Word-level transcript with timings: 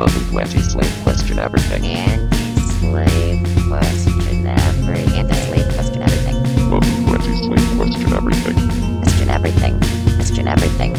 Anti-slave 0.00 1.00
question 1.02 1.40
everything. 1.40 1.84
Anti-slave 1.84 3.42
question 3.66 4.46
everything. 4.46 5.12
Anti-slave 5.12 5.74
question 5.74 6.02
everything. 6.02 6.36
Welcome 6.70 6.90
to 7.04 7.14
Anti-slave 7.14 7.76
question 7.76 8.12
everything. 8.12 8.54
Question 9.02 9.28
everything. 9.28 9.80
Question 10.14 10.46
everything. 10.46 10.94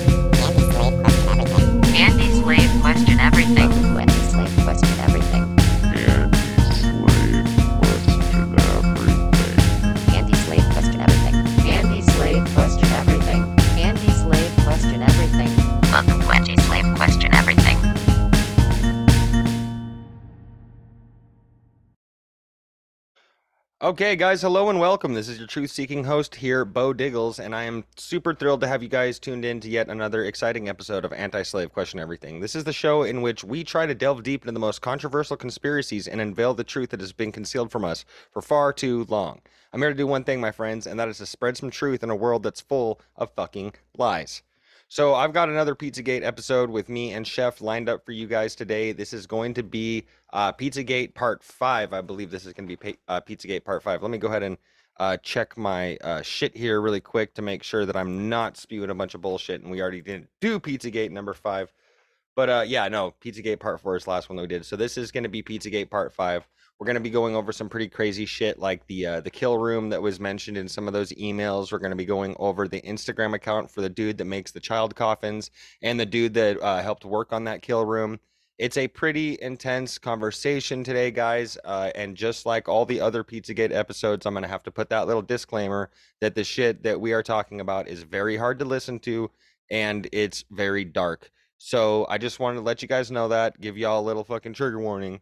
Anti-slave 1.96 2.82
question 2.82 3.20
everything. 3.22 3.70
Welcome 3.70 3.77
to 3.79 3.79
anti-slave 3.79 3.79
Okay, 23.89 24.16
guys, 24.16 24.43
hello 24.43 24.70
and 24.70 24.79
welcome. 24.79 25.16
This 25.16 25.27
is 25.27 25.39
your 25.39 25.48
truth 25.48 25.71
seeking 25.71 26.03
host 26.03 26.35
here, 26.35 26.63
Beau 26.63 26.93
Diggles, 26.93 27.39
and 27.39 27.55
I 27.55 27.63
am 27.63 27.85
super 27.98 28.35
thrilled 28.35 28.62
to 28.62 28.67
have 28.67 28.84
you 28.84 28.88
guys 28.88 29.17
tuned 29.17 29.43
in 29.43 29.59
to 29.62 29.67
yet 29.67 29.88
another 29.88 30.25
exciting 30.25 30.70
episode 30.70 31.05
of 31.05 31.12
Anti 31.12 31.41
Slave 31.41 31.73
Question 31.73 31.99
Everything. 31.99 32.39
This 32.39 32.53
is 32.53 32.65
the 32.65 32.71
show 32.71 33.02
in 33.02 33.23
which 33.23 33.43
we 33.43 33.63
try 33.63 33.88
to 33.88 33.95
delve 33.95 34.21
deep 34.21 34.43
into 34.43 34.52
the 34.52 34.59
most 34.59 34.84
controversial 34.84 35.35
conspiracies 35.35 36.07
and 36.07 36.21
unveil 36.21 36.53
the 36.53 36.63
truth 36.63 36.91
that 36.91 36.99
has 36.99 37.13
been 37.13 37.31
concealed 37.31 37.71
from 37.71 37.84
us 37.84 38.05
for 38.31 38.43
far 38.43 38.71
too 38.71 39.07
long. 39.09 39.41
I'm 39.73 39.81
here 39.81 39.90
to 39.90 39.95
do 39.95 40.05
one 40.05 40.23
thing, 40.23 40.40
my 40.40 40.51
friends, 40.51 40.85
and 40.85 40.99
that 40.99 41.09
is 41.09 41.17
to 41.17 41.26
spread 41.26 41.57
some 41.57 41.71
truth 41.71 42.03
in 42.03 42.12
a 42.12 42.15
world 42.15 42.43
that's 42.43 42.62
full 42.62 43.01
of 43.15 43.31
fucking 43.31 43.73
lies. 43.98 44.43
So 44.91 45.13
I've 45.13 45.34
got 45.34 45.49
another 45.49 45.75
Pizzagate 45.75 46.23
episode 46.23 46.67
with 46.67 46.89
me 46.89 47.13
and 47.13 47.25
Chef 47.25 47.61
lined 47.61 47.88
up 47.88 48.03
for 48.03 48.11
you 48.11 48.25
guys 48.25 48.55
today. 48.55 48.91
This 48.91 49.13
is 49.13 49.27
going 49.27 49.53
to 49.53 49.62
be 49.62 50.07
uh, 50.34 50.52
Pizzagate 50.52 51.13
Part 51.13 51.43
Five. 51.43 51.93
I 51.93 52.01
believe 52.01 52.31
this 52.31 52.43
is 52.43 52.54
going 52.54 52.68
to 52.68 52.76
be 52.76 52.98
uh, 53.07 53.21
Pizzagate 53.21 53.63
Part 53.63 53.84
Five. 53.84 54.01
Let 54.01 54.09
me 54.09 54.18
go 54.18 54.29
ahead 54.29 54.41
and 54.41 54.57
uh, 54.98 55.18
check 55.18 55.55
my 55.59 55.96
uh, 55.98 56.23
shit 56.23 56.57
here 56.57 56.81
really 56.81 57.01
quick 57.01 57.35
to 57.35 57.43
make 57.43 57.62
sure 57.62 57.85
that 57.85 57.96
I'm 57.96 58.29
not 58.29 58.57
spewing 58.57 58.90
a 58.90 58.96
bunch 58.96 59.13
of 59.13 59.21
bullshit. 59.21 59.62
And 59.62 59.70
we 59.70 59.79
already 59.79 60.01
didn't 60.01 60.27
do 60.41 60.59
Pizzagate 60.59 61.12
number 61.12 61.35
five, 61.35 61.71
but 62.35 62.49
uh, 62.49 62.63
yeah, 62.65 62.87
no, 62.87 63.13
Pizzagate 63.24 63.59
Part 63.59 63.81
Four 63.81 63.96
is 63.96 64.06
the 64.06 64.09
last 64.09 64.28
one 64.28 64.38
that 64.38 64.41
we 64.41 64.47
did. 64.47 64.66
So 64.66 64.75
this 64.75 64.97
is 64.97 65.12
going 65.12 65.24
to 65.24 65.29
be 65.29 65.44
Pizzagate 65.44 65.91
Part 65.91 66.13
Five. 66.13 66.47
We're 66.80 66.85
going 66.85 66.96
to 66.96 67.02
be 67.02 67.09
going 67.09 67.35
over 67.35 67.52
some 67.52 67.68
pretty 67.68 67.90
crazy 67.90 68.25
shit 68.25 68.58
like 68.58 68.88
the 68.88 69.06
uh, 69.06 69.19
the 69.19 69.30
kill 69.30 69.58
room 69.58 69.90
that 69.90 70.02
was 70.02 70.18
mentioned 70.18 70.58
in 70.58 70.69
some 70.69 70.88
of 70.88 70.94
those 70.94 71.12
emails. 71.12 71.74
We're 71.74 71.80
going 71.80 71.91
to 71.91 71.97
be 71.97 72.06
going 72.06 72.38
over 72.40 72.69
the 72.69 72.80
Instagram 72.81 73.36
account 73.36 73.69
for 73.69 73.81
the 73.81 73.90
dude 73.90 74.18
that 74.18 74.25
makes 74.25 74.52
the 74.52 74.62
child 74.62 74.96
coffins 74.96 75.52
and 75.81 76.00
the 76.00 76.06
dude 76.06 76.36
that 76.36 76.58
uh, 76.62 76.81
helped 76.81 77.03
work 77.03 77.34
on 77.34 77.44
that 77.44 77.62
kill 77.62 77.86
room. 77.86 78.18
It's 78.58 78.78
a 78.78 78.88
pretty 78.88 79.38
intense 79.41 79.97
conversation 79.97 80.86
today, 80.86 81.12
guys. 81.12 81.58
Uh, 81.66 81.91
and 81.96 82.16
just 82.16 82.46
like 82.46 82.69
all 82.69 82.86
the 82.86 83.02
other 83.02 83.25
Pizzagate 83.25 83.74
episodes, 83.74 84.25
I'm 84.25 84.34
going 84.34 84.44
to 84.44 84.50
have 84.50 84.64
to 84.64 84.72
put 84.72 84.90
that 84.90 85.06
little 85.06 85.22
disclaimer 85.22 85.90
that 86.22 86.34
the 86.34 86.46
shit 86.46 86.84
that 86.84 87.02
we 87.02 87.12
are 87.12 87.24
talking 87.24 87.59
about 87.59 87.90
is 87.90 88.03
very 88.03 88.38
hard 88.38 88.58
to 88.59 88.66
listen 88.66 89.00
to 89.00 89.31
and 89.69 90.08
it's 90.14 90.46
very 90.50 90.86
dark. 90.86 91.30
So 91.58 92.08
I 92.09 92.18
just 92.18 92.40
wanted 92.40 92.56
to 92.56 92.62
let 92.62 92.81
you 92.81 92.88
guys 92.88 93.12
know 93.12 93.28
that, 93.28 93.59
give 93.59 93.78
y'all 93.78 94.00
a 94.00 94.08
little 94.08 94.24
fucking 94.24 94.53
trigger 94.53 94.80
warning 94.80 95.19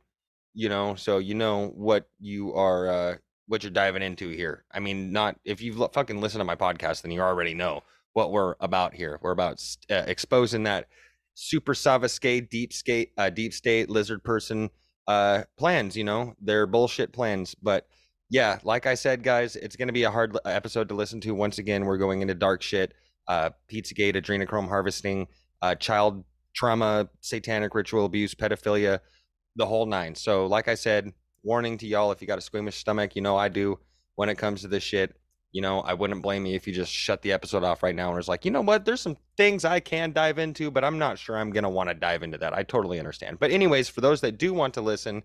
you 0.58 0.67
know 0.69 0.95
so 0.95 1.19
you 1.19 1.36
know 1.36 1.67
what 1.75 2.09
you 2.19 2.52
are 2.55 2.89
uh 2.89 3.16
what 3.45 3.63
you're 3.63 3.72
diving 3.72 4.02
into 4.02 4.30
here. 4.30 4.66
I 4.72 4.80
mean 4.80 5.14
not 5.14 5.39
if 5.45 5.61
you've 5.61 5.80
l- 5.80 5.91
fucking 5.94 6.19
listened 6.19 6.41
to 6.41 6.45
my 6.45 6.55
podcast 6.55 7.03
then 7.03 7.11
you 7.11 7.22
already 7.22 7.53
know 7.53 7.83
what 8.14 8.31
we're 8.31 8.55
about 8.59 8.95
here. 8.95 9.19
We're 9.22 9.31
about 9.31 9.64
uh, 9.91 10.03
exposing 10.08 10.64
that 10.64 10.88
super 11.36 11.75
savasque 11.75 12.49
deep 12.49 12.73
state 12.73 13.11
uh, 13.19 13.30
deep 13.30 13.53
state 13.53 13.88
lizard 13.88 14.23
person 14.23 14.72
uh 15.08 15.44
plans 15.59 15.95
you 15.95 16.03
know? 16.03 16.33
They're 16.41 16.66
bullshit 16.66 17.14
plans 17.14 17.53
but 17.53 17.86
yeah 18.31 18.58
like 18.64 18.86
i 18.88 18.95
said 18.95 19.23
guys 19.23 19.55
it's 19.55 19.75
going 19.75 19.88
to 19.88 19.94
be 19.94 20.03
a 20.03 20.11
hard 20.11 20.36
l- 20.36 20.52
episode 20.52 20.89
to 20.89 20.95
listen 20.95 21.21
to. 21.21 21.36
Once 21.36 21.60
again 21.60 21.86
we're 21.86 21.99
going 21.99 22.23
into 22.23 22.33
dark 22.33 22.64
shit 22.64 22.93
uh 23.27 23.52
pizzagate 23.71 24.15
adrenochrome 24.15 24.67
harvesting 24.67 25.27
uh 25.61 25.76
child 25.76 26.23
trauma 26.55 27.08
satanic 27.21 27.76
ritual 27.76 28.05
abuse 28.05 28.33
pedophilia 28.33 28.99
the 29.57 29.65
whole 29.65 29.85
nine. 29.85 30.15
So, 30.15 30.45
like 30.45 30.67
I 30.67 30.75
said, 30.75 31.11
warning 31.43 31.77
to 31.79 31.87
y'all 31.87 32.11
if 32.11 32.21
you 32.21 32.27
got 32.27 32.37
a 32.37 32.41
squeamish 32.41 32.77
stomach, 32.77 33.15
you 33.15 33.21
know 33.21 33.35
I 33.35 33.49
do 33.49 33.79
when 34.15 34.29
it 34.29 34.37
comes 34.37 34.61
to 34.61 34.67
this 34.67 34.83
shit. 34.83 35.15
You 35.53 35.61
know, 35.61 35.79
I 35.79 35.93
wouldn't 35.93 36.21
blame 36.21 36.45
you 36.45 36.55
if 36.55 36.67
you 36.67 36.73
just 36.73 36.91
shut 36.91 37.21
the 37.21 37.31
episode 37.31 37.63
off 37.63 37.81
right 37.81 37.95
now 37.95 38.07
and 38.09 38.17
was 38.17 38.27
like, 38.27 38.45
you 38.45 38.51
know 38.51 38.61
what, 38.61 38.85
there's 38.85 39.01
some 39.01 39.17
things 39.37 39.65
I 39.65 39.79
can 39.79 40.11
dive 40.11 40.39
into, 40.39 40.69
but 40.69 40.83
I'm 40.83 40.99
not 40.99 41.17
sure 41.17 41.37
I'm 41.37 41.51
going 41.51 41.63
to 41.63 41.69
want 41.69 41.89
to 41.89 41.95
dive 41.95 42.21
into 42.21 42.37
that. 42.39 42.53
I 42.53 42.63
totally 42.63 42.99
understand. 42.99 43.39
But, 43.39 43.51
anyways, 43.51 43.89
for 43.89 44.01
those 44.01 44.21
that 44.21 44.37
do 44.37 44.53
want 44.53 44.73
to 44.75 44.81
listen, 44.81 45.23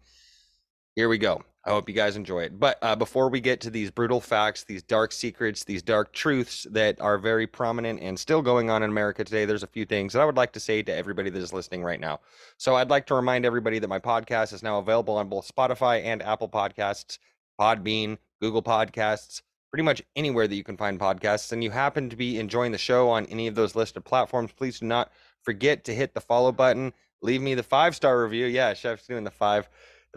here 0.96 1.08
we 1.08 1.18
go. 1.18 1.42
I 1.64 1.70
hope 1.70 1.88
you 1.88 1.94
guys 1.94 2.16
enjoy 2.16 2.40
it. 2.40 2.58
But 2.58 2.76
uh, 2.82 2.96
before 2.96 3.28
we 3.28 3.40
get 3.40 3.60
to 3.60 3.70
these 3.70 3.90
brutal 3.90 4.20
facts, 4.20 4.64
these 4.64 4.82
dark 4.82 5.12
secrets, 5.12 5.62
these 5.62 5.82
dark 5.82 6.12
truths 6.12 6.66
that 6.70 7.00
are 7.00 7.18
very 7.18 7.46
prominent 7.46 8.00
and 8.00 8.18
still 8.18 8.42
going 8.42 8.68
on 8.68 8.82
in 8.82 8.90
America 8.90 9.22
today, 9.22 9.44
there's 9.44 9.62
a 9.62 9.68
few 9.68 9.84
things 9.84 10.12
that 10.12 10.20
I 10.20 10.24
would 10.24 10.36
like 10.36 10.52
to 10.54 10.60
say 10.60 10.82
to 10.82 10.94
everybody 10.94 11.30
that 11.30 11.38
is 11.38 11.52
listening 11.52 11.84
right 11.84 12.00
now. 12.00 12.18
So 12.56 12.74
I'd 12.74 12.90
like 12.90 13.06
to 13.06 13.14
remind 13.14 13.44
everybody 13.44 13.78
that 13.78 13.88
my 13.88 14.00
podcast 14.00 14.52
is 14.52 14.64
now 14.64 14.78
available 14.78 15.16
on 15.16 15.28
both 15.28 15.48
Spotify 15.54 16.02
and 16.02 16.20
Apple 16.20 16.48
Podcasts, 16.48 17.18
Podbean, 17.60 18.18
Google 18.40 18.62
Podcasts, 18.62 19.42
pretty 19.70 19.84
much 19.84 20.02
anywhere 20.16 20.48
that 20.48 20.56
you 20.56 20.64
can 20.64 20.76
find 20.76 20.98
podcasts. 20.98 21.52
And 21.52 21.62
you 21.62 21.70
happen 21.70 22.10
to 22.10 22.16
be 22.16 22.40
enjoying 22.40 22.72
the 22.72 22.78
show 22.78 23.08
on 23.08 23.24
any 23.26 23.46
of 23.46 23.54
those 23.54 23.76
listed 23.76 24.04
platforms, 24.04 24.50
please 24.50 24.80
do 24.80 24.86
not 24.86 25.12
forget 25.42 25.84
to 25.84 25.94
hit 25.94 26.12
the 26.12 26.20
follow 26.20 26.50
button. 26.50 26.92
Leave 27.22 27.40
me 27.40 27.54
the 27.54 27.62
five 27.62 27.94
star 27.94 28.20
review. 28.20 28.46
Yeah, 28.46 28.74
Chef's 28.74 29.06
doing 29.06 29.22
the 29.22 29.30
five 29.30 29.68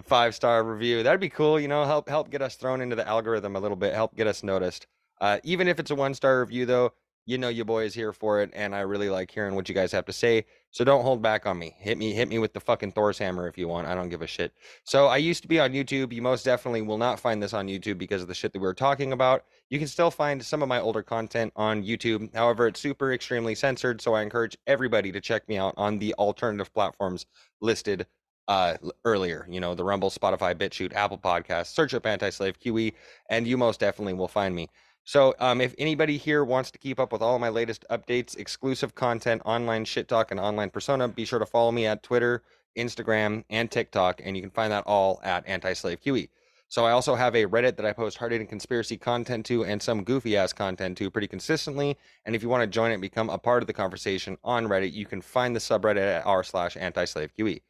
five 0.04 0.36
star 0.36 0.64
review. 0.64 1.04
That'd 1.04 1.22
be 1.22 1.30
cool. 1.30 1.60
You 1.60 1.68
know, 1.68 1.86
help 1.86 2.10
help 2.10 2.30
get 2.30 2.42
us 2.42 2.56
thrown 2.56 2.82
into 2.82 2.96
the 2.96 3.08
algorithm 3.08 3.56
a 3.56 3.60
little 3.60 3.78
bit. 3.78 3.94
Help 3.94 4.16
get 4.16 4.28
us 4.28 4.44
noticed. 4.44 4.88
Uh, 5.22 5.40
even 5.44 5.68
if 5.68 5.80
it's 5.80 5.92
a 5.92 5.96
one 5.96 6.14
star 6.14 6.42
review, 6.42 6.66
though, 6.66 6.92
you 7.26 7.40
know 7.40 7.50
your 7.50 7.66
boy 7.66 7.84
is 7.86 7.94
here 7.94 8.14
for 8.14 8.42
it, 8.42 8.52
and 8.54 8.76
I 8.76 8.82
really 8.82 9.10
like 9.10 9.32
hearing 9.32 9.56
what 9.56 9.68
you 9.68 9.74
guys 9.74 9.92
have 9.94 10.06
to 10.06 10.14
say. 10.14 10.46
So 10.70 10.84
don't 10.84 11.02
hold 11.02 11.22
back 11.22 11.48
on 11.48 11.58
me. 11.58 11.76
Hit 11.80 11.98
me, 11.98 12.14
hit 12.14 12.28
me 12.28 12.38
with 12.38 12.54
the 12.54 12.60
fucking 12.60 12.92
Thor's 12.92 13.18
hammer 13.18 13.48
if 13.48 13.58
you 13.58 13.68
want. 13.68 13.88
I 13.88 13.96
don't 13.96 14.10
give 14.10 14.22
a 14.22 14.28
shit. 14.28 14.54
So 14.84 15.08
I 15.08 15.18
used 15.18 15.42
to 15.42 15.48
be 15.48 15.60
on 15.60 15.72
YouTube. 15.72 16.14
You 16.14 16.22
most 16.22 16.46
definitely 16.46 16.84
will 16.84 17.00
not 17.00 17.20
find 17.20 17.42
this 17.42 17.54
on 17.54 17.68
YouTube 17.68 17.98
because 17.98 18.22
of 18.22 18.28
the 18.28 18.36
shit 18.36 18.54
that 18.54 18.60
we 18.60 18.68
were 18.68 18.76
talking 18.76 19.12
about. 19.12 19.46
You 19.70 19.80
can 19.80 19.88
still 19.88 20.12
find 20.12 20.44
some 20.44 20.62
of 20.62 20.70
my 20.70 20.80
older 20.80 21.02
content 21.02 21.52
on 21.56 21.84
YouTube. 21.84 22.36
However, 22.36 22.68
it's 22.68 22.80
super 22.80 23.14
extremely 23.14 23.56
censored. 23.56 24.02
So 24.02 24.14
I 24.14 24.22
encourage 24.22 24.58
everybody 24.68 25.12
to 25.12 25.22
check 25.22 25.48
me 25.50 25.58
out 25.58 25.74
on 25.78 25.98
the 25.98 26.14
alternative 26.16 26.72
platforms 26.74 27.26
listed 27.62 28.06
uh 28.48 28.76
earlier 29.04 29.48
you 29.50 29.60
know 29.60 29.74
the 29.74 29.84
rumble 29.84 30.10
spotify 30.10 30.54
bitchute 30.54 30.94
apple 30.94 31.18
podcast 31.18 31.68
search 31.68 31.94
up 31.94 32.06
anti-slave 32.06 32.60
qe 32.60 32.94
and 33.30 33.48
you 33.48 33.58
most 33.58 33.80
definitely 33.80 34.14
will 34.14 34.28
find 34.28 34.56
me. 34.56 34.70
So 35.04 35.36
um 35.40 35.62
if 35.62 35.76
anybody 35.78 36.18
here 36.18 36.44
wants 36.44 36.72
to 36.72 36.80
keep 36.80 37.00
up 37.00 37.12
with 37.12 37.22
all 37.22 37.38
my 37.40 37.50
latest 37.50 37.86
updates 37.92 38.38
exclusive 38.38 38.96
content 38.96 39.42
online 39.46 39.86
shit 39.86 40.08
talk 40.08 40.32
and 40.32 40.40
online 40.40 40.70
persona 40.70 41.08
be 41.08 41.26
sure 41.26 41.40
to 41.40 41.46
follow 41.46 41.72
me 41.72 41.86
at 41.86 42.04
twitter 42.04 42.44
instagram 42.78 43.44
and 43.50 43.72
tiktok 43.72 44.22
and 44.24 44.36
you 44.36 44.42
can 44.42 44.52
find 44.52 44.72
that 44.72 44.84
all 44.86 45.20
at 45.24 45.48
anti-slave 45.48 46.02
qe 46.02 46.30
so 46.68 46.86
i 46.86 46.92
also 46.92 47.16
have 47.16 47.36
a 47.36 47.46
reddit 47.46 47.78
that 47.78 47.86
i 47.86 47.94
post 47.94 48.18
hard-hitting 48.18 48.48
conspiracy 48.48 48.98
content 48.98 49.46
to 49.46 49.64
and 49.64 49.82
some 49.82 50.04
goofy 50.04 50.36
ass 50.36 50.52
content 50.52 50.98
to 50.98 51.10
pretty 51.12 51.28
consistently 51.28 51.96
and 52.26 52.36
if 52.36 52.42
you 52.42 52.50
want 52.50 52.62
to 52.62 52.68
join 52.68 52.90
it 52.90 52.96
and 52.96 53.02
become 53.02 53.30
a 53.30 53.38
part 53.38 53.62
of 53.62 53.68
the 53.68 53.74
conversation 53.74 54.38
on 54.44 54.68
reddit 54.68 54.92
you 54.92 55.06
can 55.06 55.22
find 55.22 55.56
the 55.56 55.60
subreddit 55.60 56.18
at 56.18 56.26
r 56.26 56.44
slash 56.44 56.76
anti-slave 56.76 57.32
qe 57.38 57.62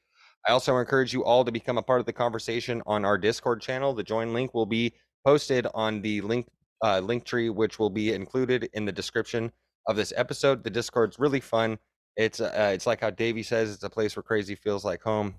I 0.47 0.51
also 0.51 0.77
encourage 0.77 1.13
you 1.13 1.23
all 1.23 1.43
to 1.43 1.51
become 1.51 1.77
a 1.77 1.83
part 1.83 1.99
of 1.99 2.05
the 2.05 2.13
conversation 2.13 2.81
on 2.85 3.03
our 3.03 3.17
Discord 3.17 3.61
channel. 3.61 3.93
The 3.93 4.03
join 4.03 4.33
link 4.33 4.53
will 4.53 4.65
be 4.65 4.93
posted 5.25 5.67
on 5.73 6.01
the 6.01 6.21
link 6.21 6.47
uh, 6.83 6.99
link 6.99 7.25
tree, 7.25 7.49
which 7.49 7.79
will 7.79 7.89
be 7.89 8.13
included 8.13 8.69
in 8.73 8.85
the 8.85 8.91
description 8.91 9.51
of 9.87 9.95
this 9.95 10.13
episode. 10.15 10.63
The 10.63 10.69
Discord's 10.69 11.17
really 11.17 11.39
fun. 11.39 11.79
It's 12.15 12.39
uh, 12.39 12.71
it's 12.73 12.85
like 12.85 13.01
how 13.01 13.09
Davey 13.09 13.43
says 13.43 13.73
it's 13.73 13.83
a 13.83 13.89
place 13.89 14.15
where 14.15 14.23
crazy 14.23 14.55
feels 14.55 14.85
like 14.85 15.01
home, 15.01 15.35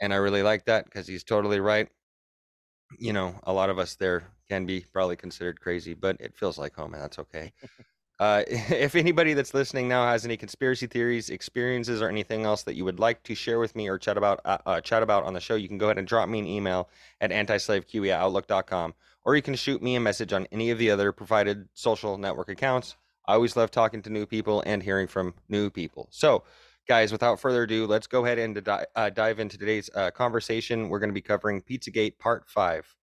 and 0.00 0.12
I 0.12 0.16
really 0.16 0.42
like 0.42 0.64
that 0.66 0.84
because 0.84 1.06
he's 1.06 1.24
totally 1.24 1.60
right. 1.60 1.88
You 2.98 3.12
know, 3.12 3.34
a 3.42 3.52
lot 3.52 3.68
of 3.68 3.78
us 3.78 3.96
there 3.96 4.24
can 4.48 4.64
be 4.64 4.84
probably 4.92 5.16
considered 5.16 5.60
crazy, 5.60 5.94
but 5.94 6.16
it 6.20 6.36
feels 6.36 6.56
like 6.56 6.74
home, 6.74 6.94
and 6.94 7.02
that's 7.02 7.18
okay. 7.18 7.52
Uh, 8.18 8.42
if 8.48 8.94
anybody 8.94 9.34
that's 9.34 9.54
listening 9.54 9.88
now 9.88 10.06
has 10.06 10.24
any 10.24 10.36
conspiracy 10.36 10.86
theories, 10.86 11.30
experiences, 11.30 12.00
or 12.00 12.08
anything 12.08 12.44
else 12.44 12.62
that 12.62 12.74
you 12.74 12.84
would 12.84 12.98
like 12.98 13.22
to 13.24 13.34
share 13.34 13.58
with 13.58 13.74
me 13.76 13.88
or 13.88 13.98
chat 13.98 14.16
about, 14.16 14.40
uh, 14.44 14.58
uh, 14.66 14.80
chat 14.80 15.02
about 15.02 15.24
on 15.24 15.34
the 15.34 15.40
show, 15.40 15.54
you 15.54 15.68
can 15.68 15.78
go 15.78 15.86
ahead 15.86 15.98
and 15.98 16.06
drop 16.06 16.28
me 16.28 16.38
an 16.38 16.46
email 16.46 16.88
at 17.20 17.32
outlook.com, 17.32 18.94
or 19.24 19.36
you 19.36 19.42
can 19.42 19.54
shoot 19.54 19.82
me 19.82 19.96
a 19.96 20.00
message 20.00 20.32
on 20.32 20.46
any 20.52 20.70
of 20.70 20.78
the 20.78 20.90
other 20.90 21.12
provided 21.12 21.68
social 21.74 22.16
network 22.18 22.48
accounts. 22.48 22.96
I 23.26 23.34
always 23.34 23.56
love 23.56 23.70
talking 23.70 24.02
to 24.02 24.10
new 24.10 24.24
people 24.24 24.62
and 24.66 24.82
hearing 24.82 25.08
from 25.08 25.34
new 25.48 25.68
people. 25.68 26.08
So, 26.10 26.44
guys, 26.86 27.10
without 27.10 27.40
further 27.40 27.64
ado, 27.64 27.86
let's 27.86 28.06
go 28.06 28.24
ahead 28.24 28.38
and 28.38 28.62
di- 28.62 28.86
uh, 28.94 29.10
dive 29.10 29.40
into 29.40 29.58
today's 29.58 29.90
uh, 29.94 30.12
conversation. 30.12 30.88
We're 30.88 31.00
going 31.00 31.10
to 31.10 31.14
be 31.14 31.22
covering 31.22 31.60
Pizzagate 31.60 32.18
Part 32.18 32.48
5 32.48 32.96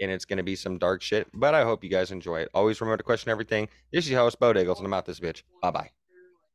and 0.00 0.10
it's 0.10 0.24
going 0.24 0.36
to 0.38 0.42
be 0.42 0.56
some 0.56 0.78
dark 0.78 1.02
shit. 1.02 1.28
But 1.34 1.54
I 1.54 1.62
hope 1.64 1.82
you 1.84 1.90
guys 1.90 2.10
enjoy 2.10 2.40
it. 2.40 2.48
Always 2.54 2.80
remember 2.80 2.98
to 2.98 3.02
question 3.04 3.30
everything. 3.30 3.68
This 3.92 4.04
is 4.04 4.10
your 4.10 4.20
host, 4.20 4.38
Beau 4.38 4.52
Diggles, 4.52 4.78
and 4.78 4.86
I'm 4.86 4.94
out 4.94 5.06
this 5.06 5.20
bitch. 5.20 5.42
Bye 5.62 5.70
bye. 5.70 5.90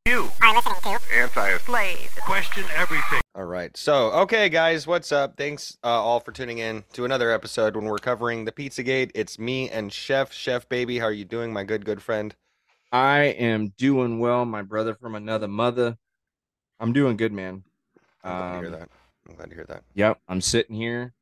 You 0.07 0.29
are 0.41 0.55
listening 0.55 0.75
to 0.81 0.99
anti 1.15 1.57
Slave. 1.59 2.15
question 2.21 2.63
everything. 2.75 3.21
All 3.35 3.45
right. 3.45 3.59
right. 3.61 3.77
So, 3.77 4.11
okay, 4.11 4.49
guys, 4.49 4.88
what's 4.88 5.11
up? 5.11 5.38
Thanks 5.38 5.77
uh, 5.83 5.88
all 5.88 6.19
for 6.19 6.31
tuning 6.31 6.57
in 6.57 6.83
to 6.93 7.05
another 7.05 7.31
episode 7.31 7.75
when 7.75 7.85
we're 7.85 7.99
covering 7.99 8.45
the 8.45 8.51
Pizzagate. 8.51 9.11
It's 9.13 9.38
me 9.38 9.69
and 9.69 9.94
Chef, 9.94 10.33
Chef 10.33 10.67
Baby. 10.67 10.97
How 10.99 11.05
are 11.05 11.11
you 11.11 11.23
doing, 11.23 11.53
my 11.53 11.63
good, 11.63 11.85
good 11.85 12.01
friend? 12.01 12.35
I 12.91 13.19
am 13.25 13.69
doing 13.77 14.19
well, 14.19 14.44
my 14.44 14.63
brother 14.63 14.95
from 14.95 15.13
another 15.15 15.47
mother. 15.47 15.97
I'm 16.79 16.94
doing 16.94 17.15
good, 17.15 17.31
man. 17.31 17.63
I'm 18.23 18.31
glad 18.37 18.51
to 18.53 18.57
hear 18.57 18.65
Um, 18.65 18.71
that. 18.79 18.89
I'm 19.29 19.35
glad 19.35 19.49
to 19.49 19.55
hear 19.55 19.65
that. 19.69 19.83
Yep, 19.94 20.19
I'm 20.27 20.41
sitting 20.41 20.75
here 20.75 21.13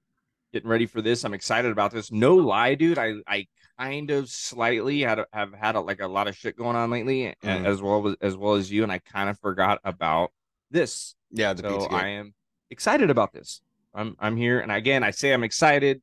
getting 0.54 0.70
ready 0.70 0.86
for 0.86 1.02
this. 1.02 1.24
I'm 1.24 1.34
excited 1.34 1.72
about 1.72 1.92
this. 1.92 2.12
No 2.12 2.36
lie, 2.36 2.76
dude. 2.76 2.98
I 2.98 3.16
I 3.28 3.48
kind 3.78 4.12
of 4.12 4.30
slightly 4.30 5.02
had 5.02 5.20
a, 5.20 5.26
have 5.32 5.54
had 5.54 5.76
a, 5.76 5.80
like 5.82 6.02
a 6.02 6.08
lot 6.08 6.28
of 6.28 6.36
shit 6.36 6.58
going 6.58 6.76
on 6.76 6.90
lately, 6.90 7.34
Mhm. 7.44 7.66
as 7.66 7.82
well 7.82 8.08
as 8.08 8.16
as 8.22 8.38
well 8.38 8.56
as 8.56 8.72
you, 8.72 8.84
and 8.84 8.92
I 8.92 9.00
kind 9.00 9.30
of 9.30 9.40
forgot 9.40 9.80
about 9.84 10.32
this. 10.72 11.16
Yeah, 11.32 11.54
the 11.54 11.64
so 11.64 11.78
Pizzagate. 11.78 11.92
I 11.94 12.08
am 12.10 12.34
excited 12.70 13.10
about 13.10 13.34
this. 13.34 13.62
I'm 13.94 14.16
I'm 14.20 14.38
here, 14.38 14.60
and 14.60 14.72
again, 14.72 15.04
I 15.04 15.12
say 15.12 15.34
I'm 15.34 15.44
excited, 15.44 16.02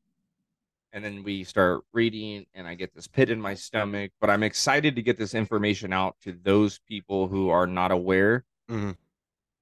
and 0.93 1.05
then 1.05 1.23
we 1.23 1.45
start 1.45 1.83
reading, 1.93 2.47
and 2.55 2.67
I 2.67 2.75
get 2.75 2.95
this 2.95 3.07
pit 3.09 3.31
in 3.31 3.41
my 3.41 3.55
stomach. 3.55 4.13
But 4.21 4.31
I'm 4.31 4.43
excited 4.43 4.97
to 4.97 5.03
get 5.03 5.17
this 5.19 5.35
information 5.35 5.93
out 5.93 6.17
to 6.23 6.33
those 6.33 6.79
people 6.89 7.29
who 7.29 7.49
are 7.51 7.67
not 7.67 7.91
aware, 7.91 8.45
Mhm. 8.71 8.97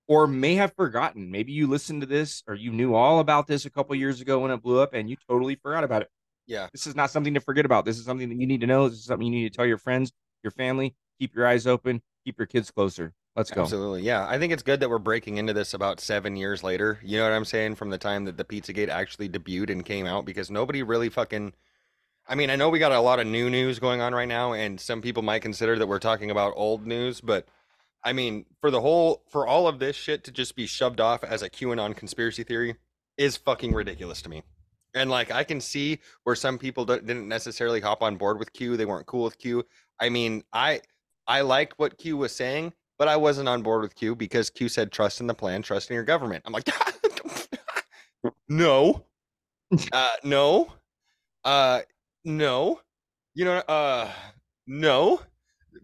Or 0.07 0.27
may 0.27 0.55
have 0.57 0.75
forgotten. 0.75 1.31
Maybe 1.31 1.53
you 1.53 1.67
listened 1.67 2.03
to 2.03 2.07
this, 2.07 2.43
or 2.47 2.55
you 2.55 2.71
knew 2.71 2.95
all 2.95 3.21
about 3.21 3.47
this 3.47 3.65
a 3.65 3.71
couple 3.71 3.95
years 3.97 4.21
ago 4.21 4.39
when 4.41 4.51
it 4.51 4.63
blew 4.63 4.81
up, 4.81 4.93
and 4.93 5.09
you 5.09 5.17
totally 5.29 5.55
forgot 5.55 5.85
about 5.85 6.03
it. 6.03 6.09
Yeah. 6.47 6.69
This 6.73 6.87
is 6.87 6.95
not 6.95 7.11
something 7.11 7.35
to 7.35 7.41
forget 7.41 7.65
about. 7.65 7.85
This 7.85 7.99
is 7.99 8.05
something 8.05 8.29
that 8.29 8.39
you 8.39 8.47
need 8.47 8.61
to 8.61 8.67
know. 8.67 8.89
This 8.89 8.99
is 8.99 9.07
something 9.07 9.27
you 9.27 9.33
need 9.33 9.51
to 9.51 9.57
tell 9.57 9.67
your 9.67 9.79
friends, 9.79 10.13
your 10.43 10.51
family. 10.51 10.95
Keep 11.19 11.35
your 11.35 11.47
eyes 11.47 11.67
open. 11.67 12.03
Keep 12.25 12.39
your 12.39 12.47
kids 12.47 12.71
closer. 12.71 13.15
Let's 13.35 13.51
go. 13.51 13.63
Absolutely. 13.63 14.03
Yeah. 14.03 14.27
I 14.29 14.39
think 14.39 14.53
it's 14.53 14.63
good 14.63 14.81
that 14.81 14.91
we're 14.91 14.99
breaking 14.99 15.39
into 15.39 15.53
this 15.53 15.75
about 15.75 16.01
seven 16.01 16.37
years 16.37 16.63
later. 16.63 16.99
You 17.03 17.19
know 17.19 17.25
what 17.25 17.33
I'm 17.33 17.45
saying? 17.45 17.77
From 17.77 17.91
the 17.91 17.99
time 17.99 18.27
that 18.27 18.37
the 18.37 18.45
Pizzagate 18.45 18.89
actually 18.89 19.29
debuted 19.29 19.71
and 19.71 19.85
came 19.85 20.07
out, 20.07 20.25
because 20.25 20.51
nobody 20.51 20.83
really 20.83 21.09
fucking. 21.09 21.55
I 22.29 22.35
mean, 22.35 22.49
I 22.49 22.57
know 22.57 22.69
we 22.71 22.79
got 22.79 22.93
a 22.93 23.01
lot 23.01 23.21
of 23.21 23.27
new 23.27 23.51
news 23.51 23.79
going 23.79 24.01
on 24.01 24.15
right 24.15 24.29
now, 24.29 24.53
and 24.53 24.81
some 24.81 25.03
people 25.03 25.23
might 25.23 25.43
consider 25.43 25.79
that 25.79 25.87
we're 25.87 25.99
talking 25.99 26.31
about 26.31 26.55
old 26.57 26.87
news, 26.87 27.21
but 27.21 27.47
I 28.05 28.13
mean, 28.13 28.45
for 28.61 28.71
the 28.71 28.81
whole, 28.81 29.23
for 29.31 29.47
all 29.47 29.67
of 29.67 29.79
this 29.79 29.97
shit 29.97 30.25
to 30.25 30.31
just 30.31 30.57
be 30.57 30.67
shoved 30.67 31.01
off 31.01 31.25
as 31.25 31.43
a 31.43 31.49
QAnon 31.49 31.97
conspiracy 31.97 32.45
theory 32.45 32.77
is 33.17 33.37
fucking 33.37 33.73
ridiculous 33.73 34.21
to 34.23 34.29
me. 34.29 34.43
And 34.95 35.11
like, 35.11 35.31
I 35.31 35.43
can 35.43 35.61
see 35.61 36.01
where 36.25 36.37
some 36.37 36.59
people 36.59 36.85
didn't 36.85 37.27
necessarily 37.27 37.81
hop 37.81 38.03
on 38.03 38.17
board 38.17 38.39
with 38.39 38.53
Q. 38.53 38.77
They 38.77 38.85
weren't 38.85 39.07
cool 39.07 39.25
with 39.25 39.39
Q. 39.39 39.65
I 40.01 40.09
mean, 40.09 40.45
I 40.53 40.81
I 41.27 41.41
liked 41.41 41.79
what 41.79 41.99
Q 41.99 42.17
was 42.17 42.35
saying, 42.35 42.73
but 42.99 43.09
I 43.09 43.17
wasn't 43.17 43.49
on 43.49 43.63
board 43.63 43.83
with 43.83 43.95
Q 43.95 44.15
because 44.15 44.51
Q 44.51 44.69
said 44.69 44.93
trust 44.93 45.21
in 45.21 45.27
the 45.27 45.35
plan, 45.35 45.63
trust 45.63 45.91
in 45.91 45.95
your 45.95 46.05
government. 46.05 46.45
I'm 46.47 46.53
like, 46.53 46.69
no, 48.49 49.05
uh, 49.93 50.11
no, 50.23 50.73
uh, 51.45 51.81
no, 52.25 52.81
you 53.35 53.45
know, 53.45 53.57
uh, 53.69 54.11
no, 54.67 55.21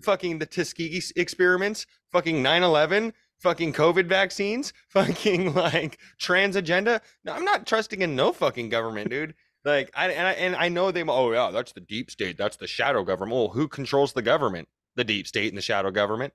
fucking 0.03 0.39
the 0.39 0.47
Tuskegee 0.47 1.03
experiments, 1.17 1.87
fucking 2.13 2.43
9/11, 2.43 3.13
fucking 3.39 3.73
COVID 3.73 4.07
vaccines, 4.07 4.73
fucking 4.89 5.55
like 5.55 5.99
trans 6.19 6.57
agenda. 6.57 7.01
No, 7.25 7.33
I'm 7.33 7.45
not 7.45 7.67
trusting 7.67 8.03
in 8.03 8.17
no 8.17 8.33
fucking 8.33 8.69
government, 8.69 9.11
dude. 9.11 9.35
Like 9.65 9.91
I 9.95 10.11
and 10.11 10.27
I 10.27 10.33
and 10.33 10.57
I 10.57 10.69
know 10.69 10.91
they. 10.91 11.03
Oh 11.03 11.33
yeah, 11.33 11.51
that's 11.51 11.73
the 11.73 11.81
deep 11.81 12.11
state. 12.11 12.39
That's 12.39 12.57
the 12.57 12.67
shadow 12.67 13.05
government. 13.05 13.37
Well, 13.37 13.49
who 13.49 13.69
controls 13.69 14.13
the 14.13 14.23
government? 14.23 14.69
The 14.97 15.05
deep 15.05 15.27
state 15.27 15.49
and 15.49 15.59
the 15.59 15.63
shadow 15.63 15.91
government. 15.91 16.33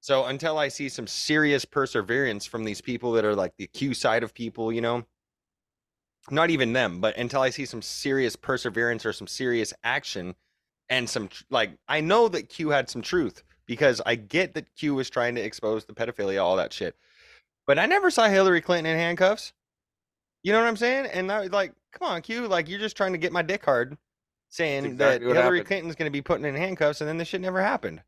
So 0.00 0.24
until 0.24 0.58
I 0.58 0.66
see 0.66 0.88
some 0.88 1.06
serious 1.06 1.64
perseverance 1.64 2.44
from 2.44 2.64
these 2.64 2.80
people 2.80 3.12
that 3.12 3.24
are 3.24 3.36
like 3.36 3.56
the 3.56 3.68
Q 3.68 3.94
side 3.94 4.24
of 4.24 4.34
people, 4.34 4.72
you 4.72 4.80
know, 4.80 5.04
not 6.30 6.50
even 6.50 6.72
them, 6.72 7.00
but 7.00 7.16
until 7.16 7.40
I 7.40 7.50
see 7.50 7.64
some 7.64 7.82
serious 7.82 8.34
perseverance 8.34 9.06
or 9.06 9.12
some 9.12 9.28
serious 9.28 9.72
action 9.84 10.34
and 10.92 11.08
some 11.08 11.30
like 11.50 11.70
I 11.88 12.02
know 12.02 12.28
that 12.28 12.50
Q 12.50 12.68
had 12.68 12.90
some 12.90 13.00
truth 13.00 13.42
because 13.66 14.02
I 14.04 14.14
get 14.14 14.52
that 14.54 14.74
Q 14.76 14.94
was 14.94 15.08
trying 15.08 15.34
to 15.36 15.40
expose 15.40 15.86
the 15.86 15.94
pedophilia, 15.94 16.42
all 16.42 16.56
that 16.56 16.72
shit. 16.72 16.94
But 17.66 17.78
I 17.78 17.86
never 17.86 18.10
saw 18.10 18.28
Hillary 18.28 18.60
Clinton 18.60 18.92
in 18.92 18.98
handcuffs. 18.98 19.54
You 20.42 20.52
know 20.52 20.60
what 20.60 20.68
I'm 20.68 20.76
saying? 20.76 21.06
And 21.06 21.32
I 21.32 21.40
was 21.40 21.50
like, 21.50 21.72
come 21.92 22.08
on, 22.08 22.20
Q, 22.20 22.46
like 22.46 22.68
you're 22.68 22.78
just 22.78 22.96
trying 22.96 23.12
to 23.12 23.18
get 23.18 23.32
my 23.32 23.40
dick 23.40 23.64
hard, 23.64 23.96
saying 24.50 24.96
That's 24.98 25.20
that 25.20 25.22
Hillary 25.22 25.58
happened. 25.58 25.66
Clinton's 25.66 25.94
going 25.94 26.08
to 26.08 26.12
be 26.12 26.20
putting 26.20 26.44
in 26.44 26.54
handcuffs, 26.54 27.00
and 27.00 27.08
then 27.08 27.16
this 27.16 27.28
shit 27.28 27.40
never 27.40 27.62
happened. 27.62 28.02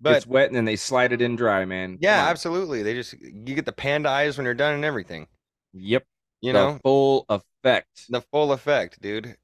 But 0.00 0.16
it's 0.16 0.26
wet 0.26 0.48
and 0.48 0.56
then 0.56 0.64
they 0.64 0.76
slide 0.76 1.12
it 1.12 1.22
in 1.22 1.36
dry, 1.36 1.64
man. 1.64 1.98
yeah, 2.00 2.26
absolutely. 2.28 2.82
They 2.82 2.94
just 2.94 3.14
you 3.20 3.54
get 3.54 3.66
the 3.66 3.72
panda 3.72 4.08
eyes 4.08 4.36
when 4.36 4.44
you're 4.44 4.54
done 4.54 4.74
and 4.74 4.84
everything. 4.84 5.26
Yep. 5.72 6.04
You 6.40 6.52
the 6.52 6.58
know, 6.58 6.78
full 6.82 7.24
effect. 7.28 8.06
the 8.08 8.20
full 8.20 8.52
effect, 8.52 9.00
dude. 9.00 9.36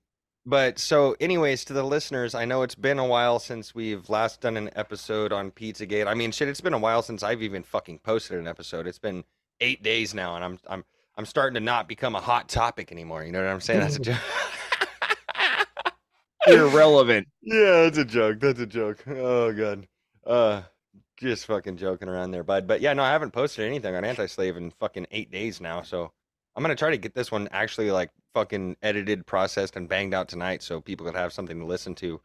But 0.49 0.79
so, 0.79 1.15
anyways, 1.21 1.67
to 1.67 1.75
the 1.75 1.83
listeners, 1.83 2.35
I 2.35 2.47
know 2.47 2.63
it's 2.63 2.75
been 2.75 2.99
a 2.99 3.07
while 3.07 3.39
since 3.39 3.75
we've 3.75 4.09
last 4.09 4.41
done 4.41 4.57
an 4.57 4.71
episode 4.75 5.31
on 5.31 5.51
Pizzagate. 5.51 6.07
I 6.07 6.15
mean, 6.15 6.33
shit, 6.33 6.49
it's 6.49 6.63
been 6.63 6.73
a 6.73 6.79
while 6.79 7.03
since 7.03 7.23
I've 7.23 7.43
even 7.43 7.63
fucking 7.63 7.99
posted 7.99 8.39
an 8.39 8.49
episode. 8.49 8.87
It's 8.87 8.99
been 8.99 9.25
eight 9.61 9.83
days 9.83 10.15
now, 10.15 10.37
and 10.37 10.45
I'm 10.45 10.59
I'm 10.67 10.85
I'm 11.19 11.27
starting 11.27 11.53
to 11.57 11.61
not 11.61 11.87
become 11.87 12.15
a 12.15 12.21
hot 12.21 12.49
topic 12.49 12.91
anymore. 12.91 13.25
You 13.25 13.33
know 13.33 13.45
what 13.45 13.51
I'm 13.51 13.61
saying? 13.61 13.81
That's 13.81 13.97
a 13.97 14.01
joke. 14.01 14.17
Irrelevant. 16.47 17.29
Yeah, 17.43 17.83
that's 17.83 17.99
a 17.99 18.07
joke. 18.07 18.41
That's 18.41 18.61
a 18.61 18.67
joke. 18.67 19.07
Oh 19.07 19.53
god. 19.53 19.87
Uh 20.27 20.63
just 21.19 21.45
fucking 21.45 21.77
joking 21.77 22.09
around 22.09 22.31
there, 22.31 22.43
bud. 22.43 22.67
But 22.67 22.81
yeah, 22.81 22.95
no, 22.95 23.03
I 23.03 23.11
haven't 23.11 23.33
posted 23.33 23.67
anything 23.67 23.95
on 23.95 24.03
Anti-Slave 24.03 24.57
in 24.57 24.71
fucking 24.71 25.09
eight 25.11 25.31
days 25.31 25.61
now. 25.61 25.83
So 25.83 26.11
I'm 26.57 26.63
gonna 26.63 26.75
try 26.75 26.89
to 26.91 26.97
get 26.97 27.15
this 27.15 27.31
one 27.31 27.51
actually 27.53 27.91
like 27.91 28.09
fucking 28.35 28.77
edited, 28.83 29.27
processed, 29.27 29.77
and 29.77 29.89
banged 29.89 30.15
out 30.15 30.29
tonight 30.29 30.63
so 30.63 30.81
people 30.81 31.07
could 31.07 31.15
have 31.15 31.33
something 31.33 31.59
to 31.59 31.67
listen 31.67 31.95
to. 31.97 32.21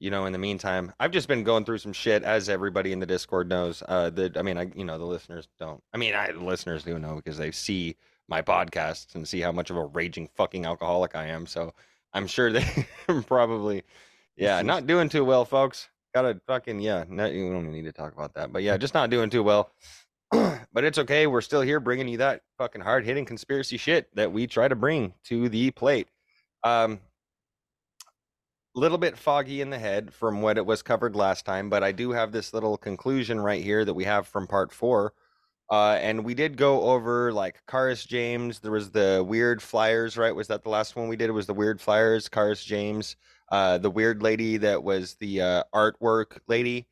You 0.00 0.10
know, 0.10 0.26
in 0.26 0.32
the 0.32 0.38
meantime, 0.38 0.92
I've 1.00 1.10
just 1.10 1.26
been 1.26 1.42
going 1.42 1.64
through 1.64 1.78
some 1.78 1.92
shit, 1.92 2.22
as 2.22 2.48
everybody 2.48 2.92
in 2.92 3.00
the 3.00 3.06
Discord 3.06 3.48
knows. 3.48 3.82
Uh, 3.88 4.10
that 4.10 4.36
I 4.36 4.42
mean, 4.42 4.56
I 4.56 4.70
you 4.74 4.84
know 4.84 4.96
the 4.96 5.04
listeners 5.04 5.48
don't. 5.58 5.82
I 5.92 5.96
mean, 5.96 6.14
I 6.14 6.30
the 6.30 6.44
listeners 6.44 6.84
do 6.84 6.98
know 6.98 7.16
because 7.16 7.36
they 7.36 7.50
see 7.50 7.96
my 8.28 8.42
podcasts 8.42 9.14
and 9.14 9.26
see 9.26 9.40
how 9.40 9.50
much 9.50 9.70
of 9.70 9.76
a 9.76 9.84
raging 9.86 10.28
fucking 10.36 10.66
alcoholic 10.66 11.16
I 11.16 11.26
am. 11.26 11.46
So 11.46 11.74
I'm 12.12 12.26
sure 12.26 12.52
they 12.52 12.86
probably, 13.26 13.82
yeah, 14.36 14.62
not 14.62 14.86
doing 14.86 15.08
too 15.08 15.24
well, 15.24 15.44
folks. 15.44 15.88
Gotta 16.14 16.40
fucking 16.46 16.80
yeah. 16.80 17.04
No, 17.08 17.26
you 17.26 17.52
don't 17.52 17.70
need 17.72 17.84
to 17.84 17.92
talk 17.92 18.12
about 18.12 18.34
that, 18.34 18.52
but 18.52 18.62
yeah, 18.62 18.76
just 18.76 18.94
not 18.94 19.10
doing 19.10 19.30
too 19.30 19.42
well. 19.42 19.72
but 20.72 20.84
it's 20.84 20.98
okay. 20.98 21.26
We're 21.26 21.40
still 21.40 21.62
here 21.62 21.80
bringing 21.80 22.08
you 22.08 22.18
that 22.18 22.42
fucking 22.58 22.82
hard 22.82 23.04
hitting 23.04 23.24
conspiracy 23.24 23.76
shit 23.76 24.14
that 24.14 24.32
we 24.32 24.46
try 24.46 24.68
to 24.68 24.76
bring 24.76 25.14
to 25.24 25.48
the 25.48 25.70
plate. 25.70 26.08
Um, 26.64 27.00
little 28.74 28.98
bit 28.98 29.18
foggy 29.18 29.60
in 29.60 29.70
the 29.70 29.78
head 29.78 30.12
from 30.12 30.40
what 30.40 30.56
it 30.56 30.64
was 30.64 30.82
covered 30.82 31.16
last 31.16 31.44
time, 31.44 31.68
but 31.68 31.82
I 31.82 31.92
do 31.92 32.12
have 32.12 32.32
this 32.32 32.54
little 32.54 32.76
conclusion 32.76 33.40
right 33.40 33.62
here 33.62 33.84
that 33.84 33.94
we 33.94 34.04
have 34.04 34.26
from 34.26 34.46
part 34.46 34.72
four. 34.72 35.12
Uh, 35.70 35.98
and 36.00 36.24
we 36.24 36.32
did 36.32 36.56
go 36.56 36.82
over 36.82 37.32
like 37.32 37.60
Karis 37.66 38.06
James. 38.06 38.60
There 38.60 38.72
was 38.72 38.90
the 38.90 39.24
weird 39.26 39.60
flyers, 39.60 40.16
right? 40.16 40.34
Was 40.34 40.48
that 40.48 40.62
the 40.62 40.70
last 40.70 40.96
one 40.96 41.08
we 41.08 41.16
did? 41.16 41.28
It 41.28 41.32
was 41.32 41.46
the 41.46 41.54
weird 41.54 41.80
flyers, 41.80 42.28
Karis 42.28 42.64
James, 42.64 43.16
uh, 43.52 43.76
the 43.78 43.90
weird 43.90 44.22
lady 44.22 44.56
that 44.58 44.82
was 44.82 45.14
the 45.16 45.42
uh, 45.42 45.62
artwork 45.74 46.38
lady. 46.46 46.86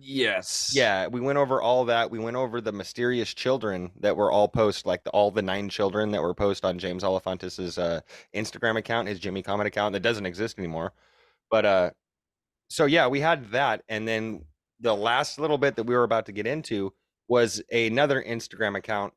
Yes. 0.00 0.72
Yeah, 0.74 1.06
we 1.06 1.20
went 1.20 1.38
over 1.38 1.62
all 1.62 1.86
that. 1.86 2.10
We 2.10 2.18
went 2.18 2.36
over 2.36 2.60
the 2.60 2.72
mysterious 2.72 3.32
children 3.32 3.90
that 4.00 4.16
were 4.16 4.30
all 4.30 4.48
post, 4.48 4.84
like 4.84 5.04
the, 5.04 5.10
all 5.10 5.30
the 5.30 5.42
nine 5.42 5.68
children 5.68 6.10
that 6.10 6.22
were 6.22 6.34
post 6.34 6.64
on 6.64 6.78
James 6.78 7.02
Alefantis's 7.02 7.78
uh, 7.78 8.00
Instagram 8.34 8.76
account, 8.76 9.08
his 9.08 9.18
Jimmy 9.18 9.42
Comet 9.42 9.66
account 9.66 9.94
that 9.94 10.00
doesn't 10.00 10.26
exist 10.26 10.58
anymore. 10.58 10.92
But 11.50 11.64
uh, 11.64 11.90
so 12.68 12.84
yeah, 12.84 13.06
we 13.08 13.20
had 13.20 13.50
that, 13.52 13.82
and 13.88 14.06
then 14.06 14.44
the 14.80 14.94
last 14.94 15.38
little 15.38 15.58
bit 15.58 15.76
that 15.76 15.84
we 15.84 15.94
were 15.94 16.04
about 16.04 16.26
to 16.26 16.32
get 16.32 16.46
into 16.46 16.92
was 17.28 17.62
another 17.72 18.22
Instagram 18.22 18.76
account, 18.76 19.14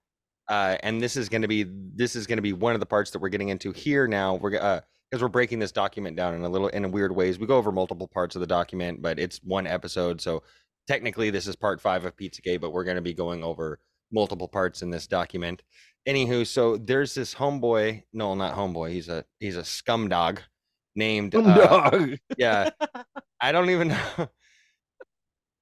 uh, 0.48 0.78
and 0.84 1.02
this 1.02 1.18
is 1.18 1.28
going 1.28 1.42
to 1.42 1.48
be 1.48 1.66
this 1.68 2.16
is 2.16 2.28
going 2.28 2.38
to 2.38 2.42
be 2.44 2.54
one 2.54 2.74
of 2.74 2.80
the 2.80 2.86
parts 2.86 3.12
that 3.12 3.20
we're 3.20 3.30
getting 3.30 3.50
into 3.50 3.74
here 3.74 4.08
now. 4.08 4.36
We're 4.36 4.58
uh, 4.60 4.82
because 5.12 5.22
we're 5.22 5.28
breaking 5.28 5.60
this 5.60 5.74
document 5.74 6.16
down 6.16 6.34
in 6.34 6.42
a 6.44 6.50
little 6.50 6.70
in 6.70 6.86
a 6.86 6.90
weird 6.90 7.14
ways. 7.14 7.38
We 7.38 7.46
go 7.46 7.58
over 7.58 7.72
multiple 7.72 8.08
parts 8.08 8.36
of 8.36 8.40
the 8.40 8.48
document, 8.48 9.02
but 9.02 9.20
it's 9.20 9.40
one 9.44 9.68
episode, 9.68 10.22
so 10.22 10.42
technically 10.88 11.30
this 11.30 11.48
is 11.48 11.56
part 11.56 11.82
five 11.82 12.06
of 12.06 12.16
Pizzagate, 12.16 12.62
but 12.62 12.72
we're 12.72 12.84
going 12.86 12.96
to 12.96 13.02
be 13.02 13.14
going 13.14 13.44
over 13.44 13.80
multiple 14.12 14.48
parts 14.48 14.82
in 14.82 14.90
this 14.90 15.08
document. 15.08 15.64
Anywho, 16.08 16.48
so 16.48 16.78
there's 16.78 17.14
this 17.14 17.36
homeboy. 17.36 18.04
No, 18.14 18.34
not 18.36 18.56
homeboy. 18.56 18.92
He's 18.92 19.10
a 19.10 19.24
he's 19.40 19.58
a 19.58 19.64
scum 19.66 20.08
dog 20.10 20.42
named 20.96 21.36
uh, 21.36 21.42
Dog. 21.90 22.18
yeah. 22.38 22.70
I 23.42 23.52
don't 23.52 23.70
even 23.70 23.90
know. 23.90 24.30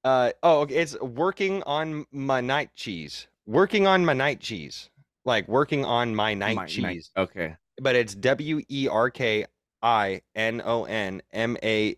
Uh 0.02 0.30
oh, 0.42 0.60
okay, 0.60 0.76
it's 0.76 0.98
working 1.00 1.62
on 1.64 2.06
my 2.10 2.40
night 2.40 2.70
cheese. 2.74 3.26
Working 3.46 3.86
on 3.86 4.04
my 4.04 4.12
night 4.14 4.40
cheese. 4.40 4.88
Like 5.26 5.46
working 5.48 5.84
on 5.84 6.14
my 6.14 6.32
night 6.34 6.56
My- 6.56 6.66
cheese. 6.66 7.10
my- 7.14 7.22
okay. 7.24 7.56
But 7.80 7.96
it's 7.96 8.14
W 8.14 8.60
E 8.68 8.88
R 8.88 9.10
K 9.10 9.46
I 9.82 10.20
N 10.34 10.62
O 10.64 10.84
N 10.84 11.22
M 11.32 11.56
A 11.62 11.96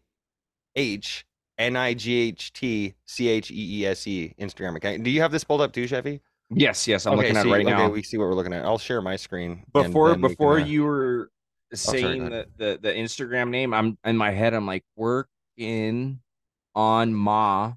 H 0.77 1.27
N 1.59 1.77
I 1.77 1.95
G 1.95 2.15
H 2.29 2.53
T 2.53 2.95
C 3.05 3.29
H 3.29 3.51
E 3.51 3.81
E 3.81 3.87
S 3.87 4.07
E 4.07 4.35
Instagram 4.41 4.77
account. 4.77 5.03
Do 5.03 5.11
you 5.11 5.21
have 5.21 5.33
this 5.33 5.45
pulled 5.45 5.61
up 5.61 5.73
too, 5.73 5.87
Chevy? 5.87 6.21
Yes, 6.55 6.87
yes, 6.87 7.07
I'm 7.07 7.15
okay, 7.15 7.23
looking 7.23 7.37
at 7.37 7.43
so 7.45 7.51
right 7.51 7.67
okay, 7.67 7.75
now. 7.75 7.89
we 7.89 8.03
see 8.03 8.19
what 8.19 8.29
we're 8.29 8.35
looking 8.35 8.53
at. 8.53 8.65
I'll 8.65 8.79
share 8.79 9.01
my 9.01 9.17
screen. 9.17 9.65
before 9.73 10.09
then 10.11 10.21
can, 10.21 10.29
before 10.29 10.61
uh, 10.61 10.65
you 10.65 10.85
were 10.85 11.31
sorry, 11.73 12.03
saying 12.03 12.25
the, 12.29 12.47
the 12.59 12.79
the 12.81 12.93
Instagram 12.93 13.49
name, 13.49 13.73
I'm 13.73 13.99
in 14.05 14.17
my 14.17 14.31
head. 14.31 14.55
I'm 14.55 14.67
like 14.67 14.85
working 14.97 16.21
on 16.75 17.15
ma 17.15 17.75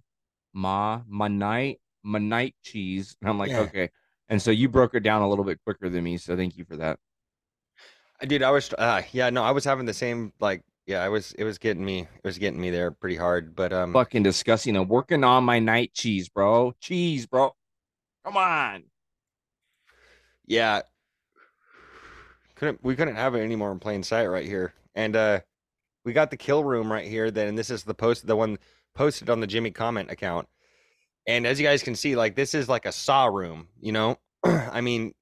ma 0.54 1.02
my 1.08 1.28
night 1.28 1.80
my 2.04 2.20
night 2.20 2.56
cheese, 2.64 3.16
and 3.22 3.30
I'm 3.30 3.40
like 3.40 3.50
Yeah. 3.50 3.62
okay. 3.62 3.90
And 4.28 4.42
so 4.42 4.52
you 4.52 4.68
broke 4.68 4.96
it 4.96 5.02
down 5.02 5.22
a 5.22 5.30
little 5.30 5.46
bit 5.46 5.60
quicker 5.64 5.88
than 5.88 6.04
me, 6.04 6.18
so 6.18 6.36
thank 6.36 6.58
you 6.58 6.66
for 6.66 6.76
that. 6.78 7.00
Dude, 8.22 8.44
I 8.44 8.52
was 8.52 8.74
uh 8.78 9.02
yeah, 9.12 9.30
no, 9.30 9.44
I 9.44 9.52
was 9.52 9.66
having 9.66 9.86
the 9.86 9.94
same 9.94 10.32
like 10.40 10.62
yeah, 10.88 11.04
I 11.04 11.10
was 11.10 11.34
it 11.34 11.44
was 11.44 11.58
getting 11.58 11.84
me 11.84 12.02
it 12.02 12.24
was 12.24 12.38
getting 12.38 12.62
me 12.62 12.70
there 12.70 12.92
pretty 12.92 13.16
hard, 13.18 13.56
but 13.56 13.74
um 13.74 13.94
Fucking 13.94 14.24
disgusting. 14.24 14.76
I'm 14.76 14.88
working 14.88 15.24
on 15.24 15.44
my 15.44 15.60
night 15.60 15.94
cheese, 15.94 16.30
bro. 16.30 16.74
Cheese, 16.80 17.26
bro. 17.26 17.54
Come 18.24 18.38
on. 18.38 18.84
yeah. 20.46 20.82
Couldn't 22.56 22.84
we 22.84 22.96
couldn't 22.96 23.16
have 23.16 23.36
it 23.36 23.42
anymore 23.42 23.72
in 23.72 23.80
plain 23.80 24.02
sight 24.04 24.28
right 24.28 24.46
here. 24.46 24.74
And 24.96 25.16
uh 25.16 25.40
we 26.06 26.14
got 26.14 26.32
the 26.32 26.38
kill 26.38 26.64
room 26.64 26.92
right 26.92 27.06
here 27.08 27.32
then 27.32 27.48
and 27.50 27.58
this 27.58 27.70
is 27.70 27.84
the 27.84 27.94
post 27.94 28.26
the 28.26 28.36
one 28.36 28.58
posted 28.96 29.30
on 29.30 29.42
the 29.42 29.48
Jimmy 29.48 29.72
comment 29.72 30.10
account. 30.10 30.48
And 31.28 31.46
as 31.46 31.60
you 31.60 31.66
guys 31.66 31.84
can 31.84 31.96
see, 31.96 32.16
like 32.16 32.36
this 32.36 32.54
is 32.54 32.70
like 32.70 32.86
a 32.86 32.92
saw 32.92 33.26
room, 33.26 33.68
you 33.82 33.92
know? 33.92 34.18
I 34.46 34.80
mean, 34.82 35.14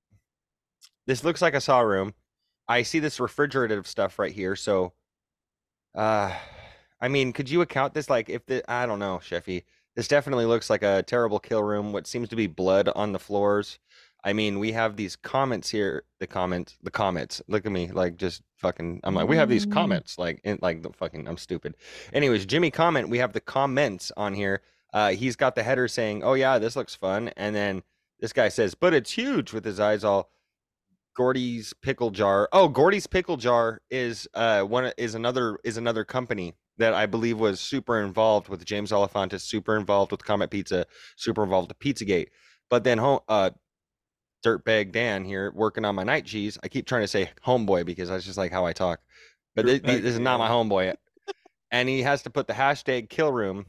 this 1.08 1.24
looks 1.24 1.42
like 1.42 1.54
a 1.56 1.62
saw 1.62 1.80
room. 1.80 2.14
I 2.68 2.84
see 2.84 3.00
this 3.00 3.20
refrigerative 3.20 3.86
stuff 3.88 4.18
right 4.20 4.32
here, 4.32 4.56
so 4.56 4.94
uh 5.96 6.34
I 7.02 7.08
mean, 7.10 7.34
could 7.34 7.50
you 7.50 7.62
account 7.62 7.94
this 7.94 8.10
like 8.10 8.30
if 8.30 8.46
the 8.46 8.64
I 8.72 8.86
don't 8.86 9.00
know, 9.00 9.20
Sheffy. 9.24 9.64
This 9.96 10.08
definitely 10.08 10.46
looks 10.46 10.72
like 10.72 10.82
a 10.82 11.04
terrible 11.04 11.38
kill 11.40 11.62
room. 11.62 11.92
What 11.94 12.08
seems 12.08 12.28
to 12.30 12.36
be 12.36 12.48
blood 12.48 12.90
on 12.96 13.12
the 13.12 13.20
floors. 13.20 13.78
I 14.24 14.34
mean, 14.34 14.58
we 14.58 14.72
have 14.72 14.96
these 14.96 15.16
comments 15.16 15.70
here. 15.70 16.04
The 16.20 16.26
comments, 16.26 16.78
the 16.82 16.90
comments. 16.90 17.42
Look 17.48 17.66
at 17.66 17.72
me, 17.72 17.92
like 17.92 18.16
just 18.18 18.42
fucking. 18.56 19.02
I'm 19.04 19.14
like, 19.14 19.28
we 19.28 19.36
have 19.36 19.50
these 19.50 19.66
Mm. 19.68 19.74
comments, 19.74 20.18
like, 20.18 20.40
in, 20.46 20.58
like 20.62 20.82
the 20.82 20.92
fucking. 20.94 21.28
I'm 21.28 21.38
stupid. 21.38 21.76
Anyways, 22.14 22.46
Jimmy 22.48 22.72
comment. 22.72 23.10
We 23.10 23.18
have 23.20 23.34
the 23.34 23.42
comments 23.42 24.12
on 24.18 24.34
here. 24.34 24.62
Uh, 24.94 25.10
he's 25.12 25.36
got 25.36 25.54
the 25.56 25.62
header 25.64 25.88
saying, 25.88 26.24
"Oh 26.24 26.34
yeah, 26.36 26.58
this 26.58 26.76
looks 26.76 26.96
fun," 26.96 27.30
and 27.36 27.54
then 27.56 27.84
this 28.20 28.32
guy 28.34 28.48
says, 28.50 28.74
"But 28.76 28.94
it's 28.94 29.12
huge," 29.12 29.52
with 29.54 29.66
his 29.66 29.80
eyes 29.80 30.04
all. 30.04 30.32
Gordy's 31.16 31.74
pickle 31.82 32.12
jar. 32.12 32.50
Oh, 32.52 32.68
Gordy's 32.68 33.08
pickle 33.08 33.38
jar 33.38 33.82
is 33.90 34.28
uh 34.34 34.62
one 34.64 34.92
is 34.98 35.16
another 35.16 35.58
is 35.64 35.78
another 35.78 36.04
company 36.04 36.56
that 36.78 36.94
I 36.94 37.06
believe 37.06 37.40
was 37.40 37.60
super 37.60 38.02
involved 38.02 38.50
with 38.50 38.66
James 38.66 38.92
Alefantis, 38.92 39.42
super 39.42 39.78
involved 39.78 40.12
with 40.12 40.24
Comet 40.26 40.50
Pizza, 40.50 40.86
super 41.18 41.44
involved 41.44 41.70
with 41.70 41.80
Pizzagate. 41.80 42.28
But 42.70 42.84
then 42.84 42.98
home 42.98 43.20
uh 43.28 43.52
Dirtbag 44.44 44.92
Dan 44.92 45.24
here 45.24 45.52
working 45.56 45.86
on 45.86 45.96
my 45.96 46.04
night 46.04 46.26
cheese. 46.26 46.58
I 46.64 46.68
keep 46.68 46.86
trying 46.86 47.04
to 47.04 47.08
say 47.08 47.30
homeboy 47.46 47.86
because 47.86 48.10
that's 48.10 48.26
just 48.26 48.38
like 48.38 48.52
how 48.52 48.66
I 48.66 48.74
talk. 48.74 49.00
But 49.56 49.66
thi- 49.66 49.80
thi- 49.80 50.00
this 50.00 50.14
is 50.16 50.20
not 50.20 50.40
my 50.40 50.50
homeboy. 50.50 50.96
and 51.72 51.88
he 51.88 52.02
has 52.02 52.24
to 52.24 52.30
put 52.30 52.48
the 52.48 52.54
hashtag 52.54 53.10
kill 53.10 53.32
room 53.32 53.66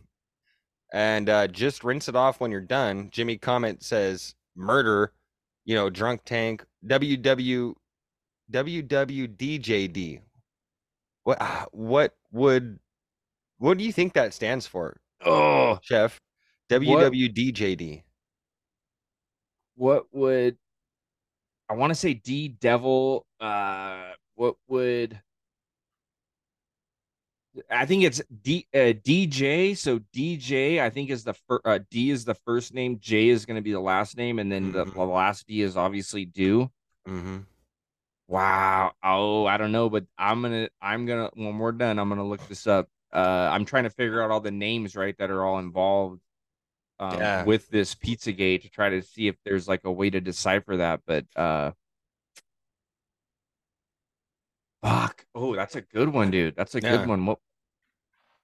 and 0.92 1.28
uh, 1.28 1.46
just 1.48 1.84
rinse 1.84 2.08
it 2.08 2.16
off 2.16 2.40
when 2.40 2.50
you're 2.50 2.60
done. 2.60 3.08
Jimmy 3.12 3.36
comment 3.36 3.82
says 3.84 4.34
murder, 4.56 5.12
you 5.64 5.74
know, 5.74 5.90
drunk 5.90 6.22
tank, 6.24 6.64
WW 6.86 7.74
WWDJD. 8.52 10.20
What 11.24 11.38
ah, 11.40 11.66
what 11.72 12.14
would 12.32 12.78
what 13.58 13.78
do 13.78 13.84
you 13.84 13.92
think 13.92 14.12
that 14.14 14.34
stands 14.34 14.66
for, 14.66 15.00
Oh, 15.24 15.78
Chef? 15.82 16.20
WWDJD. 16.70 18.02
what 19.76 20.06
would 20.12 20.56
I 21.68 21.74
want 21.74 21.90
to 21.90 21.94
say 21.94 22.14
D 22.14 22.48
Devil 22.48 23.26
uh 23.40 24.12
what 24.34 24.56
would 24.68 25.20
I 27.70 27.86
think 27.86 28.02
it's 28.02 28.20
D 28.42 28.66
uh, 28.74 28.94
DJ 29.04 29.76
so 29.76 30.00
DJ 30.14 30.80
I 30.80 30.90
think 30.90 31.10
is 31.10 31.22
the 31.24 31.34
fir- 31.34 31.60
uh, 31.64 31.78
D 31.90 32.10
is 32.10 32.24
the 32.24 32.34
first 32.34 32.74
name 32.74 32.98
J 33.00 33.28
is 33.28 33.46
going 33.46 33.56
to 33.56 33.62
be 33.62 33.72
the 33.72 33.80
last 33.80 34.16
name 34.16 34.38
and 34.38 34.50
then 34.50 34.72
the, 34.72 34.84
Mhm. 34.86 34.94
the 34.94 35.04
last 35.04 35.46
D 35.46 35.60
is 35.62 35.76
obviously 35.76 36.24
do 36.24 36.70
Mm-hmm. 37.08 37.38
wow 38.28 38.92
oh 39.02 39.46
I 39.46 39.56
don't 39.56 39.72
know 39.72 39.88
but 39.90 40.04
I'm 40.18 40.40
going 40.42 40.52
to 40.66 40.70
I'm 40.80 41.06
to 41.06 41.30
when 41.34 41.58
we're 41.58 41.72
done 41.72 41.98
I'm 41.98 42.08
going 42.08 42.18
to 42.18 42.24
look 42.24 42.46
this 42.48 42.66
up 42.66 42.88
uh 43.12 43.48
I'm 43.52 43.64
trying 43.64 43.84
to 43.84 43.90
figure 43.90 44.22
out 44.22 44.30
all 44.30 44.40
the 44.40 44.50
names 44.50 44.96
right 44.96 45.16
that 45.18 45.30
are 45.30 45.44
all 45.44 45.58
involved 45.58 46.20
um, 47.00 47.18
Yeah. 47.20 47.44
with 47.44 47.68
this 47.68 47.94
Pizzagate 47.94 48.62
to 48.62 48.68
try 48.68 48.88
to 48.90 49.02
see 49.02 49.26
if 49.28 49.36
there's 49.44 49.66
like 49.68 49.80
a 49.84 49.90
way 49.92 50.10
to 50.10 50.20
decipher 50.20 50.76
that. 50.76 51.00
But 51.06 51.26
uh, 51.34 51.72
fuck, 54.84 55.26
oh, 55.34 55.56
that's 55.56 55.76
a 55.76 55.80
good 55.80 56.10
one, 56.10 56.30
dude. 56.30 56.54
That's 56.56 56.74
a 56.74 56.80
Yeah. 56.80 56.98
good 56.98 57.08
one. 57.08 57.26
What? 57.26 57.38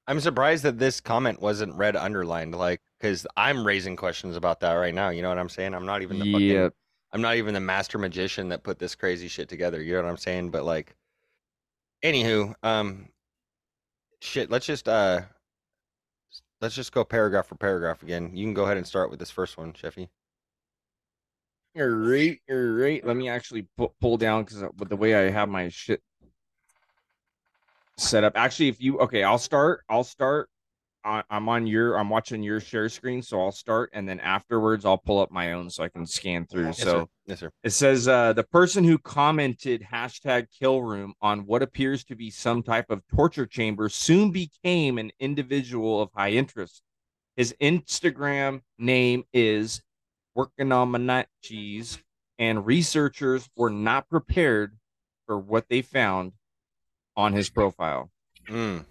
I'm 0.07 0.19
surprised 0.21 0.65
that 0.65 0.79
this 0.79 1.01
comment 1.01 1.41
wasn't 1.41 1.75
red 1.75 1.95
underlined, 1.95 2.55
like, 2.55 2.81
because 2.99 3.27
I'm 3.37 3.65
raising 3.67 3.95
questions 3.97 4.37
about 4.37 4.61
that 4.61 4.73
right 4.73 4.95
now. 4.95 5.11
You 5.11 5.23
know 5.23 5.29
what 5.29 5.39
I'm 5.39 5.49
saying? 5.49 5.75
I'm 5.75 5.87
not 5.87 6.03
even 6.03 6.19
the 6.19 6.33
fucking, 6.33 6.49
Yeah, 6.49 6.69
I'm 7.13 7.21
not 7.21 7.37
even 7.37 7.55
the 7.55 7.61
master 7.61 7.99
magician 7.99 8.49
that 8.49 8.65
put 8.65 8.79
this 8.79 8.95
crazy 8.95 9.29
shit 9.29 9.49
together. 9.49 9.81
You 9.83 9.93
know 9.95 10.03
what 10.03 10.09
I'm 10.11 10.17
saying? 10.17 10.51
But 10.51 10.65
like, 10.65 10.97
anywho, 12.03 12.55
um, 12.63 13.11
shit. 14.21 14.51
Let's 14.51 14.67
just 14.67 14.89
uh, 14.89 15.23
let's 16.61 16.75
just 16.75 16.93
go 16.93 17.05
paragraph 17.05 17.47
for 17.47 17.55
paragraph 17.57 18.03
again. 18.03 18.35
You 18.35 18.45
can 18.47 18.55
go 18.55 18.65
ahead 18.65 18.79
and 18.79 18.87
start 18.87 19.11
with 19.11 19.19
this 19.21 19.31
first 19.31 19.57
one, 19.59 19.73
Sheffy. 19.75 20.09
you're 21.75 21.97
right. 21.97 22.41
You're 22.49 22.75
right. 22.77 23.05
Let 23.07 23.17
me 23.17 23.29
actually 23.29 23.69
pu- 23.77 23.93
pull 24.01 24.17
down 24.17 24.43
because 24.45 24.65
with 24.77 24.89
the 24.89 24.97
way 24.97 25.15
I 25.15 25.31
have 25.31 25.49
my 25.49 25.69
shit 25.69 26.03
set 28.01 28.25
up. 28.25 28.33
Actually, 28.37 28.69
if 28.69 28.81
you 28.81 28.99
okay, 29.01 29.23
I'll 29.23 29.39
start. 29.39 29.85
I'll 29.89 30.05
start. 30.05 30.49
I, 31.05 31.23
I'm 31.31 31.49
on 31.49 31.67
your. 31.67 31.99
I'm 31.99 32.11
watching 32.11 32.43
your 32.43 32.61
share 32.61 32.89
screen, 32.89 33.23
so 33.23 33.41
I'll 33.41 33.53
start, 33.53 33.91
and 33.93 34.09
then 34.09 34.21
afterwards, 34.21 34.85
I'll 34.85 34.99
pull 34.99 35.21
up 35.21 35.31
my 35.31 35.53
own 35.53 35.71
so 35.71 35.83
I 35.83 35.89
can 35.89 36.07
scan 36.07 36.47
through. 36.47 36.67
Yes, 36.67 36.79
so. 36.79 36.85
sir. 36.85 37.07
yes, 37.27 37.41
sir. 37.41 37.51
It 37.65 37.71
says 37.71 38.09
uh, 38.09 38.33
the 38.33 38.45
person 38.45 38.85
who 38.85 38.99
commented 38.99 39.87
hashtag 39.91 40.47
kill 40.59 40.83
room 40.83 41.15
on 41.23 41.47
what 41.47 41.63
appears 41.63 42.05
to 42.05 42.17
be 42.17 42.31
some 42.31 42.63
type 42.63 42.91
of 42.91 43.03
torture 43.15 43.47
chamber 43.47 43.89
soon 43.89 44.31
became 44.31 44.99
an 44.99 45.11
individual 45.21 46.03
of 46.03 46.11
high 46.15 46.33
interest. 46.33 46.83
His 47.37 47.55
Instagram 47.63 48.61
name 48.79 49.25
is 49.33 49.81
working 50.35 50.73
on 50.73 51.25
cheese, 51.43 51.99
and 52.39 52.67
researchers 52.67 53.49
were 53.57 53.71
not 53.71 54.09
prepared 54.11 54.77
for 55.27 55.39
what 55.39 55.67
they 55.71 55.81
found 55.81 56.33
on 57.17 57.33
his 57.33 57.51
profile. 57.51 58.11
Mm. 58.49 58.85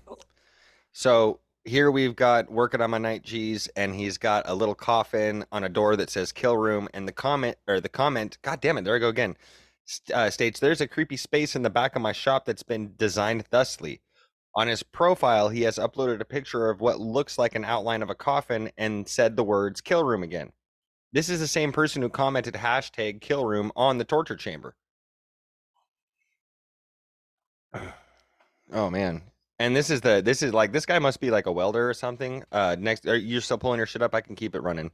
So 0.91 1.39
here 1.65 1.91
we've 1.91 2.15
got 2.15 2.51
working 2.51 2.81
on 2.81 2.91
my 2.91 2.97
night 2.97 3.23
cheese, 3.23 3.69
and 3.75 3.93
he's 3.93 4.17
got 4.17 4.47
a 4.47 4.55
little 4.55 4.75
coffin 4.75 5.45
on 5.51 5.63
a 5.63 5.69
door 5.69 5.95
that 5.95 6.09
says 6.09 6.31
"kill 6.31 6.57
room." 6.57 6.89
And 6.93 7.07
the 7.07 7.11
comment 7.11 7.57
or 7.67 7.79
the 7.79 7.89
comment, 7.89 8.38
God 8.41 8.61
damn 8.61 8.77
it, 8.77 8.83
there 8.83 8.95
I 8.95 8.99
go 8.99 9.09
again. 9.09 9.38
Uh, 10.13 10.29
states 10.29 10.59
there's 10.59 10.81
a 10.81 10.88
creepy 10.88 11.17
space 11.17 11.55
in 11.55 11.63
the 11.63 11.69
back 11.69 11.95
of 11.95 12.01
my 12.01 12.11
shop 12.11 12.45
that's 12.45 12.63
been 12.63 12.93
designed 12.97 13.45
thusly. 13.49 14.01
On 14.55 14.67
his 14.67 14.83
profile, 14.83 15.49
he 15.49 15.61
has 15.63 15.77
uploaded 15.77 16.21
a 16.21 16.25
picture 16.25 16.69
of 16.69 16.81
what 16.81 16.99
looks 16.99 17.38
like 17.38 17.55
an 17.55 17.65
outline 17.65 18.01
of 18.03 18.09
a 18.09 18.15
coffin 18.15 18.71
and 18.77 19.07
said 19.07 19.35
the 19.35 19.43
words 19.43 19.81
"kill 19.81 20.03
room" 20.03 20.23
again. 20.23 20.51
This 21.11 21.29
is 21.29 21.39
the 21.39 21.47
same 21.47 21.71
person 21.71 22.01
who 22.01 22.09
commented 22.09 22.55
hashtag 22.55 23.21
kill 23.21 23.45
room 23.45 23.71
on 23.75 23.97
the 23.97 24.05
torture 24.05 24.35
chamber. 24.35 24.75
Oh 28.71 28.89
man. 28.89 29.21
And 29.59 29.75
this 29.75 29.89
is 29.89 30.01
the 30.01 30.21
this 30.21 30.41
is 30.41 30.53
like 30.53 30.71
this 30.71 30.85
guy 30.85 30.99
must 30.99 31.19
be 31.19 31.31
like 31.31 31.45
a 31.45 31.51
welder 31.51 31.89
or 31.89 31.93
something. 31.93 32.43
Uh 32.51 32.75
next 32.79 33.07
are 33.07 33.15
you 33.15 33.41
still 33.41 33.57
pulling 33.57 33.77
your 33.77 33.85
shit 33.85 34.01
up? 34.01 34.15
I 34.15 34.21
can 34.21 34.35
keep 34.35 34.55
it 34.55 34.61
running. 34.61 34.91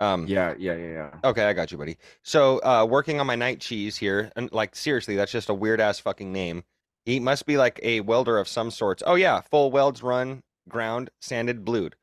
Um 0.00 0.26
Yeah, 0.26 0.54
yeah, 0.58 0.74
yeah, 0.74 0.90
yeah. 0.92 1.10
Okay, 1.24 1.44
I 1.44 1.52
got 1.52 1.72
you, 1.72 1.78
buddy. 1.78 1.96
So, 2.22 2.58
uh, 2.58 2.86
working 2.88 3.20
on 3.20 3.26
my 3.26 3.36
night 3.36 3.60
cheese 3.60 3.96
here, 3.96 4.30
and 4.36 4.50
like 4.52 4.74
seriously, 4.76 5.16
that's 5.16 5.32
just 5.32 5.48
a 5.48 5.54
weird 5.54 5.80
ass 5.80 5.98
fucking 5.98 6.32
name. 6.32 6.64
He 7.04 7.20
must 7.20 7.46
be 7.46 7.56
like 7.56 7.78
a 7.82 8.00
welder 8.00 8.38
of 8.38 8.48
some 8.48 8.70
sorts. 8.70 9.02
Oh 9.06 9.14
yeah, 9.14 9.40
full 9.40 9.70
welds 9.70 10.02
run, 10.02 10.42
ground, 10.68 11.10
sanded, 11.20 11.64
blued. 11.64 11.94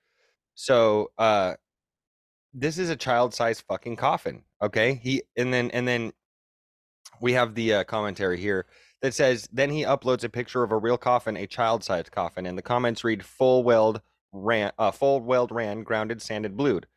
So, 0.55 1.11
uh, 1.17 1.55
this 2.53 2.77
is 2.77 2.89
a 2.89 2.95
child 2.95 3.33
size 3.33 3.61
fucking 3.61 3.95
coffin. 3.95 4.43
Okay, 4.61 4.95
he 4.95 5.23
and 5.35 5.53
then 5.53 5.71
and 5.71 5.87
then 5.87 6.13
we 7.21 7.33
have 7.33 7.55
the 7.55 7.73
uh, 7.73 7.83
commentary 7.83 8.39
here 8.39 8.65
that 9.03 9.13
says 9.13 9.47
then 9.53 9.69
he 9.69 9.83
uploads 9.83 10.23
a 10.23 10.29
picture 10.29 10.63
of 10.63 10.71
a 10.71 10.77
real 10.77 10.97
coffin, 10.97 11.37
a 11.37 11.45
child 11.45 11.83
sized 11.83 12.11
coffin, 12.11 12.47
and 12.47 12.57
the 12.57 12.63
comments 12.63 13.03
read 13.03 13.23
full 13.23 13.63
weld 13.63 14.01
ran, 14.31 14.71
uh, 14.79 14.89
full 14.89 15.21
weld 15.21 15.51
ran, 15.51 15.83
grounded, 15.83 16.21
sanded, 16.21 16.57
blued. 16.57 16.87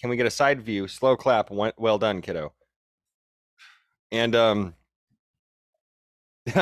Can 0.00 0.08
we 0.08 0.16
get 0.16 0.26
a 0.26 0.30
side 0.30 0.62
view? 0.62 0.88
Slow 0.88 1.16
clap. 1.16 1.50
Well 1.50 1.72
well 1.76 1.98
done, 1.98 2.22
kiddo. 2.22 2.54
And 4.10 4.34
um, 4.34 4.74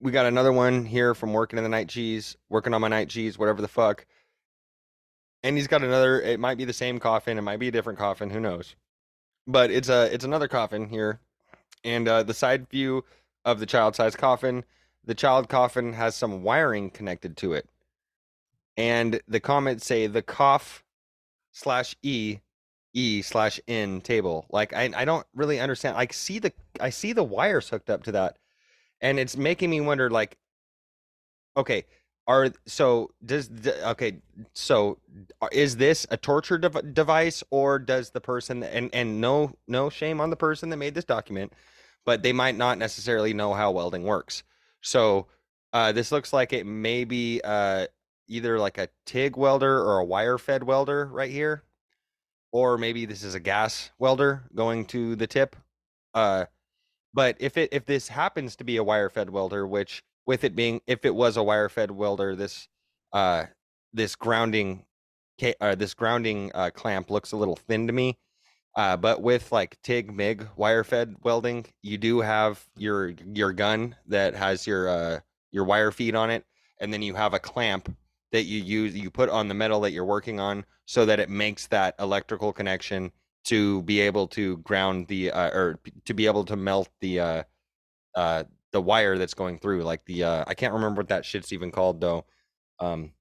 we 0.00 0.10
got 0.10 0.26
another 0.26 0.52
one 0.52 0.84
here 0.84 1.14
from 1.14 1.32
working 1.32 1.58
in 1.58 1.62
the 1.62 1.70
night 1.70 1.88
cheese, 1.88 2.36
working 2.48 2.74
on 2.74 2.80
my 2.80 2.88
night 2.88 3.08
cheese, 3.08 3.38
whatever 3.38 3.62
the 3.62 3.68
fuck. 3.68 4.04
And 5.44 5.56
he's 5.56 5.68
got 5.68 5.84
another. 5.84 6.20
It 6.20 6.40
might 6.40 6.58
be 6.58 6.64
the 6.64 6.72
same 6.72 6.98
coffin. 6.98 7.38
It 7.38 7.42
might 7.42 7.60
be 7.60 7.68
a 7.68 7.72
different 7.72 8.00
coffin. 8.00 8.30
Who 8.30 8.40
knows? 8.40 8.74
but 9.46 9.70
it's 9.70 9.88
a 9.88 10.12
it's 10.12 10.24
another 10.24 10.48
coffin 10.48 10.88
here, 10.88 11.20
and 11.84 12.08
uh, 12.08 12.22
the 12.22 12.34
side 12.34 12.68
view 12.68 13.04
of 13.44 13.60
the 13.60 13.66
child-sized 13.66 14.18
coffin. 14.18 14.64
The 15.04 15.14
child 15.14 15.48
coffin 15.48 15.94
has 15.94 16.14
some 16.14 16.42
wiring 16.42 16.90
connected 16.90 17.36
to 17.38 17.54
it, 17.54 17.68
and 18.76 19.20
the 19.26 19.40
comments 19.40 19.86
say 19.86 20.06
the 20.06 20.22
cough 20.22 20.84
slash 21.52 21.96
e 22.02 22.38
e 22.92 23.22
slash 23.22 23.60
N 23.66 24.00
table. 24.00 24.46
Like 24.50 24.72
I 24.74 24.90
I 24.94 25.04
don't 25.04 25.26
really 25.34 25.58
understand. 25.58 25.96
I 25.96 26.06
see 26.10 26.38
the 26.38 26.52
I 26.80 26.90
see 26.90 27.12
the 27.12 27.24
wires 27.24 27.68
hooked 27.68 27.90
up 27.90 28.02
to 28.04 28.12
that, 28.12 28.36
and 29.00 29.18
it's 29.18 29.36
making 29.36 29.70
me 29.70 29.80
wonder. 29.80 30.10
Like, 30.10 30.36
okay, 31.56 31.86
are 32.26 32.50
so 32.66 33.10
does 33.24 33.50
okay 33.84 34.18
so 34.54 34.98
is 35.52 35.76
this 35.76 36.06
a 36.10 36.16
torture 36.16 36.58
dev- 36.58 36.94
device 36.94 37.42
or 37.50 37.78
does 37.78 38.10
the 38.10 38.20
person 38.20 38.62
and 38.62 38.90
and 38.94 39.20
no 39.20 39.52
no 39.66 39.90
shame 39.90 40.20
on 40.20 40.30
the 40.30 40.36
person 40.36 40.70
that 40.70 40.76
made 40.76 40.94
this 40.94 41.04
document 41.04 41.52
but 42.04 42.22
they 42.22 42.32
might 42.32 42.56
not 42.56 42.78
necessarily 42.78 43.34
know 43.34 43.52
how 43.54 43.70
welding 43.70 44.04
works. 44.04 44.42
So 44.80 45.26
uh 45.72 45.92
this 45.92 46.12
looks 46.12 46.32
like 46.32 46.52
it 46.52 46.66
may 46.66 47.04
be 47.04 47.40
uh 47.44 47.86
either 48.28 48.58
like 48.58 48.78
a 48.78 48.88
TIG 49.06 49.36
welder 49.36 49.78
or 49.78 49.98
a 49.98 50.04
wire 50.04 50.38
fed 50.38 50.62
welder 50.64 51.06
right 51.06 51.30
here 51.30 51.62
or 52.52 52.78
maybe 52.78 53.06
this 53.06 53.22
is 53.22 53.34
a 53.34 53.40
gas 53.40 53.90
welder 53.98 54.44
going 54.54 54.86
to 54.86 55.16
the 55.16 55.26
tip. 55.26 55.56
Uh 56.14 56.46
but 57.12 57.36
if 57.40 57.56
it 57.56 57.70
if 57.72 57.86
this 57.86 58.08
happens 58.08 58.56
to 58.56 58.64
be 58.64 58.76
a 58.76 58.84
wire 58.84 59.08
fed 59.08 59.30
welder 59.30 59.66
which 59.66 60.02
with 60.26 60.44
it 60.44 60.54
being 60.54 60.80
if 60.86 61.04
it 61.04 61.14
was 61.14 61.36
a 61.36 61.42
wire 61.42 61.68
fed 61.68 61.90
welder 61.90 62.36
this 62.36 62.68
uh 63.12 63.44
this 63.92 64.14
grounding 64.14 64.84
uh, 65.62 65.74
this 65.74 65.94
grounding 65.94 66.50
uh, 66.54 66.68
clamp 66.68 67.10
looks 67.10 67.32
a 67.32 67.36
little 67.36 67.56
thin 67.56 67.86
to 67.86 67.92
me 67.92 68.18
uh 68.76 68.96
but 68.96 69.22
with 69.22 69.50
like 69.50 69.80
tig 69.82 70.12
mig 70.12 70.46
wire 70.56 70.84
fed 70.84 71.16
welding 71.22 71.64
you 71.82 71.96
do 71.96 72.20
have 72.20 72.64
your 72.76 73.14
your 73.32 73.52
gun 73.52 73.96
that 74.06 74.34
has 74.34 74.66
your 74.66 74.88
uh 74.88 75.20
your 75.50 75.64
wire 75.64 75.90
feed 75.90 76.14
on 76.14 76.30
it 76.30 76.44
and 76.80 76.92
then 76.92 77.02
you 77.02 77.14
have 77.14 77.34
a 77.34 77.38
clamp 77.38 77.94
that 78.32 78.44
you 78.44 78.60
use 78.60 78.94
you 78.94 79.10
put 79.10 79.28
on 79.28 79.48
the 79.48 79.54
metal 79.54 79.80
that 79.80 79.92
you're 79.92 80.04
working 80.04 80.38
on 80.38 80.64
so 80.86 81.06
that 81.06 81.20
it 81.20 81.28
makes 81.30 81.66
that 81.68 81.94
electrical 81.98 82.52
connection 82.52 83.10
to 83.44 83.82
be 83.82 84.00
able 84.00 84.26
to 84.26 84.58
ground 84.58 85.06
the 85.08 85.30
uh, 85.30 85.50
or 85.50 85.80
to 86.04 86.14
be 86.14 86.26
able 86.26 86.44
to 86.44 86.56
melt 86.56 86.88
the 87.00 87.18
uh 87.18 87.42
uh 88.14 88.44
the 88.72 88.80
wire 88.80 89.18
that's 89.18 89.34
going 89.34 89.58
through 89.58 89.82
like 89.82 90.04
the 90.06 90.24
uh 90.24 90.44
i 90.46 90.54
can't 90.54 90.74
remember 90.74 91.00
what 91.00 91.08
that 91.08 91.24
shit's 91.24 91.52
even 91.52 91.70
called 91.70 92.00
though 92.00 92.24
um 92.78 93.12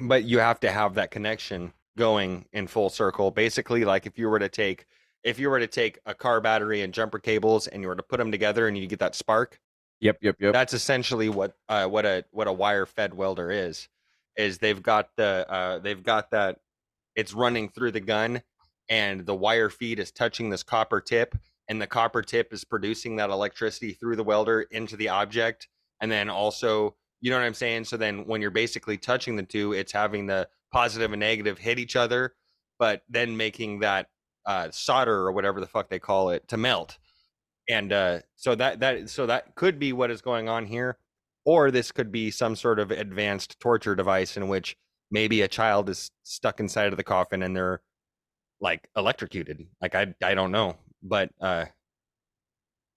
but 0.00 0.24
you 0.24 0.38
have 0.38 0.60
to 0.60 0.70
have 0.70 0.94
that 0.94 1.10
connection 1.10 1.72
going 1.96 2.44
in 2.52 2.66
full 2.66 2.90
circle 2.90 3.30
basically 3.30 3.84
like 3.84 4.06
if 4.06 4.18
you 4.18 4.28
were 4.28 4.38
to 4.38 4.48
take 4.48 4.86
if 5.22 5.38
you 5.38 5.48
were 5.48 5.60
to 5.60 5.66
take 5.66 5.98
a 6.06 6.14
car 6.14 6.40
battery 6.40 6.82
and 6.82 6.92
jumper 6.92 7.18
cables 7.18 7.66
and 7.66 7.82
you 7.82 7.88
were 7.88 7.96
to 7.96 8.02
put 8.02 8.18
them 8.18 8.32
together 8.32 8.68
and 8.68 8.76
you 8.76 8.86
get 8.86 8.98
that 8.98 9.14
spark 9.14 9.60
Yep, 10.00 10.18
yep, 10.20 10.36
yep. 10.38 10.52
that's 10.52 10.74
essentially 10.74 11.28
what 11.28 11.54
uh, 11.68 11.86
what 11.86 12.04
a 12.04 12.24
what 12.30 12.46
a 12.46 12.52
wire 12.52 12.84
fed 12.84 13.14
welder 13.14 13.50
is 13.50 13.88
is 14.36 14.58
they've 14.58 14.82
got 14.82 15.08
the 15.16 15.46
uh, 15.48 15.78
they've 15.78 16.02
got 16.02 16.30
that 16.32 16.58
it's 17.16 17.32
running 17.32 17.68
through 17.68 17.92
the 17.92 18.00
gun 18.00 18.42
and 18.88 19.24
the 19.24 19.34
wire 19.34 19.70
feed 19.70 19.98
is 19.98 20.10
touching 20.10 20.50
this 20.50 20.62
copper 20.62 21.00
tip 21.00 21.34
and 21.68 21.80
the 21.80 21.86
copper 21.86 22.22
tip 22.22 22.52
is 22.52 22.64
producing 22.64 23.16
that 23.16 23.30
electricity 23.30 23.92
through 23.92 24.16
the 24.16 24.24
welder 24.24 24.62
into 24.70 24.96
the 24.96 25.08
object 25.08 25.68
and 26.00 26.10
then 26.10 26.28
also 26.28 26.94
you 27.20 27.30
know 27.30 27.38
what 27.38 27.46
i'm 27.46 27.54
saying? 27.54 27.84
So 27.84 27.96
then 27.96 28.26
when 28.26 28.42
you're 28.42 28.50
basically 28.50 28.98
touching 28.98 29.36
the 29.36 29.42
two 29.42 29.72
it's 29.72 29.92
having 29.92 30.26
the 30.26 30.48
positive 30.72 31.12
and 31.12 31.20
negative 31.20 31.58
hit 31.58 31.78
each 31.78 31.96
other 31.96 32.34
but 32.78 33.02
then 33.08 33.36
making 33.36 33.80
that 33.80 34.08
uh, 34.46 34.68
solder 34.70 35.26
or 35.26 35.32
whatever 35.32 35.60
the 35.60 35.66
fuck 35.66 35.88
they 35.88 35.98
call 35.98 36.30
it 36.30 36.46
to 36.48 36.56
melt. 36.56 36.98
And 37.68 37.92
uh, 37.92 38.20
so 38.36 38.54
that 38.56 38.80
that 38.80 39.08
so 39.08 39.26
that 39.26 39.54
could 39.54 39.78
be 39.78 39.92
what 39.92 40.10
is 40.10 40.20
going 40.20 40.48
on 40.48 40.66
here 40.66 40.98
or 41.46 41.70
this 41.70 41.92
could 41.92 42.12
be 42.12 42.30
some 42.30 42.56
sort 42.56 42.78
of 42.78 42.90
advanced 42.90 43.58
torture 43.60 43.94
device 43.94 44.36
in 44.36 44.48
which 44.48 44.76
maybe 45.10 45.42
a 45.42 45.48
child 45.48 45.88
is 45.88 46.10
stuck 46.24 46.60
inside 46.60 46.88
of 46.88 46.96
the 46.96 47.04
coffin 47.04 47.42
and 47.42 47.56
they're 47.56 47.80
like 48.60 48.88
electrocuted. 48.96 49.66
Like 49.80 49.94
i 49.94 50.14
i 50.22 50.34
don't 50.34 50.52
know 50.52 50.76
but 51.04 51.30
uh 51.40 51.66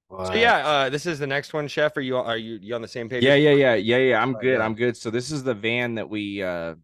so 0.09 0.33
yeah 0.33 0.65
uh 0.65 0.89
this 0.89 1.05
is 1.05 1.19
the 1.19 1.27
next 1.27 1.53
one 1.53 1.67
chef 1.67 1.95
are 1.97 2.01
you 2.01 2.15
are 2.15 2.37
you, 2.37 2.57
you 2.61 2.73
on 2.73 2.81
the 2.81 2.87
same 2.87 3.09
page 3.09 3.23
yeah, 3.23 3.35
yeah, 3.35 3.51
yeah, 3.51 3.75
yeah, 3.75 3.97
yeah. 3.97 4.21
I'm 4.21 4.33
good. 4.33 4.61
I'm 4.61 4.73
good. 4.73 4.95
So 4.95 5.09
this 5.09 5.31
is 5.31 5.43
the 5.43 5.53
van 5.53 5.95
that 5.95 6.09
we 6.09 6.41
uh 6.41 6.75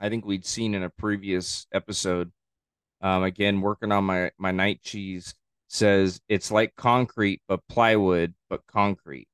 I 0.00 0.08
think 0.08 0.26
we'd 0.26 0.44
seen 0.44 0.74
in 0.74 0.82
a 0.82 0.90
previous 0.90 1.66
episode. 1.72 2.32
Um 3.00 3.22
again, 3.22 3.60
working 3.60 3.92
on 3.92 4.04
my 4.04 4.32
my 4.36 4.50
night 4.50 4.82
cheese 4.82 5.34
says 5.68 6.20
it's 6.28 6.50
like 6.50 6.74
concrete 6.76 7.40
but 7.46 7.60
plywood 7.68 8.34
but 8.50 8.66
concrete. 8.66 9.28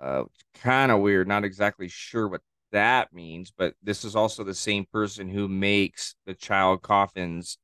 Uh 0.00 0.24
kind 0.54 0.90
of 0.90 1.00
weird, 1.00 1.28
not 1.28 1.44
exactly 1.44 1.88
sure 1.88 2.26
what 2.26 2.40
that 2.72 3.12
means, 3.12 3.52
but 3.54 3.74
this 3.82 4.02
is 4.02 4.16
also 4.16 4.42
the 4.44 4.54
same 4.54 4.86
person 4.90 5.28
who 5.28 5.46
makes 5.46 6.14
the 6.24 6.32
child 6.32 6.80
coffins. 6.80 7.58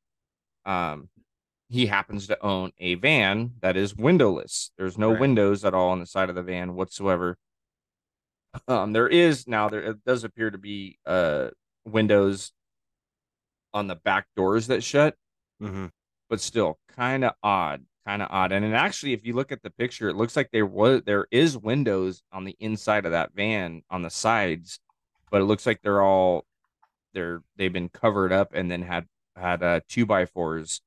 Um 0.66 1.08
he 1.68 1.86
happens 1.86 2.26
to 2.26 2.42
own 2.44 2.72
a 2.78 2.94
van 2.94 3.52
that 3.60 3.76
is 3.76 3.94
windowless. 3.94 4.72
There's 4.78 4.96
no 4.96 5.10
Right. 5.10 5.20
windows 5.20 5.64
at 5.64 5.74
all 5.74 5.90
on 5.90 6.00
the 6.00 6.06
side 6.06 6.28
of 6.30 6.34
the 6.34 6.42
van 6.42 6.74
whatsoever. 6.74 7.38
Um, 8.66 8.92
there 8.92 9.08
is 9.08 9.46
now 9.46 9.68
there 9.68 9.82
it 9.82 10.04
does 10.04 10.24
appear 10.24 10.50
to 10.50 10.58
be 10.58 10.98
uh 11.04 11.50
windows 11.84 12.52
on 13.74 13.86
the 13.86 13.94
back 13.96 14.26
doors 14.34 14.66
that 14.68 14.82
shut, 14.82 15.14
Mhm. 15.60 15.90
but 16.30 16.40
still 16.40 16.78
kind 16.88 17.24
of 17.24 17.34
odd, 17.42 17.84
kind 18.06 18.22
of 18.22 18.28
odd. 18.30 18.52
And 18.52 18.64
then 18.64 18.72
actually, 18.74 19.12
if 19.12 19.24
you 19.26 19.34
look 19.34 19.52
at 19.52 19.62
the 19.62 19.70
picture, 19.70 20.08
it 20.08 20.16
looks 20.16 20.34
like 20.36 20.50
there 20.50 20.66
was 20.66 21.02
there 21.04 21.26
is 21.30 21.58
windows 21.58 22.22
on 22.32 22.44
the 22.44 22.56
inside 22.58 23.04
of 23.04 23.12
that 23.12 23.32
van 23.34 23.82
on 23.90 24.02
the 24.02 24.10
sides, 24.10 24.80
but 25.30 25.42
it 25.42 25.44
looks 25.44 25.66
like 25.66 25.82
they're 25.82 26.02
all 26.02 26.46
they're 27.12 27.42
they've 27.56 27.72
been 27.72 27.88
covered 27.90 28.32
up 28.32 28.54
and 28.54 28.70
then 28.70 28.82
had 28.82 29.06
had 29.36 29.62
uh 29.62 29.80
two 29.88 30.06
by 30.06 30.24
fours 30.24 30.80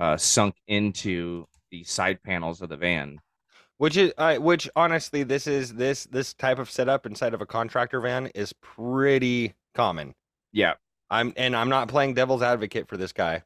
uh 0.00 0.16
sunk 0.16 0.56
into 0.66 1.46
the 1.70 1.84
side 1.84 2.22
panels 2.22 2.60
of 2.62 2.68
the 2.68 2.76
van. 2.76 3.20
which 3.78 3.96
is 3.96 4.12
uh, 4.18 4.36
which 4.36 4.68
honestly 4.76 5.22
this 5.22 5.46
is 5.46 5.74
this 5.74 6.04
this 6.06 6.34
type 6.34 6.58
of 6.58 6.70
setup 6.70 7.06
inside 7.06 7.34
of 7.34 7.40
a 7.40 7.46
contractor 7.46 8.00
van 8.00 8.26
is 8.34 8.52
pretty 8.54 9.54
common. 9.74 10.14
Yeah, 10.52 10.74
i'm 11.10 11.32
and 11.36 11.54
i'm 11.54 11.68
not 11.68 11.88
playing 11.88 12.14
devil's 12.14 12.42
advocate 12.42 12.88
for 12.88 12.96
this 12.96 13.12
guy. 13.12 13.42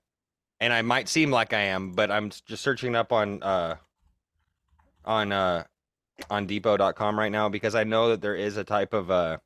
And 0.60 0.72
i 0.72 0.82
might 0.82 1.08
seem 1.08 1.30
like 1.30 1.52
i 1.52 1.60
am 1.60 1.92
but 1.92 2.10
i'm 2.10 2.30
just 2.30 2.62
searching 2.62 2.94
up 2.96 3.12
on 3.12 3.42
uh 3.42 3.76
on 5.04 5.32
uh 5.32 5.64
on 6.30 6.46
depot.com 6.46 7.18
right 7.18 7.32
now 7.32 7.48
because 7.48 7.74
i 7.74 7.84
know 7.84 8.08
that 8.10 8.22
there 8.22 8.36
is 8.36 8.56
a 8.56 8.64
type 8.64 8.94
of 8.94 9.10
uh 9.10 9.36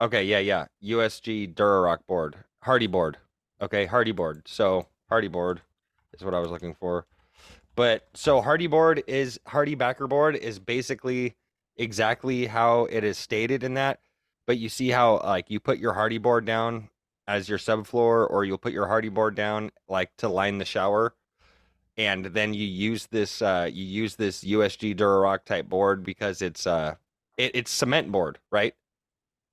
okay 0.00 0.22
yeah 0.24 0.38
yeah 0.38 0.66
usg 0.84 1.54
durarock 1.54 1.98
board 2.06 2.36
hardy 2.62 2.86
board. 2.86 3.16
Okay 3.60 3.86
hardy 3.86 4.12
board. 4.12 4.42
So 4.46 4.86
hardy 5.08 5.28
board 5.28 5.62
is 6.18 6.24
what 6.24 6.34
i 6.34 6.40
was 6.40 6.50
looking 6.50 6.74
for. 6.74 7.06
But 7.76 8.08
so 8.14 8.40
hardy 8.40 8.66
board 8.66 9.04
is 9.06 9.38
hardy 9.46 9.74
backer 9.74 10.06
board 10.06 10.34
is 10.34 10.58
basically 10.58 11.36
exactly 11.76 12.46
how 12.46 12.86
it 12.86 13.04
is 13.04 13.16
stated 13.16 13.62
in 13.62 13.74
that. 13.74 14.00
But 14.46 14.58
you 14.58 14.68
see 14.68 14.90
how 14.90 15.20
like 15.20 15.48
you 15.48 15.60
put 15.60 15.78
your 15.78 15.92
hardy 15.92 16.18
board 16.18 16.44
down 16.44 16.88
as 17.28 17.48
your 17.48 17.58
subfloor 17.58 18.28
or 18.28 18.44
you'll 18.44 18.58
put 18.58 18.72
your 18.72 18.88
hardy 18.88 19.10
board 19.10 19.34
down 19.36 19.70
like 19.88 20.10
to 20.18 20.28
line 20.28 20.58
the 20.58 20.64
shower. 20.64 21.14
And 21.96 22.26
then 22.26 22.52
you 22.54 22.66
use 22.66 23.06
this 23.06 23.40
uh 23.42 23.68
you 23.72 23.84
use 23.84 24.16
this 24.16 24.42
usg 24.42 24.96
durarock 24.96 25.44
type 25.44 25.68
board 25.68 26.02
because 26.02 26.42
it's 26.42 26.66
uh 26.66 26.96
it, 27.36 27.52
it's 27.54 27.70
cement 27.70 28.10
board 28.10 28.38
right? 28.50 28.74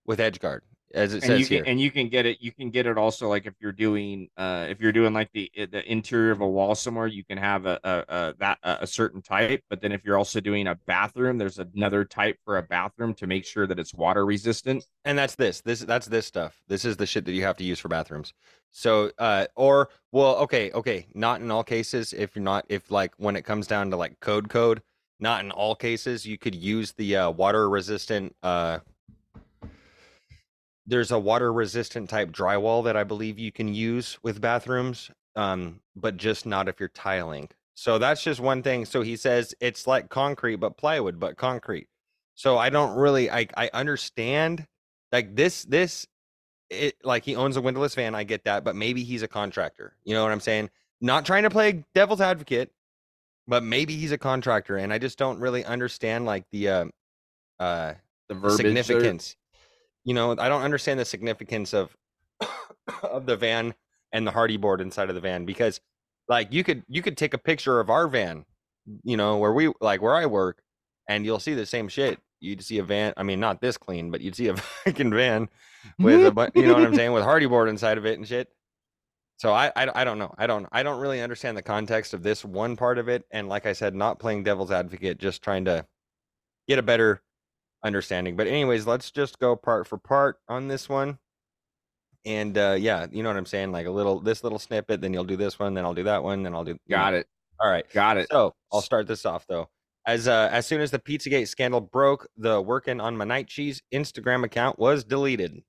With 0.06 0.20
edge 0.20 0.40
guard 0.40 0.64
as 0.96 1.14
it 1.14 1.18
and 1.18 1.24
says 1.24 1.40
you 1.40 1.46
can 1.46 1.56
here. 1.58 1.64
and 1.68 1.82
you 1.82 1.92
can 1.92 2.10
get 2.10 2.26
it 2.26 2.38
you 2.42 2.52
can 2.52 2.70
get 2.70 2.86
it 2.86 2.98
also 2.98 3.28
like 3.28 3.46
if 3.46 3.54
you're 3.60 3.72
doing 3.72 4.28
uh 4.38 4.66
if 4.70 4.80
you're 4.80 4.92
doing 4.92 5.14
like 5.14 5.30
the 5.34 5.52
the 5.56 5.84
interior 5.92 6.32
of 6.32 6.42
a 6.42 6.48
wall 6.48 6.74
somewhere 6.74 7.08
you 7.08 7.24
can 7.24 7.38
have 7.38 7.66
a 7.66 7.80
a, 7.84 8.04
a 8.08 8.34
that 8.40 8.58
a 8.64 8.78
a 8.82 8.88
certain 8.88 9.22
type 9.22 9.62
but 9.70 9.82
then 9.82 9.92
if 9.92 10.04
you're 10.04 10.18
also 10.18 10.40
doing 10.40 10.68
a 10.68 10.76
bathroom 10.88 11.38
there's 11.38 11.60
another 11.60 12.06
type 12.06 12.38
for 12.44 12.58
a 12.58 12.64
bathroom 12.64 13.14
to 13.16 13.28
make 13.28 13.46
sure 13.46 13.68
that 13.68 13.80
it's 13.80 13.94
water 13.94 14.26
resistant. 14.26 14.86
And 15.04 15.18
that's 15.18 15.36
this 15.36 15.62
this 15.62 15.80
that's 15.82 16.08
this 16.08 16.26
stuff. 16.26 16.62
This 16.68 16.86
is 16.86 16.98
the 16.98 17.06
shit 17.06 17.26
that 17.26 17.34
you 17.34 17.44
have 17.44 17.58
to 17.58 17.64
use 17.64 17.80
for 17.80 17.88
bathrooms. 17.90 18.34
So 18.72 19.12
uh 19.18 19.48
or 19.56 19.90
well 20.12 20.38
okay 20.38 20.72
okay 20.72 21.08
not 21.14 21.42
in 21.42 21.52
all 21.52 21.64
cases 21.64 22.14
if 22.14 22.36
you're 22.36 22.44
not 22.44 22.66
if 22.70 22.92
like 22.92 23.14
when 23.18 23.36
it 23.36 23.44
comes 23.44 23.68
down 23.68 23.90
to 23.92 23.98
like 23.98 24.20
code 24.20 24.50
code 24.50 24.82
not 25.20 25.44
in 25.44 25.52
all 25.52 25.76
cases 25.76 26.26
you 26.26 26.38
could 26.38 26.56
use 26.56 26.92
the 26.94 27.16
uh 27.16 27.30
water 27.30 27.70
resistant 27.70 28.36
uh 28.44 28.80
there's 30.88 31.12
a 31.12 31.20
water 31.20 31.52
resistant 31.52 32.10
type 32.10 32.32
drywall 32.32 32.84
that 32.84 32.96
i 32.98 33.04
believe 33.04 33.40
you 33.40 33.52
can 33.52 33.74
use 33.74 34.18
with 34.24 34.42
bathrooms 34.42 35.12
um 35.36 35.80
but 35.96 36.18
just 36.18 36.46
not 36.46 36.68
if 36.68 36.80
you're 36.80 36.90
tiling 36.90 37.48
so 37.76 37.98
that's 37.98 38.24
just 38.24 38.40
one 38.40 38.62
thing 38.64 38.86
so 38.86 39.02
he 39.02 39.16
says 39.16 39.54
it's 39.60 39.88
like 39.88 40.10
concrete 40.10 40.58
but 40.58 40.78
plywood 40.78 41.20
but 41.20 41.38
concrete 41.38 41.88
so 42.36 42.58
i 42.58 42.70
don't 42.70 42.96
really 42.96 43.30
i 43.30 43.48
i 43.58 43.70
understand 43.74 44.66
like 45.12 45.36
this 45.36 45.64
this 45.66 46.08
it 46.70 46.96
like 47.04 47.24
he 47.24 47.36
owns 47.36 47.58
a 47.58 47.62
windowless 47.62 47.96
van 47.96 48.16
i 48.16 48.24
get 48.24 48.44
that 48.46 48.64
but 48.64 48.76
maybe 48.76 49.04
he's 49.04 49.22
a 49.22 49.28
contractor 49.28 49.94
you 50.04 50.14
know 50.14 50.24
what 50.24 50.32
i'm 50.32 50.40
saying 50.40 50.70
not 51.02 51.26
trying 51.26 51.44
to 51.44 51.50
play 51.50 51.84
devil's 51.94 52.22
advocate, 52.22 52.72
but 53.48 53.64
maybe 53.64 53.96
he's 53.96 54.12
a 54.12 54.18
contractor, 54.18 54.78
and 54.78 54.92
I 54.92 54.98
just 54.98 55.18
don't 55.18 55.40
really 55.40 55.64
understand 55.64 56.26
like 56.26 56.46
the 56.52 56.70
uh, 56.70 56.86
uh, 57.60 57.94
The 58.30 58.36
there. 58.36 58.50
significance. 58.52 59.36
You 60.06 60.14
know, 60.14 60.32
I 60.38 60.48
don't 60.48 60.62
understand 60.62 61.00
the 61.00 61.06
significance 61.06 61.74
of 61.74 61.96
of 63.04 63.26
the 63.26 63.36
van 63.36 63.76
and 64.14 64.26
the 64.26 64.32
hardy 64.32 64.58
board 64.58 64.80
inside 64.80 65.10
of 65.10 65.16
the 65.16 65.22
van 65.22 65.46
because 65.46 65.82
like 66.28 66.54
you 66.54 66.64
could 66.64 66.84
you 66.88 67.02
could 67.02 67.18
take 67.18 67.34
a 67.34 67.38
picture 67.38 67.80
of 67.80 67.90
our 67.90 68.08
van, 68.08 68.46
you 69.04 69.18
know, 69.18 69.38
where 69.38 69.54
we 69.54 69.72
like 69.82 70.02
where 70.02 70.16
I 70.16 70.26
work, 70.26 70.62
and 71.10 71.26
you'll 71.26 71.40
see 71.40 71.54
the 71.54 71.66
same 71.66 71.88
shit. 71.88 72.20
You'd 72.40 72.64
see 72.64 72.78
a 72.78 72.84
van. 72.84 73.14
I 73.18 73.24
mean, 73.24 73.40
not 73.40 73.62
this 73.62 73.78
clean, 73.78 74.12
but 74.12 74.22
you'd 74.22 74.36
see 74.36 74.48
a 74.48 74.56
fucking 74.86 75.12
van 75.12 75.50
with 76.00 76.22
a 76.22 76.52
you 76.56 76.66
know 76.66 76.74
what 76.74 76.84
I'm 76.86 76.96
saying 76.96 77.12
with 77.12 77.24
hardy 77.24 77.46
board 77.46 77.70
inside 77.70 77.98
of 77.98 78.06
it 78.06 78.18
and 78.18 78.28
shit. 78.28 78.50
So 79.38 79.54
I, 79.54 79.72
I 79.76 80.02
I 80.02 80.04
don't 80.04 80.18
know. 80.18 80.34
I 80.38 80.48
don't 80.48 80.68
I 80.72 80.84
don't 80.84 81.00
really 81.00 81.22
understand 81.22 81.58
the 81.58 81.62
context 81.62 82.14
of 82.14 82.24
this 82.24 82.46
one 82.46 82.76
part 82.76 82.98
of 82.98 83.10
it. 83.10 83.26
And 83.32 83.50
like 83.50 83.66
I 83.66 83.74
said, 83.74 83.94
not 83.96 84.20
playing 84.20 84.44
devil's 84.44 84.72
advocate, 84.72 85.18
just 85.18 85.42
trying 85.42 85.66
to 85.66 85.86
get 86.68 86.80
a 86.80 86.84
better 86.84 87.22
understanding. 87.86 88.36
But 88.36 88.48
anyways, 88.48 88.88
let's 88.88 89.12
just 89.12 89.40
go 89.40 89.56
part 89.56 89.88
for 89.88 89.98
part 89.98 90.40
on 90.50 90.68
this 90.68 90.90
one. 90.90 91.20
And 92.26 92.58
uh 92.58 92.76
yeah, 92.78 93.06
you 93.12 93.22
know 93.22 93.30
what 93.30 93.38
I'm 93.38 93.46
saying? 93.46 93.72
Like 93.72 93.86
a 93.86 93.92
little 93.92 94.20
this 94.20 94.44
little 94.44 94.60
snippet, 94.60 95.00
then 95.00 95.14
you'll 95.14 95.24
do 95.24 95.38
this 95.38 95.60
one, 95.60 95.76
then 95.76 95.86
I'll 95.86 95.94
do 95.94 96.04
that 96.04 96.24
one, 96.24 96.42
then 96.44 96.56
I'll 96.56 96.64
do 96.64 96.78
Got 96.90 97.14
it. 97.14 97.28
All 97.60 97.70
right. 97.70 97.86
Got 97.94 98.18
it. 98.18 98.28
So 98.32 98.54
I'll 98.74 98.82
start 98.82 99.08
this 99.08 99.26
off 99.26 99.46
though. 99.48 99.70
As 100.08 100.28
uh, 100.28 100.50
as 100.52 100.66
soon 100.66 100.82
as 100.82 100.92
the 100.92 101.00
Pizzagate 101.00 101.48
scandal 101.48 101.82
broke, 101.82 102.28
the 102.38 102.62
working 102.62 103.00
on 103.00 103.16
my 103.16 103.26
night 103.26 103.48
cheese 103.48 103.82
Instagram 103.94 104.44
account 104.44 104.78
was 104.78 105.04
deleted. 105.04 105.64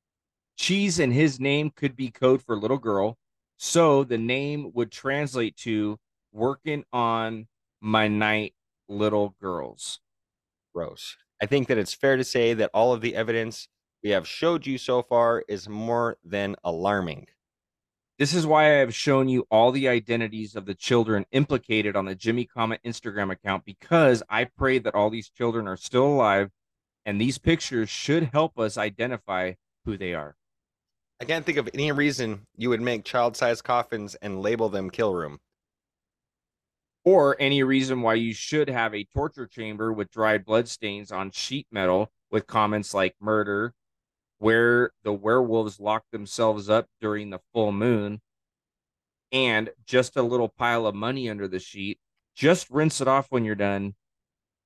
Cheese 0.57 0.99
in 0.99 1.11
his 1.11 1.39
name 1.39 1.71
could 1.75 1.95
be 1.95 2.11
code 2.11 2.43
for 2.43 2.57
little 2.57 2.79
girl. 2.79 3.19
So 3.59 4.05
the 4.05 4.19
name 4.19 4.73
would 4.75 4.91
translate 4.91 5.57
to 5.59 5.99
working 6.33 6.85
on 6.93 7.47
my 7.81 8.09
night 8.09 8.55
little 8.89 9.35
girls. 9.41 10.01
Gross. 10.75 11.17
I 11.41 11.47
think 11.47 11.69
that 11.69 11.79
it's 11.79 11.95
fair 11.95 12.17
to 12.17 12.25
say 12.25 12.55
that 12.55 12.71
all 12.73 12.93
of 12.93 13.01
the 13.01 13.15
evidence 13.15 13.69
we 14.03 14.11
have 14.11 14.27
showed 14.27 14.67
you 14.67 14.79
so 14.79 15.03
far 15.03 15.45
is 15.49 15.69
more 15.69 16.17
than 16.25 16.57
alarming. 16.65 17.27
This 18.19 18.35
is 18.35 18.47
why 18.47 18.65
I 18.65 18.79
have 18.79 18.95
shown 18.95 19.29
you 19.29 19.47
all 19.51 19.73
the 19.73 19.89
identities 19.89 20.57
of 20.57 20.65
the 20.65 20.75
children 20.75 21.27
implicated 21.33 21.97
on 21.97 22.07
the 22.07 22.15
Jimmy 22.15 22.47
Comet 22.47 22.81
Instagram 22.83 23.31
account 23.31 23.67
because 23.67 24.23
I 24.31 24.45
pray 24.45 24.79
that 24.79 24.95
all 24.95 25.11
these 25.11 25.29
children 25.29 25.69
are 25.69 25.77
still 25.77 26.07
alive 26.07 26.51
and 27.05 27.21
these 27.21 27.37
pictures 27.37 27.91
should 27.91 28.31
help 28.33 28.59
us 28.59 28.79
identify 28.79 29.53
who 29.85 29.99
they 29.99 30.15
are. 30.15 30.35
I 31.21 31.25
can't 31.25 31.45
think 31.45 31.59
of 31.59 31.69
any 31.75 31.93
reason 31.93 32.47
you 32.57 32.71
would 32.71 32.81
make 32.81 33.05
child-sized 33.05 33.65
coffins 33.65 34.15
and 34.17 34.41
label 34.41 34.71
them 34.71 34.91
kill 34.91 35.15
room. 35.15 35.39
Or 37.07 37.37
any 37.39 37.63
reason 37.63 38.03
why 38.03 38.15
you 38.15 38.35
should 38.35 38.69
have 38.69 38.93
a 38.93 39.05
torture 39.05 39.47
chamber 39.47 39.93
with 39.93 40.11
dried 40.11 40.45
blood 40.45 40.69
stains 40.69 41.13
on 41.13 41.31
sheet 41.31 41.69
metal 41.71 42.11
with 42.33 42.49
comments 42.49 42.93
like 42.93 43.15
murder, 43.21 43.75
where 44.39 44.91
the 45.05 45.13
werewolves 45.13 45.79
lock 45.79 46.03
themselves 46.11 46.69
up 46.69 46.89
during 47.01 47.31
the 47.31 47.39
full 47.53 47.71
moon, 47.71 48.21
and 49.31 49.71
just 49.87 50.17
a 50.17 50.23
little 50.23 50.49
pile 50.49 50.85
of 50.85 50.97
money 50.97 51.31
under 51.31 51.47
the 51.47 51.61
sheet. 51.61 52.01
Just 52.35 52.69
rinse 52.71 53.01
it 53.01 53.07
off 53.07 53.29
when 53.31 53.45
you're 53.45 53.55
done. 53.55 53.95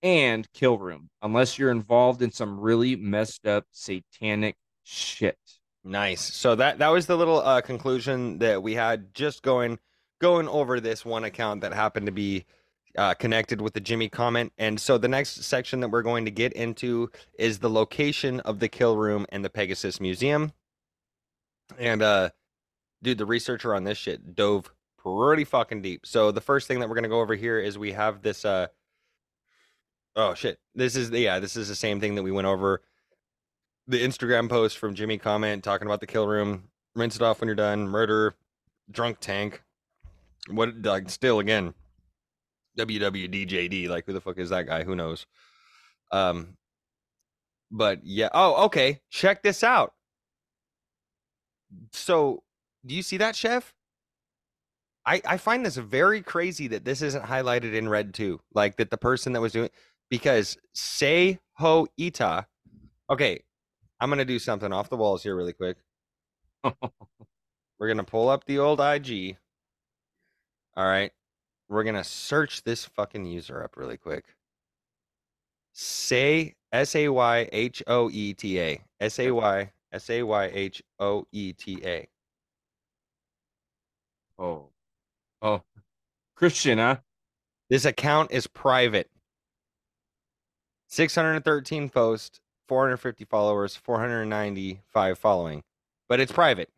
And 0.03 0.51
kill 0.55 0.79
room, 0.79 1.11
unless 1.21 1.59
you're 1.59 1.71
involved 1.71 2.23
in 2.23 2.33
some 2.33 2.59
really 2.59 2.97
messed 2.97 3.47
up 3.47 3.67
satanic 3.71 4.57
shit. 4.83 5.37
Nice. 5.85 6.23
So 6.23 6.55
that 6.55 6.79
that 6.79 6.89
was 6.89 7.05
the 7.05 7.19
little 7.19 7.41
uh, 7.41 7.61
conclusion 7.61 8.39
that 8.39 8.63
we 8.63 8.75
had 8.75 9.13
just 9.13 9.43
going 9.43 9.79
going 10.21 10.49
over 10.49 10.81
this 10.81 11.05
one 11.05 11.25
account 11.25 11.63
that 11.63 11.73
happened 11.73 12.07
to 12.07 12.13
be 12.13 12.45
uh, 12.97 13.15
connected 13.15 13.61
with 13.61 13.75
the 13.75 13.81
Jimmy 13.81 14.09
comment. 14.09 14.53
And 14.59 14.81
so 14.81 14.99
the 14.99 15.09
next 15.09 15.45
section 15.45 15.81
that 15.81 15.89
we're 15.89 16.03
going 16.03 16.25
to 16.25 16.31
get 16.31 16.53
into 16.53 17.11
is 17.39 17.59
the 17.59 17.71
location 17.71 18.41
of 18.41 18.59
the 18.59 18.69
kill 18.69 18.97
room 18.97 19.27
and 19.31 19.45
the 19.45 19.51
Pegasus 19.51 20.01
Museum. 20.01 20.53
And 21.79 22.03
uh, 22.03 22.31
dude, 23.03 23.19
the 23.19 23.27
researcher 23.27 23.75
on 23.75 23.85
this 23.85 23.99
shit 23.99 24.35
dove 24.35 24.71
pretty 24.99 25.45
fucking 25.45 25.83
deep. 25.83 26.07
So 26.07 26.31
the 26.31 26.41
first 26.41 26.69
thing 26.69 26.81
that 26.81 26.89
we're 26.89 26.97
gonna 26.97 27.09
go 27.09 27.21
over 27.21 27.35
here 27.35 27.59
is 27.59 27.79
we 27.79 27.93
have 27.93 28.23
this. 28.23 28.45
Uh, 28.45 28.67
oh 30.17 30.35
shit! 30.35 30.59
This 30.75 30.97
is 30.97 31.11
the 31.11 31.21
yeah, 31.21 31.39
this 31.39 31.57
is 31.57 31.69
the 31.69 31.77
same 31.77 32.01
thing 32.01 32.17
that 32.17 32.23
we 32.23 32.33
went 32.33 32.47
over 32.47 32.83
the 33.87 34.05
Instagram 34.05 34.49
post 34.49 34.79
from 34.79 34.95
Jimmy 34.95 35.19
comment 35.19 35.65
talking 35.65 35.87
about 35.87 36.01
the 36.01 36.07
kill 36.07 36.27
room. 36.27 36.65
Rinse 36.95 37.17
it 37.17 37.23
off 37.23 37.41
when 37.41 37.49
you're 37.49 37.55
done. 37.55 37.89
Murder, 37.89 38.35
drunk 38.91 39.19
tank. 39.21 39.63
What 40.49 40.83
like 40.83 41.11
still 41.11 41.39
again? 41.41 41.75
WWDJD. 42.79 43.89
Like 43.89 44.07
who 44.07 44.13
the 44.13 44.21
fuck 44.21 44.39
is 44.39 44.51
that 44.51 44.67
guy? 44.67 44.85
Who 44.85 44.97
knows? 44.97 45.27
Um, 46.13 46.57
but 47.71 48.01
yeah. 48.05 48.29
Oh, 48.33 48.65
okay. 48.67 49.01
Check 49.11 49.43
this 49.43 49.63
out. 49.63 49.93
So, 51.93 52.43
do 52.85 52.95
you 52.95 53.03
see 53.03 53.19
that, 53.19 53.37
Chef? 53.37 53.73
I 55.07 55.23
I 55.27 55.37
find 55.37 55.65
this 55.65 55.77
very 55.77 56.23
crazy 56.23 56.69
that 56.69 56.85
this 56.85 57.03
isn't 57.03 57.25
highlighted 57.25 57.75
in 57.75 57.89
red 57.89 58.15
too. 58.15 58.41
Like 58.55 58.77
that 58.77 58.91
the 58.91 58.99
person 58.99 59.33
that 59.33 59.41
was 59.41 59.53
doing 59.53 59.71
because 60.11 60.59
Say 60.75 61.39
Ho 61.55 61.87
Ita. 61.99 62.47
Okay, 63.09 63.43
I'm 64.01 64.11
gonna 64.11 64.25
do 64.25 64.39
something 64.39 64.73
off 64.73 64.91
the 64.91 64.97
walls 64.97 65.23
here 65.23 65.37
really 65.37 65.53
quick. 65.53 65.77
We're 66.65 67.89
gonna 67.89 68.05
pull 68.05 68.29
up 68.29 68.45
the 68.45 68.59
old 68.59 68.81
IG. 68.81 69.37
All 70.77 70.87
right. 70.87 71.13
We're 71.69 71.85
gonna 71.85 72.05
search 72.05 72.65
this 72.65 72.85
fucking 72.85 73.25
user 73.25 73.63
up 73.63 73.77
really 73.77 73.97
quick. 73.97 74.25
Say 75.73 76.57
S 76.73 76.95
A 76.95 77.09
Y 77.09 77.49
H 77.53 77.83
O 77.87 78.11
E 78.11 78.35
T 78.35 78.61
A. 78.61 78.81
S 79.01 79.19
A 79.19 79.31
Y 79.31 79.73
S 79.93 80.11
A 80.11 80.23
Y 80.23 80.45
H 80.53 80.83
O 80.99 81.27
E 81.33 81.53
T 81.53 81.81
A. 81.85 82.09
Oh, 84.39 84.71
oh, 85.43 85.63
Christian, 86.35 86.79
huh? 86.79 86.97
This 87.69 87.85
account 87.85 88.33
is 88.33 88.47
private. 88.47 89.11
613 90.89 91.91
posts, 91.91 92.41
450 92.67 93.25
followers, 93.27 93.77
495 93.77 95.19
following, 95.19 95.63
but 96.09 96.21
it's 96.21 96.33
private. 96.33 96.71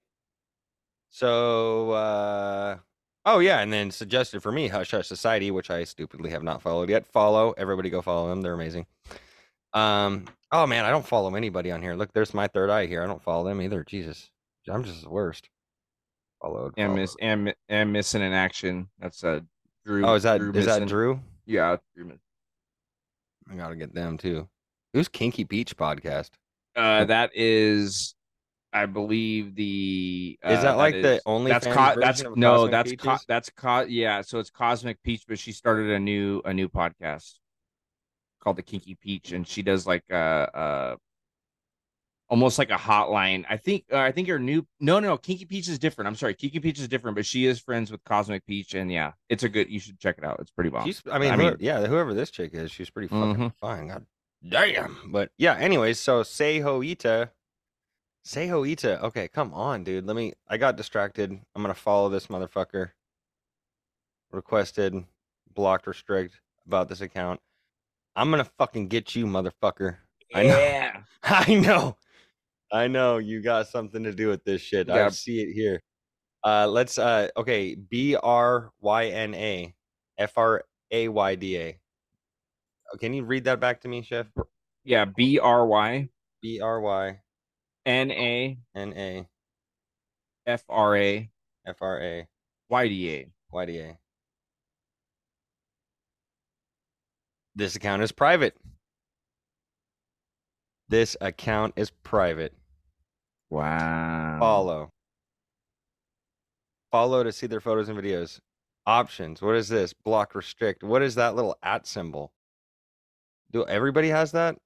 So, 1.10 1.92
uh, 1.92 2.78
oh 3.24 3.38
yeah, 3.38 3.60
and 3.60 3.72
then 3.72 3.90
suggested 3.90 4.42
for 4.42 4.52
me 4.52 4.68
Hush 4.68 4.90
Hush 4.90 5.06
Society, 5.06 5.50
which 5.50 5.70
I 5.70 5.84
stupidly 5.84 6.30
have 6.30 6.42
not 6.42 6.62
followed 6.62 6.88
yet. 6.88 7.06
Follow 7.06 7.52
everybody, 7.56 7.90
go 7.90 8.02
follow 8.02 8.28
them. 8.28 8.42
They're 8.42 8.54
amazing. 8.54 8.86
Um, 9.72 10.26
oh 10.50 10.66
man, 10.66 10.84
I 10.84 10.90
don't 10.90 11.06
follow 11.06 11.34
anybody 11.34 11.70
on 11.70 11.82
here. 11.82 11.94
Look, 11.94 12.12
there's 12.12 12.34
my 12.34 12.48
third 12.48 12.70
eye 12.70 12.86
here. 12.86 13.02
I 13.02 13.06
don't 13.06 13.22
follow 13.22 13.44
them 13.44 13.60
either. 13.60 13.84
Jesus, 13.84 14.30
I'm 14.68 14.84
just 14.84 15.02
the 15.02 15.10
worst. 15.10 15.48
Followed. 16.40 16.74
And 16.76 16.88
followed. 16.88 17.00
miss 17.00 17.16
and, 17.20 17.54
and 17.68 17.92
missing 17.92 18.22
in 18.22 18.32
action. 18.32 18.88
That's 18.98 19.24
uh 19.24 19.40
Drew. 19.84 20.04
Oh, 20.06 20.14
is 20.14 20.24
that 20.24 20.38
Drew 20.38 20.52
is 20.52 20.66
that 20.66 20.86
Drew? 20.86 21.20
Yeah, 21.46 21.76
Drew 21.96 22.12
I 23.50 23.54
gotta 23.56 23.76
get 23.76 23.94
them 23.94 24.16
too. 24.16 24.48
Who's 24.92 25.08
Kinky 25.08 25.44
Peach 25.44 25.76
podcast? 25.76 26.30
Uh, 26.76 27.04
that 27.04 27.30
is, 27.34 28.14
I 28.72 28.86
believe 28.86 29.54
the. 29.54 30.38
Uh, 30.44 30.50
Is 30.52 30.62
that 30.62 30.76
like 30.78 30.94
the 30.94 31.16
is- 31.16 31.22
OnlyFans 31.24 31.48
That's 31.48 31.66
co- 31.66 32.00
that's 32.00 32.24
no, 32.36 32.66
that's 32.68 32.92
co- 32.96 33.18
that's 33.28 33.50
co- 33.50 33.82
yeah. 33.88 34.22
So 34.22 34.38
it's 34.38 34.50
Cosmic 34.50 35.02
Peach, 35.02 35.24
but 35.28 35.38
she 35.38 35.52
started 35.52 35.90
a 35.90 35.98
new 35.98 36.40
a 36.44 36.54
new 36.54 36.68
podcast 36.68 37.34
called 38.42 38.56
the 38.56 38.62
Kinky 38.62 38.94
Peach, 38.94 39.32
and 39.32 39.46
she 39.46 39.62
does 39.62 39.86
like 39.86 40.04
uh 40.10 40.14
uh 40.14 40.96
almost 42.28 42.58
like 42.58 42.70
a 42.70 42.76
hotline. 42.76 43.44
I 43.48 43.58
think 43.58 43.84
uh, 43.92 43.98
I 43.98 44.10
think 44.10 44.26
her 44.28 44.38
new 44.38 44.66
no 44.80 45.00
no 45.00 45.08
no 45.08 45.18
Kinky 45.18 45.44
Peach 45.44 45.68
is 45.68 45.78
different. 45.78 46.08
I'm 46.08 46.14
sorry, 46.16 46.34
Kinky 46.34 46.58
Peach 46.60 46.78
is 46.80 46.88
different, 46.88 47.14
but 47.14 47.26
she 47.26 47.44
is 47.46 47.60
friends 47.60 47.90
with 47.92 48.02
Cosmic 48.04 48.46
Peach, 48.46 48.74
and 48.74 48.90
yeah, 48.90 49.12
it's 49.28 49.42
a 49.42 49.48
good. 49.50 49.68
You 49.68 49.80
should 49.80 49.98
check 49.98 50.16
it 50.18 50.24
out. 50.24 50.38
It's 50.40 50.50
pretty 50.50 50.70
bomb. 50.70 50.86
She's, 50.86 51.02
I 51.10 51.18
mean, 51.18 51.30
I 51.30 51.36
mean- 51.36 51.56
yeah, 51.60 51.86
whoever 51.86 52.14
this 52.14 52.30
chick 52.30 52.54
is, 52.54 52.70
she's 52.70 52.88
pretty 52.90 53.08
fucking 53.08 53.36
Mhm. 53.50 53.52
fine. 53.60 53.88
God 53.88 54.06
damn. 54.48 54.96
But 55.12 55.30
yeah, 55.36 55.54
anyways, 55.56 55.98
so 56.00 56.22
Seiho 56.22 56.82
Ita. 56.90 57.30
Seiho 58.24 58.68
Ita. 58.70 59.02
Okay, 59.06 59.28
come 59.28 59.52
on, 59.52 59.84
dude. 59.84 60.06
Let 60.06 60.16
me. 60.16 60.34
I 60.48 60.56
got 60.56 60.76
distracted. 60.76 61.30
I'm 61.32 61.62
gonna 61.62 61.74
follow 61.74 62.08
this 62.08 62.28
motherfucker. 62.28 62.90
Requested, 64.30 65.04
blocked, 65.54 65.86
restrict 65.86 66.40
about 66.66 66.88
this 66.88 67.00
account. 67.00 67.40
I'm 68.14 68.30
gonna 68.30 68.48
fucking 68.58 68.88
get 68.88 69.16
you, 69.16 69.26
motherfucker. 69.26 69.96
I 70.34 70.42
know. 70.44 70.58
yeah. 70.58 70.96
I 71.22 71.54
know. 71.54 71.96
I 72.72 72.88
know 72.88 73.18
you 73.18 73.42
got 73.42 73.68
something 73.68 74.02
to 74.04 74.12
do 74.12 74.28
with 74.28 74.44
this 74.44 74.62
shit. 74.62 74.88
I 74.88 75.08
see 75.10 75.40
it 75.40 75.52
here. 75.52 75.82
Uh 76.44 76.66
let's 76.66 76.98
uh 76.98 77.28
okay, 77.36 77.74
B 77.74 78.16
R 78.16 78.70
Y 78.80 79.06
N 79.06 79.34
A 79.34 79.74
F 80.18 80.38
R 80.38 80.64
A 80.90 81.08
Y 81.08 81.34
D 81.34 81.58
A. 81.58 81.78
Oh, 82.92 82.96
Can 82.98 83.14
you 83.14 83.24
read 83.24 83.44
that 83.44 83.60
back 83.60 83.80
to 83.82 83.88
me, 83.88 84.02
chef? 84.02 84.26
Yeah, 84.84 85.04
B 85.04 85.38
R 85.38 85.66
Y 85.66 86.08
B 86.40 86.60
R 86.60 86.80
Y 86.80 87.21
N 87.84 88.10
A 88.10 88.58
N 88.74 88.92
A 88.96 89.26
F 90.46 90.64
R 90.68 90.96
A 90.96 91.30
F 91.66 91.76
R 91.80 92.00
A 92.00 92.28
Y 92.68 92.88
D 92.88 93.14
A. 93.14 93.32
YDA. 93.52 93.96
This 97.54 97.76
account 97.76 98.02
is 98.02 98.12
private. 98.12 98.56
This 100.88 101.16
account 101.20 101.74
is 101.76 101.90
private. 102.02 102.54
Wow. 103.50 104.38
Follow. 104.40 104.90
Follow 106.90 107.22
to 107.22 107.32
see 107.32 107.46
their 107.46 107.60
photos 107.60 107.88
and 107.90 107.98
videos. 107.98 108.40
Options. 108.86 109.42
What 109.42 109.54
is 109.54 109.68
this? 109.68 109.92
Block 109.92 110.34
restrict. 110.34 110.82
What 110.82 111.02
is 111.02 111.14
that 111.16 111.34
little 111.34 111.56
at 111.62 111.86
symbol? 111.86 112.32
Do 113.50 113.66
everybody 113.66 114.08
has 114.08 114.32
that? 114.32 114.56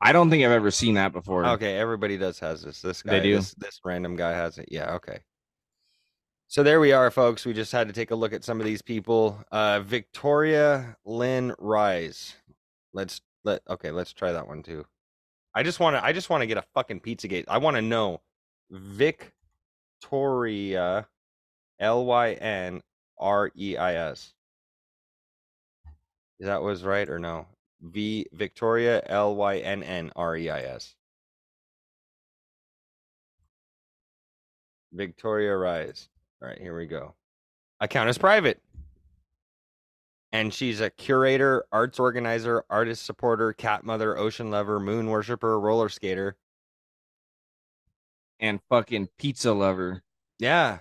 I 0.00 0.12
don't 0.12 0.30
think 0.30 0.44
I've 0.44 0.50
ever 0.50 0.70
seen 0.70 0.94
that 0.94 1.12
before. 1.12 1.46
Okay, 1.46 1.78
everybody 1.78 2.18
does 2.18 2.38
has 2.40 2.62
this. 2.62 2.82
This 2.82 3.02
guy, 3.02 3.12
They 3.12 3.20
do? 3.20 3.36
This, 3.36 3.54
this 3.54 3.80
random 3.84 4.16
guy 4.16 4.32
has 4.32 4.58
it. 4.58 4.68
Yeah, 4.70 4.92
okay. 4.94 5.20
So 6.48 6.62
there 6.62 6.78
we 6.80 6.92
are, 6.92 7.10
folks. 7.10 7.44
We 7.44 7.52
just 7.54 7.72
had 7.72 7.88
to 7.88 7.92
take 7.92 8.12
a 8.12 8.14
look 8.14 8.32
at 8.32 8.44
some 8.44 8.60
of 8.60 8.66
these 8.66 8.82
people. 8.82 9.42
Uh 9.50 9.80
Victoria 9.80 10.96
Lynn 11.04 11.54
Rise. 11.58 12.34
Let's 12.92 13.20
let 13.44 13.62
okay, 13.68 13.90
let's 13.90 14.12
try 14.12 14.32
that 14.32 14.46
one 14.46 14.62
too. 14.62 14.84
I 15.54 15.62
just 15.62 15.80
want 15.80 15.96
to 15.96 16.04
I 16.04 16.12
just 16.12 16.30
want 16.30 16.42
to 16.42 16.46
get 16.46 16.58
a 16.58 16.64
fucking 16.74 17.00
Pizzagate. 17.00 17.44
I 17.48 17.58
want 17.58 17.76
to 17.76 17.82
know 17.82 18.20
Victoria 18.70 19.32
L 21.80 22.04
Y 22.04 22.32
N 22.34 22.80
R 23.18 23.50
E 23.56 23.76
I 23.76 23.94
S. 23.94 24.32
Is 26.38 26.46
that 26.46 26.62
was 26.62 26.84
right 26.84 27.08
or 27.08 27.18
no? 27.18 27.46
V 27.80 28.26
Victoria 28.32 29.02
L 29.06 29.34
Y 29.36 29.58
N 29.58 29.82
N 29.82 30.10
R 30.16 30.36
E 30.36 30.50
I 30.50 30.60
S. 30.60 30.94
Victoria 34.92 35.56
Rise. 35.56 36.08
All 36.40 36.48
right, 36.48 36.58
here 36.58 36.76
we 36.76 36.86
go. 36.86 37.14
Account 37.80 38.08
is 38.08 38.18
private. 38.18 38.60
And 40.32 40.52
she's 40.52 40.80
a 40.80 40.90
curator, 40.90 41.64
arts 41.72 41.98
organizer, 41.98 42.64
artist 42.68 43.04
supporter, 43.04 43.52
cat 43.52 43.84
mother, 43.84 44.18
ocean 44.18 44.50
lover, 44.50 44.80
moon 44.80 45.08
worshiper, 45.08 45.58
roller 45.58 45.88
skater. 45.88 46.36
And 48.40 48.60
fucking 48.68 49.08
pizza 49.18 49.52
lover. 49.52 50.02
Yeah. 50.38 50.78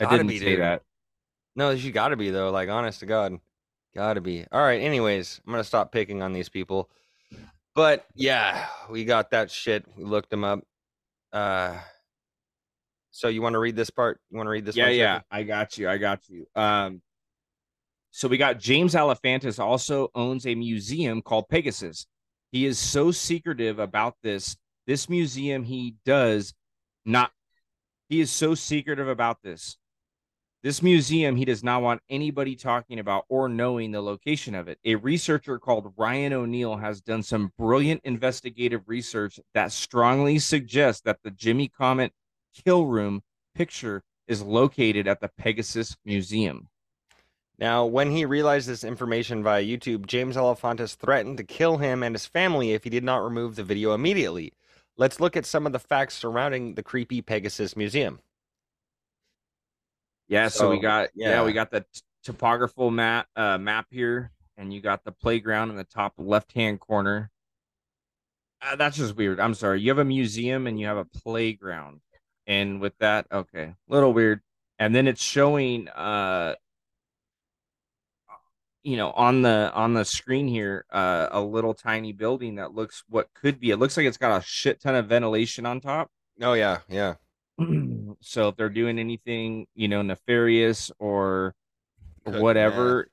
I 0.00 0.04
Gotta 0.04 0.18
didn't 0.18 0.28
be, 0.30 0.38
say 0.38 0.44
dude. 0.44 0.60
that. 0.60 0.82
No, 1.54 1.76
she 1.76 1.90
got 1.90 2.08
to 2.08 2.16
be 2.16 2.30
though. 2.30 2.50
Like, 2.50 2.68
honest 2.68 3.00
to 3.00 3.06
God, 3.06 3.38
got 3.94 4.14
to 4.14 4.20
be. 4.20 4.44
All 4.50 4.62
right. 4.62 4.80
Anyways, 4.80 5.40
I'm 5.46 5.52
gonna 5.52 5.64
stop 5.64 5.92
picking 5.92 6.22
on 6.22 6.32
these 6.32 6.48
people. 6.48 6.90
But 7.74 8.06
yeah, 8.14 8.66
we 8.90 9.04
got 9.04 9.30
that 9.30 9.50
shit. 9.50 9.84
We 9.96 10.04
looked 10.04 10.30
them 10.30 10.44
up. 10.44 10.60
Uh, 11.32 11.78
so 13.10 13.28
you 13.28 13.42
want 13.42 13.54
to 13.54 13.58
read 13.58 13.76
this 13.76 13.90
part? 13.90 14.20
You 14.30 14.36
want 14.36 14.46
to 14.46 14.50
read 14.50 14.64
this? 14.64 14.76
yeah, 14.76 14.88
yeah. 14.88 15.20
I 15.30 15.42
got 15.42 15.78
you. 15.78 15.88
I 15.88 15.98
got 15.98 16.28
you. 16.28 16.46
Um, 16.54 17.02
so 18.10 18.28
we 18.28 18.36
got 18.36 18.58
James 18.58 18.94
Alefantis 18.94 19.58
also 19.58 20.10
owns 20.14 20.46
a 20.46 20.54
museum 20.54 21.22
called 21.22 21.48
Pegasus. 21.48 22.06
He 22.50 22.66
is 22.66 22.78
so 22.78 23.10
secretive 23.10 23.78
about 23.78 24.16
this. 24.22 24.56
This 24.86 25.08
museum 25.08 25.64
he 25.64 25.96
does 26.04 26.52
not. 27.06 27.30
He 28.08 28.20
is 28.20 28.30
so 28.30 28.54
secretive 28.54 29.08
about 29.08 29.42
this. 29.42 29.78
This 30.62 30.80
museum 30.80 31.34
he 31.34 31.44
does 31.44 31.64
not 31.64 31.82
want 31.82 32.02
anybody 32.08 32.54
talking 32.54 33.00
about 33.00 33.24
or 33.28 33.48
knowing 33.48 33.90
the 33.90 34.00
location 34.00 34.54
of 34.54 34.68
it. 34.68 34.78
A 34.84 34.94
researcher 34.94 35.58
called 35.58 35.92
Ryan 35.96 36.32
O'Neill 36.32 36.76
has 36.76 37.00
done 37.00 37.24
some 37.24 37.52
brilliant 37.58 38.00
investigative 38.04 38.82
research 38.86 39.40
that 39.54 39.72
strongly 39.72 40.38
suggests 40.38 41.02
that 41.02 41.18
the 41.24 41.32
Jimmy 41.32 41.66
Comet 41.66 42.12
kill 42.64 42.86
room 42.86 43.22
picture 43.56 44.04
is 44.28 44.40
located 44.40 45.08
at 45.08 45.20
the 45.20 45.30
Pegasus 45.36 45.96
Museum. 46.04 46.68
Now, 47.58 47.84
when 47.84 48.12
he 48.12 48.24
realized 48.24 48.68
this 48.68 48.84
information 48.84 49.42
via 49.42 49.64
YouTube, 49.64 50.06
James 50.06 50.36
Alefantis 50.36 50.94
threatened 50.94 51.38
to 51.38 51.44
kill 51.44 51.78
him 51.78 52.04
and 52.04 52.14
his 52.14 52.26
family 52.26 52.72
if 52.72 52.84
he 52.84 52.90
did 52.90 53.04
not 53.04 53.24
remove 53.24 53.56
the 53.56 53.64
video 53.64 53.94
immediately. 53.94 54.52
Let's 54.96 55.18
look 55.18 55.36
at 55.36 55.44
some 55.44 55.66
of 55.66 55.72
the 55.72 55.80
facts 55.80 56.14
surrounding 56.14 56.74
the 56.74 56.82
creepy 56.84 57.20
Pegasus 57.20 57.76
Museum. 57.76 58.20
Yeah, 60.32 60.48
so, 60.48 60.70
we 60.70 60.80
got 60.80 61.10
yeah. 61.14 61.28
yeah. 61.28 61.44
we 61.44 61.52
got 61.52 61.70
the 61.70 61.84
topographical 62.24 62.90
map 62.90 63.26
uh, 63.36 63.58
map 63.58 63.88
here, 63.90 64.32
and 64.56 64.72
you 64.72 64.80
got 64.80 65.04
the 65.04 65.12
playground 65.12 65.68
in 65.68 65.76
the 65.76 65.84
top 65.84 66.14
left 66.16 66.54
hand 66.54 66.80
corner. 66.80 67.30
Uh, 68.62 68.76
that's 68.76 68.96
just 68.96 69.14
weird. 69.14 69.38
I'm 69.38 69.52
sorry. 69.52 69.82
You 69.82 69.90
have 69.90 69.98
a 69.98 70.06
museum 70.06 70.66
and 70.66 70.80
you 70.80 70.86
have 70.86 70.96
a 70.96 71.04
playground, 71.04 72.00
and 72.46 72.80
with 72.80 72.96
that, 72.98 73.26
okay, 73.30 73.74
little 73.88 74.14
weird. 74.14 74.40
And 74.78 74.94
then 74.94 75.06
it's 75.06 75.22
showing, 75.22 75.88
uh, 75.90 76.54
you 78.82 78.96
know, 78.96 79.10
on 79.10 79.42
the 79.42 79.70
on 79.74 79.92
the 79.92 80.06
screen 80.06 80.48
here, 80.48 80.86
uh, 80.90 81.28
a 81.30 81.42
little 81.42 81.74
tiny 81.74 82.12
building 82.12 82.54
that 82.54 82.74
looks 82.74 83.04
what 83.06 83.28
could 83.34 83.60
be. 83.60 83.68
It 83.68 83.76
looks 83.76 83.98
like 83.98 84.06
it's 84.06 84.16
got 84.16 84.40
a 84.40 84.42
shit 84.42 84.80
ton 84.80 84.94
of 84.94 85.08
ventilation 85.08 85.66
on 85.66 85.82
top. 85.82 86.10
Oh 86.40 86.54
yeah, 86.54 86.78
yeah. 86.88 87.16
so 88.20 88.48
if 88.48 88.56
they're 88.56 88.68
doing 88.68 88.98
anything, 88.98 89.66
you 89.74 89.88
know, 89.88 90.02
nefarious 90.02 90.90
or 90.98 91.54
whatever, 92.24 93.08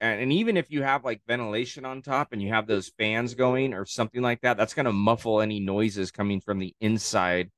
and, 0.00 0.20
and 0.22 0.32
even 0.32 0.56
if 0.56 0.70
you 0.70 0.82
have 0.82 1.04
like 1.04 1.22
ventilation 1.26 1.84
on 1.84 2.02
top 2.02 2.32
and 2.32 2.42
you 2.42 2.50
have 2.50 2.66
those 2.66 2.92
fans 2.98 3.34
going 3.34 3.74
or 3.74 3.86
something 3.86 4.22
like 4.22 4.40
that, 4.42 4.56
that's 4.56 4.74
going 4.74 4.86
to 4.86 4.92
muffle 4.92 5.40
any 5.40 5.60
noises 5.60 6.10
coming 6.10 6.40
from 6.40 6.58
the 6.58 6.74
inside, 6.80 7.50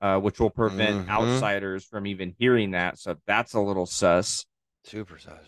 uh, 0.00 0.18
which 0.18 0.38
will 0.40 0.50
prevent 0.50 1.06
Mhm. 1.06 1.08
outsiders 1.08 1.84
from 1.84 2.06
even 2.06 2.34
hearing 2.38 2.72
that. 2.72 2.98
So 2.98 3.16
that's 3.26 3.54
a 3.54 3.60
little 3.60 3.86
sus. 3.86 4.46
Super 4.84 5.18
sus. 5.18 5.44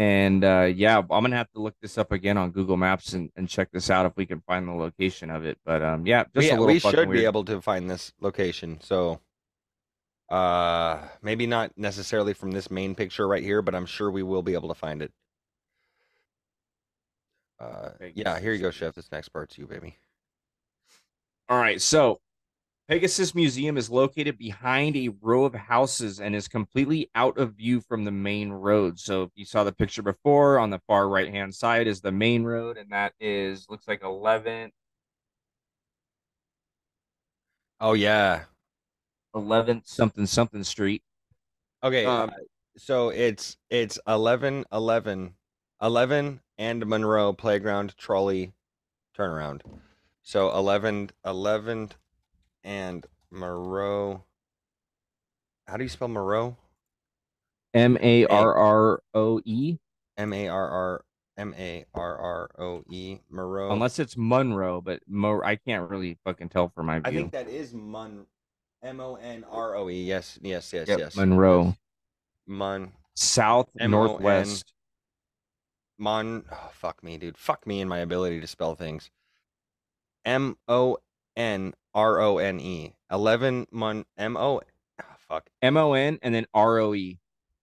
And 0.00 0.44
uh, 0.44 0.62
yeah, 0.74 0.96
I'm 0.96 1.06
gonna 1.08 1.36
have 1.36 1.52
to 1.52 1.60
look 1.60 1.74
this 1.82 1.98
up 1.98 2.10
again 2.10 2.38
on 2.38 2.52
Google 2.52 2.78
Maps 2.78 3.12
and, 3.12 3.30
and 3.36 3.46
check 3.46 3.70
this 3.70 3.90
out 3.90 4.06
if 4.06 4.16
we 4.16 4.24
can 4.24 4.40
find 4.40 4.66
the 4.66 4.72
location 4.72 5.28
of 5.28 5.44
it. 5.44 5.58
But 5.62 5.82
um, 5.82 6.06
yeah, 6.06 6.24
just 6.34 6.36
we, 6.36 6.48
a 6.48 6.52
little 6.52 6.66
we 6.68 6.78
should 6.78 6.96
weird. 6.96 7.10
be 7.10 7.26
able 7.26 7.44
to 7.44 7.60
find 7.60 7.90
this 7.90 8.10
location. 8.18 8.80
So, 8.80 9.20
uh, 10.30 11.00
maybe 11.20 11.46
not 11.46 11.72
necessarily 11.76 12.32
from 12.32 12.50
this 12.50 12.70
main 12.70 12.94
picture 12.94 13.28
right 13.28 13.42
here, 13.42 13.60
but 13.60 13.74
I'm 13.74 13.84
sure 13.84 14.10
we 14.10 14.22
will 14.22 14.40
be 14.40 14.54
able 14.54 14.68
to 14.68 14.74
find 14.74 15.02
it. 15.02 15.12
Uh, 17.58 17.90
yeah, 18.14 18.40
here 18.40 18.54
you 18.54 18.58
go, 18.60 18.70
chef. 18.70 18.94
This 18.94 19.12
next 19.12 19.28
part's 19.28 19.58
you, 19.58 19.66
baby. 19.66 19.98
All 21.50 21.58
right, 21.58 21.78
so 21.78 22.22
Pegasus 22.90 23.36
Museum 23.36 23.76
is 23.76 23.88
located 23.88 24.36
behind 24.36 24.96
a 24.96 25.10
row 25.22 25.44
of 25.44 25.54
houses 25.54 26.18
and 26.18 26.34
is 26.34 26.48
completely 26.48 27.08
out 27.14 27.38
of 27.38 27.54
view 27.54 27.80
from 27.80 28.04
the 28.04 28.10
main 28.10 28.50
road. 28.50 28.98
So 28.98 29.22
if 29.22 29.30
you 29.36 29.44
saw 29.44 29.62
the 29.62 29.70
picture 29.70 30.02
before, 30.02 30.58
on 30.58 30.70
the 30.70 30.80
far 30.88 31.08
right 31.08 31.30
hand 31.30 31.54
side 31.54 31.86
is 31.86 32.00
the 32.00 32.10
main 32.10 32.42
road, 32.42 32.76
and 32.76 32.90
that 32.90 33.12
is 33.20 33.66
looks 33.68 33.86
like 33.86 34.00
11th, 34.00 34.72
Oh 37.80 37.92
yeah. 37.92 38.46
11th 39.36 39.86
something 39.86 40.26
something 40.26 40.64
street. 40.64 41.04
Okay. 41.84 42.04
Um, 42.04 42.30
uh, 42.30 42.32
so 42.76 43.10
it's 43.10 43.56
it's 43.70 44.00
11, 44.08 44.64
11, 44.72 45.34
11 45.80 46.40
and 46.58 46.86
Monroe 46.86 47.32
Playground 47.34 47.96
Trolley 47.96 48.52
turnaround. 49.16 49.60
So 50.22 50.50
11, 50.50 51.10
11 51.24 51.92
and 52.64 53.06
Monroe. 53.30 54.24
How 55.66 55.76
do 55.76 55.82
you 55.82 55.88
spell 55.88 56.08
Monroe? 56.08 56.56
M 57.74 57.96
A 58.00 58.26
R 58.26 58.54
R 58.54 59.02
O 59.14 59.40
E, 59.44 59.78
M 60.16 60.32
A 60.32 60.48
R 60.48 60.68
R 60.68 61.04
M 61.36 61.54
A 61.56 61.84
R 61.94 62.16
R 62.18 62.50
O 62.58 62.82
E 62.90 63.18
Monroe. 63.30 63.70
unless 63.72 63.98
it's 63.98 64.16
Monroe, 64.16 64.80
but 64.80 65.00
Mo 65.06 65.40
I 65.42 65.56
can't 65.56 65.88
really 65.88 66.18
fucking 66.24 66.48
tell 66.48 66.68
from 66.68 66.86
my 66.86 66.98
view. 66.98 67.04
I 67.04 67.12
think 67.12 67.32
that 67.32 67.48
is 67.48 67.72
Mon 67.72 68.26
M 68.82 69.00
O 69.00 69.14
N 69.14 69.44
R 69.48 69.76
O 69.76 69.88
E. 69.88 70.02
Yes, 70.02 70.38
yes, 70.42 70.72
yes, 70.72 70.88
Yep, 70.88 70.98
yes. 70.98 71.16
Monroe, 71.16 71.76
Mon 72.46 72.92
south 73.14 73.68
M-O-N. 73.78 73.90
northwest. 73.90 74.72
Mon 75.98 76.44
oh, 76.50 76.70
fuck 76.72 77.04
me, 77.04 77.18
dude. 77.18 77.38
Fuck 77.38 77.66
me 77.66 77.80
and 77.80 77.88
my 77.88 77.98
ability 77.98 78.40
to 78.40 78.46
spell 78.46 78.74
things. 78.74 79.10
M 80.24 80.56
O 80.66 80.98
N 81.36 81.74
R 81.94 82.20
O 82.20 82.38
N 82.38 82.60
E. 82.60 82.94
Eleven 83.10 83.66
Mon 83.70 84.04
M 84.16 84.36
O 84.36 84.60
ah, 85.00 85.16
fuck. 85.18 85.48
M 85.62 85.76
O 85.76 85.92
N 85.92 86.18
and 86.22 86.34
then 86.34 86.46
R 86.54 86.78
O 86.78 86.94
E. 86.94 87.18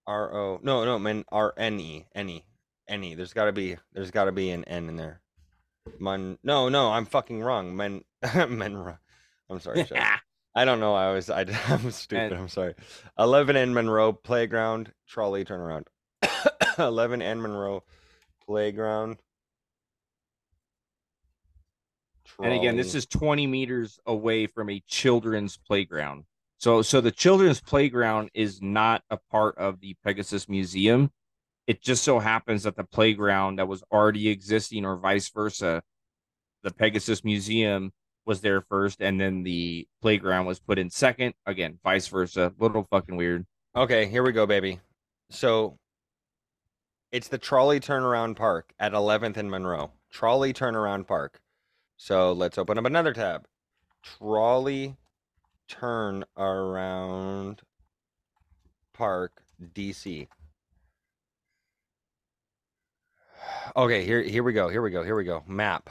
R 0.05 0.33
O 0.33 0.59
no 0.63 0.85
no 0.85 0.97
man 0.97 1.25
R 1.31 1.53
N 1.57 1.79
E 1.79 2.05
N 2.15 2.29
E 2.29 2.45
N 2.87 3.03
E. 3.03 3.15
There's 3.15 3.33
gotta 3.33 3.51
be 3.51 3.77
there's 3.93 4.11
gotta 4.11 4.31
be 4.31 4.51
an 4.51 4.63
N 4.65 4.89
in 4.89 4.95
there. 4.95 5.21
Mon 5.99 6.37
no 6.43 6.69
no 6.69 6.91
I'm 6.91 7.05
fucking 7.05 7.41
wrong. 7.41 7.75
Men 7.75 8.03
men 8.49 8.97
I'm 9.49 9.59
sorry. 9.59 9.85
I 10.55 10.65
don't 10.65 10.79
know. 10.79 10.95
I 10.95 11.11
was 11.13 11.29
I, 11.29 11.41
I'm 11.67 11.91
stupid. 11.91 12.33
I'm 12.33 12.49
sorry. 12.49 12.73
Eleven 13.19 13.55
and 13.55 13.75
Monroe 13.75 14.11
playground 14.11 14.91
trolley 15.07 15.45
turnaround. 15.45 15.83
Eleven 16.79 17.21
and 17.21 17.41
Monroe 17.41 17.83
playground. 18.45 19.17
And 22.41 22.53
again, 22.53 22.77
this 22.77 22.93
oh. 22.93 22.99
is 22.99 23.05
20 23.07 23.47
meters 23.47 23.99
away 24.05 24.47
from 24.47 24.69
a 24.69 24.81
children's 24.87 25.57
playground. 25.57 26.25
So 26.59 26.81
so 26.81 27.01
the 27.01 27.11
children's 27.11 27.61
playground 27.61 28.29
is 28.33 28.61
not 28.61 29.03
a 29.09 29.17
part 29.31 29.57
of 29.57 29.79
the 29.79 29.95
Pegasus 30.03 30.49
Museum. 30.49 31.11
It 31.67 31.81
just 31.81 32.03
so 32.03 32.19
happens 32.19 32.63
that 32.63 32.75
the 32.75 32.83
playground 32.83 33.59
that 33.59 33.67
was 33.67 33.83
already 33.91 34.29
existing 34.29 34.85
or 34.85 34.97
vice 34.97 35.29
versa, 35.29 35.81
the 36.63 36.73
Pegasus 36.73 37.23
Museum 37.23 37.91
was 38.25 38.41
there 38.41 38.61
first 38.61 39.01
and 39.01 39.19
then 39.19 39.43
the 39.43 39.87
playground 40.01 40.45
was 40.45 40.59
put 40.59 40.79
in 40.79 40.89
second. 40.89 41.33
Again, 41.45 41.79
vice 41.83 42.07
versa. 42.07 42.53
Little 42.59 42.87
fucking 42.89 43.15
weird. 43.15 43.45
Okay, 43.75 44.07
here 44.07 44.23
we 44.23 44.31
go, 44.31 44.47
baby. 44.47 44.79
So 45.29 45.77
it's 47.11 47.27
the 47.27 47.37
trolley 47.37 47.79
turnaround 47.79 48.35
park 48.35 48.73
at 48.79 48.93
11th 48.93 49.37
and 49.37 49.51
Monroe. 49.51 49.91
Trolley 50.09 50.53
turnaround 50.53 51.07
park. 51.07 51.39
So 51.97 52.31
let's 52.31 52.57
open 52.57 52.77
up 52.77 52.85
another 52.85 53.11
tab. 53.11 53.47
Trolley 54.03 54.95
turn 55.67 56.23
around 56.37 57.61
park 58.93 59.41
DC. 59.73 60.27
Okay, 63.75 64.05
here 64.05 64.21
here 64.21 64.43
we 64.43 64.53
go. 64.53 64.69
Here 64.69 64.81
we 64.81 64.91
go. 64.91 65.03
Here 65.03 65.15
we 65.15 65.23
go. 65.23 65.43
Map. 65.47 65.89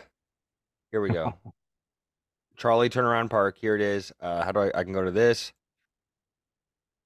Here 0.92 1.01
we 1.01 1.11
go. 1.11 1.35
Trolley 2.57 2.88
turnaround 2.88 3.29
park. 3.29 3.59
Here 3.59 3.75
it 3.75 3.83
is. 3.83 4.12
Uh, 4.21 4.42
how 4.45 4.53
do 4.53 4.61
I 4.61 4.71
I 4.75 4.85
can 4.85 4.92
go 4.92 5.05
to 5.05 5.11
this? 5.11 5.53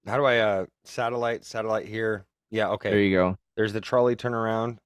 How 0.07 0.17
do 0.17 0.25
I 0.25 0.39
uh 0.39 0.67
satellite 0.85 1.45
satellite 1.45 1.87
here? 1.87 2.27
Yeah, 2.51 2.69
okay. 2.71 2.91
There 2.91 3.01
you 3.01 3.17
go. 3.17 3.39
There's 3.57 3.73
the 3.73 3.81
trolley 3.81 4.17
turnaround. 4.17 4.79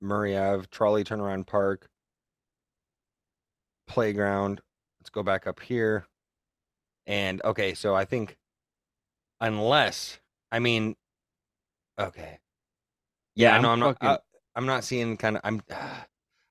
Murray 0.00 0.36
Ave, 0.36 0.66
trolley 0.70 1.04
turnaround 1.04 1.46
park, 1.46 1.88
playground. 3.86 4.60
Let's 5.00 5.10
go 5.10 5.22
back 5.22 5.46
up 5.46 5.60
here. 5.60 6.06
And 7.06 7.40
okay, 7.44 7.74
so 7.74 7.94
I 7.94 8.04
think 8.04 8.36
unless 9.40 10.18
I 10.52 10.58
mean 10.58 10.94
okay. 11.98 12.38
Yeah, 13.34 13.52
Yeah, 13.52 13.58
I 13.58 13.60
know 13.60 13.68
I'm 13.70 13.74
I'm 13.74 13.80
not 13.80 13.94
fucking- 13.98 14.08
uh, 14.08 14.18
I'm 14.56 14.66
not 14.66 14.84
seeing 14.84 15.16
kind 15.16 15.36
of 15.36 15.42
I'm 15.44 15.62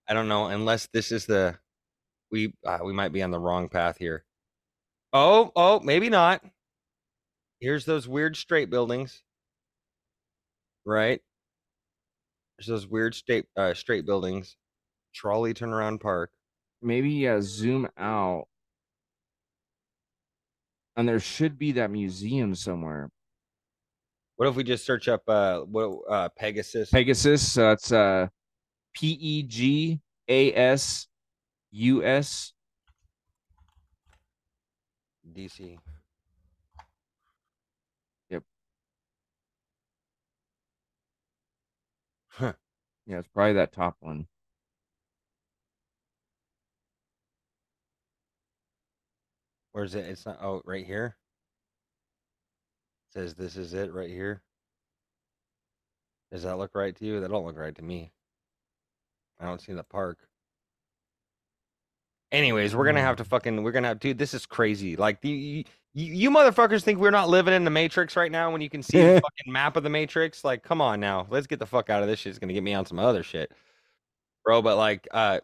I 0.08 0.14
don't 0.14 0.28
know 0.30 0.48
unless 0.48 0.88
this 0.94 1.12
is 1.12 1.26
the 1.26 1.58
we 2.32 2.54
uh, 2.66 2.80
we 2.84 2.94
might 2.94 3.12
be 3.14 3.22
on 3.24 3.32
the 3.32 3.40
wrong 3.40 3.70
path 3.70 3.98
here. 3.98 4.24
Oh, 5.14 5.52
oh, 5.56 5.80
maybe 5.80 6.10
not. 6.10 6.44
Here's 7.60 7.86
those 7.86 8.08
weird 8.08 8.36
straight 8.36 8.70
buildings. 8.70 9.24
Right? 10.86 11.22
There's 12.58 12.68
those 12.68 12.88
weird 12.88 13.14
straight 13.14 13.46
uh, 13.56 13.74
straight 13.74 14.06
buildings. 14.06 14.56
Trolley 15.14 15.54
turnaround 15.54 16.02
park. 16.02 16.32
Maybe 16.82 17.10
yeah, 17.12 17.40
zoom 17.42 17.88
out. 17.98 18.48
And 20.96 21.08
there 21.08 21.20
should 21.20 21.60
be 21.60 21.74
that 21.74 21.92
museum 21.92 22.56
somewhere. 22.56 23.10
What 24.38 24.48
if 24.48 24.56
we 24.56 24.64
just 24.64 24.86
search 24.86 25.08
up 25.08 25.22
uh 25.28 25.62
what 25.62 26.00
uh 26.10 26.30
Pegasus? 26.30 26.90
Pegasus. 26.90 27.52
So 27.52 27.72
it's 27.72 27.92
uh 27.92 28.28
P 28.94 29.10
E 29.10 29.44
G 29.44 30.00
A 30.28 30.54
S 30.54 31.08
U 31.72 32.04
S. 32.04 32.54
DC. 35.36 35.78
Huh. 42.38 42.54
Yeah, 43.08 43.18
it's 43.18 43.28
probably 43.30 43.54
that 43.54 43.74
top 43.74 43.96
one. 44.00 44.28
Where's 49.72 49.96
it? 49.96 50.06
It's 50.06 50.26
not 50.26 50.38
oh 50.42 50.62
right 50.64 50.86
here. 50.86 51.16
says 53.12 53.34
this 53.34 53.58
is 53.58 53.74
it 53.74 53.92
right 53.92 54.10
here. 54.10 54.44
Does 56.32 56.44
that 56.44 56.58
look 56.60 56.76
right 56.76 56.96
to 56.96 57.06
you? 57.06 57.20
That 57.22 57.32
don't 57.32 57.46
look 57.46 57.58
right 57.58 57.76
to 57.76 57.84
me. 57.84 58.12
I 59.40 59.46
don't 59.46 59.62
see 59.62 59.74
the 59.74 59.84
park. 59.84 60.20
Anyways, 62.32 62.76
we're 62.76 62.86
gonna 62.86 63.02
have 63.02 63.16
to 63.16 63.24
hmm. 63.24 63.30
fucking 63.30 63.64
we're 63.64 63.72
gonna 63.72 63.88
have 63.88 64.00
dude, 64.00 64.20
this 64.20 64.36
is 64.36 64.46
crazy. 64.46 64.96
Like 64.96 65.22
the 65.22 65.66
you, 66.06 66.30
motherfuckers 66.30 66.84
think 66.84 67.00
we're 67.00 67.12
not 67.12 67.30
living 67.30 67.54
in 67.54 67.64
the 67.64 67.72
Matrix 67.72 68.16
right 68.16 68.32
now 68.32 68.52
when 68.52 68.62
you 68.62 68.70
can 68.70 68.84
see 68.84 69.00
the 69.00 69.22
fucking 69.22 69.52
map 69.52 69.78
of 69.78 69.84
the 69.84 69.90
Matrix? 69.90 70.44
Like, 70.44 70.64
come 70.64 70.82
on 70.82 71.00
now. 71.00 71.26
Let's 71.30 71.48
get 71.48 71.60
the 71.60 71.66
fuck 71.66 71.90
out 71.90 72.04
of 72.04 72.08
this 72.08 72.20
shit. 72.20 72.32
It's 72.32 72.40
gonna 72.40 72.54
get 72.54 72.64
me 72.64 72.74
on 72.74 72.86
some 72.86 73.00
other 73.00 73.24
shit. 73.24 73.52
Bro, 74.46 74.62
but 74.62 74.78
like 74.78 75.08
uh 75.12 75.40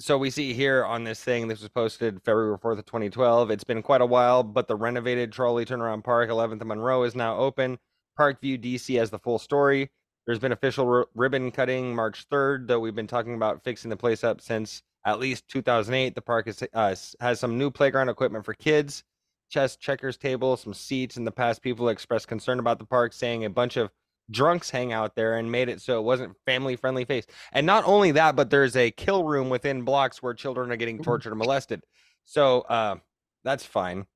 so 0.00 0.16
we 0.16 0.30
see 0.30 0.54
here 0.54 0.84
on 0.84 1.04
this 1.04 1.22
thing, 1.22 1.46
this 1.46 1.60
was 1.60 1.68
posted 1.68 2.22
February 2.24 2.56
4th 2.56 2.78
of 2.78 2.86
2012. 2.86 3.50
It's 3.50 3.64
been 3.64 3.82
quite 3.82 4.00
a 4.00 4.06
while, 4.06 4.42
but 4.42 4.66
the 4.66 4.74
renovated 4.74 5.30
trolley 5.30 5.66
turnaround 5.66 6.02
park, 6.02 6.30
11th 6.30 6.60
and 6.60 6.68
Monroe, 6.68 7.02
is 7.02 7.14
now 7.14 7.36
open. 7.36 7.78
Parkview 8.18 8.58
DC 8.62 8.98
has 8.98 9.10
the 9.10 9.18
full 9.18 9.38
story. 9.38 9.90
There's 10.26 10.38
been 10.38 10.52
official 10.52 10.88
r- 10.88 11.06
ribbon 11.14 11.50
cutting 11.50 11.94
March 11.94 12.26
3rd, 12.30 12.66
though 12.66 12.80
we've 12.80 12.94
been 12.94 13.06
talking 13.06 13.34
about 13.34 13.62
fixing 13.62 13.90
the 13.90 13.96
place 13.96 14.24
up 14.24 14.40
since 14.40 14.82
at 15.04 15.18
least 15.18 15.48
2008. 15.48 16.14
The 16.14 16.22
park 16.22 16.48
is, 16.48 16.62
uh, 16.72 16.94
has 17.20 17.38
some 17.40 17.58
new 17.58 17.70
playground 17.70 18.08
equipment 18.08 18.46
for 18.46 18.54
kids, 18.54 19.04
chess, 19.50 19.76
checkers 19.76 20.16
table, 20.16 20.56
some 20.56 20.72
seats. 20.72 21.16
In 21.16 21.24
the 21.24 21.32
past, 21.32 21.60
people 21.60 21.88
expressed 21.88 22.28
concern 22.28 22.58
about 22.58 22.78
the 22.78 22.86
park, 22.86 23.12
saying 23.12 23.44
a 23.44 23.50
bunch 23.50 23.76
of 23.76 23.90
drunks 24.30 24.70
hang 24.70 24.92
out 24.92 25.16
there 25.16 25.36
and 25.36 25.50
made 25.50 25.68
it 25.68 25.80
so 25.80 25.98
it 25.98 26.02
wasn't 26.02 26.36
family 26.46 26.76
friendly 26.76 27.04
face. 27.04 27.26
And 27.52 27.66
not 27.66 27.84
only 27.84 28.12
that, 28.12 28.36
but 28.36 28.48
there's 28.48 28.76
a 28.76 28.90
kill 28.92 29.24
room 29.24 29.50
within 29.50 29.82
blocks 29.82 30.22
where 30.22 30.34
children 30.34 30.70
are 30.70 30.76
getting 30.76 31.02
tortured 31.02 31.30
and 31.32 31.38
molested. 31.38 31.82
So 32.24 32.60
uh, 32.62 32.96
that's 33.44 33.64
fine, 33.66 34.06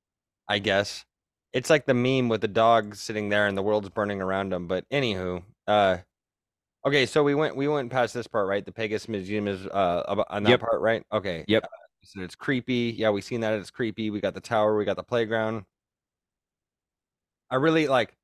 I 0.47 0.59
guess. 0.59 1.05
It's 1.53 1.69
like 1.69 1.85
the 1.85 1.93
meme 1.93 2.29
with 2.29 2.41
the 2.41 2.47
dog 2.47 2.95
sitting 2.95 3.29
there 3.29 3.47
and 3.47 3.57
the 3.57 3.61
world's 3.61 3.89
burning 3.89 4.21
around 4.21 4.53
him. 4.53 4.67
But 4.67 4.85
anywho, 4.89 5.43
uh, 5.67 5.97
okay, 6.85 7.05
so 7.05 7.23
we 7.23 7.35
went 7.35 7.55
we 7.55 7.67
went 7.67 7.91
past 7.91 8.13
this 8.13 8.27
part, 8.27 8.47
right? 8.47 8.65
The 8.65 8.71
Pegasus 8.71 9.07
Museum 9.09 9.47
is 9.47 9.65
uh 9.65 10.23
on 10.29 10.43
that 10.43 10.49
Yep. 10.51 10.59
part, 10.59 10.81
right? 10.81 11.03
Okay. 11.11 11.45
Yep. 11.47 11.65
So 12.05 12.21
it's 12.21 12.35
creepy. 12.35 12.93
Yeah, 12.97 13.09
we 13.09 13.21
seen 13.21 13.41
that 13.41 13.53
it's 13.53 13.71
creepy. 13.71 14.09
We 14.09 14.21
got 14.21 14.33
the 14.33 14.41
tower. 14.41 14.77
We 14.77 14.85
got 14.85 14.95
the 14.95 15.03
playground. 15.03 15.65
I 17.49 17.55
really 17.55 17.87
like, 17.87 18.15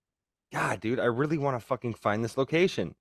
God, 0.53 0.79
dude, 0.79 0.99
I 0.99 1.05
really 1.05 1.37
want 1.37 1.59
to 1.59 1.65
fucking 1.65 1.95
find 1.95 2.23
this 2.23 2.37
location. 2.37 2.95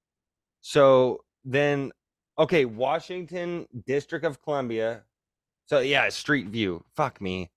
So 0.60 1.24
then, 1.44 1.92
okay, 2.38 2.64
Washington 2.64 3.66
District 3.86 4.24
of 4.24 4.42
Columbia. 4.42 5.02
So 5.66 5.80
yeah, 5.80 6.08
Street 6.08 6.48
View. 6.48 6.84
Fuck 6.96 7.20
me. 7.20 7.50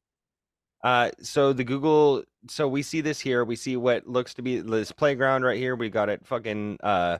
Uh, 0.84 1.12
so 1.22 1.54
the 1.54 1.64
Google. 1.64 2.24
So 2.50 2.68
we 2.68 2.82
see 2.82 3.02
this 3.02 3.20
here. 3.20 3.46
We 3.46 3.56
see 3.56 3.78
what 3.78 4.08
looks 4.08 4.34
to 4.36 4.42
be 4.42 4.60
this 4.60 4.92
playground 4.92 5.44
right 5.44 5.58
here. 5.58 5.76
We 5.76 5.90
got 5.90 6.10
it 6.10 6.26
fucking 6.26 6.78
uh 6.84 7.20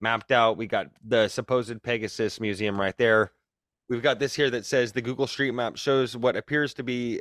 mapped 0.00 0.30
out. 0.30 0.56
We 0.56 0.66
got 0.66 0.88
the 1.04 1.28
supposed 1.28 1.82
Pegasus 1.82 2.40
Museum 2.40 2.80
right 2.80 2.96
there. 2.96 3.32
We've 3.88 4.02
got 4.02 4.18
this 4.18 4.34
here 4.34 4.50
that 4.50 4.66
says 4.66 4.92
the 4.92 5.02
Google 5.02 5.26
Street 5.26 5.52
Map 5.52 5.76
shows 5.76 6.16
what 6.16 6.36
appears 6.36 6.74
to 6.74 6.82
be 6.82 7.20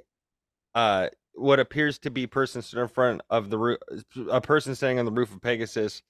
uh 0.73 1.10
what 1.34 1.60
appears 1.60 1.99
to 1.99 2.10
be 2.10 2.28
person 2.28 2.62
stood 2.62 2.80
in 2.80 2.88
front 2.88 3.21
of 3.30 3.49
the 3.49 3.58
roof 3.58 3.78
a 4.32 4.41
person 4.41 4.73
standing 4.75 4.99
on 4.99 5.06
the 5.06 5.12
roof 5.12 5.34
of 5.34 5.41
Pegasus 5.41 6.01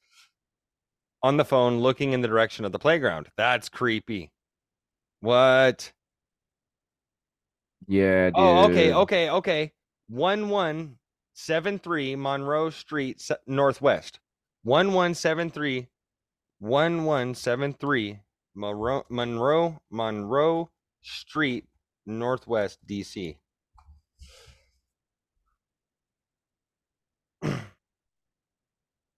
on 1.23 1.37
the 1.37 1.45
phone 1.45 1.79
looking 1.79 2.13
in 2.13 2.21
the 2.21 2.27
direction 2.27 2.65
of 2.65 2.71
the 2.71 2.79
playground. 2.79 3.27
That's 3.35 3.67
creepy. 3.67 4.31
What? 5.21 5.91
Yeah, 7.87 8.27
dude. 8.27 8.33
Oh, 8.35 8.65
okay, 8.65 8.93
okay, 8.93 9.29
okay. 9.29 9.71
One 10.07 10.49
one 10.49 10.97
seven 11.33 11.79
three 11.79 12.15
Monroe 12.15 12.69
Street 12.69 13.27
Northwest. 13.47 14.19
One 14.63 14.93
one 14.93 15.13
seven 15.15 15.49
three. 15.49 15.87
One 16.59 17.03
one 17.05 17.35
seven 17.35 17.73
three 17.73 18.19
Monroe 18.55 19.03
Monroe 19.09 19.77
Monroe 19.91 20.69
Street 21.01 21.65
Northwest 22.05 22.79
DC. 22.87 23.37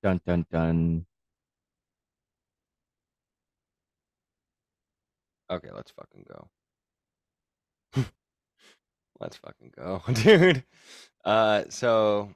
Dun 0.04 0.22
dun 0.26 0.46
dun. 0.52 1.06
Okay, 5.50 5.70
let's 5.74 5.92
fucking 5.92 6.26
go. 6.28 6.50
let's 9.20 9.38
fucking 9.38 9.72
go, 9.76 10.02
dude. 10.14 10.64
Uh, 11.24 11.64
so 11.70 12.30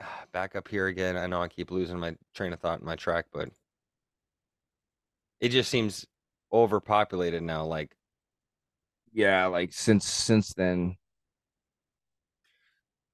back 0.32 0.56
up 0.56 0.68
here 0.68 0.86
again. 0.86 1.16
I 1.16 1.26
know 1.26 1.42
I 1.42 1.48
keep 1.48 1.70
losing 1.70 1.98
my 1.98 2.16
train 2.34 2.52
of 2.52 2.60
thought 2.60 2.78
and 2.78 2.86
my 2.86 2.96
track, 2.96 3.26
but 3.32 3.50
it 5.42 5.50
just 5.50 5.70
seems 5.70 6.06
overpopulated 6.52 7.42
now. 7.42 7.64
Like, 7.66 7.94
Yeah, 9.12 9.46
like 9.46 9.72
since 9.74 10.06
since 10.06 10.54
then. 10.54 10.96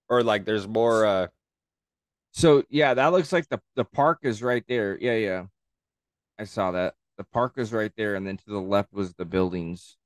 or 0.08 0.22
like 0.22 0.44
there's 0.44 0.68
more. 0.68 1.04
Uh, 1.06 1.28
So 2.32 2.62
yeah, 2.70 2.94
that 2.94 3.08
looks 3.12 3.32
like 3.32 3.48
the 3.48 3.60
the 3.76 3.84
park 3.84 4.20
is 4.22 4.42
right 4.42 4.64
there. 4.68 4.98
Yeah, 5.00 5.14
yeah. 5.16 5.46
I 6.38 6.44
saw 6.44 6.70
that. 6.72 6.94
The 7.18 7.24
park 7.24 7.54
is 7.58 7.72
right 7.72 7.92
there, 7.96 8.14
and 8.14 8.26
then 8.26 8.36
to 8.38 8.50
the 8.50 8.60
left 8.60 8.92
was 8.92 9.14
the 9.14 9.24
buildings. 9.24 9.96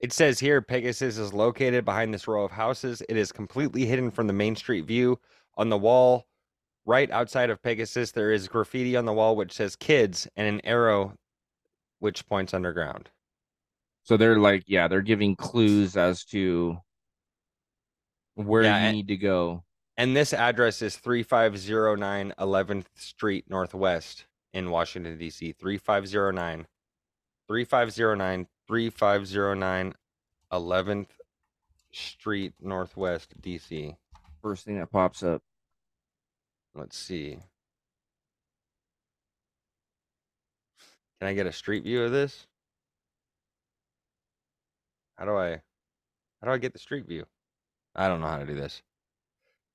It 0.00 0.12
says 0.12 0.38
here 0.38 0.60
Pegasus 0.62 1.18
is 1.18 1.32
located 1.32 1.84
behind 1.84 2.14
this 2.14 2.28
row 2.28 2.44
of 2.44 2.52
houses. 2.52 3.02
It 3.08 3.16
is 3.16 3.32
completely 3.32 3.84
hidden 3.84 4.10
from 4.10 4.26
the 4.28 4.32
main 4.32 4.54
street 4.56 4.84
view. 4.86 5.18
On 5.56 5.68
the 5.70 5.78
wall, 5.78 6.27
right 6.88 7.10
outside 7.10 7.50
of 7.50 7.62
Pegasus, 7.62 8.12
there 8.12 8.32
is 8.32 8.48
graffiti 8.48 8.96
on 8.96 9.04
the 9.04 9.12
wall 9.12 9.36
which 9.36 9.52
says 9.52 9.76
kids 9.76 10.26
and 10.36 10.48
an 10.48 10.60
arrow 10.64 11.12
which 11.98 12.26
points 12.26 12.54
underground. 12.54 13.10
So 14.04 14.16
they're 14.16 14.38
like, 14.38 14.64
yeah, 14.66 14.88
they're 14.88 15.02
giving 15.02 15.36
clues 15.36 15.96
as 15.98 16.24
to 16.26 16.78
where 18.36 18.62
Yeah, 18.62 18.78
you 18.80 18.86
and- 18.86 18.96
need 18.96 19.08
to 19.08 19.16
go. 19.18 19.64
And 19.98 20.16
this 20.16 20.32
address 20.32 20.80
is 20.80 20.96
3509 20.96 22.32
11th 22.38 22.86
Street 22.94 23.44
Northwest 23.50 24.24
in 24.54 24.70
Washington, 24.70 25.18
D.C. 25.18 25.52
3509 25.52 26.66
3509 27.48 28.46
3509 28.68 29.94
11th 30.52 31.06
Street 31.92 32.52
Northwest, 32.60 33.34
D.C. 33.42 33.96
First 34.40 34.64
thing 34.64 34.78
that 34.78 34.90
pops 34.92 35.22
up. 35.24 35.42
Let's 36.78 36.96
see. 36.96 37.38
Can 41.18 41.28
I 41.28 41.34
get 41.34 41.46
a 41.46 41.52
street 41.52 41.82
view 41.82 42.04
of 42.04 42.12
this? 42.12 42.46
How 45.18 45.24
do 45.24 45.36
I 45.36 45.60
how 46.40 46.46
do 46.46 46.50
I 46.52 46.58
get 46.58 46.72
the 46.72 46.78
street 46.78 47.06
view? 47.08 47.26
I 47.96 48.06
don't 48.06 48.20
know 48.20 48.28
how 48.28 48.38
to 48.38 48.46
do 48.46 48.54
this. 48.54 48.80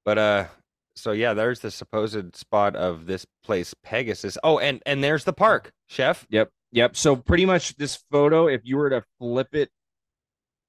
But 0.05 0.17
uh 0.17 0.45
so 0.95 1.11
yeah, 1.11 1.33
there's 1.33 1.59
the 1.59 1.71
supposed 1.71 2.37
spot 2.37 2.77
of 2.77 3.05
this 3.05 3.25
place 3.43 3.73
Pegasus. 3.83 4.37
Oh, 4.41 4.59
and 4.59 4.81
and 4.85 5.03
there's 5.03 5.25
the 5.25 5.33
park, 5.33 5.73
chef. 5.87 6.25
Yep. 6.29 6.51
Yep. 6.71 6.95
So 6.95 7.17
pretty 7.17 7.45
much 7.45 7.75
this 7.75 8.01
photo, 8.11 8.47
if 8.47 8.61
you 8.63 8.77
were 8.77 8.89
to 8.89 9.03
flip 9.19 9.53
it 9.53 9.69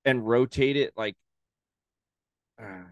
and 0.04 0.26
rotate 0.26 0.76
it 0.76 0.92
like 0.96 1.14
uh, 2.60 2.82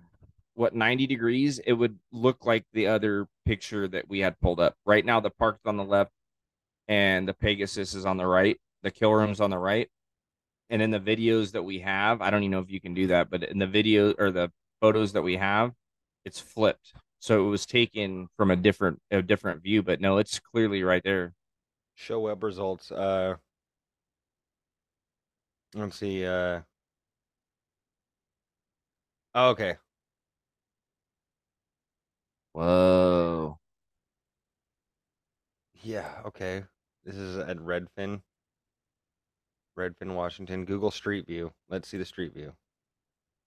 what 0.55 0.75
90 0.75 1.07
degrees, 1.07 1.59
it 1.61 1.73
would 1.73 1.99
look 2.13 2.45
like 2.45 2.65
the 2.73 2.87
other 2.87 3.27
picture 3.47 3.89
that 3.89 4.09
we 4.09 4.21
had 4.21 4.41
pulled 4.41 4.61
up. 4.61 4.75
Right 4.85 5.05
now 5.05 5.21
the 5.21 5.31
park's 5.31 5.65
on 5.65 5.77
the 5.77 5.85
left 5.85 6.13
and 6.89 7.27
the 7.27 7.35
Pegasus 7.35 7.95
is 7.95 8.05
on 8.05 8.17
the 8.17 8.27
right. 8.27 8.59
The 8.83 8.91
kill 8.91 9.13
room's 9.13 9.41
on 9.41 9.51
the 9.51 9.59
right. 9.59 9.89
And 10.71 10.83
in 10.83 10.91
the 10.91 11.01
videos 11.01 11.53
that 11.53 11.63
we 11.63 11.81
have, 11.81 12.23
I 12.23 12.31
don't 12.31 12.43
even 12.43 12.53
know 12.53 12.61
if 12.61 12.71
you 12.71 12.81
can 12.81 12.95
do 12.95 13.09
that, 13.09 13.31
but 13.31 13.43
in 13.45 13.59
the 13.59 13.67
video 13.67 14.13
or 14.19 14.31
the 14.31 14.51
photos 14.81 15.13
that 15.13 15.23
we 15.23 15.37
have, 15.37 15.73
it's 16.25 16.41
flipped. 16.41 16.95
So 17.21 17.47
it 17.47 17.51
was 17.51 17.67
taken 17.67 18.29
from 18.37 18.51
a 18.51 18.57
different 18.57 19.01
a 19.11 19.23
different 19.23 19.63
view, 19.63 19.83
but 19.83 20.01
no, 20.01 20.19
it's 20.19 20.41
clearly 20.41 20.83
right 20.83 21.03
there. 21.05 21.35
Show 21.95 22.21
web 22.21 22.43
results. 22.43 22.91
Uh 22.91 23.37
let's 25.75 25.99
see, 25.99 26.27
uh 26.27 26.61
okay. 29.35 29.77
Whoa. 32.53 33.59
Yeah, 35.83 36.09
okay. 36.27 36.65
This 37.05 37.17
is 37.17 37.39
at 37.39 37.57
Redfin. 37.59 38.23
Redfin, 39.79 40.15
Washington. 40.15 40.65
Google 40.65 40.91
Street 40.91 41.27
View. 41.27 41.53
Let's 41.69 41.89
see 41.89 41.99
the 41.99 42.05
Street 42.05 42.35
View. 42.35 42.53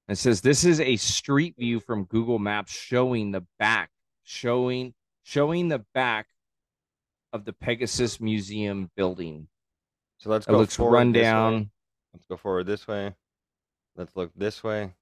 It 0.08 0.18
says 0.18 0.42
this 0.42 0.64
is 0.64 0.80
a 0.80 0.98
street 0.98 1.56
view 1.58 1.80
from 1.80 2.04
Google 2.06 2.38
Maps 2.38 2.72
showing 2.72 3.32
the 3.32 3.44
back, 3.58 3.90
showing 4.24 4.94
showing 5.24 5.68
the 5.68 5.84
back 5.96 6.28
of 7.34 7.44
the 7.44 7.54
Pegasus 7.54 8.20
Museum 8.20 8.92
building. 8.96 9.48
So 10.18 10.30
let's 10.30 10.46
It 10.48 10.52
go 10.52 10.58
looks 10.60 10.76
forward 10.76 10.96
run 10.96 11.12
down. 11.12 11.72
Let's 12.14 12.26
go 12.28 12.38
forward 12.38 12.68
this 12.68 12.88
way. 12.88 13.16
Let's 13.96 14.16
look 14.16 14.32
this 14.36 14.64
way. 14.64 14.94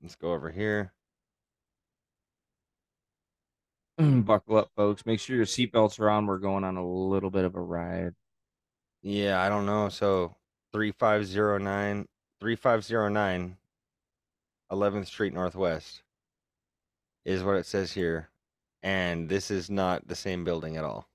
Let's 0.00 0.14
go 0.14 0.32
over 0.32 0.50
here. 0.50 0.92
Buckle 3.98 4.56
up, 4.56 4.70
folks. 4.76 5.06
Make 5.06 5.20
sure 5.20 5.36
your 5.36 5.44
seatbelts 5.44 6.00
are 6.00 6.10
on. 6.10 6.26
We're 6.26 6.38
going 6.38 6.64
on 6.64 6.76
a 6.76 6.86
little 6.86 7.30
bit 7.30 7.44
of 7.44 7.54
a 7.54 7.60
ride. 7.60 8.14
Yeah, 9.02 9.40
I 9.40 9.48
don't 9.48 9.66
know. 9.66 9.88
So 9.88 10.34
3509 10.72 12.08
3509 12.40 13.56
11th 14.72 15.06
Street 15.06 15.32
Northwest 15.32 16.02
is 17.24 17.44
what 17.44 17.56
it 17.56 17.66
says 17.66 17.92
here. 17.92 18.30
And 18.82 19.28
this 19.28 19.50
is 19.50 19.70
not 19.70 20.06
the 20.08 20.16
same 20.16 20.42
building 20.42 20.76
at 20.76 20.84
all. 20.84 21.06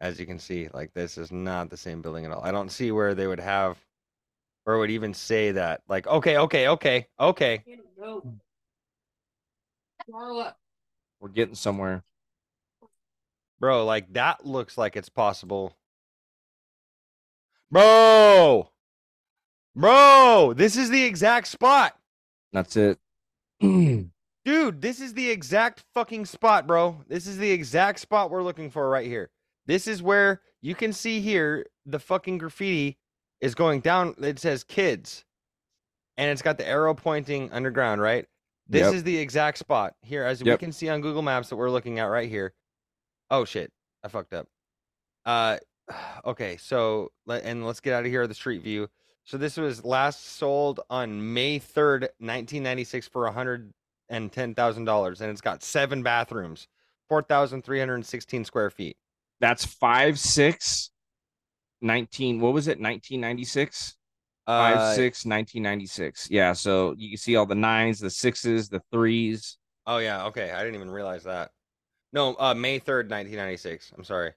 As 0.00 0.18
you 0.18 0.26
can 0.26 0.38
see, 0.38 0.68
like 0.72 0.94
this 0.94 1.18
is 1.18 1.30
not 1.30 1.68
the 1.68 1.76
same 1.76 2.00
building 2.00 2.24
at 2.24 2.32
all. 2.32 2.42
I 2.42 2.50
don't 2.50 2.70
see 2.70 2.92
where 2.92 3.14
they 3.14 3.26
would 3.26 3.40
have 3.40 3.76
or 4.64 4.78
would 4.78 4.90
even 4.90 5.12
say 5.12 5.52
that. 5.52 5.82
Like, 5.88 6.06
okay, 6.06 6.38
okay, 6.38 6.68
okay, 6.68 7.06
okay. 7.20 7.64
We're 11.20 11.28
getting 11.28 11.54
somewhere. 11.54 12.04
Bro, 13.60 13.84
like 13.86 14.12
that 14.12 14.46
looks 14.46 14.78
like 14.78 14.96
it's 14.96 15.08
possible. 15.08 15.76
Bro! 17.70 18.70
Bro, 19.74 20.54
this 20.56 20.76
is 20.76 20.90
the 20.90 21.04
exact 21.04 21.48
spot. 21.48 21.96
That's 22.52 22.76
it. 22.76 22.98
Dude, 23.60 24.80
this 24.80 25.00
is 25.00 25.12
the 25.12 25.28
exact 25.28 25.84
fucking 25.92 26.24
spot, 26.24 26.66
bro. 26.66 27.02
This 27.06 27.26
is 27.26 27.36
the 27.36 27.50
exact 27.50 28.00
spot 28.00 28.30
we're 28.30 28.42
looking 28.42 28.70
for 28.70 28.88
right 28.88 29.06
here. 29.06 29.30
This 29.66 29.86
is 29.86 30.02
where 30.02 30.40
you 30.62 30.74
can 30.74 30.92
see 30.92 31.20
here 31.20 31.66
the 31.84 31.98
fucking 31.98 32.38
graffiti 32.38 32.96
is 33.40 33.54
going 33.54 33.80
down. 33.80 34.14
It 34.18 34.38
says 34.38 34.64
kids. 34.64 35.24
And 36.16 36.30
it's 36.30 36.42
got 36.42 36.58
the 36.58 36.66
arrow 36.66 36.94
pointing 36.94 37.52
underground, 37.52 38.00
right? 38.00 38.26
This 38.68 38.82
Yep. 38.82 38.94
is 38.94 39.02
the 39.04 39.16
exact 39.16 39.58
spot 39.58 39.94
here, 40.02 40.24
as 40.24 40.42
we 40.42 40.56
can 40.58 40.72
see 40.72 40.88
on 40.88 41.00
Google 41.00 41.22
Maps 41.22 41.48
that 41.48 41.56
we're 41.56 41.70
looking 41.70 41.98
at 41.98 42.04
right 42.04 42.28
here. 42.28 42.52
Oh 43.30 43.44
shit, 43.44 43.72
I 44.04 44.08
fucked 44.08 44.34
up. 44.34 44.46
Uh, 45.24 45.58
okay, 46.24 46.56
so 46.58 47.10
let 47.26 47.44
and 47.44 47.66
let's 47.66 47.80
get 47.80 47.94
out 47.94 48.04
of 48.04 48.10
here 48.10 48.26
the 48.26 48.34
street 48.34 48.62
view. 48.62 48.88
So 49.24 49.36
this 49.38 49.56
was 49.56 49.84
last 49.84 50.24
sold 50.36 50.80
on 50.90 51.32
May 51.34 51.58
third, 51.58 52.08
nineteen 52.20 52.62
ninety 52.62 52.84
six, 52.84 53.08
for 53.08 53.26
a 53.26 53.32
hundred 53.32 53.72
and 54.08 54.30
ten 54.32 54.54
thousand 54.54 54.84
dollars, 54.84 55.20
and 55.20 55.30
it's 55.30 55.40
got 55.40 55.62
seven 55.62 56.02
bathrooms, 56.02 56.68
four 57.08 57.22
thousand 57.22 57.62
three 57.64 57.78
hundred 57.78 58.04
sixteen 58.06 58.44
square 58.44 58.70
feet. 58.70 58.96
That's 59.40 59.64
five 59.64 60.18
six 60.18 60.90
19 61.80 62.40
what 62.40 62.52
was 62.52 62.66
it 62.66 62.80
1996 62.80 63.94
Uh, 64.48 64.74
five 64.74 64.94
six 64.96 65.26
1996 65.26 66.28
yeah 66.30 66.52
so 66.54 66.94
you 66.96 67.10
can 67.10 67.18
see 67.18 67.36
all 67.36 67.44
the 67.46 67.54
nines 67.54 68.00
the 68.00 68.08
sixes 68.10 68.68
the 68.68 68.80
threes 68.90 69.58
Oh 69.86 69.98
yeah, 69.98 70.26
okay. 70.26 70.50
I 70.50 70.58
didn't 70.62 70.74
even 70.74 70.90
realize 70.90 71.24
that. 71.24 71.50
No, 72.12 72.36
uh, 72.38 72.52
May 72.52 72.78
third, 72.78 73.08
nineteen 73.08 73.36
ninety 73.36 73.56
six. 73.56 73.90
I'm 73.96 74.04
sorry. 74.04 74.32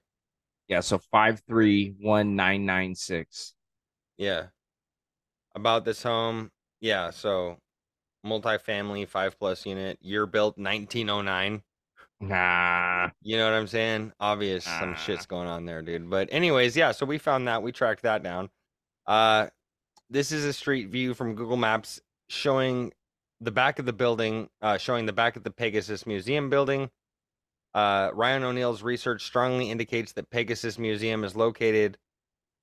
yeah 0.68 0.80
so 0.80 0.96
five 0.98 1.42
three 1.46 1.94
one 2.00 2.36
nine 2.36 2.64
nine 2.64 2.94
six 2.94 3.52
Yeah. 4.16 4.46
About 5.54 5.84
this 5.84 6.02
home, 6.02 6.50
yeah. 6.80 7.10
So, 7.10 7.58
multifamily, 8.26 9.06
five 9.08 9.38
plus 9.38 9.66
unit, 9.66 9.98
year 10.00 10.24
built, 10.24 10.56
nineteen 10.56 11.10
oh 11.10 11.20
nine. 11.20 11.62
nah 12.20 13.10
You 13.20 13.36
know 13.36 13.44
what 13.50 13.58
I'm 13.58 13.66
saying? 13.66 14.12
Obvious, 14.20 14.64
some 14.64 14.92
Ah. 14.94 14.96
shit's 14.96 15.26
going 15.26 15.48
on 15.48 15.66
there, 15.66 15.82
dude. 15.82 16.08
But 16.08 16.28
anyways, 16.32 16.76
yeah. 16.76 16.92
So 16.92 17.04
we 17.04 17.18
found 17.18 17.46
that. 17.48 17.62
We 17.62 17.72
tracked 17.72 18.02
that 18.04 18.22
down. 18.22 18.48
Uh, 19.06 19.48
this 20.12 20.30
is 20.30 20.44
a 20.44 20.52
street 20.52 20.88
view 20.88 21.14
from 21.14 21.34
Google 21.34 21.56
Maps 21.56 22.00
showing 22.28 22.92
the 23.40 23.50
back 23.50 23.78
of 23.78 23.86
the 23.86 23.92
building, 23.92 24.48
uh, 24.60 24.76
showing 24.78 25.06
the 25.06 25.12
back 25.12 25.36
of 25.36 25.42
the 25.42 25.50
Pegasus 25.50 26.06
Museum 26.06 26.50
building. 26.50 26.90
Uh, 27.74 28.10
Ryan 28.12 28.44
O'Neill's 28.44 28.82
research 28.82 29.24
strongly 29.24 29.70
indicates 29.70 30.12
that 30.12 30.30
Pegasus 30.30 30.78
Museum 30.78 31.24
is 31.24 31.34
located 31.34 31.96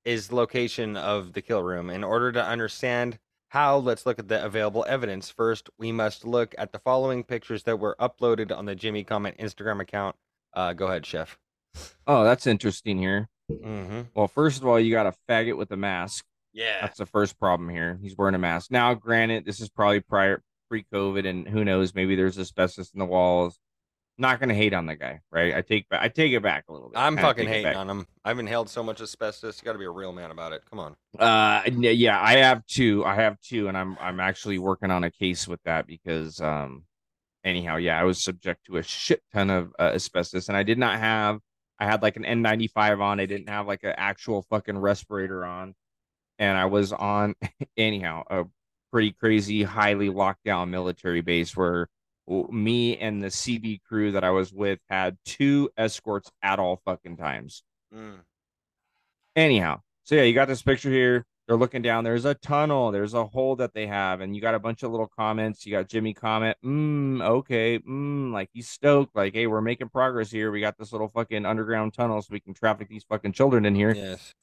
is 0.06 0.32
location 0.32 0.96
of 0.96 1.34
the 1.34 1.42
kill 1.42 1.64
room. 1.64 1.90
In 1.90 2.04
order 2.04 2.32
to 2.32 2.44
understand 2.46 3.18
how, 3.50 3.78
let's 3.78 4.06
look 4.06 4.20
at 4.20 4.28
the 4.28 4.44
available 4.46 4.86
evidence. 4.88 5.30
First, 5.32 5.70
we 5.80 5.92
must 5.92 6.26
look 6.26 6.54
at 6.58 6.72
the 6.72 6.80
following 6.80 7.24
pictures 7.24 7.64
that 7.64 7.80
were 7.80 7.96
uploaded 8.00 8.56
on 8.56 8.66
the 8.66 8.76
Jimmy 8.76 9.04
Comment 9.04 9.36
Instagram 9.40 9.82
account. 9.82 10.16
Uh, 10.54 10.74
go 10.74 10.86
ahead, 10.88 11.06
Chef. 11.06 11.38
oh 12.08 12.24
that's 12.24 12.46
interesting 12.48 12.98
here 13.00 13.28
Mm-hmm. 13.52 14.02
well 14.14 14.28
first 14.28 14.62
of 14.62 14.68
all 14.68 14.80
you 14.80 14.92
got 14.92 15.08
a 15.08 15.14
faggot 15.28 15.58
with 15.58 15.72
a 15.72 15.78
mask 15.78 16.24
Yeah. 16.54 16.82
that's 16.82 16.98
the 16.98 17.06
first 17.06 17.40
problem 17.40 17.70
here 17.70 18.00
he's 18.02 18.18
wearing 18.18 18.36
a 18.36 18.40
mask 18.40 18.72
now 18.72 18.94
granted 18.94 19.46
this 19.46 19.60
is 19.60 19.70
probably 19.70 20.00
prior 20.00 20.42
pre-covid 20.70 21.28
and 21.28 21.48
who 21.48 21.64
knows 21.64 21.94
maybe 21.96 22.16
there's 22.16 22.38
asbestos 22.40 22.92
in 22.94 23.00
the 23.00 23.06
walls 23.06 23.60
not 24.18 24.40
gonna 24.40 24.54
hate 24.54 24.74
on 24.74 24.86
the 24.86 24.96
guy 24.96 25.22
right 25.32 25.56
i 25.56 25.62
take 25.62 25.86
i 25.92 26.10
take 26.10 26.34
it 26.34 26.44
back 26.44 26.66
a 26.68 26.74
little 26.74 26.90
bit 26.90 26.98
I'm 26.98 27.18
fucking 27.18 27.48
hating 27.48 27.76
on 27.76 27.90
him. 27.90 28.06
I've 28.26 28.38
inhaled 28.40 28.70
so 28.70 28.84
much 28.84 29.00
asbestos. 29.00 29.62
You 29.62 29.66
got 29.66 29.74
to 29.74 29.80
be 29.80 29.86
a 29.86 29.92
real 29.92 30.12
man 30.12 30.30
about 30.30 30.52
it. 30.52 30.62
Come 30.70 30.80
on. 30.80 30.96
Uh, 31.18 31.62
yeah, 31.68 32.22
I 32.22 32.38
have 32.38 32.66
two. 32.68 33.06
I 33.06 33.16
have 33.16 33.40
two, 33.40 33.70
and 33.70 33.78
I'm 33.78 33.98
I'm 34.00 34.20
actually 34.20 34.60
working 34.60 34.92
on 34.92 35.04
a 35.06 35.10
case 35.10 35.48
with 35.48 35.62
that 35.64 35.88
because 35.88 36.42
um, 36.42 36.84
anyhow, 37.44 37.78
yeah, 37.78 38.00
I 38.00 38.04
was 38.04 38.22
subject 38.22 38.66
to 38.66 38.78
a 38.78 38.84
shit 38.84 39.22
ton 39.34 39.50
of 39.50 39.74
uh, 39.80 39.92
asbestos, 39.96 40.50
and 40.50 40.58
I 40.58 40.64
did 40.64 40.78
not 40.78 41.00
have. 41.00 41.40
I 41.80 41.86
had 41.86 42.02
like 42.02 42.18
an 42.18 42.24
N95 42.24 43.02
on. 43.02 43.20
I 43.20 43.26
didn't 43.26 43.50
have 43.50 43.66
like 43.68 43.84
an 43.84 43.94
actual 43.96 44.42
fucking 44.50 44.78
respirator 44.78 45.46
on. 45.46 45.74
And 46.40 46.58
I 46.58 46.66
was 46.66 46.92
on, 46.92 47.36
anyhow, 47.78 48.24
a 48.30 48.46
pretty 48.92 49.12
crazy, 49.12 49.62
highly 49.64 50.10
locked 50.10 50.44
down 50.44 50.72
military 50.72 51.22
base 51.22 51.56
where 51.56 51.88
me 52.52 52.98
and 52.98 53.22
the 53.22 53.28
CB 53.28 53.82
crew 53.84 54.12
that 54.12 54.24
I 54.24 54.30
was 54.30 54.54
with 54.54 54.80
had 54.90 55.18
two 55.26 55.70
escorts 55.78 56.32
at 56.42 56.60
all 56.60 56.82
fucking 56.86 57.18
times. 57.18 57.64
Mm. 57.94 58.20
Anyhow, 59.36 59.82
so 60.04 60.16
yeah, 60.16 60.24
you 60.24 60.34
got 60.34 60.48
this 60.48 60.62
picture 60.62 60.90
here. 60.90 61.26
They're 61.48 61.58
looking 61.58 61.82
down. 61.82 62.04
There's 62.04 62.26
a 62.26 62.36
tunnel. 62.36 62.92
There's 62.92 63.16
a 63.16 63.26
hole 63.26 63.56
that 63.56 63.74
they 63.74 63.88
have, 63.88 64.22
and 64.22 64.36
you 64.36 64.42
got 64.42 64.54
a 64.54 64.60
bunch 64.60 64.84
of 64.84 64.92
little 64.92 65.08
comments. 65.08 65.66
You 65.66 65.72
got 65.72 65.90
Jimmy 65.90 66.14
comment, 66.14 66.56
mm, 66.64 67.24
okay, 67.24 67.80
mm, 67.80 68.32
like 68.32 68.50
he's 68.54 68.70
stoked, 68.70 69.16
like, 69.16 69.34
hey, 69.34 69.48
we're 69.48 69.60
making 69.60 69.90
progress 69.90 70.30
here. 70.30 70.52
We 70.52 70.62
got 70.62 70.78
this 70.78 70.92
little 70.92 71.08
fucking 71.08 71.48
underground 71.48 71.96
tunnel, 71.96 72.22
so 72.22 72.28
we 72.32 72.40
can 72.40 72.54
traffic 72.54 72.88
these 72.88 73.04
fucking 73.04 73.32
children 73.32 73.66
in 73.66 73.74
here. 73.74 73.96
Yes. 73.96 74.36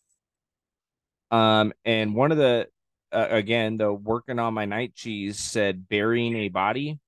Um, 1.30 1.72
and 1.84 2.14
one 2.14 2.32
of 2.32 2.38
the 2.38 2.68
uh, 3.12 3.28
again, 3.30 3.76
the 3.76 3.92
working 3.92 4.38
on 4.38 4.54
my 4.54 4.64
night 4.64 4.94
cheese 4.94 5.38
said 5.38 5.88
burying 5.88 6.36
a 6.36 6.48
body. 6.48 6.98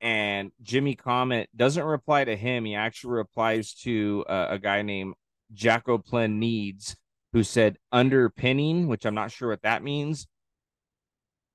And 0.00 0.52
Jimmy 0.62 0.94
Comet 0.94 1.48
doesn't 1.56 1.82
reply 1.82 2.24
to 2.24 2.36
him. 2.36 2.64
He 2.64 2.74
actually 2.74 3.14
replies 3.14 3.72
to 3.82 4.24
uh, 4.28 4.48
a 4.50 4.58
guy 4.58 4.82
named 4.82 5.14
Jacko 5.54 5.96
Plen 5.98 6.38
Needs, 6.38 6.96
who 7.32 7.42
said 7.42 7.78
underpinning, 7.90 8.86
which 8.86 9.06
I'm 9.06 9.14
not 9.14 9.32
sure 9.32 9.48
what 9.48 9.62
that 9.62 9.82
means. 9.82 10.26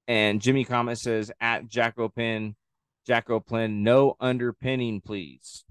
And 0.08 0.42
Jimmy 0.42 0.66
Comet 0.66 0.98
says 0.98 1.32
at 1.40 1.68
Jacko 1.68 2.10
Pin, 2.10 2.56
Jacko 3.06 3.40
Plen, 3.40 3.84
no 3.84 4.16
underpinning, 4.20 5.02
please. 5.02 5.64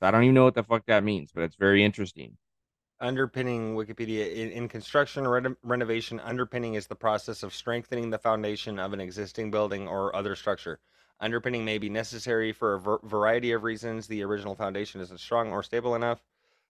I 0.00 0.12
don't 0.12 0.22
even 0.22 0.34
know 0.34 0.44
what 0.44 0.54
the 0.54 0.62
fuck 0.62 0.86
that 0.86 1.02
means, 1.02 1.32
but 1.34 1.42
it's 1.42 1.56
very 1.56 1.84
interesting. 1.84 2.36
Underpinning 3.00 3.76
Wikipedia 3.76 4.34
in, 4.34 4.50
in 4.50 4.68
construction 4.68 5.24
or 5.24 5.30
reno- 5.30 5.56
renovation, 5.62 6.18
underpinning 6.18 6.74
is 6.74 6.88
the 6.88 6.96
process 6.96 7.44
of 7.44 7.54
strengthening 7.54 8.10
the 8.10 8.18
foundation 8.18 8.80
of 8.80 8.92
an 8.92 9.00
existing 9.00 9.52
building 9.52 9.86
or 9.86 10.14
other 10.16 10.34
structure. 10.34 10.80
Underpinning 11.20 11.64
may 11.64 11.78
be 11.78 11.88
necessary 11.88 12.52
for 12.52 12.74
a 12.74 12.80
ver- 12.80 12.98
variety 13.04 13.52
of 13.52 13.62
reasons. 13.62 14.08
The 14.08 14.24
original 14.24 14.56
foundation 14.56 15.00
isn't 15.00 15.20
strong 15.20 15.52
or 15.52 15.62
stable 15.62 15.94
enough, 15.94 16.24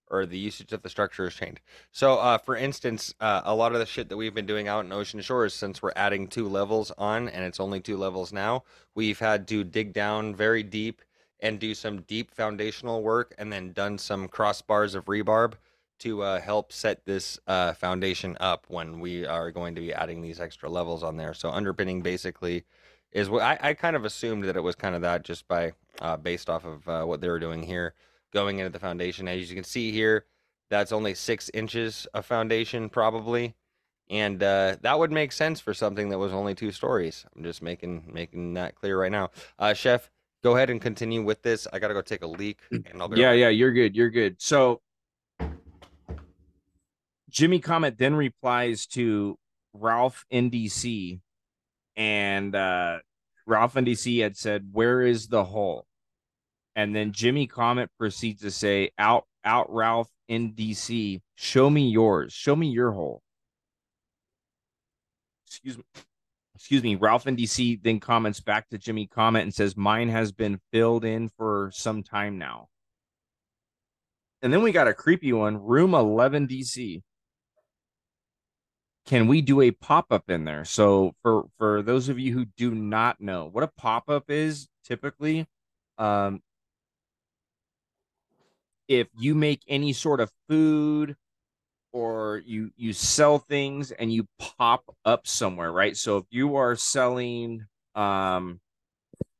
or 0.07 0.27
the 0.27 0.37
usage 0.37 0.71
of 0.71 0.83
the 0.83 0.89
structure 0.89 1.23
has 1.23 1.33
changed. 1.33 1.61
So, 1.91 2.19
uh, 2.19 2.37
for 2.37 2.55
instance, 2.55 3.11
uh, 3.19 3.41
a 3.43 3.55
lot 3.55 3.73
of 3.73 3.79
the 3.79 3.87
shit 3.87 4.09
that 4.09 4.17
we've 4.17 4.35
been 4.35 4.45
doing 4.45 4.67
out 4.67 4.85
in 4.85 4.91
Ocean 4.91 5.21
Shores, 5.21 5.55
since 5.55 5.81
we're 5.81 5.93
adding 5.95 6.27
two 6.27 6.47
levels 6.47 6.91
on, 6.95 7.27
and 7.27 7.43
it's 7.43 7.59
only 7.59 7.79
two 7.79 7.97
levels 7.97 8.31
now, 8.31 8.63
we've 8.93 9.19
had 9.19 9.47
to 9.47 9.63
dig 9.63 9.93
down 9.93 10.35
very 10.35 10.61
deep 10.61 11.01
and 11.39 11.59
do 11.59 11.73
some 11.73 12.01
deep 12.01 12.29
foundational 12.29 13.01
work, 13.01 13.33
and 13.39 13.51
then 13.51 13.71
done 13.71 13.97
some 13.97 14.27
crossbars 14.27 14.93
of 14.93 15.05
rebar 15.05 15.53
to 15.99 16.23
uh, 16.23 16.41
help 16.41 16.71
set 16.71 17.05
this 17.05 17.39
uh, 17.47 17.73
foundation 17.73 18.37
up 18.39 18.65
when 18.67 18.99
we 18.99 19.25
are 19.25 19.51
going 19.51 19.75
to 19.75 19.81
be 19.81 19.93
adding 19.93 20.21
these 20.21 20.39
extra 20.39 20.69
levels 20.69 21.03
on 21.03 21.17
there. 21.17 21.33
So 21.33 21.49
underpinning 21.49 22.01
basically 22.01 22.65
is 23.11 23.29
what 23.29 23.41
I, 23.41 23.57
I 23.61 23.73
kind 23.73 23.95
of 23.95 24.05
assumed 24.05 24.43
that 24.45 24.55
it 24.55 24.63
was 24.63 24.75
kind 24.75 24.95
of 24.95 25.01
that 25.01 25.23
just 25.23 25.47
by 25.47 25.73
uh, 26.01 26.17
based 26.17 26.49
off 26.49 26.65
of 26.65 26.87
uh, 26.87 27.03
what 27.05 27.21
they 27.21 27.29
were 27.29 27.39
doing 27.39 27.63
here, 27.63 27.93
going 28.33 28.59
into 28.59 28.69
the 28.71 28.79
foundation. 28.79 29.27
As 29.27 29.49
you 29.49 29.55
can 29.55 29.63
see 29.63 29.91
here, 29.91 30.25
that's 30.69 30.91
only 30.91 31.13
six 31.13 31.49
inches 31.53 32.07
of 32.13 32.25
foundation 32.25 32.89
probably, 32.89 33.55
and 34.09 34.41
uh, 34.41 34.77
that 34.81 34.99
would 34.99 35.11
make 35.11 35.31
sense 35.31 35.59
for 35.59 35.73
something 35.73 36.09
that 36.09 36.19
was 36.19 36.33
only 36.33 36.55
two 36.55 36.71
stories. 36.71 37.25
I'm 37.35 37.43
just 37.43 37.61
making 37.61 38.09
making 38.11 38.53
that 38.53 38.75
clear 38.75 38.99
right 38.99 39.11
now. 39.11 39.31
Uh, 39.57 39.73
Chef, 39.73 40.09
go 40.43 40.55
ahead 40.55 40.69
and 40.69 40.79
continue 40.79 41.23
with 41.23 41.41
this. 41.41 41.67
I 41.73 41.79
gotta 41.79 41.95
go 41.95 42.01
take 42.01 42.21
a 42.21 42.27
leak, 42.27 42.59
and 42.71 43.01
I'll 43.01 43.07
be 43.07 43.19
Yeah, 43.19 43.29
right 43.29 43.39
yeah, 43.39 43.49
you're 43.49 43.73
good. 43.73 43.95
You're 43.95 44.11
good. 44.11 44.35
So 44.39 44.81
Jimmy 47.29 47.59
Comet 47.59 47.97
then 47.97 48.15
replies 48.15 48.85
to 48.87 49.37
Ralph 49.73 50.25
NDC, 50.33 51.19
and 51.95 52.55
uh, 52.55 52.99
Ralph 53.45 53.75
NDC 53.75 54.21
had 54.21 54.35
said, 54.37 54.69
"Where 54.71 55.01
is 55.01 55.27
the 55.27 55.43
hole?" 55.43 55.85
And 56.75 56.95
then 56.95 57.11
Jimmy 57.11 57.47
Comet 57.47 57.89
proceeds 57.97 58.41
to 58.41 58.51
say, 58.51 58.91
"Out, 58.97 59.25
out, 59.43 59.71
Ralph 59.73 60.09
NDC, 60.29 61.21
show 61.35 61.69
me 61.69 61.89
yours. 61.89 62.33
Show 62.33 62.55
me 62.55 62.67
your 62.67 62.91
hole." 62.91 63.21
Excuse 65.45 65.77
me. 65.77 65.83
Excuse 66.55 66.83
me. 66.83 66.95
Ralph 66.95 67.25
NDC 67.25 67.81
then 67.83 67.99
comments 67.99 68.41
back 68.41 68.69
to 68.69 68.77
Jimmy 68.77 69.07
Comet 69.07 69.43
and 69.43 69.53
says, 69.53 69.77
"Mine 69.77 70.09
has 70.09 70.31
been 70.31 70.59
filled 70.71 71.05
in 71.05 71.29
for 71.29 71.71
some 71.73 72.03
time 72.03 72.37
now." 72.37 72.69
And 74.41 74.53
then 74.53 74.63
we 74.63 74.71
got 74.71 74.87
a 74.87 74.93
creepy 74.93 75.33
one, 75.33 75.57
room 75.61 75.93
11 75.93 76.47
DC. 76.47 77.01
Can 79.05 79.27
we 79.27 79.41
do 79.41 79.61
a 79.61 79.71
pop-up 79.71 80.29
in 80.29 80.45
there? 80.45 80.65
So 80.65 81.15
for 81.23 81.45
for 81.57 81.81
those 81.81 82.09
of 82.09 82.19
you 82.19 82.33
who 82.33 82.45
do 82.45 82.73
not 82.75 83.19
know 83.19 83.45
what 83.51 83.63
a 83.63 83.67
pop-up 83.77 84.29
is, 84.29 84.67
typically 84.83 85.47
um 85.97 86.41
if 88.87 89.07
you 89.17 89.35
make 89.35 89.61
any 89.67 89.93
sort 89.93 90.19
of 90.19 90.31
food 90.49 91.15
or 91.93 92.41
you 92.45 92.71
you 92.77 92.93
sell 92.93 93.39
things 93.39 93.91
and 93.91 94.13
you 94.13 94.27
pop 94.39 94.83
up 95.05 95.27
somewhere, 95.27 95.71
right? 95.71 95.97
So 95.97 96.17
if 96.17 96.25
you 96.31 96.55
are 96.57 96.75
selling 96.75 97.65
um 97.95 98.59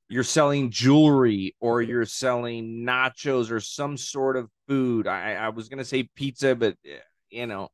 you're 0.10 0.24
selling 0.24 0.72
jewelry 0.72 1.56
or 1.60 1.82
you're 1.82 2.06
selling 2.06 2.86
nachos 2.86 3.52
or 3.52 3.60
some 3.62 3.98
sort 3.98 4.38
of 4.38 4.50
food. 4.68 5.08
I, 5.08 5.36
I 5.36 5.50
was 5.50 5.70
gonna 5.70 5.86
say 5.86 6.04
pizza, 6.16 6.56
but 6.56 6.78
eh, 6.86 7.00
you 7.32 7.48
know, 7.48 7.70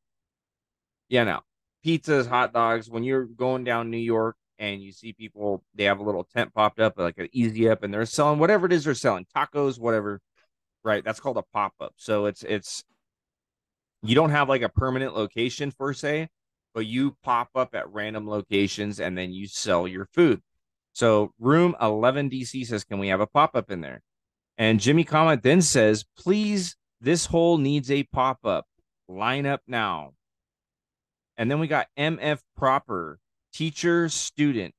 you 1.08 1.24
know, 1.24 1.40
pizzas, 1.86 2.26
hot 2.26 2.52
dogs. 2.52 2.90
When 2.90 3.04
you're 3.04 3.24
going 3.24 3.64
down 3.64 3.90
New 3.90 3.96
York 3.98 4.36
and 4.58 4.82
you 4.82 4.92
see 4.92 5.12
people, 5.12 5.62
they 5.74 5.84
have 5.84 6.00
a 6.00 6.02
little 6.02 6.24
tent 6.24 6.52
popped 6.54 6.80
up, 6.80 6.98
like 6.98 7.18
an 7.18 7.28
easy 7.32 7.68
up, 7.68 7.82
and 7.82 7.92
they're 7.94 8.06
selling 8.06 8.38
whatever 8.38 8.66
it 8.66 8.72
is 8.72 8.84
they're 8.84 8.94
selling, 8.94 9.26
tacos, 9.36 9.78
whatever. 9.78 10.20
Right, 10.84 11.04
that's 11.04 11.20
called 11.20 11.36
a 11.36 11.42
pop 11.52 11.74
up. 11.80 11.94
So 11.96 12.26
it's 12.26 12.42
it's 12.44 12.84
you 14.02 14.14
don't 14.14 14.30
have 14.30 14.48
like 14.48 14.62
a 14.62 14.68
permanent 14.68 15.16
location 15.16 15.72
per 15.72 15.92
se, 15.92 16.28
but 16.74 16.86
you 16.86 17.16
pop 17.22 17.48
up 17.54 17.74
at 17.74 17.92
random 17.92 18.28
locations 18.28 19.00
and 19.00 19.16
then 19.16 19.32
you 19.32 19.48
sell 19.48 19.88
your 19.88 20.06
food. 20.12 20.40
So 20.92 21.32
room 21.38 21.74
11 21.80 22.30
DC 22.30 22.66
says, 22.66 22.84
Can 22.84 22.98
we 22.98 23.08
have 23.08 23.20
a 23.20 23.26
pop 23.26 23.56
up 23.56 23.70
in 23.70 23.80
there? 23.80 24.02
And 24.58 24.80
Jimmy 24.80 25.04
Comet 25.04 25.42
then 25.42 25.60
says, 25.60 26.04
Please, 26.16 26.76
this 27.00 27.26
hole 27.26 27.58
needs 27.58 27.90
a 27.90 28.04
pop 28.04 28.38
up. 28.44 28.66
Line 29.08 29.46
up 29.46 29.62
now. 29.66 30.12
And 31.36 31.50
then 31.50 31.58
we 31.58 31.66
got 31.66 31.88
MF 31.98 32.40
Proper, 32.56 33.18
teacher, 33.52 34.08
student, 34.08 34.74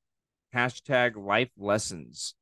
hashtag 0.54 1.16
life 1.16 1.50
lessons. 1.56 2.34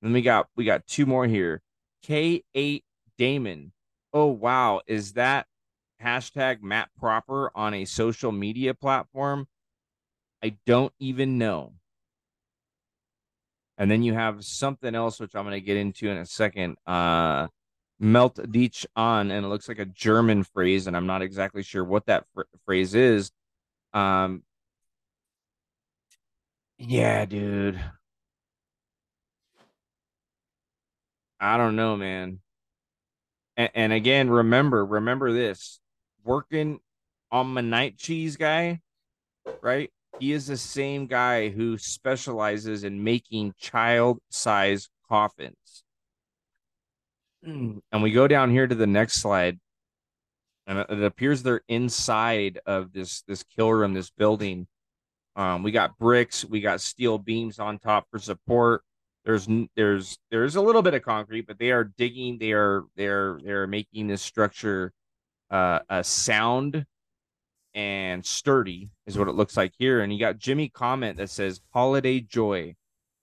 Then 0.00 0.12
we 0.12 0.22
got 0.22 0.48
we 0.56 0.64
got 0.64 0.86
two 0.86 1.06
more 1.06 1.26
here. 1.26 1.62
K8 2.06 2.82
Damon. 3.18 3.72
Oh 4.12 4.26
wow, 4.26 4.80
is 4.86 5.12
that 5.12 5.46
hashtag 6.02 6.62
Matt 6.62 6.90
Proper 6.98 7.50
on 7.54 7.74
a 7.74 7.84
social 7.84 8.32
media 8.32 8.74
platform? 8.74 9.46
I 10.42 10.56
don't 10.66 10.92
even 10.98 11.38
know. 11.38 11.74
And 13.78 13.90
then 13.90 14.02
you 14.02 14.12
have 14.14 14.44
something 14.44 14.94
else, 14.94 15.20
which 15.20 15.34
I'm 15.34 15.44
going 15.44 15.54
to 15.54 15.60
get 15.60 15.76
into 15.76 16.10
in 16.10 16.16
a 16.18 16.26
second. 16.26 16.76
Uh, 16.86 17.48
melt 17.98 18.38
dich 18.50 18.86
on, 18.96 19.30
and 19.30 19.46
it 19.46 19.48
looks 19.48 19.68
like 19.68 19.78
a 19.78 19.86
German 19.86 20.42
phrase, 20.42 20.86
and 20.86 20.96
I'm 20.96 21.06
not 21.06 21.22
exactly 21.22 21.62
sure 21.62 21.84
what 21.84 22.06
that 22.06 22.24
fr- 22.34 22.42
phrase 22.64 22.94
is. 22.94 23.30
Um, 23.94 24.42
yeah, 26.78 27.24
dude. 27.26 27.80
I 31.38 31.56
don't 31.56 31.76
know, 31.76 31.96
man. 31.96 32.40
And, 33.56 33.70
and 33.74 33.92
again, 33.92 34.30
remember, 34.30 34.84
remember 34.84 35.32
this: 35.32 35.80
working 36.24 36.80
on 37.30 37.48
my 37.48 37.60
night 37.60 37.98
cheese 37.98 38.36
guy, 38.36 38.80
right? 39.60 39.90
He 40.18 40.32
is 40.32 40.46
the 40.46 40.56
same 40.56 41.06
guy 41.06 41.48
who 41.48 41.78
specializes 41.78 42.84
in 42.84 43.02
making 43.02 43.54
child 43.58 44.20
size 44.30 44.88
coffins. 45.08 45.84
And 47.44 48.02
we 48.02 48.12
go 48.12 48.28
down 48.28 48.50
here 48.50 48.66
to 48.68 48.74
the 48.74 48.86
next 48.86 49.20
slide. 49.20 49.58
And 50.66 50.78
it- 50.78 51.02
appears 51.02 51.42
they're 51.42 51.62
inside 51.68 52.60
of 52.66 52.92
this 52.92 53.22
this 53.22 53.42
kill 53.42 53.72
room, 53.72 53.94
this 53.94 54.10
building. 54.10 54.66
Um, 55.34 55.62
we 55.62 55.72
got 55.72 55.98
bricks, 55.98 56.44
we 56.44 56.60
got 56.60 56.80
steel 56.80 57.18
beams 57.18 57.58
on 57.58 57.78
top 57.78 58.06
for 58.10 58.18
support. 58.18 58.82
There's 59.24 59.48
there's 59.76 60.18
there's 60.30 60.56
a 60.56 60.60
little 60.60 60.82
bit 60.82 60.94
of 60.94 61.02
concrete, 61.02 61.46
but 61.46 61.58
they 61.58 61.70
are 61.70 61.84
digging. 61.84 62.38
They 62.38 62.52
are 62.52 62.84
they're 62.96 63.38
they're 63.44 63.66
making 63.66 64.08
this 64.08 64.22
structure 64.22 64.92
uh, 65.50 65.80
a 65.88 66.02
sound 66.02 66.86
and 67.74 68.24
sturdy 68.24 68.90
is 69.06 69.18
what 69.18 69.28
it 69.28 69.34
looks 69.34 69.56
like 69.56 69.72
here. 69.78 70.00
And 70.00 70.12
you 70.12 70.18
got 70.18 70.38
Jimmy 70.38 70.68
comment 70.68 71.18
that 71.18 71.30
says 71.30 71.60
holiday 71.72 72.20
joy. 72.20 72.74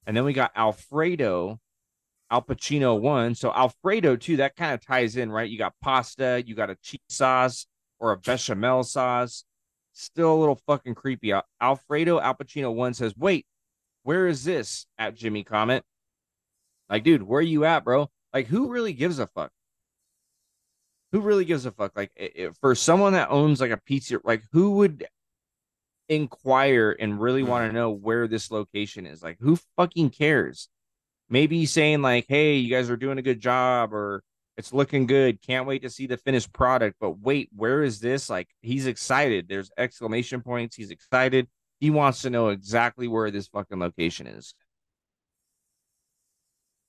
And 0.05 0.15
then 0.15 0.23
we 0.23 0.33
got 0.33 0.51
Alfredo 0.55 1.59
Al 2.31 2.41
Pacino 2.41 2.99
one. 2.99 3.35
So 3.35 3.51
Alfredo 3.51 4.15
too. 4.15 4.37
That 4.37 4.55
kind 4.55 4.73
of 4.73 4.85
ties 4.85 5.17
in, 5.17 5.31
right? 5.31 5.49
You 5.49 5.57
got 5.57 5.73
pasta, 5.81 6.43
you 6.45 6.55
got 6.55 6.69
a 6.69 6.75
cheese 6.81 6.99
sauce 7.09 7.65
or 7.99 8.11
a 8.11 8.17
bechamel 8.17 8.83
sauce. 8.83 9.43
Still 9.93 10.33
a 10.33 10.39
little 10.39 10.59
fucking 10.67 10.95
creepy. 10.95 11.33
Alfredo 11.59 12.19
Al 12.19 12.35
Pacino 12.35 12.73
one 12.73 12.93
says, 12.93 13.13
"Wait, 13.17 13.45
where 14.03 14.27
is 14.27 14.43
this?" 14.43 14.85
At 14.97 15.15
Jimmy 15.15 15.43
comment, 15.43 15.83
like, 16.89 17.03
dude, 17.03 17.23
where 17.23 17.39
are 17.39 17.41
you 17.41 17.65
at, 17.65 17.83
bro? 17.83 18.09
Like, 18.33 18.47
who 18.47 18.69
really 18.69 18.93
gives 18.93 19.19
a 19.19 19.27
fuck? 19.27 19.51
Who 21.11 21.21
really 21.21 21.45
gives 21.45 21.65
a 21.65 21.71
fuck? 21.71 21.93
Like, 21.95 22.11
for 22.61 22.75
someone 22.75 23.13
that 23.13 23.29
owns 23.29 23.59
like 23.59 23.71
a 23.71 23.77
pizza, 23.77 24.19
like, 24.23 24.43
who 24.51 24.71
would 24.77 25.05
inquire 26.07 26.95
and 26.99 27.19
really 27.19 27.43
want 27.43 27.67
to 27.67 27.73
know 27.73 27.89
where 27.89 28.27
this 28.27 28.51
location 28.51 29.05
is? 29.05 29.23
Like, 29.23 29.37
who 29.39 29.57
fucking 29.75 30.11
cares? 30.11 30.69
Maybe 31.29 31.65
saying 31.65 32.01
like, 32.01 32.25
"Hey, 32.27 32.57
you 32.57 32.69
guys 32.69 32.89
are 32.89 32.97
doing 32.97 33.17
a 33.17 33.21
good 33.21 33.39
job," 33.39 33.93
or 33.93 34.23
"It's 34.57 34.73
looking 34.73 35.05
good. 35.05 35.41
Can't 35.41 35.67
wait 35.67 35.83
to 35.83 35.89
see 35.89 36.07
the 36.07 36.17
finished 36.17 36.51
product." 36.53 36.97
But 36.99 37.19
wait, 37.19 37.49
where 37.55 37.83
is 37.83 37.99
this? 37.99 38.29
Like, 38.29 38.49
he's 38.61 38.87
excited. 38.87 39.47
There's 39.47 39.71
exclamation 39.77 40.41
points. 40.41 40.75
He's 40.75 40.91
excited. 40.91 41.47
He 41.79 41.89
wants 41.89 42.21
to 42.23 42.29
know 42.29 42.49
exactly 42.49 43.07
where 43.07 43.31
this 43.31 43.47
fucking 43.47 43.79
location 43.79 44.27
is. 44.27 44.53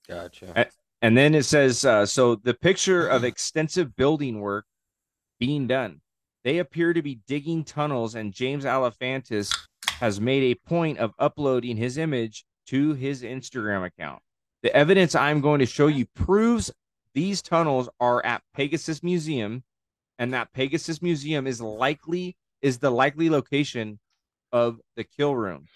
Gotcha. 0.08 0.66
And 1.02 1.16
then 1.16 1.34
it 1.34 1.44
says, 1.44 1.84
uh, 1.84 2.04
so 2.04 2.34
the 2.34 2.54
picture 2.54 3.06
of 3.06 3.24
extensive 3.24 3.94
building 3.96 4.40
work 4.40 4.66
being 5.38 5.66
done. 5.66 6.00
They 6.44 6.58
appear 6.58 6.92
to 6.92 7.02
be 7.02 7.20
digging 7.26 7.64
tunnels, 7.64 8.14
and 8.14 8.32
James 8.32 8.64
Alefantis 8.64 9.54
has 9.98 10.20
made 10.20 10.42
a 10.42 10.68
point 10.68 10.98
of 10.98 11.12
uploading 11.18 11.76
his 11.76 11.98
image 11.98 12.44
to 12.66 12.94
his 12.94 13.22
Instagram 13.22 13.84
account. 13.84 14.22
The 14.62 14.74
evidence 14.74 15.14
I'm 15.14 15.40
going 15.40 15.60
to 15.60 15.66
show 15.66 15.86
you 15.86 16.06
proves 16.06 16.70
these 17.14 17.42
tunnels 17.42 17.88
are 17.98 18.24
at 18.24 18.42
Pegasus 18.54 19.02
Museum, 19.02 19.64
and 20.18 20.32
that 20.34 20.52
Pegasus 20.52 21.00
Museum 21.02 21.46
is 21.46 21.60
likely 21.60 22.36
is 22.62 22.78
the 22.78 22.90
likely 22.90 23.30
location 23.30 23.98
of 24.52 24.80
the 24.96 25.04
kill 25.04 25.34
room. 25.34 25.66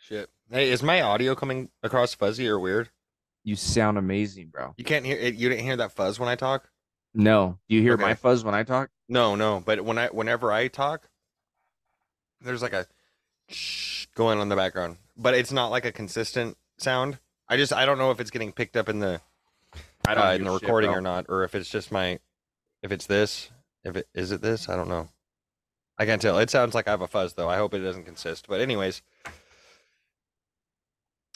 Shit. 0.00 0.30
Hey, 0.50 0.70
is 0.70 0.82
my 0.82 1.02
audio 1.02 1.34
coming 1.34 1.68
across 1.82 2.14
fuzzy 2.14 2.48
or 2.48 2.58
weird? 2.58 2.88
You 3.44 3.56
sound 3.56 3.98
amazing, 3.98 4.48
bro. 4.48 4.74
You 4.76 4.84
can't 4.84 5.04
hear 5.04 5.16
it. 5.16 5.34
You 5.34 5.48
didn't 5.48 5.64
hear 5.64 5.76
that 5.76 5.92
fuzz 5.92 6.20
when 6.20 6.28
I 6.28 6.36
talk. 6.36 6.68
No, 7.14 7.58
do 7.68 7.74
you 7.74 7.82
hear 7.82 7.94
Okay. 7.94 8.02
my 8.02 8.14
fuzz 8.14 8.44
when 8.44 8.54
I 8.54 8.62
talk? 8.62 8.90
No, 9.08 9.34
no. 9.34 9.60
But 9.64 9.82
when 9.84 9.98
I, 9.98 10.06
whenever 10.08 10.52
I 10.52 10.68
talk, 10.68 11.08
there's 12.40 12.62
like 12.62 12.74
a 12.74 12.86
shh 13.48 14.06
going 14.14 14.38
on 14.38 14.42
in 14.42 14.48
the 14.50 14.56
background, 14.56 14.98
but 15.16 15.34
it's 15.34 15.52
not 15.52 15.68
like 15.68 15.84
a 15.84 15.92
consistent 15.92 16.56
sound. 16.78 17.18
I 17.48 17.56
just, 17.56 17.72
I 17.72 17.86
don't 17.86 17.98
know 17.98 18.10
if 18.10 18.20
it's 18.20 18.30
getting 18.30 18.52
picked 18.52 18.76
up 18.76 18.88
in 18.88 19.00
the, 19.00 19.20
I 20.06 20.14
don't 20.14 20.26
uh, 20.26 20.30
in 20.30 20.44
the 20.44 20.50
a 20.50 20.54
shit, 20.54 20.62
recording 20.62 20.90
or 20.90 21.00
not, 21.00 21.26
or 21.28 21.44
if 21.44 21.54
it's 21.54 21.70
just 21.70 21.90
my, 21.90 22.18
if 22.82 22.92
it's 22.92 23.06
this, 23.06 23.50
if 23.84 23.96
it 23.96 24.08
is 24.14 24.32
it 24.32 24.42
this, 24.42 24.68
I 24.68 24.76
don't 24.76 24.88
know. 24.88 25.08
I 25.98 26.06
can't 26.06 26.22
tell. 26.22 26.38
It 26.38 26.50
sounds 26.50 26.74
like 26.74 26.86
I 26.86 26.92
have 26.92 27.00
a 27.00 27.08
fuzz 27.08 27.34
though. 27.34 27.48
I 27.48 27.56
hope 27.56 27.74
it 27.74 27.80
doesn't 27.80 28.04
consist. 28.04 28.46
But 28.48 28.60
anyways. 28.60 29.02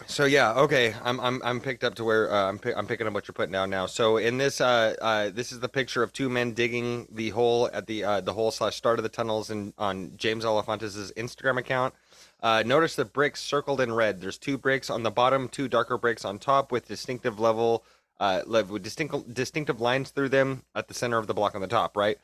So 0.07 0.25
yeah, 0.25 0.53
okay. 0.55 0.95
I'm 1.03 1.19
I'm 1.21 1.43
I'm 1.45 1.61
picked 1.61 1.85
up 1.85 1.97
to 1.97 2.05
where 2.05 2.33
uh, 2.33 2.49
I'm 2.49 2.61
I'm 2.77 2.87
picking 2.87 3.07
up 3.07 3.13
what 3.13 3.27
you're 3.27 3.35
putting 3.35 3.53
down 3.53 3.71
now. 3.71 3.87
So 3.87 4.17
in 4.17 4.39
this 4.39 4.61
uh 4.61 4.95
uh 5.01 5.31
this 5.31 5.53
is 5.53 5.61
the 5.61 5.69
picture 5.69 6.03
of 6.03 6.13
two 6.13 6.29
men 6.29 6.53
digging 6.53 7.09
the 7.11 7.31
hole 7.31 7.69
at 7.73 7.87
the 7.87 8.05
uh 8.05 8.21
the 8.21 8.33
hole 8.33 8.51
slash 8.51 8.77
start 8.77 8.99
of 8.99 9.03
the 9.03 9.09
tunnels 9.09 9.51
in 9.51 9.75
on 9.79 10.13
James 10.17 10.45
Alefantis' 10.45 11.13
Instagram 11.15 11.59
account. 11.59 11.95
Uh, 12.43 12.63
notice 12.67 12.97
the 12.97 13.05
bricks 13.05 13.41
circled 13.41 13.81
in 13.81 13.93
red. 13.93 14.21
There's 14.21 14.37
two 14.37 14.59
bricks 14.59 14.91
on 14.91 15.05
the 15.05 15.11
bottom, 15.11 15.49
two 15.49 15.69
darker 15.69 15.97
bricks 15.97 16.25
on 16.25 16.39
top 16.39 16.73
with 16.73 16.89
distinctive 16.89 17.39
level 17.39 17.85
uh 18.21 18.43
with 18.47 18.83
distinct 18.83 19.33
distinctive 19.33 19.81
lines 19.81 20.11
through 20.11 20.29
them 20.29 20.63
at 20.75 20.87
the 20.87 20.95
center 20.95 21.19
of 21.19 21.27
the 21.27 21.35
block 21.35 21.55
on 21.55 21.61
the 21.61 21.67
top, 21.67 21.97
right? 21.97 22.19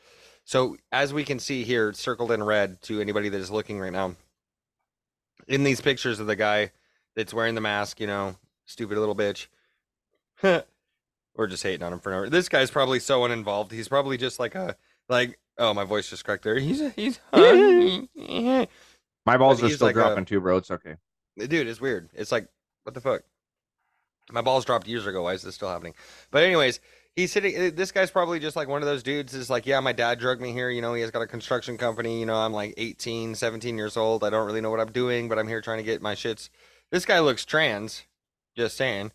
So 0.45 0.77
as 0.93 1.13
we 1.13 1.25
can 1.25 1.39
see 1.39 1.65
here, 1.65 1.93
circled 1.93 2.31
in 2.33 2.43
red 2.43 2.81
to 2.83 3.01
anybody 3.01 3.29
that 3.29 3.39
is 3.39 3.51
looking 3.51 3.81
right 3.81 3.93
now. 3.93 4.15
In 5.47 5.65
these 5.65 5.81
pictures 5.81 6.21
of 6.21 6.27
the 6.27 6.37
guy 6.37 6.73
that's 7.17 7.35
wearing 7.35 7.55
the 7.55 7.61
mask, 7.61 8.01
you 8.01 8.07
know, 8.07 8.37
stupid 8.65 8.97
little 8.97 9.17
bitch. 9.17 9.47
We're 10.43 11.47
just 11.47 11.63
hating 11.63 11.83
on 11.83 11.93
him 11.93 12.01
for 12.01 12.11
no. 12.11 12.19
reason. 12.19 12.33
This 12.33 12.49
guy's 12.49 12.71
probably 12.71 12.99
so 12.99 13.25
uninvolved. 13.25 13.73
He's 13.73 13.89
probably 13.89 14.17
just 14.17 14.39
like 14.39 14.55
a 14.55 14.77
like. 15.09 15.39
Oh, 15.59 15.75
my 15.75 15.85
voice 15.85 16.09
just 16.09 16.25
cracked 16.25 16.45
there. 16.45 16.59
He's 16.61 16.81
he's. 16.95 17.19
My 19.29 19.37
balls 19.37 19.63
are 19.63 19.69
still 19.69 19.87
like 19.89 19.97
a- 19.97 19.99
dropping 20.01 20.25
too, 20.25 20.41
bro. 20.41 20.57
It's 20.57 20.71
okay. 20.71 20.97
dude, 21.39 21.67
it's 21.69 21.81
weird. 21.81 22.11
It's 22.15 22.33
like 22.33 22.49
what 22.85 22.95
the 22.95 23.01
fuck. 23.01 23.23
My 24.31 24.41
balls 24.43 24.65
dropped 24.65 24.87
years 24.89 25.07
ago. 25.07 25.23
Why 25.23 25.33
is 25.35 25.43
this 25.43 25.55
still 25.55 25.69
happening? 25.69 25.95
But 26.31 26.43
anyways, 26.43 26.81
he's 27.17 27.33
sitting. 27.33 27.55
eh, 27.57 27.71
This 27.75 27.93
guy's 27.93 28.11
probably 28.11 28.39
just 28.41 28.57
like 28.57 28.69
one 28.69 28.83
of 28.83 28.87
those 28.89 29.03
dudes. 29.03 29.35
Is 29.35 29.49
like, 29.49 29.65
yeah, 29.67 29.81
my 29.81 29.93
dad 29.93 30.19
drugged 30.19 30.41
me 30.43 30.53
here. 30.53 30.69
You 30.71 30.83
know, 30.83 30.93
he 30.95 31.01
has 31.03 31.11
got 31.11 31.23
a 31.23 31.27
construction 31.27 31.79
company. 31.79 32.21
You 32.21 32.27
know, 32.27 32.37
I'm 32.37 32.53
like 32.53 32.75
18, 32.77 33.35
17 33.35 33.77
years 33.79 33.97
old. 33.97 34.25
I 34.25 34.31
don't 34.31 34.47
really 34.47 34.61
know 34.61 34.71
what 34.71 34.81
I'm 34.81 34.93
doing, 34.93 35.29
but 35.29 35.39
I'm 35.39 35.49
here 35.49 35.61
trying 35.63 35.79
to 35.79 35.85
get 35.85 36.03
my 36.03 36.15
shits. 36.15 36.49
This 36.91 37.05
guy 37.07 37.21
looks 37.21 37.45
trans. 37.45 38.05
Just 38.57 38.77
saying. 38.77 39.13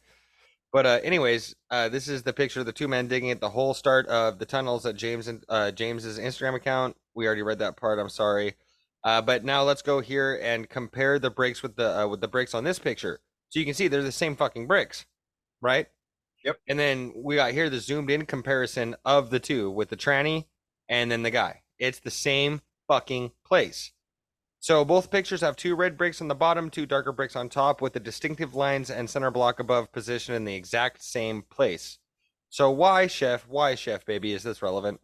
But 0.72 0.86
uh, 0.88 0.99
anyways, 1.03 1.53
uh, 1.70 1.89
this 1.89 2.07
is 2.07 2.24
the 2.24 2.34
picture 2.34 2.61
of 2.61 2.66
the 2.66 2.72
two 2.72 2.88
men 2.88 3.07
digging 3.07 3.30
at 3.30 3.39
the 3.41 3.49
whole 3.49 3.76
start 3.76 4.07
of 4.07 4.39
the 4.39 4.45
tunnels 4.45 4.86
at 4.88 4.95
James 4.95 5.28
and 5.28 5.43
uh, 5.49 5.70
James's 5.70 6.18
Instagram 6.18 6.55
account. 6.55 6.95
We 7.14 7.28
already 7.28 7.43
read 7.43 7.59
that 7.59 7.78
part. 7.78 7.99
I'm 7.99 8.09
sorry. 8.09 8.55
Uh, 9.04 9.22
but 9.22 9.43
now 9.43 9.64
let's 9.64 9.82
go 9.82 9.99
here 9.99 10.39
and 10.41 10.70
compare 10.70 11.20
the 11.20 11.30
bricks 11.30 11.62
with 11.62 11.76
the 11.76 12.01
uh, 12.01 12.08
with 12.08 12.22
the 12.22 12.28
bricks 12.28 12.54
on 12.54 12.64
this 12.64 12.80
picture. 12.80 13.20
So 13.49 13.60
you 13.60 13.66
can 13.66 13.74
see 13.74 13.88
they're 13.88 14.01
the 14.01 14.12
same 14.12 14.36
fucking 14.36 14.68
bricks, 14.68 15.06
right? 15.62 15.88
Yep. 16.43 16.58
And 16.68 16.80
then 16.80 17.14
we 17.16 17.36
got 17.36 17.51
here 17.51 17.70
the 17.70 17.80
zoomed 17.80 18.10
in 18.10 18.26
comparison 18.26 18.95
of 19.06 19.30
the 19.30 19.39
two 19.39 19.70
with 19.70 19.89
the 19.89 19.97
tranny 19.97 20.45
and 20.89 21.12
then 21.12 21.24
the 21.24 21.32
guy. 21.32 21.62
It's 21.80 21.99
the 21.99 22.12
same 22.12 22.62
fucking 22.88 23.32
place. 23.45 23.91
So 24.60 24.86
both 24.86 25.12
pictures 25.12 25.41
have 25.41 25.58
two 25.58 25.76
red 25.76 25.97
bricks 25.97 26.22
on 26.22 26.30
the 26.30 26.36
bottom, 26.36 26.70
two 26.70 26.86
darker 26.86 27.12
bricks 27.12 27.36
on 27.36 27.49
top, 27.49 27.82
with 27.82 27.91
the 27.91 27.99
distinctive 27.99 28.56
lines 28.56 28.89
and 28.89 29.10
center 29.10 29.30
block 29.30 29.60
above 29.60 29.91
positioned 29.91 30.38
in 30.38 30.45
the 30.45 30.56
exact 30.56 31.04
same 31.04 31.41
place. 31.41 31.99
So 32.49 32.72
why, 32.72 33.08
chef? 33.08 33.45
Why, 33.47 33.76
chef, 33.76 34.06
baby, 34.06 34.32
is 34.32 34.43
this 34.43 34.62
relevant? 34.62 35.01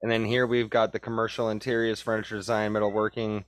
And 0.00 0.10
then 0.10 0.24
here 0.24 0.46
we've 0.46 0.70
got 0.70 0.92
the 0.92 0.98
commercial 0.98 1.48
interiors, 1.48 2.00
furniture 2.00 2.36
design, 2.36 2.72
metalworking, 2.72 3.44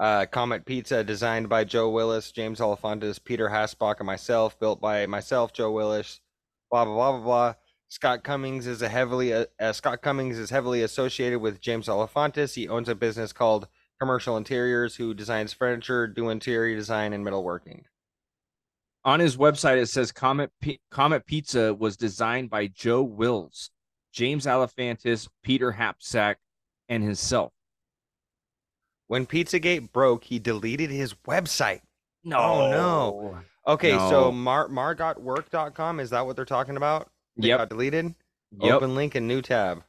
uh, 0.00 0.26
Comet 0.26 0.64
Pizza 0.64 1.04
designed 1.04 1.48
by 1.48 1.64
Joe 1.64 1.90
Willis, 1.90 2.32
James 2.32 2.60
Alefantis, 2.60 3.22
Peter 3.22 3.48
Hasbach, 3.48 3.96
and 3.98 4.06
myself, 4.06 4.58
built 4.58 4.80
by 4.80 5.04
myself, 5.06 5.52
Joe 5.52 5.72
Willis. 5.72 6.20
Blah 6.70 6.84
blah 6.84 6.94
blah 6.94 7.12
blah 7.12 7.24
blah. 7.24 7.54
Scott 7.90 8.22
Cummings 8.22 8.66
is 8.66 8.82
a 8.82 8.88
heavily 8.88 9.32
uh, 9.32 9.46
uh, 9.58 9.72
Scott 9.72 10.02
Cummings 10.02 10.38
is 10.38 10.50
heavily 10.50 10.82
associated 10.82 11.40
with 11.40 11.60
James 11.60 11.88
Alefantis. 11.88 12.54
He 12.54 12.68
owns 12.68 12.88
a 12.88 12.94
business 12.94 13.32
called 13.32 13.66
Commercial 14.00 14.36
Interiors, 14.36 14.94
who 14.96 15.12
designs 15.14 15.52
furniture, 15.52 16.06
do 16.06 16.28
interior 16.28 16.76
design, 16.76 17.12
and 17.12 17.24
metalworking. 17.26 17.82
On 19.04 19.20
his 19.20 19.36
website, 19.36 19.80
it 19.80 19.86
says 19.88 20.12
Comet 20.12 20.50
P- 20.60 20.80
Comet 20.90 21.26
Pizza 21.26 21.74
was 21.74 21.96
designed 21.96 22.50
by 22.50 22.66
Joe 22.66 23.02
Wills, 23.02 23.70
James 24.12 24.46
Alefantis, 24.46 25.28
Peter 25.42 25.72
Hapsack, 25.72 26.36
and 26.88 27.02
himself. 27.02 27.52
When 29.06 29.26
Pizzagate 29.26 29.90
broke, 29.92 30.24
he 30.24 30.38
deleted 30.38 30.90
his 30.90 31.14
website. 31.26 31.80
No, 32.24 32.38
Oh, 32.38 32.70
no. 32.70 33.38
Okay, 33.66 33.92
so 33.92 34.30
No. 34.30 34.32
mar 34.32 34.68
margotwork.com 34.68 36.00
is 36.00 36.10
that 36.10 36.26
what 36.26 36.36
they're 36.36 36.44
talking 36.44 36.76
about? 36.76 37.10
They 37.36 37.48
Yep. 37.48 37.68
deleted. 37.70 38.14
Yep. 38.60 38.74
Open 38.74 38.94
link 38.94 39.14
and 39.14 39.26
new 39.28 39.40
tab. 39.42 39.84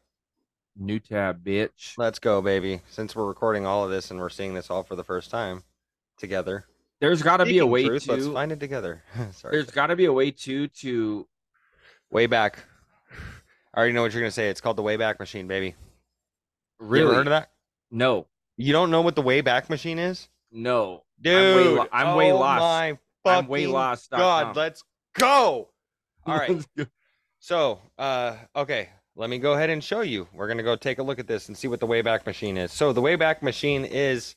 New 0.78 1.00
tab, 1.00 1.44
bitch. 1.44 1.94
Let's 1.98 2.20
go, 2.20 2.42
baby. 2.42 2.82
Since 2.90 3.16
we're 3.16 3.28
recording 3.28 3.66
all 3.66 3.84
of 3.84 3.92
this 3.92 4.12
and 4.12 4.20
we're 4.20 4.30
seeing 4.30 4.54
this 4.54 4.70
all 4.70 4.84
for 4.84 4.96
the 4.96 5.04
first 5.04 5.30
time 5.30 5.64
together. 6.18 6.66
There's 7.02 7.22
got 7.22 7.38
to 7.38 7.46
be 7.46 7.60
a 7.60 7.66
way 7.66 7.86
truth, 7.86 8.08
Let's 8.08 8.26
to. 8.26 8.34
find 8.34 8.52
it 8.52 8.60
together. 8.60 9.04
Sorry. 9.32 9.54
There's 9.56 9.72
got 9.72 9.88
to 9.88 9.96
be 9.96 10.06
a 10.06 10.14
way 10.14 10.32
to 10.32 10.68
to. 10.68 11.28
Way 12.12 12.26
back. 12.28 12.64
I 13.74 13.78
already 13.78 13.94
know 13.94 14.02
what 14.02 14.14
you're 14.14 14.22
gonna 14.22 14.32
say. 14.32 14.50
It's 14.50 14.62
called 14.62 14.78
the 14.78 14.84
Wayback 14.84 15.20
Machine, 15.20 15.48
baby. 15.48 15.76
Really? 16.80 17.14
heard 17.14 17.28
of 17.28 17.32
that? 17.32 17.52
No, 17.92 18.28
You 18.58 18.74
don't 18.74 18.90
know 18.92 19.02
what 19.02 19.16
the 19.16 19.22
Wayback 19.24 19.70
Machine 19.70 20.00
is, 20.00 20.28
no. 20.52 21.04
dude? 21.22 21.36
I'm 21.36 21.78
way, 21.78 21.88
I'm 21.92 22.16
way 22.16 22.32
oh 22.32 22.40
lost. 22.40 22.62
My 22.62 22.98
I'm 23.26 23.48
way 23.48 23.68
lost. 23.68 24.10
God, 24.12 24.56
let's 24.56 24.84
go. 25.14 25.70
All 26.26 26.36
right. 26.38 26.66
So, 27.40 27.80
uh, 27.98 28.36
okay, 28.56 28.90
let 29.20 29.30
me 29.30 29.38
go 29.38 29.52
ahead 29.52 29.70
and 29.70 29.84
show 29.84 30.00
you. 30.00 30.30
We're 30.34 30.48
gonna 30.48 30.64
go 30.64 30.78
take 30.78 30.98
a 30.98 31.04
look 31.04 31.20
at 31.20 31.28
this 31.28 31.50
and 31.50 31.58
see 31.58 31.68
what 31.68 31.82
the 31.82 31.88
Wayback 31.88 32.26
Machine 32.26 32.56
is. 32.56 32.72
So, 32.72 32.94
the 32.94 33.02
Wayback 33.02 33.42
Machine 33.42 33.84
is 33.84 34.36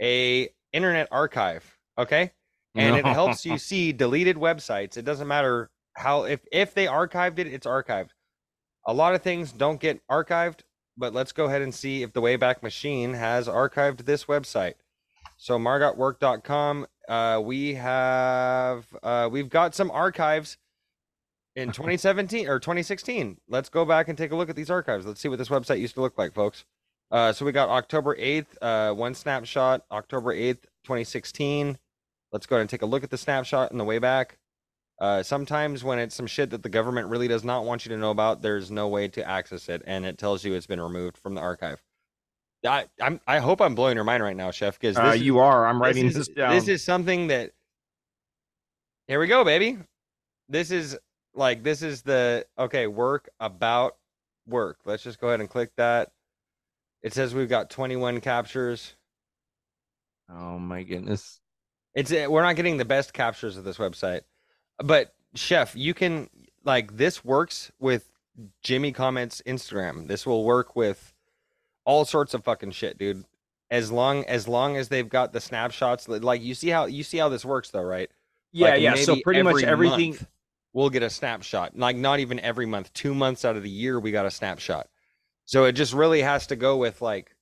a 0.00 0.50
internet 0.70 1.08
archive, 1.10 1.78
okay, 1.96 2.32
and 2.74 2.94
it 2.94 3.06
helps 3.06 3.46
you 3.46 3.56
see 3.56 3.90
deleted 3.90 4.36
websites. 4.36 4.98
It 4.98 5.06
doesn't 5.06 5.26
matter 5.26 5.70
how 5.94 6.24
if 6.24 6.40
if 6.52 6.74
they 6.74 6.84
archived 6.84 7.38
it, 7.38 7.46
it's 7.46 7.66
archived. 7.66 8.10
A 8.86 8.92
lot 8.92 9.14
of 9.14 9.22
things 9.22 9.50
don't 9.50 9.80
get 9.80 10.06
archived, 10.08 10.60
but 10.94 11.14
let's 11.14 11.32
go 11.32 11.46
ahead 11.46 11.62
and 11.62 11.74
see 11.74 12.02
if 12.02 12.12
the 12.12 12.20
Wayback 12.20 12.62
Machine 12.62 13.14
has 13.14 13.48
archived 13.48 14.04
this 14.04 14.26
website. 14.26 14.74
So, 15.38 15.58
margotwork.com, 15.58 16.86
uh, 17.08 17.40
we 17.42 17.74
have 17.76 18.86
uh, 19.02 19.30
we've 19.32 19.48
got 19.48 19.74
some 19.74 19.90
archives 19.90 20.58
in 21.58 21.72
2017 21.72 22.48
or 22.48 22.58
2016. 22.60 23.38
Let's 23.48 23.68
go 23.68 23.84
back 23.84 24.08
and 24.08 24.16
take 24.16 24.30
a 24.30 24.36
look 24.36 24.48
at 24.48 24.56
these 24.56 24.70
archives. 24.70 25.04
Let's 25.04 25.20
see 25.20 25.28
what 25.28 25.38
this 25.38 25.48
website 25.48 25.80
used 25.80 25.94
to 25.94 26.00
look 26.00 26.16
like, 26.16 26.32
folks. 26.32 26.64
Uh, 27.10 27.32
so 27.32 27.44
we 27.44 27.52
got 27.52 27.68
October 27.68 28.14
8th, 28.16 28.46
uh, 28.62 28.92
one 28.92 29.14
snapshot, 29.14 29.84
October 29.90 30.34
8th, 30.34 30.62
2016. 30.84 31.78
Let's 32.32 32.46
go 32.46 32.56
ahead 32.56 32.60
and 32.60 32.70
take 32.70 32.82
a 32.82 32.86
look 32.86 33.02
at 33.02 33.10
the 33.10 33.18
snapshot 33.18 33.72
in 33.72 33.78
the 33.78 33.84
way 33.84 33.98
back. 33.98 34.38
Uh, 35.00 35.22
sometimes 35.22 35.82
when 35.82 35.98
it's 35.98 36.14
some 36.14 36.26
shit 36.26 36.50
that 36.50 36.62
the 36.62 36.68
government 36.68 37.08
really 37.08 37.28
does 37.28 37.44
not 37.44 37.64
want 37.64 37.84
you 37.84 37.88
to 37.90 37.96
know 37.96 38.10
about, 38.10 38.42
there's 38.42 38.70
no 38.70 38.88
way 38.88 39.08
to 39.08 39.28
access 39.28 39.68
it, 39.68 39.82
and 39.86 40.04
it 40.04 40.18
tells 40.18 40.44
you 40.44 40.54
it's 40.54 40.66
been 40.66 40.80
removed 40.80 41.16
from 41.16 41.34
the 41.34 41.40
archive. 41.40 41.82
I 42.66 42.86
I'm, 43.00 43.20
I 43.26 43.38
hope 43.38 43.60
I'm 43.60 43.76
blowing 43.76 43.94
your 43.94 44.04
mind 44.04 44.22
right 44.22 44.36
now, 44.36 44.50
Chef, 44.50 44.78
because 44.78 44.96
Uh, 44.96 45.12
you 45.12 45.38
are. 45.38 45.66
I'm 45.66 45.80
writing 45.80 46.06
this, 46.06 46.16
this, 46.16 46.28
down. 46.28 46.54
This 46.54 46.68
is 46.68 46.84
something 46.84 47.28
that. 47.28 47.52
Here 49.06 49.20
we 49.20 49.28
go, 49.28 49.44
baby. 49.44 49.78
This 50.48 50.72
is 50.72 50.98
like 51.34 51.62
this 51.62 51.82
is 51.82 52.02
the 52.02 52.46
okay 52.58 52.86
work 52.86 53.28
about 53.40 53.96
work. 54.46 54.78
Let's 54.84 55.02
just 55.02 55.20
go 55.20 55.28
ahead 55.28 55.40
and 55.40 55.48
click 55.48 55.70
that. 55.76 56.10
It 57.02 57.14
says 57.14 57.34
we've 57.34 57.48
got 57.48 57.70
21 57.70 58.20
captures. 58.20 58.94
oh 60.28 60.58
my 60.58 60.82
goodness. 60.82 61.40
It's 61.94 62.12
uh, 62.12 62.26
we're 62.28 62.42
not 62.42 62.56
getting 62.56 62.76
the 62.76 62.84
best 62.84 63.12
captures 63.12 63.56
of 63.56 63.64
this 63.64 63.78
website, 63.78 64.22
but 64.78 65.14
chef, 65.34 65.74
you 65.74 65.94
can 65.94 66.28
like 66.64 66.96
this 66.96 67.24
works 67.24 67.72
with 67.78 68.10
Jimmy 68.62 68.92
comments 68.92 69.42
Instagram. 69.46 70.06
This 70.06 70.26
will 70.26 70.44
work 70.44 70.76
with 70.76 71.14
all 71.84 72.04
sorts 72.04 72.34
of 72.34 72.44
fucking 72.44 72.72
shit, 72.72 72.98
dude. 72.98 73.24
As 73.70 73.90
long 73.92 74.24
as 74.24 74.48
long 74.48 74.76
as 74.76 74.88
they've 74.88 75.08
got 75.08 75.32
the 75.32 75.40
snapshots, 75.40 76.08
like 76.08 76.42
you 76.42 76.54
see 76.54 76.68
how 76.68 76.86
you 76.86 77.02
see 77.02 77.18
how 77.18 77.28
this 77.28 77.44
works 77.44 77.70
though, 77.70 77.82
right? 77.82 78.10
Yeah, 78.52 78.70
Like, 78.70 78.80
yeah. 78.80 78.94
So 78.94 79.12
maybe 79.12 79.22
pretty 79.22 79.42
much 79.42 79.62
everything. 79.62 80.10
month 80.10 80.26
we'll 80.78 80.90
get 80.90 81.02
a 81.02 81.10
snapshot. 81.10 81.76
Like 81.76 81.96
not 81.96 82.20
even 82.20 82.38
every 82.38 82.64
month, 82.64 82.92
two 82.92 83.12
months 83.12 83.44
out 83.44 83.56
of 83.56 83.64
the 83.64 83.68
year 83.68 83.98
we 83.98 84.12
got 84.12 84.26
a 84.26 84.30
snapshot. 84.30 84.86
So 85.44 85.64
it 85.64 85.72
just 85.72 85.92
really 85.92 86.22
has 86.22 86.46
to 86.46 86.56
go 86.56 86.76
with 86.76 87.02
like 87.02 87.34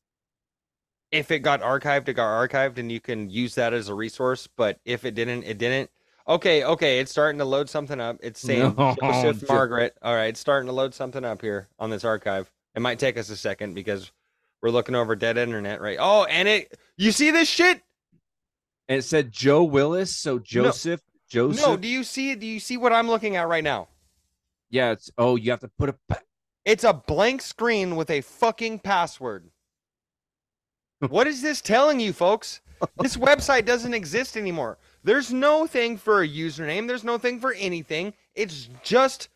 if 1.13 1.31
it 1.31 1.41
got 1.41 1.61
archived, 1.61 2.09
it 2.09 2.15
got 2.15 2.29
archived, 2.29 2.79
and 2.79 2.91
you 2.91 2.99
can 2.99 3.29
use 3.29 3.55
that 3.57 3.75
as 3.75 3.91
a 3.91 3.95
resource. 3.95 4.49
But 4.57 4.81
if 4.87 5.05
it 5.05 5.15
didn't, 5.15 5.45
it 5.45 5.59
didn't. 5.59 5.91
Okay, 6.27 6.65
okay, 6.65 6.99
it's 6.99 7.11
starting 7.11 7.39
to 7.39 7.45
load 7.45 7.69
something 7.69 8.01
up. 8.01 8.17
It's 8.23 8.41
saying 8.49 8.75
No, 8.77 8.97
Joseph 9.01 9.47
Margaret. 9.49 9.97
All 10.01 10.15
right, 10.15 10.29
it's 10.29 10.41
starting 10.41 10.67
to 10.69 10.73
load 10.73 10.95
something 10.95 11.25
up 11.25 11.43
here 11.43 11.69
on 11.79 11.91
this 11.91 12.05
archive. 12.05 12.51
It 12.75 12.81
might 12.81 12.99
take 12.99 13.19
us 13.19 13.29
a 13.29 13.37
second 13.37 13.75
because 13.75 14.11
we're 14.63 14.71
looking 14.71 14.95
over 14.95 15.15
dead 15.15 15.37
internet, 15.37 15.83
right? 15.83 15.99
Oh, 16.01 16.25
and 16.25 16.49
it 16.49 16.79
you 16.97 17.13
see 17.13 17.31
this 17.33 17.51
shit? 17.51 17.83
And 18.89 18.99
it 18.99 19.03
said 19.03 19.31
Joe 19.31 19.63
Willis. 19.63 20.17
So 20.17 20.39
Joseph. 20.39 21.03
Joseph. 21.29 21.65
No, 21.65 21.77
do 21.77 21.89
you 21.89 22.05
see 22.05 22.31
it? 22.33 22.41
Do 22.41 22.47
you 22.47 22.61
see 22.61 22.77
what 22.77 22.93
I'm 22.93 23.09
looking 23.09 23.37
at 23.37 23.49
right 23.49 23.65
now? 23.65 23.89
yeah. 24.71 24.93
It's. 24.93 25.11
Oh, 25.19 25.37
you 25.37 25.51
have 25.51 25.61
to 25.61 25.71
put 25.79 25.89
a. 25.91 25.95
pa- 26.09 26.21
It's 26.65 26.85
a 26.85 26.93
blank 26.93 27.43
screen 27.43 27.97
with 27.97 28.11
a 28.11 28.21
fucking 28.21 28.81
password. 28.81 29.51
what 31.09 31.27
is 31.27 31.43
this 31.43 31.61
telling 31.61 32.01
you, 32.01 32.13
folks? 32.13 32.61
This 33.01 33.17
website 33.29 33.65
doesn't 33.65 33.95
exist 33.95 34.37
anymore. 34.37 34.79
There's 35.05 35.33
no 35.33 35.67
thing 35.67 35.97
for 35.97 36.23
a 36.23 36.29
username, 36.29 36.87
there's 36.89 37.05
no 37.05 37.19
thing 37.19 37.41
for 37.41 37.53
anything. 37.55 38.13
It's 38.35 38.69
just 38.83 39.29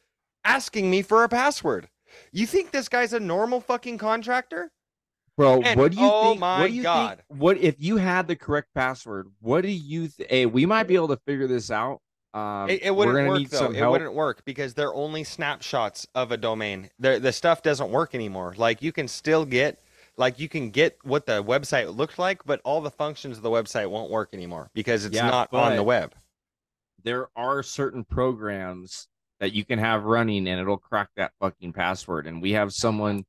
asking 0.44 0.90
me 0.90 1.02
for 1.02 1.22
a 1.24 1.28
password. 1.28 1.88
You 2.32 2.46
think 2.46 2.70
this 2.70 2.88
guy's 2.88 3.12
a 3.12 3.20
normal 3.20 3.60
fucking 3.60 3.98
contractor? 3.98 4.72
Bro, 5.36 5.62
And- 5.62 5.78
what 5.80 5.92
do 5.92 5.98
you 5.98 6.06
oh 6.10 6.30
think? 6.30 6.40
my 6.40 6.60
what 6.60 6.66
do 6.68 6.72
you 6.74 6.82
God. 6.82 7.16
think? 7.28 7.40
What 7.40 7.56
if 7.58 7.76
you 7.78 7.96
had 7.96 8.28
the 8.28 8.36
correct 8.36 8.68
password? 8.74 9.28
What 9.40 9.62
do 9.62 9.68
you? 9.70 10.08
Th- 10.08 10.28
hey, 10.28 10.46
we 10.46 10.66
might 10.66 10.84
be 10.84 10.94
able 10.96 11.08
to 11.08 11.16
figure 11.26 11.46
this 11.46 11.70
out. 11.70 12.00
Um, 12.32 12.68
it, 12.70 12.82
it 12.84 12.94
wouldn't 12.94 13.28
work 13.28 13.48
though. 13.48 13.70
It 13.72 13.90
wouldn't 13.90 14.14
work 14.14 14.44
because 14.44 14.74
they're 14.74 14.94
only 14.94 15.24
snapshots 15.24 16.06
of 16.14 16.30
a 16.30 16.36
domain. 16.36 16.90
The 16.98 17.18
the 17.18 17.32
stuff 17.32 17.62
doesn't 17.62 17.90
work 17.90 18.14
anymore. 18.14 18.54
Like 18.56 18.82
you 18.82 18.92
can 18.92 19.08
still 19.08 19.44
get 19.44 19.80
like 20.16 20.38
you 20.38 20.48
can 20.48 20.70
get 20.70 20.98
what 21.02 21.26
the 21.26 21.42
website 21.42 21.96
looked 21.96 22.18
like, 22.18 22.44
but 22.44 22.60
all 22.62 22.80
the 22.80 22.90
functions 22.90 23.36
of 23.38 23.42
the 23.42 23.50
website 23.50 23.90
won't 23.90 24.10
work 24.10 24.28
anymore 24.32 24.70
because 24.74 25.04
it's 25.04 25.16
Yeah, 25.16 25.28
not 25.28 25.52
on 25.52 25.74
the 25.76 25.82
web. 25.82 26.14
There 27.02 27.28
are 27.34 27.62
certain 27.62 28.04
programs 28.04 29.08
that 29.40 29.52
you 29.54 29.64
can 29.64 29.78
have 29.78 30.04
running, 30.04 30.46
and 30.48 30.60
it'll 30.60 30.76
crack 30.76 31.08
that 31.16 31.32
fucking 31.40 31.72
password. 31.72 32.26
And 32.26 32.42
we 32.42 32.52
have 32.52 32.74
someone, 32.74 33.24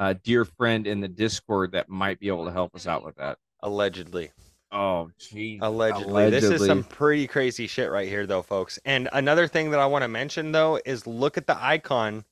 a 0.00 0.14
dear 0.14 0.46
friend 0.46 0.86
in 0.86 1.00
the 1.00 1.08
Discord, 1.08 1.72
that 1.72 1.88
might 1.88 2.18
be 2.18 2.28
able 2.28 2.46
to 2.46 2.50
help 2.50 2.74
us 2.74 2.86
out 2.86 3.04
with 3.04 3.14
that. 3.16 3.38
Allegedly. 3.62 4.32
Oh, 4.72 5.10
jeez. 5.20 5.58
Allegedly. 5.60 6.30
This 6.30 6.44
is 6.44 6.64
some 6.64 6.84
pretty 6.84 7.26
crazy 7.26 7.66
shit 7.66 7.90
right 7.90 8.08
here 8.08 8.26
though, 8.26 8.42
folks. 8.42 8.78
And 8.84 9.08
another 9.12 9.46
thing 9.46 9.70
that 9.72 9.80
I 9.80 9.86
want 9.86 10.02
to 10.02 10.08
mention 10.08 10.52
though 10.52 10.80
is 10.84 11.06
look 11.06 11.36
at 11.36 11.46
the 11.46 11.62
icon 11.62 12.24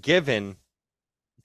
given 0.00 0.56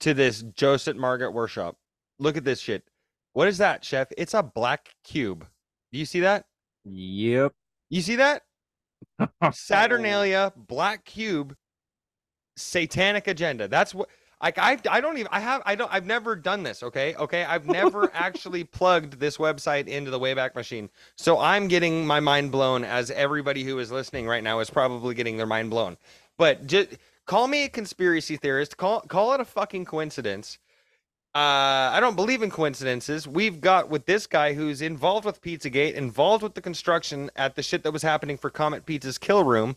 to 0.00 0.14
this 0.14 0.42
Joseph 0.42 0.96
Margaret 0.96 1.32
workshop. 1.32 1.76
Look 2.18 2.36
at 2.36 2.44
this 2.44 2.60
shit. 2.60 2.84
What 3.32 3.48
is 3.48 3.58
that, 3.58 3.84
chef? 3.84 4.08
It's 4.16 4.34
a 4.34 4.42
black 4.42 4.94
cube. 5.02 5.44
Do 5.92 5.98
you 5.98 6.04
see 6.04 6.20
that? 6.20 6.44
Yep. 6.84 7.52
You 7.90 8.00
see 8.00 8.16
that? 8.16 8.42
Saturnalia, 9.52 10.52
black 10.56 11.04
cube, 11.04 11.56
satanic 12.56 13.26
agenda. 13.26 13.66
That's 13.66 13.94
what 13.94 14.08
like 14.44 14.58
I 14.58 14.78
I 14.90 15.00
don't 15.00 15.16
even 15.16 15.28
I 15.32 15.40
have 15.40 15.62
I 15.64 15.74
don't 15.74 15.92
I've 15.92 16.04
never 16.04 16.36
done 16.36 16.62
this, 16.62 16.82
okay? 16.82 17.14
Okay? 17.14 17.44
I've 17.44 17.66
never 17.66 18.10
actually 18.14 18.62
plugged 18.62 19.18
this 19.18 19.38
website 19.38 19.88
into 19.88 20.10
the 20.10 20.20
Wayback 20.20 20.54
Machine. 20.54 20.90
So 21.16 21.40
I'm 21.40 21.66
getting 21.66 22.06
my 22.06 22.20
mind 22.20 22.52
blown 22.52 22.84
as 22.84 23.10
everybody 23.10 23.64
who 23.64 23.78
is 23.78 23.90
listening 23.90 24.26
right 24.26 24.44
now 24.44 24.60
is 24.60 24.68
probably 24.68 25.14
getting 25.14 25.38
their 25.38 25.46
mind 25.46 25.70
blown. 25.70 25.96
But 26.36 26.66
just 26.66 26.90
call 27.24 27.48
me 27.48 27.64
a 27.64 27.68
conspiracy 27.70 28.36
theorist, 28.36 28.76
call 28.76 29.00
call 29.00 29.32
it 29.32 29.40
a 29.40 29.46
fucking 29.46 29.86
coincidence. 29.86 30.58
Uh, 31.34 31.90
I 31.92 31.98
don't 31.98 32.14
believe 32.14 32.42
in 32.42 32.50
coincidences. 32.50 33.26
We've 33.26 33.60
got 33.60 33.88
with 33.88 34.06
this 34.06 34.26
guy 34.26 34.52
who's 34.52 34.82
involved 34.82 35.24
with 35.24 35.40
Pizzagate, 35.40 35.94
involved 35.94 36.44
with 36.44 36.54
the 36.54 36.60
construction 36.60 37.28
at 37.34 37.56
the 37.56 37.62
shit 37.62 37.82
that 37.82 37.92
was 37.92 38.02
happening 38.02 38.36
for 38.36 38.50
Comet 38.50 38.86
Pizza's 38.86 39.18
Kill 39.18 39.42
Room, 39.42 39.74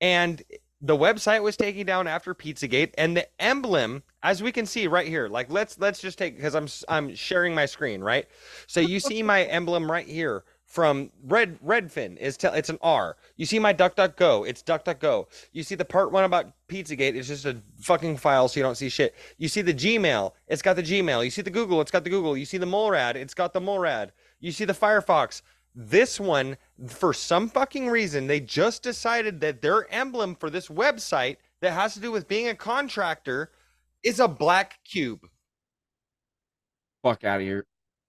and 0.00 0.42
the 0.82 0.96
website 0.96 1.42
was 1.42 1.56
taken 1.56 1.86
down 1.86 2.08
after 2.08 2.34
Pizzagate, 2.34 2.92
and 2.98 3.16
the 3.16 3.28
emblem, 3.40 4.02
as 4.22 4.42
we 4.42 4.50
can 4.50 4.66
see 4.66 4.88
right 4.88 5.06
here, 5.06 5.28
like 5.28 5.50
let's 5.50 5.78
let's 5.78 6.00
just 6.00 6.18
take 6.18 6.36
because 6.36 6.56
I'm 6.56 6.66
I'm 6.88 7.14
sharing 7.14 7.54
my 7.54 7.66
screen, 7.66 8.02
right? 8.02 8.26
So 8.66 8.80
you 8.80 8.98
see 8.98 9.22
my 9.22 9.44
emblem 9.58 9.90
right 9.90 10.06
here 10.06 10.44
from 10.66 11.10
Red 11.24 11.60
Redfin 11.60 12.16
is 12.16 12.36
tell 12.36 12.52
it's 12.54 12.68
an 12.68 12.78
R. 12.80 13.16
You 13.36 13.46
see 13.46 13.58
my 13.58 13.72
DuckDuckGo, 13.72 14.48
it's 14.48 14.62
DuckDuckGo. 14.62 15.26
You 15.52 15.62
see 15.62 15.76
the 15.76 15.84
part 15.84 16.10
one 16.10 16.24
about 16.24 16.50
Pizzagate, 16.66 17.14
it's 17.14 17.28
just 17.28 17.44
a 17.44 17.58
fucking 17.78 18.16
file, 18.16 18.48
so 18.48 18.58
you 18.58 18.64
don't 18.64 18.76
see 18.76 18.88
shit. 18.88 19.14
You 19.38 19.48
see 19.48 19.62
the 19.62 19.74
Gmail, 19.74 20.32
it's 20.48 20.62
got 20.62 20.76
the 20.76 20.82
Gmail. 20.82 21.22
You 21.24 21.30
see 21.30 21.42
the 21.42 21.50
Google, 21.50 21.80
it's 21.80 21.90
got 21.90 22.04
the 22.04 22.10
Google. 22.10 22.36
You 22.36 22.46
see 22.46 22.58
the 22.58 22.66
MoleRad, 22.66 23.14
it's 23.14 23.34
got 23.34 23.52
the 23.52 23.60
MoleRad. 23.60 24.10
You 24.40 24.50
see 24.50 24.64
the 24.64 24.72
Firefox. 24.72 25.42
This 25.74 26.20
one, 26.20 26.56
for 26.86 27.14
some 27.14 27.48
fucking 27.48 27.88
reason, 27.88 28.26
they 28.26 28.40
just 28.40 28.82
decided 28.82 29.40
that 29.40 29.62
their 29.62 29.90
emblem 29.92 30.34
for 30.34 30.50
this 30.50 30.68
website 30.68 31.36
that 31.60 31.72
has 31.72 31.94
to 31.94 32.00
do 32.00 32.12
with 32.12 32.28
being 32.28 32.48
a 32.48 32.54
contractor 32.54 33.50
is 34.02 34.20
a 34.20 34.28
black 34.28 34.78
cube. 34.84 35.26
Fuck 37.02 37.24
out 37.24 37.40
of 37.40 37.46
here. 37.46 37.66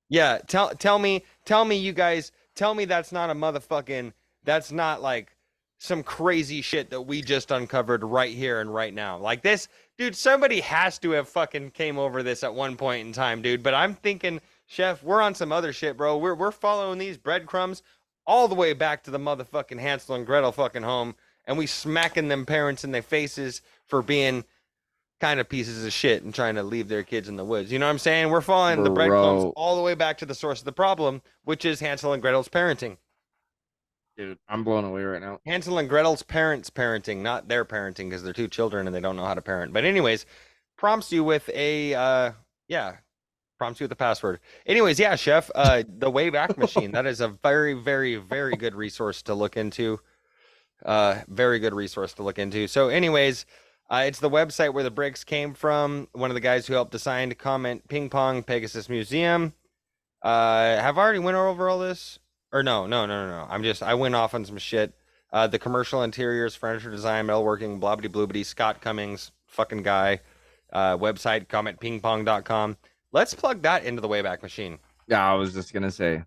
Yeah, 0.09 0.39
tell 0.47 0.69
tell 0.75 0.99
me 0.99 1.23
tell 1.45 1.65
me 1.65 1.77
you 1.77 1.93
guys 1.93 2.31
tell 2.55 2.75
me 2.75 2.85
that's 2.85 3.11
not 3.11 3.29
a 3.29 3.33
motherfucking 3.33 4.11
that's 4.43 4.71
not 4.71 5.01
like 5.01 5.35
some 5.79 6.03
crazy 6.03 6.61
shit 6.61 6.89
that 6.89 7.01
we 7.01 7.21
just 7.21 7.51
uncovered 7.51 8.03
right 8.03 8.33
here 8.33 8.61
and 8.61 8.73
right 8.73 8.93
now. 8.93 9.17
Like 9.17 9.41
this, 9.41 9.67
dude, 9.97 10.15
somebody 10.15 10.61
has 10.61 10.97
to 10.99 11.11
have 11.11 11.27
fucking 11.27 11.71
came 11.71 11.97
over 11.97 12.23
this 12.23 12.43
at 12.43 12.53
one 12.53 12.77
point 12.77 13.05
in 13.05 13.13
time, 13.13 13.41
dude. 13.41 13.63
But 13.63 13.73
I'm 13.73 13.93
thinking, 13.95 14.39
Chef, 14.65 15.03
we're 15.03 15.21
on 15.21 15.35
some 15.35 15.51
other 15.51 15.73
shit, 15.73 15.97
bro. 15.97 16.17
We're 16.17 16.35
we're 16.35 16.51
following 16.51 16.99
these 16.99 17.17
breadcrumbs 17.17 17.83
all 18.25 18.47
the 18.47 18.55
way 18.55 18.73
back 18.73 19.03
to 19.03 19.11
the 19.11 19.19
motherfucking 19.19 19.79
Hansel 19.79 20.15
and 20.15 20.25
Gretel 20.25 20.51
fucking 20.51 20.83
home, 20.83 21.15
and 21.45 21.57
we 21.57 21.67
smacking 21.67 22.29
them 22.29 22.45
parents 22.45 22.83
in 22.83 22.91
their 22.91 23.01
faces 23.01 23.61
for 23.85 24.01
being 24.01 24.45
kind 25.19 25.39
of 25.39 25.47
pieces 25.47 25.85
of 25.85 25.93
shit 25.93 26.23
and 26.23 26.33
trying 26.33 26.55
to 26.55 26.63
leave 26.63 26.87
their 26.89 27.03
kids 27.03 27.29
in 27.29 27.37
the 27.37 27.45
woods. 27.45 27.71
You 27.71 27.79
know 27.79 27.85
what 27.85 27.91
I'm 27.91 27.99
saying? 27.99 28.29
We're 28.29 28.41
following 28.41 28.83
the 28.83 28.89
breadcrumbs 28.89 29.53
all 29.55 29.75
the 29.75 29.81
way 29.81 29.95
back 29.95 30.17
to 30.17 30.25
the 30.25 30.35
source 30.35 30.59
of 30.59 30.65
the 30.65 30.73
problem, 30.73 31.21
which 31.43 31.63
is 31.65 31.79
Hansel 31.79 32.13
and 32.13 32.21
Gretel's 32.21 32.49
parenting. 32.49 32.97
Dude, 34.17 34.37
I'm 34.47 34.63
blown 34.63 34.83
away 34.83 35.03
right 35.03 35.21
now. 35.21 35.39
Hansel 35.45 35.79
and 35.79 35.89
Gretel's 35.89 36.23
parents 36.23 36.69
parenting, 36.69 37.17
not 37.21 37.47
their 37.47 37.65
parenting, 37.65 38.09
because 38.09 38.21
they're 38.21 38.33
two 38.33 38.47
children 38.47 38.85
and 38.85 38.95
they 38.95 38.99
don't 38.99 39.15
know 39.15 39.25
how 39.25 39.33
to 39.33 39.41
parent. 39.41 39.73
But 39.73 39.85
anyways, 39.85 40.25
prompts 40.77 41.11
you 41.11 41.23
with 41.23 41.49
a 41.53 41.93
uh 41.93 42.31
yeah, 42.67 42.97
prompts 43.63 43.79
you 43.79 43.85
with 43.85 43.91
the 43.91 43.95
password. 43.95 44.41
Anyways, 44.65 44.99
yeah, 44.99 45.15
chef, 45.15 45.49
uh 45.55 45.83
the 45.87 46.11
Wayback 46.11 46.57
Machine. 46.65 46.91
that 46.91 47.05
is 47.05 47.21
a 47.21 47.29
very, 47.29 47.73
very, 47.73 48.17
very 48.17 48.57
good 48.57 48.75
resource 48.75 49.21
to 49.21 49.33
look 49.33 49.55
into. 49.55 50.01
Uh 50.83 51.21
very 51.29 51.59
good 51.59 51.73
resource 51.73 52.11
to 52.15 52.23
look 52.23 52.37
into. 52.37 52.67
So, 52.67 52.89
anyways, 52.89 53.45
uh, 53.89 54.03
it's 54.05 54.19
the 54.19 54.29
website 54.29 54.73
where 54.73 54.83
the 54.83 54.91
bricks 54.91 55.23
came 55.23 55.53
from. 55.53 56.09
One 56.11 56.29
of 56.29 56.33
the 56.33 56.41
guys 56.41 56.67
who 56.67 56.73
helped 56.73 56.91
design 56.91 57.29
to 57.29 57.35
comment 57.35 57.87
ping 57.87 58.09
pong 58.09 58.43
Pegasus 58.43 58.89
Museum. 58.89 59.53
Uh 60.21 60.75
have 60.81 60.97
I 60.97 61.01
already 61.01 61.19
went 61.19 61.37
over 61.37 61.69
all 61.69 61.79
this? 61.79 62.19
Or 62.51 62.63
no, 62.63 62.85
no, 62.85 63.05
no, 63.05 63.27
no, 63.29 63.31
no. 63.45 63.47
I'm 63.49 63.63
just 63.63 63.81
I 63.81 63.93
went 63.93 64.13
off 64.13 64.33
on 64.35 64.43
some 64.43 64.57
shit. 64.57 64.93
Uh, 65.31 65.47
the 65.47 65.57
commercial 65.57 66.03
interiors, 66.03 66.53
furniture 66.53 66.91
design, 66.91 67.27
metalworking, 67.27 67.79
blobbity 67.79 68.07
bloobity, 68.09 68.45
Scott 68.45 68.81
Cummings, 68.81 69.31
fucking 69.47 69.81
guy. 69.83 70.19
Uh, 70.71 70.95
website, 70.97 71.47
commentpingpong.com. 71.47 72.77
Let's 73.13 73.33
plug 73.33 73.61
that 73.61 73.85
into 73.85 74.01
the 74.01 74.09
Wayback 74.09 74.41
Machine. 74.41 74.79
Yeah, 75.07 75.25
I 75.25 75.35
was 75.35 75.53
just 75.53 75.73
gonna 75.73 75.91
say. 75.91 76.23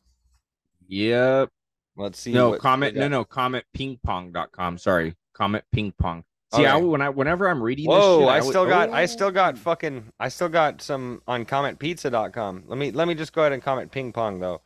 Yep. 0.88 1.48
Let's 1.96 2.20
see. 2.20 2.32
No, 2.32 2.56
comment 2.56 2.96
no 2.96 3.08
no 3.08 3.24
comment 3.24 3.64
pingpong.com. 3.76 4.78
Sorry. 4.78 5.16
Comment 5.34 5.64
ping 5.72 5.92
pong. 5.98 6.24
See, 6.54 6.64
I, 6.64 6.76
when 6.78 7.02
I 7.02 7.10
whenever 7.10 7.46
I'm 7.48 7.62
reading 7.62 7.84
Whoa, 7.86 8.20
this 8.20 8.26
shit, 8.26 8.28
I 8.30 8.40
would- 8.40 8.48
still 8.48 8.66
got 8.66 8.88
I 8.90 9.02
Oh. 9.02 9.06
still 9.06 9.30
got 9.30 9.54
oh. 9.54 9.58
fucking 9.58 10.10
I 10.18 10.28
still 10.30 10.48
got 10.48 10.80
some 10.80 11.20
on 11.28 11.44
commentpizza.com. 11.44 12.64
Let 12.66 12.78
me 12.78 12.90
let 12.90 13.06
me 13.06 13.14
just 13.14 13.34
go 13.34 13.42
ahead 13.42 13.52
and 13.52 13.62
comment 13.62 13.92
ping 13.92 14.12
pong 14.12 14.40
though. 14.40 14.62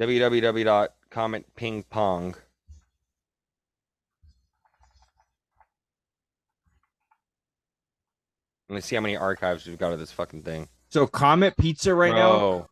www.commentpingpong. 0.00 2.34
Let 8.68 8.74
me 8.74 8.80
see 8.80 8.96
how 8.96 9.02
many 9.02 9.16
archives 9.16 9.66
we've 9.66 9.78
got 9.78 9.92
of 9.92 9.98
this 9.98 10.12
fucking 10.12 10.42
thing. 10.42 10.68
So 10.88 11.06
comment 11.06 11.56
pizza 11.56 11.94
right 11.94 12.12
now. 12.12 12.38
Bro. 12.38 12.66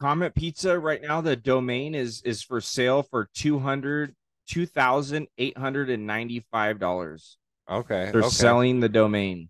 Comment 0.00 0.34
pizza 0.34 0.78
right 0.78 1.00
now. 1.00 1.20
The 1.20 1.36
domain 1.36 1.94
is 1.94 2.20
is 2.22 2.42
for 2.42 2.60
sale 2.60 3.02
for 3.02 3.28
two 3.32 3.60
hundred 3.60 4.14
two 4.46 4.66
thousand 4.66 5.28
eight 5.38 5.56
hundred 5.56 5.90
and 5.90 6.06
ninety 6.06 6.40
five 6.50 6.78
dollars. 6.78 7.36
Okay. 7.68 8.10
They're 8.12 8.20
okay. 8.20 8.28
selling 8.28 8.80
the 8.80 8.88
domain. 8.88 9.48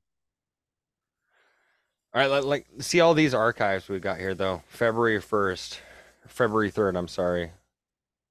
All 2.15 2.21
right, 2.21 2.31
let, 2.31 2.45
like 2.45 2.67
see 2.79 3.01
all 3.01 3.13
these 3.13 3.35
archives 3.35 3.89
we've 3.89 4.01
got 4.01 4.19
here 4.19 4.35
though. 4.35 4.63
February 4.69 5.21
first, 5.21 5.81
February 6.29 6.71
third. 6.71 6.97
I'm 6.97 7.09
sorry. 7.09 7.51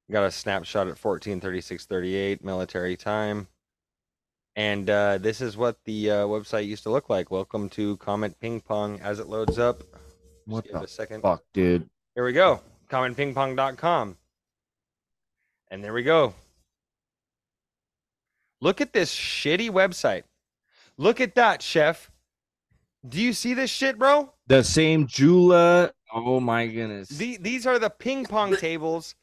Got 0.10 0.24
a 0.24 0.32
snapshot 0.32 0.88
at 0.88 0.96
14:36:38 0.96 2.44
military 2.46 2.96
time, 2.96 3.48
and 4.56 4.90
uh, 4.90 5.18
this 5.18 5.42
is 5.42 5.58
what 5.58 5.84
the 5.84 6.12
uh, 6.12 6.16
website 6.28 6.66
used 6.66 6.84
to 6.84 6.92
look 6.92 7.10
like. 7.10 7.30
Welcome 7.30 7.68
to 7.72 7.98
Comment 7.98 8.40
Ping 8.40 8.62
Pong 8.62 9.02
as 9.02 9.20
it 9.20 9.28
loads 9.28 9.60
up. 9.60 9.84
What 10.46 10.66
the 10.66 10.84
a 10.84 10.88
second. 10.88 11.22
fuck, 11.22 11.44
dude? 11.54 11.90
Here 12.16 12.24
we 12.24 12.32
go. 12.32 12.62
CommentPingPong.com, 12.90 14.18
and 15.72 15.84
there 15.84 15.94
we 15.94 16.04
go. 16.04 16.34
Look 18.64 18.80
at 18.80 18.94
this 18.94 19.14
shitty 19.14 19.70
website. 19.70 20.24
Look 20.96 21.20
at 21.20 21.36
that, 21.36 21.62
chef. 21.62 22.10
Do 23.06 23.20
you 23.22 23.34
see 23.34 23.54
this 23.54 23.70
shit, 23.70 24.00
bro? 24.00 24.32
The 24.48 24.64
same 24.64 25.06
Jula. 25.06 25.92
Oh 26.14 26.40
my 26.40 26.68
goodness. 26.68 27.10
The, 27.10 27.36
these 27.42 27.68
are 27.68 27.78
the 27.78 27.90
ping 27.90 28.24
pong 28.24 28.56
tables. 28.56 29.16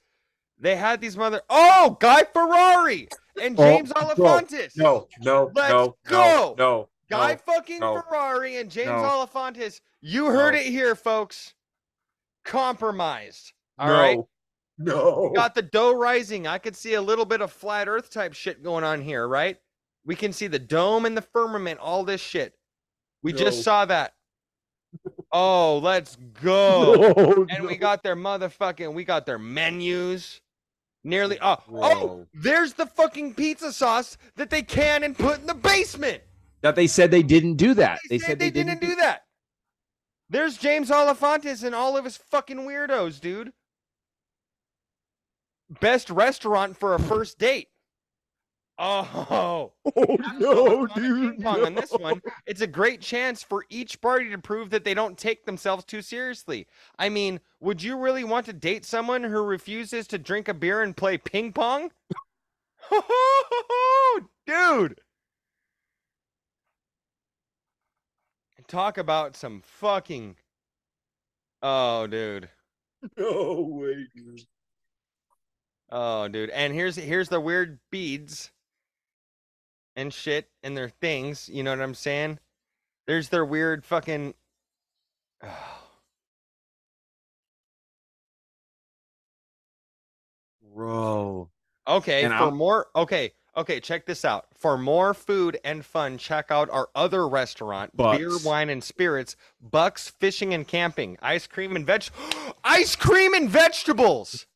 They 0.59 0.76
had 0.76 1.01
these 1.01 1.16
mother. 1.16 1.41
Oh, 1.49 1.97
Guy 2.01 2.24
Fieri 2.34 3.09
and 3.43 3.59
Oh, 3.59 3.62
James 3.62 3.91
bro, 3.95 4.03
Olifantis. 4.03 4.76
No, 4.76 5.09
no, 5.22 5.51
Let's 5.55 5.70
no, 5.72 5.97
go. 6.07 6.18
no, 6.18 6.55
no, 6.59 6.88
Guy 7.09 7.32
no. 7.32 7.55
fucking 7.55 7.78
no, 7.80 8.03
Ferrari 8.03 8.59
and 8.59 8.70
James 8.70 8.88
no. 8.88 9.26
Olifantis. 9.26 9.80
You 10.03 10.26
heard 10.26 10.53
No. 10.53 10.61
it 10.61 10.66
here, 10.66 10.95
folks. 10.95 11.55
Compromised. 12.45 13.55
All 13.78 13.91
right. 13.91 14.18
No, 14.81 15.28
no. 15.28 15.33
Got 15.35 15.55
the 15.55 15.62
dough 15.62 15.93
rising. 15.93 16.47
I 16.47 16.59
could 16.59 16.74
see 16.74 16.95
a 16.95 17.03
little 17.03 17.24
bit 17.24 17.41
of 17.41 17.53
flat 17.53 17.89
Earth 17.89 18.11
type 18.11 18.33
shit 18.33 18.62
going 18.62 18.85
on 18.85 19.01
here, 19.03 19.28
right? 19.28 19.59
We 20.05 20.16
can 20.16 20.33
see 20.33 20.47
the 20.47 20.59
dome 20.59 21.05
and 21.05 21.16
the 21.16 21.22
firmament, 21.22 21.78
all 21.81 22.05
this 22.05 22.20
shit. 22.20 22.55
We 23.22 23.33
just 23.33 23.62
saw 23.62 23.85
that. 23.87 24.14
Oh, 25.33 25.78
let's 25.78 26.16
go. 26.43 27.14
No, 27.16 27.47
and 27.49 27.64
we 27.64 27.76
got 27.76 28.03
their 28.03 28.16
motherfucking 28.16 28.93
we 28.93 29.05
got 29.05 29.26
their 29.26 29.39
menus 29.39 30.41
nearly 31.05 31.39
oh 31.41 31.57
oh 31.72 32.26
there's 32.35 32.74
the 32.74 32.87
fucking 32.87 33.35
pizza 33.35 33.72
sauce 33.72 34.18
that 34.37 34.51
they 34.51 34.62
can 34.62 35.03
and 35.03 35.16
put 35.16 35.41
in 35.41 35.47
the 35.47 35.55
basement 35.55 36.22
that 36.61 36.74
they 36.74 36.87
said 36.87 37.11
they 37.11 37.22
didn't 37.22 37.55
do 37.55 37.72
that. 37.72 37.99
they, 38.11 38.18
said 38.18 38.39
they, 38.39 38.51
didn't, 38.51 38.81
do 38.81 38.95
that 38.97 39.22
there's 40.28 40.59
james 40.59 40.91
olifantis 40.91 41.64
and 41.64 41.74
all 41.74 41.97
of 41.97 42.05
his 42.05 42.16
fucking 42.16 42.59
weirdos 42.59 43.20
dude 43.20 43.53
best 45.81 46.11
restaurant 46.11 46.77
for 46.77 46.95
a 46.95 46.99
first 46.99 47.39
date 47.39 47.68
oh 48.79 49.73
Oh 49.95 50.16
no, 50.39 50.87
dude. 50.87 50.95
ping 51.37 51.43
pong 51.43 51.64
on 51.66 51.75
this 51.75 51.93
one, 51.93 52.23
it's 52.47 52.62
a 52.62 52.66
great 52.66 53.01
chance 53.01 53.43
for 53.43 53.64
each 53.68 54.01
party 54.01 54.31
to 54.31 54.39
prove 54.39 54.71
that 54.71 54.85
they 54.85 54.95
don't 54.95 55.18
take 55.18 55.45
themselves 55.45 55.85
too 55.85 56.01
seriously. 56.01 56.66
I 56.99 57.09
mean, 57.11 57.41
would 57.61 57.83
you 57.83 57.99
really 57.99 58.25
want 58.25 58.47
to 58.47 58.53
date 58.55 58.87
someone 58.87 59.23
who 59.23 59.43
refuses 59.43 60.07
to 60.09 60.18
drink 60.18 60.49
a 60.49 60.55
beer 60.55 60.81
and 60.83 60.97
play 60.97 61.18
ping 61.18 61.53
pong? 61.53 61.91
Oh, 62.91 64.21
dude. 64.47 64.99
Talk 68.68 68.99
about 68.99 69.37
some 69.37 69.62
fucking 69.62 70.37
Oh, 71.62 72.07
dude. 72.07 72.49
No 73.16 73.61
way, 73.68 74.07
dude. 74.14 74.41
Oh, 75.91 76.28
dude. 76.28 76.51
And 76.51 76.72
here's 76.74 76.97
here's 76.97 77.28
the 77.28 77.41
weird 77.41 77.80
beads 77.91 78.51
and 79.97 80.12
shit 80.14 80.49
and 80.62 80.76
their 80.76 80.88
things. 80.88 81.49
You 81.49 81.62
know 81.62 81.70
what 81.70 81.80
I'm 81.82 81.95
saying? 81.95 82.38
There's 83.07 83.28
their 83.28 83.45
weird 83.45 83.84
fucking. 83.84 84.34
Bro. 90.74 91.51
Okay, 91.86 92.24
And 92.24 92.32
for 92.34 92.45
I'm- 92.45 92.57
more. 92.57 92.86
Okay, 92.95 93.32
Okay, 93.57 93.80
check 93.80 94.07
this 94.07 94.24
out. 94.24 94.47
For 94.57 94.78
more 94.78 95.12
food 95.12 95.59
and 95.64 95.84
fun, 95.84 96.18
check 96.18 96.53
out 96.53 96.70
our 96.70 96.88
other 96.95 97.26
restaurant, 97.28 97.97
Beer, 97.97 98.30
Wine, 98.45 98.70
and 98.70 98.82
Spirits, 98.82 99.34
Bucks 99.61 100.09
Fishing 100.09 100.55
and 100.55 100.66
Camping, 100.66 101.18
ice 101.20 101.49
cream 101.49 101.74
and 101.74 101.84
veg, 101.84 102.05
ice 102.64 102.95
cream 102.95 103.34
and 103.34 103.51
vegetables. 103.51 104.47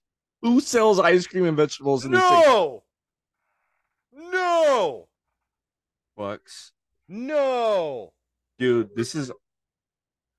Who 0.44 0.60
sells 0.60 1.00
ice 1.00 1.26
cream 1.26 1.46
and 1.46 1.56
vegetables 1.56 2.04
in 2.04 2.10
the 2.12 2.20
six 2.20 2.30
No, 2.46 2.82
no, 4.12 5.08
bucks? 6.16 6.72
no. 7.08 8.12
Dude, 8.58 8.94
this 8.94 9.14
is 9.14 9.32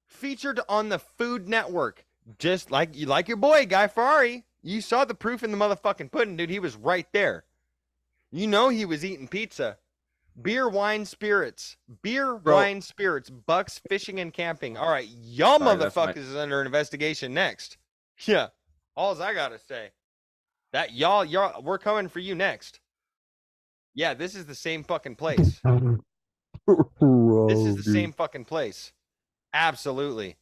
Featured 0.08 0.60
on 0.70 0.90
the 0.90 1.00
Food 1.00 1.50
Network, 1.50 2.06
just 2.38 2.70
like 2.70 2.96
you 2.96 3.08
like 3.08 3.28
your 3.28 3.38
boy 3.38 3.66
Guy 3.66 3.88
Fieri. 3.88 4.46
You 4.62 4.80
saw 4.80 5.06
the 5.06 5.16
proof 5.16 5.44
in 5.44 5.52
the 5.52 5.58
motherfucking 5.58 6.12
pudding, 6.12 6.38
dude. 6.38 6.52
He 6.52 6.60
was 6.60 6.76
right 6.76 7.08
there. 7.12 7.44
You 8.32 8.46
know 8.46 8.70
he 8.70 8.86
was 8.86 9.04
eating 9.04 9.28
pizza. 9.28 9.78
Beer, 10.40 10.70
wine, 10.70 11.06
spirits. 11.06 11.78
Beer, 12.04 12.36
Bro. 12.38 12.56
wine, 12.56 12.82
spirits. 12.82 13.30
Bucks, 13.32 13.82
fishing, 13.90 14.20
and 14.20 14.32
camping. 14.32 14.78
All 14.78 14.90
right, 14.90 15.08
y'all 15.10 15.58
Sorry, 15.60 15.78
that's 15.78 15.96
my- 15.96 16.06
motherfuckers 16.14 16.18
is 16.18 16.36
under 16.36 16.62
investigation 16.62 17.34
next. 17.34 17.78
Yeah, 18.28 18.48
all's 18.96 19.20
I 19.20 19.34
gotta 19.34 19.60
say. 19.60 19.92
That 20.74 20.94
y'all, 20.94 21.24
y'all, 21.24 21.62
we're 21.62 21.78
coming 21.78 22.10
for 22.10 22.20
you 22.20 22.36
next. 22.36 22.80
Yeah, 23.94 24.14
this 24.14 24.36
is 24.36 24.46
the 24.46 24.56
same 24.56 24.84
fucking 24.84 25.16
place. 25.16 25.62
This 26.68 27.60
is 27.60 27.76
the 27.76 27.92
same 27.92 28.12
fucking 28.12 28.46
place. 28.46 28.92
Absolutely. 29.54 30.36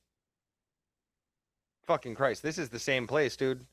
Fucking 1.85 2.15
Christ, 2.15 2.41
this 2.43 2.57
is 2.57 2.69
the 2.69 2.79
same 2.79 3.07
place, 3.07 3.35
dude. 3.35 3.65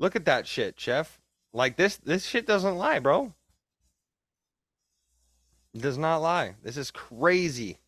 Look 0.00 0.16
at 0.16 0.24
that 0.24 0.48
shit, 0.48 0.78
chef. 0.80 1.20
Like 1.52 1.76
this 1.76 1.96
this 1.96 2.26
shit 2.26 2.46
doesn't 2.46 2.76
lie, 2.76 2.98
bro. 2.98 3.32
It 5.74 5.82
does 5.82 5.96
not 5.96 6.18
lie. 6.18 6.56
This 6.62 6.76
is 6.76 6.90
crazy. 6.90 7.78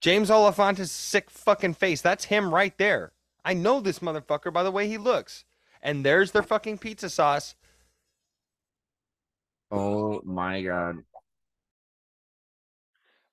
James 0.00 0.28
Alefantis's 0.28 0.92
sick 0.92 1.30
fucking 1.30 1.74
face. 1.74 2.02
That's 2.02 2.26
him 2.26 2.54
right 2.54 2.76
there. 2.76 3.12
I 3.46 3.54
know 3.54 3.78
this 3.78 4.00
motherfucker 4.00 4.52
by 4.52 4.64
the 4.64 4.72
way 4.72 4.88
he 4.88 4.98
looks. 4.98 5.44
And 5.80 6.04
there's 6.04 6.32
their 6.32 6.42
fucking 6.42 6.78
pizza 6.78 7.08
sauce. 7.08 7.54
Oh 9.70 10.20
my 10.24 10.62
god. 10.62 11.04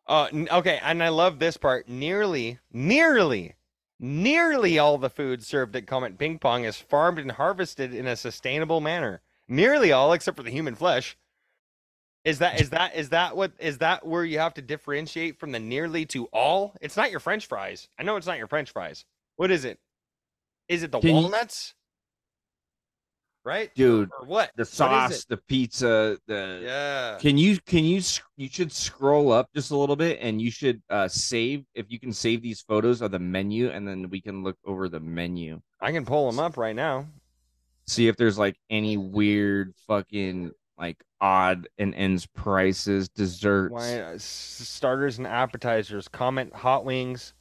Uh, 0.05 0.27
okay, 0.51 0.79
and 0.83 1.01
I 1.01 1.09
love 1.09 1.39
this 1.39 1.57
part. 1.57 1.89
Nearly, 1.89 2.59
nearly, 2.71 3.55
nearly 3.99 4.77
all 4.77 4.97
the 4.99 5.09
food 5.09 5.43
served 5.43 5.75
at 5.75 5.87
Comet 5.87 6.19
Ping 6.19 6.37
Pong 6.37 6.63
is 6.63 6.77
farmed 6.77 7.17
and 7.17 7.31
harvested 7.31 7.93
in 7.93 8.05
a 8.05 8.15
sustainable 8.15 8.81
manner. 8.81 9.21
Nearly 9.47 9.91
all, 9.91 10.13
except 10.13 10.37
for 10.37 10.43
the 10.43 10.51
human 10.51 10.75
flesh. 10.75 11.17
Is 12.23 12.39
that 12.39 12.61
is 12.61 12.69
that 12.69 12.95
is 12.95 13.09
that 13.09 13.35
what 13.35 13.51
is 13.59 13.79
that 13.79 14.05
where 14.05 14.23
you 14.23 14.39
have 14.39 14.53
to 14.53 14.61
differentiate 14.61 15.39
from 15.39 15.51
the 15.51 15.59
nearly 15.59 16.05
to 16.07 16.25
all? 16.27 16.75
It's 16.81 16.95
not 16.95 17.11
your 17.11 17.19
French 17.19 17.47
fries. 17.47 17.89
I 17.97 18.03
know 18.03 18.15
it's 18.15 18.27
not 18.27 18.37
your 18.37 18.47
French 18.47 18.71
fries. 18.71 19.05
What 19.35 19.51
is 19.51 19.65
it? 19.65 19.79
Is 20.67 20.83
it 20.83 20.91
the 20.91 20.99
Can 20.99 21.09
you- 21.09 21.15
walnuts? 21.15 21.73
Right, 23.45 23.75
Dude, 23.75 24.09
or 24.17 24.25
what? 24.25 24.51
the 24.55 24.63
sauce, 24.63 25.19
it? 25.23 25.25
the 25.27 25.35
pizza, 25.35 26.17
the 26.27 26.61
Yeah. 26.63 27.17
Can 27.19 27.37
you 27.37 27.59
can 27.65 27.83
you 27.83 28.01
you 28.37 28.47
should 28.47 28.71
scroll 28.71 29.33
up 29.33 29.49
just 29.53 29.71
a 29.71 29.75
little 29.75 29.97
bit 29.97 30.19
and 30.21 30.41
you 30.41 30.49
should 30.49 30.81
uh 30.89 31.09
save 31.09 31.65
if 31.75 31.87
you 31.91 31.99
can 31.99 32.13
save 32.13 32.41
these 32.41 32.61
photos 32.61 33.01
of 33.01 33.11
the 33.11 33.19
menu 33.19 33.69
and 33.69 33.85
then 33.85 34.09
we 34.09 34.21
can 34.21 34.43
look 34.43 34.57
over 34.63 34.87
the 34.87 35.01
menu. 35.01 35.59
I 35.81 35.91
can 35.91 36.05
pull 36.05 36.31
them 36.31 36.39
up 36.39 36.55
right 36.55 36.75
now. 36.75 37.05
See 37.85 38.07
if 38.07 38.15
there's 38.15 38.37
like 38.37 38.55
any 38.69 38.95
weird 38.95 39.73
fucking 39.87 40.51
like 40.77 41.03
odd 41.19 41.67
and 41.77 41.93
ends 41.95 42.25
prices, 42.25 43.09
desserts. 43.09 43.73
Wine, 43.73 43.99
uh, 43.99 44.15
starters 44.19 45.17
and 45.17 45.27
appetizers. 45.27 46.07
Comment 46.07 46.53
hot 46.53 46.85
wings, 46.85 47.33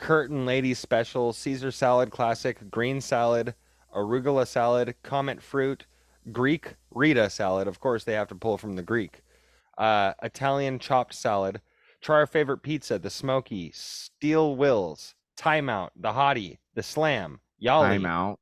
curtain 0.00 0.44
ladies 0.46 0.78
special, 0.78 1.32
Caesar 1.32 1.70
salad 1.70 2.10
classic, 2.10 2.70
green 2.70 3.00
salad, 3.00 3.54
arugula 3.94 4.46
salad, 4.46 4.94
comment 5.02 5.42
fruit, 5.42 5.86
Greek 6.32 6.74
Rita 6.90 7.30
salad. 7.30 7.68
Of 7.68 7.78
course, 7.80 8.04
they 8.04 8.14
have 8.14 8.28
to 8.28 8.34
pull 8.34 8.58
from 8.58 8.76
the 8.76 8.82
Greek. 8.82 9.20
Uh, 9.78 10.14
Italian 10.22 10.78
chopped 10.78 11.14
salad. 11.14 11.60
Try 12.00 12.16
our 12.16 12.26
favorite 12.26 12.62
pizza, 12.62 12.98
the 12.98 13.10
smoky, 13.10 13.70
steel 13.74 14.56
wills, 14.56 15.14
timeout, 15.38 15.90
the 15.94 16.12
hottie, 16.12 16.58
the 16.74 16.82
slam, 16.82 17.40
yali, 17.62 17.88
Time 17.88 18.06
out. 18.06 18.40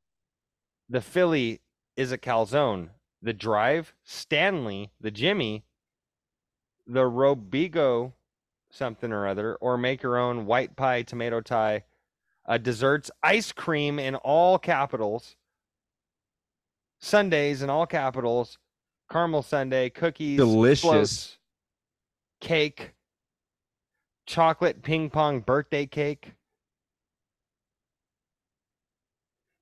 the 0.88 1.00
Philly 1.00 1.60
is 1.96 2.12
a 2.12 2.18
calzone. 2.18 2.90
The 3.20 3.32
drive, 3.32 3.94
Stanley, 4.04 4.92
the 5.00 5.10
Jimmy, 5.10 5.64
the 6.86 7.02
Robigo, 7.02 8.12
something 8.70 9.12
or 9.12 9.26
other, 9.26 9.56
or 9.56 9.76
make 9.78 10.02
your 10.02 10.16
own 10.16 10.46
white 10.46 10.76
pie, 10.76 11.02
tomato 11.02 11.40
tie, 11.40 11.84
uh, 12.46 12.58
desserts, 12.58 13.10
ice 13.22 13.52
cream 13.52 13.98
in 13.98 14.14
all 14.16 14.58
capitals, 14.58 15.36
Sundays 17.00 17.62
in 17.62 17.70
all 17.70 17.86
capitals, 17.86 18.58
caramel 19.10 19.42
Sunday, 19.42 19.88
cookies, 19.90 20.38
Delicious. 20.38 20.80
floats, 20.82 21.38
cake, 22.40 22.92
chocolate 24.26 24.82
ping 24.82 25.10
pong 25.10 25.40
birthday 25.40 25.86
cake. 25.86 26.32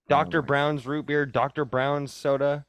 Dr. 0.09 0.39
Oh 0.39 0.43
Brown's 0.43 0.87
root 0.87 1.07
beer, 1.07 1.27
Dr. 1.27 1.65
Brown's 1.65 2.13
soda, 2.13 2.65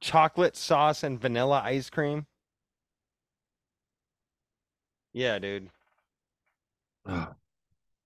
chocolate 0.00 0.56
sauce 0.56 1.02
and 1.02 1.20
vanilla 1.20 1.62
ice 1.64 1.90
cream. 1.90 2.26
Yeah, 5.16 5.38
dude. 5.38 5.70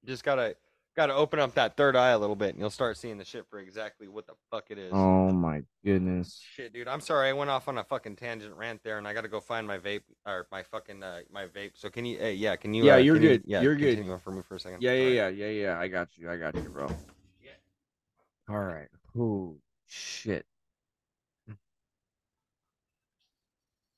Just 0.04 0.22
gotta 0.22 0.54
gotta 0.94 1.12
open 1.12 1.40
up 1.40 1.54
that 1.54 1.76
third 1.76 1.96
eye 1.96 2.10
a 2.10 2.18
little 2.18 2.36
bit 2.36 2.50
and 2.50 2.60
you'll 2.60 2.70
start 2.70 2.96
seeing 2.96 3.18
the 3.18 3.24
shit 3.24 3.46
for 3.50 3.58
exactly 3.58 4.06
what 4.06 4.28
the 4.28 4.34
fuck 4.48 4.66
it 4.70 4.78
is. 4.78 4.92
Oh 4.94 5.32
my 5.32 5.64
goodness. 5.84 6.40
Shit, 6.54 6.72
dude. 6.72 6.86
I'm 6.86 7.00
sorry 7.00 7.28
I 7.28 7.32
went 7.32 7.50
off 7.50 7.66
on 7.66 7.78
a 7.78 7.84
fucking 7.84 8.14
tangent 8.14 8.54
rant 8.54 8.80
there 8.84 8.96
and 8.98 9.08
I 9.08 9.12
gotta 9.12 9.26
go 9.26 9.40
find 9.40 9.66
my 9.66 9.76
vape 9.76 10.02
or 10.24 10.46
my 10.52 10.62
fucking 10.62 11.02
uh, 11.02 11.20
my 11.32 11.46
vape. 11.46 11.72
So 11.74 11.90
can 11.90 12.04
you 12.04 12.16
hey, 12.18 12.34
yeah, 12.34 12.54
can 12.54 12.72
you 12.72 12.84
Yeah, 12.84 12.94
uh, 12.94 12.98
you're 12.98 13.16
can 13.16 13.22
you- 13.24 13.28
good. 13.30 13.42
yeah, 13.44 13.60
You're 13.60 13.74
good. 13.74 13.86
continue 13.96 14.12
on 14.12 14.20
for 14.20 14.30
me 14.30 14.42
for 14.46 14.54
a 14.54 14.60
second. 14.60 14.80
Yeah, 14.80 14.92
All 14.92 14.96
yeah, 14.96 15.08
yeah, 15.08 15.46
yeah, 15.46 15.46
yeah. 15.48 15.80
I 15.80 15.88
got 15.88 16.16
you. 16.16 16.30
I 16.30 16.36
got 16.36 16.54
you, 16.54 16.62
bro. 16.62 16.86
Yeah. 17.42 17.50
All 18.48 18.60
right. 18.62 18.88
Oh 19.18 19.56
shit. 19.88 20.46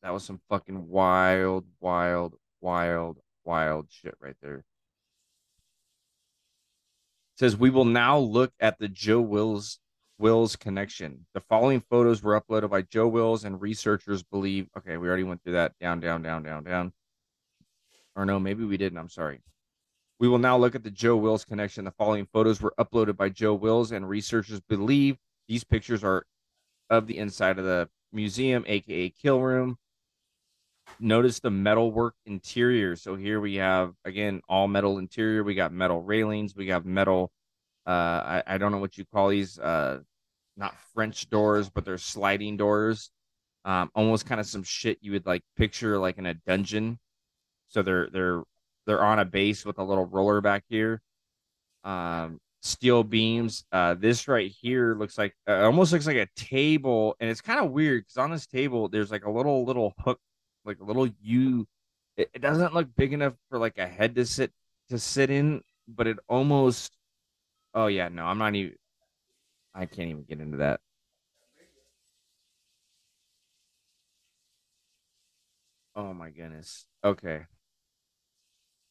That 0.03 0.15
was 0.15 0.25
some 0.25 0.41
fucking 0.49 0.89
wild, 0.89 1.65
wild, 1.79 2.35
wild, 2.63 3.19
wild 3.45 3.89
shit 3.91 4.15
right 4.21 4.37
there. 4.41 4.65
says 7.37 7.57
we 7.57 7.71
will 7.71 7.85
now 7.85 8.19
look 8.19 8.53
at 8.61 8.79
the 8.79 8.89
Joe 8.89 9.21
Wills 9.21 9.79
Wills 10.19 10.55
connection. 10.55 11.27
The 11.35 11.41
following 11.41 11.81
photos 11.81 12.23
were 12.23 12.41
uploaded 12.41 12.71
by 12.71 12.83
Joe 12.83 13.09
Wills 13.09 13.45
and 13.45 13.61
researchers 13.61 14.23
believe 14.23 14.69
okay, 14.79 14.97
we 14.97 15.09
already 15.09 15.25
went 15.25 15.43
through 15.43 15.55
that. 15.55 15.73
Down, 15.81 16.01
down, 16.01 16.23
down, 16.23 16.45
down, 16.45 16.65
down. 16.65 16.93
Or 18.15 18.25
no, 18.25 18.39
maybe 18.39 18.65
we 18.65 18.77
didn't. 18.77 18.99
I'm 18.99 19.09
sorry. 19.09 19.41
We 20.21 20.29
will 20.29 20.39
now 20.39 20.57
look 20.57 20.77
at 20.77 20.85
the 20.85 20.91
Joe 20.91 21.17
Wills 21.17 21.45
connection. 21.45 21.85
The 21.85 21.91
following 21.91 22.29
photos 22.33 22.61
were 22.61 22.75
uploaded 22.79 23.17
by 23.17 23.31
Joe 23.31 23.55
Wills, 23.55 23.91
and 23.91 24.09
researchers 24.09 24.61
believe 24.61 25.17
these 25.49 25.65
pictures 25.65 26.05
are 26.05 26.25
of 26.91 27.09
the 27.09 27.19
inside 27.19 27.59
of 27.59 27.65
the 27.65 27.89
museum, 28.13 28.65
aka 28.69 29.09
kill 29.11 29.41
room. 29.41 29.79
Notice 31.01 31.41
the 31.41 31.51
metalwork 31.51 32.15
interior. 32.27 32.97
So 32.97 33.17
here 33.17 33.41
we 33.41 33.57
have 33.57 33.95
again 34.05 34.41
all 34.49 34.69
metal 34.69 34.99
interior. 34.99 35.43
We 35.43 35.55
got 35.55 35.73
metal 35.73 36.01
railings. 36.01 36.55
We 36.55 36.67
got 36.67 36.85
metal. 36.85 37.31
Uh, 37.87 37.91
I, 37.91 38.43
I 38.47 38.59
don't 38.59 38.73
know 38.73 38.79
what 38.79 38.97
you 38.97 39.05
call 39.13 39.29
these. 39.31 39.59
Uh, 39.59 40.01
not 40.57 40.77
French 40.95 41.29
doors, 41.31 41.71
but 41.71 41.85
they're 41.85 41.99
sliding 41.99 42.57
doors. 42.57 43.11
Um, 43.65 43.91
almost 43.95 44.27
kind 44.27 44.41
of 44.41 44.47
some 44.47 44.63
shit 44.63 44.99
you 45.01 45.13
would 45.13 45.27
like 45.27 45.43
picture 45.57 45.99
like 45.99 46.19
in 46.19 46.27
a 46.27 46.35
dungeon. 46.35 46.99
So 47.69 47.83
they're 47.83 48.09
they're 48.13 48.43
they're 48.87 49.03
on 49.03 49.19
a 49.19 49.25
base 49.25 49.65
with 49.65 49.79
a 49.79 49.85
little 49.85 50.05
roller 50.05 50.41
back 50.41 50.65
here. 50.69 51.01
Um, 51.85 52.39
steel 52.63 53.03
beams. 53.05 53.65
Uh, 53.73 53.95
this 53.95 54.29
right 54.29 54.51
here 54.51 54.95
looks 54.99 55.19
like 55.19 55.35
uh, 55.49 55.65
almost 55.65 55.93
looks 55.93 56.07
like 56.07 56.17
a 56.17 56.29
table, 56.37 57.17
and 57.21 57.31
it's 57.31 57.41
kind 57.41 57.61
of 57.61 57.71
weird 57.71 58.03
because 58.03 58.17
on 58.17 58.31
this 58.31 58.47
table 58.47 58.89
there's 58.89 59.11
like 59.11 59.25
a 59.25 59.31
little 59.31 59.65
little 59.65 59.95
hook, 59.99 60.21
like 60.65 60.81
a 60.81 60.85
little 60.85 61.09
U. 61.23 61.67
It, 62.17 62.31
it 62.35 62.43
doesn't 62.43 62.75
look 62.75 62.89
big 62.97 63.13
enough 63.13 63.35
for 63.49 63.59
like 63.59 63.79
a 63.79 63.87
head 63.87 64.15
to 64.17 64.27
sit 64.27 64.53
to 64.91 64.99
sit 64.99 65.31
in, 65.31 65.63
but 65.89 66.07
it 66.07 66.19
almost. 66.29 66.97
Oh 67.75 67.87
yeah, 67.87 68.09
no, 68.09 68.25
I'm 68.27 68.39
not 68.39 68.55
even. 68.55 68.77
I 69.75 69.87
can't 69.87 70.11
even 70.11 70.25
get 70.25 70.41
into 70.41 70.59
that. 70.59 70.81
Oh 75.95 76.13
my 76.15 76.31
goodness. 76.31 76.87
Okay. 77.05 77.43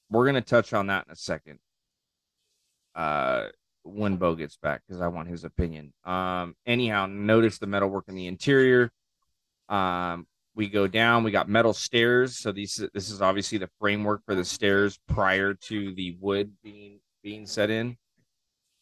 We're 0.10 0.26
gonna 0.26 0.42
touch 0.42 0.74
on 0.74 0.88
that 0.88 1.06
in 1.08 1.12
a 1.14 1.16
second. 1.16 1.60
Uh 2.96 3.48
when 3.84 4.18
Beau 4.18 4.36
gets 4.36 4.58
back 4.58 4.82
because 4.86 5.02
I 5.02 5.08
want 5.08 5.28
his 5.28 5.44
opinion. 5.44 5.94
Um, 6.04 6.56
anyhow, 6.66 7.08
notice 7.08 7.58
the 7.58 7.68
metalwork 7.68 8.06
in 8.08 8.16
the 8.16 8.28
interior. 8.28 8.92
Um, 9.70 10.28
we 10.56 10.68
go 10.68 10.88
down. 10.88 11.24
We 11.24 11.32
got 11.32 11.49
metal 11.49 11.74
stairs. 11.74 12.38
So 12.38 12.52
these 12.52 12.82
this 12.93 13.10
is 13.10 13.22
obviously 13.22 13.58
the 13.58 13.70
framework 13.80 14.22
for 14.26 14.36
the 14.36 14.45
stairs 14.45 14.99
prior 15.08 15.54
to 15.54 15.93
the 15.93 16.18
wood 16.20 16.52
being 16.64 16.99
being 17.24 17.45
set 17.45 17.70
in. 17.70 17.97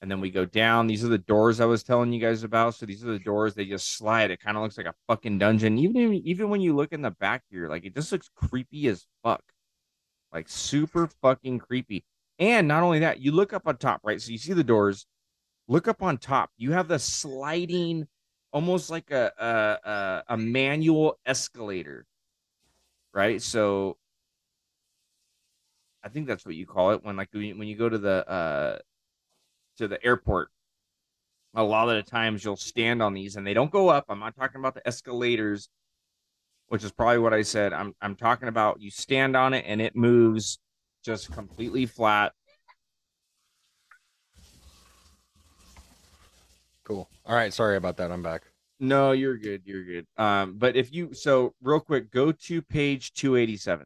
And 0.01 0.09
then 0.09 0.21
we 0.21 0.31
go 0.31 0.45
down. 0.45 0.87
These 0.87 1.03
are 1.03 1.09
the 1.09 1.17
doors 1.17 1.59
I 1.59 1.65
was 1.65 1.83
telling 1.83 2.13
you 2.13 2.21
guys 2.21 2.43
about. 2.43 2.75
So 2.75 2.85
these 2.85 3.03
are 3.03 3.11
the 3.11 3.19
doors. 3.19 3.53
They 3.53 3.65
just 3.65 3.97
slide. 3.97 4.31
It 4.31 4.39
kind 4.39 4.55
of 4.55 4.63
looks 4.63 4.77
like 4.77 4.87
a 4.87 4.95
fucking 5.07 5.39
dungeon. 5.39 5.77
Even 5.77 6.13
even 6.25 6.49
when 6.49 6.61
you 6.61 6.75
look 6.75 6.93
in 6.93 7.01
the 7.01 7.11
back 7.11 7.43
here, 7.49 7.67
like 7.69 7.85
it 7.85 7.95
just 7.95 8.11
looks 8.11 8.29
creepy 8.33 8.87
as 8.87 9.05
fuck. 9.23 9.43
Like 10.31 10.47
super 10.47 11.09
fucking 11.21 11.59
creepy. 11.59 12.05
And 12.39 12.67
not 12.67 12.83
only 12.83 12.99
that, 12.99 13.19
you 13.19 13.33
look 13.33 13.51
up 13.51 13.67
on 13.67 13.77
top, 13.77 13.99
right? 14.03 14.21
So 14.21 14.31
you 14.31 14.37
see 14.37 14.53
the 14.53 14.63
doors. 14.63 15.05
Look 15.67 15.87
up 15.87 16.01
on 16.01 16.17
top. 16.17 16.49
You 16.57 16.71
have 16.71 16.87
the 16.87 16.97
sliding, 16.97 18.07
almost 18.51 18.89
like 18.89 19.11
a 19.11 19.31
a, 19.37 19.89
a, 19.89 20.23
a 20.33 20.37
manual 20.37 21.19
escalator, 21.25 22.05
right? 23.13 23.41
So 23.41 23.97
I 26.03 26.09
think 26.09 26.27
that's 26.27 26.45
what 26.45 26.55
you 26.55 26.65
call 26.65 26.91
it 26.91 27.03
when 27.03 27.15
like 27.17 27.29
when 27.31 27.43
you, 27.43 27.57
when 27.57 27.67
you 27.67 27.75
go 27.75 27.89
to 27.89 27.97
the 27.97 28.29
uh 28.29 28.79
to 29.77 29.87
the 29.87 30.03
airport. 30.05 30.49
A 31.55 31.63
lot 31.63 31.89
of 31.89 31.95
the 31.95 32.09
times 32.09 32.43
you'll 32.43 32.55
stand 32.57 33.01
on 33.01 33.15
these 33.15 33.35
and 33.35 33.45
they 33.45 33.55
don't 33.55 33.71
go 33.71 33.89
up. 33.89 34.05
I'm 34.07 34.19
not 34.19 34.35
talking 34.35 34.59
about 34.59 34.75
the 34.75 34.87
escalators, 34.87 35.67
which 36.67 36.83
is 36.83 36.91
probably 36.91 37.17
what 37.17 37.33
I 37.33 37.41
said. 37.41 37.73
I'm 37.73 37.95
I'm 38.01 38.15
talking 38.15 38.47
about 38.47 38.81
you 38.81 38.91
stand 38.91 39.35
on 39.35 39.53
it 39.53 39.65
and 39.67 39.81
it 39.81 39.95
moves 39.95 40.59
just 41.03 41.31
completely 41.31 41.85
flat. 41.85 42.33
Cool. 46.89 47.07
All 47.25 47.35
right. 47.35 47.53
Sorry 47.53 47.77
about 47.77 47.97
that. 47.97 48.11
I'm 48.11 48.23
back. 48.23 48.41
No, 48.79 49.11
you're 49.11 49.37
good. 49.37 49.61
You're 49.63 49.83
good. 49.83 50.07
Um, 50.17 50.55
but 50.57 50.75
if 50.75 50.91
you 50.91 51.13
so 51.13 51.53
real 51.61 51.79
quick, 51.79 52.09
go 52.11 52.31
to 52.31 52.61
page 52.63 53.13
287. 53.13 53.85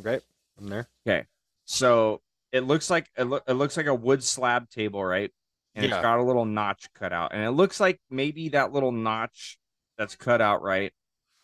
Okay. 0.00 0.20
I'm 0.58 0.66
there. 0.66 0.88
Okay. 1.06 1.24
So 1.66 2.20
it 2.50 2.60
looks 2.64 2.90
like 2.90 3.08
it, 3.16 3.24
lo- 3.24 3.40
it 3.46 3.52
looks 3.52 3.76
like 3.76 3.86
a 3.86 3.94
wood 3.94 4.24
slab 4.24 4.68
table, 4.70 5.04
right? 5.04 5.30
And 5.76 5.86
Yeah. 5.86 5.94
it's 5.96 6.02
got 6.02 6.18
a 6.18 6.22
little 6.22 6.44
notch 6.46 6.86
cut 6.94 7.12
out. 7.12 7.32
And 7.32 7.44
it 7.44 7.52
looks 7.52 7.78
like 7.78 8.00
maybe 8.10 8.48
that 8.50 8.72
little 8.72 8.90
notch 8.92 9.56
that's 9.98 10.16
cut 10.16 10.40
out, 10.40 10.62
right? 10.62 10.92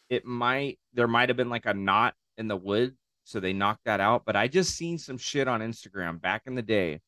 It 0.09 0.25
might 0.25 0.81
there 0.95 1.07
might 1.07 1.29
have 1.29 1.37
been 1.37 1.51
like 1.51 1.67
a 1.67 1.75
knot 1.75 2.15
in 2.39 2.49
the 2.49 2.57
wood, 2.57 2.97
so 3.25 3.39
they 3.39 3.53
knocked 3.53 3.85
that 3.85 4.01
out. 4.01 4.25
But 4.25 4.35
I 4.35 4.49
just 4.49 4.75
seen 4.75 4.99
some 4.99 5.19
shit 5.19 5.47
on 5.47 5.61
Instagram 5.61 6.21
back 6.21 6.43
in 6.47 6.57
the 6.57 6.63
day. 6.63 7.01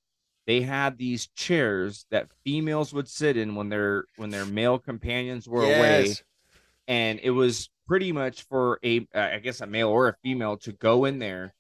They 0.49 0.63
had 0.63 0.97
these 0.97 1.27
chairs 1.37 2.07
that 2.11 2.29
females 2.43 2.93
would 2.95 3.07
sit 3.07 3.37
in 3.37 3.55
when 3.55 3.69
their 3.69 4.07
when 4.17 4.31
their 4.31 4.47
male 4.47 4.79
companions 4.79 5.47
were 5.47 5.63
away 5.63 6.15
and 6.89 7.21
it 7.23 7.31
was 7.31 7.69
pretty 7.87 8.13
much 8.13 8.43
for 8.45 8.81
a 8.83 9.07
uh, 9.15 9.29
I 9.35 9.39
guess 9.41 9.61
a 9.61 9.67
male 9.67 9.89
or 9.91 10.09
a 10.09 10.17
female 10.23 10.57
to 10.59 10.73
go 10.73 11.05
in 11.05 11.19
there 11.19 11.53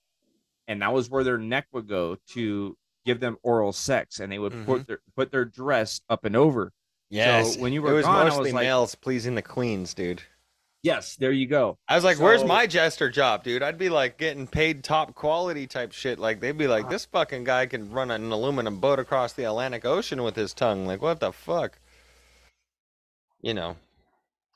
and 0.67 0.81
that 0.81 0.93
was 0.95 1.11
where 1.11 1.23
their 1.23 1.37
neck 1.37 1.67
would 1.73 1.87
go 1.87 2.17
to 2.31 2.77
give 3.05 3.21
them 3.21 3.37
oral 3.43 3.73
sex 3.73 4.21
and 4.21 4.33
they 4.33 4.39
would 4.39 4.55
put 4.65 4.87
their 4.87 5.01
put 5.15 5.31
their 5.31 5.45
dress 5.45 6.01
up 6.09 6.25
and 6.25 6.35
over 6.35 6.73
Yes. 7.11 7.59
when 7.59 7.75
you 7.75 7.83
were 7.83 7.93
it 7.93 7.97
was 7.97 8.07
gone, 8.07 8.27
mostly 8.27 8.43
was 8.45 8.53
like- 8.55 8.65
males 8.65 8.95
pleasing 8.95 9.35
the 9.35 9.43
queens, 9.43 9.93
dude. 9.93 10.23
Yes 10.83 11.17
there 11.17 11.33
you 11.33 11.47
go 11.47 11.77
I 11.89 11.95
was 11.95 12.05
like, 12.05 12.19
"Where's 12.19 12.45
my 12.45 12.67
jester 12.67 13.11
job, 13.11 13.43
dude?" 13.45 13.63
I'd 13.63 13.79
be 13.79 13.89
like 13.89 14.17
getting 14.19 14.47
paid 14.47 14.85
top 14.85 15.15
quality 15.15 15.67
type 15.67 15.93
shit. 15.93 16.19
Like 16.19 16.41
they'd 16.41 16.57
be 16.57 16.69
like, 16.69 16.89
"This 16.89 17.05
fucking 17.07 17.45
guy 17.45 17.67
can 17.67 17.91
run 17.91 18.11
an 18.11 18.31
aluminum 18.31 18.79
boat 18.79 18.99
across 18.99 19.33
the 19.33 19.45
Atlantic 19.45 19.85
Ocean 19.85 20.23
with 20.23 20.37
his 20.37 20.55
tongue." 20.55 20.87
Like, 20.87 21.03
what 21.03 21.21
the 21.21 21.33
fuck? 21.33 21.79
You 23.41 23.55
know, 23.55 23.77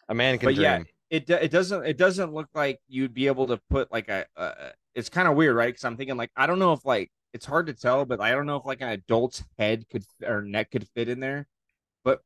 a 0.09 0.15
man 0.15 0.39
can 0.39 0.49
But 0.49 0.55
dream. 0.57 0.65
yeah, 0.65 0.83
it 1.11 1.29
it 1.31 1.51
doesn't 1.51 1.85
it 1.87 1.97
doesn't 1.97 2.33
look 2.33 2.49
like 2.55 2.81
you'd 2.89 3.15
be 3.15 3.27
able 3.27 3.47
to 3.49 3.59
put 3.71 3.91
like 3.93 4.09
a 4.09 4.27
uh, 4.37 4.71
it's 4.95 5.09
kind 5.09 5.29
of 5.29 5.37
weird 5.37 5.55
right 5.57 5.69
because 5.69 5.85
i'm 5.85 5.97
thinking 5.97 6.17
like 6.17 6.31
i 6.37 6.47
don't 6.47 6.59
know 6.59 6.73
if 6.73 6.85
like 6.85 7.11
it's 7.33 7.47
hard 7.47 7.67
to 7.67 7.73
tell 7.73 8.05
but 8.05 8.21
i 8.21 8.31
don't 8.33 8.47
know 8.47 8.57
if 8.57 8.65
like 8.67 8.81
an 8.83 8.89
adult's 8.91 9.43
head 9.59 9.85
could 9.91 10.05
or 10.27 10.43
neck 10.43 10.71
could 10.71 10.87
fit 10.95 11.09
in 11.09 11.21
there 11.21 11.47
but 12.05 12.21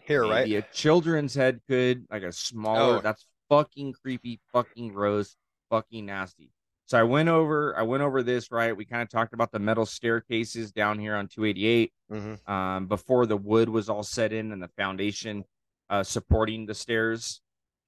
Here, 0.00 0.22
right? 0.22 0.40
Maybe 0.46 0.56
a 0.56 0.62
children's 0.72 1.34
head 1.34 1.60
could, 1.66 2.06
like 2.10 2.22
a 2.22 2.30
smaller. 2.32 2.98
Oh. 2.98 3.00
That's 3.00 3.24
fucking 3.56 3.92
creepy, 3.92 4.40
fucking 4.52 4.88
gross, 4.88 5.36
fucking 5.70 6.06
nasty. 6.06 6.50
So 6.86 6.98
I 6.98 7.02
went 7.02 7.28
over, 7.30 7.74
I 7.78 7.82
went 7.82 8.02
over 8.02 8.22
this 8.22 8.50
right. 8.50 8.76
We 8.76 8.84
kind 8.84 9.02
of 9.02 9.08
talked 9.08 9.32
about 9.32 9.50
the 9.52 9.58
metal 9.58 9.86
staircases 9.86 10.70
down 10.72 10.98
here 10.98 11.14
on 11.14 11.28
288 11.28 11.92
hmm 12.10 12.34
um, 12.52 12.86
before 12.86 13.24
the 13.26 13.36
wood 13.36 13.68
was 13.68 13.88
all 13.88 14.02
set 14.02 14.32
in 14.32 14.52
and 14.52 14.62
the 14.62 14.68
foundation 14.76 15.44
uh, 15.88 16.02
supporting 16.02 16.66
the 16.66 16.74
stairs. 16.74 17.40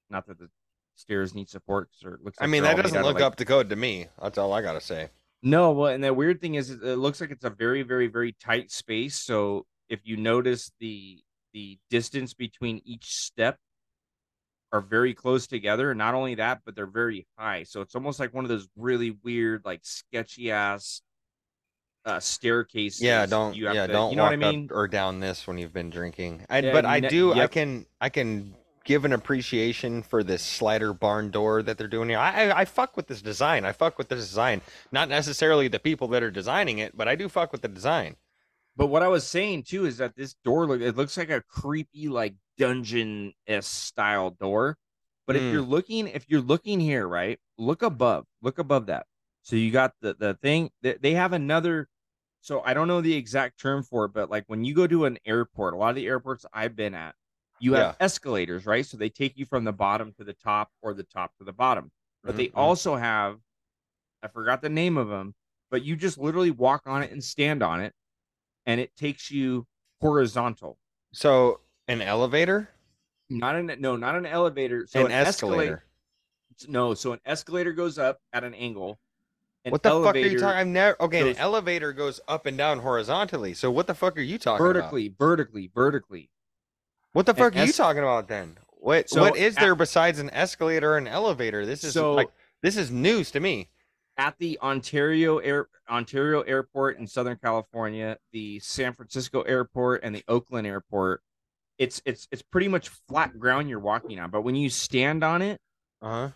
Not 0.09 0.25
that 0.27 0.39
the 0.39 0.49
stairs 0.95 1.35
need 1.35 1.49
support, 1.49 1.89
'cause 1.91 2.13
it 2.13 2.23
looks. 2.23 2.37
I 2.41 2.47
mean, 2.47 2.63
that 2.63 2.77
doesn't 2.77 3.03
look 3.03 3.15
like- 3.15 3.23
up 3.23 3.35
to 3.35 3.45
code 3.45 3.69
to 3.69 3.75
me. 3.75 4.07
That's 4.21 4.37
all 4.39 4.51
I 4.53 4.61
gotta 4.63 4.81
say. 4.81 5.09
No, 5.43 5.71
well, 5.71 5.93
and 5.93 6.03
the 6.03 6.11
weird 6.13 6.41
thing 6.41 6.55
is, 6.55 6.71
it 6.71 6.81
looks 6.97 7.21
like 7.21 7.29
it's 7.29 7.45
a 7.45 7.51
very, 7.51 7.83
very, 7.83 8.07
very 8.07 8.31
tight 8.33 8.71
space. 8.71 9.15
So 9.15 9.67
if 9.89 9.99
you 10.05 10.17
notice 10.17 10.71
the 10.79 11.19
the 11.53 11.77
distance 11.89 12.33
between 12.33 12.81
each 12.85 13.05
step 13.05 13.57
are 14.71 14.81
very 14.81 15.13
close 15.13 15.47
together. 15.47 15.93
Not 15.95 16.13
only 16.13 16.35
that, 16.35 16.61
but 16.65 16.75
they're 16.75 16.85
very 16.85 17.25
high. 17.37 17.63
So 17.63 17.81
it's 17.81 17.95
almost 17.95 18.19
like 18.19 18.33
one 18.33 18.43
of 18.45 18.49
those 18.49 18.67
really 18.75 19.17
weird, 19.23 19.63
like 19.65 19.79
sketchy 19.83 20.51
ass 20.51 21.01
uh, 22.05 22.19
staircases. 22.19 23.01
Yeah, 23.01 23.25
don't. 23.25 23.55
You 23.55 23.67
have 23.67 23.75
yeah, 23.75 23.87
to- 23.87 23.93
don't 23.93 24.11
You 24.11 24.17
know 24.17 24.23
walk 24.23 24.31
what 24.31 24.45
I 24.45 24.51
mean? 24.51 24.65
up 24.65 24.75
or 24.75 24.87
down 24.87 25.19
this 25.19 25.45
when 25.47 25.57
you've 25.57 25.73
been 25.73 25.89
drinking. 25.89 26.45
I, 26.49 26.59
Yeah, 26.59 26.71
but 26.73 26.85
I 26.85 26.99
ne- 26.99 27.09
do. 27.09 27.33
I 27.33 27.47
can. 27.47 27.85
I 27.99 28.09
can 28.09 28.55
give 28.85 29.03
an 29.03 29.11
appreciation 29.11 30.01
for 30.01 30.23
this 30.23 30.41
slider 30.41 30.93
barn 30.93 31.29
door 31.29 31.61
that 31.61 31.77
they're 31.77 31.89
doing 31.89 32.07
here. 32.07 32.17
I, 32.17 32.45
I 32.49 32.59
I 32.61 32.65
fuck 32.65 32.95
with 32.95 33.07
this 33.07 33.21
design. 33.21 33.65
I 33.65 33.73
fuck 33.73 33.97
with 33.97 34.07
this 34.07 34.21
design. 34.21 34.61
Not 34.93 35.09
necessarily 35.09 35.67
the 35.67 35.79
people 35.79 36.07
that 36.09 36.23
are 36.23 36.31
designing 36.31 36.77
it, 36.77 36.95
but 36.95 37.07
I 37.09 37.15
do 37.15 37.27
fuck 37.27 37.51
with 37.51 37.61
the 37.61 37.67
design. 37.67 38.15
But 38.77 38.87
what 38.87 39.03
I 39.03 39.09
was 39.09 39.27
saying 39.27 39.65
too 39.65 39.85
is 39.85 39.97
that 39.99 40.15
this 40.17 40.35
door 40.45 40.67
look 40.67 40.81
it 40.81 40.97
looks 40.97 41.17
like 41.17 41.31
a 41.31 41.43
creepy 41.43 42.09
like 42.09 42.35
dungeon 42.57 43.33
s 43.47 43.67
style 43.67 44.31
door. 44.31 44.77
But 45.27 45.35
Mm. 45.35 45.37
if 45.37 45.49
you're 45.51 45.63
looking 45.63 46.07
if 46.07 46.29
you're 46.29 46.41
looking 46.41 46.79
here, 46.79 47.07
right? 47.07 47.39
Look 47.57 47.81
above. 47.83 48.27
Look 48.41 48.59
above 48.59 48.87
that. 48.87 49.07
So 49.43 49.57
you 49.57 49.71
got 49.71 49.95
the 50.01 50.15
the 50.15 50.35
thing 50.35 50.71
that 50.83 51.01
they 51.03 51.13
have 51.13 51.33
another 51.33 51.89
so 52.41 52.61
I 52.63 52.73
don't 52.73 52.87
know 52.89 53.01
the 53.01 53.15
exact 53.15 53.59
term 53.59 53.83
for 53.83 54.05
it, 54.05 54.13
but 54.13 54.31
like 54.31 54.45
when 54.47 54.65
you 54.65 54.75
go 54.75 54.87
to 54.87 55.05
an 55.05 55.19
airport, 55.25 55.75
a 55.75 55.77
lot 55.77 55.91
of 55.91 55.95
the 55.97 56.07
airports 56.07 56.45
I've 56.53 56.75
been 56.75 56.95
at, 56.95 57.15
you 57.59 57.73
have 57.75 57.91
escalators, 57.99 58.65
right? 58.65 58.85
So 58.85 58.97
they 58.97 59.09
take 59.09 59.37
you 59.37 59.45
from 59.45 59.65
the 59.65 59.73
bottom 59.73 60.13
to 60.15 60.25
the 60.25 60.33
top 60.33 60.71
or 60.81 60.95
the 60.95 61.03
top 61.03 61.35
to 61.39 61.43
the 61.45 61.53
bottom. 61.53 61.91
But 62.25 62.37
they 62.37 62.51
Mhm. 62.53 62.53
also 62.55 62.95
have 62.97 63.41
I 64.23 64.27
forgot 64.27 64.61
the 64.61 64.69
name 64.69 64.97
of 64.97 65.09
them, 65.09 65.35
but 65.71 65.83
you 65.83 65.95
just 65.95 66.17
literally 66.17 66.51
walk 66.51 66.83
on 66.87 67.03
it 67.03 67.11
and 67.11 67.23
stand 67.23 67.63
on 67.63 67.81
it 67.81 67.93
and 68.67 68.79
it 68.79 68.95
takes 68.95 69.31
you 69.31 69.65
horizontal. 70.01 70.77
So 71.13 71.61
an 71.87 72.01
elevator, 72.01 72.69
Not 73.29 73.55
an 73.55 73.71
no, 73.79 73.95
not 73.95 74.15
an 74.15 74.27
elevator. 74.27 74.85
So 74.85 74.99
an, 74.99 75.05
an, 75.07 75.11
escalator. 75.13 75.83
No, 76.67 76.93
so 76.93 77.13
an 77.13 77.19
escalator 77.25 77.71
goes 77.71 77.97
up 77.97 78.19
at 78.33 78.43
an 78.43 78.53
angle. 78.53 78.99
An 79.65 79.71
What 79.71 79.83
the 79.83 79.89
fuck 79.89 80.15
are 80.15 80.19
you 80.19 80.37
talking? 80.37 80.59
I've 80.59 80.67
never. 80.67 81.01
Okay, 81.01 81.21
goes- 81.21 81.35
an 81.35 81.41
elevator 81.41 81.93
goes 81.93 82.19
up 82.27 82.45
and 82.45 82.57
down 82.57 82.79
horizontally. 82.79 83.53
So 83.55 83.71
what 83.71 83.87
the 83.87 83.95
fuck 83.95 84.17
are 84.17 84.21
you 84.21 84.37
talking 84.37 84.63
about? 84.63 84.75
vertically, 84.75 85.15
vertically, 85.17 85.71
vertically. 85.73 86.29
What 87.13 87.25
the 87.25 87.31
an 87.31 87.37
fuck 87.37 87.55
are 87.55 87.65
you 87.65 87.73
talking 87.73 88.03
about 88.03 88.27
then? 88.27 88.57
What 88.79 89.09
So 89.09 89.21
what 89.21 89.37
is 89.37 89.55
at- 89.57 89.61
there 89.61 89.75
besides 89.75 90.19
an 90.19 90.29
escalator 90.31 90.93
or 90.93 90.97
an 90.97 91.07
elevator? 91.07 91.65
This 91.65 91.83
is 91.83 91.93
So- 91.93 92.13
like 92.13 92.29
this 92.61 92.75
is 92.77 92.91
news 92.91 93.31
to 93.31 93.39
me. 93.39 93.69
At 94.19 94.35
the 94.39 94.57
Ontario 94.63 95.37
Air 95.37 95.67
Ontario 95.89 96.41
Airport 96.41 96.97
in 96.97 97.05
Southern 97.05 97.37
California, 97.37 98.17
the 98.31 98.59
San 98.59 98.93
Francisco 98.93 99.41
Airport 99.43 100.01
and 100.03 100.15
the 100.15 100.23
Oakland 100.27 100.65
Airport, 100.65 101.21
it's 101.77 102.01
it's 102.05 102.27
it's 102.31 102.41
pretty 102.41 102.67
much 102.67 102.89
flat 103.07 103.37
ground 103.39 103.69
you're 103.69 103.79
walking 103.79 104.19
on. 104.19 104.31
But 104.31 104.41
when 104.41 104.55
you 104.55 104.69
stand 104.71 105.23
on 105.23 105.43
it, 105.43 105.61
Uh 106.01 106.09
huh. 106.09 106.29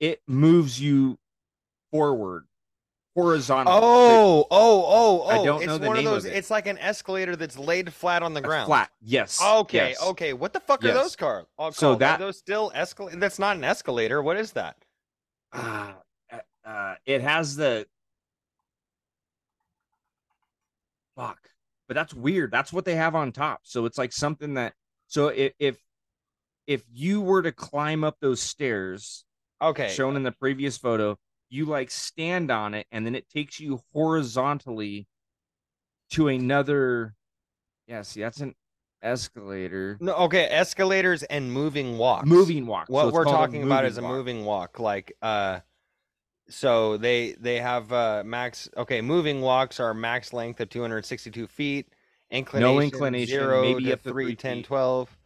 it 0.00 0.20
moves 0.26 0.80
you 0.80 1.18
forward, 1.92 2.46
horizontally. 3.14 3.78
Oh, 3.80 4.46
oh, 4.50 4.84
oh, 4.88 5.22
oh! 5.24 5.28
I 5.28 5.44
don't 5.44 5.58
it's 5.62 5.66
know 5.68 5.78
the 5.78 5.86
one 5.86 5.96
name 5.98 6.08
of 6.08 6.16
of 6.18 6.26
it. 6.26 6.32
It's 6.32 6.50
like 6.50 6.66
an 6.66 6.78
escalator 6.78 7.36
that's 7.36 7.56
laid 7.56 7.92
flat 7.94 8.24
on 8.24 8.34
the 8.34 8.40
ground. 8.40 8.66
flat. 8.66 8.90
Yes. 9.00 9.40
Okay, 9.40 9.90
yes. 9.90 10.02
okay. 10.02 10.32
What 10.32 10.52
the 10.52 10.58
fuck 10.60 10.84
are 10.84 10.92
those 10.92 11.14
cars? 11.14 11.46
Oh, 11.58 11.70
So 11.70 11.90
called? 11.90 11.96
Are 11.96 11.98
that- 12.00 12.18
those 12.18 12.38
still 12.38 12.72
escalator? 12.74 13.18
That's 13.20 13.38
not 13.38 13.56
an 13.56 13.62
escalator. 13.62 14.20
What 14.20 14.36
is 14.36 14.50
that? 14.54 14.76
uh, 15.52 15.92
uh, 16.64 16.94
it 17.06 17.20
has 17.22 17.56
the 17.56 17.86
fuck, 21.16 21.38
but 21.88 21.94
that's 21.94 22.14
weird. 22.14 22.50
That's 22.50 22.72
what 22.72 22.84
they 22.84 22.96
have 22.96 23.14
on 23.14 23.32
top. 23.32 23.60
So 23.64 23.86
it's 23.86 23.98
like 23.98 24.12
something 24.12 24.54
that. 24.54 24.74
So 25.06 25.28
if 25.28 25.52
if 25.58 25.78
if 26.66 26.84
you 26.92 27.20
were 27.20 27.42
to 27.42 27.52
climb 27.52 28.04
up 28.04 28.16
those 28.20 28.40
stairs 28.40 29.24
Okay. 29.62 29.88
shown 29.88 30.16
in 30.16 30.22
the 30.22 30.32
previous 30.32 30.78
photo, 30.78 31.18
you 31.48 31.66
like 31.66 31.90
stand 31.90 32.50
on 32.50 32.74
it 32.74 32.86
and 32.92 33.04
then 33.04 33.14
it 33.14 33.28
takes 33.28 33.58
you 33.60 33.80
horizontally 33.92 35.06
to 36.10 36.28
another 36.28 37.14
yeah 37.86 38.02
see 38.02 38.20
that's 38.20 38.40
an 38.40 38.54
escalator 39.02 39.96
No, 40.00 40.14
okay, 40.14 40.44
escalators 40.50 41.22
and 41.24 41.52
moving 41.52 41.98
walks. 41.98 42.26
moving 42.28 42.66
walk 42.66 42.88
What 42.88 43.06
it's 43.08 43.14
we're 43.14 43.24
talking 43.24 43.62
about 43.62 43.84
is 43.84 43.98
a 43.98 44.02
walk. 44.02 44.12
moving 44.12 44.44
walk. 44.44 44.78
Like, 44.78 45.12
uh, 45.22 45.60
so 46.50 46.96
they 46.96 47.32
they 47.40 47.58
have 47.58 47.92
uh 47.92 48.22
max. 48.24 48.68
Okay, 48.76 49.00
moving 49.00 49.40
walks 49.40 49.80
are 49.80 49.94
max 49.94 50.32
length 50.32 50.60
of 50.60 50.68
262 50.68 51.46
feet. 51.46 51.88
Inclination, 52.30 52.82
inclination, 52.82 53.26
zero 53.26 53.62
maybe 53.62 53.84
to 53.84 53.96
3, 53.96 54.12
three 54.12 54.36
10, 54.36 54.56
feet. 54.58 54.66
12. 54.66 55.16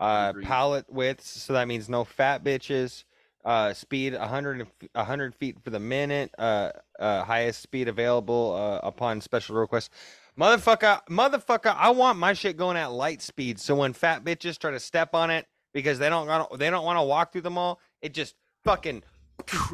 Uh, 0.00 0.32
pallet 0.42 0.86
widths, 0.88 1.28
so 1.28 1.52
that 1.52 1.68
means 1.68 1.88
no 1.88 2.04
fat 2.04 2.42
bitches. 2.42 3.04
Uh, 3.44 3.72
speed 3.72 4.14
100 4.14 4.62
f- 4.62 4.88
100 4.94 5.34
feet 5.34 5.62
for 5.62 5.70
the 5.70 5.78
minute. 5.78 6.30
Uh, 6.38 6.70
uh, 6.98 7.22
highest 7.24 7.62
speed 7.62 7.86
available 7.88 8.54
uh, 8.54 8.86
upon 8.86 9.20
special 9.20 9.56
request. 9.56 9.90
Motherfucker, 10.38 11.00
motherfucker, 11.08 11.74
I 11.76 11.90
want 11.90 12.18
my 12.18 12.32
shit 12.32 12.56
going 12.56 12.76
at 12.76 12.92
light 12.92 13.20
speed. 13.20 13.58
So 13.60 13.74
when 13.74 13.92
fat 13.92 14.24
bitches 14.24 14.58
try 14.58 14.70
to 14.70 14.80
step 14.80 15.14
on 15.14 15.30
it 15.30 15.46
because 15.72 15.98
they 15.98 16.08
don't 16.08 16.58
they 16.58 16.70
don't 16.70 16.84
want 16.84 16.98
to 16.98 17.02
walk 17.02 17.32
through 17.32 17.42
the 17.42 17.50
mall, 17.50 17.78
it 18.00 18.14
just 18.14 18.34
fucking 18.64 19.02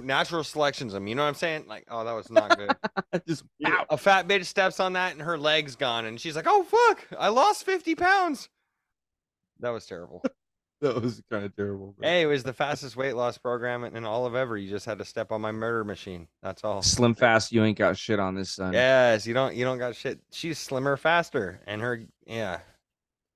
natural 0.03 0.45
selections 0.45 0.93
them. 0.93 1.07
You 1.07 1.15
know 1.15 1.23
what 1.23 1.29
I'm 1.29 1.35
saying? 1.35 1.65
Like, 1.67 1.85
oh, 1.91 2.05
that 2.05 2.13
was 2.13 2.31
not 2.31 2.57
good. 2.57 2.75
just 3.27 3.45
Yeah. 3.59 3.85
a 3.91 3.97
fat 3.97 4.27
bitch 4.29 4.45
steps 4.47 4.81
on 4.81 4.93
that 4.95 5.13
and 5.13 5.23
her 5.23 5.39
leg's 5.39 5.77
gone, 5.77 6.05
and 6.07 6.21
she's 6.21 6.37
like, 6.37 6.47
"Oh 6.49 6.63
fuck, 6.65 7.07
I 7.19 7.29
lost 7.29 7.65
50 7.65 7.95
pounds." 7.95 8.49
That 9.61 9.71
was 9.71 9.87
terrible. 9.87 10.23
that 10.83 11.01
was 11.01 11.23
kind 11.31 11.45
of 11.45 11.57
terrible 11.57 11.95
bro. 11.99 12.07
hey, 12.07 12.23
it 12.23 12.27
was 12.27 12.43
the 12.43 12.53
fastest 12.53 12.97
weight 12.97 13.15
loss 13.15 13.39
program 13.39 13.85
in 13.85 13.97
in 13.97 14.05
all 14.05 14.27
of 14.27 14.35
ever. 14.35 14.57
You 14.59 14.69
just 14.69 14.85
had 14.85 14.99
to 14.99 15.05
step 15.05 15.33
on 15.33 15.41
my 15.41 15.53
murder 15.53 15.85
machine. 15.85 16.29
That's 16.43 16.63
all. 16.65 16.83
slim 16.83 17.15
fast 17.15 17.51
you 17.53 17.65
ain't 17.65 17.79
got 17.79 17.97
shit 17.97 18.21
on 18.21 18.35
this 18.35 18.51
son 18.53 18.73
Yes, 18.75 19.27
you 19.27 19.33
don't 19.35 19.55
you 19.55 19.65
don't 19.65 19.79
got 19.79 19.97
shit. 19.97 20.21
She's 20.31 20.59
slimmer, 20.59 20.97
faster, 20.99 21.61
and 21.67 21.81
her 21.81 22.03
yeah. 22.27 22.61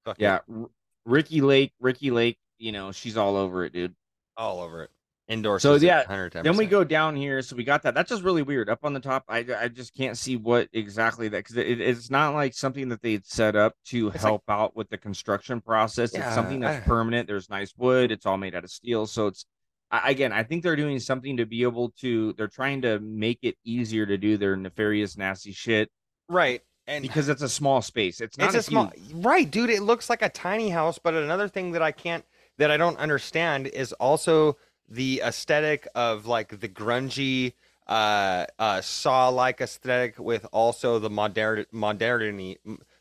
Fuck 0.04 0.16
yeah 0.18 0.40
R- 0.54 0.68
Ricki 1.06 1.40
Lake 1.40 1.72
Ricki 1.80 2.10
Lake 2.10 2.38
you 2.58 2.72
know 2.72 2.92
she's 2.92 3.16
all 3.16 3.36
over 3.36 3.64
it 3.64 3.72
dude 3.72 3.94
all 4.36 4.60
over 4.60 4.82
it. 4.84 4.90
Indoor. 5.30 5.60
So, 5.60 5.76
yeah, 5.76 5.98
110 5.98 6.42
Then 6.42 6.56
we 6.56 6.66
go 6.66 6.82
down 6.82 7.14
here, 7.14 7.40
so 7.40 7.54
we 7.54 7.62
got 7.62 7.84
that. 7.84 7.94
That's 7.94 8.10
just 8.10 8.24
really 8.24 8.42
weird. 8.42 8.68
Up 8.68 8.80
on 8.82 8.92
the 8.94 9.00
top, 9.00 9.24
I 9.28 9.46
I 9.56 9.68
just 9.68 9.94
can't 9.96 10.18
see 10.18 10.36
what 10.36 10.68
exactly 10.72 11.28
that 11.28 11.36
because 11.38 11.56
it, 11.56 11.80
it's 11.80 12.10
not 12.10 12.34
like 12.34 12.52
something 12.52 12.88
that 12.88 13.00
they'd 13.00 13.24
set 13.24 13.54
up 13.54 13.74
to 13.86 14.08
It's 14.08 14.16
like- 14.16 14.22
help 14.22 14.42
out 14.48 14.74
with 14.76 14.90
the 14.90 14.98
construction 14.98 15.60
process. 15.60 16.12
Yeah, 16.12 16.26
it's 16.26 16.34
something 16.34 16.58
that's 16.58 16.84
I- 16.84 16.88
permanent. 16.88 17.28
There's 17.28 17.48
nice 17.48 17.72
wood. 17.78 18.10
It's 18.10 18.26
all 18.26 18.38
made 18.38 18.56
out 18.56 18.64
of 18.64 18.70
steel, 18.70 19.06
so 19.06 19.28
it's 19.28 19.46
I, 19.92 20.10
again. 20.10 20.32
I 20.32 20.42
think 20.42 20.64
they're 20.64 20.74
doing 20.76 20.98
something 20.98 21.36
to 21.36 21.46
be 21.46 21.62
able 21.62 21.90
to. 22.00 22.32
They're 22.32 22.48
trying 22.48 22.82
to 22.82 22.98
make 22.98 23.38
it 23.42 23.56
easier 23.64 24.06
to 24.06 24.18
do 24.18 24.36
their 24.36 24.56
nefarious, 24.56 25.16
nasty 25.16 25.52
shit 25.52 25.90
right, 26.28 26.60
and 26.88 27.02
because 27.02 27.28
it's 27.28 27.42
a 27.42 27.48
small 27.48 27.82
space. 27.82 28.20
It's 28.20 28.36
not 28.36 28.46
it's 28.54 28.56
a 28.56 28.62
small 28.68 28.90
huge- 28.96 29.24
right, 29.24 29.48
dude. 29.48 29.70
It 29.70 29.82
looks 29.82 30.10
like 30.10 30.22
a 30.22 30.28
tiny 30.28 30.70
house, 30.70 30.98
but 30.98 31.14
another 31.14 31.46
thing 31.46 31.70
that 31.72 31.82
I 31.82 31.92
can't 31.92 32.24
that 32.58 32.72
I 32.72 32.76
don't 32.76 32.98
understand 32.98 33.68
is 33.68 33.92
also 33.94 34.56
the 34.90 35.22
aesthetic 35.24 35.88
of 35.94 36.26
like 36.26 36.60
the 36.60 36.68
grungy 36.68 37.54
uh 37.86 38.46
uh 38.58 38.80
saw 38.80 39.28
like 39.28 39.60
aesthetic 39.60 40.18
with 40.18 40.46
also 40.52 40.98
the 40.98 41.10
modern 41.10 41.66
modernity 41.72 42.58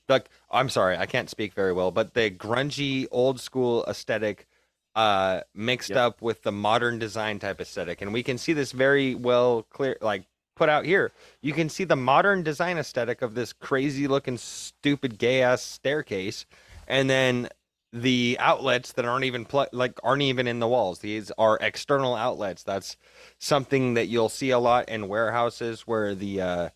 like 0.09 0.29
I'm 0.51 0.69
sorry, 0.69 0.97
I 0.97 1.05
can't 1.05 1.29
speak 1.29 1.53
very 1.53 1.73
well, 1.73 1.91
but 1.91 2.13
the 2.15 2.31
grungy 2.31 3.07
old 3.11 3.39
school 3.39 3.85
aesthetic 3.87 4.47
uh 4.95 5.41
mixed 5.53 5.89
Yep. 5.89 5.97
up 5.97 6.21
with 6.21 6.43
the 6.43 6.51
modern 6.51 6.99
design 6.99 7.39
type 7.39 7.61
aesthetic 7.61 8.01
and 8.01 8.11
we 8.13 8.23
can 8.23 8.37
see 8.37 8.53
this 8.53 8.71
very 8.71 9.15
well 9.15 9.63
clear 9.69 9.97
like 10.01 10.23
put 10.55 10.67
out 10.67 10.83
here 10.83 11.11
you 11.41 11.53
can 11.53 11.69
see 11.69 11.83
the 11.83 11.95
modern 11.95 12.43
design 12.43 12.77
aesthetic 12.77 13.21
of 13.21 13.35
this 13.35 13.53
crazy 13.53 14.07
looking 14.07 14.37
stupid 14.37 15.17
gay 15.19 15.43
ass 15.43 15.61
staircase 15.61 16.45
and 16.87 17.09
then 17.09 17.47
the 17.91 18.37
outlets 18.39 18.91
that 18.93 19.05
aren't 19.05 19.25
even 19.25 19.45
pl- 19.45 19.67
like 19.71 19.99
aren't 20.03 20.21
even 20.21 20.47
in 20.47 20.59
the 20.59 20.67
walls. 20.67 20.99
These 20.99 21.31
are 21.37 21.57
external 21.61 22.15
outlets. 22.15 22.63
That's 22.63 22.97
something 23.39 23.95
that 23.95 24.07
you'll 24.07 24.29
see 24.29 24.51
a 24.51 24.59
lot 24.59 24.89
in 24.89 25.07
warehouses 25.07 25.81
where 25.81 26.13
the 26.13 26.41
uh 26.41 26.69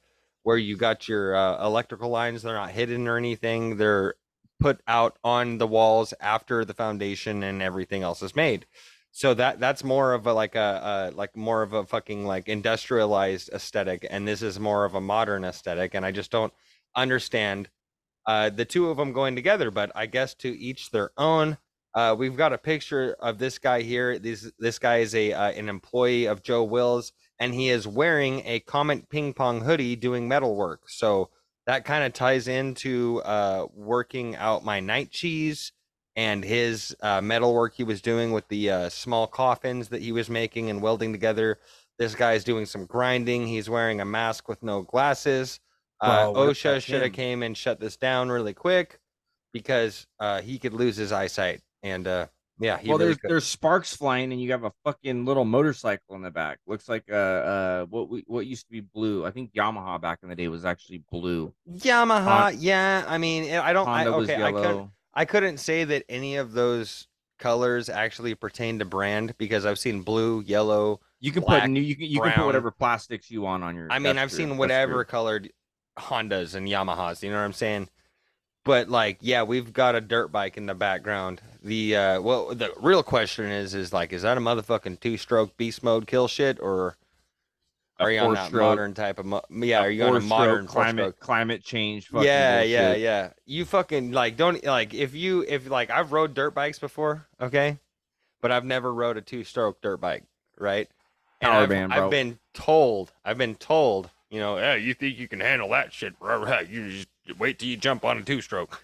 where 0.43 0.57
you 0.57 0.75
got 0.75 1.07
your 1.07 1.35
uh, 1.35 1.65
electrical 1.65 2.09
lines. 2.09 2.41
They're 2.41 2.55
not 2.55 2.71
hidden 2.71 3.07
or 3.07 3.17
anything. 3.17 3.77
They're 3.77 4.15
put 4.59 4.81
out 4.87 5.17
on 5.23 5.57
the 5.57 5.67
walls 5.67 6.13
after 6.19 6.65
the 6.65 6.73
foundation 6.73 7.43
and 7.43 7.61
everything 7.61 8.01
else 8.01 8.21
is 8.21 8.35
made. 8.35 8.65
So 9.11 9.35
that 9.35 9.59
that's 9.59 9.83
more 9.83 10.13
of 10.13 10.25
a 10.25 10.33
like 10.33 10.55
a, 10.55 11.11
a 11.13 11.15
like 11.15 11.35
more 11.37 11.61
of 11.61 11.73
a 11.73 11.85
fucking 11.85 12.25
like 12.25 12.49
industrialized 12.49 13.51
aesthetic 13.53 14.07
and 14.09 14.27
this 14.27 14.41
is 14.41 14.59
more 14.59 14.85
of 14.85 14.95
a 14.95 15.01
modern 15.01 15.43
aesthetic 15.43 15.93
and 15.93 16.03
i 16.03 16.11
just 16.11 16.31
don't 16.31 16.51
understand 16.95 17.69
uh 18.25 18.49
the 18.49 18.65
two 18.65 18.89
of 18.89 18.97
them 18.97 19.13
going 19.13 19.35
together 19.35 19.71
but 19.71 19.91
i 19.95 20.05
guess 20.05 20.33
to 20.33 20.57
each 20.59 20.91
their 20.91 21.11
own 21.17 21.57
uh 21.95 22.15
we've 22.17 22.37
got 22.37 22.53
a 22.53 22.57
picture 22.57 23.15
of 23.19 23.37
this 23.37 23.57
guy 23.57 23.81
here 23.81 24.19
this 24.19 24.51
this 24.59 24.79
guy 24.79 24.97
is 24.97 25.15
a 25.15 25.33
uh, 25.33 25.51
an 25.51 25.69
employee 25.69 26.25
of 26.25 26.43
joe 26.43 26.63
wills 26.63 27.13
and 27.39 27.53
he 27.53 27.69
is 27.69 27.87
wearing 27.87 28.41
a 28.45 28.59
comet 28.61 29.09
ping 29.09 29.33
pong 29.33 29.61
hoodie 29.61 29.95
doing 29.95 30.27
metal 30.27 30.55
work 30.55 30.81
so 30.87 31.29
that 31.65 31.85
kind 31.85 32.03
of 32.03 32.13
ties 32.13 32.47
into 32.47 33.21
uh 33.23 33.65
working 33.73 34.35
out 34.35 34.65
my 34.65 34.79
night 34.79 35.11
cheese 35.11 35.71
and 36.15 36.43
his 36.43 36.95
uh, 37.01 37.21
metal 37.21 37.53
work 37.53 37.73
he 37.75 37.83
was 37.83 38.01
doing 38.01 38.31
with 38.31 38.47
the 38.47 38.69
uh, 38.69 38.89
small 38.89 39.27
coffins 39.27 39.89
that 39.89 40.01
he 40.01 40.11
was 40.11 40.29
making 40.29 40.69
and 40.69 40.81
welding 40.81 41.11
together. 41.11 41.59
This 41.97 42.15
guy 42.15 42.33
is 42.33 42.43
doing 42.43 42.65
some 42.65 42.85
grinding. 42.85 43.47
He's 43.47 43.69
wearing 43.69 44.01
a 44.01 44.05
mask 44.05 44.47
with 44.47 44.61
no 44.61 44.83
glasses. 44.83 45.59
Uh, 46.03 46.33
OSHA 46.33 46.81
should 46.81 47.01
have 47.01 47.13
came 47.13 47.43
and 47.43 47.55
shut 47.55 47.79
this 47.79 47.97
down 47.97 48.29
really 48.29 48.53
quick 48.53 48.99
because 49.53 50.05
uh, 50.19 50.41
he 50.41 50.59
could 50.59 50.73
lose 50.73 50.97
his 50.97 51.11
eyesight. 51.11 51.61
And 51.81 52.07
uh, 52.07 52.27
yeah, 52.59 52.77
he 52.77 52.89
well, 52.89 52.97
really 52.97 53.09
there's 53.09 53.17
could. 53.17 53.29
there's 53.31 53.45
sparks 53.45 53.95
flying, 53.95 54.31
and 54.31 54.41
you 54.41 54.51
have 54.51 54.63
a 54.63 54.71
fucking 54.83 55.25
little 55.25 55.45
motorcycle 55.45 56.15
in 56.15 56.21
the 56.21 56.31
back. 56.31 56.59
Looks 56.67 56.87
like 56.87 57.03
uh 57.11 57.15
uh 57.15 57.85
what 57.85 58.09
we 58.09 58.23
what 58.27 58.45
used 58.45 58.65
to 58.65 58.71
be 58.71 58.81
blue. 58.81 59.25
I 59.25 59.31
think 59.31 59.53
Yamaha 59.53 59.99
back 59.99 60.19
in 60.23 60.29
the 60.29 60.35
day 60.35 60.47
was 60.47 60.65
actually 60.65 61.03
blue. 61.11 61.53
Yamaha. 61.69 62.55
yeah, 62.57 63.05
I 63.07 63.17
mean, 63.17 63.53
I 63.53 63.73
don't. 63.73 63.87
I, 63.87 64.03
Honda 64.03 64.17
was 64.17 64.29
okay, 64.29 64.41
I 64.41 64.51
couldn't. 64.51 64.89
I 65.13 65.25
couldn't 65.25 65.57
say 65.57 65.83
that 65.83 66.03
any 66.09 66.37
of 66.37 66.53
those 66.53 67.07
colors 67.39 67.89
actually 67.89 68.35
pertain 68.35 68.79
to 68.79 68.85
brand 68.85 69.37
because 69.37 69.65
I've 69.65 69.79
seen 69.79 70.01
blue, 70.01 70.41
yellow, 70.41 71.01
You 71.19 71.31
can 71.31 71.43
black, 71.43 71.63
put 71.63 71.71
new. 71.71 71.81
You 71.81 71.95
can 71.95 72.05
you 72.05 72.21
can 72.21 72.31
put 72.31 72.45
whatever 72.45 72.71
plastics 72.71 73.29
you 73.29 73.41
want 73.41 73.63
on 73.63 73.75
your. 73.75 73.91
I 73.91 73.99
mean, 73.99 74.17
I've 74.17 74.29
true, 74.29 74.37
seen 74.37 74.57
whatever 74.57 75.03
colored 75.03 75.51
Hondas 75.97 76.55
and 76.55 76.67
Yamahas. 76.67 77.23
You 77.23 77.29
know 77.29 77.37
what 77.37 77.43
I'm 77.43 77.53
saying? 77.53 77.89
But 78.65 78.89
like, 78.89 79.17
yeah, 79.21 79.43
we've 79.43 79.73
got 79.73 79.95
a 79.95 80.01
dirt 80.01 80.31
bike 80.31 80.55
in 80.55 80.65
the 80.65 80.73
background. 80.73 81.41
The 81.63 81.95
uh, 81.95 82.21
well, 82.21 82.55
the 82.55 82.71
real 82.79 83.03
question 83.03 83.45
is, 83.45 83.73
is 83.75 83.91
like, 83.91 84.13
is 84.13 84.21
that 84.21 84.37
a 84.37 84.41
motherfucking 84.41 84.99
two-stroke 85.01 85.57
beast 85.57 85.83
mode 85.83 86.07
kill 86.07 86.27
shit, 86.27 86.59
or 86.61 86.95
are 87.99 88.09
you 88.11 88.19
on 88.19 88.33
that 88.35 88.53
modern 88.53 88.93
type 88.93 89.19
of? 89.19 89.25
Mo- 89.25 89.43
yeah, 89.49 89.81
are 89.81 89.89
you 89.89 90.03
on 90.05 90.15
a 90.15 90.21
modern 90.21 90.65
climate 90.65 91.19
climate 91.19 91.63
change? 91.63 92.07
fucking 92.07 92.25
Yeah, 92.25 92.61
yeah, 92.61 92.85
bullshit. 92.85 93.01
yeah. 93.01 93.29
You 93.45 93.65
fucking 93.65 94.11
like 94.13 94.37
don't 94.37 94.63
like 94.63 94.93
if 94.93 95.13
you 95.13 95.45
if 95.47 95.69
like 95.69 95.89
I've 95.89 96.11
rode 96.11 96.33
dirt 96.33 96.55
bikes 96.55 96.79
before, 96.79 97.27
okay, 97.41 97.79
but 98.41 98.51
I've 98.51 98.65
never 98.65 98.93
rode 98.93 99.17
a 99.17 99.21
two-stroke 99.21 99.81
dirt 99.81 99.97
bike, 99.97 100.23
right? 100.57 100.89
And 101.41 101.51
Power 101.51 101.63
I've, 101.63 101.69
band. 101.69 101.93
I've 101.93 102.09
been 102.09 102.39
told, 102.53 103.11
I've 103.25 103.37
been 103.37 103.55
told, 103.55 104.09
you 104.33 104.39
know, 104.39 104.57
yeah, 104.57 104.73
you 104.73 104.95
think 104.95 105.19
you 105.19 105.27
can 105.27 105.39
handle 105.39 105.69
that 105.69 105.93
shit? 105.93 106.15
You 106.67 106.89
just 106.89 107.07
wait 107.37 107.59
till 107.59 107.69
you 107.69 107.77
jump 107.77 108.03
on 108.03 108.17
a 108.17 108.23
two-stroke. 108.23 108.83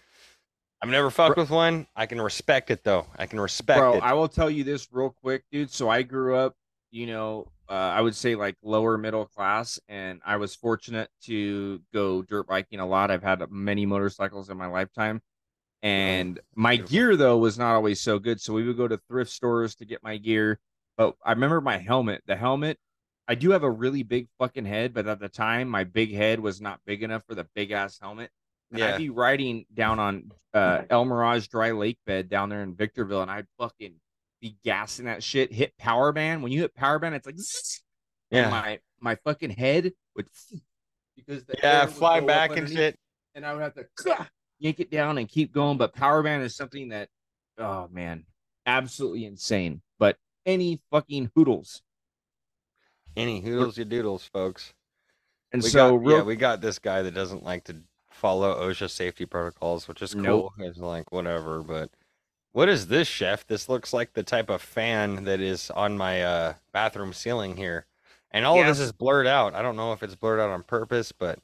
I've 0.79 0.89
never 0.89 1.09
fucked 1.09 1.37
with 1.37 1.49
one. 1.49 1.87
I 1.95 2.05
can 2.05 2.21
respect 2.21 2.69
it 2.69 2.83
though. 2.83 3.07
I 3.17 3.25
can 3.25 3.39
respect 3.39 3.79
Bro, 3.79 3.95
it. 3.95 4.03
I 4.03 4.13
will 4.13 4.27
tell 4.27 4.49
you 4.49 4.63
this 4.63 4.87
real 4.91 5.09
quick, 5.09 5.43
dude. 5.51 5.71
So 5.71 5.89
I 5.89 6.03
grew 6.03 6.35
up, 6.35 6.55
you 6.91 7.07
know, 7.07 7.47
uh, 7.67 7.73
I 7.73 7.99
would 7.99 8.15
say 8.15 8.35
like 8.35 8.57
lower 8.61 8.95
middle 8.99 9.25
class, 9.25 9.79
and 9.89 10.21
I 10.23 10.37
was 10.37 10.53
fortunate 10.53 11.09
to 11.23 11.81
go 11.93 12.21
dirt 12.21 12.47
biking 12.47 12.79
a 12.79 12.85
lot. 12.85 13.09
I've 13.09 13.23
had 13.23 13.43
many 13.49 13.87
motorcycles 13.87 14.51
in 14.51 14.57
my 14.57 14.67
lifetime, 14.67 15.19
and 15.81 16.39
my 16.55 16.75
beautiful. 16.75 16.91
gear 16.91 17.15
though 17.17 17.37
was 17.39 17.57
not 17.57 17.73
always 17.73 17.99
so 17.99 18.19
good. 18.19 18.39
So 18.39 18.53
we 18.53 18.67
would 18.67 18.77
go 18.77 18.87
to 18.87 18.99
thrift 19.09 19.31
stores 19.31 19.73
to 19.75 19.85
get 19.85 20.03
my 20.03 20.17
gear. 20.17 20.59
But 20.95 21.15
I 21.25 21.31
remember 21.31 21.59
my 21.59 21.77
helmet. 21.77 22.21
The 22.27 22.35
helmet, 22.35 22.77
I 23.29 23.35
do 23.35 23.51
have 23.51 23.61
a 23.61 23.69
really 23.69 24.01
big 24.01 24.27
fucking 24.39 24.65
head, 24.65 24.91
but 24.91 25.05
at 25.07 25.19
the 25.19 25.29
time, 25.29 25.69
my 25.69 25.83
big 25.83 26.11
head 26.11 26.39
was 26.39 26.59
not 26.59 26.79
big 26.87 27.03
enough 27.03 27.23
for 27.27 27.35
the 27.35 27.45
big 27.53 27.69
ass 27.69 27.99
helmet. 27.99 28.31
And 28.71 28.79
Yeah. 28.79 28.95
I'd 28.95 28.97
be 28.97 29.11
riding 29.11 29.67
down 29.71 29.99
on 29.99 30.31
uh, 30.51 30.81
El 30.89 31.05
Mirage 31.05 31.47
Dry 31.47 31.69
Lake 31.71 31.99
Bed 32.07 32.27
down 32.27 32.49
there 32.49 32.63
in 32.63 32.73
Victorville, 32.73 33.21
and 33.21 33.29
I'd 33.29 33.45
fucking 33.59 33.93
be 34.41 34.57
gassing 34.63 35.05
that 35.05 35.21
shit. 35.21 35.53
Hit 35.53 35.77
power 35.77 36.11
band. 36.11 36.41
When 36.41 36.51
you 36.51 36.61
hit 36.61 36.73
power 36.73 36.97
band, 36.97 37.13
it's 37.13 37.27
like, 37.27 37.37
zzz, 37.37 37.81
and 38.31 38.45
yeah, 38.45 38.49
my 38.49 38.79
my 38.99 39.15
fucking 39.23 39.51
head 39.51 39.91
would 40.15 40.27
because 41.15 41.45
the 41.45 41.55
yeah, 41.61 41.85
fly 41.85 42.21
back 42.21 42.57
and 42.57 42.67
shit. 42.67 42.97
and 43.35 43.45
I 43.45 43.53
would 43.53 43.61
have 43.61 43.75
to 43.75 43.85
yank 44.59 44.79
it 44.79 44.89
down 44.89 45.19
and 45.19 45.29
keep 45.29 45.53
going. 45.53 45.77
But 45.77 45.93
power 45.93 46.23
band 46.23 46.41
is 46.41 46.55
something 46.55 46.89
that, 46.89 47.09
oh 47.59 47.89
man, 47.91 48.25
absolutely 48.65 49.25
insane. 49.25 49.83
But 49.99 50.17
any 50.47 50.81
fucking 50.89 51.29
hoodles. 51.35 51.83
Any 53.19 53.41
hoodles 53.41 53.77
you 53.77 53.85
doodles, 53.85 54.25
folks. 54.25 54.73
And 55.51 55.61
we 55.61 55.69
so, 55.69 55.91
got, 55.91 56.05
real, 56.05 56.17
yeah, 56.17 56.23
we 56.23 56.35
got 56.35 56.61
this 56.61 56.79
guy 56.79 57.01
that 57.01 57.13
doesn't 57.13 57.43
like 57.43 57.65
to 57.65 57.75
follow 58.11 58.55
OSHA 58.69 58.89
safety 58.89 59.25
protocols, 59.25 59.87
which 59.87 60.01
is 60.01 60.13
cool. 60.13 60.23
Nope. 60.23 60.53
It's 60.59 60.77
like 60.77 61.11
whatever, 61.11 61.61
but 61.61 61.89
what 62.51 62.69
is 62.69 62.87
this, 62.87 63.07
chef? 63.07 63.45
This 63.47 63.69
looks 63.69 63.93
like 63.93 64.13
the 64.13 64.23
type 64.23 64.49
of 64.49 64.61
fan 64.61 65.23
that 65.25 65.39
is 65.39 65.69
on 65.71 65.97
my 65.97 66.21
uh, 66.21 66.53
bathroom 66.71 67.13
ceiling 67.13 67.57
here, 67.57 67.85
and 68.31 68.45
all 68.45 68.59
of 68.59 68.67
this 68.67 68.79
is 68.79 68.91
blurred 68.91 69.27
out. 69.27 69.53
I 69.55 69.61
don't 69.61 69.75
know 69.75 69.93
if 69.93 70.03
it's 70.03 70.15
blurred 70.15 70.39
out 70.39 70.49
on 70.49 70.63
purpose, 70.63 71.11
but 71.11 71.39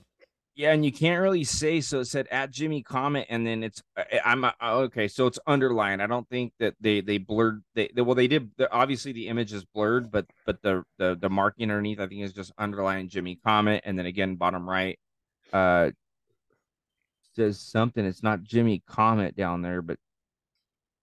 yeah, 0.56 0.72
and 0.72 0.86
you 0.86 0.91
can't 0.91 1.22
really 1.22 1.44
say. 1.44 1.82
So 1.82 1.99
it 1.99 2.06
said 2.06 2.27
at 2.32 2.49
Jimmy 2.49 2.82
Comet, 2.82 3.27
and 3.30 3.45
then 3.45 3.61
it's 3.64 3.84
I- 3.98 4.22
I'm 4.23 4.45
uh, 4.45 4.52
okay. 4.61 5.07
So 5.07 5.27
it's 5.27 5.40
underlined. 5.45 6.02
I 6.02 6.07
don't 6.07 6.27
think 6.30 6.53
that 6.60 6.76
they 6.80 7.02
they 7.02 7.18
blurred. 7.18 7.61
They, 7.76 7.90
they 7.94 8.02
well 8.02 8.15
they 8.15 8.27
did. 8.27 8.49
Obviously 8.72 9.11
the 9.11 9.27
image 9.27 9.52
is 9.52 9.65
blurred, 9.65 10.11
but 10.11 10.26
but 10.45 10.61
the 10.61 10.84
the 10.98 11.18
the 11.19 11.30
marking 11.30 11.69
underneath 11.69 11.99
I 11.99 12.07
think 12.07 12.22
is 12.22 12.34
just 12.34 12.53
underlined 12.57 13.10
Jimmy 13.10 13.38
Comet, 13.44 13.84
and 13.86 13.99
then 13.99 14.06
again 14.06 14.36
bottom 14.36 14.68
right, 14.68 14.98
uh, 15.52 15.91
says 17.36 17.60
something. 17.60 18.06
It's 18.06 18.23
not 18.23 18.44
Jimmy 18.44 18.82
Comet 18.88 19.36
down 19.36 19.61
there, 19.61 19.82
but 19.82 19.98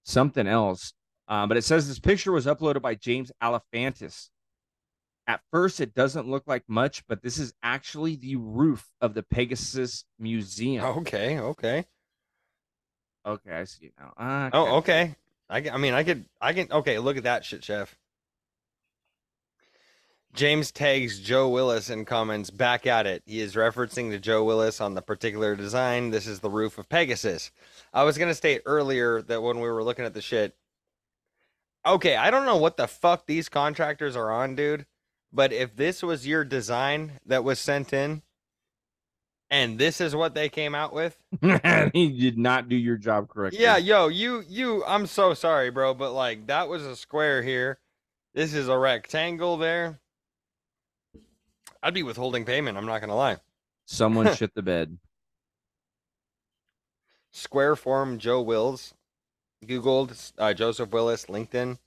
something 0.04 0.46
else. 0.46 0.94
Uh, 1.28 1.46
but 1.46 1.56
it 1.56 1.64
says 1.64 1.86
this 1.88 1.98
picture 1.98 2.32
was 2.32 2.46
uploaded 2.46 2.82
by 2.82 2.94
James 2.94 3.30
Alefantis. 3.42 4.30
At 5.26 5.40
first, 5.52 5.80
it 5.80 5.94
doesn't 5.94 6.28
look 6.28 6.44
like 6.46 6.64
much, 6.68 7.06
but 7.06 7.22
this 7.22 7.38
is 7.38 7.54
actually 7.62 8.16
the 8.16 8.36
roof 8.36 8.86
of 9.00 9.14
the 9.14 9.22
Pegasus 9.22 10.04
Museum. 10.18 10.84
okay, 10.98 11.38
okay. 11.38 11.84
Okay, 13.24 13.52
I 13.52 13.64
see 13.64 13.92
now. 13.98 14.12
Ah, 14.18 14.50
Oh, 14.52 14.76
okay. 14.78 15.14
I, 15.48 15.58
I 15.70 15.76
mean, 15.76 15.94
I 15.94 16.02
could, 16.02 16.24
I 16.40 16.52
can. 16.52 16.72
Okay, 16.72 16.98
look 16.98 17.16
at 17.16 17.22
that 17.22 17.44
shit, 17.44 17.62
chef. 17.62 17.96
James 20.34 20.72
tags 20.72 21.20
Joe 21.20 21.48
Willis 21.50 21.90
and 21.90 22.06
comments 22.06 22.48
back 22.50 22.86
at 22.86 23.06
it. 23.06 23.22
He 23.26 23.40
is 23.40 23.54
referencing 23.54 24.10
to 24.10 24.18
Joe 24.18 24.42
Willis 24.44 24.80
on 24.80 24.94
the 24.94 25.02
particular 25.02 25.54
design. 25.54 26.10
This 26.10 26.26
is 26.26 26.40
the 26.40 26.48
roof 26.48 26.78
of 26.78 26.88
Pegasus. 26.88 27.50
I 27.92 28.04
was 28.04 28.16
gonna 28.16 28.34
state 28.34 28.62
earlier 28.64 29.20
that 29.22 29.42
when 29.42 29.60
we 29.60 29.68
were 29.70 29.84
looking 29.84 30.06
at 30.06 30.14
the 30.14 30.22
shit. 30.22 30.56
Okay, 31.84 32.16
I 32.16 32.30
don't 32.30 32.46
know 32.46 32.56
what 32.56 32.76
the 32.78 32.86
fuck 32.88 33.26
these 33.26 33.48
contractors 33.50 34.16
are 34.16 34.32
on, 34.32 34.54
dude. 34.56 34.86
But 35.32 35.52
if 35.52 35.76
this 35.76 36.02
was 36.02 36.26
your 36.26 36.44
design 36.44 37.20
that 37.26 37.42
was 37.44 37.58
sent 37.58 37.92
in, 37.92 38.22
and 39.50 39.78
this 39.78 40.00
is 40.00 40.14
what 40.14 40.34
they 40.34 40.48
came 40.48 40.74
out 40.74 40.92
with, 40.92 41.16
he 41.92 42.18
did 42.18 42.38
not 42.38 42.68
do 42.68 42.76
your 42.76 42.96
job 42.96 43.28
correctly. 43.28 43.60
yeah, 43.60 43.76
yo, 43.76 44.08
you 44.08 44.44
you 44.48 44.84
I'm 44.84 45.06
so 45.06 45.34
sorry, 45.34 45.70
bro, 45.70 45.94
but 45.94 46.12
like 46.12 46.46
that 46.48 46.68
was 46.68 46.84
a 46.84 46.96
square 46.96 47.42
here. 47.42 47.78
This 48.34 48.54
is 48.54 48.68
a 48.68 48.76
rectangle 48.78 49.56
there. 49.56 50.00
I'd 51.82 51.94
be 51.94 52.02
withholding 52.02 52.44
payment, 52.44 52.78
I'm 52.78 52.86
not 52.86 53.00
gonna 53.00 53.16
lie. 53.16 53.38
someone 53.86 54.34
shit 54.36 54.54
the 54.54 54.62
bed. 54.62 54.98
Square 57.32 57.76
form 57.76 58.18
Joe 58.18 58.42
Wills. 58.42 58.94
Googled 59.64 60.32
uh, 60.38 60.52
Joseph 60.52 60.90
Willis, 60.90 61.26
LinkedIn. 61.26 61.78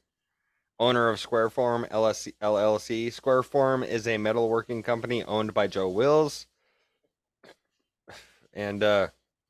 Owner 0.79 1.09
of 1.09 1.19
Square 1.19 1.51
Form 1.51 1.85
LLC, 1.89 2.33
LLC. 2.41 3.11
Square 3.11 3.43
Form 3.43 3.83
is 3.83 4.07
a 4.07 4.17
metalworking 4.17 4.83
company 4.83 5.23
owned 5.23 5.53
by 5.53 5.67
Joe 5.67 5.89
Wills. 5.89 6.47
And 8.53 8.81
uh 8.83 9.07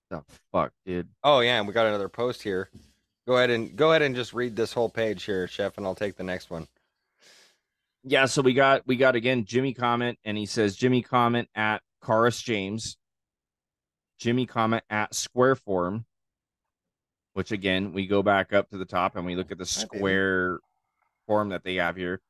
The 0.09 0.23
fuck, 0.51 0.71
dude. 0.85 1.07
oh 1.23 1.39
yeah, 1.41 1.59
and 1.59 1.67
we 1.67 1.73
got 1.73 1.85
another 1.85 2.09
post 2.09 2.41
here. 2.41 2.69
Go 3.27 3.37
ahead 3.37 3.49
and 3.49 3.75
go 3.75 3.89
ahead 3.91 4.01
and 4.01 4.15
just 4.15 4.33
read 4.33 4.55
this 4.55 4.73
whole 4.73 4.89
page 4.89 5.23
here, 5.23 5.47
Chef, 5.47 5.77
and 5.77 5.85
I'll 5.85 5.95
take 5.95 6.15
the 6.15 6.23
next 6.23 6.49
one. 6.49 6.67
Yeah, 8.03 8.25
so 8.25 8.41
we 8.41 8.53
got 8.53 8.85
we 8.87 8.95
got 8.97 9.15
again 9.15 9.45
Jimmy 9.45 9.73
Comet, 9.73 10.17
and 10.23 10.37
he 10.37 10.45
says 10.45 10.75
Jimmy 10.75 11.01
Comet 11.01 11.49
at 11.55 11.81
Caris 12.03 12.41
James, 12.41 12.97
Jimmy 14.19 14.45
Comet 14.45 14.83
at 14.89 15.13
Square 15.15 15.55
Form, 15.55 16.05
which 17.33 17.51
again 17.51 17.93
we 17.93 18.05
go 18.07 18.21
back 18.23 18.53
up 18.53 18.69
to 18.69 18.77
the 18.77 18.85
top 18.85 19.15
and 19.15 19.25
we 19.25 19.35
look 19.35 19.51
at 19.51 19.57
the 19.57 19.65
square 19.65 20.59
form 21.27 21.49
that 21.49 21.63
they 21.63 21.75
have 21.75 21.95
here, 21.95 22.21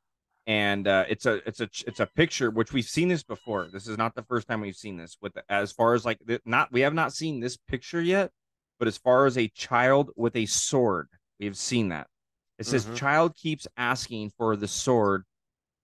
and 0.47 0.87
uh, 0.87 1.05
it's 1.09 1.25
a 1.25 1.35
it's 1.47 1.59
a 1.61 1.69
it's 1.87 1.99
a 1.99 2.05
picture 2.05 2.49
which 2.51 2.73
we've 2.73 2.85
seen 2.85 3.07
this 3.07 3.23
before. 3.23 3.67
This 3.71 3.87
is 3.87 3.97
not 3.97 4.15
the 4.15 4.23
first 4.23 4.47
time 4.47 4.61
we've 4.61 4.75
seen 4.75 4.97
this. 4.97 5.17
With 5.21 5.33
the, 5.33 5.43
as 5.49 5.71
far 5.71 5.93
as 5.93 6.05
like 6.05 6.19
the, 6.25 6.41
not 6.45 6.71
we 6.71 6.81
have 6.81 6.93
not 6.93 7.13
seen 7.13 7.39
this 7.39 7.57
picture 7.57 8.01
yet, 8.01 8.31
but 8.79 8.87
as 8.87 8.97
far 8.97 9.25
as 9.25 9.37
a 9.37 9.47
child 9.49 10.11
with 10.15 10.35
a 10.35 10.45
sword, 10.45 11.07
we've 11.39 11.57
seen 11.57 11.89
that. 11.89 12.07
It 12.57 12.65
says 12.65 12.85
Mhm. 12.85 12.95
child 12.95 13.35
keeps 13.35 13.67
asking 13.77 14.31
for 14.37 14.55
the 14.55 14.67
sword 14.67 15.23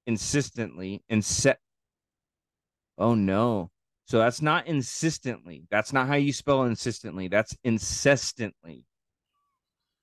insistently 0.08 1.04
and 1.10 1.24
set 1.24 1.60
oh 2.98 3.14
no 3.14 3.70
so 4.06 4.18
that's 4.18 4.42
not 4.42 4.66
insistently 4.68 5.68
that's 5.70 5.94
not 5.94 6.08
how 6.08 6.16
you 6.16 6.34
spell 6.34 6.64
insistently 6.64 7.28
that's 7.28 7.56
incessantly 7.64 8.84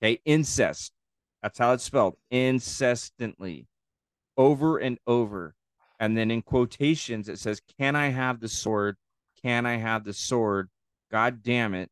okay 0.01 0.20
incest 0.24 0.93
that's 1.43 1.59
how 1.59 1.73
it's 1.73 1.85
spelled. 1.85 2.16
Incessantly. 2.31 3.66
Over 4.36 4.78
and 4.78 4.98
over. 5.06 5.55
And 6.01 6.16
then 6.16 6.31
in 6.31 6.43
quotations 6.43 7.28
it 7.28 7.39
says 7.39 7.60
can 7.78 7.97
i 7.97 8.09
have 8.09 8.40
the 8.40 8.48
sword? 8.48 8.97
Can 9.43 9.66
i 9.66 9.77
have 9.77 10.05
the 10.05 10.12
sword? 10.12 10.69
God 11.10 11.43
damn 11.43 11.74
it. 11.74 11.90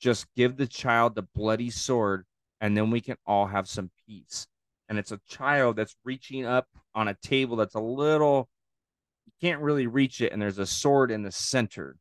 Just 0.00 0.26
give 0.36 0.56
the 0.56 0.66
child 0.66 1.14
the 1.14 1.26
bloody 1.34 1.70
sword 1.70 2.24
and 2.60 2.76
then 2.76 2.90
we 2.90 3.00
can 3.00 3.16
all 3.26 3.46
have 3.46 3.68
some 3.68 3.90
peace. 4.06 4.46
And 4.88 4.98
it's 4.98 5.12
a 5.12 5.20
child 5.28 5.76
that's 5.76 5.96
reaching 6.04 6.44
up 6.44 6.66
on 6.94 7.08
a 7.08 7.16
table 7.22 7.56
that's 7.56 7.74
a 7.74 7.80
little 7.80 8.48
you 9.26 9.32
can't 9.40 9.62
really 9.62 9.86
reach 9.86 10.20
it 10.20 10.32
and 10.32 10.42
there's 10.42 10.58
a 10.58 10.66
sword 10.66 11.10
in 11.10 11.22
the 11.22 11.32
center. 11.32 11.96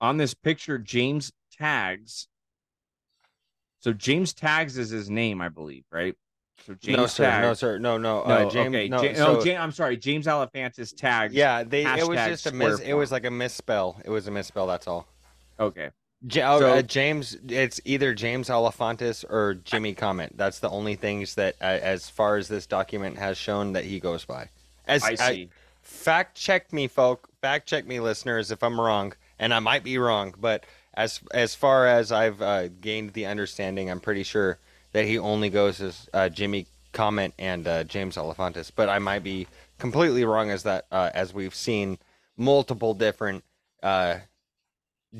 On 0.00 0.16
this 0.16 0.34
picture 0.34 0.78
james 0.78 1.32
tags 1.52 2.28
so 3.80 3.92
james 3.92 4.32
tags 4.32 4.78
is 4.78 4.90
his 4.90 5.08
name 5.10 5.40
i 5.40 5.48
believe 5.48 5.84
right 5.90 6.14
so 6.66 6.74
james 6.74 6.96
no 6.96 7.06
sir, 7.06 7.40
no 7.40 7.54
sir, 7.54 7.78
no 7.78 7.96
no. 7.96 8.24
no, 8.24 8.34
uh, 8.34 8.50
James, 8.50 8.74
okay 8.74 8.88
no, 8.88 9.02
Ja- 9.02 9.14
so- 9.14 9.34
no, 9.34 9.44
Ja- 9.44 9.62
i'm 9.62 9.72
sorry 9.72 9.96
james 9.96 10.26
alephantis 10.26 10.94
tags 10.96 11.32
yeah, 11.34 11.62
they 11.62 11.84
it 11.86 12.06
was 12.06 12.18
just 12.18 12.46
a 12.46 12.52
miss. 12.52 12.80
It 12.80 12.94
was 12.94 13.12
like 13.12 13.24
a 13.24 13.30
misspell. 13.30 14.00
It 14.04 14.10
was 14.10 14.26
a 14.26 14.30
misspell. 14.30 14.66
That's 14.66 14.86
all. 14.86 15.06
okay 15.60 15.90
J- 16.26 16.42
oh, 16.42 16.58
So- 16.58 16.74
uh, 16.74 16.82
James, 16.82 17.36
it's 17.48 17.80
either 17.84 18.12
James 18.12 18.48
Alefantis 18.48 19.24
or 19.30 19.54
Jimmy 19.54 19.94
Comet. 19.94 20.32
That's 20.34 20.58
the 20.58 20.68
only 20.68 20.96
things 20.96 21.36
that, 21.36 21.54
uh, 21.60 21.64
as 21.64 22.10
far 22.10 22.36
as 22.36 22.48
this 22.48 22.66
document 22.66 23.18
has 23.18 23.38
shown, 23.38 23.72
that 23.74 23.84
he 23.84 24.00
goes 24.00 24.24
by. 24.24 24.48
As 24.86 25.04
i 25.04 25.14
see 25.14 25.48
fact 25.80 26.36
check 26.36 26.72
me, 26.72 26.88
folk. 26.88 27.28
Fact 27.40 27.68
check 27.68 27.86
me, 27.86 28.00
listeners, 28.00 28.50
if 28.50 28.62
I'm 28.64 28.80
wrong, 28.80 29.12
and 29.38 29.54
I 29.54 29.60
might 29.60 29.84
be 29.84 29.96
wrong. 29.96 30.34
But 30.38 30.64
as 30.98 31.20
as 31.32 31.54
far 31.54 31.86
as 31.86 32.10
I've 32.10 32.42
uh, 32.42 32.68
gained 32.68 33.12
the 33.12 33.26
understanding, 33.26 33.88
I'm 33.88 34.00
pretty 34.00 34.24
sure 34.24 34.58
that 34.92 35.04
he 35.04 35.16
only 35.16 35.48
goes 35.48 35.80
as 35.80 36.08
uh, 36.12 36.28
Jimmy 36.28 36.66
Comet 36.92 37.32
and 37.38 37.68
uh, 37.68 37.84
James 37.84 38.16
Alefantis. 38.16 38.72
But 38.74 38.88
I 38.88 38.98
might 38.98 39.22
be 39.22 39.46
completely 39.78 40.24
wrong, 40.24 40.50
as 40.50 40.64
that 40.64 40.86
uh, 40.90 41.10
as 41.14 41.32
we've 41.32 41.54
seen 41.54 41.98
multiple 42.36 42.94
different 42.94 43.44
uh, 43.80 44.16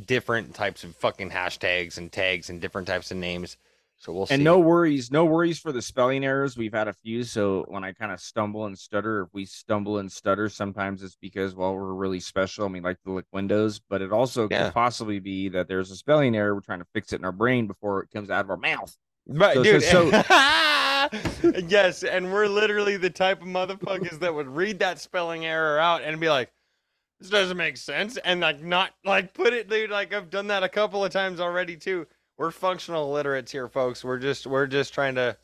different 0.05 0.52
types 0.52 0.82
of 0.82 0.96
fucking 0.96 1.30
hashtags 1.30 1.96
and 1.96 2.10
tags 2.10 2.50
and 2.50 2.60
different 2.60 2.88
types 2.88 3.12
of 3.12 3.16
names. 3.16 3.56
So 4.01 4.12
we'll 4.12 4.27
see. 4.27 4.35
and 4.35 4.45
no 4.45 4.59
worries 4.61 5.11
no 5.11 5.25
worries 5.25 5.59
for 5.59 5.73
the 5.73 5.83
spelling 5.83 6.25
errors 6.25 6.57
we've 6.57 6.73
had 6.73 6.87
a 6.87 6.93
few 6.93 7.25
so 7.25 7.65
when 7.69 7.83
i 7.83 7.93
kind 7.93 8.12
of 8.12 8.20
stumble 8.20 8.66
and 8.66 8.79
stutter 8.79 9.23
if 9.23 9.29
we 9.35 9.45
stumble 9.45 9.99
and 9.99 10.11
stutter 10.11 10.49
sometimes 10.49 11.03
it's 11.03 11.16
because 11.16 11.57
well 11.57 11.75
we're 11.75 11.95
really 11.95 12.20
special 12.20 12.65
and 12.65 12.73
we 12.75 12.81
like 12.81 13.01
to 13.03 13.11
lick 13.12 13.25
windows 13.33 13.81
but 13.91 14.01
it 14.01 14.12
also 14.12 14.47
Yeah. 14.51 14.66
could 14.66 14.75
possibly 14.75 15.19
be 15.19 15.49
that 15.49 15.66
there's 15.66 15.91
a 15.91 15.97
spelling 15.97 16.37
error 16.37 16.55
we're 16.55 16.61
trying 16.61 16.79
to 16.79 16.87
fix 16.95 17.12
it 17.12 17.16
in 17.16 17.25
our 17.25 17.33
brain 17.33 17.66
before 17.66 18.01
it 18.05 18.11
comes 18.12 18.31
out 18.31 18.45
of 18.45 18.51
our 18.51 18.57
mouth 18.57 18.97
But 19.27 19.55
So- 19.55 19.62
dude, 19.65 19.83
so- 19.83 20.11
yes, 21.66 22.03
and 22.03 22.33
we're 22.33 22.47
literally 22.47 22.97
the 22.97 23.11
type 23.11 23.41
of 23.43 23.49
motherfuckers 23.49 24.19
that 24.20 24.33
would 24.35 24.47
read 24.49 24.79
that 24.81 25.01
spelling 25.01 25.45
error 25.47 25.79
out 25.79 26.03
and 26.03 26.19
be 26.20 26.29
like, 26.29 26.51
"This 27.20 27.31
doesn't 27.31 27.57
make 27.57 27.77
sense," 27.77 28.16
and 28.19 28.41
like 28.41 28.61
not 28.62 28.93
like 29.05 29.33
put 29.35 29.53
it, 29.53 29.69
dude. 29.69 29.91
Like 29.91 30.12
I've 30.15 30.31
done 30.31 30.49
that 30.49 30.62
a 30.62 30.69
couple 30.69 31.05
of 31.05 31.11
times 31.12 31.41
already 31.41 31.77
too. 31.77 32.07
We're 32.39 32.52
functional 32.52 33.10
illiterates 33.10 33.51
here, 33.51 33.69
folks. 33.69 34.05
We're 34.05 34.19
just 34.19 34.47
we're 34.47 34.69
just 34.69 34.94
trying 34.94 35.16
to. 35.16 35.36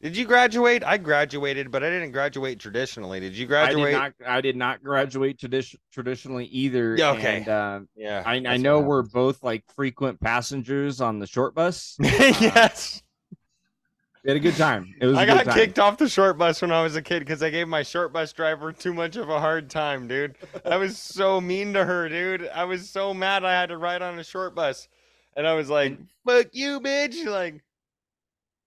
Did 0.00 0.16
you 0.16 0.24
graduate? 0.24 0.82
I 0.84 0.96
graduated, 0.96 1.70
but 1.70 1.82
I 1.82 1.90
didn't 1.90 2.12
graduate 2.12 2.58
traditionally. 2.58 3.20
Did 3.20 3.36
you 3.36 3.44
I 3.46 3.48
graduate? 3.48 3.92
did 3.92 3.98
not. 3.98 4.12
I 4.26 4.40
did 4.40 4.56
not 4.56 4.82
graduate 4.82 5.38
tradi- 5.38 5.76
traditionally 5.92 6.46
either. 6.46 6.96
Yeah, 6.96 7.10
okay. 7.10 7.38
And, 7.38 7.48
uh, 7.48 7.80
Yeah, 7.96 8.22
I, 8.24 8.36
I 8.46 8.56
know 8.56 8.80
we're 8.80 9.02
both 9.02 9.42
like 9.42 9.64
frequent 9.74 10.20
passengers 10.20 11.00
on 11.02 11.18
the 11.18 11.26
short 11.26 11.54
bus. 11.54 11.96
happens. 12.02 12.40
yes. 12.40 13.02
We 14.24 14.30
had 14.30 14.36
a 14.36 14.40
good 14.40 14.56
time. 14.56 14.94
It 15.00 15.06
was. 15.06 15.18
I 15.18 15.26
got 15.26 15.48
kicked 15.52 15.78
off 15.78 15.98
the 15.98 16.08
short 16.08 16.38
bus 16.38 16.62
when 16.62 16.72
I 16.72 16.82
was 16.82 16.96
a 16.96 17.02
kid 17.02 17.20
because 17.20 17.42
I 17.42 17.50
gave 17.50 17.68
my 17.68 17.82
short 17.82 18.12
bus 18.12 18.32
driver 18.32 18.72
too 18.72 18.94
much 18.94 19.16
of 19.16 19.28
a 19.28 19.38
hard 19.38 19.68
time, 19.68 20.08
dude. 20.08 20.36
I 20.64 20.76
was 20.76 20.96
so 20.96 21.40
mean 21.40 21.72
to 21.74 21.84
her, 21.84 22.08
dude. 22.08 22.48
I 22.54 22.64
was 22.64 22.88
so 22.88 23.12
mad 23.12 23.44
I 23.44 23.52
had 23.52 23.68
to 23.68 23.76
ride 23.76 24.00
on 24.02 24.18
a 24.18 24.24
short 24.24 24.54
bus. 24.54 24.88
And 25.38 25.46
I 25.46 25.54
was 25.54 25.70
like, 25.70 25.96
fuck 26.26 26.48
you, 26.52 26.80
bitch. 26.80 27.24
Like, 27.30 27.62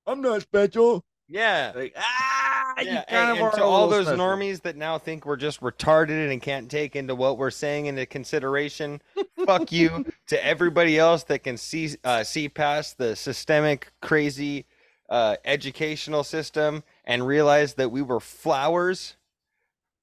I'm 0.08 0.22
not 0.22 0.42
special. 0.42 1.04
yeah. 1.28 1.74
Like 1.76 1.94
ah. 1.98 2.74
you 2.80 2.86
Yeah, 2.88 3.04
kind 3.04 3.06
hey, 3.10 3.32
of 3.32 3.38
and 3.38 3.42
are 3.42 3.52
to 3.52 3.64
all 3.64 3.88
those 3.90 4.06
special. 4.08 4.26
normies 4.26 4.62
that 4.62 4.78
now 4.78 4.98
think 4.98 5.26
we're 5.26 5.36
just 5.36 5.60
retarded 5.62 6.32
and 6.32 6.42
can't 6.42 6.72
take 6.72 6.96
into 6.96 7.14
what 7.14 7.38
we're 7.38 7.52
saying 7.52 7.88
into 7.88 8.06
consideration, 8.06 9.02
fuck 9.46 9.72
you. 9.72 10.06
To 10.28 10.46
everybody 10.46 10.98
else 10.98 11.24
that 11.26 11.40
can 11.44 11.58
see 11.58 11.90
uh, 12.06 12.24
see 12.24 12.48
past 12.48 12.98
the 12.98 13.18
systemic, 13.18 13.92
crazy 14.02 14.66
uh, 15.10 15.36
educational 15.44 16.24
system 16.24 16.84
and 17.04 17.28
realize 17.28 17.74
that 17.74 17.92
we 17.92 18.02
were 18.02 18.22
flowers 18.22 19.18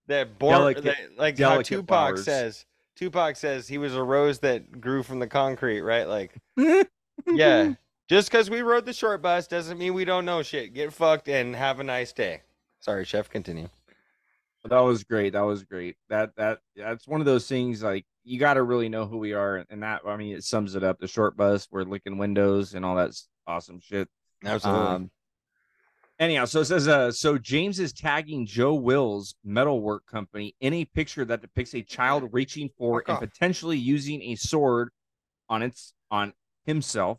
that 0.06 0.38
born 0.38 0.58
Delicate- 0.74 0.84
that, 0.84 0.96
like 1.16 1.38
how 1.38 1.62
Tupac 1.62 1.86
flowers. 1.88 2.24
says. 2.26 2.66
Tupac 2.98 3.36
says 3.36 3.68
he 3.68 3.78
was 3.78 3.94
a 3.94 4.02
rose 4.02 4.40
that 4.40 4.80
grew 4.80 5.04
from 5.04 5.20
the 5.20 5.28
concrete, 5.28 5.82
right? 5.82 6.08
Like, 6.08 6.34
yeah. 7.26 7.74
Just 8.08 8.28
because 8.28 8.50
we 8.50 8.62
rode 8.62 8.86
the 8.86 8.92
short 8.92 9.22
bus 9.22 9.46
doesn't 9.46 9.78
mean 9.78 9.94
we 9.94 10.04
don't 10.04 10.24
know 10.24 10.42
shit. 10.42 10.74
Get 10.74 10.92
fucked 10.92 11.28
and 11.28 11.54
have 11.54 11.78
a 11.78 11.84
nice 11.84 12.12
day. 12.12 12.42
Sorry, 12.80 13.04
chef. 13.04 13.30
Continue. 13.30 13.68
That 14.64 14.80
was 14.80 15.04
great. 15.04 15.34
That 15.34 15.42
was 15.42 15.62
great. 15.62 15.96
That 16.08 16.30
that 16.36 16.58
that's 16.74 17.06
one 17.06 17.20
of 17.20 17.26
those 17.26 17.46
things 17.46 17.82
like 17.82 18.04
you 18.24 18.38
got 18.40 18.54
to 18.54 18.62
really 18.62 18.88
know 18.88 19.06
who 19.06 19.18
we 19.18 19.32
are, 19.32 19.64
and 19.70 19.82
that 19.82 20.02
I 20.06 20.16
mean 20.16 20.34
it 20.34 20.42
sums 20.42 20.74
it 20.74 20.82
up. 20.82 20.98
The 20.98 21.06
short 21.06 21.36
bus, 21.36 21.68
we're 21.70 21.84
licking 21.84 22.18
windows, 22.18 22.74
and 22.74 22.84
all 22.84 22.96
that 22.96 23.12
awesome 23.46 23.78
shit. 23.80 24.08
Absolutely. 24.44 24.86
Um, 24.86 25.10
anyhow, 26.18 26.44
so 26.44 26.60
it 26.60 26.66
says, 26.66 26.88
uh, 26.88 27.10
so 27.12 27.38
James 27.38 27.78
is 27.78 27.92
tagging 27.92 28.46
Joe 28.46 28.74
Will's 28.74 29.34
metalwork 29.44 30.06
company 30.06 30.54
in 30.60 30.74
a 30.74 30.84
picture 30.84 31.24
that 31.24 31.40
depicts 31.40 31.74
a 31.74 31.82
child 31.82 32.28
reaching 32.32 32.68
for 32.76 33.00
Fuck 33.00 33.08
and 33.08 33.14
off. 33.16 33.20
potentially 33.20 33.76
using 33.78 34.22
a 34.22 34.34
sword 34.36 34.90
on 35.48 35.62
its 35.62 35.94
on 36.10 36.32
himself. 36.64 37.18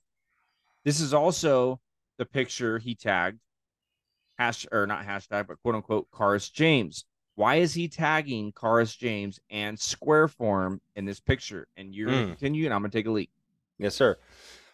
This 0.86 1.00
is 1.00 1.14
also 1.14 1.80
the 2.18 2.26
picture 2.26 2.80
he 2.80 2.96
tagged, 2.96 3.40
hash 4.38 4.66
or 4.72 4.86
not 4.88 5.06
hashtag, 5.06 5.48
but 5.48 5.62
quote 5.62 5.76
unquote 5.76 6.10
Karis 6.12 6.52
James. 6.52 7.06
Why 7.36 7.56
is 7.56 7.74
he 7.74 7.88
tagging 7.88 8.52
Karis 8.52 8.98
James 8.98 9.40
and 9.50 9.80
Square 9.80 10.28
Form 10.30 10.82
in 10.96 11.06
this 11.06 11.20
picture? 11.22 11.68
And 11.78 11.96
you're 11.96 12.08
gonna 12.10 12.24
Mm. 12.24 12.30
continue, 12.32 12.66
and 12.66 12.74
I'm 12.74 12.82
gonna 12.82 12.92
take 12.92 13.06
a 13.08 13.12
leak. 13.12 13.30
yes, 13.78 13.96
sir. 13.96 14.18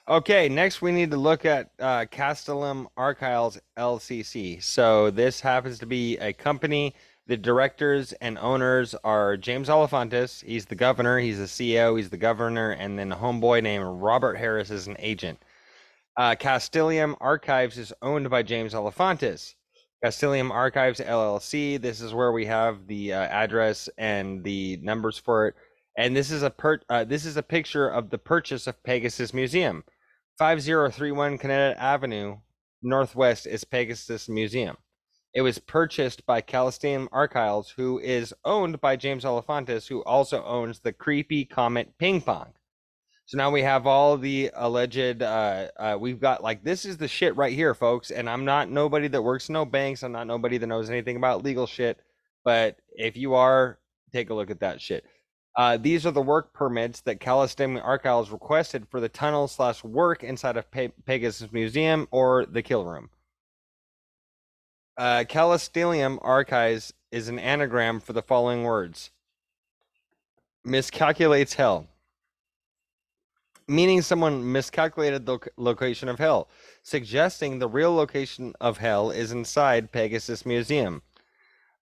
Okay, 0.08 0.48
next 0.50 0.84
we 0.84 0.92
need 0.92 1.10
to 1.10 1.18
look 1.18 1.46
at 1.46 1.72
uh, 1.80 2.06
Castellum 2.12 2.88
Archives 2.96 3.60
LCC. 3.76 4.62
So 4.62 5.10
this 5.10 5.40
happens 5.40 5.80
to 5.80 5.88
be 5.88 6.16
a 6.20 6.32
company. 6.32 6.94
The 7.26 7.38
directors 7.38 8.14
and 8.22 8.38
owners 8.38 8.94
are 9.04 9.36
James 9.36 9.68
Alefantis. 9.68 10.44
He's 10.44 10.68
the 10.68 10.76
governor. 10.76 11.18
He's 11.18 11.40
the 11.40 11.46
CEO. 11.46 11.98
He's 11.98 12.12
the 12.12 12.18
governor, 12.18 12.70
and 12.70 13.00
then 13.00 13.12
a 13.12 13.16
homeboy 13.16 13.64
named 13.64 13.84
Robert 13.84 14.36
Harris 14.36 14.70
is 14.70 14.86
an 14.86 14.96
agent. 15.00 15.40
Uh, 16.16 16.36
Castellum 16.36 17.16
Archives 17.20 17.80
is 17.80 17.92
owned 18.04 18.30
by 18.30 18.44
James 18.44 18.76
Alefantis. 18.76 19.56
Castellum 20.04 20.52
Archives 20.52 21.00
LLC. 21.00 21.82
This 21.82 22.00
is 22.00 22.14
where 22.14 22.32
we 22.32 22.46
have 22.46 22.86
the 22.86 23.12
uh, 23.12 23.22
address 23.22 23.90
and 23.98 24.44
the 24.44 24.78
numbers 24.84 25.18
for 25.18 25.48
it. 25.48 25.56
And 25.98 26.16
this 26.16 26.30
is 26.30 26.44
a 26.44 26.52
per- 26.52 26.82
uh, 26.90 27.06
this 27.06 27.26
is 27.26 27.38
a 27.38 27.44
picture 27.44 27.88
of 27.88 28.12
the 28.12 28.20
purchase 28.20 28.68
of 28.68 28.84
Pegasus 28.84 29.34
Museum. 29.34 29.84
5031 30.38 31.38
Connecticut 31.38 31.82
Avenue, 31.82 32.38
Northwest 32.82 33.48
is 33.48 33.64
Pegasus 33.64 34.28
Museum. 34.28 34.76
It 35.34 35.42
was 35.42 35.60
purchased 35.60 36.26
by 36.26 36.42
Castellum 36.42 37.08
Archives, 37.12 37.70
who 37.70 38.00
is 38.00 38.34
owned 38.44 38.82
by 38.82 38.98
James 38.98 39.24
Alefantis, 39.24 39.88
who 39.88 40.04
also 40.04 40.44
owns 40.44 40.80
the 40.80 40.92
creepy 40.94 41.46
Comet 41.46 41.98
Ping 42.00 42.22
Pong. 42.22 42.54
So 43.26 43.38
now 43.38 43.50
we 43.50 43.62
have 43.64 43.88
all 43.88 44.18
the 44.18 44.52
alleged. 44.54 45.24
Uh, 45.24 45.70
uh, 45.78 45.98
we've 46.00 46.20
got 46.20 46.44
like 46.44 46.64
this 46.64 46.86
is 46.86 46.98
the 46.98 47.08
shit 47.08 47.36
right 47.36 47.54
here, 47.54 47.74
folks. 47.74 48.12
And 48.12 48.30
I'm 48.30 48.46
not 48.46 48.70
nobody 48.70 49.08
that 49.08 49.22
works 49.22 49.50
no 49.50 49.66
banks. 49.66 50.04
I'm 50.04 50.12
not 50.12 50.28
nobody 50.28 50.58
that 50.58 50.68
knows 50.68 50.90
anything 50.90 51.16
about 51.16 51.44
legal 51.44 51.66
shit. 51.66 52.00
But 52.44 52.78
if 52.92 53.18
you 53.18 53.34
are, 53.34 53.80
take 54.12 54.30
a 54.30 54.34
look 54.34 54.52
at 54.52 54.60
that 54.60 54.80
shit. 54.80 55.06
Uh, 55.56 55.78
these 55.78 56.06
are 56.06 56.12
the 56.12 56.22
work 56.22 56.54
permits 56.54 57.02
that 57.02 57.20
Calistemic 57.20 57.84
Archives 57.84 58.30
requested 58.30 58.88
for 58.90 59.00
the 59.00 59.08
tunnel 59.08 59.48
slash 59.48 59.84
work 59.84 60.24
inside 60.24 60.58
of 60.58 60.70
Pe- 60.70 60.90
Pegasus 61.06 61.52
Museum 61.54 62.08
or 62.12 62.46
the 62.46 62.62
kill 62.62 62.84
room. 62.86 63.10
Uh, 64.98 65.24
Calistelium 65.28 66.20
Archives 66.22 66.94
is 67.12 67.30
an 67.30 67.40
anagram 67.40 68.00
for 68.00 68.14
the 68.14 68.22
following 68.22 68.64
words: 68.64 69.12
miscalculates 70.66 71.54
hell 71.54 71.88
meaning 73.68 74.02
someone 74.02 74.52
miscalculated 74.52 75.26
the 75.26 75.34
loc- 75.34 75.48
location 75.58 76.10
of 76.10 76.20
hell, 76.20 76.50
suggesting 76.84 77.60
the 77.60 77.68
real 77.68 77.94
location 77.94 78.54
of 78.62 78.78
hell 78.78 79.12
is 79.12 79.32
inside 79.32 79.92
Pegasus 79.92 80.46
Museum. 80.46 81.02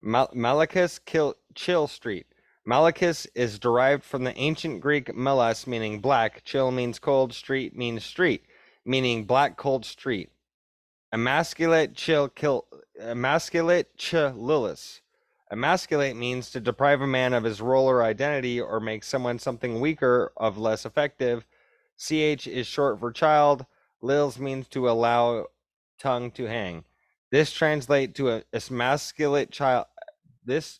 Mal- 0.01 0.31
Malachus 0.33 0.99
Kill- 0.99 1.35
Chill 1.55 1.87
Street. 1.87 2.27
Malachus 2.65 3.27
is 3.35 3.59
derived 3.59 4.03
from 4.03 4.23
the 4.23 4.37
ancient 4.37 4.79
Greek 4.79 5.13
melas, 5.13 5.67
meaning 5.67 5.99
black. 5.99 6.43
Chill 6.45 6.71
means 6.71 6.97
cold. 6.97 7.33
Street 7.33 7.75
means 7.75 8.05
street, 8.05 8.45
meaning 8.85 9.25
black, 9.25 9.57
cold 9.57 9.85
street. 9.85 10.29
Emasculate 11.11 11.93
chill 11.93 12.29
kill. 12.29 12.65
Emasculate 12.99 13.97
chililis. 13.97 15.01
Emasculate 15.51 16.15
means 16.15 16.49
to 16.51 16.59
deprive 16.59 17.01
a 17.01 17.07
man 17.07 17.33
of 17.33 17.43
his 17.43 17.61
role 17.61 17.87
or 17.87 18.01
identity 18.01 18.59
or 18.59 18.79
make 18.79 19.03
someone 19.03 19.37
something 19.37 19.81
weaker 19.81 20.31
of 20.37 20.57
less 20.57 20.85
effective. 20.85 21.45
CH 21.97 22.47
is 22.47 22.65
short 22.65 22.99
for 22.99 23.11
child. 23.11 23.65
Lils 24.01 24.39
means 24.39 24.67
to 24.69 24.89
allow 24.89 25.45
tongue 25.99 26.31
to 26.31 26.45
hang. 26.45 26.85
This 27.29 27.51
translates 27.51 28.13
to 28.13 28.29
a 28.29 28.43
emasculate 28.53 29.51
child. 29.51 29.85
This 30.43 30.79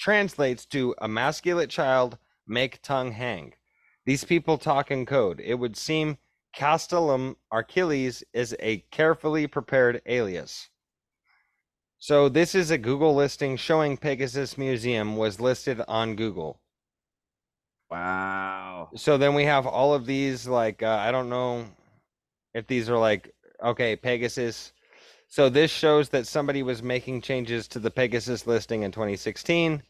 translates 0.00 0.64
to 0.64 0.94
emasculate 1.02 1.68
child 1.68 2.16
make 2.46 2.80
tongue 2.82 3.12
hang. 3.12 3.52
These 4.06 4.24
people 4.24 4.56
talk 4.56 4.90
in 4.90 5.04
code. 5.04 5.40
It 5.44 5.54
would 5.54 5.76
seem 5.76 6.16
Castellum 6.54 7.36
Achilles 7.52 8.24
is 8.32 8.56
a 8.58 8.78
carefully 8.90 9.46
prepared 9.46 10.00
alias. 10.06 10.70
So 11.98 12.30
this 12.30 12.54
is 12.54 12.70
a 12.70 12.78
Google 12.78 13.14
listing 13.14 13.58
showing 13.58 13.98
Pegasus 13.98 14.56
Museum 14.56 15.16
was 15.16 15.38
listed 15.38 15.82
on 15.86 16.16
Google. 16.16 16.60
Wow. 17.90 18.88
So 18.96 19.18
then 19.18 19.34
we 19.34 19.44
have 19.44 19.66
all 19.66 19.92
of 19.92 20.06
these 20.06 20.48
like 20.48 20.82
uh, 20.82 20.98
I 21.00 21.12
don't 21.12 21.28
know 21.28 21.66
if 22.54 22.66
these 22.66 22.88
are 22.88 22.98
like 22.98 23.34
okay 23.62 23.96
Pegasus. 23.96 24.72
So 25.28 25.48
this 25.48 25.70
shows 25.70 26.08
that 26.08 26.26
somebody 26.26 26.62
was 26.62 26.82
making 26.82 27.20
changes 27.20 27.68
to 27.68 27.78
the 27.78 27.90
Pegasus 27.90 28.46
listing 28.46 28.82
in 28.82 28.90
2016, 28.90 29.82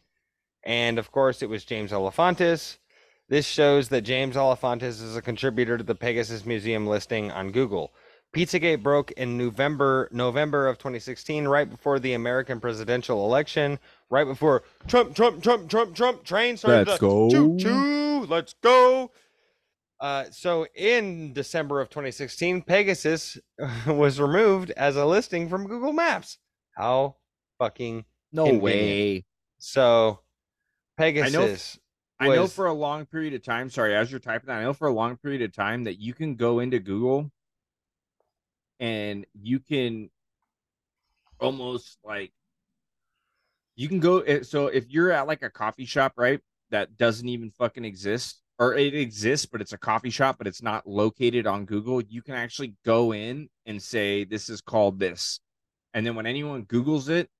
and 0.64 0.98
of 0.98 1.10
course 1.12 1.42
it 1.42 1.48
was 1.48 1.64
James 1.64 1.92
Alefantis. 1.92 2.78
This 3.28 3.46
shows 3.46 3.88
that 3.90 4.02
James 4.02 4.34
Alefantis 4.36 5.00
is 5.02 5.16
a 5.16 5.22
contributor 5.22 5.78
to 5.78 5.84
the 5.84 5.94
Pegasus 5.94 6.44
Museum 6.44 6.86
listing 6.86 7.30
on 7.30 7.52
Google. 7.52 7.92
Pizzagate 8.34 8.82
broke 8.82 9.10
in 9.12 9.36
November 9.36 10.08
November 10.12 10.68
of 10.68 10.78
2016, 10.78 11.46
right 11.48 11.68
before 11.68 11.98
the 11.98 12.12
American 12.14 12.60
presidential 12.60 13.24
election, 13.24 13.78
right 14.08 14.24
before 14.26 14.62
Trump, 14.86 15.14
Trump, 15.16 15.42
Trump, 15.42 15.68
Trump, 15.68 15.94
Trump 15.96 16.24
train 16.24 16.56
started. 16.56 16.86
Let's 16.88 17.00
to 17.00 17.06
go. 17.06 17.30
Choo 17.30 17.58
choo, 17.58 18.26
let's 18.28 18.54
go. 18.62 19.10
Uh, 20.00 20.24
so 20.30 20.66
in 20.74 21.32
December 21.32 21.80
of 21.80 21.90
2016, 21.90 22.62
Pegasus 22.62 23.36
was 23.86 24.20
removed 24.20 24.70
as 24.72 24.96
a 24.96 25.04
listing 25.04 25.48
from 25.48 25.66
Google 25.66 25.92
Maps. 25.92 26.38
How 26.76 27.16
fucking 27.58 28.04
No 28.32 28.44
Convenient. 28.44 28.62
way. 28.64 29.24
so 29.58 30.20
Pegasus. 31.00 31.78
I 32.18 32.28
know 32.28 32.42
was- 32.42 32.52
for 32.52 32.66
a 32.66 32.72
long 32.72 33.06
period 33.06 33.32
of 33.34 33.42
time. 33.42 33.70
Sorry, 33.70 33.94
as 33.94 34.10
you're 34.10 34.20
typing 34.20 34.48
that, 34.48 34.58
I 34.58 34.62
know 34.62 34.74
for 34.74 34.88
a 34.88 34.92
long 34.92 35.16
period 35.16 35.42
of 35.42 35.52
time 35.54 35.84
that 35.84 35.98
you 36.00 36.12
can 36.12 36.34
go 36.34 36.60
into 36.60 36.78
Google 36.78 37.30
and 38.78 39.26
you 39.40 39.60
can 39.60 40.10
almost 41.38 41.98
like 42.04 42.32
you 43.76 43.88
can 43.88 44.00
go. 44.00 44.20
eh, 44.20 44.42
So 44.42 44.66
if 44.66 44.90
you're 44.90 45.10
at 45.12 45.26
like 45.26 45.42
a 45.42 45.50
coffee 45.50 45.86
shop, 45.86 46.12
right, 46.16 46.40
that 46.70 46.96
doesn't 46.98 47.28
even 47.28 47.50
fucking 47.50 47.84
exist, 47.84 48.42
or 48.58 48.74
it 48.74 48.94
exists, 48.94 49.46
but 49.46 49.62
it's 49.62 49.72
a 49.72 49.78
coffee 49.78 50.10
shop, 50.10 50.36
but 50.36 50.46
it's 50.46 50.62
not 50.62 50.86
located 50.86 51.46
on 51.46 51.64
Google, 51.64 52.02
you 52.02 52.20
can 52.20 52.34
actually 52.34 52.74
go 52.84 53.14
in 53.14 53.48
and 53.64 53.82
say, 53.82 54.24
This 54.24 54.50
is 54.50 54.60
called 54.60 54.98
this. 54.98 55.40
And 55.94 56.06
then 56.06 56.14
when 56.14 56.26
anyone 56.26 56.66
Googles 56.66 57.08
it, 57.08 57.30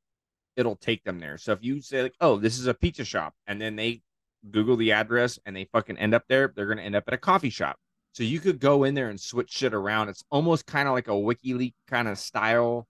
it'll 0.57 0.77
take 0.77 1.05
them 1.05 1.21
there. 1.21 1.39
So 1.39 1.53
if 1.53 1.59
you 1.63 1.81
say, 1.81 2.03
like, 2.03 2.15
oh, 2.21 2.37
this 2.39 2.59
is 2.59 2.67
a 2.67 2.75
pizza 2.75 3.05
shop, 3.05 3.35
and 3.47 3.61
then 3.61 3.77
they 3.77 4.03
Google 4.51 4.77
the 4.77 4.93
address 4.93 5.39
and 5.45 5.55
they 5.55 5.65
fucking 5.65 5.99
end 5.99 6.15
up 6.15 6.25
there, 6.29 6.53
they're 6.55 6.67
gonna 6.67 6.83
end 6.83 6.97
up 6.97 7.05
at 7.07 7.15
a 7.15 7.19
coffee 7.19 7.51
shop. 7.51 7.77
So 8.13 8.23
you 8.25 8.41
could 8.41 8.59
go 8.59 8.85
in 8.85 8.95
there 8.95 9.09
and 9.11 9.21
switch 9.21 9.51
shit 9.51 9.75
around. 9.75 10.09
It's 10.09 10.25
almost 10.31 10.67
kind 10.67 10.89
of 10.89 10.95
like 10.95 11.09
a 11.09 11.13
WikiLeaks 11.13 11.75
kind 11.87 12.09
of 12.09 12.19
style 12.19 12.87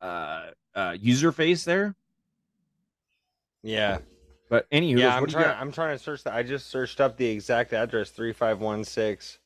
uh 0.00 0.50
uh 0.74 0.96
user 0.98 1.32
face 1.32 1.64
there. 1.64 1.94
yeah, 3.62 3.98
But 4.50 4.68
anywho, 4.70 4.98
yeah. 4.98 5.16
I'm 5.16 5.26
trying. 5.26 5.56
I'm 5.58 5.72
trying 5.72 5.96
to 5.96 6.02
search 6.02 6.22
that. 6.24 6.34
I 6.34 6.42
just 6.42 6.68
searched 6.68 7.00
up 7.00 7.16
the 7.16 7.26
exact 7.26 7.72
address, 7.72 8.10
three 8.10 8.32
five 8.32 8.60
one 8.60 8.84
six. 8.84 9.38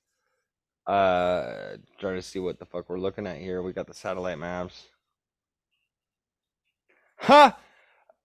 Uh, 0.86 1.76
trying 1.98 2.16
to 2.16 2.22
see 2.22 2.38
what 2.38 2.58
the 2.58 2.64
fuck 2.64 2.88
we're 2.88 2.98
looking 2.98 3.26
at 3.26 3.36
here. 3.38 3.62
We 3.62 3.72
got 3.72 3.86
the 3.86 3.94
satellite 3.94 4.38
maps. 4.38 4.86
Huh? 7.18 7.52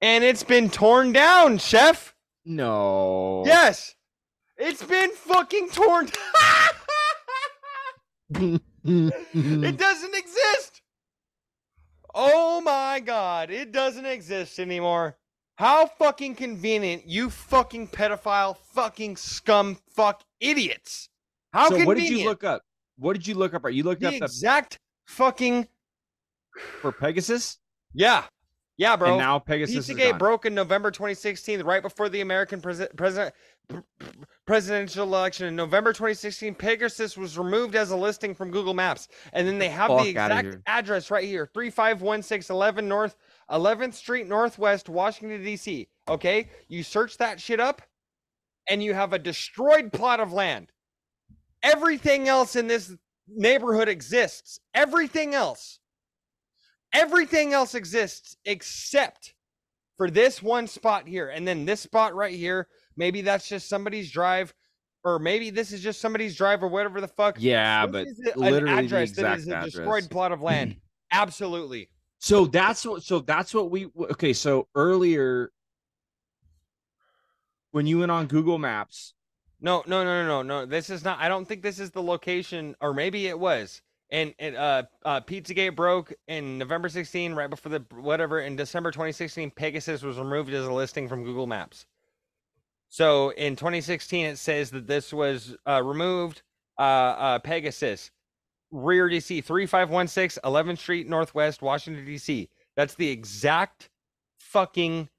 And 0.02 0.24
it's 0.24 0.44
been 0.44 0.70
torn 0.70 1.12
down, 1.12 1.58
chef. 1.58 2.16
No. 2.46 3.44
Yes. 3.46 3.96
It's 4.58 4.84
been 4.84 5.12
fucking 5.12 5.70
torn. 5.70 6.10
it 8.84 9.78
doesn't 9.78 10.16
exist. 10.16 10.82
Oh 12.16 12.62
my 12.62 13.00
god, 13.00 13.50
it 13.50 13.72
doesn't 13.72 14.06
exist 14.06 14.60
anymore. 14.60 15.18
How 15.56 15.86
fucking 15.86 16.36
convenient, 16.36 17.08
you 17.08 17.30
fucking 17.30 17.88
pedophile, 17.90 18.58
fucking 18.74 19.18
scum, 19.18 19.78
fuck 19.96 20.24
idiots. 20.40 21.10
How 21.54 21.70
so 21.70 21.76
convenient. 21.76 21.88
what 21.88 21.98
did 21.98 22.10
you 22.10 22.26
look 22.26 22.44
up? 22.44 22.62
What 22.98 23.14
did 23.14 23.28
you 23.28 23.36
look 23.36 23.54
up? 23.54 23.66
Are 23.66 23.70
you 23.70 23.84
looked 23.84 24.02
the 24.02 24.08
up 24.08 24.14
the, 24.14 24.26
exact 24.26 24.80
fucking 25.06 25.68
for 26.82 26.92
Pegasus? 26.92 27.58
yeah, 27.94 28.26
yeah, 28.78 28.96
bro. 28.96 29.10
And 29.10 29.18
now 29.18 29.40
Pegasus 29.40 29.90
is 29.90 29.96
Pizzagate 29.96 30.18
broke 30.18 30.46
in 30.46 30.56
November 30.56 30.90
2016, 30.90 31.62
right 31.62 31.82
before 31.82 32.10
the 32.10 32.22
American 32.22 32.60
presi- 32.60 32.96
president 32.96 33.36
pr- 33.68 33.80
pr- 34.00 34.10
presidential 34.46 35.06
election. 35.06 35.48
In 35.48 35.56
November 35.56 35.94
2016, 35.94 36.56
Pegasus 36.56 37.16
was 37.16 37.38
removed 37.38 37.76
as 37.76 37.92
a 37.92 37.96
listing 37.96 38.34
from 38.34 38.50
Google 38.50 38.74
Maps, 38.74 39.08
and 39.32 39.48
then 39.48 39.60
they 39.60 39.70
have 39.70 39.90
fuck 39.90 40.04
the 40.04 40.10
exact 40.10 40.58
address 40.66 41.12
right 41.12 41.26
here: 41.26 41.50
351611 41.54 42.88
North 42.88 43.16
11th 43.52 43.94
Street 43.94 44.28
Northwest, 44.28 44.90
Washington 44.90 45.44
D.C. 45.44 45.88
Okay, 46.08 46.50
you 46.68 46.82
search 46.82 47.18
that 47.18 47.40
shit 47.40 47.60
up, 47.60 47.82
and 48.68 48.84
you 48.84 48.94
have 48.94 49.14
a 49.14 49.20
destroyed 49.20 49.94
plot 49.94 50.20
of 50.20 50.34
land. 50.34 50.72
Everything 51.62 52.28
else 52.28 52.56
in 52.56 52.68
this 52.68 52.94
neighborhood 53.28 53.88
exists. 53.88 54.60
Everything 54.74 55.34
else. 55.36 55.80
Everything 56.94 57.54
else 57.54 57.76
exists 57.76 58.38
except 58.46 59.34
for 59.98 60.10
this 60.10 60.42
one 60.42 60.68
spot 60.68 61.08
here. 61.08 61.30
And 61.30 61.48
then 61.48 61.66
this 61.66 61.82
spot 61.82 62.16
right 62.16 62.36
here, 62.36 62.68
maybe 62.96 63.22
that's 63.22 63.48
just 63.48 63.68
somebody's 63.68 64.12
drive, 64.12 64.54
or 65.04 65.20
maybe 65.20 65.50
this 65.50 65.72
is 65.72 65.82
just 65.82 66.00
somebody's 66.00 66.36
drive 66.36 66.64
or 66.64 66.68
whatever 66.68 67.02
the 67.02 67.08
fuck. 67.08 67.38
Yeah, 67.40 67.86
This 67.88 68.20
but 68.26 68.38
literally 68.38 68.72
an 68.72 68.78
the 68.78 68.84
address 68.84 69.12
that 69.14 69.38
is 69.38 69.48
a 69.48 69.52
exact 69.52 69.66
destroyed 69.66 70.10
plot 70.10 70.32
of 70.32 70.42
land. 70.42 70.76
Absolutely. 71.12 71.90
So 72.20 72.46
that's 72.46 72.86
what. 72.86 73.04
So 73.04 73.20
that's 73.20 73.54
what 73.54 73.70
we. 73.70 73.90
Okay. 74.12 74.34
So 74.34 74.68
earlier, 74.76 75.52
when 77.72 77.86
you 77.86 78.00
went 78.00 78.12
on 78.12 78.28
Google 78.28 78.58
Maps, 78.58 79.14
No, 79.60 79.84
no, 79.88 80.04
no, 80.04 80.24
no, 80.24 80.42
no, 80.42 80.42
no. 80.42 80.66
This 80.66 80.90
is 80.90 81.04
not. 81.04 81.20
I 81.20 81.28
don't 81.28 81.46
think 81.46 81.62
this 81.62 81.80
is 81.80 81.92
the 81.92 82.02
location, 82.02 82.76
or 82.80 82.94
maybe 82.94 83.28
it 83.28 83.38
was. 83.38 83.82
And 84.14 84.36
it, 84.38 84.56
uh, 84.56 84.84
uh, 85.04 85.22
Pizzagate 85.22 85.76
broke 85.76 86.14
in 86.28 86.60
November 86.60 86.88
16, 86.88 87.34
right 87.34 87.50
before 87.50 87.72
the 87.72 87.84
whatever. 88.00 88.40
In 88.42 88.56
December 88.56 88.92
2016, 88.92 89.50
Pegasus 89.50 90.04
was 90.04 90.20
removed 90.20 90.54
as 90.54 90.68
a 90.68 90.72
listing 90.72 91.10
from 91.10 91.24
Google 91.24 91.48
Maps. 91.48 91.88
So 92.90 93.32
in 93.32 93.56
2016, 93.56 94.28
it 94.28 94.38
says 94.38 94.70
that 94.70 94.86
this 94.86 95.12
was 95.12 95.56
uh, 95.68 95.82
removed. 95.82 96.44
Uh, 96.78 96.82
uh, 96.82 97.40
Pegasus, 97.40 98.12
rear 98.72 99.10
DC 99.10 99.44
3516 99.44 100.42
11th 100.44 100.78
Street 100.78 101.10
Northwest, 101.10 101.64
Washington 101.64 102.06
DC. 102.06 102.50
That's 102.76 102.94
the 102.94 103.10
exact 103.10 103.90
fucking 104.40 105.10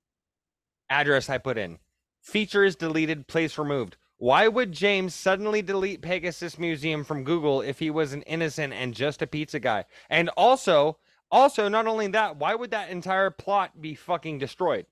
address 0.89 1.29
I 1.29 1.39
put 1.39 1.59
in. 1.59 1.79
Feature 2.23 2.63
is 2.63 2.77
deleted, 2.77 3.27
place 3.27 3.59
removed. 3.59 3.97
Why 4.25 4.49
would 4.49 4.73
James 4.73 5.15
suddenly 5.15 5.61
delete 5.61 6.01
Pegasus 6.01 6.59
Museum 6.59 7.05
from 7.05 7.25
Google 7.25 7.61
if 7.61 7.79
he 7.79 7.91
was 7.91 8.15
an 8.15 8.23
innocent 8.23 8.73
and 8.73 8.95
just 8.95 9.21
a 9.21 9.27
pizza 9.27 9.61
guy? 9.61 9.85
And 10.09 10.31
also, 10.31 10.97
also 11.31 11.69
not 11.69 11.87
only 11.87 12.07
that, 12.07 12.39
why 12.39 12.55
would 12.55 12.71
that 12.71 12.89
entire 12.89 13.29
plot 13.29 13.83
be 13.83 13.95
fucking 13.95 14.39
destroyed? 14.39 14.87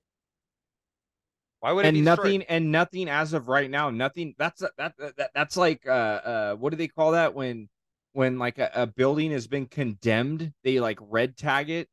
Why 1.61 1.73
would 1.73 1.87
it 1.87 1.89
and 1.89 1.95
be 1.95 2.01
nothing, 2.03 2.41
destroyed? 2.41 2.47
and 2.51 2.73
nothing 2.73 3.09
as 3.09 3.33
of 3.33 3.49
right 3.49 3.71
now, 3.71 3.89
nothing. 3.89 4.35
That's 4.37 4.61
that, 4.61 4.93
that, 4.99 5.17
that 5.17 5.31
that's 5.35 5.57
like 5.57 5.87
uh 5.87 5.91
uh 5.91 6.55
what 6.57 6.69
do 6.69 6.77
they 6.77 6.89
call 6.89 7.13
that 7.13 7.33
when 7.33 7.71
when 8.13 8.39
like 8.39 8.59
a, 8.59 8.71
a 8.75 8.87
building 8.87 9.31
has 9.31 9.47
been 9.47 9.65
condemned, 9.65 10.53
they 10.63 10.79
like 10.79 10.99
red 11.01 11.39
tag 11.39 11.71
it, 11.71 11.89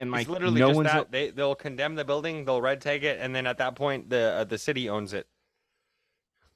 and 0.00 0.10
like 0.10 0.22
it's 0.22 0.30
literally 0.30 0.60
no 0.60 0.68
just 0.68 0.76
one's 0.76 0.92
that. 0.92 1.12
They 1.12 1.28
they'll 1.28 1.54
condemn 1.54 1.94
the 1.94 2.06
building, 2.06 2.46
they'll 2.46 2.62
red 2.62 2.80
tag 2.80 3.04
it, 3.04 3.18
and 3.20 3.36
then 3.36 3.46
at 3.46 3.58
that 3.58 3.74
point 3.74 4.08
the 4.08 4.32
uh, 4.32 4.44
the 4.44 4.56
city 4.56 4.88
owns 4.88 5.12
it. 5.12 5.26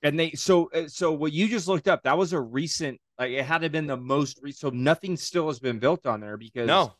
And 0.04 0.20
they 0.20 0.30
so 0.32 0.70
uh, 0.72 0.86
so 0.86 1.10
what 1.12 1.32
you 1.32 1.48
just 1.48 1.66
looked 1.66 1.88
up 1.88 2.04
that 2.04 2.16
was 2.16 2.32
a 2.32 2.40
recent 2.40 3.00
like 3.18 3.32
it 3.32 3.44
had 3.44 3.62
to 3.62 3.70
been 3.70 3.86
the 3.88 3.96
most 3.96 4.38
re- 4.42 4.52
so 4.52 4.68
nothing 4.70 5.16
still 5.16 5.48
has 5.48 5.58
been 5.58 5.80
built 5.80 6.06
on 6.06 6.20
there 6.20 6.36
because 6.36 6.68
No. 6.68 6.92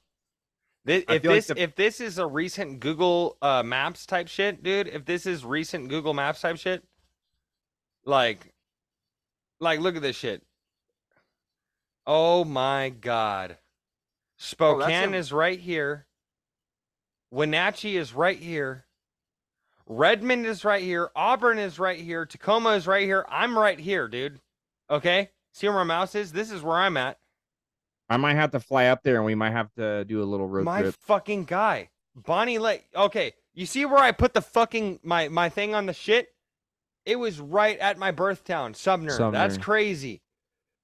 Thi- 0.87 1.05
I 1.09 1.15
if 1.15 1.23
feel 1.23 1.31
like 1.31 1.39
this 1.39 1.47
the- 1.47 1.63
if 1.63 1.77
this 1.77 2.01
is 2.01 2.19
a 2.19 2.27
recent 2.27 2.81
Google 2.81 3.37
uh, 3.41 3.63
Maps 3.63 4.05
type 4.07 4.29
shit, 4.29 4.63
dude, 4.63 4.89
if 4.89 5.05
this 5.05 5.25
is 5.27 5.45
recent 5.45 5.89
Google 5.89 6.13
Maps 6.13 6.41
type 6.43 6.59
shit, 6.59 6.83
like, 8.05 8.53
like 9.61 9.81
look 9.81 9.97
at 9.97 10.03
this 10.03 10.17
shit. 10.17 10.43
Oh 12.07 12.45
my 12.45 12.91
god, 12.91 13.57
Spokane 14.37 15.15
a- 15.15 15.17
is 15.17 15.33
right 15.33 15.59
here. 15.59 16.07
Wenatchee 17.31 17.97
is 17.97 18.13
right 18.13 18.39
here. 18.39 18.85
Redmond 19.87 20.47
is 20.47 20.65
right 20.65 20.83
here. 20.83 21.11
Auburn 21.15 21.59
is 21.59 21.79
right 21.79 21.99
here. 21.99 22.25
Tacoma 22.27 22.71
is 22.71 22.87
right 22.87 23.05
here. 23.05 23.27
I'm 23.29 23.59
right 23.59 23.79
here, 23.79 24.09
dude. 24.09 24.41
Okay, 24.91 25.31
see 25.53 25.69
where 25.69 25.77
my 25.79 25.85
mouse 25.85 26.15
is? 26.15 26.33
This 26.33 26.51
is 26.51 26.63
where 26.63 26.77
I'm 26.77 26.97
at. 26.97 27.19
I 28.09 28.17
might 28.17 28.37
have 28.37 28.51
to 28.53 28.61
fly 28.61 28.87
up 28.87 29.03
there 29.03 29.17
and 29.17 29.25
we 29.25 29.35
might 29.35 29.53
have 29.53 29.73
to 29.75 30.05
do 30.05 30.23
a 30.23 30.25
little 30.25 30.47
road 30.47 30.65
my 30.65 30.83
trip. 30.83 30.95
fucking 31.01 31.45
guy 31.45 31.91
Bonney 32.15 32.59
Lake 32.59 32.85
okay 32.95 33.33
you 33.55 33.67
see 33.67 33.85
where 33.85 33.99
i 33.99 34.13
put 34.13 34.35
the 34.35 34.43
fucking 34.43 35.01
my 35.03 35.29
my 35.29 35.49
thing 35.49 35.75
on 35.75 35.87
the 35.87 35.93
shit 35.93 36.29
it 37.07 37.17
was 37.17 37.41
right 37.41 37.79
at 37.79 37.99
my 37.99 38.11
birth 38.11 38.45
town 38.45 38.75
sumner, 38.75 39.31
that's 39.31 39.59
crazy 39.59 40.23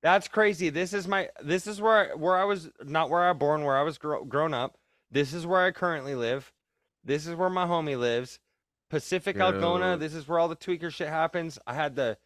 that's 0.02 0.28
crazy 0.28 0.70
this 0.70 0.92
is 0.92 1.06
my 1.06 1.28
this 1.42 1.66
is 1.66 1.80
where 1.80 2.12
I, 2.12 2.14
where 2.14 2.36
i 2.36 2.44
was 2.44 2.70
not 2.82 3.10
where 3.10 3.28
i 3.28 3.32
born 3.32 3.64
where 3.64 3.76
i 3.76 3.82
was 3.82 3.98
gro- 3.98 4.24
grown 4.24 4.54
up 4.54 4.76
this 5.10 5.34
is 5.34 5.46
where 5.46 5.60
i 5.60 5.70
currently 5.70 6.14
live 6.14 6.52
this 7.04 7.26
is 7.26 7.34
where 7.34 7.50
my 7.50 7.66
homie 7.66 7.98
lives 7.98 8.38
pacific 8.90 9.36
algona. 9.36 9.98
This 9.98 10.14
is 10.14 10.28
where 10.28 10.38
all 10.38 10.48
the 10.48 10.56
tweaker 10.56 10.92
shit 10.92 11.08
happens. 11.08 11.58
I 11.66 11.74
had 11.74 11.96
the 11.96 12.18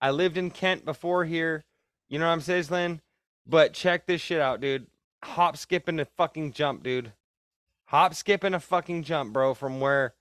i 0.00 0.10
lived 0.10 0.36
in 0.36 0.50
kent 0.50 0.84
before 0.84 1.24
here. 1.24 1.64
You 2.08 2.18
know 2.18 2.26
what 2.26 2.32
i'm 2.32 2.40
saying 2.40 2.66
Lynn? 2.70 3.00
but 3.46 3.72
check 3.72 4.06
this 4.06 4.20
shit 4.20 4.40
out 4.40 4.60
dude. 4.60 4.86
Hop 5.24 5.56
skip 5.56 5.88
and 5.88 6.00
a 6.00 6.04
fucking 6.04 6.52
jump 6.52 6.82
dude. 6.82 7.12
Hop 7.86 8.14
skip 8.14 8.44
and 8.44 8.54
a 8.54 8.60
fucking 8.60 9.02
jump 9.02 9.32
bro 9.32 9.54
from 9.54 9.80
where 9.80 10.14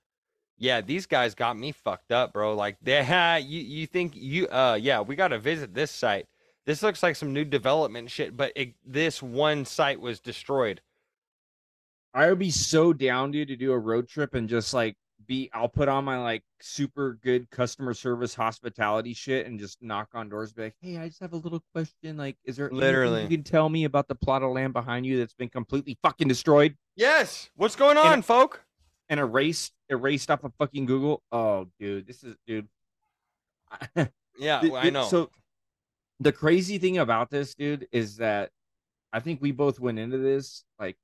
yeah 0.57 0.81
these 0.81 1.05
guys 1.05 1.35
got 1.35 1.57
me 1.57 1.71
fucked 1.71 2.11
up 2.11 2.33
bro. 2.33 2.55
Like 2.55 2.77
they 2.81 3.01
you 3.45 3.61
you 3.61 3.85
think 3.85 4.13
you 4.15 4.47
uh 4.47 4.77
yeah 4.81 5.01
we 5.01 5.15
got 5.15 5.29
to 5.29 5.39
visit 5.39 5.73
this 5.73 5.91
site. 5.91 6.25
This 6.65 6.83
looks 6.83 7.01
like 7.01 7.15
some 7.15 7.33
new 7.33 7.45
development 7.45 8.09
shit 8.09 8.35
but 8.35 8.51
it, 8.55 8.73
this 8.85 9.21
one 9.21 9.65
site 9.65 9.99
was 9.99 10.19
destroyed. 10.19 10.81
I 12.11 12.27
would 12.29 12.39
be 12.39 12.49
so 12.49 12.91
down, 12.91 13.31
dude, 13.31 13.49
to 13.49 13.55
do 13.55 13.71
a 13.71 13.77
road 13.77 14.07
trip 14.07 14.33
and 14.33 14.49
just 14.49 14.73
like 14.73 14.95
be. 15.29 15.49
I'll 15.53 15.69
put 15.69 15.87
on 15.87 16.03
my 16.03 16.17
like 16.21 16.43
super 16.59 17.17
good 17.23 17.49
customer 17.51 17.93
service 17.93 18.33
hospitality 18.35 19.13
shit 19.13 19.45
and 19.45 19.57
just 19.59 19.81
knock 19.81 20.09
on 20.13 20.27
doors, 20.27 20.51
be 20.51 20.63
like, 20.63 20.75
"Hey, 20.81 20.97
I 20.97 21.07
just 21.07 21.21
have 21.21 21.31
a 21.33 21.37
little 21.37 21.63
question. 21.73 22.17
Like, 22.17 22.35
is 22.43 22.57
there 22.57 22.69
Literally. 22.71 23.21
you 23.21 23.29
can 23.29 23.43
tell 23.43 23.69
me 23.69 23.85
about 23.85 24.07
the 24.09 24.15
plot 24.15 24.41
of 24.43 24.51
land 24.51 24.73
behind 24.73 25.05
you 25.05 25.17
that's 25.19 25.35
been 25.35 25.47
completely 25.49 25.97
fucking 26.03 26.27
destroyed 26.27 26.75
yes 26.97 27.49
what's 27.55 27.75
going 27.77 27.97
on, 27.97 28.11
And- 28.13 28.25
folk 28.25 28.65
and 29.07 29.19
erased 29.19 29.71
erased 29.89 30.29
off 30.31 30.43
of 30.43 30.53
fucking 30.57 30.85
Google?" 30.87 31.21
Oh, 31.31 31.67
dude, 31.79 32.07
this 32.07 32.23
is 32.23 32.35
dude. 32.45 32.67
yeah 34.39 34.61
i 34.75 34.89
know 34.89 35.05
So 35.07 35.29
the 36.19 36.31
crazy 36.31 36.79
thing 36.79 36.97
about 36.97 37.29
this, 37.29 37.53
dude, 37.55 37.87
is 37.91 38.17
that 38.17 38.49
I 39.13 39.19
think 39.21 39.41
we 39.41 39.51
both 39.51 39.79
went 39.79 39.99
into 39.99 40.17
this 40.17 40.63
like 40.79 40.97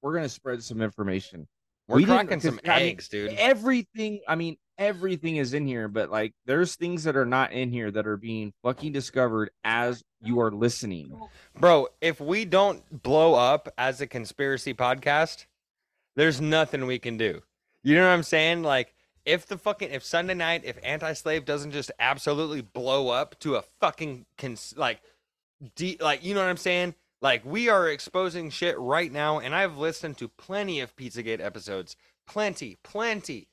we're 0.00 0.14
gonna 0.14 0.28
spread 0.28 0.62
some 0.64 0.80
information. 0.80 1.46
We're 1.88 1.96
we 1.96 2.04
cracking 2.04 2.40
some 2.40 2.60
I 2.64 2.78
mean, 2.78 2.88
eggs 2.88 3.08
dude 3.08 3.32
Everything, 3.32 4.20
I 4.28 4.34
mean, 4.34 4.56
everything 4.78 5.36
is 5.36 5.54
in 5.54 5.66
here, 5.66 5.88
but 5.88 6.10
like 6.10 6.32
there's 6.46 6.76
things 6.76 7.04
that 7.04 7.16
are 7.16 7.26
not 7.26 7.52
in 7.52 7.70
here 7.70 7.90
that 7.90 8.06
are 8.06 8.16
being 8.16 8.52
fucking 8.62 8.92
discovered 8.92 9.50
as 9.64 10.02
you 10.20 10.40
are 10.40 10.50
listening. 10.50 11.12
Bro, 11.58 11.88
if 12.00 12.20
we 12.20 12.44
don't 12.44 13.02
blow 13.02 13.34
up 13.34 13.68
as 13.78 14.00
a 14.00 14.06
conspiracy 14.06 14.74
podcast, 14.74 15.46
there's 16.16 16.40
nothing 16.40 16.86
we 16.86 16.98
can 16.98 17.16
do. 17.16 17.42
You 17.82 17.94
know 17.96 18.06
what 18.06 18.12
I'm 18.12 18.22
saying? 18.22 18.62
Like, 18.62 18.94
if 19.24 19.46
the 19.46 19.58
fucking 19.58 19.90
if 19.90 20.04
Sunday 20.04 20.34
night, 20.34 20.62
if 20.64 20.78
anti-slave 20.82 21.44
doesn't 21.44 21.72
just 21.72 21.90
absolutely 21.98 22.60
blow 22.60 23.08
up 23.08 23.38
to 23.40 23.56
a 23.56 23.62
fucking 23.80 24.26
cons- 24.38 24.74
like, 24.76 25.00
de- 25.76 25.98
like 26.00 26.24
you 26.24 26.34
know 26.34 26.40
what 26.40 26.50
I'm 26.50 26.56
saying? 26.56 26.94
Like, 27.22 27.44
we 27.44 27.68
are 27.68 27.88
exposing 27.88 28.50
shit 28.50 28.76
right 28.78 29.10
now, 29.10 29.38
and 29.38 29.54
I've 29.54 29.78
listened 29.78 30.18
to 30.18 30.28
plenty 30.28 30.80
of 30.80 30.96
Pizzagate 30.96 31.40
episodes, 31.40 31.94
plenty, 32.26 32.78
plenty, 32.82 33.48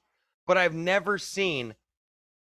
but 0.47 0.57
I've 0.57 0.73
never 0.73 1.19
seen. 1.19 1.75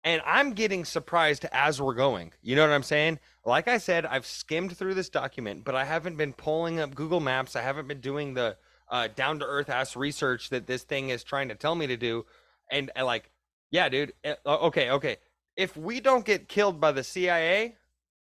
And 0.03 0.21
I'm 0.27 0.53
getting 0.53 0.85
surprised 0.85 1.45
as 1.51 1.81
we're 1.81 1.95
going. 1.95 2.33
You 2.43 2.55
know 2.55 2.61
what 2.61 2.71
I'm 2.71 2.83
saying? 2.83 3.19
Like 3.43 3.67
I 3.67 3.79
said, 3.79 4.05
I've 4.05 4.27
skimmed 4.27 4.77
through 4.77 4.93
this 4.93 5.09
document, 5.09 5.65
but 5.65 5.73
I 5.73 5.85
haven't 5.85 6.17
been 6.17 6.33
pulling 6.33 6.79
up 6.79 6.93
Google 6.93 7.19
Maps. 7.19 7.55
I 7.55 7.63
haven't 7.63 7.87
been 7.87 7.99
doing 7.99 8.35
the 8.35 8.55
uh, 8.89 9.07
down 9.13 9.39
to 9.39 9.45
earth 9.45 9.69
ass 9.69 9.95
research 9.95 10.49
that 10.49 10.67
this 10.67 10.83
thing 10.83 11.09
is 11.09 11.23
trying 11.23 11.49
to 11.49 11.55
tell 11.55 11.73
me 11.73 11.87
to 11.87 11.97
do, 11.97 12.25
and, 12.71 12.91
and 12.95 13.07
like, 13.07 13.31
yeah, 13.71 13.89
dude. 13.89 14.13
uh, 14.23 14.35
okay, 14.45 14.91
okay. 14.91 15.17
If 15.55 15.75
we 15.75 15.99
don't 15.99 16.23
get 16.23 16.47
killed 16.47 16.79
by 16.79 16.91
the 16.91 17.03
CIA, 17.03 17.75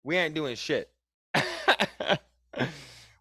we 0.01 0.15
ain't 0.15 0.33
doing 0.33 0.55
shit. 0.55 0.89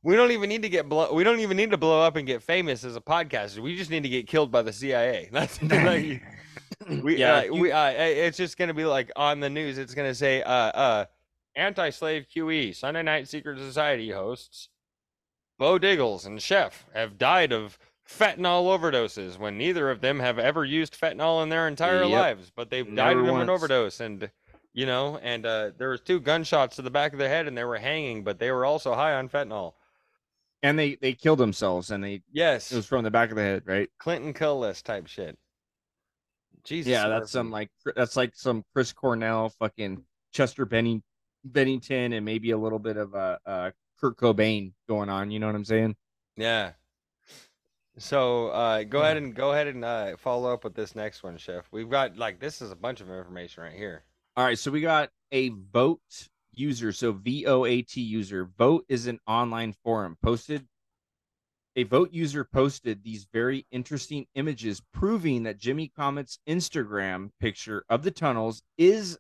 we 0.02 0.16
don't 0.16 0.30
even 0.30 0.48
need 0.48 0.62
to 0.62 0.68
get 0.68 0.88
blow. 0.88 1.12
We 1.12 1.24
don't 1.24 1.40
even 1.40 1.56
need 1.56 1.70
to 1.72 1.76
blow 1.76 2.02
up 2.02 2.16
and 2.16 2.26
get 2.26 2.42
famous 2.42 2.84
as 2.84 2.96
a 2.96 3.00
podcaster. 3.00 3.59
We 3.59 3.76
just 3.76 3.90
need 3.90 4.02
to 4.05 4.09
get 4.09 4.26
killed 4.26 4.50
by 4.50 4.62
the 4.62 4.72
CIA. 4.72 5.28
That's 5.32 5.60
like, 5.62 6.22
we 7.02 7.16
Yeah, 7.16 7.36
uh, 7.38 7.42
you- 7.42 7.55
we 7.55 7.72
uh, 7.72 7.90
it's 7.90 8.36
just 8.36 8.56
gonna 8.56 8.74
be 8.74 8.84
like 8.84 9.10
on 9.16 9.40
the 9.40 9.50
news. 9.50 9.78
It's 9.78 9.94
gonna 9.94 10.14
say 10.14 10.42
uh 10.42 10.50
uh 10.52 11.05
anti-slave 11.56 12.26
QE 12.34 12.74
Sunday 12.76 13.02
Night 13.02 13.26
Secret 13.28 13.59
Society 13.59 14.10
hosts 14.10 14.68
Beau 15.59 15.78
Diggles 15.78 16.24
and 16.24 16.40
Chef 16.40 16.86
have 16.94 17.18
died 17.18 17.52
of 17.52 17.78
fentanyl 18.09 18.64
overdoses 18.78 19.38
when 19.38 19.59
neither 19.59 19.90
of 19.90 20.00
them 20.00 20.20
have 20.20 20.38
ever 20.38 20.64
used 20.64 20.98
fentanyl 20.98 21.42
in 21.42 21.48
their 21.48 21.66
entire 21.66 22.05
Yep. 22.05 22.10
lives, 22.10 22.52
but 22.55 22.70
they've 22.70 22.86
died 22.86 23.16
Never 23.16 23.30
of 23.30 23.36
an 23.40 23.50
overdose 23.50 23.98
and 24.00 24.30
you 24.78 24.86
know, 24.86 25.18
and 25.24 25.44
uh, 25.44 25.72
there 25.76 25.88
was 25.88 26.00
two 26.00 26.20
gunshots 26.20 26.76
to 26.76 26.82
the 26.82 26.90
back 26.90 27.12
of 27.12 27.18
their 27.18 27.28
head 27.28 27.48
and 27.48 27.59
they 27.59 27.64
were 27.64 27.78
hanging, 27.78 28.22
but 28.22 28.38
they 28.38 28.52
were 28.52 28.64
also 28.64 28.94
high 28.94 29.14
on 29.14 29.28
fentanyl. 29.28 29.72
and 30.62 30.78
they 30.78 30.94
they 30.94 31.14
killed 31.14 31.40
themselves, 31.40 31.90
and 31.90 32.05
they 32.05 32.22
Yes, 32.30 32.70
it 32.70 32.76
was 32.76 32.86
from 32.86 33.02
the 33.02 33.10
back 33.10 33.30
of 33.30 33.36
the 33.36 33.42
head, 33.42 33.64
right? 33.66 33.90
Clinton 33.98 34.32
kill 34.32 34.60
list 34.60 34.86
type 34.86 35.09
shit. 35.09 35.36
Jesus, 36.62 36.92
yeah, 36.92 37.09
that's 37.09 37.32
some 37.32 37.50
like 37.50 37.70
that's 37.96 38.14
like 38.14 38.36
some 38.36 38.64
Chris 38.72 38.92
Cornell, 38.92 39.48
fucking 39.48 40.05
Chester 40.32 40.64
Benning, 40.64 41.02
Bennington, 41.42 42.12
and 42.12 42.24
maybe 42.24 42.52
a 42.52 42.59
little 42.59 42.78
bit 42.78 42.96
of 42.96 43.16
uh, 43.16 43.38
uh 43.44 43.70
Kurt 44.00 44.16
Cobain 44.16 44.74
going 44.88 45.09
on. 45.09 45.32
You 45.32 45.40
know 45.40 45.46
what 45.46 45.56
I'm 45.56 45.64
saying? 45.64 45.96
Yeah. 46.36 46.70
So 47.98 48.50
uh, 48.50 48.84
go 48.84 49.00
ahead 49.00 49.16
and 49.16 49.34
go 49.34 49.50
ahead 49.50 49.66
and 49.66 49.84
uh, 49.84 50.16
follow 50.18 50.52
up 50.52 50.62
with 50.62 50.76
this 50.76 50.94
next 50.94 51.24
one, 51.24 51.36
Chef. 51.36 51.64
We've 51.72 51.90
got 51.90 52.16
like 52.16 52.38
this 52.38 52.62
is 52.62 52.70
a 52.70 52.76
bunch 52.76 53.00
of 53.00 53.10
information 53.10 53.64
right 53.64 53.72
here. 53.72 54.05
All 54.39 54.44
right, 54.44 54.56
so 54.56 54.70
we 54.70 54.81
got 54.81 55.10
a 55.32 55.48
Voat 55.48 56.28
user, 56.55 56.93
so 56.93 57.10
V 57.10 57.44
O 57.47 57.65
A 57.65 57.82
T 57.82 58.01
user. 58.01 58.48
Voat 58.56 58.85
is 58.89 59.09
an 59.09 59.19
online 59.27 59.74
forum 59.82 60.16
posted. 60.23 60.65
A 61.74 61.82
Voat 61.82 62.15
user 62.15 62.44
posted 62.44 63.02
these 63.02 63.27
very 63.32 63.66
interesting 63.73 64.27
images 64.36 64.81
proving 64.94 65.43
that 65.43 65.59
Jimmy 65.59 65.90
Comet's 65.98 66.39
Instagram 66.48 67.31
picture 67.40 67.82
of 67.89 68.05
the 68.05 68.12
tunnels 68.12 68.62
is, 68.77 69.19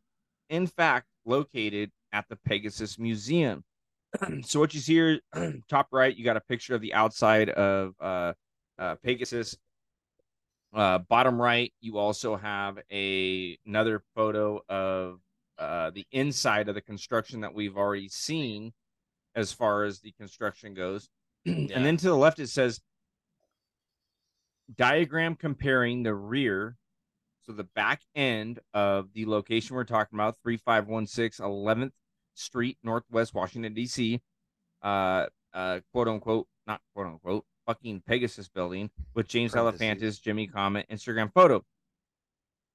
in 0.50 0.68
fact, 0.68 1.08
located 1.26 1.90
at 2.12 2.24
the 2.28 2.36
Pegasus 2.46 2.96
Museum. 2.96 3.64
so 4.42 4.60
what 4.60 4.72
you 4.72 4.78
see 4.78 4.94
here, 4.94 5.20
top 5.68 5.88
right, 5.90 6.16
you 6.16 6.24
got 6.24 6.36
a 6.36 6.42
picture 6.42 6.76
of 6.76 6.80
the 6.80 6.94
outside 6.94 7.50
of 7.50 7.92
uh, 8.00 8.34
uh, 8.78 8.94
Pegasus. 9.02 9.56
Uh, 10.74 10.98
bottom 10.98 11.40
right, 11.40 11.72
you 11.80 11.96
also 11.96 12.36
have 12.36 12.78
a 12.92 13.58
another 13.66 14.02
photo 14.14 14.60
of 14.68 15.20
uh, 15.58 15.90
the 15.90 16.06
inside 16.12 16.68
of 16.68 16.74
the 16.74 16.80
construction 16.80 17.40
that 17.40 17.54
we've 17.54 17.76
already 17.76 18.08
seen, 18.08 18.72
as 19.34 19.52
far 19.52 19.84
as 19.84 20.00
the 20.00 20.12
construction 20.12 20.74
goes. 20.74 21.08
Yeah. 21.44 21.76
And 21.76 21.86
then 21.86 21.96
to 21.98 22.06
the 22.06 22.16
left, 22.16 22.40
it 22.40 22.48
says 22.48 22.80
diagram 24.76 25.34
comparing 25.34 26.02
the 26.02 26.14
rear, 26.14 26.76
so 27.42 27.52
the 27.52 27.64
back 27.64 28.02
end 28.14 28.60
of 28.74 29.12
the 29.14 29.24
location 29.24 29.74
we're 29.74 29.84
talking 29.84 30.18
about, 30.18 30.36
3516 30.42 31.44
11th 31.46 31.92
Street, 32.34 32.76
Northwest 32.82 33.34
Washington, 33.34 33.72
D.C., 33.72 34.20
uh, 34.82 35.26
uh, 35.54 35.80
quote 35.92 36.08
unquote, 36.08 36.46
not 36.66 36.80
quote 36.94 37.06
unquote, 37.06 37.44
fucking 37.68 38.02
Pegasus 38.06 38.48
building 38.48 38.90
with 39.14 39.28
James. 39.28 39.52
Alefantis, 39.52 40.20
Jimmy 40.20 40.46
Comet, 40.46 40.86
Instagram 40.90 41.30
photo. 41.32 41.62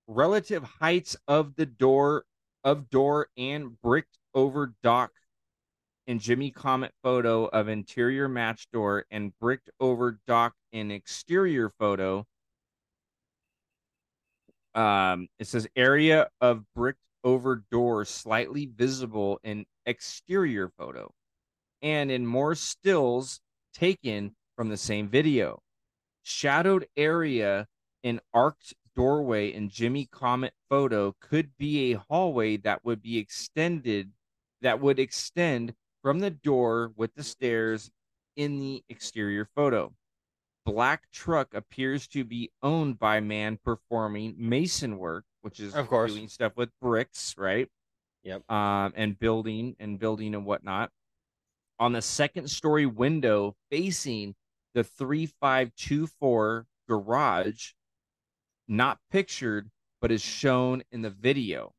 Relative 0.08 0.64
heights 0.64 1.16
of 1.28 1.56
the 1.56 1.66
door 1.66 2.26
of 2.64 2.90
door 2.90 3.28
and 3.36 3.82
bricked 3.82 4.20
over 4.36 4.74
dock 4.84 5.12
in 6.06 6.20
Jimmy 6.20 6.52
Comet 6.52 6.92
photo 7.02 7.46
of 7.46 7.68
interior 7.68 8.28
match 8.28 8.68
door 8.72 9.06
and 9.10 9.38
bricked 9.40 9.70
over 9.80 10.20
dock 10.28 10.54
in 10.72 10.92
exterior 10.92 11.72
photo. 11.80 12.26
Um, 14.76 15.28
it 15.40 15.48
says 15.48 15.68
area 15.76 16.30
of 16.40 16.64
bricked 16.76 17.00
over 17.24 17.64
door 17.72 18.06
slightly 18.06 18.66
visible 18.66 19.40
in 19.44 19.66
exterior 19.86 20.70
photo, 20.78 21.12
and 21.82 22.12
in 22.12 22.26
more 22.26 22.54
stills 22.54 23.40
taken 23.74 24.36
from 24.56 24.70
the 24.70 24.78
same 24.78 25.08
video. 25.08 25.62
Shadowed 26.24 26.88
area 26.96 27.68
in 28.04 28.20
arced 28.34 28.74
doorway 28.96 29.52
in 29.54 29.70
Jimmy 29.70 30.06
Comet 30.12 30.54
photo 30.70 31.16
could 31.20 31.52
be 31.58 31.94
a 31.94 31.98
hallway 32.10 32.58
that 32.58 32.84
would 32.86 33.02
be 33.02 33.18
extended 33.18 34.12
that 34.62 34.80
would 34.80 35.00
extend 35.00 35.74
from 36.02 36.20
the 36.20 36.30
door 36.30 36.92
with 36.96 37.14
the 37.16 37.24
stairs 37.24 37.92
in 38.36 38.60
the 38.60 38.84
exterior 38.90 39.48
photo. 39.56 39.94
Black 40.66 41.12
truck 41.12 41.54
appears 41.54 42.08
to 42.08 42.24
be 42.24 42.50
owned 42.62 42.98
by 42.98 43.20
man 43.20 43.60
performing 43.66 44.34
mason 44.38 44.98
work, 44.98 45.26
which 45.42 45.60
is 45.60 45.76
Of 45.76 45.88
course. 45.90 46.14
doing 46.14 46.30
stuff 46.30 46.54
with 46.56 46.70
bricks, 46.82 47.36
right? 47.38 47.68
Yep. 48.24 48.50
Um, 48.50 48.94
and 48.96 49.20
building 49.20 49.76
and 49.80 50.00
building 50.00 50.34
and 50.34 50.46
whatnot. 50.46 50.90
On 51.80 51.92
the 51.92 52.02
second 52.02 52.50
story 52.50 52.86
window 52.86 53.56
facing 53.70 54.36
the 54.74 54.84
3524 54.84 56.68
garage, 56.88 57.72
not 58.68 59.00
pictured, 59.12 59.70
but 60.02 60.12
is 60.12 60.22
shown 60.22 60.84
in 60.92 61.02
the 61.02 61.10
video. 61.10 61.74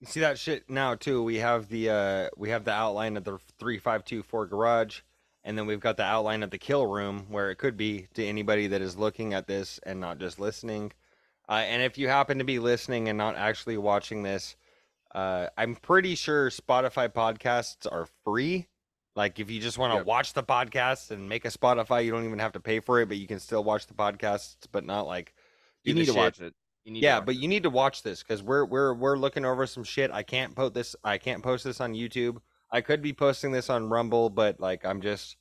You 0.00 0.06
see 0.06 0.20
that 0.20 0.38
shit 0.38 0.68
now 0.68 0.94
too. 0.94 1.22
We 1.22 1.36
have 1.36 1.68
the 1.68 1.90
uh 1.90 2.28
we 2.36 2.50
have 2.50 2.64
the 2.64 2.72
outline 2.72 3.16
of 3.16 3.24
the 3.24 3.38
three 3.58 3.78
five 3.78 4.04
two 4.04 4.22
four 4.22 4.46
garage, 4.46 5.00
and 5.42 5.56
then 5.56 5.66
we've 5.66 5.80
got 5.80 5.96
the 5.96 6.04
outline 6.04 6.42
of 6.42 6.50
the 6.50 6.58
kill 6.58 6.86
room 6.86 7.26
where 7.30 7.50
it 7.50 7.56
could 7.56 7.76
be 7.76 8.06
to 8.14 8.24
anybody 8.24 8.66
that 8.66 8.82
is 8.82 8.96
looking 8.96 9.32
at 9.32 9.46
this 9.46 9.80
and 9.84 9.98
not 9.98 10.18
just 10.18 10.38
listening. 10.38 10.92
Uh, 11.48 11.62
and 11.66 11.82
if 11.82 11.96
you 11.96 12.08
happen 12.08 12.38
to 12.38 12.44
be 12.44 12.58
listening 12.58 13.08
and 13.08 13.16
not 13.16 13.36
actually 13.36 13.78
watching 13.78 14.22
this, 14.22 14.56
uh, 15.14 15.46
I'm 15.56 15.76
pretty 15.76 16.14
sure 16.14 16.50
Spotify 16.50 17.08
podcasts 17.08 17.90
are 17.90 18.06
free. 18.24 18.66
Like 19.16 19.40
if 19.40 19.50
you 19.50 19.60
just 19.60 19.78
want 19.78 19.92
to 19.94 19.96
Yep. 19.98 20.06
watch 20.06 20.32
the 20.34 20.44
podcast 20.44 21.10
and 21.10 21.28
make 21.28 21.44
a 21.44 21.48
Spotify, 21.48 22.04
you 22.04 22.12
don't 22.12 22.24
even 22.26 22.38
have 22.38 22.52
to 22.52 22.60
pay 22.60 22.78
for 22.80 23.00
it, 23.00 23.08
but 23.08 23.16
you 23.16 23.26
can 23.26 23.40
still 23.40 23.64
watch 23.64 23.86
the 23.88 23.94
podcasts, 23.94 24.56
but 24.70 24.84
not 24.84 25.06
like 25.06 25.34
You 25.84 25.94
need 25.94 26.02
to 26.06 26.12
shit. 26.12 26.16
watch 26.16 26.40
it. 26.40 26.54
You 26.84 26.92
need 26.92 27.02
yeah 27.02 27.16
watch 27.18 27.26
but 27.26 27.34
it. 27.34 27.38
you 27.38 27.48
need 27.48 27.64
to 27.64 27.70
watch 27.70 28.02
this 28.04 28.22
because 28.22 28.42
we're 28.44 28.64
we're 28.64 28.94
we're 28.94 29.16
looking 29.18 29.44
over 29.44 29.66
some 29.66 29.82
shit 29.82 30.12
i 30.12 30.22
can't 30.22 30.54
post 30.54 30.74
this 30.74 30.94
i 31.02 31.18
can't 31.18 31.42
post 31.42 31.64
this 31.64 31.80
on 31.80 31.94
youtube 31.94 32.36
i 32.70 32.80
could 32.80 33.02
be 33.02 33.12
posting 33.12 33.50
this 33.50 33.68
on 33.70 33.88
rumble 33.88 34.30
but 34.30 34.60
like 34.60 34.84
i'm 34.86 35.00
just 35.00 35.36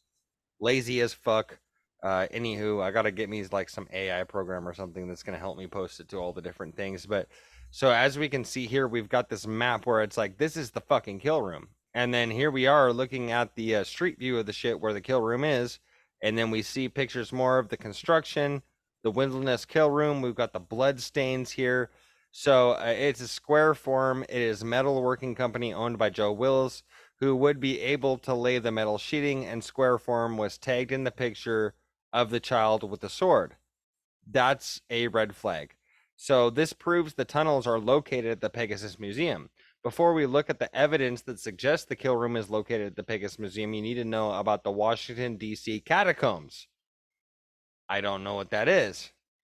lazy 0.59 1.01
as 1.01 1.13
fuck 1.13 1.59
uh 2.01 2.25
anywho 2.33 2.81
i 2.81 2.89
gotta 2.89 3.11
get 3.11 3.29
me 3.29 3.43
like 3.51 3.69
some 3.69 3.87
ai 3.93 4.23
program 4.23 4.67
or 4.67 4.73
something 4.73 5.07
that's 5.07 5.21
gonna 5.21 5.37
help 5.37 5.55
me 5.57 5.67
post 5.67 5.99
it 5.99 6.09
to 6.09 6.17
all 6.17 6.33
the 6.33 6.41
different 6.41 6.75
things 6.75 7.05
but 7.05 7.27
so 7.69 7.91
as 7.91 8.17
we 8.17 8.27
can 8.27 8.43
see 8.43 8.65
here 8.65 8.87
we've 8.87 9.09
got 9.09 9.29
this 9.29 9.45
map 9.45 9.85
where 9.85 10.01
it's 10.01 10.17
like 10.17 10.39
this 10.39 10.57
is 10.57 10.71
the 10.71 10.81
fucking 10.81 11.19
kill 11.19 11.43
room 11.43 11.67
and 11.95 12.13
then 12.13 12.29
here 12.29 12.51
we 12.51 12.67
are 12.67 12.93
looking 12.93 13.31
at 13.31 13.55
the 13.55 13.77
uh, 13.77 13.83
street 13.83 14.19
view 14.19 14.37
of 14.37 14.45
the 14.45 14.53
shit 14.53 14.79
where 14.79 14.93
the 14.93 15.01
kill 15.01 15.21
room 15.21 15.43
is 15.43 15.79
and 16.21 16.37
then 16.37 16.51
we 16.51 16.61
see 16.61 16.87
pictures 16.87 17.33
more 17.33 17.57
of 17.57 17.69
the 17.69 17.77
construction 17.77 18.61
the 19.05 19.11
windowless 19.11 19.65
kill 19.65 19.91
room. 19.91 20.23
We've 20.23 20.33
got 20.33 20.51
the 20.51 20.59
blood 20.59 20.99
stains 20.99 21.51
here. 21.51 21.91
So 22.31 22.71
uh, 22.71 22.85
it's 22.97 23.21
a 23.21 23.27
square 23.27 23.75
form. 23.75 24.23
It 24.23 24.41
is 24.41 24.63
metal 24.63 24.99
working 25.03 25.35
company 25.35 25.71
owned 25.71 25.99
by 25.99 26.09
Joe 26.09 26.33
Wills, 26.33 26.81
who 27.19 27.35
would 27.35 27.59
be 27.59 27.79
able 27.81 28.17
to 28.17 28.33
lay 28.33 28.57
the 28.57 28.71
metal 28.71 28.97
sheeting, 28.97 29.45
and 29.45 29.63
square 29.63 29.99
form 29.99 30.37
was 30.37 30.57
tagged 30.57 30.91
in 30.91 31.03
the 31.03 31.11
picture 31.11 31.75
of 32.11 32.31
the 32.31 32.39
child 32.39 32.89
with 32.89 33.01
the 33.01 33.09
sword. 33.09 33.57
That's 34.25 34.81
a 34.89 35.07
red 35.07 35.35
flag. 35.35 35.75
So 36.15 36.49
this 36.49 36.73
proves 36.73 37.13
the 37.13 37.25
tunnels 37.25 37.67
are 37.67 37.79
located 37.79 38.31
at 38.31 38.41
the 38.41 38.49
Pegasus 38.49 38.97
Museum. 38.97 39.51
Before 39.85 40.15
we 40.15 40.25
look 40.25 40.49
at 40.49 40.57
the 40.57 40.75
evidence 40.75 41.21
that 41.21 41.39
suggests 41.39 41.85
the 41.85 41.95
kill 41.95 42.15
room 42.15 42.35
is 42.37 42.49
located 42.49 42.87
at 42.87 42.95
the 42.95 43.03
Pegasus 43.03 43.37
Museum, 43.37 43.71
you 43.71 43.83
need 43.83 43.93
to 43.93 44.03
know 44.03 44.31
about 44.31 44.63
the 44.63 44.71
Washington 44.71 45.35
D.C. 45.35 45.81
catacombs. 45.81 46.65
I 47.87 48.01
don't 48.01 48.23
know 48.23 48.33
what 48.33 48.49
that 48.49 48.67
is. 48.67 49.11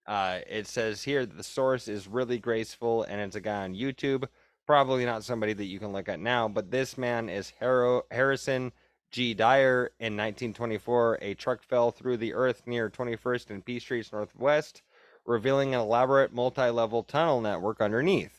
Uh, 0.06 0.42
it 0.48 0.68
says 0.68 1.02
here 1.02 1.26
that 1.26 1.36
the 1.36 1.44
source 1.44 1.88
is 1.88 2.08
really 2.08 2.38
graceful 2.38 3.02
and 3.02 3.20
it's 3.20 3.36
a 3.36 3.42
guy 3.42 3.64
on 3.64 3.74
YouTube. 3.74 4.26
Probably 4.68 5.04
not 5.04 5.24
somebody 5.24 5.54
that 5.54 5.66
you 5.66 5.80
can 5.80 5.94
look 5.94 6.08
at 6.08 6.20
now, 6.20 6.48
but 6.48 6.70
this 6.70 6.96
man 6.96 7.28
is 7.28 7.54
Harrow, 7.60 8.04
Harrison 8.12 8.72
G. 9.10 9.34
Dyar. 9.34 9.94
In 10.00 10.16
1924, 10.16 11.18
a 11.24 11.34
truck 11.34 11.64
fell 11.64 11.90
through 11.90 12.18
the 12.18 12.36
earth 12.36 12.62
near 12.68 12.88
21st 12.88 13.50
and 13.50 13.66
P 13.66 13.80
Streets 13.80 14.12
Northwest, 14.12 14.84
revealing 15.26 15.74
an 15.74 15.82
elaborate 15.82 16.32
multi 16.32 16.70
level 16.70 17.02
tunnel 17.02 17.42
network 17.42 17.82
underneath. 17.82 18.39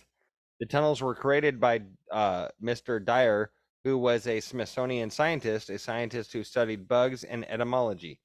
The 0.61 0.67
tunnels 0.67 1.03
were 1.03 1.15
created 1.15 1.59
by 1.59 1.81
uh, 2.13 2.49
Mr. 2.63 3.03
Dyar, 3.03 3.51
who 3.83 3.97
was 3.97 4.27
a 4.27 4.41
Smithsonian 4.41 5.11
scientist, 5.11 5.71
a 5.71 5.79
scientist 5.79 6.33
who 6.33 6.45
studied 6.45 6.87
bugs 6.87 7.25
and 7.25 7.49
etymology. 7.51 8.21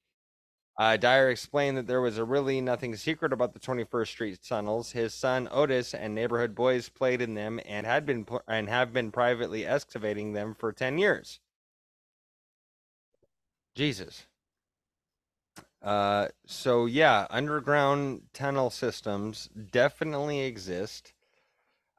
Uh, 0.78 0.98
Dyar 0.98 1.30
explained 1.30 1.78
that 1.78 1.86
there 1.86 2.02
was 2.02 2.20
really 2.20 2.60
nothing 2.60 2.94
secret 2.96 3.32
about 3.32 3.54
the 3.54 3.60
21st 3.60 4.08
Street 4.08 4.38
tunnels. 4.46 4.92
His 4.92 5.14
son 5.14 5.48
Otis 5.50 5.94
and 5.94 6.14
neighborhood 6.14 6.54
boys 6.54 6.90
played 6.90 7.22
in 7.22 7.32
them 7.32 7.58
and 7.64 7.86
had 7.86 8.04
been 8.04 8.26
and 8.46 8.68
have 8.68 8.92
been 8.92 9.10
privately 9.10 9.64
excavating 9.64 10.34
them 10.34 10.54
for 10.54 10.72
10 10.72 10.98
years. 10.98 11.40
Jesus. 13.74 14.26
Uh, 15.80 16.28
so 16.46 16.84
yeah, 16.84 17.26
underground 17.30 18.22
tunnel 18.34 18.68
systems 18.68 19.48
definitely 19.70 20.40
exist. 20.40 21.14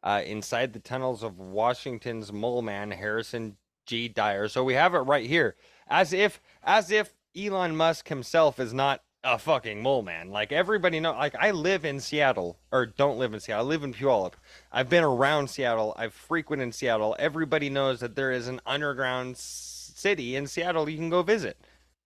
Uh, 0.04 0.22
inside 0.26 0.74
the 0.74 0.80
tunnels 0.80 1.24
of 1.24 1.40
Washington's 1.40 2.32
mole 2.32 2.62
man 2.62 2.92
Harrison 2.92 3.58
G. 3.86 4.08
Dyar. 4.08 4.48
So 4.48 4.64
we 4.64 4.76
have 4.76 4.94
it 4.94 5.00
right 5.00 5.26
here, 5.26 5.56
as 5.88 6.14
if 6.14 6.40
as 6.64 6.92
if 6.92 7.16
Elon 7.36 7.76
Musk 7.76 8.08
himself 8.08 8.60
is 8.60 8.74
not 8.74 9.02
a 9.24 9.38
fucking 9.38 9.82
mole 9.82 10.04
man. 10.04 10.30
Like 10.30 10.52
everybody 10.52 11.00
know. 11.00 11.14
Like 11.14 11.36
I 11.36 11.52
live 11.52 11.84
in 11.84 12.00
Seattle, 12.00 12.60
or 12.72 12.86
don't 12.86 13.18
live 13.18 13.34
in 13.34 13.40
Seattle. 13.40 13.66
I 13.66 13.70
live 13.70 13.84
in 13.84 13.94
Puyallup. 13.94 14.34
I've 14.72 14.90
been 14.90 15.04
around 15.04 15.50
Seattle. 15.50 15.96
I've 15.98 16.14
frequented 16.14 16.76
Seattle. 16.76 17.16
Everybody 17.18 17.70
knows 17.70 18.00
that 18.00 18.16
there 18.16 18.32
is 18.32 18.48
an 18.48 18.62
underground 18.66 19.38
city 19.38 20.36
in 20.36 20.48
Seattle 20.48 20.90
you 20.90 20.98
can 20.98 21.10
go 21.10 21.24
visit. 21.24 21.58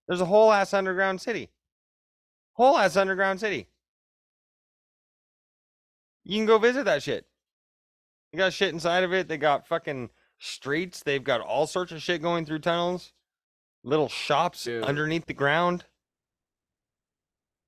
There's 0.08 0.22
a 0.22 0.26
whole 0.26 0.52
ass 0.52 0.74
underground 0.74 1.22
city. 1.22 1.50
Whole 2.54 2.78
ass 2.78 2.96
underground 2.96 3.40
city. 3.40 3.68
You 6.24 6.38
can 6.38 6.46
go 6.46 6.58
visit 6.58 6.86
that 6.86 7.04
shit. 7.04 7.26
You 8.32 8.38
got 8.38 8.54
shit 8.54 8.74
inside 8.74 9.04
of 9.04 9.14
it. 9.14 9.28
They 9.28 9.38
got 9.38 9.68
fucking 9.68 10.10
streets. 10.40 11.04
They've 11.04 11.24
got 11.24 11.42
all 11.42 11.68
sorts 11.68 11.92
of 11.92 12.02
shit 12.02 12.22
going 12.22 12.46
through 12.46 12.60
tunnels. 12.60 13.14
Little 13.84 14.10
shops 14.10 14.64
Dude. 14.66 14.84
underneath 14.84 15.26
the 15.26 15.34
ground. 15.34 15.86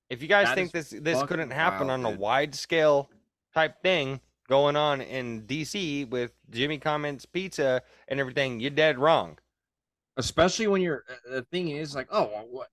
If 0.10 0.22
you 0.22 0.28
guys 0.28 0.48
That 0.48 0.56
think 0.56 0.72
this 0.72 0.90
this 0.92 1.24
couldn't 1.24 1.50
happen 1.52 1.88
wild, 1.88 2.00
on 2.02 2.06
a 2.06 2.12
dude. 2.12 2.20
wide 2.20 2.56
scale 2.56 3.10
type 3.54 3.82
thing 3.82 4.22
going 4.48 4.76
on 4.76 5.02
in 5.02 5.44
DC 5.44 6.08
with 6.10 6.32
Jimmy 6.52 6.78
Comet's 6.78 7.26
Pizza 7.26 7.82
and 8.08 8.20
everything, 8.20 8.60
you're 8.60 8.70
dead 8.70 9.00
wrong. 9.00 9.38
especially 10.18 10.68
when 10.68 10.82
you're 10.82 11.04
uh, 11.10 11.32
the 11.38 11.42
thing 11.44 11.70
is 11.70 11.96
like, 11.96 12.08
oh, 12.12 12.26
what? 12.52 12.70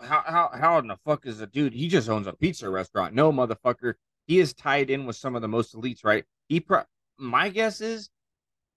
How 0.00 0.22
how 0.26 0.50
how 0.52 0.78
in 0.78 0.88
the 0.88 0.96
fuck 1.04 1.24
is 1.26 1.40
a 1.40 1.46
dude? 1.46 1.72
He 1.74 1.86
just 1.86 2.08
owns 2.08 2.26
a 2.26 2.32
pizza 2.32 2.68
restaurant. 2.68 3.14
No, 3.14 3.30
motherfucker. 3.32 3.94
He 4.26 4.40
is 4.40 4.52
tied 4.52 4.90
in 4.90 5.06
with 5.06 5.14
some 5.16 5.36
of 5.36 5.42
the 5.42 5.48
most 5.48 5.74
elites, 5.76 6.04
right? 6.04 6.24
He 6.48 6.58
pro- 6.58 6.82
my 7.22 7.48
guess 7.48 7.80
is 7.80 8.10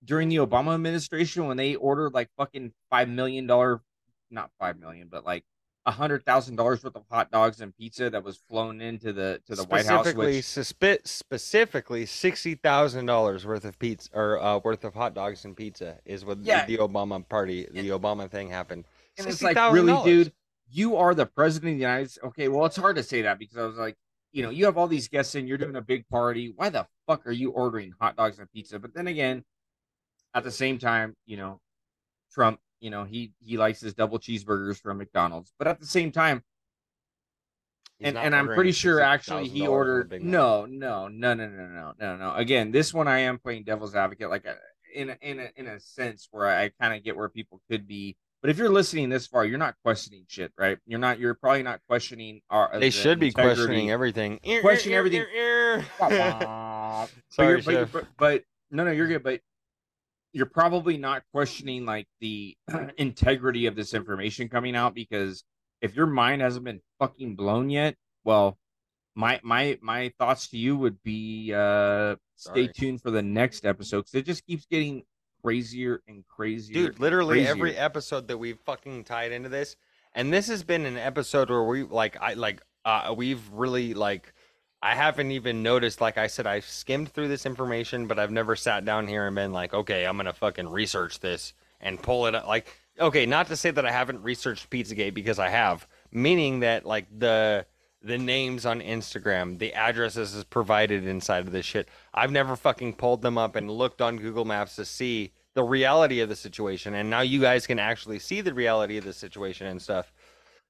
during 0.03 0.29
the 0.29 0.37
Obama 0.37 0.73
administration 0.75 1.47
when 1.47 1.57
they 1.57 1.75
ordered 1.75 2.13
like 2.13 2.29
fucking 2.37 2.71
five 2.89 3.09
million 3.09 3.47
dollar, 3.47 3.81
not 4.29 4.51
five 4.59 4.77
million, 4.79 5.07
but 5.09 5.25
like 5.25 5.43
a 5.87 5.91
hundred 5.91 6.25
thousand 6.25 6.55
dollars 6.55 6.83
worth 6.83 6.95
of 6.95 7.03
hot 7.11 7.29
dogs 7.31 7.61
and 7.61 7.75
pizza 7.77 8.09
that 8.09 8.23
was 8.23 8.37
flown 8.49 8.81
into 8.81 9.13
the 9.13 9.39
to 9.47 9.55
the 9.55 9.63
White 9.63 9.85
House. 9.85 10.07
specifically, 10.07 10.41
specifically 11.03 12.05
sixty 12.05 12.55
thousand 12.55 13.05
dollars 13.05 13.45
worth 13.45 13.65
of 13.65 13.77
pizza 13.79 14.09
or 14.13 14.41
uh, 14.41 14.57
worth 14.59 14.83
of 14.83 14.93
hot 14.93 15.13
dogs 15.13 15.45
and 15.45 15.55
pizza 15.55 15.97
is 16.05 16.23
what 16.25 16.39
the- 16.39 16.47
Yeah. 16.47 16.65
the 16.65 16.77
Obama 16.77 17.27
party, 17.27 17.67
the 17.71 17.89
Obama 17.89 18.29
thing 18.29 18.49
happened. 18.49 18.85
and 19.17 19.27
it's 19.27 19.41
like 19.41 19.55
$60,000. 19.57 19.73
really, 19.73 20.03
dude, 20.03 20.33
you 20.69 20.97
are 20.97 21.13
the 21.15 21.25
president 21.25 21.73
of 21.73 21.77
the 21.77 21.81
United 21.81 22.11
States. 22.11 22.25
Okay, 22.27 22.47
well, 22.49 22.65
it's 22.65 22.75
hard 22.75 22.95
to 22.97 23.03
say 23.03 23.21
that 23.21 23.39
because 23.39 23.57
I 23.57 23.65
was 23.65 23.77
like, 23.77 23.95
you 24.35 24.43
know, 24.43 24.49
you 24.49 24.65
have 24.65 24.77
all 24.77 24.87
these 24.87 25.07
guests 25.07 25.33
in, 25.35 25.47
you're 25.47 25.57
doing 25.57 25.77
a 25.77 25.81
big 25.81 26.05
party. 26.09 26.51
Why 26.53 26.67
the 26.67 26.85
fuck 27.07 27.25
are 27.25 27.31
you 27.31 27.51
ordering 27.51 27.93
hot 28.01 28.17
dogs 28.17 28.37
and 28.37 28.51
pizza? 28.51 28.77
But 28.77 28.93
then 28.93 29.07
again, 29.07 29.45
at 30.33 30.43
the 30.43 30.51
same 30.51 30.77
time, 30.77 31.15
you 31.25 31.37
know, 31.37 31.61
Trump, 32.33 32.59
you 32.81 32.89
know, 32.89 33.05
he 33.05 33.31
he 33.39 33.55
likes 33.55 33.79
his 33.79 33.93
double 33.93 34.19
cheeseburgers 34.19 34.81
from 34.81 34.97
McDonald's. 34.97 35.53
But 35.57 35.69
at 35.69 35.79
the 35.79 35.85
same 35.85 36.11
time, 36.11 36.43
He's 37.97 38.09
and, 38.09 38.17
and 38.17 38.35
I'm 38.35 38.47
pretty 38.47 38.73
sure 38.73 38.99
actually 38.99 39.47
he 39.47 39.65
ordered 39.67 40.11
no, 40.21 40.65
no, 40.65 41.07
no, 41.07 41.33
no, 41.33 41.47
no, 41.47 41.67
no, 41.67 41.93
no, 41.97 42.17
no. 42.17 42.33
Again, 42.35 42.71
this 42.71 42.93
one 42.93 43.07
I 43.07 43.19
am 43.19 43.39
playing 43.39 43.63
devil's 43.63 43.95
advocate, 43.95 44.29
like 44.29 44.45
a, 44.45 44.57
in 44.93 45.11
a, 45.11 45.17
in 45.21 45.39
a, 45.39 45.49
in 45.55 45.67
a 45.67 45.79
sense 45.79 46.27
where 46.29 46.45
I 46.45 46.71
kind 46.81 46.93
of 46.93 47.05
get 47.05 47.15
where 47.15 47.29
people 47.29 47.61
could 47.71 47.87
be. 47.87 48.17
But 48.41 48.51
if 48.51 48.57
you're 48.57 48.69
listening 48.69 49.09
this 49.09 49.25
far, 49.25 49.43
you're 49.45 49.57
not 49.57 49.75
questioning 49.83 50.25
shit, 50.27 50.51
right? 50.57 50.77
You're 50.85 50.99
not. 50.99 51.19
You're 51.19 51.33
probably 51.33 51.63
not 51.63 51.79
questioning 51.87 52.41
our. 52.49 52.69
They 52.73 52.79
the 52.87 52.91
should 52.91 53.19
be 53.19 53.27
integrity. 53.27 53.55
questioning 53.55 53.91
everything. 53.91 54.39
Ear, 54.43 54.57
ear, 54.57 54.61
Question 54.61 54.91
ear, 54.91 54.97
everything. 54.99 55.21
ear, 55.21 55.27
ear. 55.79 55.85
Wah, 55.99 56.09
wah. 56.11 57.01
But 57.05 57.09
Sorry, 57.29 57.47
you're- 57.49 57.61
but, 57.63 57.71
Chef. 57.73 57.91
but, 57.91 58.05
but 58.17 58.43
no, 58.71 58.83
no, 58.83 58.91
you're 58.91 59.07
good. 59.07 59.23
But 59.23 59.41
you're 60.33 60.45
probably 60.45 60.97
not 60.97 61.23
questioning 61.33 61.85
like 61.85 62.07
the 62.21 62.55
integrity 62.97 63.65
of 63.67 63.75
this 63.75 63.93
information 63.93 64.49
coming 64.49 64.75
out 64.75 64.93
because 64.93 65.43
if 65.81 65.95
your 65.95 66.07
mind 66.07 66.41
hasn't 66.41 66.65
been 66.65 66.81
fucking 66.99 67.35
blown 67.35 67.69
yet, 67.69 67.95
well, 68.23 68.57
my 69.15 69.39
my 69.43 69.79
my 69.81 70.11
thoughts 70.19 70.49
to 70.49 70.57
you 70.57 70.75
would 70.77 71.01
be 71.03 71.53
uh 71.53 72.15
stay 72.35 72.65
Sorry. 72.65 72.67
tuned 72.75 73.01
for 73.01 73.11
the 73.11 73.21
next 73.23 73.65
episode 73.65 73.99
because 74.01 74.15
it 74.15 74.25
just 74.25 74.45
keeps 74.45 74.65
getting 74.65 75.03
crazier 75.45 76.01
and 76.07 76.25
crazier. 76.27 76.73
Dude, 76.73 76.99
literally 76.99 77.47
every 77.47 77.75
episode 77.77 78.27
that 78.27 78.37
we've 78.37 78.59
fucking 78.59 79.03
tied 79.03 79.31
into 79.31 79.49
this, 79.49 79.75
and 80.13 80.33
this 80.33 80.47
has 80.47 80.63
been 80.63 80.85
an 80.85 80.97
episode 80.97 81.49
where 81.49 81.63
we 81.63 81.83
like 81.83 82.17
I 82.19 82.33
like 82.33 82.61
uh 82.83 83.13
we've 83.15 83.47
really 83.51 83.93
like 83.93 84.33
I 84.81 84.95
haven't 84.95 85.31
even 85.31 85.63
noticed. 85.63 86.01
Like 86.01 86.17
I 86.17 86.27
said, 86.27 86.47
I've 86.47 86.65
skimmed 86.65 87.09
through 87.09 87.27
this 87.27 87.45
information, 87.45 88.07
but 88.07 88.19
I've 88.19 88.31
never 88.31 88.55
sat 88.55 88.85
down 88.85 89.07
here 89.07 89.25
and 89.27 89.35
been 89.35 89.53
like, 89.53 89.73
okay, 89.73 90.05
I'm 90.05 90.17
gonna 90.17 90.33
fucking 90.33 90.69
research 90.69 91.19
this 91.19 91.53
and 91.79 92.01
pull 92.01 92.27
it 92.27 92.35
up. 92.35 92.47
Like, 92.47 92.67
okay, 92.99 93.25
not 93.25 93.47
to 93.47 93.55
say 93.55 93.71
that 93.71 93.85
I 93.85 93.91
haven't 93.91 94.23
researched 94.23 94.69
Pizzagate 94.69 95.13
because 95.13 95.39
I 95.39 95.49
have, 95.49 95.87
meaning 96.11 96.61
that 96.61 96.85
like 96.85 97.05
the 97.15 97.65
the 98.05 98.17
names 98.17 98.65
on 98.65 98.81
Instagram, 98.81 99.57
the 99.57 99.73
addresses 99.73 100.33
is 100.35 100.43
provided 100.43 101.07
inside 101.07 101.39
of 101.45 101.51
this 101.51 101.65
shit. 101.65 101.89
I've 102.13 102.31
never 102.31 102.55
fucking 102.55 102.93
pulled 102.93 103.21
them 103.21 103.37
up 103.37 103.55
and 103.55 103.69
looked 103.69 104.01
on 104.01 104.17
Google 104.17 104.45
Maps 104.45 104.75
to 104.75 104.85
see 104.85 105.33
the 105.55 105.63
reality 105.63 106.19
of 106.19 106.29
the 106.29 106.35
situation. 106.35 106.93
And 106.93 107.09
now 107.09 107.21
you 107.21 107.41
guys 107.41 107.65
can 107.65 107.79
actually 107.79 108.19
see 108.19 108.41
the 108.41 108.53
reality 108.53 108.97
of 108.97 109.05
the 109.05 109.13
situation 109.13 109.67
and 109.67 109.81
stuff. 109.81 110.13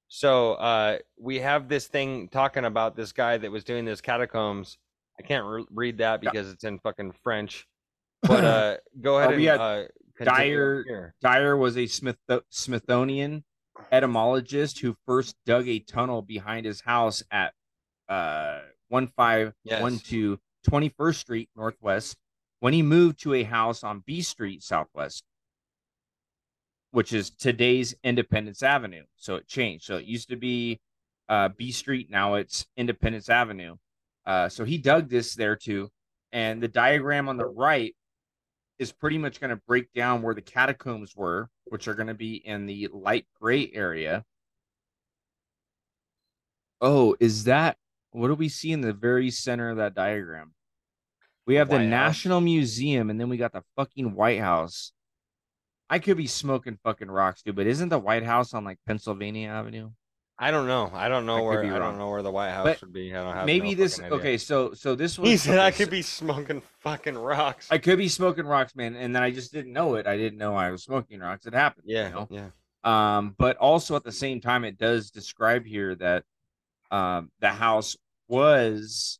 So 0.07 0.53
uh, 0.53 0.99
we 1.19 1.39
have 1.39 1.67
this 1.67 1.87
thing 1.87 2.29
talking 2.29 2.63
about 2.65 2.95
this 2.95 3.11
guy 3.11 3.37
that 3.37 3.51
was 3.51 3.63
doing 3.63 3.83
those 3.85 4.01
catacombs. 4.01 4.77
I 5.19 5.23
can't 5.23 5.45
re- 5.45 5.65
read 5.71 5.97
that 5.97 6.23
Yeah. 6.23 6.29
because 6.31 6.51
it's 6.51 6.63
in 6.63 6.79
fucking 6.79 7.13
French. 7.23 7.67
But 8.21 8.43
uh, 8.45 8.77
go 9.01 9.17
ahead 9.19 9.31
Oh, 9.31 9.35
and 9.35 9.43
had 9.45 9.59
uh, 9.59 9.83
continue 10.17 10.55
Dyar- 10.55 10.83
here. 10.87 11.15
Dyar 11.21 11.57
was 11.57 11.77
a 11.77 11.87
Smith 11.87 12.17
Smithsonian 12.49 13.43
etymologist 13.91 14.79
who 14.79 14.95
first 15.05 15.35
dug 15.45 15.67
a 15.67 15.79
tunnel 15.79 16.21
behind 16.21 16.65
his 16.65 16.81
house 16.81 17.23
at 17.31 17.53
uh 18.09 18.59
1512 18.89 20.39
21st 20.65 21.15
Street 21.15 21.49
Northwest 21.55 22.17
when 22.59 22.73
he 22.73 22.81
moved 22.81 23.19
to 23.19 23.33
a 23.33 23.43
house 23.43 23.83
on 23.83 24.03
B 24.05 24.21
Street 24.21 24.63
Southwest, 24.63 25.23
which 26.91 27.13
is 27.13 27.29
today's 27.29 27.93
Independence 28.03 28.63
Avenue. 28.63 29.03
So 29.15 29.35
it 29.35 29.47
changed. 29.47 29.85
So 29.85 29.97
it 29.97 30.05
used 30.05 30.29
to 30.29 30.35
be 30.35 30.79
uh, 31.29 31.49
B 31.49 31.71
Street, 31.71 32.09
now 32.09 32.35
it's 32.35 32.65
Independence 32.77 33.29
Avenue. 33.29 33.75
Uh, 34.25 34.49
so 34.49 34.63
he 34.63 34.77
dug 34.77 35.09
this 35.09 35.35
there 35.35 35.55
too. 35.55 35.89
And 36.31 36.61
the 36.61 36.67
diagram 36.67 37.29
on 37.29 37.37
the 37.37 37.45
right 37.45 37.95
is 38.79 38.91
pretty 38.91 39.17
much 39.17 39.39
going 39.39 39.49
to 39.49 39.61
break 39.67 39.91
down 39.93 40.21
where 40.21 40.33
the 40.33 40.41
catacombs 40.41 41.15
were, 41.15 41.49
which 41.65 41.87
are 41.87 41.93
going 41.93 42.07
to 42.07 42.13
be 42.13 42.35
in 42.35 42.65
the 42.65 42.89
light 42.91 43.25
gray 43.39 43.71
area. 43.73 44.23
Oh, 46.81 47.15
is 47.19 47.45
that 47.45 47.77
what 48.11 48.27
do 48.27 48.35
we 48.35 48.49
see 48.49 48.71
in 48.71 48.81
the 48.81 48.93
very 48.93 49.29
center 49.29 49.69
of 49.69 49.77
that 49.77 49.93
diagram? 49.93 50.53
We 51.45 51.55
have 51.55 51.69
the 51.69 51.77
House? 51.77 51.87
National 51.87 52.41
Museum 52.41 53.09
and 53.09 53.19
then 53.19 53.29
we 53.29 53.37
got 53.37 53.53
the 53.53 53.63
fucking 53.75 54.15
White 54.15 54.39
House. 54.39 54.91
I 55.89 55.99
could 55.99 56.17
be 56.17 56.27
smoking 56.27 56.79
fucking 56.83 57.11
rocks, 57.11 57.43
dude, 57.43 57.55
but 57.55 57.67
isn't 57.67 57.89
the 57.89 57.99
White 57.99 58.23
House 58.23 58.53
on 58.53 58.63
like 58.63 58.79
Pennsylvania 58.87 59.49
Avenue? 59.49 59.91
I 60.37 60.51
don't 60.51 60.67
know. 60.67 60.91
I 60.93 61.07
don't 61.07 61.25
know 61.25 61.37
I 61.37 61.41
where 61.41 61.63
I 61.75 61.79
don't 61.79 61.97
know 61.97 62.09
where 62.09 62.21
the 62.21 62.31
White 62.31 62.51
House 62.51 62.65
But 62.65 62.81
would 62.81 62.91
be. 62.91 63.15
I 63.15 63.23
don't 63.23 63.33
have 63.33 63.45
Maybe 63.45 63.73
no 63.73 63.75
this 63.75 63.99
okay, 64.01 64.37
so 64.37 64.73
so 64.73 64.93
this 64.93 65.17
was 65.17 65.29
He 65.29 65.37
said 65.37 65.59
I 65.59 65.71
could 65.71 65.89
be 65.89 66.01
smoking 66.01 66.61
fucking 66.79 67.17
rocks. 67.17 67.69
I 67.71 67.77
could 67.77 67.97
be 67.97 68.09
smoking 68.09 68.45
rocks, 68.45 68.75
man, 68.75 68.95
and 68.95 69.15
then 69.15 69.23
I 69.23 69.31
just 69.31 69.53
didn't 69.53 69.71
know 69.71 69.95
it. 69.95 70.07
I 70.07 70.17
didn't 70.17 70.37
know 70.37 70.55
I 70.55 70.71
was 70.71 70.83
smoking 70.83 71.21
rocks. 71.21 71.45
It 71.45 71.53
happened. 71.53 71.85
yeah, 71.87 72.07
You 72.07 72.13
know? 72.13 72.27
yeah. 72.29 72.47
Um, 72.83 73.33
but 73.37 73.57
also 73.57 73.95
at 73.95 74.03
the 74.03 74.11
same 74.11 74.41
time, 74.41 74.65
it 74.65 74.77
does 74.77 75.09
describe 75.09 75.65
here 75.65 75.95
that 75.95 76.23
um, 76.91 77.31
the 77.39 77.49
house 77.49 77.95
was 78.27 79.19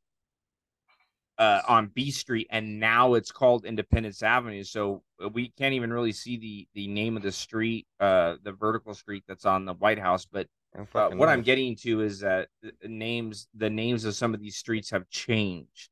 uh, 1.37 1.61
on 1.67 1.87
B 1.93 2.11
Street, 2.11 2.47
and 2.49 2.79
now 2.79 3.13
it's 3.13 3.31
called 3.31 3.65
Independence 3.65 4.21
Avenue. 4.21 4.63
So 4.63 5.01
uh, 5.23 5.29
we 5.29 5.49
can't 5.57 5.73
even 5.73 5.91
really 5.91 6.11
see 6.11 6.37
the 6.37 6.67
the 6.73 6.87
name 6.87 7.15
of 7.15 7.23
the 7.23 7.31
street, 7.31 7.87
uh, 7.99 8.35
the 8.43 8.51
vertical 8.51 8.93
street 8.93 9.23
that's 9.27 9.45
on 9.45 9.65
the 9.65 9.73
White 9.73 9.99
House. 9.99 10.25
But 10.25 10.47
uh, 10.77 10.85
fucking 10.85 11.17
what 11.17 11.29
I'm 11.29 11.41
getting 11.41 11.75
to 11.77 12.01
is 12.01 12.19
that 12.19 12.49
the 12.61 12.87
names 12.87 13.47
the 13.55 13.69
names 13.69 14.05
of 14.05 14.15
some 14.15 14.33
of 14.33 14.39
these 14.39 14.57
streets 14.57 14.89
have 14.91 15.09
changed. 15.09 15.89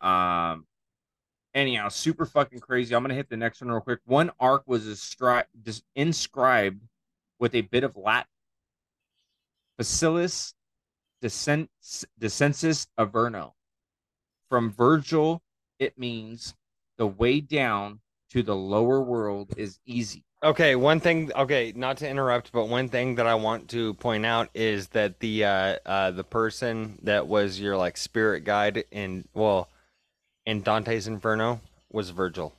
Um. 0.00 0.66
Anyhow, 1.52 1.88
super 1.88 2.26
fucking 2.26 2.60
crazy. 2.60 2.94
I'm 2.94 3.02
gonna 3.02 3.14
hit 3.14 3.28
the 3.28 3.36
next 3.36 3.60
one 3.60 3.70
real 3.70 3.80
quick. 3.80 3.98
One 4.04 4.30
arc 4.38 4.62
was 4.66 4.86
astri- 4.86 5.44
dis- 5.60 5.82
inscribed 5.96 6.80
with 7.40 7.54
a 7.56 7.62
bit 7.62 7.82
of 7.82 7.96
Latin. 7.96 8.28
Facilis 9.80 10.54
Descens- 11.22 12.04
Descensus 12.20 12.86
Averno. 12.98 13.52
From 14.48 14.70
Virgil, 14.70 15.42
it 15.78 15.98
means 15.98 16.54
the 16.98 17.06
way 17.06 17.40
down 17.40 18.00
to 18.30 18.42
the 18.42 18.54
lower 18.54 19.02
world 19.02 19.52
is 19.56 19.80
easy. 19.84 20.24
Okay, 20.42 20.74
one 20.74 21.00
thing. 21.00 21.30
Okay, 21.36 21.74
not 21.76 21.98
to 21.98 22.08
interrupt, 22.08 22.50
but 22.50 22.66
one 22.66 22.88
thing 22.88 23.16
that 23.16 23.26
I 23.26 23.34
want 23.34 23.68
to 23.70 23.92
point 23.94 24.24
out 24.24 24.48
is 24.54 24.88
that 24.88 25.20
the 25.20 25.44
uh, 25.44 25.76
uh, 25.84 26.10
the 26.12 26.24
person 26.24 26.98
that 27.02 27.26
was 27.26 27.60
your 27.60 27.76
like 27.76 27.98
spirit 27.98 28.44
guide 28.44 28.84
in 28.90 29.28
well, 29.34 29.68
in 30.46 30.62
Dante's 30.62 31.06
Inferno 31.06 31.60
was 31.92 32.08
Virgil. 32.08 32.54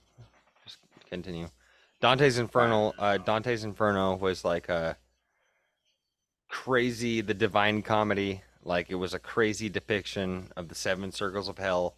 Just 0.63 0.77
continue. 1.09 1.47
Dante's 2.01 2.37
Inferno. 2.37 2.93
Uh, 2.99 3.17
Dante's 3.17 3.63
Inferno 3.63 4.15
was 4.15 4.45
like 4.45 4.69
a 4.69 4.95
crazy, 6.49 7.21
the 7.21 7.33
Divine 7.33 7.81
Comedy. 7.81 8.43
Like 8.63 8.91
it 8.91 8.95
was 8.95 9.15
a 9.15 9.19
crazy 9.19 9.69
depiction 9.69 10.51
of 10.55 10.67
the 10.67 10.75
seven 10.75 11.11
circles 11.11 11.49
of 11.49 11.57
hell, 11.57 11.95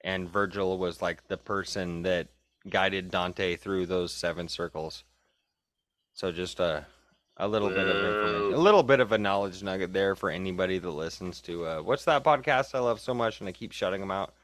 and 0.00 0.28
Virgil 0.28 0.76
was 0.76 1.00
like 1.00 1.28
the 1.28 1.36
person 1.36 2.02
that 2.02 2.26
guided 2.68 3.12
Dante 3.12 3.54
through 3.54 3.86
those 3.86 4.12
seven 4.12 4.48
circles. 4.48 5.04
So 6.20 6.30
just 6.30 6.60
a 6.60 6.84
a 7.38 7.48
little 7.48 7.70
bit 7.70 7.78
of 7.88 7.96
information, 7.96 8.52
a 8.52 8.58
little 8.58 8.82
bit 8.82 9.00
of 9.00 9.12
a 9.12 9.16
knowledge 9.16 9.62
nugget 9.62 9.94
there 9.94 10.14
for 10.14 10.28
anybody 10.28 10.76
that 10.76 10.90
listens 10.90 11.40
to 11.40 11.64
uh, 11.64 11.80
what's 11.80 12.04
that 12.04 12.22
podcast 12.22 12.74
I 12.74 12.80
love 12.80 13.00
so 13.00 13.14
much 13.14 13.40
and 13.40 13.48
I 13.48 13.52
keep 13.52 13.72
shutting 13.72 14.00
them 14.00 14.10
out. 14.10 14.34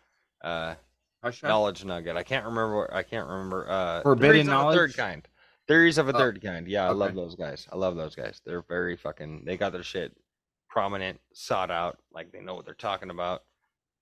Uh, 0.42 0.76
Hush, 1.22 1.42
hush. 1.42 1.42
knowledge 1.42 1.84
nugget. 1.84 2.16
I 2.16 2.22
can't 2.22 2.46
remember. 2.46 2.88
I 2.94 3.02
can't 3.02 3.28
remember. 3.28 3.68
Uh, 3.68 4.00
Forbidden 4.00 4.32
Theories 4.32 4.46
of 4.46 4.52
a 4.52 4.56
knowledge? 4.56 4.76
third 4.78 4.96
kind. 4.96 5.28
Theories 5.68 5.98
of 5.98 6.08
a 6.08 6.14
Oh, 6.14 6.18
third 6.18 6.42
kind. 6.42 6.66
Yeah, 6.66 6.86
I 6.88 6.92
love 6.92 7.14
those 7.14 7.34
guys. 7.34 7.68
I 7.70 7.76
love 7.76 7.94
those 7.96 8.14
guys. 8.14 8.40
They're 8.46 8.62
very 8.62 8.96
fucking. 8.96 9.42
They 9.44 9.58
got 9.58 9.72
their 9.72 9.82
shit 9.82 10.16
prominent, 10.70 11.20
sought 11.34 11.70
out. 11.70 11.98
Like 12.10 12.32
they 12.32 12.40
know 12.40 12.54
what 12.54 12.64
they're 12.64 12.72
talking 12.72 13.10
about. 13.10 13.42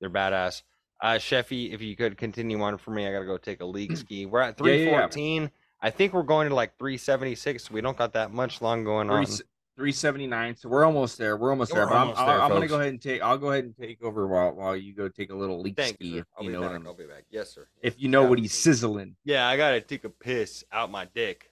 They're 0.00 0.10
badass. 0.10 0.62
Uh, 1.02 1.14
Sheffy, 1.14 1.74
if 1.74 1.82
you 1.82 1.96
could 1.96 2.16
continue 2.16 2.62
on 2.62 2.78
for 2.78 2.92
me, 2.92 3.08
I 3.08 3.12
gotta 3.12 3.26
go 3.26 3.36
take 3.38 3.60
a 3.62 3.66
league 3.66 3.96
ski. 3.96 4.26
We're 4.26 4.42
at 4.42 4.60
Yeah, 4.60 4.72
yeah, 4.74 4.90
yeah. 4.90 5.48
I 5.84 5.90
think 5.90 6.14
we're 6.14 6.22
going 6.22 6.48
to 6.48 6.54
like 6.54 6.78
three 6.78 6.96
seventy 6.96 7.34
six. 7.34 7.70
We 7.70 7.82
don't 7.82 7.96
got 7.96 8.14
that 8.14 8.32
much 8.32 8.62
long 8.62 8.84
going 8.84 9.10
on. 9.10 9.26
379. 9.76 10.56
So 10.56 10.68
we're 10.68 10.84
almost 10.84 11.18
there. 11.18 11.36
We're 11.36 11.50
almost 11.50 11.72
We're 11.72 11.80
there. 11.80 11.86
But 11.88 11.94
I'm, 11.94 12.00
almost 12.02 12.20
I'm, 12.20 12.26
there, 12.26 12.40
I'm 12.40 12.50
gonna 12.52 12.66
go 12.68 12.76
ahead 12.76 12.88
and 12.88 13.02
take. 13.02 13.20
I'll 13.20 13.36
go 13.36 13.50
ahead 13.50 13.64
and 13.64 13.76
take 13.76 14.02
over 14.02 14.26
while 14.26 14.54
while 14.54 14.76
you 14.76 14.94
go 14.94 15.08
take 15.08 15.30
a 15.30 15.34
little 15.34 15.60
leak 15.60 15.76
Thank 15.76 15.96
ski. 15.96 16.06
you. 16.06 16.24
I'll 16.38 16.44
you 16.44 16.50
be 16.50 16.56
know 16.56 16.62
back. 16.62 16.80
I'll 16.86 16.94
be 16.94 17.04
back. 17.04 17.24
Yes, 17.28 17.50
sir. 17.50 17.66
If 17.82 18.00
you 18.00 18.08
know 18.08 18.22
Yeah. 18.22 18.28
what 18.30 18.38
he's 18.38 18.54
sizzling. 18.54 19.16
Yeah, 19.24 19.46
I 19.46 19.56
gotta 19.58 19.80
take 19.82 20.04
a 20.04 20.10
piss 20.10 20.64
out 20.72 20.90
my 20.90 21.06
dick. 21.14 21.50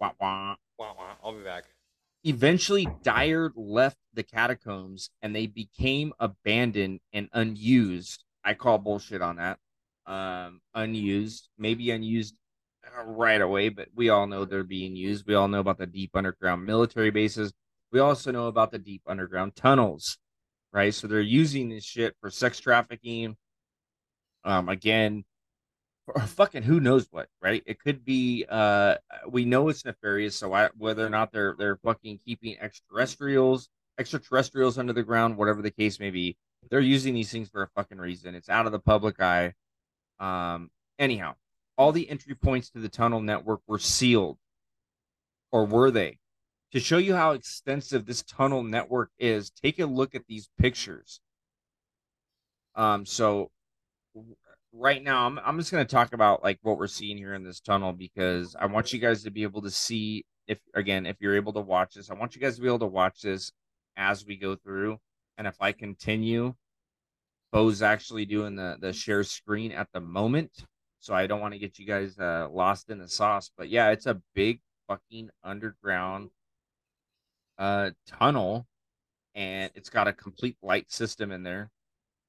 Wah, 0.00 0.12
wah. 0.18 0.54
Wah, 0.78 0.94
wah. 0.96 1.14
I'll 1.22 1.36
be 1.36 1.42
back. 1.42 1.64
Eventually, 2.24 2.88
Dyar 3.02 3.52
left 3.56 3.98
the 4.14 4.22
catacombs 4.22 5.10
and 5.20 5.34
they 5.34 5.46
became 5.46 6.12
abandoned 6.20 7.00
and 7.12 7.28
unused. 7.32 8.24
I 8.44 8.54
call 8.54 8.78
bullshit 8.78 9.20
on 9.20 9.36
that. 9.36 9.58
Um, 10.06 10.60
unused, 10.74 11.48
maybe 11.58 11.90
unused 11.90 12.36
right 13.04 13.40
away, 13.40 13.68
but 13.68 13.88
we 13.94 14.08
all 14.08 14.26
know 14.26 14.44
they're 14.44 14.64
being 14.64 14.96
used. 14.96 15.26
We 15.26 15.34
all 15.34 15.48
know 15.48 15.60
about 15.60 15.78
the 15.78 15.86
deep 15.86 16.10
underground 16.14 16.64
military 16.64 17.10
bases. 17.10 17.52
We 17.92 18.00
also 18.00 18.30
know 18.30 18.46
about 18.46 18.70
the 18.70 18.78
deep 18.78 19.02
underground 19.06 19.54
tunnels, 19.54 20.18
right? 20.72 20.94
So 20.94 21.06
they're 21.06 21.20
using 21.20 21.68
this 21.68 21.84
shit 21.84 22.16
for 22.20 22.30
sex 22.30 22.58
trafficking. 22.58 23.36
Um, 24.44 24.68
again, 24.68 25.24
fucking 26.26 26.62
who 26.62 26.80
knows 26.80 27.06
what, 27.10 27.28
right? 27.40 27.62
It 27.66 27.80
could 27.80 28.04
be. 28.04 28.44
Uh, 28.48 28.96
we 29.28 29.44
know 29.44 29.68
it's 29.68 29.84
nefarious. 29.84 30.36
So 30.36 30.52
I, 30.52 30.70
whether 30.76 31.06
or 31.06 31.10
not 31.10 31.32
they're 31.32 31.54
they're 31.58 31.76
fucking 31.76 32.20
keeping 32.24 32.56
extraterrestrials, 32.60 33.68
extraterrestrials 33.98 34.78
under 34.78 34.92
the 34.92 35.02
ground, 35.02 35.36
whatever 35.36 35.62
the 35.62 35.70
case 35.70 36.00
may 36.00 36.10
be, 36.10 36.36
they're 36.70 36.80
using 36.80 37.14
these 37.14 37.30
things 37.30 37.48
for 37.48 37.62
a 37.62 37.68
fucking 37.68 37.98
reason. 37.98 38.34
It's 38.34 38.48
out 38.48 38.66
of 38.66 38.72
the 38.72 38.78
public 38.78 39.20
eye. 39.20 39.52
Um, 40.18 40.70
anyhow, 40.98 41.34
all 41.82 41.90
the 41.90 42.08
entry 42.08 42.36
points 42.36 42.70
to 42.70 42.78
the 42.78 42.88
tunnel 42.88 43.20
network 43.20 43.60
were 43.66 43.78
sealed, 43.80 44.38
or 45.50 45.66
were 45.66 45.90
they? 45.90 46.16
To 46.70 46.78
show 46.78 46.96
you 46.96 47.16
how 47.16 47.32
extensive 47.32 48.06
this 48.06 48.22
tunnel 48.22 48.62
network 48.62 49.10
is, 49.18 49.50
take 49.50 49.80
a 49.80 49.86
look 49.86 50.14
at 50.14 50.22
these 50.28 50.48
pictures. 50.60 51.20
Um, 52.76 53.04
so 53.04 53.50
right 54.72 55.02
now, 55.02 55.26
I'm 55.26 55.40
I'm 55.44 55.58
just 55.58 55.72
gonna 55.72 55.84
talk 55.84 56.12
about 56.14 56.44
like 56.44 56.60
what 56.62 56.78
we're 56.78 56.86
seeing 56.86 57.18
here 57.18 57.34
in 57.34 57.42
this 57.42 57.58
tunnel 57.58 57.92
because 57.92 58.54
I 58.56 58.66
want 58.66 58.92
you 58.92 59.00
guys 59.00 59.24
to 59.24 59.32
be 59.32 59.42
able 59.42 59.62
to 59.62 59.70
see 59.70 60.24
if 60.46 60.60
again 60.74 61.04
if 61.04 61.16
you're 61.18 61.34
able 61.34 61.52
to 61.54 61.60
watch 61.60 61.94
this. 61.94 62.10
I 62.12 62.14
want 62.14 62.36
you 62.36 62.40
guys 62.40 62.54
to 62.54 62.62
be 62.62 62.68
able 62.68 62.78
to 62.78 62.86
watch 62.86 63.22
this 63.22 63.50
as 63.96 64.24
we 64.24 64.36
go 64.36 64.54
through, 64.54 64.98
and 65.36 65.48
if 65.48 65.56
I 65.60 65.72
continue, 65.72 66.54
Beau's 67.52 67.82
actually 67.82 68.24
doing 68.24 68.54
the 68.54 68.76
the 68.80 68.92
share 68.92 69.24
screen 69.24 69.72
at 69.72 69.88
the 69.92 70.00
moment, 70.00 70.64
so 71.02 71.14
I 71.14 71.26
don't 71.26 71.42
want 71.42 71.54
to 71.54 71.60
get 71.60 71.78
you 71.80 71.86
guys 71.86 72.18
uh, 72.18 72.48
lost 72.50 72.90
in 72.90 72.98
the 72.98 73.08
sauce. 73.08 73.50
But 73.58 73.68
yeah, 73.70 73.90
it's 73.90 74.06
a 74.06 74.22
big 74.34 74.60
fucking 74.88 75.30
underground 75.44 76.30
uh 77.58 77.90
tunnel, 78.06 78.66
and 79.34 79.70
it's 79.74 79.90
got 79.90 80.08
a 80.08 80.12
complete 80.14 80.56
light 80.62 80.90
system 80.92 81.32
in 81.32 81.42
there. 81.42 81.70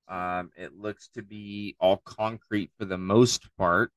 Um, 0.09 0.51
it 0.57 0.77
looks 0.77 1.09
to 1.15 1.23
be 1.23 1.75
all 1.79 1.97
concrete 2.05 2.71
for 2.79 2.85
the 2.85 2.97
most 2.97 3.47
part, 3.57 3.91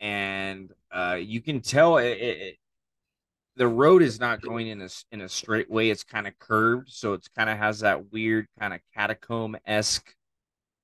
and 0.00 0.72
uh, 0.90 1.18
you 1.20 1.40
can 1.40 1.60
tell 1.60 1.98
it, 1.98 2.06
it, 2.06 2.38
it- 2.40 2.56
the 3.56 3.68
road 3.68 4.02
is 4.02 4.18
not 4.18 4.40
going 4.40 4.68
in 4.68 4.80
a 4.82 4.88
in 5.12 5.20
a 5.20 5.28
straight 5.28 5.70
way. 5.70 5.90
It's 5.90 6.04
kind 6.04 6.26
of 6.26 6.38
curved, 6.38 6.88
so 6.90 7.12
it's 7.12 7.28
kind 7.28 7.50
of 7.50 7.58
has 7.58 7.80
that 7.80 8.10
weird 8.12 8.46
kind 8.58 8.72
of 8.72 8.80
catacomb 8.94 9.56
esque 9.66 10.14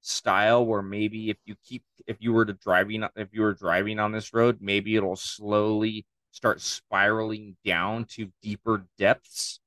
style 0.08 0.64
where 0.64 0.82
maybe 0.82 1.30
if 1.30 1.36
you 1.44 1.54
keep 1.64 1.84
if 2.06 2.16
you 2.20 2.32
were 2.32 2.46
to 2.46 2.54
driving 2.54 3.04
if 3.16 3.28
you 3.32 3.42
were 3.42 3.54
driving 3.54 3.98
on 3.98 4.12
this 4.12 4.32
road, 4.32 4.58
maybe 4.60 4.96
it'll 4.96 5.16
slowly 5.16 6.06
start 6.30 6.60
spiraling 6.60 7.56
down 7.64 8.04
to 8.04 8.30
deeper 8.42 8.86
depths. 8.98 9.60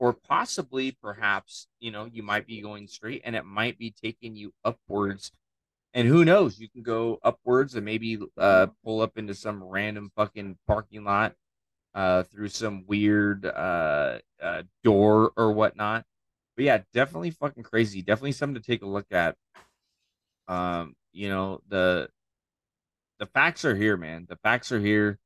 Or 0.00 0.12
possibly 0.12 0.92
perhaps 0.92 1.66
you 1.80 1.90
know 1.90 2.08
you 2.12 2.22
might 2.22 2.46
be 2.46 2.60
going 2.60 2.86
straight 2.86 3.22
and 3.24 3.34
it 3.34 3.44
might 3.44 3.78
be 3.78 3.90
taking 3.90 4.36
you 4.36 4.52
upwards. 4.64 5.32
And 5.94 6.06
who 6.06 6.24
knows 6.24 6.60
you 6.60 6.68
can 6.68 6.82
go 6.82 7.18
upwards 7.24 7.74
and 7.74 7.84
maybe 7.84 8.18
uh 8.36 8.68
pull 8.84 9.00
up 9.00 9.18
into 9.18 9.34
some 9.34 9.64
random 9.64 10.12
fucking 10.16 10.58
parking 10.68 11.02
lot 11.02 11.34
uh 11.94 12.22
through 12.24 12.48
some 12.48 12.84
weird 12.86 13.44
uh, 13.44 14.18
uh 14.40 14.62
door 14.84 15.32
or 15.36 15.52
whatnot. 15.52 16.04
But 16.56 16.64
yeah 16.64 16.78
definitely 16.94 17.32
fucking 17.32 17.64
crazy. 17.64 18.00
Definitely 18.02 18.32
something 18.32 18.62
to 18.62 18.66
take 18.66 18.82
a 18.82 18.86
look 18.86 19.06
at 19.10 19.36
um 20.48 20.94
you 21.12 21.28
know 21.28 21.60
the 21.68 22.08
the 23.18 23.26
facts 23.26 23.64
are 23.64 23.76
here 23.76 23.96
man 23.96 24.26
the 24.28 24.36
facts 24.36 24.72
are 24.72 24.80
here 24.80 25.18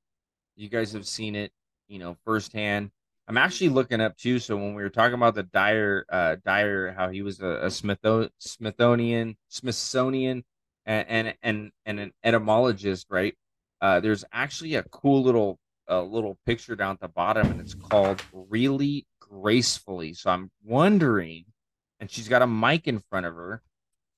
you 0.57 0.69
guys 0.69 0.93
have 0.93 1.07
seen 1.07 1.35
it 1.35 1.53
you 1.89 1.99
know 1.99 2.16
firsthand 2.24 2.90
I'm 3.28 3.39
actually 3.39 3.70
looking 3.70 4.01
up 4.01 4.16
too. 4.16 4.39
So 4.39 4.57
when 4.57 4.74
we 4.74 4.82
were 4.82 4.90
talking 4.90 5.15
about 5.15 5.35
the 5.35 5.44
Dyar, 5.44 6.05
uh, 6.11 6.36
Dyar, 6.44 6.93
how 6.93 7.09
he 7.09 7.23
was 7.23 7.40
a, 7.40 7.47
a 7.47 7.66
Smitho- 7.66 8.31
Smithsonian, 8.39 9.36
Smithsonian, 9.49 10.44
and, 10.86 11.09
and 11.09 11.35
and 11.43 11.73
and 11.86 12.01
an 12.01 12.12
etymologist, 12.24 13.07
right? 13.11 13.35
Uh, 13.81 14.01
there's 14.01 14.24
actually 14.32 14.74
a 14.74 14.82
cool 14.85 15.23
little 15.23 15.59
uh, 15.89 16.03
little 16.03 16.36
picture 16.47 16.74
down 16.77 16.94
at 16.94 17.01
the 17.01 17.09
bottom, 17.09 17.51
and 17.51 17.61
it's 17.61 17.74
called 17.74 18.23
"Really 18.32 19.07
Gracefully." 19.20 20.15
So 20.15 20.31
I'm 20.31 20.51
wondering, 20.65 21.44
and 22.01 22.11
she's 22.11 22.28
got 22.28 22.43
a 22.43 22.47
mic 22.47 22.89
in 22.89 22.99
front 22.99 23.27
of 23.27 23.35
her. 23.35 23.62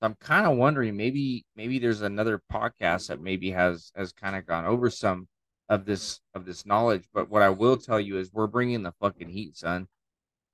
I'm 0.04 0.14
kind 0.16 0.46
of 0.46 0.56
wondering, 0.56 0.96
maybe 0.96 1.44
maybe 1.56 1.78
there's 1.78 2.02
another 2.02 2.40
podcast 2.52 3.08
that 3.08 3.20
maybe 3.20 3.50
has 3.52 3.90
has 3.96 4.12
kind 4.12 4.36
of 4.36 4.46
gone 4.46 4.64
over 4.66 4.90
some 4.90 5.28
of 5.68 5.84
this 5.86 6.20
of 6.34 6.44
this 6.44 6.66
knowledge. 6.66 7.04
But 7.12 7.30
what 7.30 7.42
I 7.42 7.48
will 7.48 7.76
tell 7.76 7.98
you 8.00 8.18
is 8.18 8.32
we're 8.32 8.46
bringing 8.46 8.82
the 8.82 8.92
fucking 9.00 9.28
heat, 9.30 9.56
son. 9.56 9.86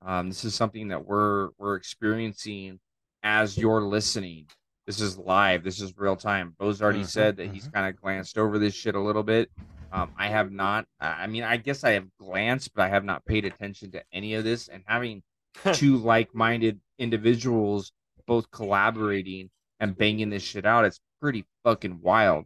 Um, 0.03 0.29
this 0.29 0.45
is 0.45 0.55
something 0.55 0.87
that 0.87 1.05
we're 1.05 1.49
we're 1.57 1.75
experiencing 1.75 2.79
as 3.23 3.57
you're 3.57 3.81
listening. 3.81 4.47
This 4.87 4.99
is 4.99 5.17
live. 5.17 5.63
This 5.63 5.79
is 5.79 5.93
real 5.97 6.15
time. 6.15 6.55
Beau's 6.59 6.81
already 6.81 7.01
Mhm, 7.01 7.07
said 7.07 7.37
that 7.37 7.49
he's 7.49 7.67
kind 7.67 7.87
of 7.87 8.01
glanced 8.01 8.37
over 8.37 8.57
this 8.57 8.73
shit 8.73 8.95
a 8.95 8.99
little 8.99 9.21
bit. 9.23 9.51
Um, 9.91 10.11
I 10.17 10.27
have 10.27 10.51
not. 10.51 10.85
I 10.99 11.27
mean, 11.27 11.43
I 11.43 11.57
guess 11.57 11.83
I 11.83 11.91
have 11.91 12.07
glanced, 12.17 12.73
but 12.73 12.83
I 12.83 12.87
have 12.89 13.03
not 13.03 13.23
paid 13.25 13.45
attention 13.45 13.91
to 13.91 14.03
any 14.11 14.33
of 14.33 14.43
this. 14.43 14.69
And 14.69 14.83
having 14.87 15.21
two 15.73 15.97
like-minded 15.97 16.79
individuals 16.97 17.91
both 18.31 18.49
collaborating 18.49 19.49
and 19.81 19.97
banging 19.97 20.29
this 20.29 20.41
shit 20.41 20.65
out, 20.65 20.85
it's 20.85 21.01
pretty 21.19 21.43
fucking 21.65 21.99
wild. 22.01 22.45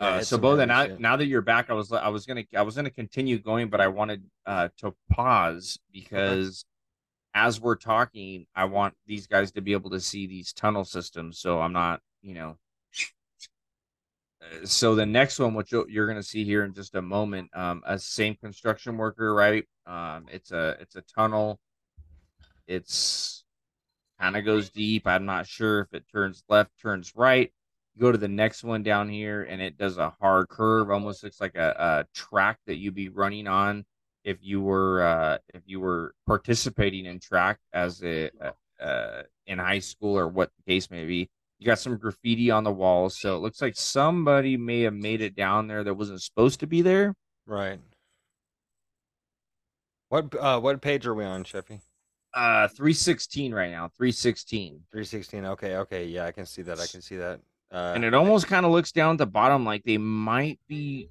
Uh, 0.00 0.22
so 0.22 0.38
both 0.38 0.66
Beau, 0.66 0.66
heavy 0.74 0.96
now, 0.98 1.16
that 1.16 1.26
you're 1.26 1.42
back, 1.42 1.68
I 1.68 1.74
was 1.74 1.92
I 1.92 2.08
was 2.08 2.24
gonna 2.24 2.44
I 2.56 2.62
was 2.62 2.74
gonna 2.74 2.88
continue 2.88 3.38
going, 3.38 3.68
but 3.68 3.82
I 3.82 3.88
wanted 3.88 4.22
uh, 4.46 4.70
to 4.78 4.94
pause 5.12 5.78
because 5.92 6.64
as 7.34 7.60
we're 7.60 7.76
talking, 7.76 8.46
I 8.54 8.64
want 8.64 8.94
these 9.06 9.26
guys 9.26 9.52
to 9.52 9.60
be 9.60 9.72
able 9.72 9.90
to 9.90 10.00
see 10.00 10.26
these 10.26 10.54
tunnel 10.54 10.86
systems. 10.86 11.38
So 11.38 11.60
I'm 11.60 11.74
not, 11.74 12.00
you 12.22 12.32
know. 12.32 12.56
Uh, 14.40 14.64
So 14.64 14.94
the 14.94 15.04
next 15.04 15.38
one, 15.38 15.52
which 15.52 15.70
you're 15.70 16.06
gonna 16.06 16.22
see 16.22 16.44
here 16.44 16.64
in 16.64 16.72
just 16.72 16.94
a 16.94 17.02
moment, 17.02 17.50
um, 17.54 17.82
a 17.84 17.98
same 17.98 18.36
construction 18.36 18.96
worker, 18.96 19.34
right? 19.34 19.66
Um, 19.84 20.28
it's 20.32 20.50
a 20.50 20.78
it's 20.80 20.96
a 20.96 21.02
tunnel. 21.02 21.60
it's 22.66 23.35
kind 24.20 24.36
of 24.36 24.44
goes 24.44 24.70
deep. 24.70 25.06
I'm 25.06 25.24
not 25.24 25.46
sure 25.46 25.80
if 25.80 25.92
it 25.92 26.04
turns 26.12 26.42
left, 26.48 26.70
turns 26.80 27.12
right. 27.14 27.52
You 27.94 28.02
go 28.02 28.12
to 28.12 28.18
the 28.18 28.28
next 28.28 28.62
one 28.64 28.82
down 28.82 29.08
here, 29.08 29.42
and 29.44 29.62
it 29.62 29.78
does 29.78 29.96
a 29.98 30.14
hard 30.20 30.48
curve. 30.48 30.90
Almost 30.90 31.24
looks 31.24 31.40
like 31.40 31.56
a, 31.56 31.74
a 31.78 32.06
track 32.14 32.58
that 32.66 32.76
you'd 32.76 32.94
be 32.94 33.08
running 33.08 33.46
on 33.46 33.84
if 34.24 34.38
you 34.42 34.60
were 34.60 35.02
uh, 35.02 35.38
if 35.54 35.62
you 35.66 35.80
were 35.80 36.14
participating 36.26 37.06
in 37.06 37.20
track 37.20 37.58
as 37.72 38.02
a 38.02 38.30
uh, 38.80 39.22
in 39.46 39.58
high 39.58 39.78
school 39.78 40.18
or 40.18 40.28
what 40.28 40.50
the 40.56 40.72
case 40.72 40.90
may 40.90 41.06
be. 41.06 41.30
You 41.58 41.66
got 41.66 41.78
some 41.78 41.96
graffiti 41.96 42.50
on 42.50 42.64
the 42.64 42.72
walls, 42.72 43.18
so 43.18 43.34
it 43.34 43.38
looks 43.38 43.62
like 43.62 43.76
somebody 43.76 44.58
may 44.58 44.82
have 44.82 44.92
made 44.92 45.22
it 45.22 45.34
down 45.34 45.68
there 45.68 45.82
that 45.84 45.94
wasn't 45.94 46.20
supposed 46.20 46.60
to 46.60 46.66
be 46.66 46.82
there. 46.82 47.14
Right. 47.46 47.80
What 50.08 50.34
uh 50.38 50.60
what 50.60 50.82
page 50.82 51.06
are 51.06 51.14
we 51.14 51.24
on, 51.24 51.44
Sheffy? 51.44 51.80
Uh, 52.36 52.68
three 52.68 52.92
sixteen 52.92 53.54
right 53.54 53.70
now. 53.70 53.88
Three 53.96 54.12
sixteen. 54.12 54.82
316. 54.92 55.46
Okay, 55.46 55.76
okay. 55.76 56.04
Yeah, 56.04 56.26
I 56.26 56.32
can 56.32 56.44
see 56.44 56.60
that. 56.62 56.78
I 56.78 56.86
can 56.86 57.00
see 57.00 57.16
that. 57.16 57.40
Uh 57.72 57.92
and 57.94 58.04
it 58.04 58.14
almost 58.14 58.46
kind 58.46 58.64
of 58.66 58.72
looks 58.72 58.92
down 58.92 59.12
at 59.12 59.18
the 59.18 59.26
bottom 59.26 59.64
like 59.64 59.82
they 59.84 59.98
might 59.98 60.60
be 60.68 61.08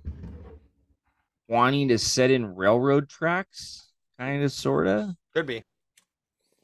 wanting 1.49 1.87
to 1.89 1.97
set 1.97 2.29
in 2.31 2.55
railroad 2.55 3.09
tracks, 3.09 3.91
kind 4.19 4.43
of, 4.43 4.51
sort 4.51 4.87
of. 4.87 5.15
could 5.33 5.47
be. 5.47 5.63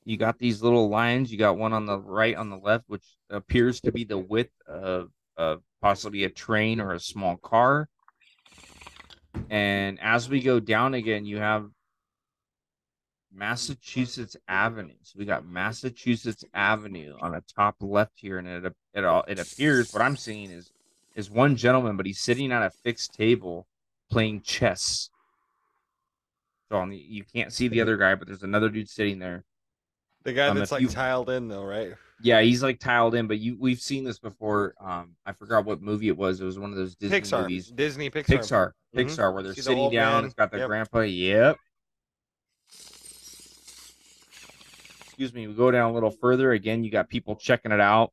You 0.05 0.17
got 0.17 0.37
these 0.37 0.61
little 0.61 0.89
lines. 0.89 1.31
You 1.31 1.37
got 1.37 1.57
one 1.57 1.73
on 1.73 1.85
the 1.85 1.99
right, 1.99 2.35
on 2.35 2.49
the 2.49 2.57
left, 2.57 2.85
which 2.87 3.05
appears 3.29 3.81
to 3.81 3.91
be 3.91 4.03
the 4.03 4.17
width 4.17 4.53
of, 4.67 5.09
of 5.37 5.61
possibly 5.81 6.23
a 6.23 6.29
train 6.29 6.79
or 6.79 6.93
a 6.93 6.99
small 6.99 7.37
car. 7.37 7.89
And 9.49 9.99
as 10.01 10.29
we 10.29 10.41
go 10.41 10.59
down 10.59 10.93
again, 10.93 11.25
you 11.25 11.37
have 11.37 11.69
Massachusetts 13.33 14.35
Avenue. 14.47 14.93
So 15.03 15.17
we 15.17 15.25
got 15.25 15.45
Massachusetts 15.45 16.43
Avenue 16.53 17.15
on 17.21 17.31
the 17.31 17.43
top 17.55 17.75
left 17.79 18.13
here, 18.15 18.37
and 18.37 18.47
it 18.47 18.73
it 18.93 19.05
all 19.05 19.23
it 19.27 19.39
appears 19.39 19.93
what 19.93 20.01
I'm 20.01 20.17
seeing 20.17 20.51
is 20.51 20.71
is 21.15 21.29
one 21.29 21.55
gentleman, 21.55 21.97
but 21.97 22.05
he's 22.05 22.19
sitting 22.19 22.51
at 22.51 22.61
a 22.63 22.69
fixed 22.69 23.13
table 23.13 23.67
playing 24.09 24.41
chess. 24.41 25.09
So 26.69 26.77
on 26.77 26.89
the 26.89 26.97
you 26.97 27.23
can't 27.23 27.51
see 27.53 27.67
the 27.67 27.81
other 27.81 27.97
guy, 27.97 28.15
but 28.15 28.27
there's 28.27 28.43
another 28.43 28.69
dude 28.69 28.89
sitting 28.89 29.19
there. 29.19 29.43
The 30.23 30.33
guy 30.33 30.47
Um, 30.47 30.57
that's 30.57 30.71
like 30.71 30.81
you- 30.81 30.87
tiled 30.87 31.29
in 31.29 31.47
though, 31.47 31.63
right? 31.63 31.93
Yeah, 32.23 32.41
he's 32.41 32.61
like 32.61 32.79
tiled 32.79 33.15
in, 33.15 33.25
but 33.25 33.39
you 33.39 33.57
we've 33.59 33.81
seen 33.81 34.03
this 34.03 34.19
before. 34.19 34.75
Um, 34.79 35.15
I 35.25 35.31
forgot 35.33 35.65
what 35.65 35.81
movie 35.81 36.07
it 36.07 36.15
was. 36.17 36.39
It 36.39 36.45
was 36.45 36.59
one 36.59 36.69
of 36.69 36.75
those 36.77 36.95
Disney 36.95 37.19
Pixar. 37.19 37.41
movies. 37.41 37.71
Disney 37.71 38.11
Pixar. 38.11 38.25
Pixar, 38.37 38.71
Mhm. 38.95 39.03
Pixar, 39.05 39.33
where 39.33 39.41
they're 39.41 39.55
See 39.55 39.61
sitting 39.61 39.79
old 39.79 39.91
down. 39.93 40.17
man? 40.21 40.25
It's 40.25 40.35
got 40.35 40.51
the 40.51 40.59
Yep. 40.59 40.67
grandpa. 40.67 40.99
Yep. 40.99 41.57
Excuse 45.21 45.35
me. 45.35 45.47
We 45.47 45.53
go 45.53 45.69
down 45.69 45.91
a 45.91 45.93
little 45.93 46.09
further. 46.09 46.51
Again, 46.51 46.83
you 46.83 46.89
got 46.89 47.07
people 47.07 47.35
checking 47.35 47.71
it 47.71 47.79
out. 47.79 48.11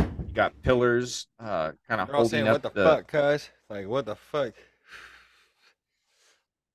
You 0.00 0.34
got 0.34 0.60
pillars, 0.62 1.28
uh, 1.38 1.70
kind 1.86 2.00
of 2.00 2.08
holding 2.08 2.28
saying, 2.28 2.48
up 2.48 2.54
"What 2.54 2.74
the, 2.74 2.82
the. 2.82 2.84
fuck, 2.84 3.06
cuz?" 3.06 3.50
Like, 3.68 3.86
what 3.86 4.04
the 4.04 4.16
fuck? 4.16 4.52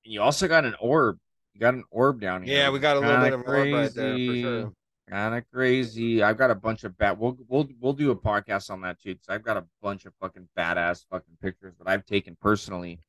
And 0.02 0.14
you 0.14 0.22
also 0.22 0.48
got 0.48 0.64
an 0.64 0.76
orb. 0.80 1.18
You 1.52 1.60
got 1.60 1.74
an 1.74 1.84
orb 1.90 2.22
down 2.22 2.42
here. 2.42 2.56
Yeah, 2.56 2.70
we 2.70 2.78
got 2.78 2.96
a 2.96 3.00
little 3.00 3.20
bit 3.20 3.34
of 3.34 3.44
Kinda 3.44 3.58
orb 3.58 3.74
right 3.74 3.94
there 3.94 4.16
for 4.16 4.34
sure. 4.34 4.72
Kind 5.10 5.34
of 5.34 5.44
crazy. 5.52 6.22
I've 6.22 6.38
got 6.38 6.50
a 6.50 6.54
bunch 6.54 6.84
of 6.84 6.96
bat. 6.96 7.18
We'll 7.18 7.36
we'll 7.48 7.68
we'll 7.78 7.92
do 7.92 8.12
a 8.12 8.16
podcast 8.16 8.70
on 8.70 8.80
that 8.80 8.98
too 8.98 9.12
because 9.12 9.28
I've 9.28 9.42
got 9.42 9.58
a 9.58 9.66
bunch 9.82 10.06
of 10.06 10.14
fucking 10.22 10.48
badass 10.56 11.04
fucking 11.10 11.36
pictures 11.42 11.74
that 11.76 11.86
I've 11.86 12.06
taken 12.06 12.34
personally. 12.40 13.00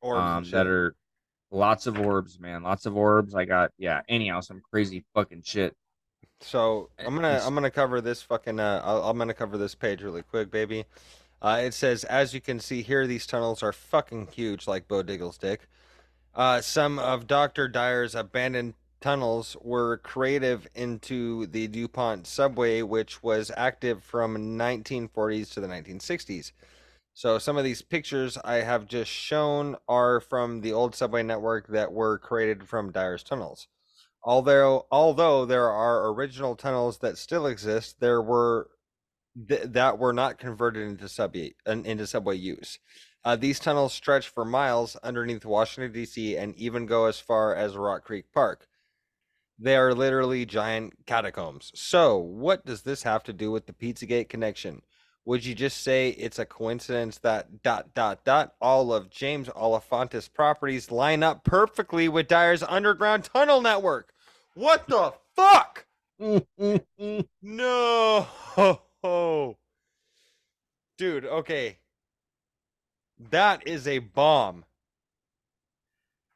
Orbs 0.00 0.20
um, 0.20 0.50
that 0.50 0.66
are 0.66 0.96
lots 1.50 1.86
of 1.86 1.98
orbs, 1.98 2.38
man. 2.38 2.62
Lots 2.62 2.86
of 2.86 2.96
orbs. 2.96 3.34
I 3.34 3.44
got 3.44 3.72
yeah. 3.78 4.00
Anyhow, 4.08 4.40
some 4.40 4.60
crazy 4.70 5.04
fucking 5.14 5.42
shit. 5.44 5.76
So 6.40 6.90
I'm 6.98 7.14
gonna 7.14 7.28
It's- 7.28 7.46
I'm 7.46 7.54
gonna 7.54 7.70
cover 7.70 8.00
this 8.00 8.22
fucking 8.22 8.60
uh 8.60 8.82
I'll, 8.84 9.02
I'm 9.10 9.18
gonna 9.18 9.34
cover 9.34 9.58
this 9.58 9.74
page 9.74 10.02
really 10.02 10.22
quick, 10.22 10.50
baby. 10.50 10.84
Uh, 11.40 11.60
it 11.64 11.74
says 11.74 12.04
as 12.04 12.34
you 12.34 12.40
can 12.40 12.58
see 12.60 12.82
here, 12.82 13.06
these 13.06 13.26
tunnels 13.26 13.62
are 13.62 13.72
fucking 13.72 14.28
huge, 14.32 14.66
like 14.66 14.88
Beau 14.88 15.02
Diggle's 15.02 15.38
dick. 15.38 15.68
Uh, 16.34 16.60
some 16.60 16.98
of 16.98 17.26
Doctor 17.26 17.68
Dyar's 17.68 18.14
abandoned 18.14 18.74
tunnels 19.00 19.56
were 19.60 19.98
creative 19.98 20.66
into 20.74 21.46
the 21.46 21.68
DuPont 21.68 22.26
subway, 22.26 22.82
which 22.82 23.22
was 23.22 23.50
active 23.56 24.02
from 24.02 24.36
1940s 24.36 25.52
to 25.54 25.60
the 25.60 25.68
1960s. 25.68 26.52
So 27.18 27.36
some 27.40 27.56
of 27.56 27.64
these 27.64 27.82
pictures 27.82 28.38
I 28.44 28.58
have 28.58 28.86
just 28.86 29.10
shown 29.10 29.74
are 29.88 30.20
from 30.20 30.60
the 30.60 30.72
old 30.72 30.94
subway 30.94 31.24
network 31.24 31.66
that 31.66 31.92
were 31.92 32.16
created 32.16 32.68
from 32.68 32.92
Dyar's 32.92 33.24
tunnels. 33.24 33.66
Although 34.22 34.86
although 34.92 35.44
there 35.44 35.68
are 35.68 36.12
original 36.12 36.54
tunnels 36.54 36.98
that 36.98 37.18
still 37.18 37.48
exist, 37.48 37.98
there 37.98 38.22
were 38.22 38.70
th- 39.48 39.64
that 39.64 39.98
were 39.98 40.12
not 40.12 40.38
converted 40.38 40.86
into 40.86 41.08
subway 41.08 41.54
into 41.66 42.06
subway 42.06 42.36
use. 42.36 42.78
Uh, 43.24 43.34
these 43.34 43.58
tunnels 43.58 43.92
stretch 43.92 44.28
for 44.28 44.44
miles 44.44 44.94
underneath 45.02 45.44
Washington 45.44 45.90
D.C. 45.90 46.36
and 46.36 46.54
even 46.54 46.86
go 46.86 47.06
as 47.06 47.18
far 47.18 47.52
as 47.52 47.76
Rock 47.76 48.04
Creek 48.04 48.26
Park. 48.32 48.68
They 49.58 49.74
are 49.74 49.92
literally 49.92 50.46
giant 50.46 51.04
catacombs. 51.04 51.72
So, 51.74 52.16
what 52.16 52.64
does 52.64 52.82
this 52.82 53.02
have 53.02 53.24
to 53.24 53.32
do 53.32 53.50
with 53.50 53.66
the 53.66 53.72
Pizzagate 53.72 54.28
connection? 54.28 54.82
Would 55.28 55.44
you 55.44 55.54
just 55.54 55.82
say 55.82 56.08
it's 56.08 56.38
a 56.38 56.46
coincidence 56.46 57.18
that 57.18 57.62
dot 57.62 57.92
dot 57.92 58.24
dot 58.24 58.54
all 58.62 58.94
of 58.94 59.10
James 59.10 59.48
Alefantis 59.50 60.32
properties 60.32 60.90
line 60.90 61.22
up 61.22 61.44
perfectly 61.44 62.08
with 62.08 62.28
Dyar's 62.28 62.62
underground 62.62 63.24
tunnel 63.24 63.60
network? 63.60 64.14
What 64.54 64.88
the 64.88 65.12
fuck? 65.36 65.84
No. 67.42 68.26
Dude, 70.96 71.26
okay. 71.26 71.76
That 73.30 73.68
is 73.68 73.86
a 73.86 73.98
bomb. 73.98 74.64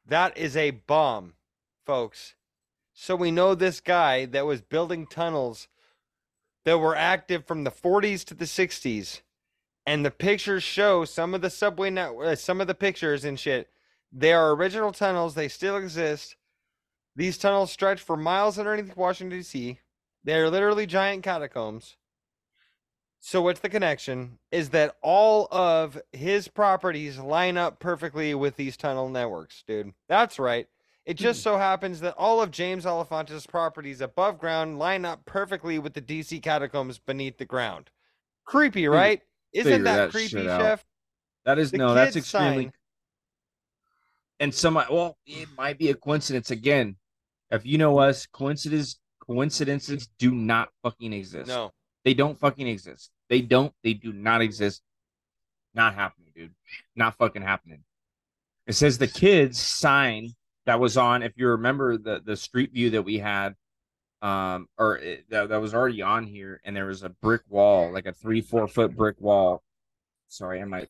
That 0.05 0.37
is 0.37 0.55
a 0.55 0.69
bomb, 0.69 1.33
folks. 1.83 2.35
So 2.93 3.15
we 3.15 3.31
know 3.31 3.55
this 3.55 3.81
guy 3.81 4.25
that 4.25 4.45
was 4.45 4.61
building 4.61 5.07
tunnels 5.07 5.67
that 6.65 6.79
were 6.79 6.95
active 6.95 7.45
from 7.45 7.63
the 7.63 7.71
40s 7.71 8.23
to 8.25 8.33
the 8.33 8.45
60s. 8.45 9.21
And 9.85 10.05
the 10.05 10.11
pictures 10.11 10.63
show 10.63 11.03
some 11.03 11.33
of 11.33 11.41
the 11.41 11.49
subway 11.49 11.89
net, 11.89 12.11
uh, 12.15 12.35
some 12.35 12.61
of 12.61 12.67
the 12.67 12.73
pictures 12.73 13.25
and 13.25 13.39
shit. 13.39 13.69
They 14.11 14.31
are 14.31 14.51
original 14.53 14.91
tunnels. 14.91 15.35
They 15.35 15.47
still 15.49 15.75
exist. 15.75 16.35
These 17.15 17.37
tunnels 17.37 17.71
stretch 17.71 18.01
for 18.01 18.15
miles 18.15 18.57
underneath 18.57 18.95
Washington 18.95 19.37
D.C. 19.37 19.79
They 20.23 20.35
are 20.35 20.49
literally 20.49 20.85
giant 20.85 21.23
catacombs. 21.23 21.97
So 23.19 23.41
what's 23.41 23.61
the 23.61 23.69
connection? 23.69 24.39
Is 24.51 24.69
that 24.69 24.97
all 25.01 25.47
of 25.49 26.01
his 26.11 26.49
properties 26.49 27.19
line 27.19 27.57
up 27.57 27.79
perfectly 27.79 28.33
with 28.35 28.57
these 28.57 28.75
tunnel 28.75 29.09
networks, 29.09 29.63
dude? 29.65 29.93
That's 30.09 30.39
right. 30.39 30.67
It 31.05 31.19
hmm. 31.19 31.23
just 31.23 31.43
so 31.43 31.57
happens 31.57 31.99
that 32.01 32.15
all 32.17 32.41
of 32.41 32.51
James 32.51 32.85
Alefantis' 32.85 33.47
properties 33.47 34.01
above 34.01 34.39
ground 34.39 34.79
line 34.79 35.05
up 35.05 35.25
perfectly 35.25 35.79
with 35.79 35.93
the 35.93 36.01
DC 36.01 36.41
catacombs 36.41 36.97
beneath 36.99 37.37
the 37.37 37.45
ground. 37.45 37.89
Creepy, 38.45 38.87
right? 38.87 39.21
Isn't 39.53 39.83
that, 39.83 39.95
that 39.97 40.11
creepy, 40.11 40.49
out. 40.49 40.61
Chef? 40.61 40.85
That 41.45 41.59
is 41.59 41.71
The 41.71 41.77
no, 41.77 41.93
that's 41.93 42.15
extremely. 42.15 42.65
sign- 42.65 42.73
And 44.39 44.53
some, 44.53 44.75
well, 44.75 45.17
it 45.25 45.47
might 45.57 45.77
be 45.77 45.89
a 45.89 45.93
coincidence 45.93 46.51
again. 46.51 46.95
If 47.51 47.65
you 47.65 47.77
know 47.77 47.99
us, 47.99 48.25
coincidence 48.25 48.99
coincidences 49.19 50.09
do 50.19 50.31
not 50.31 50.69
fucking 50.81 51.13
exist. 51.13 51.47
No. 51.47 51.71
they 52.03 52.13
don't 52.13 52.37
fucking 52.37 52.67
exist. 52.67 53.11
They 53.29 53.41
don't. 53.41 53.73
They 53.83 53.93
do 53.93 54.11
not 54.11 54.41
exist. 54.41 54.81
Not 55.73 55.95
happening, 55.95 56.31
dude. 56.35 56.53
Not 56.95 57.15
fucking 57.17 57.41
happening. 57.41 57.83
It 58.67 58.73
says 58.73 58.97
the 58.97 59.07
kids 59.07 59.59
sign 59.59 60.33
that 60.65 60.79
was 60.79 60.97
on. 60.97 61.23
If 61.23 61.33
you 61.37 61.49
remember 61.49 61.97
the 61.97 62.21
the 62.23 62.35
street 62.35 62.71
view 62.73 62.89
that 62.91 63.03
we 63.03 63.19
had, 63.19 63.55
um, 64.21 64.67
or 64.77 64.97
it, 64.97 65.29
that 65.29 65.49
that 65.49 65.61
was 65.61 65.73
already 65.73 66.01
on 66.01 66.25
here, 66.25 66.61
and 66.63 66.75
there 66.75 66.85
was 66.85 67.03
a 67.03 67.09
brick 67.09 67.41
wall, 67.49 67.91
like 67.91 68.05
a 68.05 68.13
three 68.13 68.41
four 68.41 68.67
foot 68.67 68.95
brick 68.95 69.19
wall. 69.19 69.61
Sorry, 70.27 70.59
and 70.59 70.69
my 70.71 70.87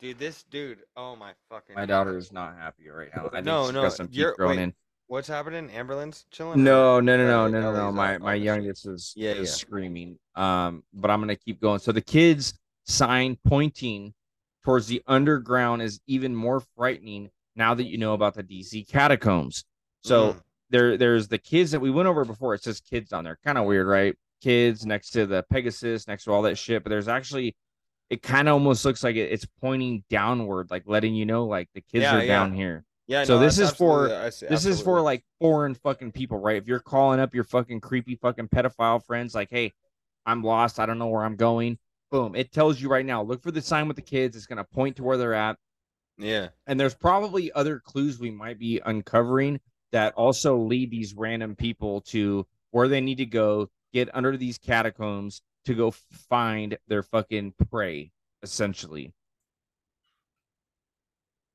Dude, 0.00 0.18
this 0.18 0.42
dude, 0.50 0.80
oh 0.96 1.16
my 1.16 1.32
fucking 1.48 1.74
my 1.76 1.86
daughter 1.86 2.18
is 2.18 2.30
not 2.30 2.56
happy 2.58 2.90
right 2.90 3.08
now. 3.16 3.30
I 3.32 3.40
No, 3.40 3.70
no, 3.70 3.90
you're- 4.10 4.34
growing 4.36 4.58
wait, 4.58 4.62
in. 4.64 4.74
What's 5.06 5.28
happening? 5.28 5.70
Ambulance 5.70 6.26
chilling? 6.30 6.62
No, 6.64 6.98
no, 7.00 7.16
no, 7.16 7.26
no, 7.26 7.48
no, 7.48 7.60
no, 7.60 7.72
no. 7.72 7.92
My 7.92 8.18
my 8.18 8.34
youngest 8.34 8.86
is 8.86 9.12
Yeah, 9.16 9.32
is 9.32 9.48
yeah. 9.48 9.54
screaming. 9.54 10.18
Um, 10.34 10.82
but 10.92 11.10
I'm 11.10 11.20
gonna 11.20 11.36
keep 11.36 11.60
going. 11.60 11.78
So 11.78 11.92
the 11.92 12.00
kids 12.02 12.58
sign 12.84 13.38
pointing 13.46 14.12
towards 14.64 14.88
the 14.88 15.02
underground 15.06 15.80
is 15.82 16.00
even 16.06 16.34
more 16.34 16.60
frightening 16.76 17.30
now 17.56 17.74
that 17.74 17.84
you 17.86 17.98
know 17.98 18.14
about 18.14 18.34
the 18.34 18.42
DC 18.42 18.88
catacombs. 18.88 19.64
So 20.02 20.32
Mm. 20.34 20.42
there 20.70 20.96
there's 20.96 21.28
the 21.28 21.38
kids 21.38 21.70
that 21.72 21.80
we 21.80 21.90
went 21.90 22.08
over 22.08 22.24
before. 22.24 22.54
It 22.54 22.62
says 22.62 22.80
kids 22.80 23.12
on 23.12 23.24
there. 23.24 23.38
Kind 23.44 23.58
of 23.58 23.64
weird, 23.66 23.86
right? 23.86 24.14
Kids 24.42 24.84
next 24.84 25.10
to 25.10 25.26
the 25.26 25.44
Pegasus, 25.50 26.06
next 26.08 26.24
to 26.24 26.32
all 26.32 26.42
that 26.42 26.56
shit. 26.58 26.82
But 26.82 26.90
there's 26.90 27.08
actually 27.08 27.56
it 28.10 28.22
kind 28.22 28.48
of 28.48 28.52
almost 28.54 28.84
looks 28.84 29.02
like 29.02 29.16
it, 29.16 29.32
it's 29.32 29.46
pointing 29.60 30.04
downward, 30.10 30.70
like 30.70 30.82
letting 30.86 31.14
you 31.14 31.24
know 31.24 31.46
like 31.46 31.68
the 31.74 31.80
kids 31.80 32.02
Yeah, 32.02 32.16
are 32.16 32.20
yeah. 32.20 32.26
down 32.26 32.52
here. 32.52 32.84
Yeah. 33.06 33.24
So 33.24 33.36
no, 33.36 33.40
this 33.40 33.58
is 33.58 33.70
for- 33.70 34.30
see- 34.30 34.46
This 34.46 34.66
is 34.66 34.80
for 34.80 35.00
like 35.00 35.24
foreign 35.40 35.74
fucking 35.74 36.12
people, 36.12 36.38
right? 36.38 36.56
If 36.56 36.66
you're 36.68 36.80
calling 36.80 37.18
up 37.20 37.34
your 37.34 37.44
fucking 37.44 37.80
creepy 37.80 38.16
fucking 38.16 38.48
pedophile 38.48 39.02
friends, 39.04 39.34
like, 39.34 39.48
hey, 39.50 39.72
I'm 40.26 40.42
lost, 40.42 40.78
I 40.78 40.86
don't 40.86 40.98
know 40.98 41.08
where 41.08 41.24
I'm 41.24 41.36
going. 41.36 41.78
Boom, 42.10 42.34
it 42.36 42.52
tells 42.52 42.80
you 42.80 42.88
right 42.90 43.04
now. 43.04 43.22
Look 43.22 43.42
for 43.42 43.50
the 43.50 43.60
sign 43.62 43.88
with 43.88 43.96
the 43.96 44.02
kids. 44.02 44.36
It's 44.36 44.46
gonna 44.46 44.64
point 44.64 44.96
to 44.96 45.02
where 45.02 45.16
they're 45.16 45.34
at. 45.34 45.56
Yeah. 46.18 46.48
and 46.66 46.78
there's 46.78 46.94
probably 46.94 47.50
other 47.52 47.80
clues 47.80 48.18
we 48.18 48.30
might 48.30 48.58
be 48.58 48.80
uncovering 48.84 49.60
that 49.92 50.14
also 50.14 50.56
lead 50.56 50.90
these 50.90 51.14
random 51.14 51.54
people 51.56 52.00
to 52.02 52.46
where 52.70 52.88
they 52.88 53.00
need 53.00 53.18
to 53.18 53.26
go 53.26 53.68
get 53.92 54.08
under 54.14 54.36
these 54.36 54.58
catacombs 54.58 55.42
to 55.64 55.74
go 55.74 55.90
find 56.28 56.76
their 56.88 57.02
fucking 57.02 57.54
prey 57.70 58.10
essentially 58.42 59.12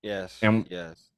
Yes. 0.02 0.40
And- 0.42 0.66
yes. 0.70 1.10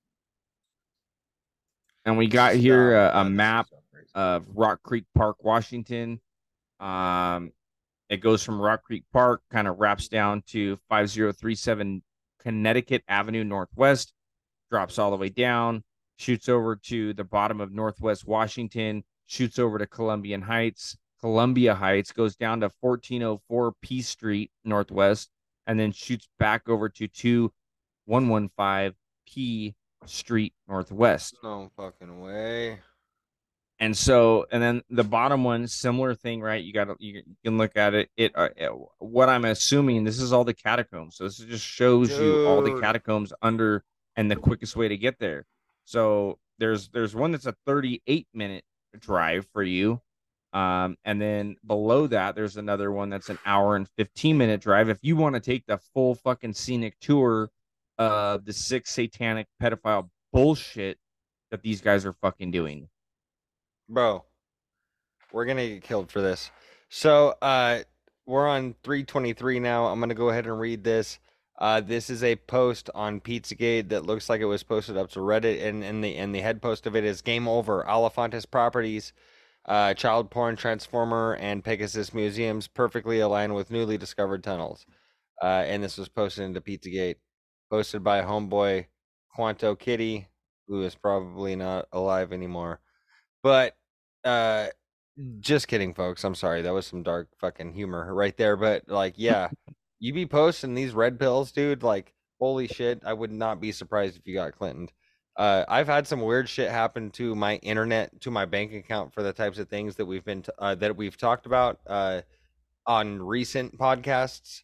and 2.06 2.18
we 2.18 2.28
got 2.28 2.56
here 2.56 2.96
a, 2.96 3.12
a 3.20 3.26
is 3.26 3.30
map 3.30 3.68
of 4.16 4.46
rock 4.54 4.82
creek 4.84 5.06
park 5.16 5.38
washington 5.44 6.20
um 6.80 7.52
it 8.10 8.18
goes 8.18 8.44
from 8.44 8.60
rock 8.60 8.84
creek 8.84 9.04
park 9.14 9.42
kind 9.52 9.68
of 9.68 9.80
wraps 9.80 10.08
down 10.10 10.42
to 10.48 10.76
5037 10.90 12.02
connecticut 12.42 13.04
avenue 13.08 13.44
northwest 13.44 14.14
drops 14.70 14.98
all 14.98 15.12
the 15.12 15.18
way 15.18 15.30
down 15.30 15.84
shoots 16.22 16.48
over 16.48 16.76
to 16.76 17.14
the 17.14 17.24
bottom 17.24 17.60
of 17.60 17.74
Northwest 17.74 18.28
Washington, 18.28 19.04
shoots 19.26 19.58
over 19.58 19.78
to 19.80 19.88
Columbian 19.88 20.42
Heights, 20.42 20.96
Columbia 21.20 21.74
Heights, 21.74 22.12
goes 22.12 22.36
down 22.36 22.62
to 22.62 22.70
1404 22.80 23.74
P 23.82 24.02
Street 24.02 24.52
Northwest, 24.64 25.30
and 25.66 25.80
then 25.80 25.92
shoots 25.92 26.30
back 26.38 26.70
over 26.70 26.90
to 26.90 27.08
2115 27.08 28.96
P 29.26 29.76
Street 30.06 30.54
Northwest. 30.68 31.38
No 31.44 31.72
fucking 31.76 32.22
way. 32.22 32.80
And 33.82 33.98
so, 33.98 34.46
and 34.52 34.62
then 34.62 34.84
the 34.92 35.04
bottom 35.04 35.44
one, 35.44 35.68
similar 35.68 36.14
thing, 36.14 36.40
right? 36.40 36.64
You 36.64 36.72
got 36.72 37.02
you 37.02 37.24
can 37.44 37.58
look 37.58 37.76
at 37.76 37.96
it. 37.96 38.12
It 38.16 38.32
uh, 38.36 38.50
what 39.00 39.28
I'm 39.28 39.44
assuming 39.44 40.04
this 40.04 40.22
is 40.22 40.32
all 40.32 40.44
the 40.44 40.54
catacombs. 40.54 41.16
So 41.16 41.24
this 41.24 41.38
just 41.38 41.66
shows 41.66 42.12
you 42.12 42.46
all 42.48 42.62
the 42.62 42.80
catacombs 42.80 43.34
under 43.42 43.84
and 44.16 44.30
the 44.30 44.36
quickest 44.36 44.76
way 44.76 44.88
to 44.88 44.96
get 44.96 45.18
there. 45.18 45.48
So 45.86 46.38
there's 46.60 46.90
there's 46.90 47.16
one 47.16 47.32
that's 47.32 47.48
a 47.48 47.56
38 47.66 48.28
minute 48.36 48.64
drive 49.00 49.48
for 49.52 49.64
you. 49.64 50.00
Um, 50.54 50.96
and 51.04 51.20
then 51.20 51.56
below 51.66 52.06
that, 52.06 52.36
there's 52.36 52.58
another 52.58 52.92
one 52.92 53.10
that's 53.10 53.30
an 53.30 53.40
hour 53.48 53.76
and 53.76 53.90
15 53.98 54.38
minute 54.38 54.62
drive. 54.62 54.90
If 54.90 55.00
you 55.02 55.16
want 55.16 55.34
to 55.34 55.42
take 55.42 55.66
the 55.66 55.80
full 55.96 56.14
fucking 56.14 56.54
scenic 56.54 57.00
tour 57.00 57.50
of 57.98 58.46
the 58.46 58.54
six 58.54 58.92
satanic 58.92 59.48
pedophile 59.60 60.08
bullshit 60.32 61.00
that 61.50 61.64
these 61.64 61.82
guys 61.82 62.06
are 62.06 62.14
fucking 62.14 62.52
doing. 62.52 62.88
Bro, 63.92 64.24
we're 65.34 65.44
gonna 65.44 65.68
get 65.68 65.84
killed 65.84 66.10
for 66.12 66.22
this. 66.22 66.50
So 66.88 67.36
uh 67.42 67.80
we're 68.26 68.48
on 68.48 68.76
323 68.84 69.60
now. 69.60 69.88
I'm 69.88 70.00
gonna 70.00 70.14
go 70.14 70.30
ahead 70.30 70.48
and 70.48 70.58
read 70.58 70.86
this. 70.86 71.20
Uh, 71.60 71.82
this 71.82 72.10
is 72.10 72.24
a 72.24 72.38
post 72.38 72.90
on 72.96 73.20
Pizzagate 73.20 73.90
that 73.90 74.06
looks 74.06 74.30
like 74.30 74.40
it 74.40 74.46
was 74.46 74.64
posted 74.64 74.96
up 74.96 75.10
to 75.12 75.20
Reddit, 75.20 75.62
and, 75.62 75.84
and 75.84 76.02
the 76.02 76.16
and 76.16 76.34
the 76.34 76.40
head 76.40 76.62
post 76.62 76.88
of 76.88 76.96
it 76.96 77.04
is 77.04 77.22
"Game 77.22 77.50
Over: 77.50 77.84
Alefantis 77.86 78.50
Properties, 78.50 79.12
uh, 79.66 79.94
Child 79.94 80.32
Porn 80.32 80.56
Transformer, 80.56 81.34
and 81.34 81.62
Pegasus 81.62 82.14
Museums 82.14 82.70
perfectly 82.70 83.20
align 83.20 83.54
with 83.54 83.72
newly 83.72 83.98
discovered 83.98 84.42
tunnels." 84.42 84.86
Uh, 85.44 85.66
and 85.68 85.84
this 85.84 85.98
was 85.98 86.08
posted 86.08 86.46
into 86.46 86.62
Pizzagate, 86.62 87.18
posted 87.70 88.06
by 88.06 88.22
homeboy 88.22 88.86
Quanto 89.36 89.76
Kitty, 89.76 90.30
who 90.70 90.82
is 90.82 90.96
probably 90.96 91.58
not 91.58 91.88
alive 91.92 92.32
anymore. 92.32 92.80
But 93.44 93.76
uh 94.24 94.68
just 95.40 95.68
kidding 95.68 95.94
folks 95.94 96.24
i'm 96.24 96.36
sorry 96.36 96.62
that 96.62 96.74
was 96.74 96.86
some 96.86 97.04
dark 97.04 97.30
fucking 97.38 97.74
humor 97.74 98.14
right 98.14 98.38
there 98.38 98.56
but 98.56 98.84
like 98.88 99.14
yeah 99.18 99.50
you 100.00 100.14
be 100.14 100.26
posting 100.26 100.74
these 100.74 100.94
red 100.94 101.20
pills 101.20 101.52
dude 101.52 101.84
like 101.84 102.14
holy 102.40 102.68
shit 102.68 103.02
i 103.06 103.14
would 103.14 103.32
not 103.32 103.62
be 103.62 103.72
surprised 103.72 104.18
if 104.18 104.28
you 104.28 104.34
got 104.34 104.58
clinton 104.58 104.88
uh 105.38 105.64
i've 105.68 105.88
had 105.88 106.08
some 106.08 106.22
weird 106.22 106.50
shit 106.50 106.70
happen 106.72 107.12
to 107.12 107.36
my 107.36 107.56
internet 107.58 108.20
to 108.22 108.32
my 108.32 108.46
bank 108.46 108.74
account 108.74 109.14
for 109.14 109.22
the 109.24 109.34
types 109.34 109.60
of 109.60 109.70
things 109.70 109.96
that 109.96 110.06
we've 110.06 110.26
been 110.26 110.42
t- 110.42 110.52
uh, 110.60 110.76
that 110.76 110.96
we've 110.96 111.18
talked 111.18 111.46
about 111.46 111.80
uh 111.88 112.22
on 112.88 113.22
recent 113.22 113.78
podcasts 113.78 114.62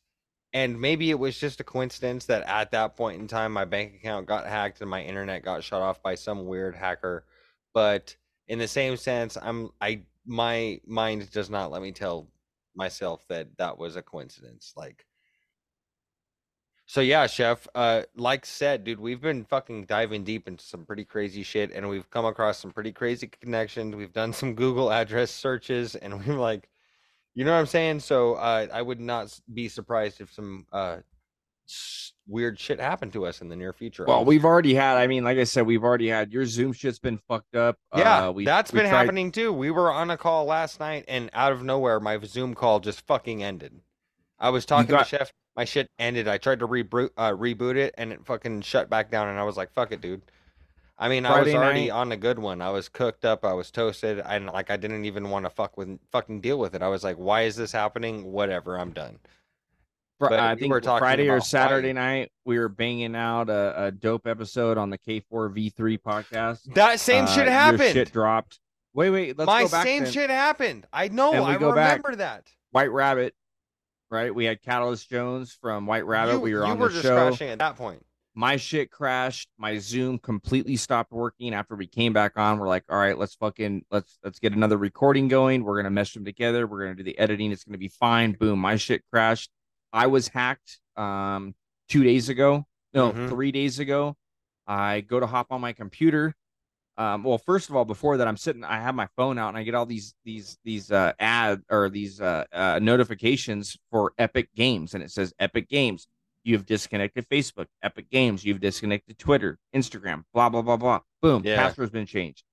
and 0.53 0.79
maybe 0.79 1.11
it 1.11 1.19
was 1.19 1.37
just 1.37 1.59
a 1.59 1.63
coincidence 1.63 2.25
that 2.25 2.41
at 2.47 2.71
that 2.71 2.95
point 2.95 3.21
in 3.21 3.27
time 3.27 3.53
my 3.53 3.65
bank 3.65 3.93
account 3.95 4.25
got 4.25 4.47
hacked 4.47 4.81
and 4.81 4.89
my 4.89 5.03
internet 5.03 5.43
got 5.43 5.63
shut 5.63 5.81
off 5.81 6.01
by 6.01 6.15
some 6.15 6.45
weird 6.45 6.75
hacker 6.75 7.25
but 7.73 8.15
in 8.47 8.59
the 8.59 8.67
same 8.67 8.97
sense 8.97 9.37
i'm 9.41 9.69
i 9.81 9.99
my 10.25 10.79
mind 10.85 11.29
does 11.31 11.49
not 11.49 11.71
let 11.71 11.81
me 11.81 11.91
tell 11.91 12.27
myself 12.75 13.25
that 13.27 13.47
that 13.57 13.77
was 13.77 13.95
a 13.95 14.01
coincidence 14.01 14.73
like 14.75 15.05
so 16.85 17.01
yeah 17.01 17.25
chef 17.27 17.67
uh 17.75 18.01
like 18.15 18.45
said 18.45 18.83
dude 18.83 18.99
we've 18.99 19.21
been 19.21 19.43
fucking 19.43 19.85
diving 19.85 20.23
deep 20.23 20.47
into 20.47 20.63
some 20.63 20.85
pretty 20.85 21.03
crazy 21.03 21.43
shit 21.43 21.71
and 21.71 21.87
we've 21.87 22.09
come 22.09 22.25
across 22.25 22.59
some 22.59 22.71
pretty 22.71 22.91
crazy 22.91 23.27
connections 23.27 23.95
we've 23.95 24.13
done 24.13 24.31
some 24.31 24.53
google 24.53 24.91
address 24.91 25.31
searches 25.31 25.95
and 25.95 26.25
we're 26.27 26.37
like 26.37 26.69
you 27.33 27.45
know 27.45 27.51
what 27.51 27.59
i'm 27.59 27.67
saying? 27.67 27.99
So 27.99 28.33
uh 28.35 28.67
i 28.73 28.81
would 28.81 28.99
not 28.99 29.37
be 29.53 29.69
surprised 29.69 30.21
if 30.21 30.31
some 30.33 30.65
uh 30.71 30.97
weird 32.27 32.59
shit 32.59 32.79
happened 32.79 33.13
to 33.13 33.25
us 33.25 33.41
in 33.41 33.49
the 33.49 33.55
near 33.55 33.71
future 33.73 34.03
Well, 34.05 34.25
we've 34.25 34.43
already 34.45 34.73
had. 34.73 34.97
I 34.97 35.07
mean, 35.07 35.23
like 35.23 35.37
I 35.37 35.43
said, 35.45 35.65
we've 35.65 35.83
already 35.83 36.09
had 36.09 36.31
your 36.33 36.45
Zoom 36.45 36.73
shit's 36.73 36.99
been 36.99 37.19
fucked 37.27 37.55
up. 37.55 37.77
Yeah, 37.95 38.27
uh, 38.27 38.31
we, 38.31 38.45
that's 38.45 38.71
we 38.73 38.79
been 38.81 38.89
tried- 38.89 38.99
happening 38.99 39.31
too. 39.31 39.51
We 39.53 39.71
were 39.71 39.91
on 39.91 40.11
a 40.11 40.17
call 40.17 40.45
last 40.45 40.79
night, 40.79 41.05
and 41.07 41.29
out 41.33 41.51
of 41.51 41.63
nowhere, 41.63 41.99
my 41.99 42.19
Zoom 42.25 42.53
call 42.53 42.79
just 42.79 43.01
fucking 43.07 43.43
ended. 43.43 43.79
I 44.39 44.49
was 44.49 44.65
talking 44.65 44.89
got- 44.89 45.03
to 45.07 45.17
Chef, 45.17 45.31
my 45.55 45.65
shit 45.65 45.89
ended. 45.97 46.27
I 46.27 46.37
tried 46.37 46.59
to 46.59 46.67
reboot, 46.67 47.09
uh, 47.17 47.31
reboot 47.31 47.75
it, 47.75 47.95
and 47.97 48.11
it 48.11 48.25
fucking 48.25 48.61
shut 48.61 48.89
back 48.89 49.09
down. 49.09 49.27
And 49.29 49.39
I 49.39 49.43
was 49.43 49.57
like, 49.57 49.71
"Fuck 49.73 49.91
it, 49.91 50.01
dude." 50.01 50.21
I 50.99 51.09
mean, 51.09 51.25
I 51.25 51.39
was 51.41 51.53
already 51.53 51.87
night- 51.87 51.91
on 51.91 52.11
a 52.11 52.17
good 52.17 52.39
one. 52.39 52.61
I 52.61 52.69
was 52.71 52.89
cooked 52.89 53.23
up. 53.23 53.45
I 53.45 53.53
was 53.53 53.71
toasted, 53.71 54.19
and 54.19 54.47
like 54.47 54.69
I 54.69 54.77
didn't 54.77 55.05
even 55.05 55.29
want 55.29 55.45
to 55.45 55.49
fuck 55.49 55.77
with 55.77 55.99
fucking 56.11 56.41
deal 56.41 56.59
with 56.59 56.75
it. 56.75 56.81
I 56.81 56.87
was 56.87 57.03
like, 57.03 57.17
"Why 57.17 57.43
is 57.43 57.55
this 57.55 57.71
happening? 57.71 58.31
Whatever, 58.31 58.77
I'm 58.79 58.91
done." 58.91 59.19
But 60.19 60.33
I 60.33 60.53
we 60.55 60.61
think 60.61 60.81
talking 60.83 60.99
Friday 60.99 61.29
or 61.29 61.39
Saturday 61.41 61.93
night 61.93 62.31
we 62.45 62.57
were 62.57 62.69
banging 62.69 63.15
out 63.15 63.49
a, 63.49 63.85
a 63.85 63.91
dope 63.91 64.25
episode 64.27 64.77
on 64.77 64.89
the 64.89 64.97
K4V3 64.97 65.99
podcast. 65.99 66.73
That 66.73 66.99
same 66.99 67.25
Uh, 67.25 67.27
shit 67.27 67.45
your 67.45 67.51
happened. 67.53 67.93
Shit 67.93 68.11
dropped. 68.11 68.59
Wait, 68.93 69.09
wait. 69.11 69.37
Let's 69.37 69.45
my 69.47 69.63
go 69.63 69.69
back. 69.69 69.85
same 69.85 70.03
then. 70.03 70.11
shit 70.11 70.29
happened. 70.29 70.87
I 70.91 71.09
know. 71.09 71.43
I 71.43 71.57
go 71.57 71.73
back. 71.75 71.97
remember 72.03 72.15
that. 72.17 72.47
White 72.71 72.91
Rabbit. 72.91 73.35
Right. 74.09 74.33
We 74.33 74.45
had 74.45 74.61
Catalyst 74.63 75.09
Jones 75.09 75.55
from 75.61 75.85
White 75.85 76.05
Rabbit. 76.05 76.33
you, 76.33 76.39
we 76.39 76.53
were 76.55 76.61
you 76.65 76.71
on 76.71 76.79
were 76.79 76.87
the 76.87 76.93
just 76.93 77.03
show. 77.03 77.27
crashing 77.27 77.49
at 77.49 77.59
that 77.59 77.75
point. 77.75 78.03
my 78.33 78.55
shit 78.55 78.89
crashed 78.89 79.49
my 79.57 79.77
zoom 79.77 80.17
completely 80.17 80.75
stopped 80.77 81.11
working 81.11 81.53
after 81.53 81.75
we 81.75 81.85
came 81.87 82.13
back 82.13 82.33
on 82.37 82.57
we're 82.59 82.67
like 82.67 82.83
all 82.89 82.97
right 82.97 83.17
let's 83.17 83.33
fucking 83.35 83.83
let's 83.91 84.17
let's 84.23 84.37
get 84.39 84.53
another 84.53 84.77
recording 84.77 85.27
going 85.27 85.63
we're 85.63 85.75
gonna 85.75 85.89
mesh 85.89 86.13
them 86.13 86.23
together 86.23 86.67
we're 86.67 86.83
gonna 86.83 86.93
do 86.95 87.01
the 87.03 87.17
editing 87.17 87.51
it's 87.51 87.63
gonna 87.63 87.77
be 87.79 87.87
fine 87.87 88.31
boom 88.33 88.59
my 88.59 88.75
shit 88.75 89.01
crashed 89.11 89.49
i 89.93 90.07
was 90.07 90.27
hacked 90.27 90.79
um 90.95 91.53
two 91.89 92.03
days 92.03 92.29
ago 92.29 92.65
no 92.93 93.11
Mhm. 93.11 93.29
three 93.29 93.51
days 93.51 93.79
ago 93.79 94.15
i 94.67 95.01
go 95.01 95.19
to 95.19 95.27
hop 95.27 95.47
on 95.51 95.61
my 95.61 95.73
computer 95.73 96.35
um 96.97 97.23
well 97.23 97.37
first 97.37 97.69
of 97.69 97.75
all 97.75 97.85
before 97.85 98.17
that 98.17 98.27
i'm 98.27 98.37
sitting 98.37 98.63
i 98.63 98.79
have 98.79 98.95
my 98.95 99.07
phone 99.15 99.37
out 99.37 99.49
and 99.49 99.57
i 99.57 99.63
get 99.63 99.75
all 99.75 99.85
these 99.85 100.15
these 100.25 100.57
these 100.63 100.91
uh 100.91 101.13
ad 101.19 101.61
or 101.69 101.89
these 101.89 102.19
uh, 102.19 102.43
uh 102.51 102.79
notifications 102.81 103.77
for 103.91 104.13
epic 104.17 104.49
games 104.55 104.93
and 104.93 105.03
it 105.03 105.11
says 105.11 105.33
epic 105.39 105.67
games 105.69 106.07
You've 106.43 106.65
disconnected 106.65 107.27
Facebook, 107.27 107.65
Epic 107.83 108.09
Games. 108.09 108.45
You've 108.45 108.61
disconnected 108.61 109.17
Twitter, 109.17 109.59
Instagram, 109.75 110.23
blah, 110.33 110.47
blah, 110.47 110.61
blah, 110.61 110.77
blah. 110.77 111.01
Boom. 111.21 111.41
Yeah. 111.43 111.57
Password's 111.57 111.91
been 111.91 112.05
changed. 112.05 112.45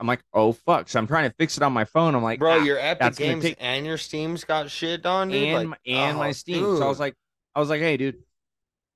I'm 0.00 0.06
like, 0.06 0.22
oh, 0.32 0.52
fuck. 0.52 0.88
So 0.88 0.98
I'm 0.98 1.06
trying 1.06 1.28
to 1.28 1.36
fix 1.36 1.58
it 1.58 1.62
on 1.62 1.74
my 1.74 1.84
phone. 1.84 2.14
I'm 2.14 2.22
like, 2.22 2.38
Bro, 2.38 2.52
ah, 2.60 2.62
your 2.62 2.78
Epic 2.78 3.16
Games 3.16 3.44
take- 3.44 3.56
and 3.60 3.84
your 3.84 3.98
Steam's 3.98 4.44
got 4.44 4.70
shit 4.70 5.04
on, 5.04 5.28
dude. 5.28 5.42
and, 5.42 5.54
like, 5.54 5.68
my, 5.68 5.92
and 5.92 6.18
my 6.18 6.28
oh, 6.30 6.32
Steam. 6.32 6.78
So 6.78 6.82
I 6.82 6.88
was 6.88 6.98
like, 6.98 7.14
I 7.54 7.60
was 7.60 7.68
like, 7.68 7.80
hey, 7.80 7.98
dude, 7.98 8.16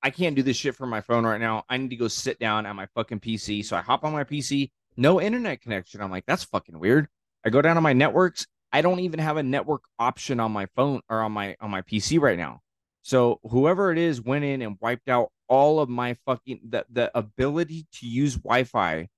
I 0.03 0.09
can't 0.09 0.35
do 0.35 0.43
this 0.43 0.57
shit 0.57 0.75
from 0.75 0.89
my 0.89 1.03
phone 1.03 1.27
right 1.27 1.41
now. 1.41 1.65
I 1.69 1.77
need 1.77 1.91
to 1.91 1.97
go 1.97 2.09
sit 2.09 2.39
down 2.39 2.65
at 2.65 2.75
my 2.75 2.87
fucking 2.95 3.21
PC. 3.21 3.65
So 3.65 3.77
I 3.77 3.83
hop 3.83 4.03
on 4.03 4.13
my 4.13 4.25
PC, 4.25 4.71
no 4.97 5.21
internet 5.21 5.61
connection. 5.61 6.01
I'm 6.01 6.11
like, 6.11 6.25
that's 6.27 6.45
fucking 6.45 6.79
weird. 6.79 7.07
I 7.45 7.51
go 7.51 7.61
down 7.61 7.75
to 7.75 7.83
my 7.83 7.93
networks. 7.93 8.47
I 8.73 8.81
don't 8.81 9.01
even 9.01 9.21
have 9.21 9.37
a 9.37 9.43
network 9.43 9.85
option 9.99 10.41
on 10.41 10.53
my 10.53 10.67
phone 10.75 11.03
or 11.11 11.21
on 11.21 11.33
my 11.33 11.55
on 11.61 11.71
my 11.71 11.83
PC 11.83 12.19
right 12.21 12.39
now. 12.39 12.61
So 13.03 13.41
whoever 13.45 13.93
it 13.93 13.99
is 13.99 14.23
went 14.23 14.45
in 14.45 14.63
and 14.63 14.79
wiped 14.81 15.09
out 15.09 15.31
all 15.49 15.81
of 15.81 15.91
my 15.91 16.15
fucking 16.25 16.61
the, 16.69 16.87
the 16.91 17.17
ability 17.17 17.87
to 17.93 18.07
use 18.07 18.37
Wi-Fi 18.37 19.09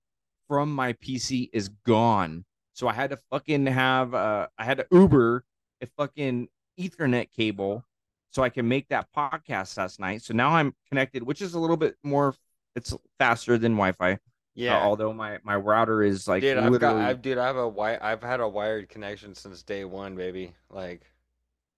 from 0.49 0.75
my 0.75 0.93
PC 0.95 1.51
is 1.53 1.69
gone. 1.85 2.45
So 2.73 2.89
I 2.89 2.93
had 2.93 3.11
to 3.11 3.19
fucking 3.31 3.67
have 3.67 4.15
uh 4.15 4.49
I 4.59 4.65
had 4.65 4.79
to 4.79 4.87
Uber 4.91 5.45
a 5.83 5.87
fucking 5.99 6.49
Ethernet 6.79 7.31
cable 7.33 7.85
so 8.31 8.43
I 8.43 8.51
can 8.51 8.69
make 8.69 8.89
that 8.89 9.09
podcast 9.17 9.77
last 9.79 9.99
night. 9.99 10.23
So 10.23 10.35
now 10.35 10.51
I'm 10.51 10.75
connected, 10.89 11.23
which 11.23 11.41
is 11.41 11.55
a 11.55 11.59
little 11.59 11.77
bit 11.77 11.97
more 12.03 12.35
it's 12.75 12.95
faster 13.19 13.59
than 13.59 13.73
Wi-Fi. 13.73 14.19
Yeah. 14.55 14.83
although 14.83 15.13
my 15.13 15.39
my 15.43 15.57
router 15.57 16.03
is 16.03 16.27
like 16.27 16.41
dude, 16.41 16.57
I've 16.57 16.81
got, 16.81 16.97
I've, 16.97 17.21
dude, 17.21 17.37
I 17.37 17.47
have 17.47 17.57
a 17.57 17.69
wi- 17.69 17.99
I've 18.01 18.23
had 18.23 18.41
a 18.41 18.49
wired 18.49 18.89
connection 18.89 19.35
since 19.35 19.63
day 19.63 19.85
one, 19.85 20.17
baby. 20.17 20.55
Like, 20.71 21.03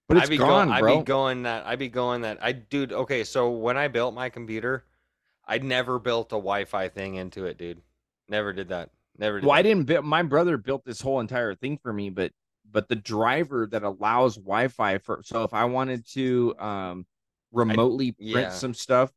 but 0.07 0.16
it's 0.16 0.27
I 0.27 0.31
be 0.31 0.39
gone, 0.39 0.69
going, 0.69 0.70
I 0.70 0.81
bro. 0.81 0.99
be 0.99 1.05
going 1.05 1.43
that, 1.43 1.66
I 1.66 1.74
be 1.74 1.89
going 1.89 2.23
that. 2.23 2.39
I, 2.40 2.53
dude, 2.53 2.93
okay, 2.93 3.24
so 3.24 3.51
when 3.51 3.77
I 3.77 3.89
built 3.89 4.15
my 4.15 4.28
computer, 4.28 4.85
I 5.47 5.59
never 5.59 5.99
built 5.99 6.28
a 6.28 6.36
Wi-Fi 6.36 6.89
thing 6.89 7.16
into 7.16 7.47
it, 7.47 7.59
dude. 7.59 7.82
Never 8.29 8.53
did 8.53 8.69
that. 8.69 8.91
Never 9.19 9.41
did. 9.41 9.47
well, 9.47 9.57
I 9.57 9.63
didn't 9.63 9.85
build. 9.85 10.05
My 10.05 10.23
brother 10.23 10.57
built 10.57 10.85
this 10.85 11.01
whole 11.01 11.21
entire 11.21 11.55
thing 11.55 11.79
for 11.83 11.93
me, 11.93 12.11
but 12.11 12.33
but 12.71 12.89
the 12.89 12.97
driver 12.97 13.67
that 13.71 13.83
allows 13.83 14.37
Wi-Fi 14.37 14.99
for 14.99 15.23
so 15.25 15.43
if 15.45 15.55
I 15.55 15.65
wanted 15.65 16.07
to 16.13 16.55
um 16.59 17.07
remotely 17.53 18.13
print 18.13 18.29
yeah. 18.31 18.51
some 18.51 18.75
stuff 18.75 19.11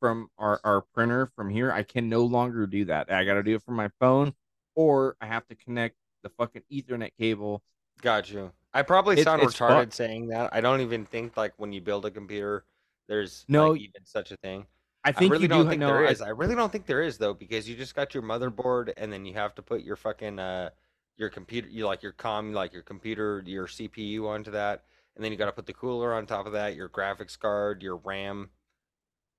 from 0.00 0.28
our 0.38 0.60
our 0.64 0.82
printer 0.94 1.30
from 1.36 1.50
here, 1.50 1.70
I 1.70 1.82
can 1.82 2.08
no 2.08 2.24
longer 2.24 2.66
do 2.66 2.86
that. 2.86 3.12
I 3.12 3.24
got 3.24 3.34
to 3.34 3.42
do 3.42 3.54
it 3.54 3.62
from 3.62 3.76
my 3.76 3.88
phone, 4.00 4.34
or 4.74 5.16
I 5.20 5.26
have 5.26 5.46
to 5.48 5.54
connect 5.54 5.96
the 6.22 6.30
fucking 6.30 6.62
Ethernet 6.72 7.10
cable. 7.18 7.62
Got 8.02 8.30
you. 8.30 8.50
I 8.72 8.82
probably 8.82 9.22
sound 9.22 9.42
it's 9.42 9.54
retarded 9.54 9.84
fucked. 9.84 9.94
saying 9.94 10.28
that. 10.28 10.52
I 10.52 10.60
don't 10.60 10.80
even 10.80 11.04
think 11.06 11.36
like 11.36 11.52
when 11.58 11.72
you 11.72 11.80
build 11.80 12.04
a 12.06 12.10
computer, 12.10 12.64
there's 13.08 13.44
No. 13.48 13.70
like, 13.70 13.80
even 13.82 14.04
such 14.04 14.32
a 14.32 14.36
thing. 14.38 14.66
I 15.04 15.12
think 15.12 15.30
I 15.30 15.32
really 15.32 15.42
you 15.42 15.48
don't 15.48 15.64
do 15.64 15.70
think 15.70 15.80
know. 15.80 15.88
there 15.88 16.06
I- 16.06 16.10
is. 16.10 16.22
I 16.22 16.30
really 16.30 16.54
don't 16.54 16.72
think 16.72 16.86
there 16.86 17.02
is 17.02 17.18
though, 17.18 17.34
because 17.34 17.68
you 17.68 17.76
just 17.76 17.94
got 17.94 18.14
your 18.14 18.22
motherboard 18.22 18.92
and 18.96 19.12
then 19.12 19.24
you 19.24 19.34
have 19.34 19.54
to 19.56 19.62
put 19.62 19.82
your 19.82 19.96
fucking 19.96 20.38
uh 20.38 20.70
your 21.16 21.28
computer 21.28 21.68
you 21.68 21.86
like 21.86 22.02
your 22.02 22.12
com 22.12 22.52
like 22.52 22.72
your 22.72 22.82
computer 22.82 23.42
your 23.46 23.66
CPU 23.66 24.26
onto 24.26 24.50
that, 24.52 24.84
and 25.14 25.24
then 25.24 25.30
you 25.30 25.38
got 25.38 25.46
to 25.46 25.52
put 25.52 25.66
the 25.66 25.72
cooler 25.72 26.12
on 26.14 26.26
top 26.26 26.46
of 26.46 26.52
that, 26.52 26.74
your 26.74 26.88
graphics 26.88 27.38
card, 27.38 27.82
your 27.82 27.96
RAM. 27.96 28.50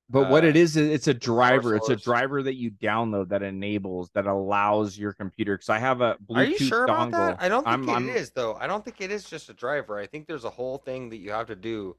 But 0.08 0.30
what 0.30 0.44
uh, 0.44 0.48
it 0.50 0.56
is, 0.56 0.78
is 0.78 0.88
it's 0.92 1.08
a 1.08 1.16
driver. 1.16 1.76
It's 1.76 1.90
a 1.90 1.96
driver 1.96 2.44
that 2.44 2.54
you 2.54 2.70
download 2.70 3.30
that 3.30 3.42
enables 3.42 4.12
that 4.12 4.28
allows 4.28 4.96
your 5.00 5.14
computer. 5.14 5.56
Because 5.56 5.70
I 5.70 5.80
have 5.80 6.02
a 6.02 6.16
Bluetooth 6.30 6.36
Are 6.38 6.44
you 6.44 6.58
sure 6.60 6.84
about 6.84 7.10
dongle. 7.10 7.12
that? 7.14 7.38
I 7.42 7.50
don't 7.50 7.64
think 7.64 7.72
I'm- 7.90 7.90
it 7.90 7.92
I'm- 7.92 8.10
is 8.10 8.30
though. 8.30 8.54
I 8.54 8.68
don't 8.68 8.86
think 8.86 9.02
it 9.02 9.10
is 9.12 9.24
just 9.24 9.50
a 9.50 9.54
driver. 9.54 9.98
I 9.98 10.06
think 10.06 10.28
there's 10.28 10.44
a 10.46 10.50
whole 10.52 10.78
thing 10.78 11.10
that 11.10 11.18
you 11.18 11.32
have 11.32 11.48
to 11.48 11.56
do 11.56 11.98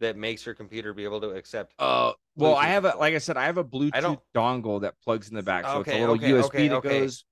that 0.00 0.16
makes 0.16 0.44
your 0.44 0.54
computer 0.54 0.92
be 0.92 1.04
able 1.04 1.20
to 1.22 1.30
accept. 1.30 1.74
Uh, 1.78 2.12
well, 2.36 2.54
I 2.54 2.66
have 2.66 2.84
a 2.84 2.94
like 2.98 3.14
I 3.14 3.18
said, 3.18 3.36
I 3.36 3.44
have 3.44 3.58
a 3.58 3.64
Bluetooth 3.64 4.20
dongle 4.34 4.80
that 4.82 4.94
plugs 5.02 5.28
in 5.28 5.34
the 5.36 5.42
back, 5.42 5.64
so 5.64 5.80
it's 5.80 5.90
a 5.90 5.98
little 6.00 6.14
okay, 6.16 6.30
USB 6.30 6.44
okay, 6.44 6.68
that 6.68 6.74
okay. 6.76 7.00
goes. 7.00 7.24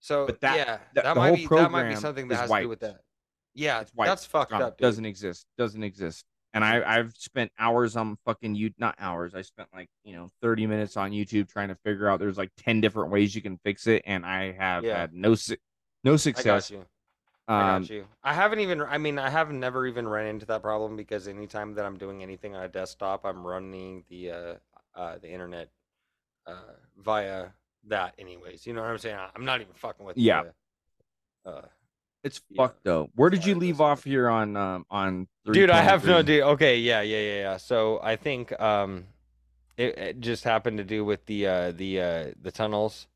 So 0.00 0.26
But 0.26 0.40
that- 0.40 0.56
yeah, 0.56 0.78
that- 0.94 1.04
that, 1.04 1.16
might 1.16 1.28
whole 1.28 1.36
be 1.36 1.46
that 1.46 1.70
might 1.70 1.88
be 1.88 1.96
something 1.96 2.28
that 2.28 2.36
has 2.36 2.50
to 2.50 2.60
do 2.60 2.68
with 2.68 2.80
that. 2.80 3.00
Yeah, 3.54 3.80
It's 3.80 3.94
wiped. 3.94 4.08
that's 4.08 4.24
fucked 4.24 4.52
up. 4.52 4.78
Dude. 4.78 4.82
Doesn't 4.82 5.04
exist. 5.04 5.46
Doesn't 5.58 5.82
exist. 5.82 6.24
And 6.54 6.64
I 6.64 6.82
I've 6.98 7.12
spent 7.16 7.50
hours 7.58 7.96
on 7.96 8.16
fucking 8.26 8.54
you 8.54 8.70
not 8.78 8.94
hours. 8.98 9.34
I 9.34 9.42
spent 9.42 9.68
like 9.74 9.88
you 10.04 10.14
know 10.14 10.28
thirty 10.42 10.66
minutes 10.66 10.96
on 10.96 11.10
YouTube 11.12 11.48
trying 11.48 11.68
to 11.68 11.76
figure 11.76 12.08
out. 12.08 12.18
There's 12.20 12.36
like 12.38 12.50
ten 12.58 12.80
different 12.80 13.10
ways 13.10 13.34
you 13.34 13.42
can 13.42 13.58
fix 13.64 13.86
it, 13.86 14.02
and 14.06 14.24
I 14.26 14.52
have 14.52 14.84
Yeah. 14.84 14.98
had 14.98 15.12
no 15.14 15.34
no 16.04 16.16
success. 16.16 16.70
I 17.48 17.74
Um, 17.76 17.82
got 17.82 17.90
you. 17.90 18.06
I 18.22 18.34
haven't 18.34 18.60
even. 18.60 18.80
I 18.82 18.98
mean, 18.98 19.18
I 19.18 19.28
have 19.30 19.50
never 19.50 19.86
even 19.86 20.06
run 20.06 20.26
into 20.26 20.46
that 20.46 20.62
problem 20.62 20.96
because 20.96 21.26
anytime 21.28 21.74
that 21.74 21.84
I'm 21.84 21.98
doing 21.98 22.22
anything 22.22 22.54
on 22.54 22.62
a 22.62 22.68
desktop, 22.68 23.24
I'm 23.24 23.46
running 23.46 24.04
the 24.08 24.30
uh, 24.30 24.54
uh 24.94 25.18
the 25.18 25.30
internet 25.30 25.70
uh 26.46 26.74
via 26.98 27.48
that. 27.88 28.14
Anyways, 28.18 28.66
you 28.66 28.72
know 28.72 28.82
what 28.82 28.90
I'm 28.90 28.98
saying? 28.98 29.18
I'm 29.34 29.44
not 29.44 29.60
even 29.60 29.74
fucking 29.74 30.06
with. 30.06 30.16
Yeah. 30.16 30.44
The, 31.44 31.50
uh, 31.50 31.62
it's 32.22 32.40
Yeah. 32.48 32.62
fucked 32.62 32.84
though. 32.84 33.10
Where 33.16 33.30
did 33.30 33.44
you 33.44 33.56
leave 33.56 33.80
off 33.80 34.04
here 34.04 34.28
on 34.28 34.56
um 34.56 34.86
on? 34.90 35.26
dude 35.50 35.70
i 35.70 35.82
have 35.82 36.04
no 36.04 36.22
323? 36.22 36.22
dude 36.22 36.42
okay 36.44 36.78
yeah 36.78 37.00
yeah 37.00 37.18
yeah 37.18 37.40
yeah 37.40 37.56
so 37.56 37.98
i 38.00 38.14
think 38.14 38.58
um 38.60 39.04
it, 39.76 39.98
it 39.98 40.20
just 40.20 40.44
happened 40.44 40.78
to 40.78 40.84
do 40.84 41.04
with 41.04 41.26
the 41.26 41.44
uh 41.48 41.72
the 41.72 42.00
uh 42.00 42.26
the 42.40 42.52
tunnels 42.52 43.08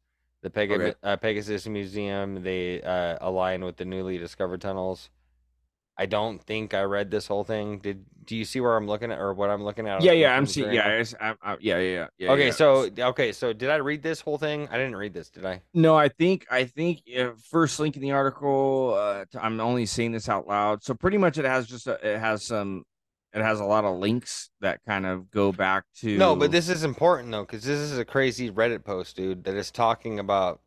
the 0.42 0.50
Peg- 0.50 0.70
Okay. 0.70 0.94
uh, 1.02 1.16
pegasus 1.16 1.66
museum 1.66 2.42
they 2.42 2.80
uh 2.82 3.16
align 3.20 3.64
with 3.64 3.76
the 3.76 3.84
newly 3.84 4.18
discovered 4.18 4.60
tunnels 4.60 5.10
i 5.98 6.06
don't 6.06 6.42
think 6.42 6.74
i 6.74 6.82
read 6.82 7.10
this 7.10 7.26
whole 7.26 7.42
thing 7.44 7.78
did 7.78 8.04
do 8.24 8.36
you 8.36 8.44
see 8.44 8.60
where 8.60 8.76
i'm 8.76 8.86
looking 8.86 9.10
at 9.10 9.18
or 9.18 9.32
what 9.32 9.48
i'm 9.50 9.62
looking 9.64 9.88
at 9.88 10.02
Yeah, 10.02 10.12
yeah, 10.12 10.36
I'm 10.36 10.46
seeing. 10.46 10.72
Yeah, 10.72 11.02
I'm- 11.20 11.38
I'm- 11.42 11.58
yeah, 11.60 11.78
yeah, 11.78 12.06
yeah, 12.18 12.32
okay 12.32 12.46
yeah. 12.46 12.52
so 12.52 12.88
okay 12.98 13.32
so 13.32 13.52
did 13.52 13.70
i 13.70 13.76
read 13.76 14.02
this 14.02 14.20
whole 14.20 14.36
thing 14.38 14.68
i 14.70 14.76
didn't 14.76 14.96
read 14.96 15.14
this 15.14 15.30
did 15.30 15.44
i 15.46 15.62
No, 15.74 15.96
I 15.96 16.08
think 16.08 16.46
I 16.50 16.64
think 16.64 17.00
uh, 17.18 17.30
first 17.50 17.80
link 17.80 17.96
in 17.96 18.02
the 18.02 18.12
article. 18.12 18.94
Uh, 18.98 19.24
I'm 19.40 19.58
only 19.60 19.86
saying 19.86 20.12
this 20.12 20.28
out 20.28 20.46
loud. 20.46 20.82
So 20.84 20.94
pretty 20.94 21.18
much, 21.18 21.38
it 21.38 21.44
has 21.44 21.66
just 21.66 21.86
a, 21.86 21.94
it 22.02 22.18
has 22.18 22.44
some, 22.44 22.84
it 23.36 23.42
has 23.42 23.60
a 23.60 23.64
lot 23.64 23.84
of 23.84 23.98
links 23.98 24.48
that 24.62 24.80
kind 24.88 25.04
of 25.04 25.30
go 25.30 25.52
back 25.52 25.84
to. 26.00 26.16
No, 26.16 26.34
but 26.34 26.50
this 26.50 26.70
is 26.70 26.84
important 26.84 27.30
though, 27.30 27.44
because 27.44 27.62
this 27.64 27.78
is 27.78 27.98
a 27.98 28.04
crazy 28.04 28.50
Reddit 28.50 28.82
post, 28.82 29.14
dude, 29.14 29.44
that 29.44 29.54
is 29.54 29.70
talking 29.70 30.18
about 30.18 30.62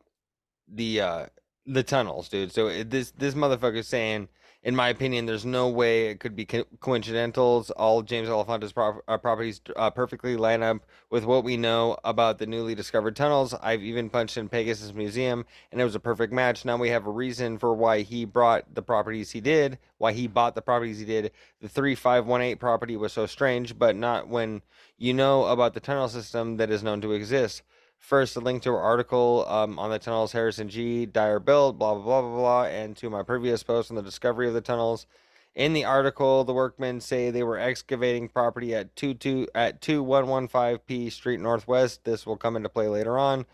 the 0.72 1.02
uh 1.02 1.26
the 1.66 1.82
tunnels, 1.82 2.30
dude. 2.30 2.52
So 2.52 2.68
it, 2.68 2.92
this 2.92 3.12
this 3.12 3.36
is 3.76 3.88
saying, 3.88 4.30
in 4.62 4.76
my 4.76 4.90
opinion, 4.90 5.26
there's 5.26 5.46
no 5.46 5.70
way 5.70 6.08
it 6.08 6.20
could 6.20 6.36
be 6.36 6.46
co- 6.46 6.66
coincidentals. 6.82 7.70
All 7.72 8.02
James 8.02 8.28
Alefantis's 8.28 8.74
prop- 8.74 9.02
uh, 9.08 9.18
properties 9.18 9.62
uh, 9.78 9.90
perfectly 9.90 10.36
line 10.36 10.62
up 10.62 10.86
with 11.10 11.24
what 11.24 11.46
we 11.46 11.56
know 11.56 11.98
about 12.04 12.40
the 12.40 12.46
newly 12.46 12.76
discovered 12.76 13.16
tunnels. 13.16 13.54
I've 13.54 13.82
even 13.84 14.10
punched 14.10 14.36
in 14.36 14.50
Pegasus 14.50 14.94
Museum, 14.94 15.46
and 15.72 15.80
it 15.80 15.86
was 15.86 15.96
a 15.96 16.00
perfect 16.00 16.34
match. 16.34 16.66
Now 16.66 16.76
we 16.76 16.90
have 16.90 17.08
a 17.08 17.12
reason 17.12 17.58
for 17.58 17.74
why 17.74 18.02
he 18.02 18.26
brought 18.26 18.76
the 18.76 18.82
properties 18.82 19.32
he 19.32 19.40
did, 19.40 19.78
why 19.98 20.12
he 20.12 20.28
bought 20.28 20.56
the 20.56 20.62
properties 20.62 21.00
he 21.00 21.06
did. 21.06 21.32
The 21.62 21.70
3518 21.70 22.58
property 22.58 22.98
was 22.98 23.14
so 23.14 23.26
strange, 23.26 23.80
but 23.80 23.96
not 23.96 24.28
when 24.28 24.62
you 24.98 25.14
know 25.14 25.46
about 25.46 25.74
the 25.74 25.80
tunnel 25.80 26.10
system 26.10 26.58
that 26.58 26.70
is 26.70 26.84
known 26.84 27.00
to 27.02 27.14
exist. 27.14 27.64
First, 28.00 28.36
a 28.38 28.40
link 28.40 28.64
to 28.64 28.72
our 28.72 28.82
article 28.82 29.46
um, 29.48 29.78
on 29.78 29.92
the 29.92 30.00
tunnels 30.00 30.32
Harrison 30.32 30.70
G. 30.70 31.06
Dyar 31.06 31.40
build, 31.40 31.78
blah, 31.78 31.94
blah, 31.94 32.04
blah, 32.04 32.22
blah, 32.22 32.38
blah, 32.38 32.64
and 32.64 32.96
to 32.98 33.10
my 33.10 33.24
previous 33.24 33.62
post 33.62 33.92
on 33.92 33.96
the 33.96 34.02
discovery 34.02 34.48
of 34.48 34.54
the 34.54 34.62
tunnels. 34.62 35.06
In 35.54 35.74
the 35.74 35.84
article, 35.84 36.44
the 36.44 36.54
workmen 36.54 37.02
say 37.02 37.30
they 37.30 37.44
were 37.44 37.60
excavating 37.60 38.30
property 38.30 38.74
at 38.74 38.96
22 38.96 39.50
at 39.54 39.82
2115 39.82 40.80
P 40.88 41.10
Street 41.10 41.40
Northwest. 41.40 42.06
This 42.06 42.26
will 42.26 42.38
come 42.38 42.56
into 42.56 42.70
play 42.70 42.88
later 42.88 43.18
on. 43.18 43.46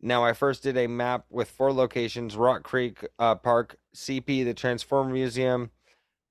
Now, 0.00 0.24
I 0.24 0.32
first 0.32 0.62
did 0.62 0.76
a 0.76 0.88
map 0.88 1.26
with 1.30 1.50
four 1.50 1.72
locations 1.72 2.34
Rock 2.34 2.62
Creek 2.62 3.06
uh, 3.18 3.34
Park, 3.34 3.76
CP, 3.94 4.44
the 4.44 4.54
Transformer 4.54 5.12
Museum, 5.12 5.70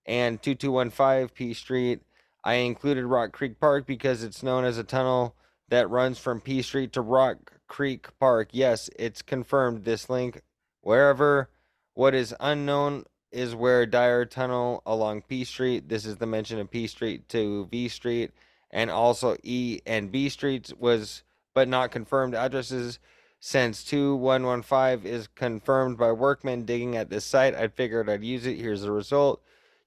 and 0.05 0.41
2215 0.41 1.29
P 1.29 1.53
Street. 1.53 2.01
I 2.43 2.55
included 2.55 3.05
Rock 3.05 3.31
Creek 3.31 3.59
Park 3.59 3.85
because 3.85 4.23
it's 4.23 4.43
known 4.43 4.65
as 4.65 4.77
a 4.77 4.83
tunnel 4.83 5.35
that 5.71 5.89
runs 5.89 6.19
from 6.19 6.41
P 6.41 6.61
Street 6.61 6.91
to 6.93 7.01
Rock 7.01 7.53
Creek 7.67 8.07
Park. 8.19 8.49
Yes, 8.51 8.89
it's 8.99 9.21
confirmed 9.21 9.85
this 9.85 10.09
link. 10.09 10.41
Wherever 10.81 11.49
what 11.93 12.13
is 12.13 12.35
unknown 12.41 13.05
is 13.31 13.55
where 13.55 13.85
Dyar 13.85 14.25
Tunnel 14.25 14.83
along 14.85 15.23
P 15.23 15.45
Street. 15.45 15.87
This 15.87 16.05
is 16.05 16.17
the 16.17 16.27
mention 16.27 16.59
of 16.59 16.69
P 16.69 16.87
Street 16.87 17.29
to 17.29 17.67
V 17.71 17.87
Street 17.87 18.31
and 18.69 18.91
also 18.91 19.37
E 19.43 19.79
and 19.85 20.11
B 20.11 20.27
Streets 20.27 20.73
was 20.73 21.23
but 21.53 21.69
not 21.69 21.89
confirmed 21.89 22.35
addresses. 22.35 22.99
Since 23.39 23.85
2115 23.85 25.09
is 25.09 25.27
confirmed 25.27 25.97
by 25.97 26.11
workmen 26.11 26.65
digging 26.65 26.97
at 26.97 27.09
this 27.09 27.25
site, 27.25 27.55
I 27.55 27.69
figured 27.69 28.09
I'd 28.09 28.23
use 28.23 28.45
it. 28.45 28.57
Here's 28.57 28.81
the 28.81 28.91
result. 28.91 29.41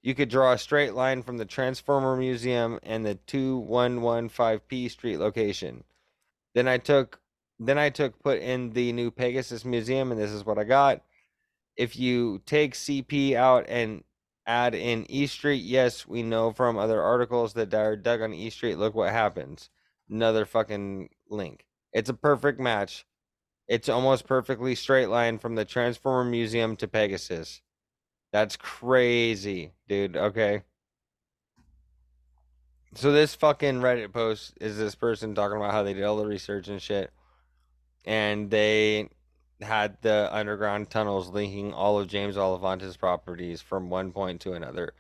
You 0.05 0.15
could 0.15 0.29
draw 0.29 0.53
a 0.53 0.59
straight 0.59 0.93
line 0.93 1.23
from 1.23 1.39
the 1.39 1.47
Transformer 1.47 2.15
Museum 2.15 2.79
and 2.83 3.07
the 3.07 3.19
2115P 3.27 4.91
Street 4.91 5.17
location. 5.17 5.83
Then 6.55 6.69
I 6.69 6.77
took 6.77 7.21
then 7.59 7.79
I 7.79 7.89
took 7.89 8.23
put 8.23 8.39
in 8.41 8.75
the 8.75 8.93
new 8.93 9.11
Pegasus 9.11 9.65
Museum 9.65 10.13
and 10.13 10.21
this 10.21 10.31
is 10.31 10.45
what 10.45 10.59
I 10.59 10.65
got. 10.65 11.01
If 11.75 11.97
you 11.97 12.43
take 12.45 12.75
CP 12.75 13.35
out 13.35 13.65
and 13.67 14.05
add 14.47 14.75
in 14.75 15.11
E 15.11 15.27
Street, 15.27 15.63
yes, 15.63 16.07
we 16.07 16.23
know 16.23 16.53
from 16.53 16.77
other 16.77 17.01
articles 17.01 17.55
that 17.55 17.71
Dyar 17.71 17.97
dug 17.97 18.21
on 18.21 18.35
E 18.35 18.51
Street. 18.51 18.77
Look 18.77 18.95
what 18.95 19.11
happens. 19.11 19.71
Another 20.11 20.45
fucking 20.45 21.09
link. 21.31 21.65
It's 21.95 22.11
a 22.11 22.15
perfect 22.15 22.61
match. 22.61 23.07
It's 23.69 23.89
almost 23.89 24.27
perfectly 24.27 24.75
straight 24.75 25.09
line 25.09 25.39
from 25.39 25.55
the 25.55 25.65
Transformer 25.65 26.31
Museum 26.31 26.77
to 26.77 26.87
Pegasus. 26.87 27.63
That's 28.35 28.57
crazy, 28.57 29.71
dude. 29.87 30.17
Okay. 30.17 30.65
So 32.97 33.13
this 33.13 33.37
fucking 33.37 33.77
Reddit 33.77 34.13
post 34.13 34.55
is 34.61 34.77
this 34.77 34.97
person 34.97 35.37
talking 35.37 35.57
about 35.57 35.71
how 35.71 35.85
they 35.85 35.95
did 35.95 36.03
all 36.03 36.17
the 36.17 36.27
research 36.27 36.67
and 36.67 36.83
shit, 36.83 37.13
and 38.05 38.51
they 38.51 39.09
had 39.61 39.99
the 40.03 40.29
underground 40.33 40.91
tunnels 40.91 41.29
linking 41.29 41.73
all 41.73 42.01
of 42.01 42.09
James 42.09 42.35
Alefantis's 42.35 42.97
properties 42.97 43.63
from 43.63 43.89
one 43.89 44.11
point 44.11 44.41
to 44.41 44.55
another. 44.55 44.95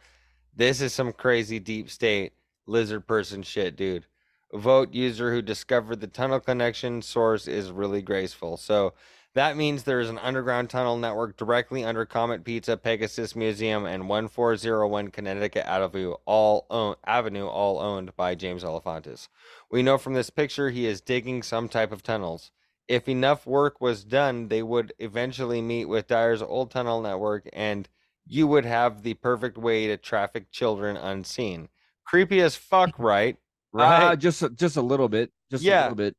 This 0.54 0.80
is 0.80 0.92
some 0.92 1.12
crazy 1.12 1.58
deep 1.58 1.90
state 1.90 2.34
lizard 2.68 3.04
person 3.04 3.42
shit, 3.42 3.74
dude. 3.74 4.06
Voat 4.52 4.94
user 4.94 5.32
who 5.32 5.42
discovered 5.42 6.00
the 6.00 6.06
tunnel 6.06 6.38
connection 6.38 7.02
source 7.02 7.48
is 7.48 7.72
really 7.72 8.00
graceful. 8.00 8.56
So 8.56 8.94
that 9.34 9.56
means 9.56 9.82
there 9.82 10.00
is 10.00 10.08
an 10.08 10.18
underground 10.18 10.70
tunnel 10.70 10.96
network 10.96 11.36
directly 11.36 11.84
under 11.84 12.04
Comet 12.06 12.44
Pizza, 12.44 12.76
Pegasus 12.76 13.34
Museum, 13.34 13.84
and 13.84 14.08
1401 14.08 15.08
Connecticut 15.10 15.66
Avenue, 15.66 16.14
all 16.24 16.66
own, 16.70 16.94
Avenue, 17.04 17.46
all 17.46 17.80
owned 17.80 18.14
by 18.16 18.34
James 18.34 18.62
Alefantis. 18.62 19.28
We 19.70 19.82
know 19.82 19.98
from 19.98 20.14
this 20.14 20.30
picture 20.30 20.70
he 20.70 20.86
is 20.86 21.00
digging 21.00 21.42
some 21.42 21.68
type 21.68 21.92
of 21.92 22.02
tunnels. 22.02 22.50
if 22.86 23.08
enough 23.08 23.46
work 23.46 23.80
was 23.80 24.04
done, 24.04 24.48
they 24.48 24.62
would 24.62 24.92
eventually 24.98 25.62
meet 25.62 25.86
with 25.86 26.06
Dyar's 26.06 26.42
old 26.42 26.70
tunnel 26.70 27.00
network, 27.00 27.48
and 27.54 27.88
you 28.26 28.46
would 28.46 28.66
have 28.66 29.02
the 29.02 29.14
perfect 29.14 29.56
way 29.56 29.86
to 29.86 29.96
traffic 29.96 30.50
children 30.50 30.94
unseen. 30.96 31.68
Creepy 32.06 32.40
as 32.42 32.56
fuck, 32.56 32.90
right? 32.98 33.36
Uh, 33.74 33.78
Right. 33.78 34.18
just 34.18 34.42
a- 34.42 34.50
just 34.50 34.76
a 34.76 34.82
little 34.82 35.08
bit, 35.08 35.32
just 35.50 35.64
a 35.64 35.66
little 35.84 35.96
bit. 35.96 36.16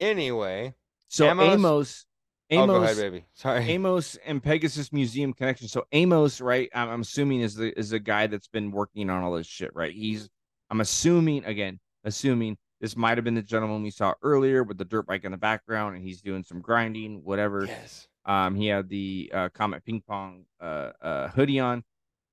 Anyway, 0.00 0.74
So 1.08 1.26
Amos- 1.26 1.54
Amos, 1.54 2.06
oh, 2.50 2.62
Amos, 2.62 2.78
go 2.78 2.82
ahead, 2.82 2.96
baby. 2.96 3.24
Sorry. 3.34 3.64
Amos 3.70 4.16
and 4.24 4.42
Pegasus 4.42 4.92
Museum 4.92 5.32
connection. 5.32 5.68
So 5.68 5.86
Amos, 5.92 6.40
right? 6.40 6.68
I'm, 6.74 6.88
I'm 6.88 7.00
assuming 7.00 7.40
is 7.40 7.54
the 7.54 7.78
is 7.78 7.90
the 7.90 7.98
guy 7.98 8.26
that's 8.26 8.48
been 8.48 8.70
working 8.70 9.10
on 9.10 9.22
all 9.22 9.34
this 9.34 9.46
shit, 9.46 9.74
right? 9.74 9.92
He's 9.92 10.28
I'm 10.70 10.80
assuming 10.80 11.44
again, 11.44 11.80
assuming 12.04 12.56
this 12.80 12.96
might 12.96 13.18
have 13.18 13.24
been 13.24 13.34
the 13.34 13.42
gentleman 13.42 13.82
we 13.82 13.90
saw 13.90 14.14
earlier 14.22 14.62
with 14.62 14.78
the 14.78 14.84
dirt 14.84 15.06
bike 15.06 15.24
in 15.24 15.32
the 15.32 15.38
background, 15.38 15.96
and 15.96 16.04
he's 16.04 16.22
doing 16.22 16.44
some 16.44 16.60
grinding, 16.60 17.22
whatever. 17.24 17.66
Yes. 17.66 18.06
Um, 18.24 18.54
he 18.54 18.66
had 18.66 18.88
the 18.88 19.30
uh, 19.34 19.48
Comet 19.54 19.84
Ping 19.84 20.02
Pong 20.06 20.44
uh, 20.60 20.90
uh, 21.00 21.28
hoodie 21.28 21.60
on. 21.60 21.82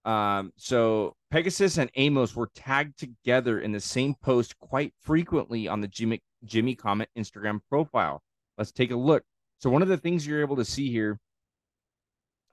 Um, 0.03 0.53
so 0.55 1.15
Pegasus 1.31 1.77
and 1.77 1.89
Amos 1.95 2.35
were 2.35 2.51
tagged 2.53 2.99
together 2.99 3.59
in 3.59 3.71
the 3.71 3.79
same 3.79 4.13
post 4.21 4.57
quite 4.59 4.93
frequently 5.01 5.67
on 5.67 5.81
the 5.81 5.87
Jimmy 5.87 6.21
Jimmy 6.43 6.75
Comet 6.75 7.09
Instagram 7.17 7.59
profile. 7.69 8.21
Let's 8.57 8.71
take 8.71 8.91
a 8.91 8.95
look. 8.95 9.23
So 9.59 9.69
one 9.69 9.81
of 9.81 9.87
the 9.87 9.97
things 9.97 10.25
you're 10.25 10.41
able 10.41 10.57
to 10.57 10.65
see 10.65 10.91
here 10.91 11.19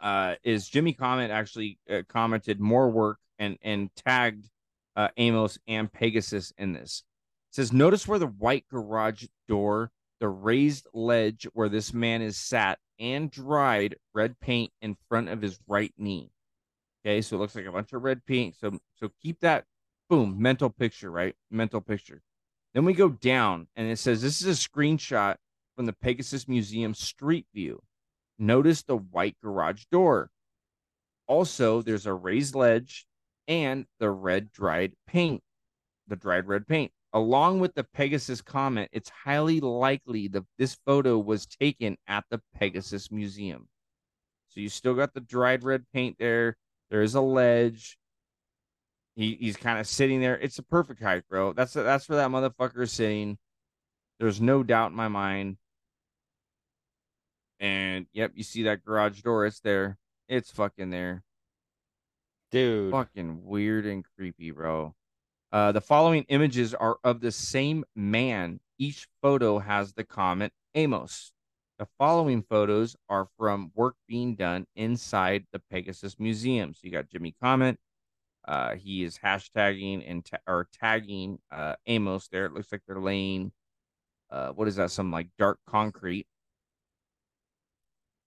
uh, 0.01 0.35
is 0.43 0.69
Jimmy 0.69 0.93
Comet 0.93 1.31
actually 1.31 1.79
uh, 1.91 2.03
commented 2.09 2.61
more 2.61 2.91
work 2.91 3.19
and 3.39 3.59
and 3.62 3.91
tagged 3.97 4.49
uh, 4.97 5.09
Amos 5.16 5.59
and 5.66 5.93
Pegasus 5.93 6.53
in 6.59 6.73
this. 6.73 7.05
It 7.51 7.57
says, 7.57 7.73
notice 7.73 8.09
where 8.09 8.19
the 8.19 8.27
white 8.27 8.66
garage 8.69 9.27
door, 9.49 9.91
the 10.20 10.29
raised 10.29 10.87
ledge 10.93 11.47
where 11.53 11.69
this 11.69 11.93
man 11.93 12.23
is 12.23 12.37
sat, 12.37 12.79
and 12.99 13.31
dried 13.31 13.97
red 14.15 14.39
paint 14.41 14.73
in 14.81 14.97
front 15.09 15.29
of 15.29 15.43
his 15.43 15.59
right 15.66 15.93
knee. 15.99 16.31
Okay, 17.05 17.20
so 17.20 17.37
it 17.37 17.41
looks 17.41 17.55
like 17.55 17.66
a 17.66 17.73
bunch 17.73 17.93
of 17.93 18.03
red 18.03 18.24
paint. 18.27 18.57
So 18.57 18.79
so 18.95 19.11
keep 19.23 19.41
that 19.41 19.65
boom 20.09 20.41
mental 20.41 20.70
picture, 20.70 21.11
right? 21.11 21.35
Mental 21.51 21.81
picture. 21.81 22.23
Then 22.74 22.85
we 22.85 22.95
go 22.95 23.09
down 23.09 23.66
and 23.77 23.91
it 23.91 23.99
says 23.99 24.23
this 24.23 24.41
is 24.41 24.47
a 24.47 24.69
screenshot 24.69 25.37
from 25.77 25.86
the 25.86 25.93
Pegasus 25.93 26.49
Museum 26.49 26.94
street 26.94 27.47
view. 27.55 27.82
Notice 28.39 28.82
the 28.82 28.97
white 28.97 29.36
garage 29.43 29.85
door. 29.90 30.31
Also, 31.27 31.82
there's 31.82 32.07
a 32.07 32.15
raised 32.15 32.55
ledge 32.55 33.07
and 33.49 33.86
the 33.99 34.11
red 34.11 34.53
dried 34.53 34.93
paint, 35.07 35.43
the 36.09 36.16
dried 36.16 36.47
red 36.47 36.66
paint. 36.66 36.93
Along 37.15 37.61
with 37.61 37.74
the 37.74 37.85
Pegasus 37.85 38.40
comment, 38.40 38.89
it's 38.93 39.11
highly 39.11 39.61
likely 39.61 40.28
that 40.28 40.44
this 40.59 40.77
photo 40.86 41.19
was 41.19 41.47
taken 41.47 41.97
at 42.07 42.24
the 42.31 42.40
Pegasus 42.59 43.11
Museum. 43.11 43.69
So 44.49 44.61
you 44.61 44.69
still 44.69 44.94
got 44.94 45.15
the 45.15 45.20
dried 45.20 45.62
red 45.62 45.85
paint 45.93 46.16
there. 46.19 46.57
There 46.90 47.03
is 47.03 47.15
a 47.15 47.20
ledge. 47.20 47.99
He 49.15 49.36
he's 49.40 49.57
kind 49.57 49.78
of 49.78 49.86
sitting 49.86 50.20
there. 50.20 50.39
It's 50.39 50.59
a 50.59 50.62
perfect 50.62 51.03
height, 51.03 51.24
bro. 51.28 51.53
That's 51.53 51.74
that's 51.74 52.09
where 52.09 52.16
that 52.16 52.31
motherfucker 52.31 52.82
is 52.82 52.93
sitting. 52.93 53.39
There's 54.19 54.40
no 54.40 54.62
doubt 54.62 54.90
in 54.90 54.97
my 54.97 55.09
mind. 55.09 55.57
And 57.62 58.06
yep, 58.12 58.32
you 58.34 58.43
see 58.43 58.64
that 58.64 58.84
garage 58.84 59.22
door. 59.22 59.47
It's 59.47 59.60
there. 59.60 59.97
It's 60.28 60.51
fucking 60.51 60.90
there. 60.90 61.22
Dude. 62.51 62.90
Fucking 62.90 63.44
weird 63.44 63.86
and 63.86 64.05
creepy, 64.16 64.51
bro. 64.51 64.94
Uh, 65.52 65.70
the 65.70 65.80
following 65.80 66.24
images 66.28 66.74
are 66.74 66.97
of 67.05 67.20
the 67.20 67.30
same 67.30 67.84
man. 67.94 68.59
Each 68.78 69.06
photo 69.22 69.60
has 69.60 69.93
the 69.93 70.02
comment 70.02 70.52
Amos. 70.74 71.32
The 71.78 71.86
following 71.98 72.43
photos 72.43 72.97
are 73.09 73.28
from 73.39 73.70
work 73.74 73.94
being 74.09 74.34
done 74.34 74.66
inside 74.74 75.47
the 75.52 75.60
Pegasus 75.70 76.18
Museum. 76.18 76.74
So 76.74 76.80
you 76.82 76.90
got 76.90 77.09
Jimmy 77.09 77.34
Comment. 77.40 77.78
Uh, 78.44 78.74
he 78.74 79.05
is 79.05 79.18
hashtagging 79.18 80.05
and 80.10 80.24
ta- 80.24 80.39
or 80.48 80.68
tagging 80.72 81.39
uh, 81.52 81.76
Amos 81.86 82.26
there. 82.26 82.47
It 82.47 82.55
looks 82.55 82.72
like 82.72 82.82
they're 82.89 82.98
laying, 82.98 83.52
uh, 84.30 84.51
what 84.51 84.66
is 84.66 84.76
that? 84.76 84.90
Some 84.90 85.12
like 85.12 85.28
dark 85.39 85.60
concrete. 85.68 86.26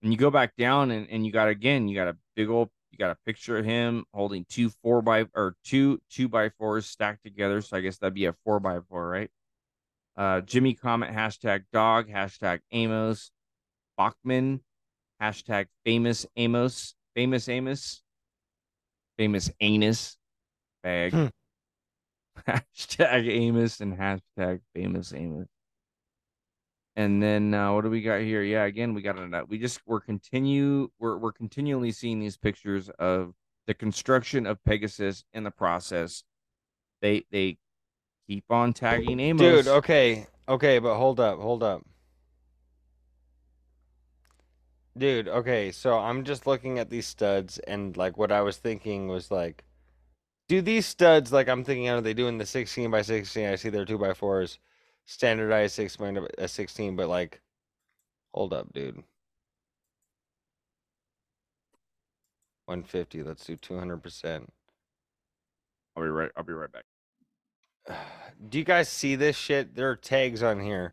And 0.02 0.12
you 0.12 0.18
go 0.18 0.30
back 0.30 0.54
down 0.56 0.90
and, 0.90 1.08
and 1.10 1.24
you 1.24 1.32
got 1.32 1.48
again, 1.48 1.88
you 1.88 1.96
got 1.96 2.08
a 2.08 2.16
big 2.34 2.48
old 2.48 2.70
you 2.90 2.98
got 2.98 3.10
a 3.10 3.18
picture 3.26 3.58
of 3.58 3.64
him 3.64 4.04
holding 4.14 4.46
two 4.48 4.70
four 4.82 5.02
by 5.02 5.26
or 5.34 5.54
two 5.64 5.98
two 6.10 6.28
by 6.28 6.50
fours 6.50 6.86
stacked 6.86 7.22
together. 7.24 7.60
So 7.60 7.76
I 7.76 7.80
guess 7.80 7.98
that'd 7.98 8.14
be 8.14 8.26
a 8.26 8.34
four 8.44 8.60
by 8.60 8.78
four, 8.88 9.08
right? 9.08 9.30
Uh, 10.16 10.40
Jimmy 10.40 10.74
comment 10.74 11.14
hashtag 11.14 11.64
dog 11.72 12.08
hashtag 12.08 12.60
Amos 12.72 13.30
Bachman 13.98 14.60
hashtag 15.20 15.66
famous 15.84 16.26
Amos 16.36 16.94
famous 17.14 17.48
Amos 17.48 18.02
famous 19.18 19.50
anus 19.60 20.16
bag 20.82 21.12
Hmm. 21.12 21.26
hashtag 22.46 23.28
Amos 23.28 23.80
and 23.80 23.96
hashtag 23.96 24.60
famous 24.74 25.12
Amos. 25.12 25.48
And 26.96 27.22
then 27.22 27.52
uh, 27.52 27.74
what 27.74 27.84
do 27.84 27.90
we 27.90 28.00
got 28.00 28.22
here? 28.22 28.42
Yeah, 28.42 28.64
again, 28.64 28.94
we 28.94 29.02
got 29.02 29.18
it. 29.18 29.48
We 29.48 29.58
just 29.58 29.80
we're 29.86 30.00
continue 30.00 30.90
we're 30.98 31.18
we're 31.18 31.32
continually 31.32 31.92
seeing 31.92 32.18
these 32.18 32.38
pictures 32.38 32.88
of 32.98 33.34
the 33.66 33.74
construction 33.74 34.46
of 34.46 34.64
Pegasus 34.64 35.24
in 35.34 35.44
the 35.44 35.50
process. 35.50 36.24
They 37.02 37.26
they 37.30 37.58
keep 38.26 38.44
on 38.50 38.72
tagging 38.72 39.20
Amos. 39.20 39.40
Dude, 39.40 39.68
okay. 39.68 40.26
Okay, 40.48 40.78
but 40.78 40.94
hold 40.94 41.20
up, 41.20 41.38
hold 41.38 41.62
up. 41.62 41.82
Dude, 44.96 45.28
okay, 45.28 45.72
so 45.72 45.98
I'm 45.98 46.24
just 46.24 46.46
looking 46.46 46.78
at 46.78 46.88
these 46.88 47.06
studs 47.06 47.58
and 47.58 47.94
like 47.96 48.16
what 48.16 48.32
I 48.32 48.40
was 48.40 48.56
thinking 48.56 49.08
was 49.08 49.30
like 49.30 49.64
do 50.48 50.62
these 50.62 50.86
studs 50.86 51.32
like 51.32 51.48
I'm 51.48 51.64
thinking 51.64 51.88
are 51.88 52.00
they 52.00 52.14
doing 52.14 52.38
the 52.38 52.46
16 52.46 52.90
by 52.90 53.02
16? 53.02 53.46
I 53.46 53.56
see 53.56 53.68
they're 53.68 53.84
2 53.84 53.98
by 53.98 54.12
4s 54.12 54.58
standardized 55.06 55.74
6 55.74 55.96
by 55.96 56.14
uh, 56.38 56.46
16, 56.46 56.96
but 56.96 57.08
like 57.08 57.40
hold 58.34 58.52
up, 58.52 58.72
dude. 58.72 59.02
150, 62.66 63.22
let's 63.22 63.46
do 63.46 63.56
200%. 63.56 64.46
I'll 65.96 66.02
be 66.02 66.08
right. 66.08 66.30
I'll 66.36 66.44
be 66.44 66.52
right 66.52 66.70
back. 66.70 66.84
Do 68.50 68.58
you 68.58 68.64
guys 68.64 68.88
see 68.88 69.14
this 69.14 69.36
shit? 69.36 69.74
There 69.74 69.88
are 69.88 69.96
tags 69.96 70.42
on 70.42 70.60
here. 70.60 70.92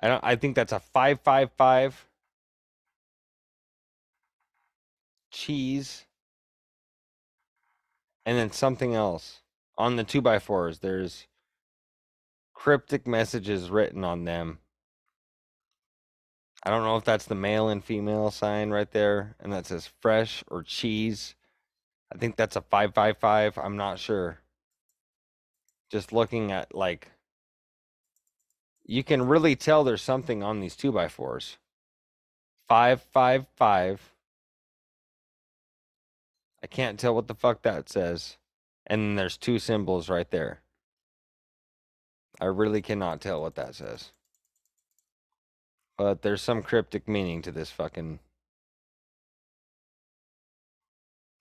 I 0.00 0.08
don't 0.08 0.22
I 0.22 0.36
think 0.36 0.54
that's 0.54 0.72
a 0.72 0.80
555 0.80 2.06
cheese 5.30 6.04
and 8.24 8.38
then 8.38 8.52
something 8.52 8.94
else 8.94 9.40
on 9.76 9.96
the 9.96 10.04
2x4s 10.04 10.80
there's 10.80 11.26
cryptic 12.64 13.06
messages 13.06 13.68
written 13.68 14.02
on 14.04 14.24
them. 14.24 14.58
I 16.62 16.70
don't 16.70 16.82
know 16.82 16.96
if 16.96 17.04
that's 17.04 17.26
the 17.26 17.34
male 17.34 17.68
and 17.68 17.84
female 17.84 18.30
sign 18.30 18.70
right 18.70 18.90
there 18.90 19.36
and 19.38 19.52
that 19.52 19.66
says 19.66 19.90
fresh 20.00 20.42
or 20.48 20.62
cheese. 20.62 21.34
I 22.10 22.16
think 22.16 22.36
that's 22.36 22.56
a 22.56 22.62
555 22.62 23.58
i'm 23.58 23.76
not 23.76 23.98
sure. 23.98 24.38
Just 25.90 26.10
looking 26.10 26.52
at 26.52 26.74
like 26.74 27.10
you 28.86 29.04
can 29.04 29.28
really 29.28 29.56
tell 29.56 29.84
there's 29.84 30.00
something 30.00 30.42
on 30.42 30.60
these 30.60 30.74
2x4s 30.74 31.58
555 32.66 34.14
I 36.62 36.66
can't 36.66 36.98
tell 36.98 37.14
what 37.14 37.28
the 37.28 37.34
fuck 37.34 37.60
that 37.60 37.90
says. 37.90 38.38
And 38.86 39.18
there's 39.18 39.36
two 39.36 39.58
symbols 39.58 40.08
right 40.08 40.30
there. 40.30 40.62
I 42.40 42.46
really 42.46 42.82
cannot 42.82 43.20
tell 43.20 43.40
what 43.40 43.54
that 43.54 43.74
says. 43.74 44.10
But 45.96 46.22
there's 46.22 46.42
some 46.42 46.62
cryptic 46.62 47.06
meaning 47.08 47.42
to 47.42 47.52
this 47.52 47.70
fucking 47.70 48.18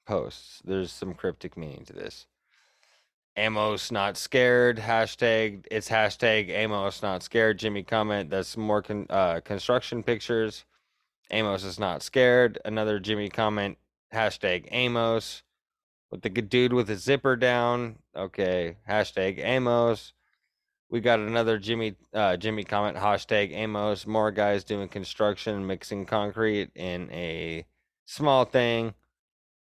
post. 0.05 0.65
There's 0.65 0.91
some 0.91 1.13
cryptic 1.13 1.57
meaning 1.57 1.85
to 1.85 1.93
this. 1.93 2.27
Amos 3.35 3.91
not 3.91 4.15
scared. 4.15 4.77
Hashtag 4.77 5.65
it's 5.71 5.89
hashtag 5.89 6.49
Amos 6.49 7.01
not 7.01 7.23
scared. 7.23 7.57
Jimmy 7.57 7.81
comment. 7.81 8.29
That's 8.29 8.55
more 8.55 8.83
con- 8.83 9.07
uh, 9.09 9.39
construction 9.39 10.03
pictures. 10.03 10.65
Amos 11.31 11.63
is 11.63 11.79
not 11.79 12.03
scared. 12.03 12.59
Another 12.63 12.99
Jimmy 12.99 13.29
comment 13.29 13.77
hashtag 14.13 14.67
Amos 14.71 15.41
with 16.11 16.21
the 16.21 16.29
dude 16.29 16.73
with 16.73 16.87
his 16.87 17.01
zipper 17.01 17.35
down. 17.35 17.95
Okay, 18.15 18.77
hashtag 18.87 19.43
Amos. 19.43 20.13
We 20.93 21.01
got 21.01 21.17
another 21.17 21.57
Jimmy 21.57 21.95
uh, 22.13 22.37
Jimmy 22.37 22.63
comment 22.63 22.95
hashtag 22.97 23.51
Amos. 23.51 24.05
More 24.05 24.29
guys 24.29 24.63
doing 24.63 24.87
construction, 24.87 25.65
mixing 25.65 26.05
concrete 26.05 26.69
in 26.75 27.09
a 27.11 27.65
small 28.05 28.45
thing. 28.45 28.93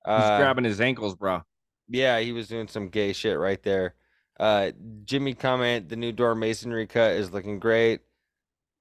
He's 0.06 0.14
Uh, 0.14 0.38
grabbing 0.38 0.65
his 0.65 0.80
ankles, 0.80 1.15
bro. 1.15 1.43
yeah, 1.89 2.19
he 2.19 2.31
was 2.31 2.47
doing 2.47 2.68
some 2.68 2.89
gay 2.89 3.11
shit 3.11 3.39
right 3.39 3.60
there. 3.64 3.95
Uh, 4.39 4.69
Jimmy 5.03 5.34
comment 5.34 5.89
the 5.89 5.95
new 5.95 6.11
door 6.11 6.35
masonry 6.35 6.85
cut 6.85 7.14
is 7.14 7.34
looking 7.34 7.57
great. 7.57 8.02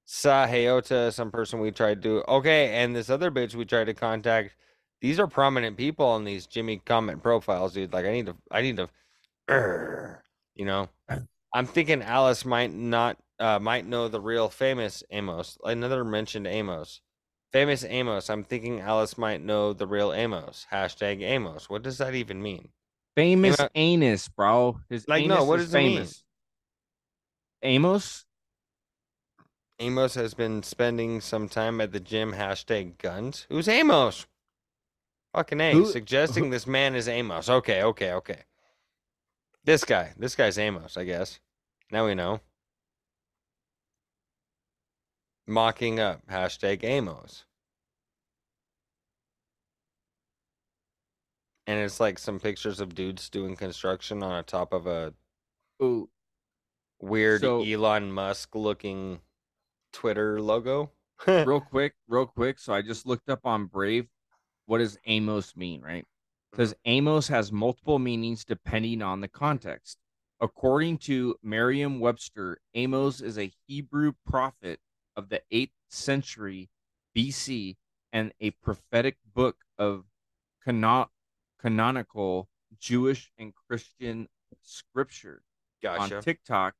Sahayota, 0.07 1.11
some 1.11 1.31
person 1.31 1.59
we 1.59 1.71
tried 1.71 2.03
to. 2.03 2.23
Okay, 2.27 2.75
and 2.75 2.95
this 2.95 3.09
other 3.09 3.31
bitch 3.31 3.55
we 3.55 3.65
tried 3.65 3.85
to 3.85 3.95
contact. 3.95 4.55
These 5.01 5.19
are 5.19 5.25
prominent 5.25 5.77
people 5.77 6.05
on 6.05 6.25
these 6.25 6.45
Jimmy 6.45 6.77
comment 6.85 7.23
profiles, 7.23 7.73
dude. 7.73 7.91
Like 7.91 8.05
I 8.05 8.11
need 8.11 8.27
to, 8.27 8.35
I 8.51 8.61
need 8.61 8.77
to, 8.77 8.87
Urgh, 9.49 10.19
you 10.53 10.65
know. 10.65 10.89
I'm 11.55 11.65
thinking 11.65 12.01
Alice 12.01 12.43
might 12.43 12.73
not, 12.73 13.17
uh, 13.39 13.59
might 13.59 13.85
know 13.85 14.07
the 14.09 14.19
real 14.19 14.49
famous 14.49 15.03
Amos. 15.09 15.57
Another 15.63 16.03
mentioned 16.03 16.47
Amos, 16.47 16.99
famous 17.53 17.85
Amos. 17.85 18.29
I'm 18.29 18.43
thinking 18.43 18.81
Alice 18.81 19.17
might 19.17 19.41
know 19.41 19.71
the 19.71 19.87
real 19.87 20.11
Amos. 20.11 20.67
Hashtag 20.71 21.21
Amos. 21.21 21.69
What 21.69 21.81
does 21.81 21.97
that 21.99 22.13
even 22.13 22.41
mean? 22.41 22.69
Famous 23.15 23.57
Amo- 23.57 23.69
anus, 23.75 24.27
bro. 24.27 24.81
His 24.89 25.07
Like, 25.07 25.25
no, 25.25 25.45
what 25.45 25.59
is 25.61 25.67
does 25.67 25.75
it 25.75 25.77
mean? 25.77 25.93
famous. 25.97 26.23
Amos? 27.63 28.25
Amos 29.79 30.15
has 30.15 30.33
been 30.33 30.61
spending 30.63 31.21
some 31.21 31.47
time 31.49 31.79
at 31.81 31.91
the 31.93 31.99
gym. 32.01 32.33
Hashtag 32.33 32.97
guns. 32.97 33.45
Who's 33.49 33.67
Amos? 33.69 34.25
Fucking 35.33 35.61
A. 35.61 35.71
Who- 35.71 35.85
Suggesting 35.85 36.49
this 36.49 36.67
man 36.67 36.95
is 36.95 37.07
Amos. 37.07 37.47
Okay, 37.49 37.81
okay, 37.83 38.11
okay. 38.11 38.43
This 39.63 39.83
guy. 39.85 40.13
This 40.17 40.35
guy's 40.35 40.57
Amos, 40.57 40.95
I 40.97 41.05
guess. 41.05 41.39
Now 41.95 42.07
we 42.07 42.13
know. 42.13 42.41
Mocking 45.47 45.97
up. 45.97 46.27
Hashtag 46.29 46.83
Amos. 46.83 47.45
And 51.65 51.79
it's 51.79 52.01
like 52.01 52.19
some 52.19 52.41
pictures 52.41 52.81
of 52.81 52.95
dudes 52.95 53.29
doing 53.29 53.55
construction 53.55 54.23
on 54.23 54.37
a 54.37 54.43
top 54.43 54.73
of 54.73 54.87
a 54.87 55.13
Ooh, 55.81 56.09
weird 56.99 57.39
So- 57.39 57.63
Elon 57.63 58.11
Musk 58.11 58.55
looking 58.55 59.21
Twitter 59.93 60.41
logo. 60.41 60.91
real 61.27 61.61
quick, 61.61 61.93
real 62.09 62.25
quick. 62.25 62.59
So 62.59 62.73
I 62.73 62.81
just 62.81 63.05
looked 63.05 63.29
up 63.29 63.45
on 63.45 63.67
Brave. 63.67 64.09
What 64.65 64.79
does 64.79 64.97
Amos 65.05 65.55
mean, 65.55 65.81
right? 65.81 66.05
Because 66.51 66.73
mm-hmm. 66.73 66.91
Amos 66.91 67.29
has 67.29 67.53
multiple 67.53 67.99
meanings 67.99 68.43
depending 68.43 69.01
on 69.01 69.21
the 69.21 69.29
context. 69.29 69.97
According 70.41 70.97
to 70.99 71.35
Merriam 71.41 71.99
Webster, 71.99 72.59
Amos 72.73 73.21
is 73.21 73.37
a 73.37 73.51
Hebrew 73.67 74.13
prophet 74.25 74.79
of 75.15 75.29
the 75.29 75.41
8th 75.51 75.71
century 75.89 76.69
BC 77.15 77.77
and 78.11 78.33
a 78.41 78.51
prophetic 78.51 79.17
book 79.33 79.55
of 79.77 80.03
cano- 80.63 81.09
canonical 81.59 82.49
Jewish 82.79 83.31
and 83.37 83.53
Christian 83.67 84.27
scripture. 84.61 85.41
Gotcha. 85.81 86.15
On 86.17 86.21
TikTok, 86.21 86.73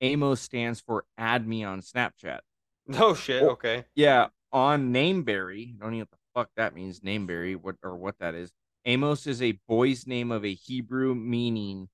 Amos 0.00 0.40
stands 0.40 0.80
for 0.80 1.04
add 1.16 1.46
me 1.46 1.62
on 1.64 1.80
Snapchat. 1.80 2.40
oh 2.94 3.14
shit. 3.14 3.42
Or- 3.42 3.50
Okay. 3.50 3.84
Yeah, 3.94 4.28
on 4.52 4.92
Nameberry, 4.92 5.76
I 5.76 5.84
don't 5.84 5.92
know 5.92 5.98
what 6.00 6.10
the 6.10 6.16
fuck 6.34 6.50
that 6.56 6.74
means, 6.74 7.00
Nameberry, 7.00 7.54
what 7.56 7.76
or 7.82 7.96
what 7.96 8.18
that 8.18 8.34
is. 8.34 8.50
Amos 8.84 9.26
is 9.26 9.42
a 9.42 9.58
boy's 9.68 10.06
name 10.06 10.32
of 10.32 10.44
a 10.44 10.54
Hebrew 10.54 11.14
meaning 11.14 11.88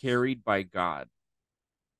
carried 0.00 0.44
by 0.44 0.62
God. 0.62 1.08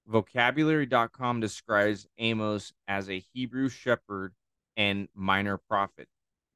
Vocabulary.com 0.06 1.40
describes 1.40 2.06
Amos 2.18 2.72
as 2.86 3.10
a 3.10 3.18
Hebrew 3.32 3.68
shepherd 3.68 4.34
and 4.76 5.08
minor 5.14 5.58
prophet. 5.58 6.08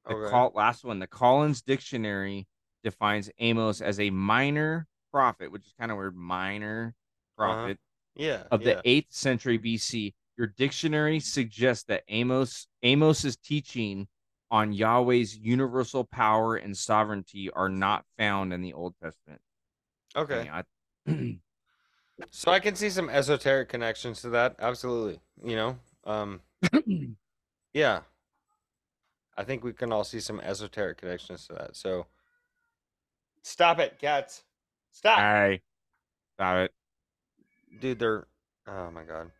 The 0.05 0.15
Okay. 0.15 0.31
call, 0.31 0.51
last 0.55 0.83
one, 0.83 0.99
the 0.99 1.07
Collins 1.07 1.61
Dictionary 1.61 2.47
defines 2.83 3.29
Amos 3.39 3.81
as 3.81 3.99
a 3.99 4.09
minor 4.09 4.87
prophet, 5.11 5.51
which 5.51 5.65
is 5.65 5.73
kind 5.79 5.91
of 5.91 5.97
weird, 5.97 6.15
minor 6.15 6.95
uh-huh. 7.37 7.53
prophet 7.53 7.79
Yeah. 8.15 8.43
of 8.51 8.61
yeah. 8.63 8.75
the 8.75 8.89
8th 8.89 9.13
century 9.13 9.57
BC. 9.59 10.13
Your 10.35 10.47
dictionary 10.47 11.19
suggests 11.19 11.83
that 11.85 12.03
Amos 12.07 12.67
Amos's 12.83 13.37
teaching 13.37 14.07
on 14.49 14.73
Yahweh's 14.73 15.37
universal 15.37 16.03
power 16.03 16.55
and 16.55 16.75
sovereignty 16.75 17.49
are 17.51 17.69
not 17.69 18.05
found 18.17 18.51
in 18.51 18.61
the 18.61 18.73
Old 18.73 18.95
Testament. 19.01 19.41
Okay. 20.15 20.49
I- 20.49 20.63
So 22.29 22.51
I 22.51 22.59
can 22.59 22.75
see 22.75 22.89
some 22.89 23.09
esoteric 23.09 23.69
connections 23.69 24.21
to 24.21 24.29
that. 24.29 24.55
Absolutely. 24.59 25.19
You 25.43 25.55
know. 25.55 25.77
Um. 26.05 26.41
yeah. 27.73 28.01
I 29.35 29.43
think 29.43 29.63
we 29.63 29.73
can 29.73 29.91
all 29.91 30.03
see 30.03 30.19
some 30.19 30.39
esoteric 30.39 30.99
connections 30.99 31.47
to 31.47 31.53
that. 31.53 31.75
So. 31.75 32.05
Stop 33.41 33.79
it, 33.79 33.99
cats. 33.99 34.43
Stop. 34.93 35.19
I 35.19 35.59
stop 36.35 36.57
it. 36.57 36.71
Dude, 37.81 37.99
they're. 37.99 38.27
Oh 38.67 38.89
my 38.91 39.03
god. 39.03 39.31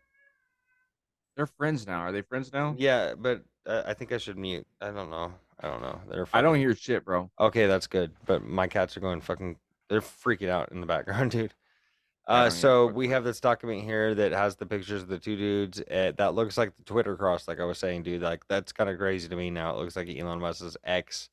They're 1.36 1.48
friends 1.48 1.88
now. 1.88 2.02
Are 2.02 2.12
they 2.12 2.22
friends 2.22 2.52
now? 2.52 2.76
Yeah, 2.78 3.14
but 3.18 3.44
uh, 3.66 3.84
I 3.86 3.94
think 3.94 4.12
I 4.12 4.18
should 4.18 4.38
mute. 4.38 4.68
I 4.82 4.92
don't 4.92 5.10
know. 5.10 5.34
I 5.60 5.68
don't 5.68 5.82
know. 5.82 6.00
They're. 6.10 6.28
I 6.34 6.42
don't 6.42 6.58
hear 6.58 6.76
shit, 6.76 7.06
bro. 7.06 7.32
Okay, 7.40 7.66
that's 7.66 7.88
good. 7.88 8.12
But 8.26 8.44
my 8.44 8.68
cats 8.68 8.98
are 8.98 9.00
going 9.00 9.22
fucking. 9.22 9.56
They're 9.94 10.02
freaking 10.02 10.50
out 10.50 10.72
in 10.72 10.82
the 10.82 10.88
background, 10.88 11.30
dude. 11.38 11.54
Uh, 12.26 12.50
so 12.50 12.88
we 12.88 13.10
have 13.10 13.24
this 13.24 13.40
document 13.40 13.84
here 13.84 14.16
that 14.16 14.32
has 14.32 14.56
the 14.56 14.66
pictures 14.66 15.04
of 15.04 15.08
the 15.08 15.20
two 15.20 15.36
dudes. 15.36 15.82
Uh, 15.82 16.14
that 16.18 16.34
looks 16.34 16.58
like 16.58 16.76
the 16.76 16.84
Twitter 16.84 17.16
cross, 17.16 17.48
like 17.48 17.60
I 17.60 17.66
was 17.66 17.78
saying, 17.78 18.02
dude. 18.02 18.24
Like 18.24 18.48
that's 18.48 18.72
kind 18.72 18.90
of 18.90 18.98
crazy 18.98 19.28
to 19.28 19.36
me 19.36 19.52
now. 19.52 19.76
It 19.76 19.78
looks 19.78 19.96
like 19.96 20.10
Elon 20.10 20.40
Musk's 20.40 20.76
X. 20.84 21.30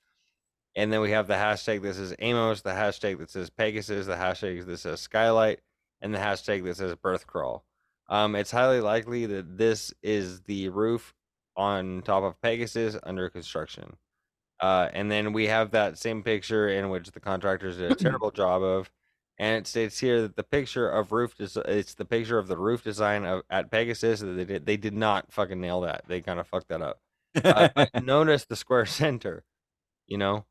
And 0.77 0.93
then 0.93 1.01
we 1.01 1.13
have 1.13 1.27
the 1.27 1.35
hashtag 1.35 1.81
that 1.83 1.95
says 1.95 2.15
Amos, 2.19 2.61
the 2.61 2.71
hashtag 2.71 3.19
that 3.19 3.31
says 3.31 3.49
Pegasus, 3.49 4.07
the 4.07 4.17
hashtag 4.17 4.67
that 4.67 4.79
says 4.79 5.01
Skylight, 5.01 5.61
and 6.03 6.13
the 6.13 6.19
hashtag 6.19 6.65
that 6.65 6.77
says 6.77 6.95
Birth 6.97 7.27
Crawl. 7.27 7.65
Um, 8.09 8.37
it's 8.37 8.51
highly 8.51 8.81
likely 8.83 9.25
that 9.25 9.57
this 9.57 9.95
is 10.03 10.43
the 10.43 10.69
roof 10.69 11.15
on 11.57 12.03
top 12.03 12.25
of 12.25 12.41
Pegasus 12.43 12.97
under 13.05 13.31
construction. 13.31 13.97
Uh, 14.61 14.89
and 14.93 15.11
then 15.11 15.33
we 15.33 15.47
have 15.47 15.71
that 15.71 15.97
same 15.99 16.23
picture 16.23 16.69
in 16.69 16.91
which 16.91 17.11
the 17.13 17.21
contractors 17.21 17.79
did 17.79 17.91
a 17.93 17.95
terrible 17.97 18.31
job 18.31 18.63
of, 18.63 18.91
and 19.39 19.57
it 19.57 19.67
states 19.67 19.99
here 19.99 20.21
that 20.23 20.37
the 20.37 20.43
picture 20.43 20.89
of 20.89 21.13
roof 21.13 21.35
des- 21.37 21.61
it's 21.67 21.95
the 21.95 22.05
picture 22.05 22.39
of 22.39 22.47
the 22.47 22.59
roof 22.59 22.85
design 22.85 23.25
of 23.25 23.43
at 23.49 23.71
Pegasus. 23.71 24.21
that 24.21 24.27
They 24.27 24.45
did 24.45 24.67
they 24.67 24.77
did 24.77 24.95
not 24.95 25.33
fucking 25.33 25.61
nail 25.61 25.81
that. 25.83 26.03
They 26.09 26.21
kind 26.21 26.39
of 26.39 26.47
fucked 26.47 26.69
that 26.69 26.83
up. 26.83 27.01
Uh, 27.43 27.87
notice 28.03 28.45
the 28.45 28.57
square 28.57 28.85
center, 28.85 29.45
you 30.07 30.19
know, 30.19 30.45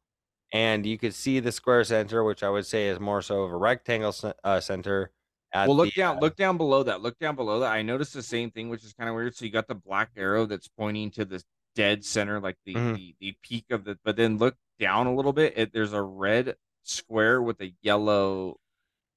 and 0.52 0.86
you 0.88 0.98
could 0.98 1.14
see 1.14 1.40
the 1.40 1.52
square 1.52 1.84
center, 1.84 2.24
which 2.24 2.42
I 2.42 2.50
would 2.50 2.66
say 2.66 2.88
is 2.88 3.00
more 3.00 3.22
so 3.22 3.44
of 3.44 3.52
a 3.52 3.58
rectangle 3.58 4.16
uh, 4.44 4.60
center. 4.60 5.12
At 5.54 5.68
well, 5.68 5.78
look 5.78 5.94
the, 5.94 6.02
down. 6.02 6.18
uh, 6.18 6.20
Look 6.22 6.36
down 6.36 6.58
below 6.58 6.84
that. 6.84 7.02
Look 7.02 7.18
down 7.20 7.36
below 7.36 7.60
that. 7.62 7.72
I 7.72 7.82
noticed 7.82 8.14
the 8.14 8.22
same 8.24 8.52
thing, 8.52 8.70
which 8.70 8.84
is 8.84 8.94
kind 8.94 9.10
of 9.10 9.16
weird. 9.16 9.36
So 9.36 9.46
you 9.46 9.52
got 9.52 9.68
the 9.68 9.76
black 9.76 10.12
arrow 10.16 10.46
that's 10.46 10.68
pointing 10.68 11.10
to 11.12 11.26
the 11.26 11.44
dead 11.80 12.04
center, 12.04 12.42
like 12.42 12.58
the 12.66 12.74
Mhm. 12.76 12.96
the, 12.96 13.16
the 13.22 13.36
peak 13.42 13.66
of 13.72 13.86
the. 13.86 13.98
But 14.04 14.18
then 14.18 14.38
look 14.38 14.56
down 14.80 15.08
a 15.08 15.16
little 15.16 15.32
bit. 15.34 15.54
It, 15.56 15.72
there's 15.74 15.94
a 15.94 16.02
red 16.02 16.56
square 16.84 17.42
with 17.42 17.62
a 17.62 17.74
yellow. 17.82 18.60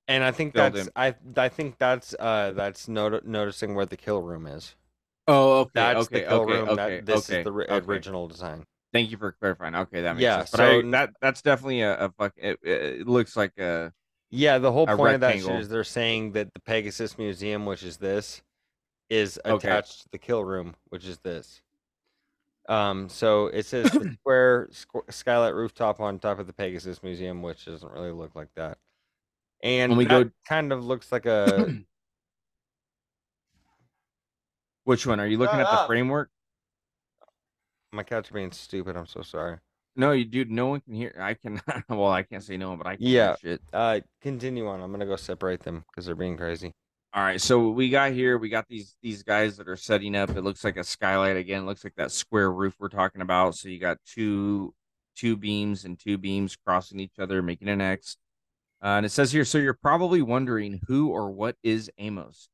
and 0.06 0.22
I 0.22 0.30
think 0.30 0.54
that's. 0.54 0.88
I 0.94 1.14
I 1.36 1.48
think 1.48 1.78
that's 1.78 2.14
uh 2.18 2.52
that's 2.52 2.86
not- 2.88 3.26
noticing 3.26 3.74
where 3.74 3.86
the 3.86 3.96
kill 3.96 4.22
room 4.22 4.46
is. 4.46 4.76
Oh, 5.28 5.60
okay, 5.60 5.70
That's 5.74 6.00
okay, 6.06 6.20
the 6.20 6.26
kill 6.28 6.40
okay, 6.42 6.52
room. 6.52 6.68
okay, 6.70 6.96
that, 6.96 7.06
this 7.06 7.30
okay, 7.30 7.38
is 7.40 7.44
the 7.44 7.52
okay. 7.52 7.86
original 7.86 8.26
design. 8.28 8.64
Thank 8.92 9.10
you 9.12 9.16
for 9.16 9.32
clarifying. 9.32 9.74
Okay, 9.76 10.02
that 10.02 10.14
makes 10.16 10.22
Yeah, 10.22 10.38
sense. 10.38 10.50
But 10.50 10.56
so 10.58 10.78
I, 10.80 10.90
that 10.90 11.10
that's 11.20 11.42
definitely 11.42 11.80
a, 11.82 12.06
a 12.06 12.08
fuck. 12.10 12.32
It, 12.36 12.58
it 12.62 13.06
looks 13.08 13.36
like 13.36 13.56
a. 13.58 13.92
Yeah, 14.30 14.58
the 14.58 14.72
whole 14.72 14.86
point 14.86 15.14
of 15.14 15.20
that 15.20 15.34
rectangle. 15.34 15.58
is 15.58 15.68
they're 15.68 15.84
saying 15.84 16.32
that 16.32 16.52
the 16.54 16.60
Pegasus 16.60 17.18
Museum, 17.18 17.66
which 17.66 17.82
is 17.82 17.98
this, 17.98 18.42
is 19.10 19.38
Okay. 19.44 19.68
attached 19.68 20.02
to 20.02 20.08
the 20.10 20.18
kill 20.18 20.42
room, 20.44 20.74
which 20.88 21.04
is 21.06 21.18
this. 21.20 21.60
Um, 22.68 23.08
so 23.08 23.46
it 23.48 23.66
says 23.66 23.90
square 24.20 24.68
squ- 24.72 25.12
skylight 25.12 25.54
rooftop 25.54 26.00
on 26.00 26.18
top 26.18 26.38
of 26.38 26.46
the 26.46 26.52
Pegasus 26.52 27.02
Museum, 27.02 27.42
which 27.42 27.64
doesn't 27.64 27.92
really 27.92 28.12
look 28.12 28.34
like 28.34 28.48
that. 28.56 28.78
And 29.62 29.90
When 29.92 29.98
we 29.98 30.04
go- 30.06 30.30
kind 30.48 30.72
of 30.72 30.84
looks 30.84 31.10
like 31.12 31.26
a 31.26 31.78
Which 34.84 35.06
one 35.06 35.20
are 35.20 35.26
you 35.26 35.38
looking 35.38 35.58
Shut 35.58 35.66
at? 35.66 35.70
The 35.70 35.80
up. 35.82 35.86
framework? 35.86 36.28
my 37.94 38.02
cats 38.02 38.30
are 38.30 38.34
being 38.34 38.50
stupid. 38.50 38.96
I'm 38.96 39.06
so 39.06 39.20
sorry. 39.22 39.58
No, 39.96 40.12
you 40.12 40.24
dude. 40.24 40.50
No 40.50 40.68
one 40.68 40.80
can 40.80 40.94
hear. 40.94 41.14
I 41.20 41.34
can. 41.34 41.60
well, 41.90 42.08
I 42.10 42.22
can't 42.22 42.42
say 42.42 42.56
no 42.56 42.70
one, 42.70 42.78
but 42.78 42.86
I 42.86 42.96
can 42.96 43.04
Yeah. 43.06 43.36
hear 43.42 43.52
shit. 43.52 43.60
Uh, 43.72 44.00
continue 44.22 44.66
on. 44.66 44.80
I'm 44.80 44.90
gonna 44.90 45.04
go 45.06 45.16
separate 45.16 45.60
them 45.62 45.84
because 45.90 46.06
they're 46.06 46.14
being 46.14 46.36
crazy. 46.38 46.72
All 47.14 47.22
right, 47.22 47.40
so 47.40 47.68
we 47.68 47.90
got 47.90 48.12
here. 48.12 48.38
We 48.38 48.48
got 48.48 48.68
these 48.68 48.96
these 49.02 49.22
guys 49.22 49.58
that 49.58 49.68
are 49.68 49.76
setting 49.76 50.16
up. 50.16 50.30
It 50.30 50.40
looks 50.40 50.64
like 50.64 50.78
a 50.78 50.84
skylight 50.84 51.36
again. 51.36 51.64
It 51.64 51.66
looks 51.66 51.84
like 51.84 51.94
that 51.96 52.10
square 52.10 52.50
roof 52.50 52.74
we're 52.78 52.88
talking 52.88 53.20
about. 53.20 53.54
So 53.54 53.68
you 53.68 53.78
got 53.78 53.98
two 54.06 54.74
two 55.14 55.36
beams 55.36 55.84
and 55.84 55.98
two 55.98 56.16
beams 56.16 56.56
crossing 56.56 57.00
each 57.00 57.18
other, 57.18 57.42
making 57.42 57.68
an 57.68 57.82
X. 57.82 58.16
Uh, 58.82 58.96
and 58.96 59.06
it 59.06 59.10
says 59.10 59.30
here, 59.30 59.44
so 59.44 59.58
you're 59.58 59.74
probably 59.74 60.22
wondering 60.22 60.80
who 60.88 61.08
or 61.08 61.30
what 61.30 61.56
is 61.62 61.90
Amos, 61.98 62.48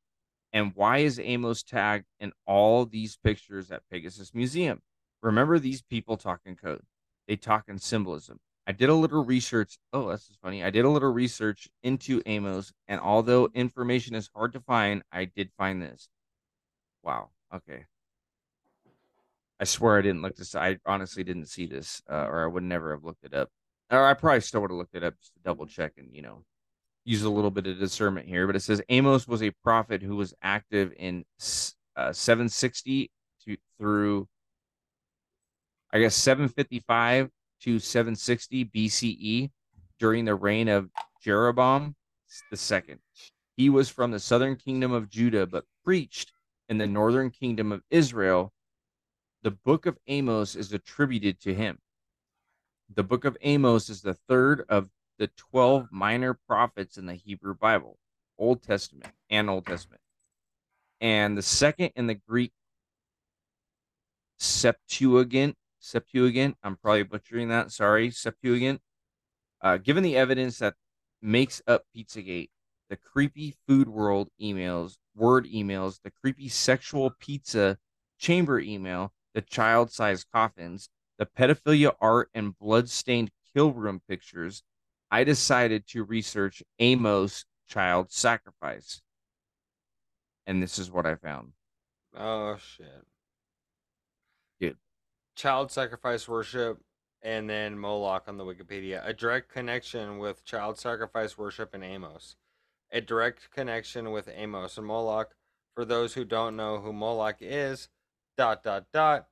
and 0.53 0.73
why 0.75 0.99
is 0.99 1.21
Amos 1.21 1.63
tagged 1.63 2.07
in 2.19 2.33
all 2.45 2.85
these 2.85 3.17
pictures 3.17 3.71
at 3.71 3.83
Pegasus 3.93 4.35
Museum? 4.35 4.83
Remember, 5.23 5.61
these 5.61 5.83
people 5.83 6.17
talk 6.17 6.41
in 6.45 6.57
code. 6.57 6.83
They 7.29 7.37
talk 7.37 7.65
in 7.69 7.79
symbolism. 7.79 8.41
I 8.69 8.73
did 8.73 8.91
a 8.91 8.95
little 8.95 9.25
research. 9.25 9.79
Oh, 9.95 10.11
this 10.11 10.29
is 10.29 10.37
funny. 10.43 10.63
I 10.63 10.69
did 10.69 10.85
a 10.85 10.91
little 10.91 11.11
research 11.11 11.69
into 11.83 12.21
Amos, 12.27 12.71
and 12.87 13.01
although 13.01 13.49
information 13.55 14.15
is 14.15 14.29
hard 14.35 14.53
to 14.53 14.61
find, 14.61 15.03
I 15.11 15.25
did 15.25 15.51
find 15.57 15.81
this. 15.81 16.11
Wow. 17.03 17.31
Okay. 17.53 17.87
I 19.59 19.65
swear 19.65 19.97
I 19.97 20.03
didn't 20.03 20.21
look 20.21 20.37
this. 20.37 20.55
I 20.55 20.77
honestly 20.85 21.25
didn't 21.25 21.47
see 21.47 21.65
this, 21.65 22.03
uh, 22.11 22.27
or 22.29 22.45
I 22.45 22.47
would 22.47 22.63
never 22.63 22.91
have 22.93 23.05
looked 23.05 23.25
it 23.25 23.33
up. 23.33 23.49
Or 23.91 24.05
I 24.05 24.13
probably 24.13 24.43
still 24.43 24.61
would 24.61 24.71
have 24.71 24.77
looked 24.77 24.95
it 24.95 25.03
up 25.03 25.19
just 25.19 25.33
to 25.33 25.41
double 25.43 25.67
check 25.67 25.93
and 25.97 26.15
you 26.15 26.21
know 26.21 26.45
use 27.07 27.23
a 27.23 27.31
little 27.31 27.51
bit 27.51 27.67
of 27.67 27.79
discernment 27.79 28.29
here. 28.29 28.47
But 28.47 28.57
it 28.57 28.61
says 28.61 28.83
Amos 28.91 29.27
was 29.27 29.43
a 29.43 29.51
prophet 29.65 30.03
who 30.03 30.17
was 30.17 30.35
active 30.43 30.93
in 30.99 31.25
uh, 31.97 32.13
760 32.13 33.11
to 33.47 33.57
through, 33.79 34.29
I 35.91 36.01
guess 36.01 36.15
755 36.17 37.31
to 37.63 37.79
760 37.79 38.65
BCE 38.67 39.51
during 39.99 40.25
the 40.25 40.35
reign 40.35 40.69
of 40.69 40.91
Jeroboam 41.23 41.95
second. 42.55 43.01
He 43.57 43.71
was 43.71 43.89
from 43.89 44.11
the 44.11 44.21
southern 44.21 44.57
kingdom 44.57 44.93
of 44.93 45.09
Judah, 45.09 45.47
but 45.47 45.65
preached 45.85 46.33
in 46.69 46.79
the 46.79 46.87
northern 46.87 47.31
kingdom 47.31 47.73
of 47.73 47.83
Israel. 47.91 48.53
The 49.43 49.51
book 49.51 49.87
of 49.87 49.99
Amos 50.07 50.55
is 50.55 50.73
attributed 50.73 51.41
to 51.41 51.55
him. 51.55 51.79
The 52.95 53.03
book 53.03 53.25
of 53.25 53.37
Amos 53.43 53.89
is 53.91 54.03
the 54.03 54.15
third 54.15 54.65
of 54.69 54.89
the 55.19 55.29
12 55.37 55.89
minor 55.91 56.35
prophets 56.35 56.97
in 56.97 57.07
the 57.07 57.15
Hebrew 57.15 57.55
Bible, 57.55 57.99
Old 58.39 58.63
Testament 58.63 59.13
and 59.31 59.51
Old 59.51 59.67
Testament, 59.67 60.01
and 61.01 61.37
the 61.37 61.43
second 61.43 61.93
in 61.97 62.07
the 62.07 62.15
Greek 62.15 62.53
Septuagint. 64.39 65.57
Septuagint, 65.81 66.57
I'm 66.63 66.77
probably 66.77 67.05
butchering 67.05 67.49
that. 67.49 67.71
Sorry, 67.73 68.11
Septuagint. 68.11 68.81
Uh, 69.61 69.77
given 69.77 70.03
the 70.03 70.17
evidence 70.17 70.59
that 70.59 70.75
makes 71.21 71.61
up 71.67 71.85
Pizzagate, 71.97 72.51
the 72.91 72.97
creepy 72.97 73.55
food 73.67 73.89
world 73.89 74.29
emails, 74.41 74.97
word 75.15 75.47
emails, 75.47 76.01
the 76.03 76.11
creepy 76.11 76.49
sexual 76.49 77.13
pizza 77.19 77.79
chamber 78.19 78.59
email, 78.61 79.13
the 79.35 79.43
child 79.43 79.93
sized 79.93 80.27
coffins, 80.33 80.89
the 81.19 81.27
pedophilia 81.27 81.95
art 82.01 82.31
and 82.35 82.59
blood-stained 82.59 83.31
kill 83.55 83.73
room 83.73 84.01
pictures, 84.09 84.63
I 85.11 85.25
decided 85.25 85.87
to 85.89 86.05
research 86.05 86.63
Amos 86.79 87.45
child 87.69 88.13
sacrifice. 88.13 89.01
And 90.47 90.63
this 90.63 90.79
is 90.79 90.91
what 90.91 91.07
I 91.07 91.17
found. 91.17 91.53
Oh 92.17 92.57
shit. 92.57 93.05
Child 95.39 95.71
sacrifice 95.71 96.27
worship 96.27 96.81
and 97.23 97.49
then 97.49 97.79
Moloch 97.79 98.25
on 98.27 98.39
the 98.39 98.45
Wikipedia. 98.45 99.07
A 99.07 99.13
direct 99.13 99.49
connection 99.49 100.19
with 100.19 100.45
child 100.45 100.81
sacrifice 100.81 101.39
worship 101.39 101.77
in 101.77 101.85
Amos. 101.85 102.35
A 102.91 103.01
direct 103.01 103.53
connection 103.53 104.11
with 104.11 104.29
Amos 104.35 104.77
and 104.77 104.87
Moloch. 104.89 105.37
For 105.77 105.85
those 105.85 106.15
who 106.15 106.25
don't 106.25 106.57
know 106.57 106.79
who 106.79 106.93
Moloch 106.93 107.37
is, 107.39 107.89
dot 108.37 108.65
dot 108.65 108.87
dot. 108.93 109.29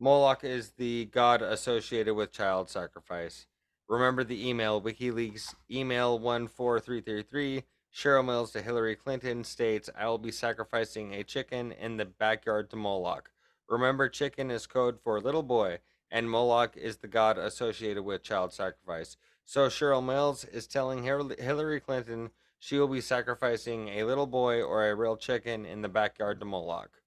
Moloch 0.00 0.42
is 0.42 0.70
the 0.78 1.04
god 1.04 1.42
associated 1.42 2.14
with 2.14 2.32
child 2.32 2.70
sacrifice. 2.70 3.46
Remember 3.90 4.24
the 4.24 4.48
email 4.48 4.80
WikiLeaks 4.80 5.54
email 5.70 6.18
14333 6.18 7.64
Cheryl 7.94 8.24
Mills 8.24 8.52
to 8.52 8.62
Hillary 8.62 8.96
Clinton 8.96 9.44
states, 9.44 9.90
I 9.94 10.06
will 10.06 10.16
be 10.16 10.32
sacrificing 10.32 11.12
a 11.12 11.22
chicken 11.22 11.72
in 11.72 11.98
the 11.98 12.06
backyard 12.06 12.70
to 12.70 12.76
Moloch. 12.76 13.30
Remember, 13.68 14.08
chicken 14.08 14.50
is 14.50 14.66
code 14.66 14.98
for 15.00 15.20
little 15.20 15.42
boy, 15.42 15.78
and 16.10 16.30
Moloch 16.30 16.76
is 16.76 16.98
the 16.98 17.08
god 17.08 17.38
associated 17.38 18.02
with 18.02 18.22
child 18.22 18.52
sacrifice. 18.52 19.16
So 19.44 19.68
Cheryl 19.68 20.04
Mills 20.04 20.44
is 20.44 20.66
telling 20.66 21.02
Hillary 21.02 21.80
Clinton 21.80 22.30
she 22.58 22.78
will 22.78 22.88
be 22.88 23.00
sacrificing 23.00 23.88
a 23.88 24.04
little 24.04 24.26
boy 24.26 24.62
or 24.62 24.88
a 24.88 24.94
real 24.94 25.16
chicken 25.16 25.66
in 25.66 25.82
the 25.82 25.88
backyard 25.88 26.40
to 26.40 26.46
Moloch. 26.46 27.00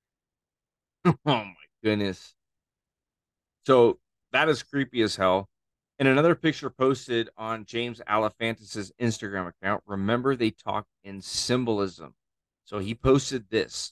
oh 1.05 1.15
my 1.25 1.53
goodness. 1.83 2.35
So 3.65 3.99
that 4.31 4.49
is 4.49 4.63
creepy 4.63 5.01
as 5.01 5.15
hell. 5.15 5.49
And 5.97 6.07
another 6.07 6.33
picture 6.33 6.69
posted 6.69 7.29
on 7.37 7.65
James 7.65 8.01
Alefantis' 8.07 8.91
Instagram 9.01 9.49
account. 9.49 9.83
Remember, 9.85 10.35
they 10.35 10.51
talk 10.51 10.85
in 11.03 11.21
symbolism. 11.21 12.13
So 12.63 12.79
he 12.79 12.95
posted 12.95 13.49
this. 13.49 13.91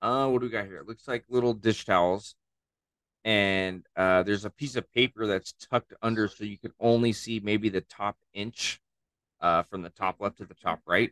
Uh, 0.00 0.28
what 0.28 0.40
do 0.40 0.46
we 0.46 0.52
got 0.52 0.66
here? 0.66 0.78
It 0.78 0.86
looks 0.86 1.08
like 1.08 1.24
little 1.28 1.54
dish 1.54 1.84
towels. 1.84 2.34
And 3.24 3.84
uh, 3.96 4.22
there's 4.22 4.44
a 4.44 4.50
piece 4.50 4.76
of 4.76 4.90
paper 4.92 5.26
that's 5.26 5.52
tucked 5.52 5.92
under 6.02 6.28
so 6.28 6.44
you 6.44 6.58
can 6.58 6.72
only 6.80 7.12
see 7.12 7.40
maybe 7.42 7.68
the 7.68 7.80
top 7.82 8.16
inch 8.32 8.80
uh, 9.40 9.64
from 9.64 9.82
the 9.82 9.90
top 9.90 10.20
left 10.20 10.38
to 10.38 10.46
the 10.46 10.54
top 10.54 10.80
right. 10.86 11.10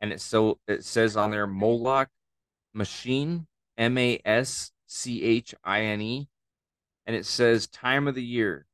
And 0.00 0.12
it 0.12 0.20
so 0.20 0.60
it 0.68 0.84
says 0.84 1.16
on 1.16 1.30
there 1.32 1.46
Moloch 1.46 2.08
machine, 2.72 3.46
M 3.76 3.98
A 3.98 4.20
S 4.24 4.70
C 4.86 5.22
H 5.22 5.54
I 5.64 5.82
N 5.82 6.00
E, 6.00 6.28
and 7.06 7.16
it 7.16 7.26
says 7.26 7.66
time 7.66 8.06
of 8.06 8.14
the 8.14 8.24
year. 8.24 8.66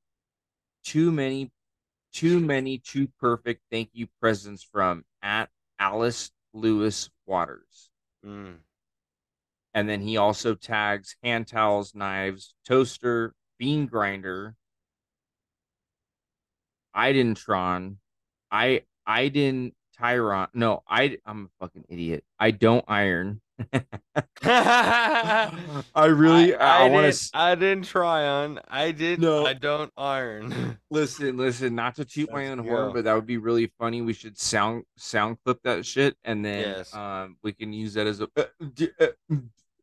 Too 0.85 1.11
many, 1.11 1.51
too 2.13 2.39
many, 2.41 2.79
too 2.79 3.09
perfect. 3.19 3.63
Thank 3.71 3.89
you 3.95 4.07
presents 4.21 4.63
from 4.63 5.05
at 5.23 5.49
Alice 5.79 6.31
Lewis 6.53 7.09
Waters. 7.27 7.91
Mm. 8.25 8.57
And 9.75 9.89
then 9.89 10.01
he 10.01 10.17
also 10.17 10.55
tags 10.55 11.17
hand 11.23 11.49
towels, 11.49 11.95
knives, 11.95 12.55
toaster, 12.65 13.35
bean 13.59 13.87
grinder, 13.87 14.55
Identron, 16.97 17.99
I 18.51 18.83
Iden 19.07 19.73
Tyron. 20.01 20.49
No, 20.55 20.83
I 20.89 21.19
I'm 21.27 21.47
a 21.47 21.49
fucking 21.65 21.85
idiot. 21.89 22.25
I 22.39 22.53
don't 22.53 22.85
iron. 22.89 23.41
I 24.43 25.51
really 25.95 26.55
I, 26.57 26.87
I, 26.87 26.89
want 26.89 27.05
didn't, 27.07 27.21
to 27.21 27.31
I 27.35 27.55
didn't 27.55 27.85
try 27.85 28.27
on. 28.27 28.61
I 28.69 28.91
did. 28.93 29.21
No. 29.21 29.47
I 29.47 29.55
don't 29.55 29.93
iron. 29.97 30.79
listen, 30.91 31.37
listen, 31.37 31.75
not 31.75 31.95
to 31.97 32.05
toot 32.05 32.31
my 32.33 32.49
Let's 32.49 32.59
own 32.61 32.67
horn, 32.67 32.93
but 32.93 33.05
that 33.05 33.15
would 33.15 33.27
be 33.27 33.39
really 33.39 33.73
funny. 33.79 34.03
We 34.03 34.13
should 34.13 34.39
sound 34.39 34.85
sound 34.97 35.39
clip 35.45 35.61
that 35.65 35.87
shit 35.87 36.17
and 36.25 36.45
then 36.45 36.61
Yes. 36.61 36.95
um 36.95 37.37
we 37.43 37.53
can 37.53 37.73
use 37.73 37.95
that 37.95 38.07
as 38.07 38.21
a 38.21 38.29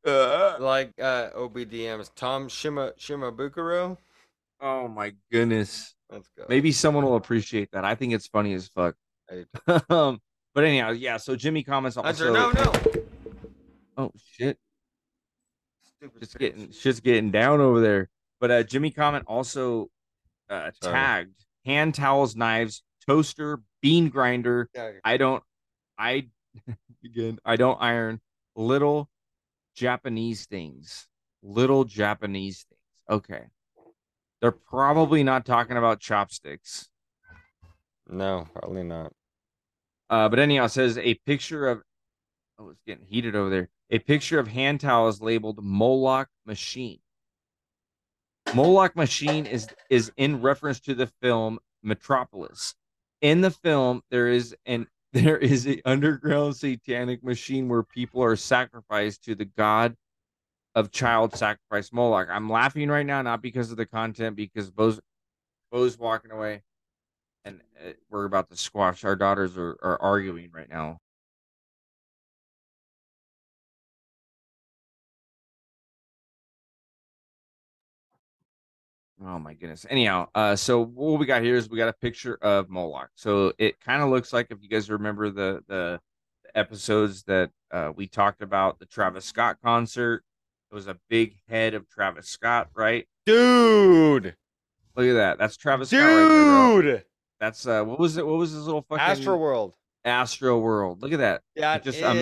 uh, 0.06 0.56
like 0.60 0.92
uh, 1.00 1.30
OBDM's 1.32 2.10
Tom 2.16 2.50
Shima 2.50 2.94
Shimabukuro. 3.00 3.98
Oh 4.60 4.88
my 4.88 5.14
goodness. 5.32 5.96
Let's 6.10 6.30
go. 6.38 6.46
Maybe 6.50 6.72
someone 6.72 7.06
will 7.06 7.16
appreciate 7.16 7.72
that. 7.72 7.86
I 7.86 7.96
think 7.96 8.14
it's 8.14 8.28
funny 8.28 8.54
as 8.54 8.68
fuck. 8.68 8.96
Um, 9.90 10.20
but 10.54 10.66
anyhow, 10.66 10.90
yeah. 10.90 11.16
So 11.16 11.38
Jimmy 11.38 11.64
comments 11.64 11.96
also. 11.96 12.34
no, 12.34 12.52
no. 12.52 12.74
Oh 13.96 14.12
shit! 14.34 14.58
Stupid 15.98 16.20
Just 16.20 16.38
getting 16.38 16.72
shit's 16.72 17.00
getting 17.00 17.32
down 17.32 17.62
over 17.62 17.80
there. 17.80 18.10
But 18.42 18.52
uh, 18.52 18.64
Jimmy 18.64 18.92
comment 18.92 19.24
also 19.28 19.90
uh, 20.50 20.72
tagged 20.82 21.46
hand 21.66 21.96
towels, 21.96 22.36
knives, 22.36 22.84
toaster, 23.08 23.62
bean 23.82 24.10
grinder. 24.10 24.70
I 25.06 25.16
don't. 25.16 25.42
I 25.98 26.28
again. 27.06 27.40
I 27.46 27.56
don't 27.56 27.82
iron 27.82 28.20
little 28.58 29.08
Japanese 29.76 30.46
things. 30.46 31.08
Little 31.44 31.84
Japanese 31.84 32.66
things. 32.70 32.80
Okay. 33.10 33.46
They're 34.42 34.52
probably 34.52 35.24
not 35.24 35.46
talking 35.46 35.78
about 35.78 36.00
chopsticks. 36.00 36.90
No, 38.08 38.48
probably 38.54 38.84
not. 38.84 39.14
Uh, 40.10 40.28
but 40.28 40.40
anyhow, 40.40 40.66
it 40.66 40.70
says 40.70 40.98
a 40.98 41.14
picture 41.26 41.68
of 41.68 41.82
oh, 42.60 42.70
it's 42.70 42.82
getting 42.86 43.06
heated 43.06 43.36
over 43.36 43.50
there. 43.50 43.70
A 43.90 44.00
picture 44.00 44.40
of 44.40 44.48
hand 44.48 44.82
towels 44.82 45.22
labeled 45.22 45.64
Moloch 45.64 46.28
machine. 46.46 47.00
Moloch 48.54 48.96
machine 48.96 49.46
is 49.46 49.68
is 49.90 50.12
in 50.18 50.42
reference 50.42 50.80
to 50.82 50.96
the 50.96 51.08
film 51.22 51.60
Metropolis. 51.84 52.76
In 53.22 53.42
the 53.42 53.52
film, 53.52 54.02
there 54.10 54.28
is 54.28 54.56
an 54.66 54.88
there 55.14 55.38
is 55.38 55.66
an 55.66 55.82
underground 55.86 56.56
satanic 56.56 57.24
machine 57.24 57.68
where 57.68 57.84
people 57.84 58.24
are 58.24 58.36
sacrificed 58.36 59.24
to 59.26 59.36
the 59.36 59.46
god 59.46 59.96
of 60.74 60.92
child 60.92 61.36
sacrifice 61.36 61.92
Moloch. 61.92 62.30
I'm 62.32 62.50
laughing 62.50 62.90
right 62.90 63.06
now, 63.06 63.22
not 63.22 63.42
because 63.42 63.72
of 63.72 63.78
the 63.78 63.86
content, 63.86 64.38
because 64.38 64.72
Beau's 64.72 65.02
Beau's 65.72 65.98
walking 65.98 66.32
away 66.32 66.64
and 67.46 67.62
uh, 67.86 67.92
we're 68.10 68.26
about 68.26 68.50
to 68.50 68.58
squash. 68.58 69.04
Our 69.04 69.16
daughters 69.16 69.58
are, 69.58 69.78
are 69.82 70.02
arguing 70.02 70.52
right 70.54 70.70
now. 70.70 71.00
Oh 79.24 79.38
my 79.38 79.54
goodness. 79.54 79.86
Anyhow, 79.90 80.28
uh, 80.34 80.56
so 80.56 80.84
what 80.84 81.20
we 81.20 81.26
got 81.26 81.44
here 81.44 81.56
is 81.56 81.70
we 81.70 81.78
got 81.78 81.90
a 81.90 81.94
picture 81.94 82.36
of 82.42 82.70
Moloch. 82.70 83.10
So 83.16 83.54
it 83.60 83.80
kind 83.80 84.02
of 84.02 84.10
looks 84.10 84.34
like 84.34 84.48
if 84.50 84.58
you 84.62 84.70
guys 84.70 84.90
remember 84.90 85.30
the 85.30 85.64
the 85.68 86.00
episodes 86.56 87.24
that 87.24 87.52
uh, 87.72 87.92
we 87.96 88.08
talked 88.08 88.42
about 88.42 88.80
the 88.80 88.86
Travis 88.86 89.26
Scott 89.26 89.58
concert, 89.64 90.24
it 90.72 90.76
was 90.76 90.88
a 90.88 90.98
big 91.10 91.36
head 91.48 91.74
of 91.76 91.88
Travis 91.88 92.28
Scott, 92.30 92.70
right? 92.74 93.08
Dude, 93.26 94.36
Look 94.96 95.06
at 95.06 95.14
that. 95.14 95.38
That's 95.38 95.56
Travis 95.58 95.90
Scott. 95.90 96.00
Right 96.00 96.28
there, 96.28 96.82
dude, 96.82 97.06
That's 97.40 97.66
uh, 97.66 97.84
what 97.84 98.00
was 98.00 98.18
it? 98.18 98.26
What 98.26 98.38
was 98.38 98.52
his 98.52 98.66
little 98.66 98.82
fucking 98.82 99.02
Astro 99.02 99.38
World. 99.38 99.76
Astro 100.04 100.60
World? 100.60 101.02
Look 101.02 101.14
at 101.14 101.20
that. 101.20 101.42
That 101.56 101.84
just, 101.84 102.00
is. 102.00 102.04
um, 102.04 102.18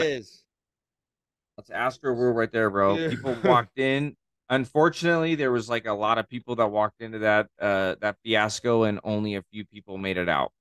That's 1.57 1.69
Astro 1.71 2.13
World 2.13 2.38
right 2.38 2.51
there, 2.51 2.69
bro. 2.69 2.97
Dude. 2.97 3.11
People 3.11 3.38
walked 3.43 3.80
in. 3.80 4.15
Unfortunately 4.49 5.35
there 5.35 5.51
was 5.51 5.69
like 5.69 5.85
a 5.85 5.93
lot 5.93 6.17
of 6.17 6.27
people 6.27 6.55
that 6.55 6.67
walked 6.67 7.01
into 7.01 7.19
that 7.19 7.47
uh 7.61 7.95
that 8.01 8.17
fiasco 8.23 8.84
and 8.84 8.99
only 9.03 9.35
a 9.35 9.43
few 9.51 9.65
people 9.65 9.97
made 9.97 10.17
it 10.17 10.30
out. 10.30 10.51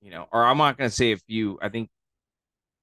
You 0.00 0.10
know 0.10 0.26
or 0.32 0.44
i'm 0.44 0.58
not 0.58 0.76
going 0.78 0.90
to 0.90 0.96
say 0.96 1.12
a 1.12 1.16
few 1.16 1.58
i 1.62 1.68
think 1.68 1.88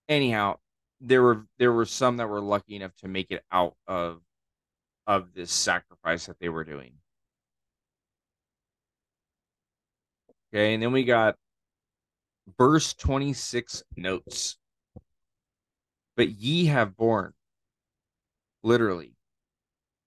anyhow 0.07 0.57
there 1.01 1.22
were 1.22 1.45
there 1.57 1.72
were 1.73 1.85
some 1.85 2.18
that 2.18 2.30
were 2.30 2.41
lucky 2.41 2.76
enough 2.76 2.95
to 2.97 3.07
make 3.07 3.27
it 3.31 3.43
out 3.51 3.76
of 3.88 4.22
of 5.07 5.34
this 5.34 5.51
sacrifice 5.51 6.27
that 6.27 6.39
they 6.39 6.49
were 6.49 6.64
doing. 6.64 6.93
Okay 10.53 10.73
and 10.73 10.84
then 10.84 10.91
we 10.91 11.03
got 11.03 11.35
verse 12.57 12.93
26 12.93 13.84
notes. 13.95 14.57
But 16.15 16.30
ye 16.30 16.65
have 16.65 16.95
borne 16.97 17.34
literally 18.64 19.14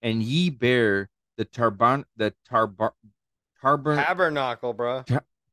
and 0.02 0.22
ye 0.22 0.50
bear 0.50 1.08
the 1.36 1.44
tarban 1.44 2.04
the 2.16 2.34
tarbar 2.50 2.92
Tabernacle, 3.62 4.72
bro. 4.72 5.04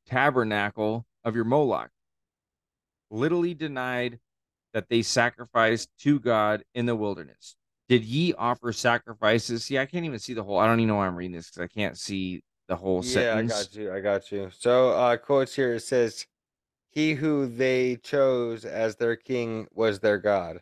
tabernacle 0.07 1.05
of 1.23 1.35
your 1.35 1.45
Moloch. 1.45 1.91
Literally 3.11 3.53
denied 3.53 4.19
that 4.73 4.89
they 4.89 5.01
sacrificed 5.01 5.89
to 5.99 6.19
God 6.19 6.63
in 6.73 6.85
the 6.85 6.95
wilderness. 6.95 7.55
Did 7.88 8.03
ye 8.03 8.34
offer 8.34 8.71
sacrifices? 8.71 9.65
See, 9.65 9.80
I 9.80 9.85
can't 9.85 10.05
even 10.05 10.19
see 10.19 10.34
the 10.34 10.43
whole. 10.43 10.59
I 10.59 10.67
don't 10.67 10.80
even 10.80 10.89
know 10.89 10.95
why 10.95 11.07
I'm 11.07 11.15
reading 11.15 11.35
this 11.35 11.49
because 11.49 11.63
I 11.63 11.67
can't 11.67 11.97
see 11.97 12.43
the 12.67 12.76
whole 12.76 13.01
sentence. 13.01 13.51
Yeah, 13.51 13.57
I 13.57 13.63
got 13.63 13.76
you. 13.76 13.93
I 13.93 13.99
got 13.99 14.31
you. 14.31 14.49
So, 14.55 14.91
uh, 14.91 15.17
quotes 15.17 15.55
here 15.55 15.73
it 15.73 15.81
says, 15.81 16.27
"He 16.91 17.15
who 17.15 17.47
they 17.47 17.95
chose 17.97 18.63
as 18.63 18.95
their 18.95 19.15
king 19.15 19.67
was 19.73 19.99
their 19.99 20.19
god," 20.19 20.61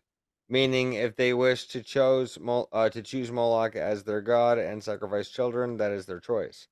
meaning 0.49 0.94
if 0.94 1.15
they 1.15 1.34
wish 1.34 1.68
to 1.68 1.82
chose 1.82 2.38
uh, 2.72 2.90
to 2.90 3.02
choose 3.02 3.32
Moloch 3.32 3.76
as 3.76 4.03
their 4.03 4.22
god 4.22 4.57
and 4.57 4.84
sacrifice 4.84 5.30
children, 5.30 5.78
that 5.78 5.91
is 5.91 6.06
their 6.06 6.19
choice. 6.19 6.68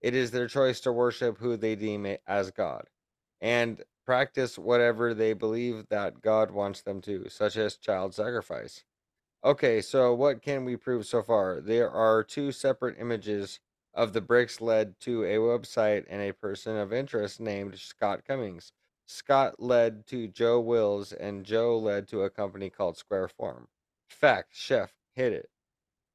It 0.00 0.14
is 0.14 0.30
their 0.30 0.46
choice 0.46 0.80
to 0.80 0.92
worship 0.92 1.38
who 1.38 1.56
they 1.56 1.74
deem 1.74 2.06
as 2.26 2.50
God, 2.50 2.88
and 3.40 3.82
practice 4.06 4.58
whatever 4.58 5.12
they 5.12 5.32
believe 5.32 5.86
that 5.90 6.22
God 6.22 6.50
wants 6.50 6.82
them 6.82 7.00
to, 7.02 7.28
such 7.28 7.56
as 7.56 7.76
child 7.76 8.14
sacrifice. 8.14 8.84
Okay, 9.44 9.80
so 9.80 10.14
what 10.14 10.42
can 10.42 10.64
we 10.64 10.76
prove 10.76 11.06
so 11.06 11.22
far? 11.22 11.60
There 11.60 11.90
are 11.90 12.24
two 12.24 12.52
separate 12.52 12.96
images 12.98 13.60
of 13.94 14.12
the 14.12 14.20
bricks 14.20 14.60
led 14.60 14.98
to 15.00 15.24
a 15.24 15.36
website 15.36 16.04
and 16.08 16.22
a 16.22 16.32
person 16.32 16.76
of 16.76 16.92
interest 16.92 17.40
named 17.40 17.78
Scott 17.78 18.22
Cummings. 18.26 18.72
Scott 19.10 19.54
led 19.58 20.06
to 20.08 20.28
Joe 20.28 20.60
Wills, 20.60 21.12
and 21.14 21.42
Joe 21.44 21.78
led 21.78 22.08
to 22.08 22.22
a 22.22 22.30
company 22.30 22.68
called 22.68 22.98
Square 22.98 23.28
Form. 23.28 23.66
Fact, 24.10 24.50
chef, 24.52 24.92
hit 25.14 25.32
it. 25.32 25.48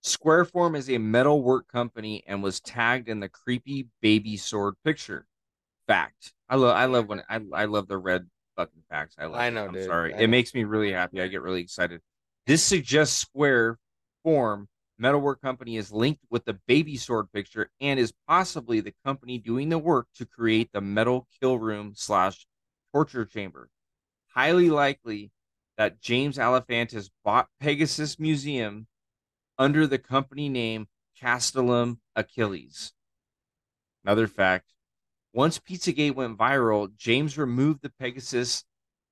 Squareform 0.03 0.77
is 0.77 0.89
a 0.89 0.99
metalwork 0.99 1.67
company 1.67 2.23
and 2.27 2.43
was 2.43 2.59
tagged 2.59 3.09
in 3.09 3.19
the 3.19 3.29
creepy 3.29 3.87
baby 4.01 4.37
sword 4.37 4.75
picture. 4.85 5.25
Fact. 5.87 6.33
I 6.49 6.55
love. 6.55 6.75
I 6.75 6.85
love 6.85 7.07
when 7.07 7.23
I. 7.29 7.39
I 7.53 7.65
love 7.65 7.87
the 7.87 7.97
red 7.97 8.27
fucking 8.55 8.83
facts. 8.89 9.15
I 9.17 9.25
love. 9.25 9.39
I 9.39 9.47
it. 9.47 9.51
know, 9.51 9.65
I'm 9.65 9.73
dude. 9.73 9.85
sorry. 9.85 10.13
I 10.13 10.17
It 10.17 10.21
know. 10.21 10.27
makes 10.27 10.53
me 10.53 10.63
really 10.63 10.91
happy. 10.91 11.19
I 11.21 11.27
get 11.27 11.41
really 11.41 11.61
excited. 11.61 11.99
This 12.45 12.63
suggests 12.63 13.17
Square 13.17 13.79
Form 14.23 14.67
Metalwork 14.99 15.41
Company 15.41 15.77
is 15.77 15.91
linked 15.91 16.21
with 16.29 16.45
the 16.45 16.59
baby 16.67 16.95
sword 16.97 17.31
picture 17.33 17.71
and 17.81 17.99
is 17.99 18.13
possibly 18.27 18.81
the 18.81 18.93
company 19.03 19.39
doing 19.39 19.69
the 19.69 19.79
work 19.79 20.07
to 20.15 20.25
create 20.25 20.69
the 20.73 20.81
metal 20.81 21.27
kill 21.41 21.57
room 21.57 21.93
slash 21.95 22.45
torture 22.93 23.25
chamber. 23.25 23.69
Highly 24.33 24.69
likely 24.69 25.31
that 25.77 26.01
James 26.01 26.37
Alefantis 26.37 27.09
bought 27.23 27.47
Pegasus 27.59 28.19
Museum 28.19 28.87
under 29.57 29.87
the 29.87 29.97
company 29.97 30.49
name 30.49 30.87
Castellum 31.19 31.99
Achilles. 32.15 32.93
Another 34.03 34.27
fact 34.27 34.73
once 35.33 35.57
Pizzagate 35.59 36.13
went 36.13 36.37
viral, 36.37 36.95
James 36.95 37.37
removed 37.37 37.81
the 37.81 37.89
Pegasus 37.89 38.63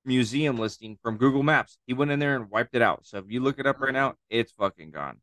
Museum 0.06 0.58
listing 0.58 0.98
from 1.02 1.18
Google 1.18 1.44
Maps. 1.44 1.78
He 1.88 1.94
went 1.94 2.12
in 2.12 2.20
there 2.20 2.36
and 2.36 2.50
wiped 2.50 2.76
it 2.76 2.82
out. 2.82 3.06
So 3.06 3.18
if 3.18 3.26
you 3.28 3.40
look 3.40 3.60
it 3.60 3.66
up 3.66 3.80
right 3.80 3.94
now, 3.94 4.16
it's 4.30 4.52
fucking 4.52 4.92
gone. 4.92 5.18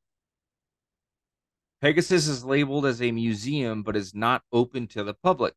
Pegasus 1.81 2.27
is 2.27 2.45
labeled 2.45 2.87
as 2.87 3.01
a 3.01 3.13
museum, 3.13 3.85
but 3.85 3.95
is 3.95 4.15
not 4.15 4.43
open 4.53 4.89
to 4.89 5.05
the 5.05 5.15
public. 5.15 5.55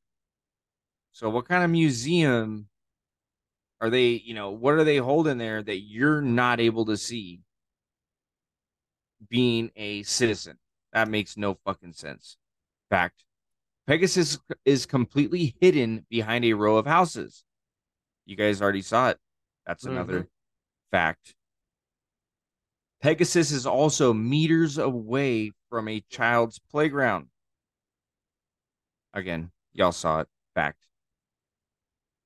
So, 1.13 1.29
what 1.29 1.47
kind 1.47 1.63
of 1.63 1.71
museum 1.71 2.69
are 3.81 3.89
they? 3.89 4.09
You 4.23 4.33
know, 4.33 4.51
what 4.51 4.75
are 4.75 4.83
they 4.83 4.97
holding 4.97 5.37
there 5.37 5.61
that 5.61 5.79
you're 5.79 6.21
not 6.21 6.59
able 6.59 6.85
to 6.85 6.95
see? 6.95 7.41
Being 9.29 9.71
a 9.75 10.03
citizen, 10.03 10.57
that 10.93 11.07
makes 11.07 11.37
no 11.37 11.57
fucking 11.65 11.93
sense. 11.93 12.37
Fact: 12.89 13.23
Pegasus 13.87 14.39
is 14.65 14.85
completely 14.85 15.55
hidden 15.59 16.05
behind 16.09 16.45
a 16.45 16.53
row 16.53 16.77
of 16.77 16.85
houses. 16.85 17.43
You 18.25 18.35
guys 18.35 18.61
already 18.61 18.81
saw 18.81 19.09
it. 19.09 19.17
That's 19.65 19.83
mm-hmm. 19.83 19.95
another 19.95 20.27
fact. 20.91 21.35
Pegasus 23.01 23.51
is 23.51 23.65
also 23.65 24.13
meters 24.13 24.77
away 24.77 25.51
from 25.69 25.87
a 25.87 26.03
child's 26.09 26.59
playground. 26.59 27.27
Again, 29.13 29.51
y'all 29.73 29.91
saw 29.91 30.21
it. 30.21 30.27
Fact. 30.53 30.77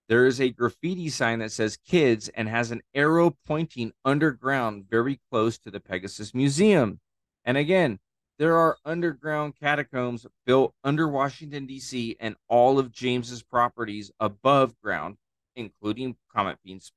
There 0.08 0.27
is 0.27 0.40
a 0.40 0.51
graffiti 0.51 1.09
sign 1.09 1.40
that 1.40 1.51
says 1.51 1.77
kids 1.77 2.30
and 2.30 2.48
has 2.48 2.69
an 2.69 2.82
arrow 2.93 3.35
pointing 3.48 3.92
underground 4.03 4.85
very 4.90 5.19
close 5.32 5.58
to 5.59 5.72
the 5.72 5.80
Pegasus 5.80 6.34
Museum. 6.34 7.00
And 7.43 7.58
again, 7.58 8.00
there 8.38 8.56
are 8.56 8.77
underground 8.85 9.56
catacombs 9.59 10.27
built 10.45 10.75
under 10.84 11.08
Washington, 11.08 11.66
D.C., 11.66 12.17
and 12.19 12.35
all 12.48 12.77
of 12.77 12.92
James's 12.92 13.42
properties 13.42 14.11
above 14.19 14.80
ground, 14.80 15.17
including 15.56 16.17
Comet, 16.32 16.59
Beans, 16.64 16.92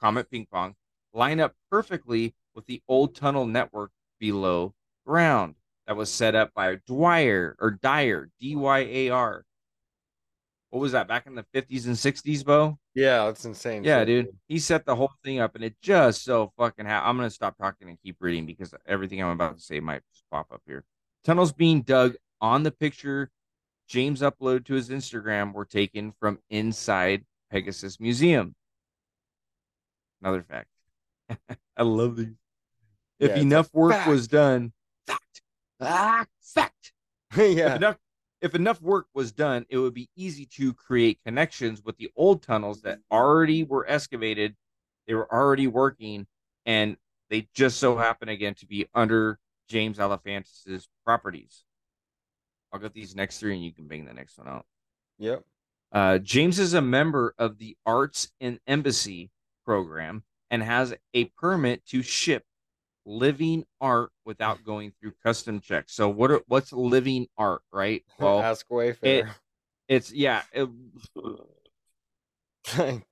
Comet 0.00 0.30
Ping 0.30 0.46
Pong, 0.50 0.74
line 1.12 1.40
up 1.40 1.54
perfectly 1.70 2.34
with 2.54 2.64
the 2.66 2.80
old 2.88 3.14
tunnel 3.14 3.46
network 3.46 3.90
below 4.18 4.74
ground 5.04 5.56
that 5.86 5.96
was 5.96 6.10
set 6.10 6.34
up 6.34 6.54
by 6.54 6.76
Dwyer 6.86 7.56
or 7.58 7.72
Dyer, 7.72 8.30
D 8.40 8.56
Y 8.56 8.78
A 8.78 9.10
R. 9.10 9.44
What 10.74 10.80
was 10.80 10.90
that 10.90 11.06
back 11.06 11.28
in 11.28 11.36
the 11.36 11.44
50s 11.54 11.86
and 11.86 11.94
60s, 11.94 12.44
Beau? 12.44 12.76
Yeah, 12.96 13.26
that's 13.26 13.44
insane. 13.44 13.84
Yeah, 13.84 14.04
dude. 14.04 14.30
He 14.48 14.58
set 14.58 14.84
the 14.84 14.96
whole 14.96 15.12
thing 15.22 15.38
up 15.38 15.54
and 15.54 15.62
it 15.62 15.76
just 15.80 16.24
so 16.24 16.52
fucking 16.58 16.84
ha- 16.84 17.08
I'm 17.08 17.16
going 17.16 17.28
to 17.28 17.32
stop 17.32 17.56
talking 17.56 17.88
and 17.88 17.96
keep 18.02 18.16
reading 18.18 18.44
because 18.44 18.74
everything 18.84 19.22
I'm 19.22 19.28
about 19.30 19.56
to 19.56 19.62
say 19.62 19.78
might 19.78 20.02
just 20.12 20.24
pop 20.32 20.48
up 20.52 20.62
here. 20.66 20.82
Tunnels 21.22 21.52
being 21.52 21.82
dug 21.82 22.16
on 22.40 22.64
the 22.64 22.72
picture 22.72 23.30
James 23.86 24.20
uploaded 24.20 24.64
to 24.64 24.74
his 24.74 24.90
Instagram 24.90 25.52
were 25.52 25.64
taken 25.64 26.12
from 26.18 26.40
inside 26.50 27.24
Pegasus 27.52 28.00
Museum. 28.00 28.56
Another 30.22 30.42
fact. 30.42 30.70
I 31.76 31.84
love 31.84 32.16
these. 32.16 32.34
If 33.20 33.30
Yeah, 33.30 33.42
enough 33.42 33.72
work 33.72 33.92
fact. 33.92 34.08
was 34.10 34.26
done, 34.26 34.72
fact, 35.06 35.42
ah, 35.80 36.24
fact. 36.42 36.92
If 37.36 37.56
yeah. 37.58 37.76
enough 37.76 37.96
if 38.44 38.54
enough 38.54 38.82
work 38.82 39.06
was 39.14 39.32
done, 39.32 39.64
it 39.70 39.78
would 39.78 39.94
be 39.94 40.10
easy 40.16 40.44
to 40.44 40.74
create 40.74 41.18
connections 41.24 41.82
with 41.82 41.96
the 41.96 42.10
old 42.14 42.42
tunnels 42.42 42.82
that 42.82 42.98
already 43.10 43.64
were 43.64 43.86
excavated. 43.88 44.54
They 45.06 45.14
were 45.14 45.32
already 45.32 45.66
working, 45.66 46.26
and 46.66 46.98
they 47.30 47.48
just 47.54 47.78
so 47.78 47.96
happen 47.96 48.28
again 48.28 48.54
to 48.56 48.66
be 48.66 48.86
under 48.94 49.38
James 49.70 49.96
Alefantis' 49.96 50.86
properties. 51.06 51.64
I'll 52.70 52.80
get 52.80 52.92
these 52.92 53.16
next 53.16 53.38
three, 53.38 53.54
and 53.54 53.64
you 53.64 53.72
can 53.72 53.88
bang 53.88 54.04
the 54.04 54.12
next 54.12 54.36
one 54.36 54.48
out. 54.48 54.66
Yep. 55.18 55.42
Uh, 55.90 56.18
James 56.18 56.58
is 56.58 56.74
a 56.74 56.82
member 56.82 57.34
of 57.38 57.56
the 57.56 57.78
Arts 57.86 58.30
and 58.42 58.60
Embassy 58.66 59.30
program 59.64 60.22
and 60.50 60.62
has 60.62 60.94
a 61.14 61.24
permit 61.24 61.86
to 61.86 62.02
ship 62.02 62.44
living 63.06 63.64
art 63.80 64.10
without 64.24 64.64
going 64.64 64.92
through 65.00 65.12
custom 65.22 65.60
checks. 65.60 65.94
So 65.94 66.08
what 66.08 66.30
are, 66.30 66.40
what's 66.46 66.72
living 66.72 67.26
art, 67.36 67.62
right? 67.72 68.02
Well, 68.18 68.40
Ask 68.40 68.66
Wayfair. 68.68 69.30
it's 69.88 70.12
yeah, 70.12 70.42
it- 70.52 70.68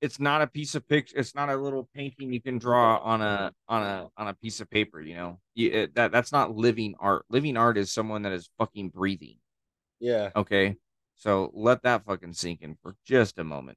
it's 0.00 0.20
not 0.20 0.42
a 0.42 0.46
piece 0.46 0.74
of 0.74 0.86
picture. 0.88 1.16
It's 1.18 1.34
not 1.34 1.48
a 1.48 1.56
little 1.56 1.88
painting 1.94 2.32
you 2.32 2.40
can 2.40 2.58
draw 2.58 2.98
on 2.98 3.22
a 3.22 3.52
on 3.68 3.82
a 3.82 4.08
on 4.16 4.28
a 4.28 4.34
piece 4.34 4.60
of 4.60 4.70
paper. 4.70 5.00
You 5.00 5.14
know, 5.14 5.40
you, 5.54 5.70
it, 5.70 5.94
that 5.94 6.12
that's 6.12 6.32
not 6.32 6.54
living 6.56 6.94
art. 7.00 7.24
Living 7.30 7.56
art 7.56 7.78
is 7.78 7.92
someone 7.92 8.22
that 8.22 8.32
is 8.32 8.50
fucking 8.58 8.90
breathing. 8.90 9.36
yeah. 10.00 10.30
Okay. 10.36 10.76
So 11.16 11.50
let 11.52 11.82
that 11.82 12.04
fucking 12.04 12.34
sink 12.34 12.62
in 12.62 12.76
for 12.80 12.94
just 13.04 13.38
a 13.38 13.44
moment. 13.44 13.76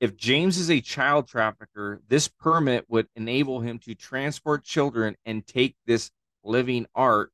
If 0.00 0.16
James 0.16 0.58
is 0.58 0.70
a 0.70 0.80
child 0.80 1.26
trafficker, 1.26 2.00
this 2.08 2.28
permit 2.28 2.84
would 2.88 3.08
enable 3.16 3.60
him 3.60 3.78
to 3.80 3.94
transport 3.94 4.62
children 4.62 5.16
and 5.26 5.46
take 5.46 5.74
this 5.86 6.10
living 6.44 6.86
art 6.94 7.32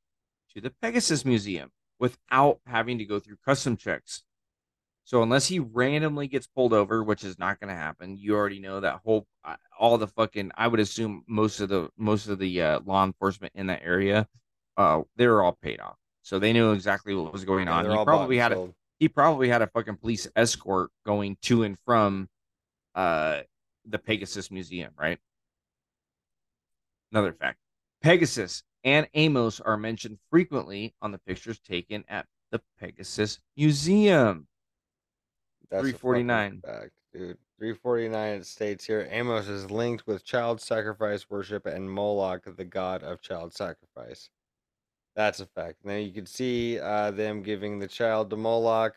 to 0.55 0.60
the 0.60 0.70
Pegasus 0.70 1.25
Museum 1.25 1.70
without 1.99 2.60
having 2.67 2.99
to 2.99 3.05
go 3.05 3.18
through 3.18 3.36
custom 3.44 3.76
checks. 3.76 4.23
So 5.05 5.23
unless 5.23 5.47
he 5.47 5.59
randomly 5.59 6.26
gets 6.26 6.47
pulled 6.47 6.73
over, 6.73 7.05
which 7.05 7.25
is 7.25 7.39
not 7.39 7.60
going 7.60 7.68
to 7.68 7.75
happen, 7.75 8.17
you 8.17 8.34
already 8.34 8.59
know 8.59 8.81
that 8.81 9.01
whole 9.05 9.26
uh, 9.44 9.57
all 9.78 9.99
the 9.99 10.07
fucking. 10.07 10.51
I 10.57 10.67
would 10.67 10.81
assume 10.81 11.25
most 11.28 11.60
of 11.60 11.68
the 11.68 11.91
most 11.99 12.28
of 12.28 12.39
the 12.39 12.62
uh, 12.62 12.81
law 12.86 13.05
enforcement 13.05 13.52
in 13.55 13.67
that 13.67 13.83
area, 13.84 14.26
uh, 14.78 15.02
they 15.17 15.26
were 15.26 15.43
all 15.43 15.59
paid 15.60 15.81
off, 15.81 15.97
so 16.23 16.39
they 16.39 16.55
knew 16.55 16.73
exactly 16.73 17.15
what 17.15 17.34
was 17.34 17.44
going 17.44 17.67
Yeah, 17.67 17.75
on. 17.75 17.84
He 17.84 17.94
bought 17.94 18.07
probably 18.07 18.39
had 18.39 18.52
a, 18.52 18.73
he 18.99 19.09
probably 19.09 19.51
had 19.51 19.60
a 19.60 19.67
fucking 19.67 19.97
police 19.97 20.26
escort 20.34 20.91
going 21.05 21.36
to 21.43 21.65
and 21.65 21.76
from 21.84 22.31
uh 22.94 23.40
the 23.86 23.98
Pegasus 23.98 24.50
Museum, 24.50 24.92
right? 24.98 25.18
Another 27.12 27.32
fact. 27.32 27.58
Pegasus 28.02 28.62
and 28.82 29.06
Amos 29.14 29.60
are 29.60 29.76
mentioned 29.76 30.18
frequently 30.31 30.94
on 31.00 31.12
the 31.12 31.18
pictures 31.18 31.58
taken 31.60 32.05
at 32.08 32.26
the 32.50 32.60
Pegasus 32.78 33.40
Museum. 33.56 34.47
That's 35.70 35.82
349. 35.82 36.60
Fact, 36.64 36.90
dude. 37.12 37.39
349 37.58 38.40
it 38.40 38.47
states 38.47 38.84
here 38.84 39.08
Amos 39.10 39.48
is 39.48 39.70
linked 39.70 40.06
with 40.06 40.24
child 40.24 40.60
sacrifice 40.60 41.31
worship 41.31 41.66
and 41.66 41.89
Moloch, 41.89 42.44
the 42.56 42.64
god 42.64 43.02
of 43.02 43.23
child 43.23 43.55
sacrifice. 43.55 44.28
That's 45.14 45.40
a 45.40 45.47
fact. 45.47 45.76
Now 45.84 45.94
you 45.94 46.12
can 46.12 46.26
see 46.26 46.81
uh, 46.81 47.12
them 47.12 47.42
giving 47.42 47.78
the 47.78 47.86
child 47.86 48.31
to 48.31 48.36
Moloch, 48.36 48.97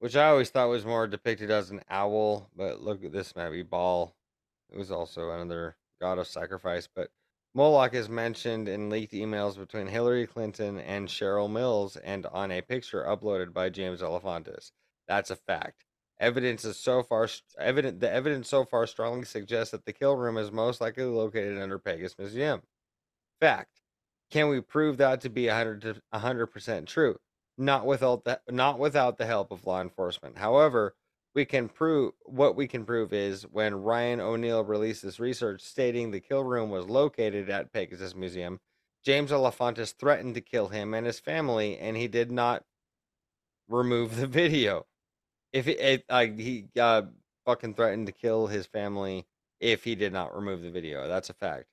which 0.00 0.16
I 0.16 0.28
always 0.28 0.50
thought 0.50 0.68
was 0.68 0.84
more 0.84 1.06
depicted 1.06 1.50
as 1.50 1.70
an 1.70 1.82
owl, 1.88 2.50
but 2.56 2.80
look 2.80 3.04
at 3.04 3.12
this 3.12 3.36
maybe 3.36 3.62
ball. 3.62 4.16
It 4.70 4.76
was 4.76 4.90
also 4.90 5.30
another 5.30 5.76
god 6.00 6.18
of 6.18 6.26
sacrifice, 6.26 6.88
but 6.92 7.10
Moloch 7.54 7.94
is 7.94 8.08
mentioned 8.08 8.68
in 8.68 8.90
leaked 8.90 9.12
emails 9.12 9.58
between 9.58 9.88
Hillary 9.88 10.26
Clinton 10.26 10.78
and 10.78 11.08
Cheryl 11.08 11.50
Mills 11.50 11.96
and 11.96 12.24
on 12.26 12.50
a 12.50 12.62
picture 12.62 13.04
uploaded 13.04 13.52
by 13.52 13.68
James 13.68 14.00
Alefantis. 14.00 14.72
That's 15.06 15.30
a 15.30 15.36
fact. 15.36 15.84
Evidence 16.18 16.64
is 16.64 16.78
so 16.78 17.02
far 17.02 17.28
evident. 17.58 18.00
The 18.00 18.10
evidence 18.10 18.48
so 18.48 18.64
far 18.64 18.86
strongly 18.86 19.24
suggests 19.24 19.72
that 19.72 19.84
the 19.84 19.92
kill 19.92 20.16
room 20.16 20.36
is 20.36 20.52
most 20.52 20.80
likely 20.80 21.04
located 21.04 21.60
under 21.60 21.78
Pegasus 21.78 22.18
Museum. 22.18 22.62
Fact. 23.40 23.80
Can 24.30 24.48
we 24.48 24.60
prove 24.60 24.98
that 24.98 25.20
to 25.22 25.28
be 25.28 25.48
100 25.48 26.46
percent 26.46 26.88
true? 26.88 27.18
Not 27.60 27.84
without 27.84 28.24
the 28.24 28.40
not 28.48 28.78
without 28.78 29.18
the 29.18 29.26
help 29.26 29.52
of 29.52 29.66
law 29.66 29.82
enforcement. 29.82 30.38
However, 30.38 30.94
we 31.34 31.44
can 31.44 31.68
prove 31.68 32.14
what 32.24 32.56
we 32.56 32.66
can 32.66 32.86
prove 32.86 33.12
is 33.12 33.42
when 33.42 33.82
Ryan 33.82 34.18
O'Neill 34.18 34.64
released 34.64 35.02
this 35.02 35.20
research 35.20 35.60
stating 35.60 36.10
the 36.10 36.20
kill 36.20 36.42
room 36.42 36.70
was 36.70 36.86
located 36.86 37.50
at 37.50 37.70
Pegasus 37.70 38.14
Museum, 38.14 38.60
James 39.04 39.30
Alefantis 39.30 39.92
threatened 39.92 40.36
to 40.36 40.40
kill 40.40 40.68
him 40.68 40.94
and 40.94 41.06
his 41.06 41.20
family, 41.20 41.78
and 41.78 41.98
he 41.98 42.08
did 42.08 42.32
not 42.32 42.64
remove 43.68 44.16
the 44.16 44.26
video. 44.26 44.86
If 45.52 45.68
it, 45.68 45.80
it 45.80 46.04
like 46.08 46.38
he 46.38 46.68
uh, 46.80 47.02
fucking 47.44 47.74
threatened 47.74 48.06
to 48.06 48.12
kill 48.12 48.46
his 48.46 48.66
family 48.66 49.26
if 49.60 49.84
he 49.84 49.94
did 49.94 50.14
not 50.14 50.34
remove 50.34 50.62
the 50.62 50.70
video. 50.70 51.08
That's 51.08 51.28
a 51.28 51.34
fact. 51.34 51.66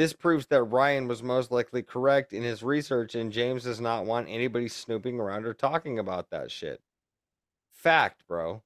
This 0.00 0.14
proves 0.14 0.46
that 0.46 0.62
Ryan 0.62 1.08
was 1.08 1.22
most 1.22 1.50
likely 1.50 1.82
correct 1.82 2.32
in 2.32 2.42
his 2.42 2.62
research, 2.62 3.14
and 3.14 3.30
James 3.30 3.64
does 3.64 3.82
not 3.82 4.06
want 4.06 4.30
anybody 4.30 4.66
snooping 4.66 5.20
around 5.20 5.44
or 5.44 5.52
talking 5.52 5.98
about 5.98 6.30
that 6.30 6.50
shit. 6.50 6.80
Fact, 7.70 8.26
bro. 8.26 8.62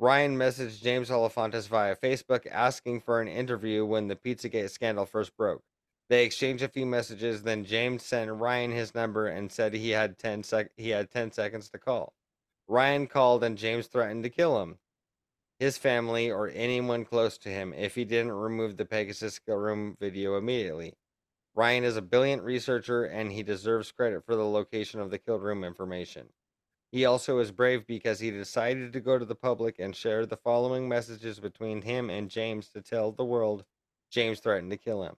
Ryan 0.00 0.36
messaged 0.36 0.82
James 0.82 1.08
Alefantis 1.08 1.68
via 1.68 1.94
Facebook 1.94 2.48
asking 2.50 3.02
for 3.02 3.20
an 3.20 3.28
interview 3.28 3.86
when 3.86 4.08
the 4.08 4.16
Pizzagate 4.16 4.70
scandal 4.70 5.06
first 5.06 5.36
broke. 5.36 5.62
They 6.08 6.24
exchanged 6.24 6.64
a 6.64 6.68
few 6.68 6.84
messages, 6.84 7.44
then 7.44 7.64
James 7.64 8.02
sent 8.02 8.32
Ryan 8.32 8.72
his 8.72 8.92
number 8.92 9.28
and 9.28 9.52
said 9.52 9.72
he 9.72 9.90
had 9.90 10.18
10 10.18 10.42
sec- 10.42 10.72
he 10.76 10.88
had 10.88 11.12
10 11.12 11.30
seconds 11.30 11.70
to 11.70 11.78
call. 11.78 12.12
Ryan 12.66 13.06
called 13.06 13.44
and 13.44 13.56
James 13.56 13.86
threatened 13.86 14.24
to 14.24 14.30
kill 14.30 14.60
him, 14.60 14.80
his 15.60 15.76
family, 15.76 16.30
or 16.30 16.48
anyone 16.54 17.04
close 17.04 17.36
to 17.36 17.50
him 17.50 17.74
if 17.74 17.94
he 17.94 18.06
didn't 18.06 18.32
remove 18.32 18.78
the 18.78 18.86
Pegasus 18.86 19.38
Room 19.46 19.94
video 20.00 20.38
immediately. 20.38 20.94
Ryan 21.54 21.84
is 21.84 21.98
a 21.98 22.02
brilliant 22.02 22.42
researcher 22.42 23.04
and 23.04 23.30
he 23.30 23.42
deserves 23.42 23.92
credit 23.92 24.24
for 24.24 24.34
the 24.34 24.48
location 24.48 25.00
of 25.00 25.10
the 25.10 25.18
kill 25.18 25.38
room 25.38 25.62
information. 25.62 26.28
He 26.90 27.04
also 27.04 27.38
is 27.40 27.52
brave 27.52 27.86
because 27.86 28.20
he 28.20 28.30
decided 28.30 28.94
to 28.94 29.00
go 29.00 29.18
to 29.18 29.26
the 29.26 29.34
public 29.34 29.78
and 29.78 29.94
share 29.94 30.24
the 30.24 30.38
following 30.38 30.88
messages 30.88 31.38
between 31.38 31.82
him 31.82 32.08
and 32.08 32.30
James 32.30 32.70
to 32.70 32.80
tell 32.80 33.12
the 33.12 33.24
world 33.24 33.64
James 34.10 34.40
threatened 34.40 34.70
to 34.70 34.78
kill 34.78 35.02
him. 35.02 35.16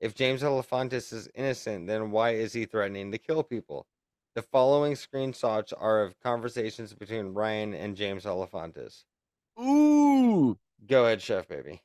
If 0.00 0.16
James 0.16 0.42
Alefantis 0.42 1.12
is 1.12 1.30
innocent, 1.36 1.86
then 1.86 2.10
why 2.10 2.30
is 2.30 2.52
he 2.52 2.64
threatening 2.64 3.12
to 3.12 3.18
kill 3.18 3.44
people? 3.44 3.86
The 4.34 4.42
following 4.42 4.94
screenshots 4.94 5.72
are 5.78 6.02
of 6.02 6.18
conversations 6.18 6.92
between 6.92 7.32
Ryan 7.32 7.74
and 7.74 7.96
James 7.96 8.24
Alefantis. 8.24 9.04
Ooh. 9.60 10.58
Go 10.86 11.04
ahead, 11.04 11.22
Chef 11.22 11.48
Baby. 11.48 11.82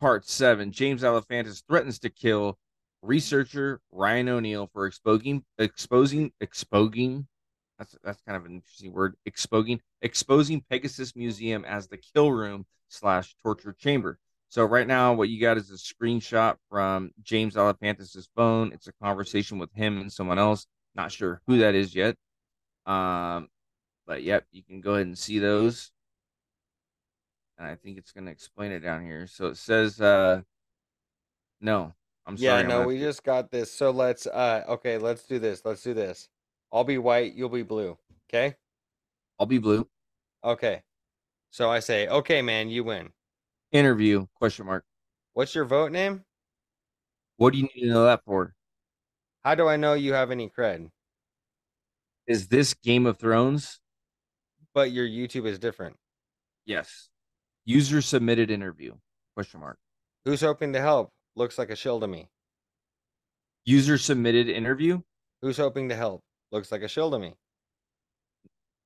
Part 0.00 0.26
seven. 0.28 0.72
James 0.72 1.02
Alefantis 1.02 1.62
threatens 1.66 1.98
to 2.00 2.10
kill 2.10 2.58
researcher 3.02 3.80
Ryan 3.92 4.28
O'Neill 4.28 4.68
for 4.72 4.86
exposing 4.86 5.44
exposing 5.58 6.32
exposing 6.40 7.26
that's 7.78 7.96
that's 8.02 8.20
kind 8.22 8.36
of 8.36 8.44
an 8.46 8.54
interesting 8.54 8.92
word. 8.92 9.16
Exposing 9.26 9.80
exposing 10.02 10.62
Pegasus 10.70 11.14
Museum 11.14 11.64
as 11.64 11.88
the 11.88 11.98
kill 11.98 12.32
room 12.32 12.66
slash 12.88 13.34
torture 13.42 13.74
chamber. 13.78 14.18
So 14.48 14.64
right 14.64 14.86
now, 14.86 15.12
what 15.12 15.28
you 15.28 15.40
got 15.40 15.56
is 15.56 15.70
a 15.70 15.74
screenshot 15.74 16.56
from 16.70 17.10
James 17.22 17.54
Alefantis' 17.56 18.28
phone. 18.34 18.72
It's 18.72 18.86
a 18.86 18.92
conversation 19.02 19.58
with 19.58 19.72
him 19.74 20.00
and 20.00 20.12
someone 20.12 20.38
else. 20.38 20.66
Not 20.94 21.12
sure 21.12 21.42
who 21.46 21.58
that 21.58 21.74
is 21.74 21.94
yet. 21.94 22.16
Um, 22.86 23.48
but 24.06 24.22
yep, 24.22 24.46
you 24.52 24.62
can 24.62 24.80
go 24.80 24.94
ahead 24.94 25.06
and 25.06 25.18
see 25.18 25.38
those. 25.38 25.90
And 27.58 27.66
I 27.66 27.74
think 27.74 27.98
it's 27.98 28.12
going 28.12 28.26
to 28.26 28.32
explain 28.32 28.72
it 28.72 28.80
down 28.80 29.04
here. 29.04 29.26
So 29.26 29.46
it 29.46 29.56
says, 29.56 30.00
uh, 30.00 30.42
no, 31.60 31.94
I'm 32.26 32.36
sorry. 32.36 32.62
I'm 32.62 32.68
no, 32.68 32.86
we 32.86 32.98
just 32.98 33.22
got 33.22 33.50
this. 33.50 33.72
So 33.72 33.90
let's 33.90 34.26
uh 34.26 34.64
okay, 34.68 34.98
let's 34.98 35.24
do 35.24 35.38
this. 35.38 35.62
Let's 35.64 35.82
do 35.82 35.94
this. 35.94 36.28
I'll 36.72 36.84
be 36.84 36.98
white, 36.98 37.34
you'll 37.34 37.48
be 37.48 37.62
blue. 37.62 37.96
Okay? 38.28 38.56
I'll 39.38 39.46
be 39.46 39.58
blue. 39.58 39.88
Okay. 40.44 40.82
So 41.50 41.70
I 41.70 41.80
say, 41.80 42.08
okay, 42.08 42.42
man, 42.42 42.68
you 42.68 42.84
win. 42.84 43.10
Interview 43.72 44.26
question 44.34 44.66
mark. 44.66 44.84
What's 45.32 45.54
your 45.54 45.64
Voat 45.64 45.92
name? 45.92 46.24
What 47.36 47.52
do 47.52 47.58
you 47.58 47.68
need 47.74 47.82
to 47.82 47.88
know 47.88 48.04
that 48.04 48.22
for? 48.24 48.54
How 49.44 49.54
do 49.54 49.68
I 49.68 49.76
know 49.76 49.94
you 49.94 50.12
have 50.14 50.30
any 50.30 50.48
cred? 50.48 50.90
Is 52.26 52.48
this 52.48 52.74
Game 52.74 53.06
of 53.06 53.18
Thrones? 53.18 53.80
But 54.74 54.90
your 54.90 55.06
YouTube 55.06 55.46
is 55.46 55.58
different. 55.58 55.96
Yes. 56.64 57.08
User 57.66 58.00
submitted 58.00 58.50
interview 58.50 58.94
question 59.34 59.60
mark. 59.60 59.78
Who's 60.24 60.40
hoping 60.40 60.72
to 60.72 60.80
help? 60.80 61.10
Looks 61.34 61.58
like 61.58 61.68
a 61.70 61.76
shill 61.76 61.98
to 62.00 62.06
me. 62.06 62.28
User 63.64 63.98
submitted 63.98 64.48
interview. 64.48 65.02
Who's 65.42 65.56
hoping 65.56 65.88
to 65.88 65.96
help? 65.96 66.22
Looks 66.52 66.70
like 66.70 66.82
a 66.82 66.88
shill 66.88 67.10
to 67.10 67.18
me. 67.18 67.34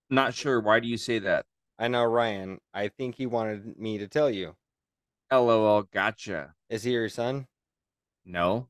Not 0.09 0.33
sure. 0.35 0.61
Why 0.61 0.81
do 0.81 0.89
you 0.89 0.97
say 0.97 1.19
that? 1.21 1.45
I 1.79 1.89
know 1.89 2.05
Ryan. 2.05 2.59
I 2.73 2.89
think 2.89 3.15
he 3.17 3.27
wanted 3.27 3.79
me 3.79 3.99
to 3.99 4.09
tell 4.09 4.31
you. 4.31 4.57
LOL. 5.31 5.83
Gotcha. 5.83 6.55
Is 6.71 6.83
he 6.83 6.93
your 6.93 7.09
son? 7.11 7.47
No, 8.25 8.69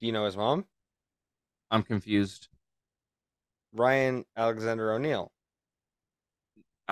Do 0.00 0.06
you 0.06 0.12
know 0.12 0.24
his 0.26 0.36
mom? 0.36 0.66
I'm 1.70 1.82
confused. 1.82 2.48
Ryan 3.74 4.24
Alexander 4.36 4.92
O'Neill. 4.92 5.31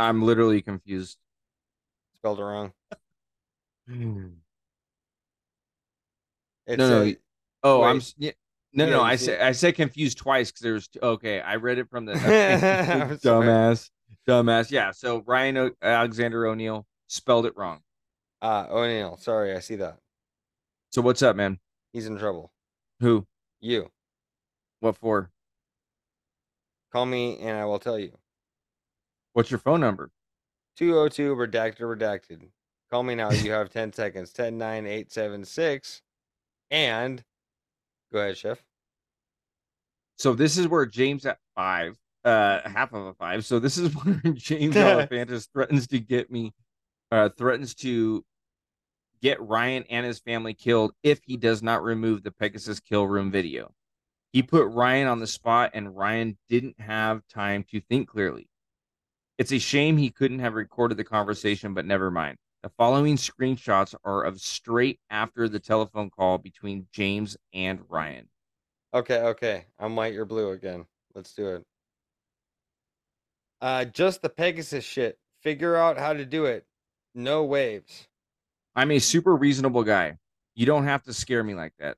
I'm 0.00 0.22
literally 0.22 0.62
confused. 0.62 1.18
Spelled 2.18 2.38
it 2.38 2.42
wrong. 2.42 2.72
no, 3.88 4.30
It's 6.66 6.78
no. 6.78 7.02
a- 7.02 7.16
Oh, 7.62 7.80
Wait. 7.80 7.88
I'm. 7.90 8.00
Yeah, 8.16 8.30
no, 8.72 8.84
Yeah, 8.86 8.90
no. 8.92 9.02
I 9.02 9.16
said 9.16 9.40
I 9.42 9.52
said 9.52 9.74
confused 9.74 10.16
twice 10.16 10.50
because 10.50 10.62
there 10.62 10.72
was. 10.74 10.88
Two, 10.88 11.00
okay, 11.02 11.40
I 11.40 11.56
read 11.56 11.78
it 11.78 11.90
from 11.90 12.06
the 12.06 12.12
dumbass, 13.22 13.90
dumbass. 14.26 14.70
Yeah. 14.70 14.92
So 14.92 15.22
Ryan 15.26 15.56
o- 15.58 15.70
Alexander 15.82 16.46
O'Neill 16.46 16.86
spelled 17.08 17.44
it 17.44 17.54
wrong. 17.56 17.80
uh, 18.40 18.66
O'Neill. 18.70 19.18
Sorry, 19.18 19.54
I 19.54 19.58
see 19.60 19.76
that. 19.76 19.98
So 20.92 21.02
what's 21.02 21.20
up, 21.22 21.36
man? 21.36 21.58
He's 21.92 22.06
in 22.06 22.16
trouble. 22.18 22.50
Who? 23.00 23.26
You. 23.60 23.90
What 24.80 24.96
for? 24.96 25.30
Call 26.92 27.04
me 27.04 27.38
and 27.40 27.58
I 27.58 27.66
will 27.66 27.78
tell 27.78 27.98
you. 27.98 28.12
What's 29.32 29.50
your 29.50 29.58
phone 29.58 29.80
number? 29.80 30.10
202 30.76 31.34
redacted 31.34 31.80
redacted. 31.80 32.48
Call 32.90 33.02
me 33.02 33.14
now. 33.14 33.30
You 33.30 33.52
have 33.52 33.70
10 33.70 33.92
seconds. 33.92 34.32
10 34.32 34.58
9 34.58 34.86
8 34.86 35.12
7 35.12 35.44
6. 35.44 36.02
And 36.70 37.22
go 38.12 38.20
ahead, 38.20 38.36
Chef. 38.36 38.62
So 40.16 40.34
this 40.34 40.58
is 40.58 40.68
where 40.68 40.84
James 40.84 41.24
at 41.24 41.38
five, 41.54 41.96
uh, 42.24 42.60
half 42.68 42.92
of 42.92 43.06
a 43.06 43.14
five. 43.14 43.46
So 43.46 43.58
this 43.58 43.78
is 43.78 43.94
where 44.04 44.20
James 44.34 44.74
Alefantis 44.76 45.48
threatens 45.52 45.86
to 45.88 45.98
get 45.98 46.30
me, 46.30 46.52
uh, 47.10 47.30
threatens 47.38 47.74
to 47.76 48.22
get 49.22 49.40
Ryan 49.40 49.84
and 49.88 50.04
his 50.04 50.18
family 50.18 50.52
killed 50.52 50.92
if 51.02 51.20
he 51.24 51.36
does 51.36 51.62
not 51.62 51.82
remove 51.82 52.22
the 52.22 52.32
Pegasus 52.32 52.80
kill 52.80 53.06
room 53.06 53.30
video. 53.30 53.72
He 54.32 54.42
put 54.42 54.66
Ryan 54.66 55.08
on 55.08 55.20
the 55.20 55.26
spot, 55.26 55.70
and 55.72 55.96
Ryan 55.96 56.36
didn't 56.48 56.78
have 56.80 57.26
time 57.26 57.64
to 57.70 57.80
think 57.80 58.08
clearly. 58.08 58.49
It's 59.40 59.52
a 59.52 59.58
shame 59.58 59.96
he 59.96 60.10
couldn't 60.10 60.40
have 60.40 60.52
recorded 60.52 60.98
the 60.98 61.04
conversation, 61.04 61.72
but 61.72 61.86
never 61.86 62.10
mind. 62.10 62.36
The 62.62 62.68
following 62.76 63.16
screenshots 63.16 63.94
are 64.04 64.22
of 64.22 64.38
straight 64.38 65.00
after 65.08 65.48
the 65.48 65.58
telephone 65.58 66.10
call 66.10 66.36
between 66.36 66.88
James 66.92 67.38
and 67.54 67.80
Ryan. 67.88 68.28
Okay, 68.92 69.16
okay. 69.16 69.64
I'm 69.78 69.96
white, 69.96 70.12
you're 70.12 70.26
blue 70.26 70.50
again. 70.50 70.84
Let's 71.14 71.32
do 71.32 71.54
it. 71.54 71.64
Uh, 73.62 73.86
just 73.86 74.20
the 74.20 74.28
Pegasus 74.28 74.84
shit. 74.84 75.18
Figure 75.40 75.74
out 75.74 75.96
how 75.96 76.12
to 76.12 76.26
do 76.26 76.44
it. 76.44 76.66
No 77.14 77.42
waves. 77.42 78.08
I'm 78.76 78.90
a 78.90 78.98
super 78.98 79.34
reasonable 79.34 79.84
guy. 79.84 80.18
You 80.54 80.66
don't 80.66 80.84
have 80.84 81.04
to 81.04 81.14
scare 81.14 81.42
me 81.42 81.54
like 81.54 81.72
that. 81.78 81.96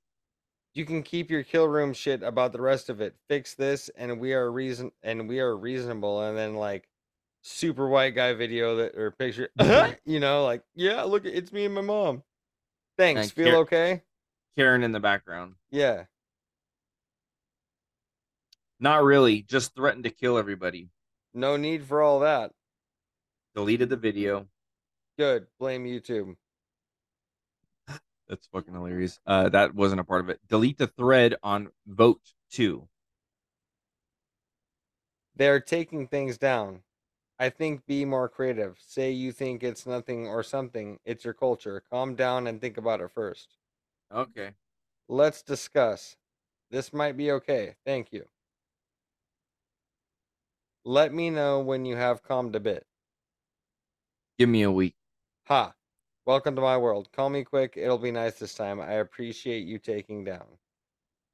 You 0.74 0.84
can 0.84 1.02
keep 1.02 1.28
your 1.28 1.42
kill 1.42 1.66
room 1.66 1.92
shit 1.92 2.22
about 2.22 2.52
the 2.52 2.62
rest 2.62 2.88
of 2.88 3.00
it. 3.00 3.16
Fix 3.28 3.54
this, 3.56 3.90
and 3.96 4.20
we 4.20 4.32
are 4.32 4.48
reason 4.48 4.92
and 5.02 5.28
we 5.28 5.40
are 5.40 5.56
reasonable. 5.56 6.22
And 6.22 6.38
then 6.38 6.54
like 6.54 6.86
super 7.42 7.88
white 7.88 8.14
guy 8.14 8.32
video 8.32 8.76
that 8.76 8.94
or 8.96 9.10
picture, 9.10 9.50
you 10.04 10.20
know, 10.20 10.44
like 10.44 10.62
yeah, 10.74 11.02
look, 11.02 11.24
it's 11.24 11.52
me 11.52 11.66
and 11.66 11.74
my 11.74 11.80
mom. 11.80 12.22
Thanks. 12.96 13.22
And 13.22 13.32
Feel 13.32 13.44
Karen- 13.44 13.60
okay? 13.60 14.02
Karen 14.56 14.82
in 14.82 14.92
the 14.92 15.00
background. 15.00 15.54
Yeah. 15.70 16.04
Not 18.80 19.04
really, 19.04 19.42
just 19.42 19.74
threatened 19.74 20.04
to 20.04 20.10
kill 20.10 20.38
everybody. 20.38 20.88
No 21.34 21.56
need 21.56 21.84
for 21.84 22.02
all 22.02 22.20
that. 22.20 22.52
Deleted 23.54 23.88
the 23.88 23.96
video. 23.96 24.48
Good. 25.18 25.46
Blame 25.58 25.84
YouTube. 25.84 26.34
That's 28.28 28.46
fucking 28.48 28.74
hilarious. 28.74 29.20
Uh, 29.26 29.48
that 29.50 29.74
wasn't 29.74 30.00
a 30.00 30.04
part 30.04 30.22
of 30.22 30.30
it. 30.30 30.40
Delete 30.48 30.78
the 30.78 30.86
thread 30.88 31.36
on 31.42 31.68
Voat 31.86 32.20
two. 32.50 32.88
They're 35.36 35.60
taking 35.60 36.08
things 36.08 36.36
down. 36.36 36.80
I 37.42 37.50
think 37.50 37.84
be 37.86 38.04
more 38.04 38.28
creative. 38.28 38.78
Say 38.78 39.10
you 39.10 39.32
think 39.32 39.64
it's 39.64 39.84
nothing 39.84 40.28
or 40.28 40.44
something. 40.44 41.00
It's 41.04 41.24
your 41.24 41.34
culture. 41.34 41.82
Calm 41.90 42.14
down 42.14 42.46
and 42.46 42.60
think 42.60 42.76
about 42.76 43.00
it 43.00 43.10
first. 43.10 43.56
Okay. 44.14 44.50
Let's 45.08 45.42
discuss. 45.42 46.16
This 46.70 46.92
might 46.92 47.16
be 47.16 47.32
okay. 47.32 47.74
Thank 47.84 48.12
you. 48.12 48.26
Let 50.84 51.12
me 51.12 51.30
know 51.30 51.58
when 51.58 51.84
you 51.84 51.96
have 51.96 52.22
calmed 52.22 52.54
a 52.54 52.60
bit. 52.60 52.86
Give 54.38 54.48
me 54.48 54.62
a 54.62 54.70
week. 54.70 54.94
Ha. 55.48 55.74
Welcome 56.24 56.54
to 56.54 56.62
my 56.62 56.76
world. 56.76 57.08
Call 57.10 57.28
me 57.28 57.42
quick. 57.42 57.74
It'll 57.76 57.98
be 57.98 58.12
nice 58.12 58.34
this 58.34 58.54
time. 58.54 58.80
I 58.80 58.92
appreciate 58.92 59.66
you 59.66 59.80
taking 59.80 60.22
down. 60.22 60.46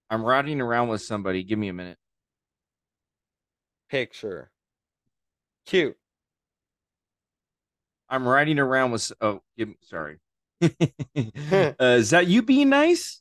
I'm 0.08 0.24
riding 0.24 0.62
around 0.62 0.88
with 0.88 1.02
somebody. 1.02 1.42
Give 1.42 1.58
me 1.58 1.68
a 1.68 1.74
minute. 1.74 1.98
Picture. 3.90 4.50
Cute. 5.68 5.98
I'm 8.08 8.26
riding 8.26 8.58
around 8.58 8.92
with. 8.92 9.12
Oh, 9.20 9.42
give. 9.58 9.74
Sorry. 9.82 10.16
uh, 10.62 10.68
is 11.78 12.08
that 12.08 12.26
you 12.26 12.40
being 12.40 12.70
nice? 12.70 13.20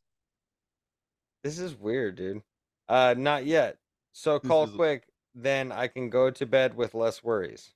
This 1.44 1.60
is 1.60 1.76
weird, 1.76 2.16
dude. 2.16 2.42
Uh, 2.88 3.16
not 3.18 3.46
yet. 3.46 3.80
So 4.14 4.40
call 4.40 4.66
quick, 4.66 5.10
then 5.36 5.74
I 5.74 5.88
can 5.88 6.10
go 6.10 6.32
to 6.32 6.46
bed 6.46 6.74
with 6.74 6.94
less 6.94 7.22
worries. 7.22 7.74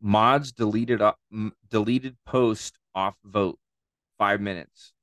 Mods 0.00 0.52
deleted. 0.52 1.02
m- 1.30 1.52
deleted 1.68 2.16
post 2.24 2.78
off 2.94 3.16
Voat. 3.24 3.58
Five 4.16 4.40
minutes. 4.40 4.94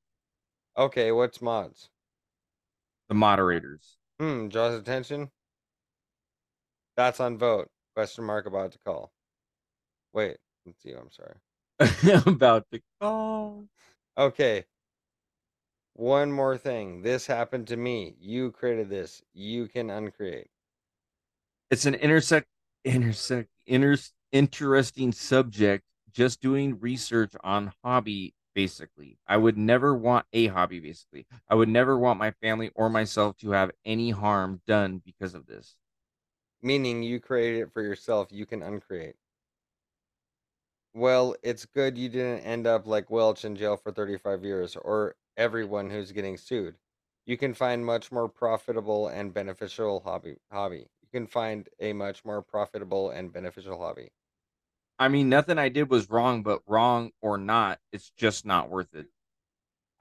Okay, 0.75 1.11
what's 1.11 1.43
mods? 1.43 1.90
The 3.08 3.14
moderators. 3.14 3.98
Hmm, 4.19 4.48
draws 4.48 4.74
attention. 4.74 5.30
That's 6.98 7.19
on 7.19 7.38
Voat. 7.38 7.69
Question 8.01 8.23
mark 8.23 8.47
about 8.47 8.71
to 8.71 8.80
call. 8.80 9.11
Wait, 10.11 10.38
let's 10.65 10.81
see. 10.81 10.91
I'm 10.91 11.11
sorry. 11.11 12.23
About 12.25 12.65
to 12.73 12.81
call. 12.99 13.67
Okay. 14.17 14.65
One 15.93 16.31
more 16.31 16.57
thing. 16.57 17.03
This 17.03 17.27
happened 17.27 17.67
to 17.67 17.77
me. 17.77 18.15
You 18.19 18.53
created 18.53 18.89
this. 18.89 19.21
You 19.35 19.67
can 19.67 19.91
uncreate. 19.91 20.47
It's 21.69 21.85
an 21.85 21.93
intersect 21.93 22.47
intersect 22.83 23.49
inter, 23.67 23.97
interesting 24.31 25.11
subject. 25.11 25.83
Just 26.11 26.41
doing 26.41 26.80
research 26.80 27.33
on 27.43 27.71
hobby, 27.83 28.33
basically. 28.55 29.19
I 29.27 29.38
would 29.38 29.59
never 29.59 29.95
want 29.95 30.25
a 30.33 30.47
hobby, 30.47 30.80
basically. 30.80 31.27
I 31.47 31.53
would 31.53 31.69
never 31.69 31.99
want 31.99 32.17
my 32.17 32.31
family 32.31 32.71
or 32.73 32.89
myself 32.89 33.38
to 33.41 33.51
have 33.51 33.69
any 33.85 34.09
harm 34.09 34.59
done 34.65 35.03
because 35.05 35.35
of 35.35 35.45
this. 35.45 35.75
Meaning 36.64 37.03
you 37.03 37.19
created 37.19 37.61
it 37.61 37.72
for 37.72 37.81
yourself. 37.81 38.31
You 38.31 38.45
can 38.45 38.64
uncreate. 38.64 39.15
Well, 40.93 41.35
it's 41.41 41.65
good 41.65 41.98
you 41.98 42.09
didn't 42.09 42.41
end 42.41 42.67
up 42.67 42.85
like 42.85 43.09
Welch 43.09 43.45
in 43.45 43.56
jail 43.56 43.77
for 43.77 43.91
35 43.91 44.43
years 44.43 44.75
or 44.75 45.15
everyone 45.38 45.90
who's 45.90 46.11
getting 46.11 46.38
sued. 46.38 46.75
You 47.25 47.38
can 47.38 47.53
find 47.53 47.85
much 47.85 48.11
more 48.11 48.27
profitable 48.27 49.07
and 49.07 49.33
beneficial 49.33 50.01
hobby 50.01 50.38
hobby. 50.51 50.88
You 51.01 51.07
can 51.11 51.27
find 51.27 51.69
a 51.80 51.93
much 51.93 52.25
more 52.25 52.41
profitable 52.41 53.09
and 53.09 53.31
beneficial 53.31 53.80
hobby. 53.80 54.11
I 54.99 55.07
mean, 55.07 55.30
nothing 55.30 55.57
I 55.57 55.69
did 55.69 55.90
was 55.90 56.09
wrong, 56.09 56.43
but 56.43 56.61
wrong 56.67 57.11
or 57.22 57.38
not, 57.38 57.80
it's 57.91 58.11
just 58.11 58.45
not 58.45 58.69
worth 58.69 58.93
it. 58.93 59.07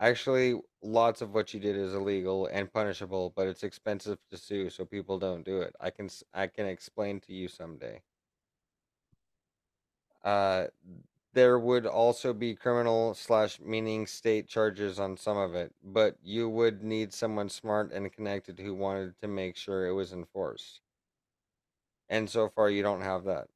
Actually, 0.01 0.61
lots 0.83 1.23
of 1.23 1.35
what 1.35 1.55
you 1.55 1.61
did 1.61 1.77
is 1.77 1.95
illegal 1.95 2.47
and 2.47 2.73
punishable, 2.73 3.33
but 3.37 3.47
it's 3.47 3.63
expensive 3.63 4.19
to 4.31 4.37
sue, 4.37 4.71
so 4.71 4.85
people 4.85 5.19
don't 5.19 5.45
do 5.45 5.61
it. 5.61 5.75
I 5.81 5.91
can 5.91 6.09
I 6.35 6.47
can 6.47 6.67
explain 6.67 7.21
to 7.21 7.33
you 7.33 7.49
someday. 7.49 8.03
Uh, 10.25 10.67
there 11.33 11.59
would 11.59 11.87
also 11.87 12.33
be 12.33 12.55
criminal 12.55 13.15
slash 13.15 13.61
meaning 13.61 14.07
state 14.07 14.49
charges 14.49 14.99
on 14.99 15.17
some 15.17 15.37
of 15.37 15.55
it, 15.55 15.73
but 15.83 16.17
you 16.23 16.49
would 16.49 16.83
need 16.83 17.13
someone 17.13 17.49
smart 17.49 17.93
and 17.93 18.13
connected 18.13 18.59
who 18.61 18.75
wanted 18.75 19.19
to 19.21 19.29
make 19.29 19.57
sure 19.57 19.87
it 19.87 19.93
was 19.93 20.13
enforced. 20.13 20.81
And 22.11 22.29
so 22.29 22.51
far, 22.51 22.69
you 22.69 22.83
don't 22.83 23.01
have 23.01 23.25
that. 23.25 23.49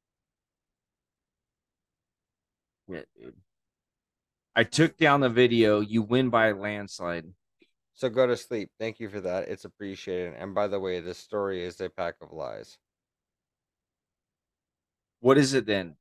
Yeah, 2.89 3.03
dude. 3.17 3.35
I 4.57 4.65
took 4.65 4.97
down 4.97 5.20
the 5.20 5.28
video. 5.28 5.81
You 5.81 6.02
win 6.02 6.31
by 6.31 6.49
a 6.49 6.55
landslide. 6.55 7.26
So 7.94 8.08
go 8.08 8.26
to 8.26 8.36
sleep. 8.36 8.70
Thank 8.78 9.00
you 9.00 9.08
for 9.08 9.20
that. 9.20 9.49
It's 9.49 9.65
appreciated. 9.65 10.34
And 10.36 10.55
by 10.55 10.68
the 10.68 10.81
way, 10.81 11.00
this 11.00 11.18
story 11.18 11.62
is 11.62 11.81
a 11.81 11.89
pack 11.89 12.16
of 12.20 12.33
lies. 12.33 12.78
What 15.20 15.39
is 15.39 15.55
it 15.55 15.66
then? 15.66 15.97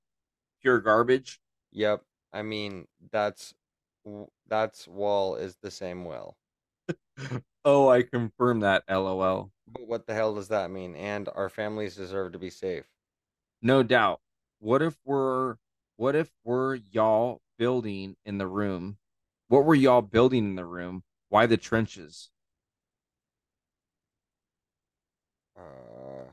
Pure 0.62 0.82
garbage? 0.82 1.40
Yep. 1.72 2.02
I 2.32 2.42
mean, 2.42 2.86
that's 3.12 3.54
that's 4.48 4.88
wall 4.88 5.36
is 5.36 5.58
the 5.62 5.72
same 5.72 6.06
well. 6.06 6.38
Oh, 7.66 7.88
I 7.88 8.02
confirm 8.02 8.60
that. 8.60 8.84
LOL. 8.90 9.50
But 9.68 9.88
what 9.88 10.06
the 10.06 10.14
hell 10.14 10.36
does 10.36 10.50
that 10.50 10.70
mean? 10.70 10.96
And 10.96 11.30
our 11.34 11.48
families 11.48 11.96
deserve 11.96 12.34
to 12.34 12.40
be 12.40 12.50
safe. 12.50 12.86
No 13.62 13.84
doubt. 13.84 14.20
What 14.60 14.82
if 14.82 14.98
we're 15.06 15.56
what 15.96 16.16
if 16.16 16.30
we're 16.44 16.76
y'all 16.76 17.42
building 17.58 18.16
in 18.26 18.38
the 18.38 18.48
room? 18.48 18.98
What 19.48 19.66
were 19.66 19.76
y'all 19.76 20.02
building 20.02 20.46
in 20.46 20.56
the 20.56 20.66
room? 20.66 21.04
Why 21.30 21.46
the 21.46 21.58
trenches? 21.58 22.30
Uh, 25.58 26.32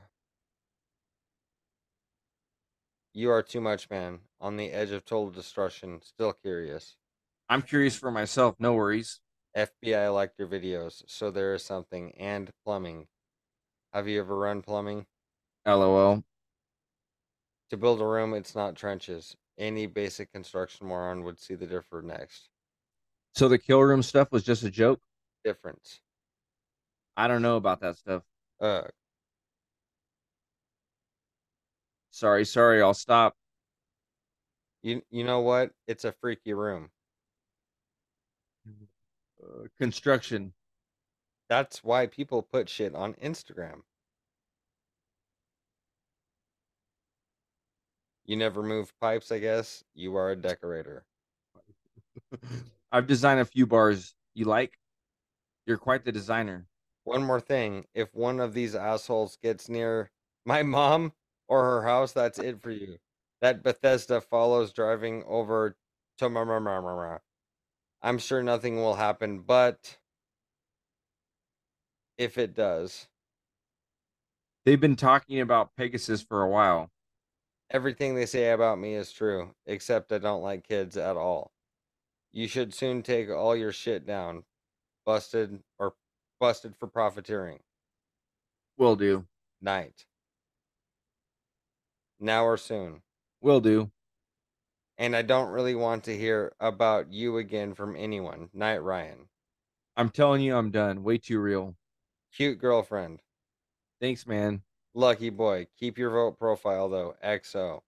you 3.13 3.29
are 3.29 3.43
too 3.43 3.61
much, 3.61 3.89
man. 3.89 4.19
On 4.39 4.57
the 4.57 4.71
edge 4.71 4.91
of 4.91 5.05
total 5.05 5.29
destruction. 5.29 6.01
Still 6.03 6.33
curious. 6.33 6.95
I'm 7.49 7.61
curious 7.61 7.95
for 7.95 8.11
myself. 8.11 8.55
No 8.59 8.73
worries. 8.73 9.19
FBI 9.55 10.13
liked 10.13 10.39
your 10.39 10.47
videos, 10.47 11.03
so 11.07 11.29
there 11.29 11.53
is 11.53 11.63
something. 11.63 12.13
And 12.17 12.49
plumbing. 12.65 13.07
Have 13.93 14.07
you 14.07 14.21
ever 14.21 14.37
run 14.37 14.61
plumbing? 14.61 15.05
LOL. 15.65 16.23
To 17.71 17.77
build 17.77 18.01
a 18.01 18.05
room, 18.05 18.33
it's 18.33 18.55
not 18.55 18.75
trenches. 18.75 19.35
Any 19.61 19.85
basic 19.85 20.33
construction 20.33 20.87
moron 20.87 21.23
would 21.23 21.37
see 21.39 21.53
the 21.53 21.67
differ 21.67 22.01
next. 22.01 22.49
So 23.35 23.47
the 23.47 23.59
kill 23.59 23.79
room 23.79 24.01
stuff 24.01 24.31
was 24.31 24.43
just 24.43 24.63
a 24.63 24.71
joke? 24.71 24.99
Difference. 25.45 25.99
I 27.15 27.27
don't 27.27 27.43
know 27.43 27.57
about 27.57 27.79
that 27.81 27.95
stuff. 27.95 28.23
Ugh. 28.59 28.89
Sorry, 32.09 32.43
sorry, 32.43 32.81
I'll 32.81 32.95
stop. 32.95 33.35
You 34.81 35.03
you 35.11 35.23
know 35.23 35.41
what? 35.41 35.71
It's 35.87 36.05
a 36.05 36.11
freaky 36.11 36.53
room. 36.53 36.89
Uh, 39.43 39.67
construction. 39.77 40.53
That's 41.49 41.83
why 41.83 42.07
people 42.07 42.41
put 42.41 42.67
shit 42.67 42.95
on 42.95 43.13
Instagram. 43.13 43.81
You 48.31 48.37
never 48.37 48.63
moved 48.63 48.93
pipes, 49.01 49.29
I 49.29 49.39
guess. 49.39 49.83
You 49.93 50.15
are 50.15 50.31
a 50.31 50.37
decorator. 50.37 51.03
I've 52.93 53.05
designed 53.05 53.41
a 53.41 53.45
few 53.45 53.67
bars. 53.67 54.15
You 54.35 54.45
like? 54.45 54.79
You're 55.65 55.77
quite 55.77 56.05
the 56.05 56.13
designer. 56.13 56.65
One 57.03 57.25
more 57.25 57.41
thing. 57.41 57.87
If 57.93 58.15
one 58.15 58.39
of 58.39 58.53
these 58.53 58.73
assholes 58.73 59.37
gets 59.43 59.67
near 59.67 60.11
my 60.45 60.63
mom 60.77 61.11
or 61.49 61.61
her 61.61 61.83
house, 61.83 62.13
that's 62.13 62.39
it 62.39 62.61
for 62.61 62.71
you. 62.71 62.99
That 63.41 63.63
Bethesda 63.63 64.21
follows 64.21 64.71
driving 64.71 65.25
over 65.27 65.75
to 66.19 66.29
ma. 66.29 67.17
I'm 68.01 68.17
sure 68.17 68.41
nothing 68.41 68.77
will 68.77 68.95
happen, 68.95 69.39
but 69.39 69.97
if 72.17 72.37
it 72.37 72.55
does, 72.55 73.09
They've 74.63 74.79
been 74.79 74.95
talking 74.95 75.41
about 75.41 75.75
Pegasus 75.75 76.21
for 76.21 76.43
a 76.43 76.47
while. 76.47 76.91
Everything 77.71 78.13
they 78.13 78.25
say 78.25 78.51
about 78.51 78.79
me 78.79 78.95
is 78.95 79.11
true, 79.11 79.55
except 79.65 80.11
I 80.11 80.17
don't 80.17 80.43
like 80.43 80.67
kids 80.67 80.97
at 80.97 81.17
all. 81.17 81.51
You 82.31 82.47
should 82.47 82.73
soon 82.73 83.01
take 83.01 83.29
all 83.29 83.55
your 83.55 83.71
shit 83.71 84.05
down. 84.05 84.43
Busted 85.05 85.59
or 85.79 85.93
busted 86.39 86.75
for 86.75 86.87
profiteering. 86.87 87.59
Will 88.77 88.95
do. 88.95 89.25
Night. 89.61 90.05
Now 92.19 92.45
or 92.45 92.57
soon. 92.57 93.01
Will 93.41 93.59
do. 93.59 93.91
And 94.97 95.15
I 95.15 95.23
don't 95.23 95.49
really 95.49 95.73
want 95.73 96.03
to 96.03 96.17
hear 96.17 96.53
about 96.59 97.11
you 97.11 97.37
again 97.37 97.73
from 97.73 97.95
anyone. 97.95 98.49
Night 98.53 98.83
Ryan. 98.83 99.27
I'm 99.97 100.09
telling 100.09 100.41
you, 100.41 100.55
I'm 100.55 100.71
done. 100.71 101.03
Way 101.03 101.17
too 101.17 101.39
real. 101.39 101.75
Cute 102.35 102.59
girlfriend. 102.59 103.21
Thanks, 103.99 104.27
man. 104.27 104.61
Lucky 104.93 105.29
boy. 105.29 105.67
Keep 105.79 105.97
your 105.97 106.09
Voat 106.11 106.37
profile 106.37 106.89
though. 106.89 107.15
XO. 107.23 107.81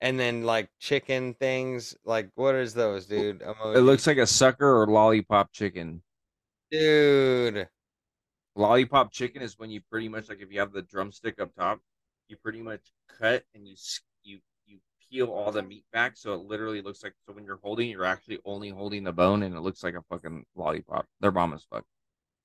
And 0.00 0.18
then 0.18 0.44
like 0.44 0.70
chicken 0.78 1.34
things. 1.34 1.96
Like 2.04 2.30
what 2.34 2.54
is 2.54 2.74
those, 2.74 3.06
dude? 3.06 3.42
It 3.42 3.80
looks 3.80 4.06
like 4.06 4.18
a 4.18 4.26
sucker 4.26 4.82
or 4.82 4.86
lollipop 4.86 5.52
chicken. 5.52 6.02
dude. 6.70 7.68
Lollipop 8.56 9.12
chicken 9.12 9.40
is 9.42 9.58
when 9.58 9.70
you 9.70 9.80
pretty 9.90 10.08
much 10.08 10.28
like 10.28 10.40
if 10.40 10.52
you 10.52 10.58
have 10.60 10.72
the 10.72 10.82
drumstick 10.82 11.40
up 11.40 11.54
top, 11.54 11.80
you 12.28 12.36
pretty 12.36 12.60
much 12.62 12.92
cut 13.18 13.44
and 13.54 13.66
you 13.66 13.74
you 14.24 14.38
you 14.66 14.78
peel 15.08 15.28
all 15.32 15.52
the 15.52 15.62
meat 15.62 15.84
back, 15.92 16.16
so 16.16 16.34
it 16.34 16.40
literally 16.40 16.82
looks 16.82 17.02
like 17.04 17.14
so 17.26 17.32
when 17.32 17.44
you're 17.44 17.60
holding, 17.62 17.88
you're 17.88 18.04
actually 18.04 18.38
only 18.44 18.70
holding 18.70 19.04
the 19.04 19.12
bone, 19.12 19.42
and 19.44 19.54
it 19.54 19.60
looks 19.60 19.82
like 19.84 19.94
a 19.94 20.02
fucking 20.10 20.44
lollipop. 20.56 21.06
They're 21.20 21.30
bomb 21.30 21.54
as 21.54 21.64
fuck. 21.70 21.84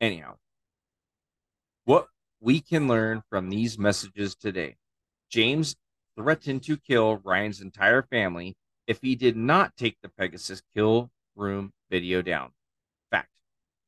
Anyhow, 0.01 0.35
what 1.85 2.07
we 2.43 2.59
can 2.59 2.87
learn 2.87 3.23
from 3.29 3.49
these 3.49 3.79
messages 3.79 4.35
today: 4.35 4.75
James 5.29 5.75
threatened 6.17 6.61
to 6.63 6.77
kill 6.77 7.17
Ryan's 7.23 7.61
entire 7.61 8.03
family 8.03 8.55
if 8.85 8.99
he 9.01 9.15
did 9.15 9.37
not 9.37 9.75
take 9.77 9.97
the 10.01 10.09
Pegasus 10.09 10.61
kill 10.75 11.09
room 11.35 11.71
video 11.89 12.21
down. 12.21 12.51
Fact. 13.09 13.29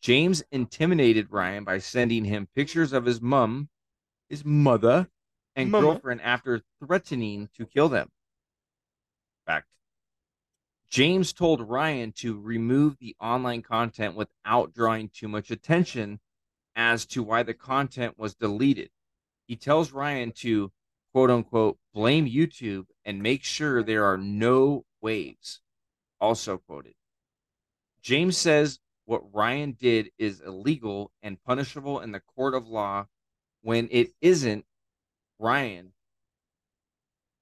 James 0.01 0.41
intimidated 0.51 1.27
Ryan 1.31 1.65
by 1.65 1.79
sending 1.79 2.23
him 2.23 2.47
pictures 2.55 2.93
of 2.93 3.05
his 3.05 3.21
mum, 3.21 3.69
his 4.29 4.45
mother, 4.45 5.09
and 5.55 5.69
Mama. 5.69 5.87
girlfriend 5.87 6.21
after 6.21 6.61
threatening 6.79 7.49
to 7.57 7.65
kill 7.65 7.89
them. 7.89 8.09
Fact. 9.45 9.67
James 10.89 11.33
told 11.33 11.61
Ryan 11.61 12.13
to 12.13 12.39
remove 12.39 12.97
the 12.99 13.15
online 13.19 13.61
content 13.61 14.15
without 14.15 14.73
drawing 14.73 15.09
too 15.09 15.27
much 15.27 15.51
attention 15.51 16.19
as 16.75 17.05
to 17.07 17.23
why 17.23 17.43
the 17.43 17.53
content 17.53 18.17
was 18.17 18.35
deleted. 18.35 18.89
He 19.47 19.55
tells 19.55 19.91
Ryan 19.91 20.31
to 20.37 20.71
quote 21.13 21.29
unquote 21.29 21.77
blame 21.93 22.25
YouTube 22.25 22.85
and 23.05 23.21
make 23.21 23.43
sure 23.43 23.81
there 23.81 24.05
are 24.05 24.17
no 24.17 24.85
waves. 25.01 25.61
Also 26.19 26.57
quoted. 26.57 26.93
James 28.01 28.37
says 28.37 28.79
what 29.05 29.33
Ryan 29.33 29.77
did 29.79 30.09
is 30.17 30.41
illegal 30.41 31.11
and 31.21 31.41
punishable 31.43 31.99
in 31.99 32.11
the 32.11 32.21
court 32.35 32.55
of 32.55 32.67
law 32.67 33.05
when 33.61 33.87
it 33.91 34.13
isn't 34.21 34.65
Ryan. 35.39 35.93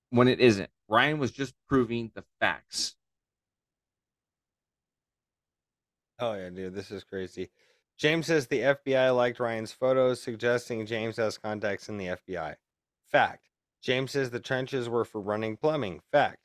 When 0.10 0.28
it 0.28 0.40
isn't. 0.40 0.70
Ryan 0.88 1.20
was 1.20 1.32
just 1.32 1.56
proving 1.68 2.12
the 2.14 2.24
facts. 2.40 2.96
Oh 6.20 6.34
yeah, 6.34 6.50
dude, 6.50 6.76
this 6.76 6.92
is 6.92 7.04
crazy. 7.04 7.50
James 7.98 8.28
says 8.28 8.48
the 8.48 8.60
FBI 8.62 9.16
liked 9.16 9.40
Ryan's 9.40 9.72
photos, 9.72 10.22
suggesting 10.22 10.86
James 10.86 11.18
has 11.18 11.38
contacts 11.38 11.90
in 11.90 11.98
the 11.98 12.08
FBI. 12.08 12.56
Fact. 13.06 13.50
James 13.82 14.12
says 14.12 14.30
the 14.30 14.40
trenches 14.40 14.90
were 14.90 15.06
for 15.06 15.22
running 15.22 15.58
plumbing. 15.58 16.02
Fact. 16.12 16.38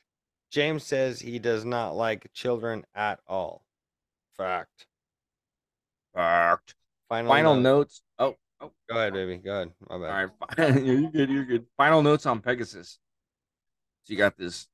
James 0.51 0.85
says 0.85 1.20
he 1.20 1.39
does 1.39 1.65
not 1.65 1.91
like 1.97 2.31
children 2.33 2.85
at 2.94 3.20
all. 3.27 3.62
Fact. 4.36 4.86
Fact. 6.15 6.75
Final, 7.09 7.31
Final 7.31 7.55
note. 7.57 7.62
notes. 7.62 8.02
Oh, 8.18 8.35
oh, 8.60 8.73
Go 8.89 8.97
ahead, 8.97 9.12
oh. 9.12 9.17
baby. 9.17 9.36
Go 9.39 9.52
ahead. 9.52 9.73
My 9.89 9.99
bad. 9.99 10.31
right. 10.49 10.57
fi- 10.57 10.78
you're 10.81 11.10
good. 11.10 11.31
You're 11.31 11.44
good. 11.44 11.67
Final 11.77 12.02
notes 12.02 12.27
on 12.27 12.41
Pegasus. 12.41 12.99
So 14.05 14.12
you 14.12 14.18
got 14.18 14.36
this 14.36 14.68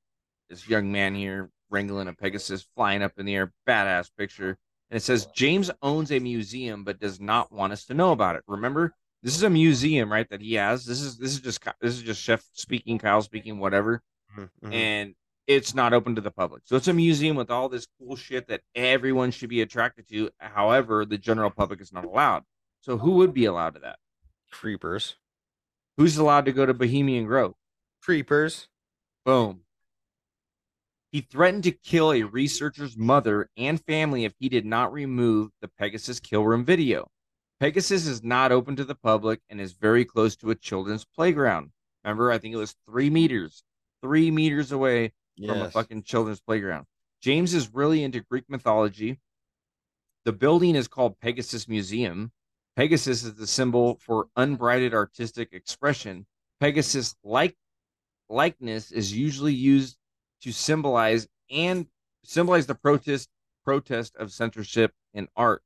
this 0.49 0.69
young 0.69 0.91
man 0.93 1.15
here 1.15 1.51
wrangling 1.71 2.09
a 2.09 2.13
Pegasus 2.13 2.67
flying 2.77 3.03
up 3.03 3.13
in 3.19 3.27
the 3.27 3.35
air, 3.35 3.53
badass 3.69 4.11
picture. 4.17 4.57
And 4.91 4.97
it 4.97 5.03
says 5.03 5.27
James 5.35 5.71
owns 5.83 6.13
a 6.13 6.19
museum 6.19 6.85
but 6.85 7.01
does 7.01 7.21
not 7.21 7.53
want 7.53 7.73
us 7.73 7.85
to 7.87 7.95
know 7.95 8.13
about 8.13 8.37
it. 8.37 8.43
Remember, 8.47 8.95
this 9.23 9.35
is 9.35 9.43
a 9.43 9.51
museum, 9.51 10.13
right? 10.13 10.29
That 10.29 10.43
he 10.43 10.55
has. 10.55 10.85
This 10.85 11.01
is 11.01 11.17
this 11.17 11.33
is 11.33 11.41
just 11.41 11.65
this 11.81 11.95
is 11.95 12.03
just 12.03 12.21
Chef 12.23 12.45
speaking, 12.53 12.99
Kyle 12.99 13.23
speaking, 13.23 13.59
whatever. 13.59 14.03
Mhm, 14.37 14.51
mhm. 14.63 14.75
and 14.75 15.15
it's 15.47 15.75
not 15.75 15.93
open 15.93 16.15
to 16.15 16.21
the 16.21 16.31
public. 16.31 16.63
So 16.65 16.77
it's 16.77 16.89
a 16.89 16.93
museum 16.93 17.37
with 17.37 17.51
all 17.51 17.69
this 17.69 17.87
cool 17.99 18.17
shit 18.17 18.49
that 18.49 18.63
everyone 18.75 19.31
should 19.31 19.51
be 19.51 19.63
attracted 19.63 20.09
to. 20.09 20.31
However, 20.39 21.05
the 21.05 21.19
general 21.19 21.51
public 21.51 21.81
is 21.81 21.93
not 21.93 22.05
allowed. 22.05 22.45
So 22.81 22.99
who 22.99 23.13
would 23.13 23.35
be 23.35 23.45
allowed 23.45 23.75
to 23.75 23.81
that? 23.81 23.99
Creepers. 24.51 25.17
Who's 25.97 26.17
allowed 26.17 26.47
to 26.47 26.53
go 26.53 26.67
to 26.67 26.75
Bohemian 26.75 27.27
Grove? 27.27 27.55
Creepers. 28.03 28.69
Boom. 29.25 29.64
He 31.15 31.21
threatened 31.21 31.63
to 31.63 31.71
kill 31.71 32.13
a 32.13 32.25
researcher's 32.25 32.97
mother 32.97 33.49
and 33.57 33.81
family 33.85 34.25
if 34.25 34.33
he 34.41 34.49
did 34.49 34.67
not 34.67 34.93
remove 34.93 35.53
the 35.61 35.69
Pegasus 35.69 36.19
kill 36.19 36.43
room 36.43 36.65
video. 36.65 37.07
Pegasus 37.61 38.09
is 38.09 38.25
not 38.25 38.51
open 38.51 38.75
to 38.75 38.85
the 38.85 38.97
public 38.97 39.39
and 39.49 39.61
is 39.61 39.75
very 39.75 40.05
close 40.05 40.35
to 40.35 40.51
a 40.51 40.57
children's 40.57 41.05
playground. 41.05 41.71
Remember, 42.03 42.33
I 42.33 42.39
think 42.39 42.53
it 42.53 42.59
was 42.59 42.75
three 42.85 43.11
meters, 43.11 43.63
three 44.03 44.33
meters 44.33 44.73
away 44.73 45.13
from 45.39 45.63
a 45.63 45.71
fucking 45.71 46.03
children's 46.03 46.41
playground. 46.41 46.85
James 47.23 47.55
is 47.55 47.73
really 47.73 48.03
into 48.03 48.19
Greek 48.23 48.47
mythology. 48.49 49.21
The 50.25 50.33
building 50.33 50.75
is 50.75 50.89
called 50.89 51.21
Pegasus 51.21 51.69
Museum. 51.69 52.33
Pegasus 52.75 53.23
is 53.23 53.37
the 53.37 53.47
symbol 53.47 54.01
for 54.05 54.27
unbridled 54.35 54.95
artistic 54.95 55.53
expression. 55.53 56.27
Pegasus 56.59 57.15
like 57.23 57.55
likeness 58.29 58.91
is 58.91 59.17
usually 59.17 59.55
used 59.55 59.97
to 60.45 60.53
symbolize 60.53 61.27
and 61.51 61.87
symbolize 62.23 62.67
the 62.67 62.75
protest 62.75 63.31
protest 63.65 64.15
of 64.17 64.31
censorship 64.31 64.93
in 65.15 65.27
art. 65.37 65.63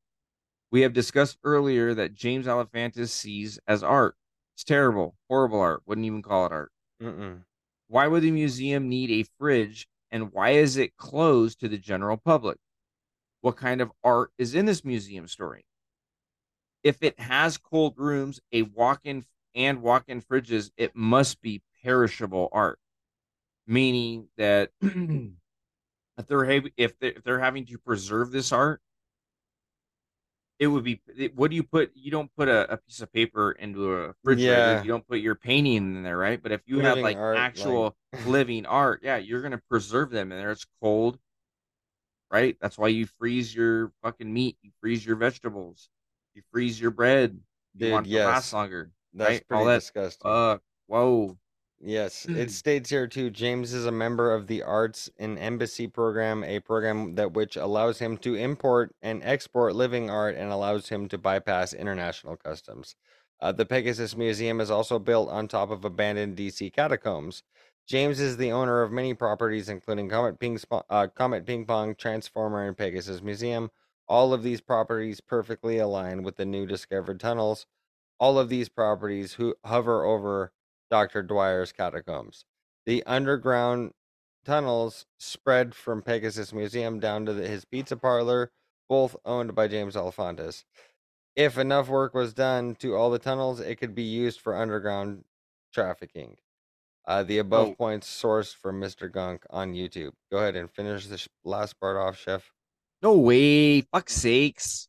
We 0.71 0.83
have 0.83 0.93
discussed 0.93 1.39
earlier 1.43 1.95
that 1.95 2.15
James 2.15 2.47
Alefantis 2.47 3.09
sees 3.09 3.59
as 3.67 3.83
art. 3.83 4.15
It's 4.55 4.63
terrible, 4.63 5.17
horrible 5.29 5.61
art. 5.61 5.83
Wouldn't 5.87 6.07
even 6.07 6.23
call 6.23 6.47
it 6.47 6.53
art. 6.53 6.71
Mm-mm. 7.03 7.43
Why 7.89 8.07
would 8.07 8.23
the 8.23 8.31
museum 8.31 8.89
need 8.89 9.11
a 9.11 9.29
fridge 9.39 9.89
and 10.13 10.33
why 10.33 10.51
is 10.51 10.77
it 10.77 10.97
closed 10.97 11.59
to 11.61 11.69
the 11.69 11.79
general 11.79 12.17
public? 12.17 12.59
What 13.41 13.57
kind 13.57 13.81
of 13.81 13.91
art 14.05 14.31
is 14.39 14.55
in 14.55 14.67
this 14.67 14.85
museum 14.85 15.27
story? 15.27 15.65
If 16.85 17.03
it 17.03 17.19
has 17.19 17.59
cold 17.59 17.95
rooms, 17.97 18.39
a 18.53 18.63
walk-in 18.63 19.25
and 19.57 19.83
walk-in 19.83 20.23
fridges, 20.23 20.71
it 20.77 20.95
must 20.95 21.41
be 21.41 21.63
perishable 21.83 22.49
art, 22.53 22.79
meaning 23.69 24.27
that 24.39 24.71
if 24.81 26.27
they're 26.27 26.45
if 26.51 26.99
they're, 26.99 27.13
if 27.13 27.23
they're 27.23 27.39
having 27.39 27.67
to 27.67 27.79
preserve 27.79 28.33
this 28.33 28.51
art, 28.51 28.81
it 30.59 30.67
would 30.67 30.83
be. 30.83 31.01
it- 31.17 31.37
What 31.37 31.51
do 31.51 31.57
you 31.57 31.63
put? 31.63 31.93
You 31.95 32.11
don't 32.11 32.31
put 32.37 32.49
a, 32.49 32.73
a 32.73 32.77
piece 32.79 33.01
of 33.01 33.13
paper 33.13 33.53
into 33.53 33.93
a 33.93 34.07
refrigerator. 34.25 34.53
Yeah. 34.53 34.83
You 34.83 34.89
don't 34.89 35.07
put 35.07 35.21
your 35.21 35.37
painting 35.37 35.77
in 35.97 36.03
there, 36.03 36.19
right? 36.19 36.43
But 36.43 36.51
if 36.53 36.63
you 36.67 36.81
have 36.81 36.99
like 36.99 37.17
art, 37.17 37.37
like- 37.37 37.45
actual 37.45 37.97
living 38.27 38.67
art, 38.67 39.01
yeah, 39.05 39.19
you're 39.19 39.43
gonna 39.43 39.63
preserve 39.69 40.11
them 40.11 40.33
in 40.33 40.39
there. 40.39 40.51
It's 40.51 40.67
cold, 40.83 41.19
right? 42.31 42.57
That's 42.61 42.77
why 42.79 42.89
you 42.89 43.07
freeze 43.07 43.55
your 43.55 43.93
fucking 44.03 44.33
meat. 44.33 44.57
You 44.63 44.71
freeze 44.81 45.07
your 45.07 45.17
vegetables. 45.17 45.89
You 46.35 46.43
freeze 46.53 46.81
your 46.81 46.91
bread. 46.91 47.39
You 47.75 47.81
Dude, 47.81 47.93
want 47.93 48.07
to 48.07 48.11
yes. 48.13 48.27
last 48.27 48.53
longer. 48.53 48.91
That's 49.15 49.31
right? 49.31 49.47
pretty 49.49 49.59
All 49.61 49.67
that- 49.67 49.81
disgusting. 49.81 50.23
Fuck. 50.29 50.63
Whoa. 50.89 51.39
Yes, 51.81 52.27
it 52.27 52.51
states 52.51 52.91
here 52.91 53.07
too. 53.07 53.31
James 53.31 53.73
is 53.73 53.87
a 53.87 53.93
member 53.93 54.35
of 54.35 54.49
the 54.49 54.63
Arts 54.65 55.09
and 55.17 55.39
Embassy 55.39 55.87
program, 55.87 56.43
a 56.43 56.59
program 56.61 57.15
that 57.15 57.35
which 57.35 57.57
allows 57.57 58.01
him 58.01 58.17
to 58.19 58.35
import 58.35 58.95
and 59.01 59.23
export 59.23 59.77
living 59.77 60.11
art 60.11 60.35
and 60.35 60.51
allows 60.51 60.89
him 60.89 61.09
to 61.09 61.19
bypass 61.19 61.73
international 61.73 62.37
customs. 62.37 62.97
Uh, 63.41 63.53
the 63.53 63.65
Pegasus 63.65 64.17
Museum 64.17 64.61
is 64.61 64.71
also 64.73 64.99
built 64.99 65.31
on 65.31 65.47
top 65.47 65.71
of 65.71 65.85
abandoned 65.85 66.37
DC 66.37 66.73
catacombs. 66.73 67.45
James 67.87 68.19
is 68.21 68.37
the 68.37 68.51
owner 68.53 68.83
of 68.83 68.91
many 68.93 69.15
properties, 69.15 69.69
including 69.69 70.09
Comet 70.09 70.41
Ping, 70.41 70.59
uh, 70.91 71.07
Comet 71.15 71.47
Ping 71.47 71.65
Pong, 71.65 71.95
Transformer, 71.95 72.67
and 72.67 72.77
Pegasus 72.77 73.23
Museum. 73.23 73.71
All 74.09 74.33
of 74.35 74.43
these 74.43 74.61
properties 74.61 75.21
perfectly 75.21 75.79
align 75.79 76.25
with 76.25 76.37
the 76.37 76.45
new 76.47 76.67
discovered 76.67 77.21
tunnels 77.21 77.67
All 78.21 78.39
of 78.39 78.49
these 78.49 78.69
properties 78.69 79.35
who 79.35 79.57
hover 79.65 80.05
over 80.05 80.53
Dr. 80.91 81.23
Dyar's 81.23 81.73
catacombs. 81.73 82.45
The 82.87 83.03
underground 83.05 83.93
tunnels 84.45 85.07
spread 85.19 85.75
from 85.75 86.03
Pegasus 86.03 86.53
Museum 86.53 87.01
down 87.01 87.27
to 87.27 87.33
the, 87.35 87.47
his 87.47 87.65
pizza 87.65 87.97
parlor, 87.97 88.51
both 88.89 89.15
owned 89.25 89.55
by 89.55 89.69
James 89.69 89.95
Alefantis. 89.95 90.65
If 91.37 91.59
enough 91.59 91.89
work 91.89 92.15
was 92.15 92.33
done 92.35 92.75
to 92.77 92.97
all 92.97 93.11
the 93.11 93.19
tunnels, 93.19 93.61
it 93.61 93.77
could 93.77 93.95
be 93.95 94.03
used 94.03 94.41
for 94.41 94.57
underground 94.57 95.25
trafficking. 95.73 96.37
Uh, 97.07 97.23
the 97.23 97.39
above 97.39 97.69
Oh. 97.69 97.75
points 97.75 98.07
sourced 98.09 98.55
from 98.55 98.81
Mr. 98.81 99.11
Gunk 99.11 99.45
on 99.51 99.73
YouTube. 99.75 100.13
Go 100.31 100.39
ahead 100.39 100.57
and 100.57 100.71
finish 100.71 101.07
this 101.07 101.29
last 101.45 101.79
part 101.81 101.97
off, 101.97 102.19
Chef. 102.19 102.51
No 103.03 103.15
way. 103.17 103.83
Fuck 103.83 104.11
sakes. 104.11 104.89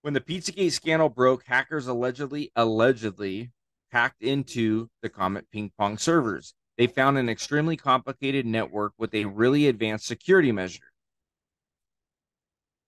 When 0.00 0.14
the 0.14 0.20
Pizzagate 0.20 0.72
scandal 0.72 1.08
broke, 1.10 1.44
hackers 1.44 1.86
allegedly 1.86 2.50
allegedly 2.56 3.50
hacked 3.92 4.22
into 4.22 4.88
the 5.02 5.08
Comet 5.08 5.46
ping 5.52 5.70
pong 5.78 5.98
servers. 5.98 6.54
They 6.78 6.86
found 6.86 7.18
an 7.18 7.28
extremely 7.28 7.76
complicated 7.76 8.46
network 8.46 8.94
with 8.98 9.14
a 9.14 9.26
really 9.26 9.68
advanced 9.68 10.06
security 10.06 10.50
measure. 10.50 10.92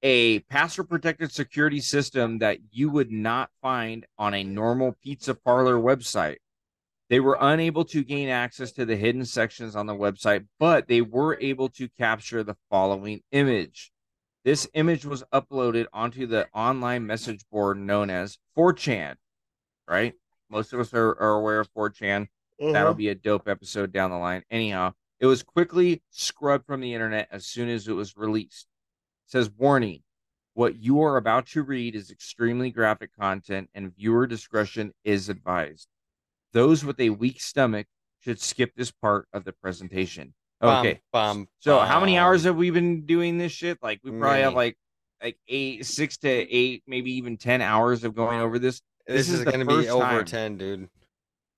A 0.02 0.40
password 0.40 0.88
protected 0.88 1.32
security 1.32 1.80
system 1.80 2.38
that 2.38 2.58
you 2.70 2.90
would 2.90 3.10
not 3.10 3.50
find 3.62 4.06
on 4.18 4.34
a 4.34 4.44
normal 4.44 4.96
pizza 5.02 5.34
parlor 5.34 5.76
website. 5.76 6.36
They 7.10 7.20
were 7.20 7.38
unable 7.40 7.84
to 7.86 8.02
gain 8.02 8.28
access 8.28 8.72
to 8.72 8.84
the 8.84 8.96
hidden 8.96 9.24
sections 9.24 9.76
on 9.76 9.86
the 9.86 9.94
website, 9.94 10.46
but 10.58 10.88
they 10.88 11.02
were 11.02 11.38
able 11.40 11.68
to 11.70 11.88
capture 11.98 12.42
the 12.42 12.56
following 12.70 13.22
image. 13.30 13.92
This 14.44 14.68
image 14.74 15.04
was 15.04 15.24
uploaded 15.32 15.86
onto 15.92 16.26
the 16.26 16.48
online 16.54 17.06
message 17.06 17.44
board 17.50 17.78
known 17.78 18.10
as 18.10 18.38
4chan, 18.56 19.14
right? 19.88 20.14
Most 20.50 20.72
of 20.72 20.80
us 20.80 20.92
are, 20.94 21.18
are 21.20 21.34
aware 21.34 21.60
of 21.60 21.72
4chan. 21.74 22.28
That'll 22.72 22.94
be 22.94 23.08
a 23.08 23.14
dope 23.14 23.48
episode 23.48 23.92
down 23.92 24.10
the 24.10 24.16
line. 24.16 24.42
Anyhow, 24.50 24.94
it 25.20 25.26
was 25.26 25.42
quickly 25.42 26.02
scrubbed 26.10 26.66
from 26.66 26.80
the 26.80 26.94
internet 26.94 27.28
as 27.30 27.46
soon 27.46 27.68
as 27.68 27.88
it 27.88 27.92
was 27.92 28.16
released. 28.16 28.66
It 29.26 29.30
says 29.32 29.50
warning. 29.50 30.02
What 30.54 30.76
you 30.76 31.02
are 31.02 31.16
about 31.16 31.46
to 31.48 31.62
read 31.64 31.96
is 31.96 32.12
extremely 32.12 32.70
graphic 32.70 33.10
content 33.18 33.70
and 33.74 33.94
viewer 33.96 34.26
discretion 34.28 34.92
is 35.02 35.28
advised. 35.28 35.88
Those 36.52 36.84
with 36.84 37.00
a 37.00 37.10
weak 37.10 37.40
stomach 37.40 37.86
should 38.22 38.40
skip 38.40 38.72
this 38.76 38.92
part 38.92 39.26
of 39.32 39.44
the 39.44 39.52
presentation. 39.52 40.32
Okay. 40.62 41.00
Bum, 41.12 41.48
So 41.58 41.80
how 41.80 41.98
many 42.00 42.16
hours 42.16 42.44
have 42.44 42.56
we 42.56 42.70
been 42.70 43.04
doing 43.04 43.36
this 43.36 43.50
shit? 43.50 43.78
Like 43.82 44.00
we 44.04 44.12
probably 44.12 44.42
have 44.42 44.54
like 44.54 44.78
like 45.22 45.36
eight, 45.48 45.84
six 45.86 46.18
to 46.18 46.28
eight, 46.28 46.84
maybe 46.86 47.10
even 47.12 47.36
ten 47.36 47.60
hours 47.60 48.04
of 48.04 48.14
going 48.14 48.40
over 48.40 48.58
this. 48.60 48.80
This, 49.06 49.26
this 49.26 49.28
is, 49.28 49.38
is 49.40 49.44
going 49.44 49.60
to 49.60 49.66
be 49.66 49.88
over 49.88 50.18
time. 50.24 50.24
10, 50.24 50.58
dude. 50.58 50.88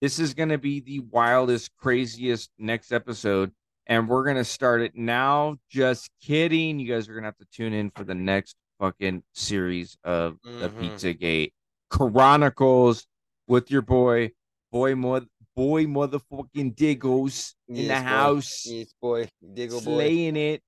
This 0.02 0.18
is 0.18 0.34
gonna 0.34 0.58
be 0.58 0.81
the 0.81 1.00
wildest, 1.00 1.70
craziest 1.78 2.50
next 2.58 2.92
episode, 2.92 3.50
and 3.86 4.07
we're 4.07 4.25
gonna 4.26 4.44
start 4.44 4.83
it 4.83 4.94
now. 4.94 5.57
Just 5.70 6.10
kidding. 6.23 6.78
You 6.78 6.92
guys 6.92 7.08
are 7.08 7.15
gonna 7.15 7.28
have 7.28 7.39
to 7.39 7.47
tune 7.50 7.73
in 7.73 7.91
for 7.91 8.05
the 8.05 8.15
next 8.15 8.57
fucking 8.78 9.23
series 9.33 9.97
of 10.05 10.36
the 10.44 10.68
Mhm. 10.68 10.78
Pizzagate 10.99 11.52
Chronicles 11.89 13.07
with 13.49 13.70
your 13.70 13.81
boy, 13.81 14.33
boy, 14.70 14.94
mo- 14.94 15.26
boy, 15.55 15.86
motherfucking 15.86 16.76
Diggles 16.76 17.55
in 17.66 17.76
Yes, 17.76 17.86
the 17.89 17.94
boy. 17.94 18.00
house, 18.08 18.66
Yes, 18.66 18.94
boy. 19.00 19.28
Diggle 19.55 19.81
boy. 19.81 19.84
slaying 19.84 20.36
it. 20.36 20.62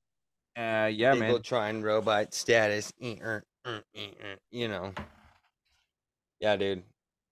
Uh, 0.56 0.88
yeah, 0.90 1.12
Diggle 1.12 1.32
man. 1.34 1.42
trying 1.42 1.82
robot 1.82 2.32
status. 2.32 2.92
Eh, 3.02 3.16
eh, 3.20 3.40
er, 3.66 3.84
You 4.50 4.68
know. 4.68 4.94
Yeah, 6.40 6.56
dude. 6.56 6.82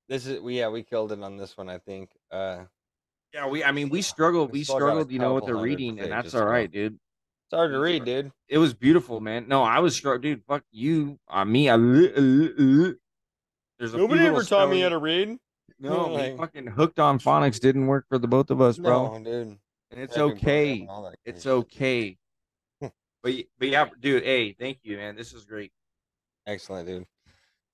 This 0.08 0.26
is 0.26 0.40
we 0.40 0.58
yeah 0.58 0.68
we 0.68 0.82
killed 0.82 1.12
it 1.12 1.22
on 1.22 1.36
this 1.36 1.56
one 1.56 1.68
I 1.68 1.78
think. 1.78 2.10
Uh, 2.30 2.64
Yeah, 3.32 3.48
we. 3.48 3.64
I 3.64 3.72
mean, 3.72 3.88
we 3.88 4.02
struggled. 4.02 4.52
We 4.52 4.60
We 4.60 4.64
still 4.64 4.78
got 4.78 4.86
a 4.86 4.88
struggled, 4.88 5.10
you 5.12 5.18
know, 5.18 5.34
with 5.34 5.46
the 5.46 5.54
reading, 5.54 6.00
and 6.00 6.10
that's 6.10 6.34
all 6.34 6.42
to 6.42 6.46
right, 6.46 6.70
dude. 6.70 6.94
it's 6.94 7.54
hard 7.54 7.72
to 7.72 7.78
read, 7.78 8.04
dude. 8.04 8.32
It 8.48 8.58
was 8.58 8.74
beautiful, 8.74 9.20
man. 9.20 9.46
No, 9.48 9.62
I 9.62 9.80
was 9.80 9.94
struck, 9.96 10.22
dude. 10.22 10.42
Fuck 10.46 10.64
you, 10.70 11.18
uh, 11.28 11.44
me. 11.44 11.68
I, 11.68 11.74
uh, 11.74 11.78
uh, 11.78 11.80
uh. 11.80 12.92
There's 13.78 13.94
a 13.94 13.98
few 13.98 14.06
little 14.08 14.40
spelling- 14.42 15.02
read. 15.02 15.38
No, 15.78 16.06
like- 16.12 16.38
fucking 16.38 16.68
hooked 16.68 16.98
on 16.98 17.18
phonics 17.18 17.60
didn't 17.60 17.86
work 17.86 18.06
for 18.08 18.16
the 18.16 18.26
both 18.28 18.50
of 18.50 18.62
us, 18.62 18.78
bro. 18.78 19.18
No, 19.18 19.24
dude. 19.24 19.58
and 19.90 20.00
it's 20.00 20.16
okay. 20.16 20.80
and 20.80 20.88
all 20.88 21.02
that 21.02 21.16
It's 21.26 21.46
okay. 21.46 22.16
but 22.80 22.92
but 23.22 23.68
yeah, 23.68 23.86
dude. 24.00 24.22
Hey, 24.22 24.52
thank 24.52 24.78
you, 24.84 24.96
man. 24.96 25.16
This 25.16 25.34
is 25.34 25.44
great. 25.44 25.72
Excellent, 26.46 26.88
dude. 26.88 27.06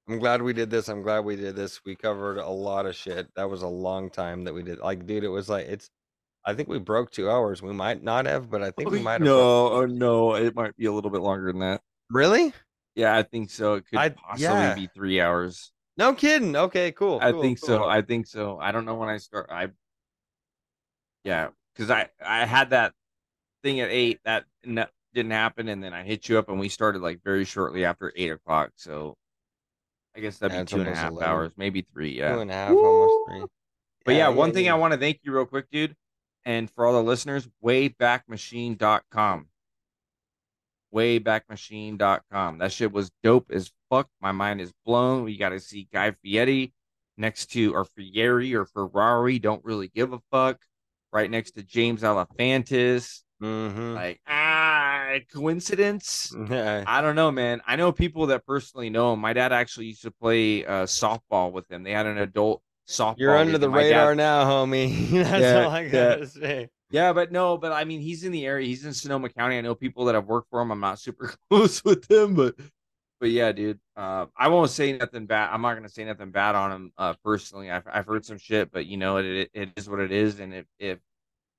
I'm 0.08 0.18
glad 0.18 0.42
we 0.42 0.52
did 0.52 0.70
this. 0.70 0.88
I'm 0.88 1.02
glad 1.02 1.20
we 1.20 1.36
did 1.36 1.54
this. 1.54 1.80
We 1.84 1.94
covered 1.94 2.38
a 2.38 2.48
lot 2.48 2.86
of 2.86 2.96
shit. 2.96 3.32
That 3.36 3.48
was 3.48 3.62
a 3.62 3.68
long 3.68 4.10
time 4.10 4.44
that 4.44 4.54
we 4.54 4.62
did. 4.62 4.78
Like, 4.78 5.06
dude, 5.06 5.24
it 5.24 5.28
was 5.28 5.48
like 5.48 5.66
it's. 5.66 5.90
I 6.44 6.54
think 6.54 6.68
we 6.68 6.80
broke 6.80 7.12
two 7.12 7.30
hours. 7.30 7.62
We 7.62 7.72
might 7.72 8.02
not 8.02 8.26
have, 8.26 8.50
but 8.50 8.62
I 8.62 8.72
think 8.72 8.90
we 8.90 8.98
might 8.98 9.12
have. 9.12 9.22
no, 9.22 9.70
oh, 9.70 9.86
no, 9.86 10.34
it 10.34 10.56
might 10.56 10.76
be 10.76 10.86
a 10.86 10.92
little 10.92 11.10
bit 11.10 11.20
longer 11.20 11.52
than 11.52 11.60
that. 11.60 11.82
Really? 12.10 12.52
Yeah, 12.96 13.16
I 13.16 13.22
think 13.22 13.50
so. 13.50 13.74
It 13.74 13.86
could 13.86 14.00
I- 14.00 14.08
possibly 14.08 14.44
yeah. 14.44 14.74
be 14.74 14.88
three 14.88 15.20
hours. 15.20 15.70
No 15.96 16.14
kidding. 16.14 16.56
Okay, 16.56 16.90
cool. 16.92 17.18
I 17.22 17.32
cool, 17.32 17.42
think 17.42 17.58
so. 17.58 17.84
I 17.84 18.02
think 18.02 18.26
so. 18.26 18.58
I 18.58 18.72
don't 18.72 18.84
know 18.86 18.94
when 18.94 19.08
I 19.08 19.18
start. 19.18 19.50
I 19.52 19.68
yeah, 21.22 21.48
because 21.74 21.90
I 21.90 22.08
I 22.24 22.44
had 22.44 22.70
that 22.70 22.92
thing 23.62 23.80
at 23.80 23.90
eight 23.90 24.20
that 24.24 24.44
didn't 24.64 25.30
happen, 25.30 25.68
and 25.68 25.84
then 25.84 25.92
I 25.92 26.02
hit 26.02 26.28
you 26.28 26.38
up, 26.38 26.48
and 26.48 26.58
we 26.58 26.68
started 26.68 27.02
like 27.02 27.22
very 27.22 27.44
shortly 27.44 27.84
after 27.84 28.12
eight 28.16 28.32
o'clock. 28.32 28.70
So 28.76 29.16
I 30.16 30.20
guess 30.20 30.38
that'd 30.38 30.54
Yeah, 30.54 30.62
be 30.62 30.66
two 30.66 30.80
and 30.80 30.88
a 30.88 30.94
half 30.94 31.10
11. 31.12 31.28
hours, 31.28 31.52
maybe 31.56 31.86
three. 31.92 32.18
Yeah. 32.18 32.38
and 32.38 32.50
a 32.50 32.54
half, 32.54 32.70
almost 32.70 33.30
three. 33.30 33.44
But 34.04 34.14
yeah, 34.16 34.28
one 34.28 34.50
yeah, 34.50 34.54
thing 34.54 34.64
yeah. 34.66 34.74
I 34.74 34.78
want 34.78 34.92
to 34.92 34.98
thank 34.98 35.20
you 35.22 35.32
real 35.32 35.46
quick, 35.46 35.70
dude, 35.70 35.94
and 36.44 36.70
for 36.70 36.84
all 36.86 36.92
the 36.92 37.02
listeners, 37.02 37.48
waybackmachine.com. 37.64 39.46
Waybackmachine.com. 40.94 42.58
That 42.58 42.72
shit 42.72 42.92
was 42.92 43.10
dope 43.22 43.50
as 43.50 43.70
fuck. 43.90 44.08
My 44.20 44.32
mind 44.32 44.60
is 44.60 44.72
blown. 44.84 45.24
We 45.24 45.36
got 45.36 45.50
to 45.50 45.60
see 45.60 45.88
Guy 45.92 46.12
Fieri 46.22 46.72
next 47.16 47.46
to, 47.52 47.74
or 47.74 47.84
Fieri 47.84 48.54
or 48.54 48.64
Ferrari. 48.66 49.38
Don't 49.38 49.64
really 49.64 49.88
give 49.88 50.12
a 50.12 50.20
fuck. 50.30 50.58
Right 51.12 51.30
next 51.30 51.52
to 51.52 51.62
James 51.62 52.02
Alefantis. 52.02 53.20
Mm-hmm. 53.42 53.94
Like, 53.94 54.20
ah, 54.26 54.41
coincidence? 55.20 56.34
I 56.50 57.00
don't 57.00 57.16
know, 57.16 57.30
man. 57.30 57.60
I 57.66 57.76
know 57.76 57.92
people 57.92 58.26
that 58.26 58.46
personally 58.46 58.90
know 58.90 59.12
him. 59.12 59.20
My 59.20 59.32
dad 59.32 59.52
actually 59.52 59.86
used 59.86 60.02
to 60.02 60.10
play 60.10 60.64
uh, 60.64 60.84
softball 60.84 61.52
with 61.52 61.70
him. 61.70 61.82
They 61.82 61.92
had 61.92 62.06
an 62.06 62.18
adult 62.18 62.62
softball. 62.88 63.18
You're 63.18 63.36
under 63.36 63.58
the 63.58 63.68
my 63.68 63.82
dad- 63.82 63.88
radar 63.90 64.14
now, 64.14 64.44
homie. 64.44 65.10
That's 65.10 65.40
Yeah, 65.42 65.64
all 65.64 65.70
I 65.70 65.82
yeah. 65.82 65.90
gotta 65.90 66.26
say. 66.26 66.68
Yeah, 66.90 67.12
but 67.14 67.32
no, 67.32 67.56
but 67.56 67.72
I 67.72 67.84
mean, 67.84 68.00
he's 68.00 68.22
in 68.24 68.32
the 68.32 68.44
area. 68.44 68.66
He's 68.66 68.84
in 68.84 68.92
Sonoma 68.92 69.30
County. 69.30 69.56
I 69.56 69.62
know 69.62 69.74
people 69.74 70.04
that 70.06 70.14
have 70.14 70.26
worked 70.26 70.50
for 70.50 70.60
him. 70.60 70.70
I'm 70.70 70.80
not 70.80 70.98
super 70.98 71.32
close 71.50 71.82
with 71.84 72.10
him, 72.10 72.34
but 72.34 72.54
but 73.18 73.30
yeah, 73.30 73.52
dude. 73.52 73.78
Uh, 73.96 74.26
I 74.36 74.48
won't 74.48 74.70
say 74.70 74.92
nothing 74.98 75.26
bad. 75.26 75.50
I'm 75.52 75.62
not 75.62 75.74
gonna 75.74 75.88
say 75.88 76.04
nothing 76.04 76.32
bad 76.32 76.54
on 76.54 76.72
him 76.72 76.92
uh, 76.98 77.14
personally. 77.24 77.70
I've 77.70 77.86
I've 77.90 78.06
heard 78.06 78.26
some 78.26 78.36
shit, 78.36 78.70
but 78.70 78.84
you 78.86 78.96
know, 78.98 79.16
it, 79.18 79.24
it 79.24 79.50
it 79.54 79.68
is 79.76 79.88
what 79.88 80.00
it 80.00 80.12
is. 80.12 80.40
And 80.40 80.52
if 80.52 80.66
if 80.78 80.98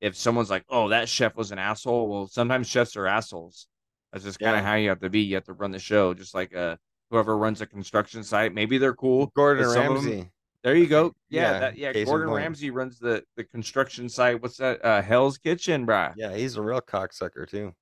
if 0.03 0.17
someone's 0.17 0.49
like, 0.49 0.65
oh, 0.69 0.90
that 0.90 1.07
chef 1.07 1.35
was 1.38 1.51
an 1.51 1.59
asshole, 1.59 2.09
well, 2.09 2.27
sometimes 2.27 2.67
chefs 2.67 2.98
are 2.98 3.07
assholes. 3.07 3.67
That's 4.11 4.25
just 4.25 4.38
kind 4.38 4.56
of 4.57 4.61
Yeah. 4.61 4.67
how 4.69 4.75
you 4.75 4.90
have 4.90 4.99
to 4.99 5.09
be. 5.09 5.22
You 5.22 5.35
have 5.35 5.45
to 5.45 5.53
run 5.53 5.72
the 5.72 5.80
show, 5.80 6.14
just 6.14 6.35
like 6.35 6.53
uh 6.56 6.75
whoever 7.09 7.38
runs 7.38 7.61
a 7.61 7.65
construction 7.65 8.23
site. 8.23 8.53
Maybe 8.53 8.77
they're 8.77 8.93
cool. 8.95 9.32
Gordon 9.35 9.67
Ramsay. 9.69 10.30
there 10.64 10.75
you 10.75 10.88
go. 10.88 11.14
Yeah, 11.30 11.51
Yeah, 11.53 11.59
that, 11.59 11.77
yeah. 11.77 12.03
Gordon. 12.03 12.30
Ramsay 12.30 12.69
runs 12.69 12.99
the 12.99 13.23
the 13.38 13.43
construction 13.45 14.09
site. 14.09 14.41
What's 14.41 14.57
that? 14.57 14.83
Uh, 14.83 15.01
Hell's 15.01 15.38
Kitchen, 15.38 15.88
bruh. 15.88 16.14
Yeah, 16.17 16.35
he's 16.35 16.57
a 16.57 16.61
real 16.61 16.82
cocksucker 16.82 17.48
too. 17.49 17.73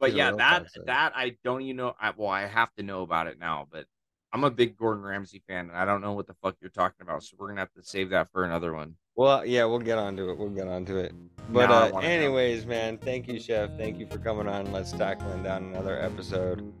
But 0.00 0.10
he's 0.10 0.18
yeah, 0.18 0.32
that 0.32 0.64
cocksucker. 0.64 0.86
that 0.86 1.12
I 1.14 1.36
don't 1.44 1.62
even 1.62 1.76
know. 1.76 1.94
I, 2.00 2.12
well, 2.16 2.28
I 2.28 2.46
have 2.46 2.72
to 2.74 2.82
know 2.82 3.02
about 3.02 3.28
it 3.28 3.38
now. 3.38 3.66
But 3.70 3.86
I'm 4.32 4.44
a 4.44 4.50
big 4.50 4.76
Gordon 4.76 5.02
Ramsay 5.04 5.42
fan, 5.46 5.68
and 5.68 5.76
I 5.78 5.84
don't 5.86 6.00
know 6.02 6.12
what 6.12 6.26
the 6.26 6.34
fuck 6.42 6.56
you're 6.60 6.68
talking 6.70 7.00
about. 7.02 7.22
So 7.22 7.36
we're 7.38 7.48
gonna 7.48 7.60
have 7.60 7.72
to 7.74 7.82
save 7.82 8.10
that 8.10 8.30
for 8.32 8.44
another 8.44 8.74
one. 8.74 8.96
Well, 9.16 9.46
yeah, 9.46 9.64
we'll 9.64 9.78
get 9.78 9.98
onto 9.98 10.30
it. 10.30 10.38
We'll 10.38 10.50
get 10.50 10.68
onto 10.68 10.98
it. 10.98 11.12
But 11.48 11.70
uh, 11.70 11.88
know. 11.88 11.98
anyways, 12.00 12.66
man, 12.66 12.98
thank 12.98 13.28
you, 13.28 13.40
Chef. 13.40 13.70
Thank 13.78 13.98
you 13.98 14.06
for 14.06 14.18
coming 14.18 14.46
on. 14.46 14.72
Let's 14.72 14.92
tackling 14.92 15.42
down 15.42 15.64
another 15.64 16.00
episode. 16.00 16.72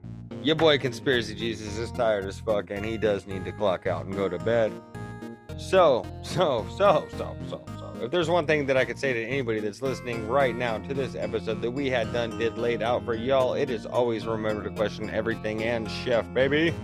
Your 0.42 0.56
boy 0.56 0.78
Conspiracy 0.78 1.34
Jesus 1.34 1.78
is 1.78 1.90
tired 1.92 2.24
as 2.26 2.38
fuck, 2.38 2.70
and 2.70 2.84
he 2.84 2.98
does 2.98 3.26
need 3.26 3.44
to 3.44 3.52
clock 3.52 3.86
out 3.86 4.04
and 4.04 4.14
go 4.14 4.28
to 4.28 4.38
bed. 4.38 4.72
So, 5.56 6.04
so, 6.22 6.66
so, 6.76 7.06
so, 7.16 7.36
so, 7.48 7.64
so. 7.78 7.92
If 8.02 8.10
there's 8.10 8.28
one 8.28 8.46
thing 8.46 8.66
that 8.66 8.76
I 8.76 8.84
could 8.84 8.98
say 8.98 9.14
to 9.14 9.24
anybody 9.24 9.60
that's 9.60 9.80
listening 9.80 10.28
right 10.28 10.54
now 10.54 10.76
to 10.78 10.92
this 10.92 11.14
episode 11.14 11.62
that 11.62 11.70
we 11.70 11.88
had 11.88 12.12
done, 12.12 12.38
did, 12.38 12.58
laid 12.58 12.82
out 12.82 13.04
for 13.06 13.14
y'all, 13.14 13.54
it 13.54 13.70
is 13.70 13.86
always 13.86 14.26
remember 14.26 14.62
to 14.64 14.70
question 14.70 15.08
everything 15.08 15.62
and 15.62 15.90
Chef, 15.90 16.30
baby. 16.34 16.74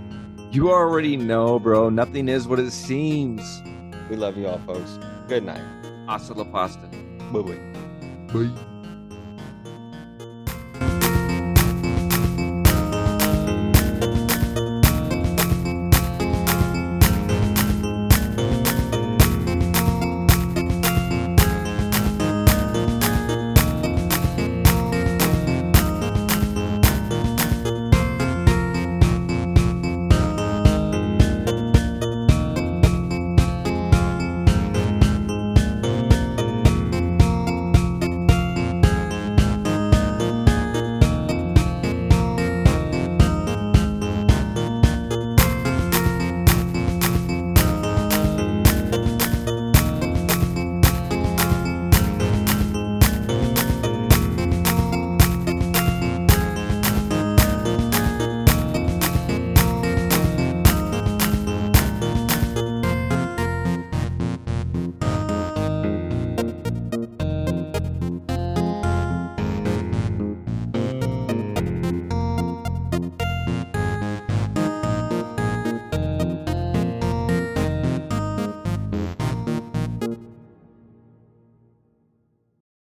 You 0.51 0.71
already 0.71 1.19
know, 1.19 1.59
bro. 1.59 1.91
Nothing 1.91 2.29
is 2.29 2.49
what 2.49 2.59
it 2.59 2.71
seems. 2.71 3.63
We 4.09 4.17
love 4.17 4.39
you 4.39 4.49
all, 4.49 4.59
folks. 4.61 4.99
Good 5.29 5.45
night. 5.45 5.63
Hasta 6.09 6.35
la 6.35 6.45
pasta. 6.45 6.89
Bye 7.33 7.43
bye. 7.43 7.59
Bye. 8.33 8.72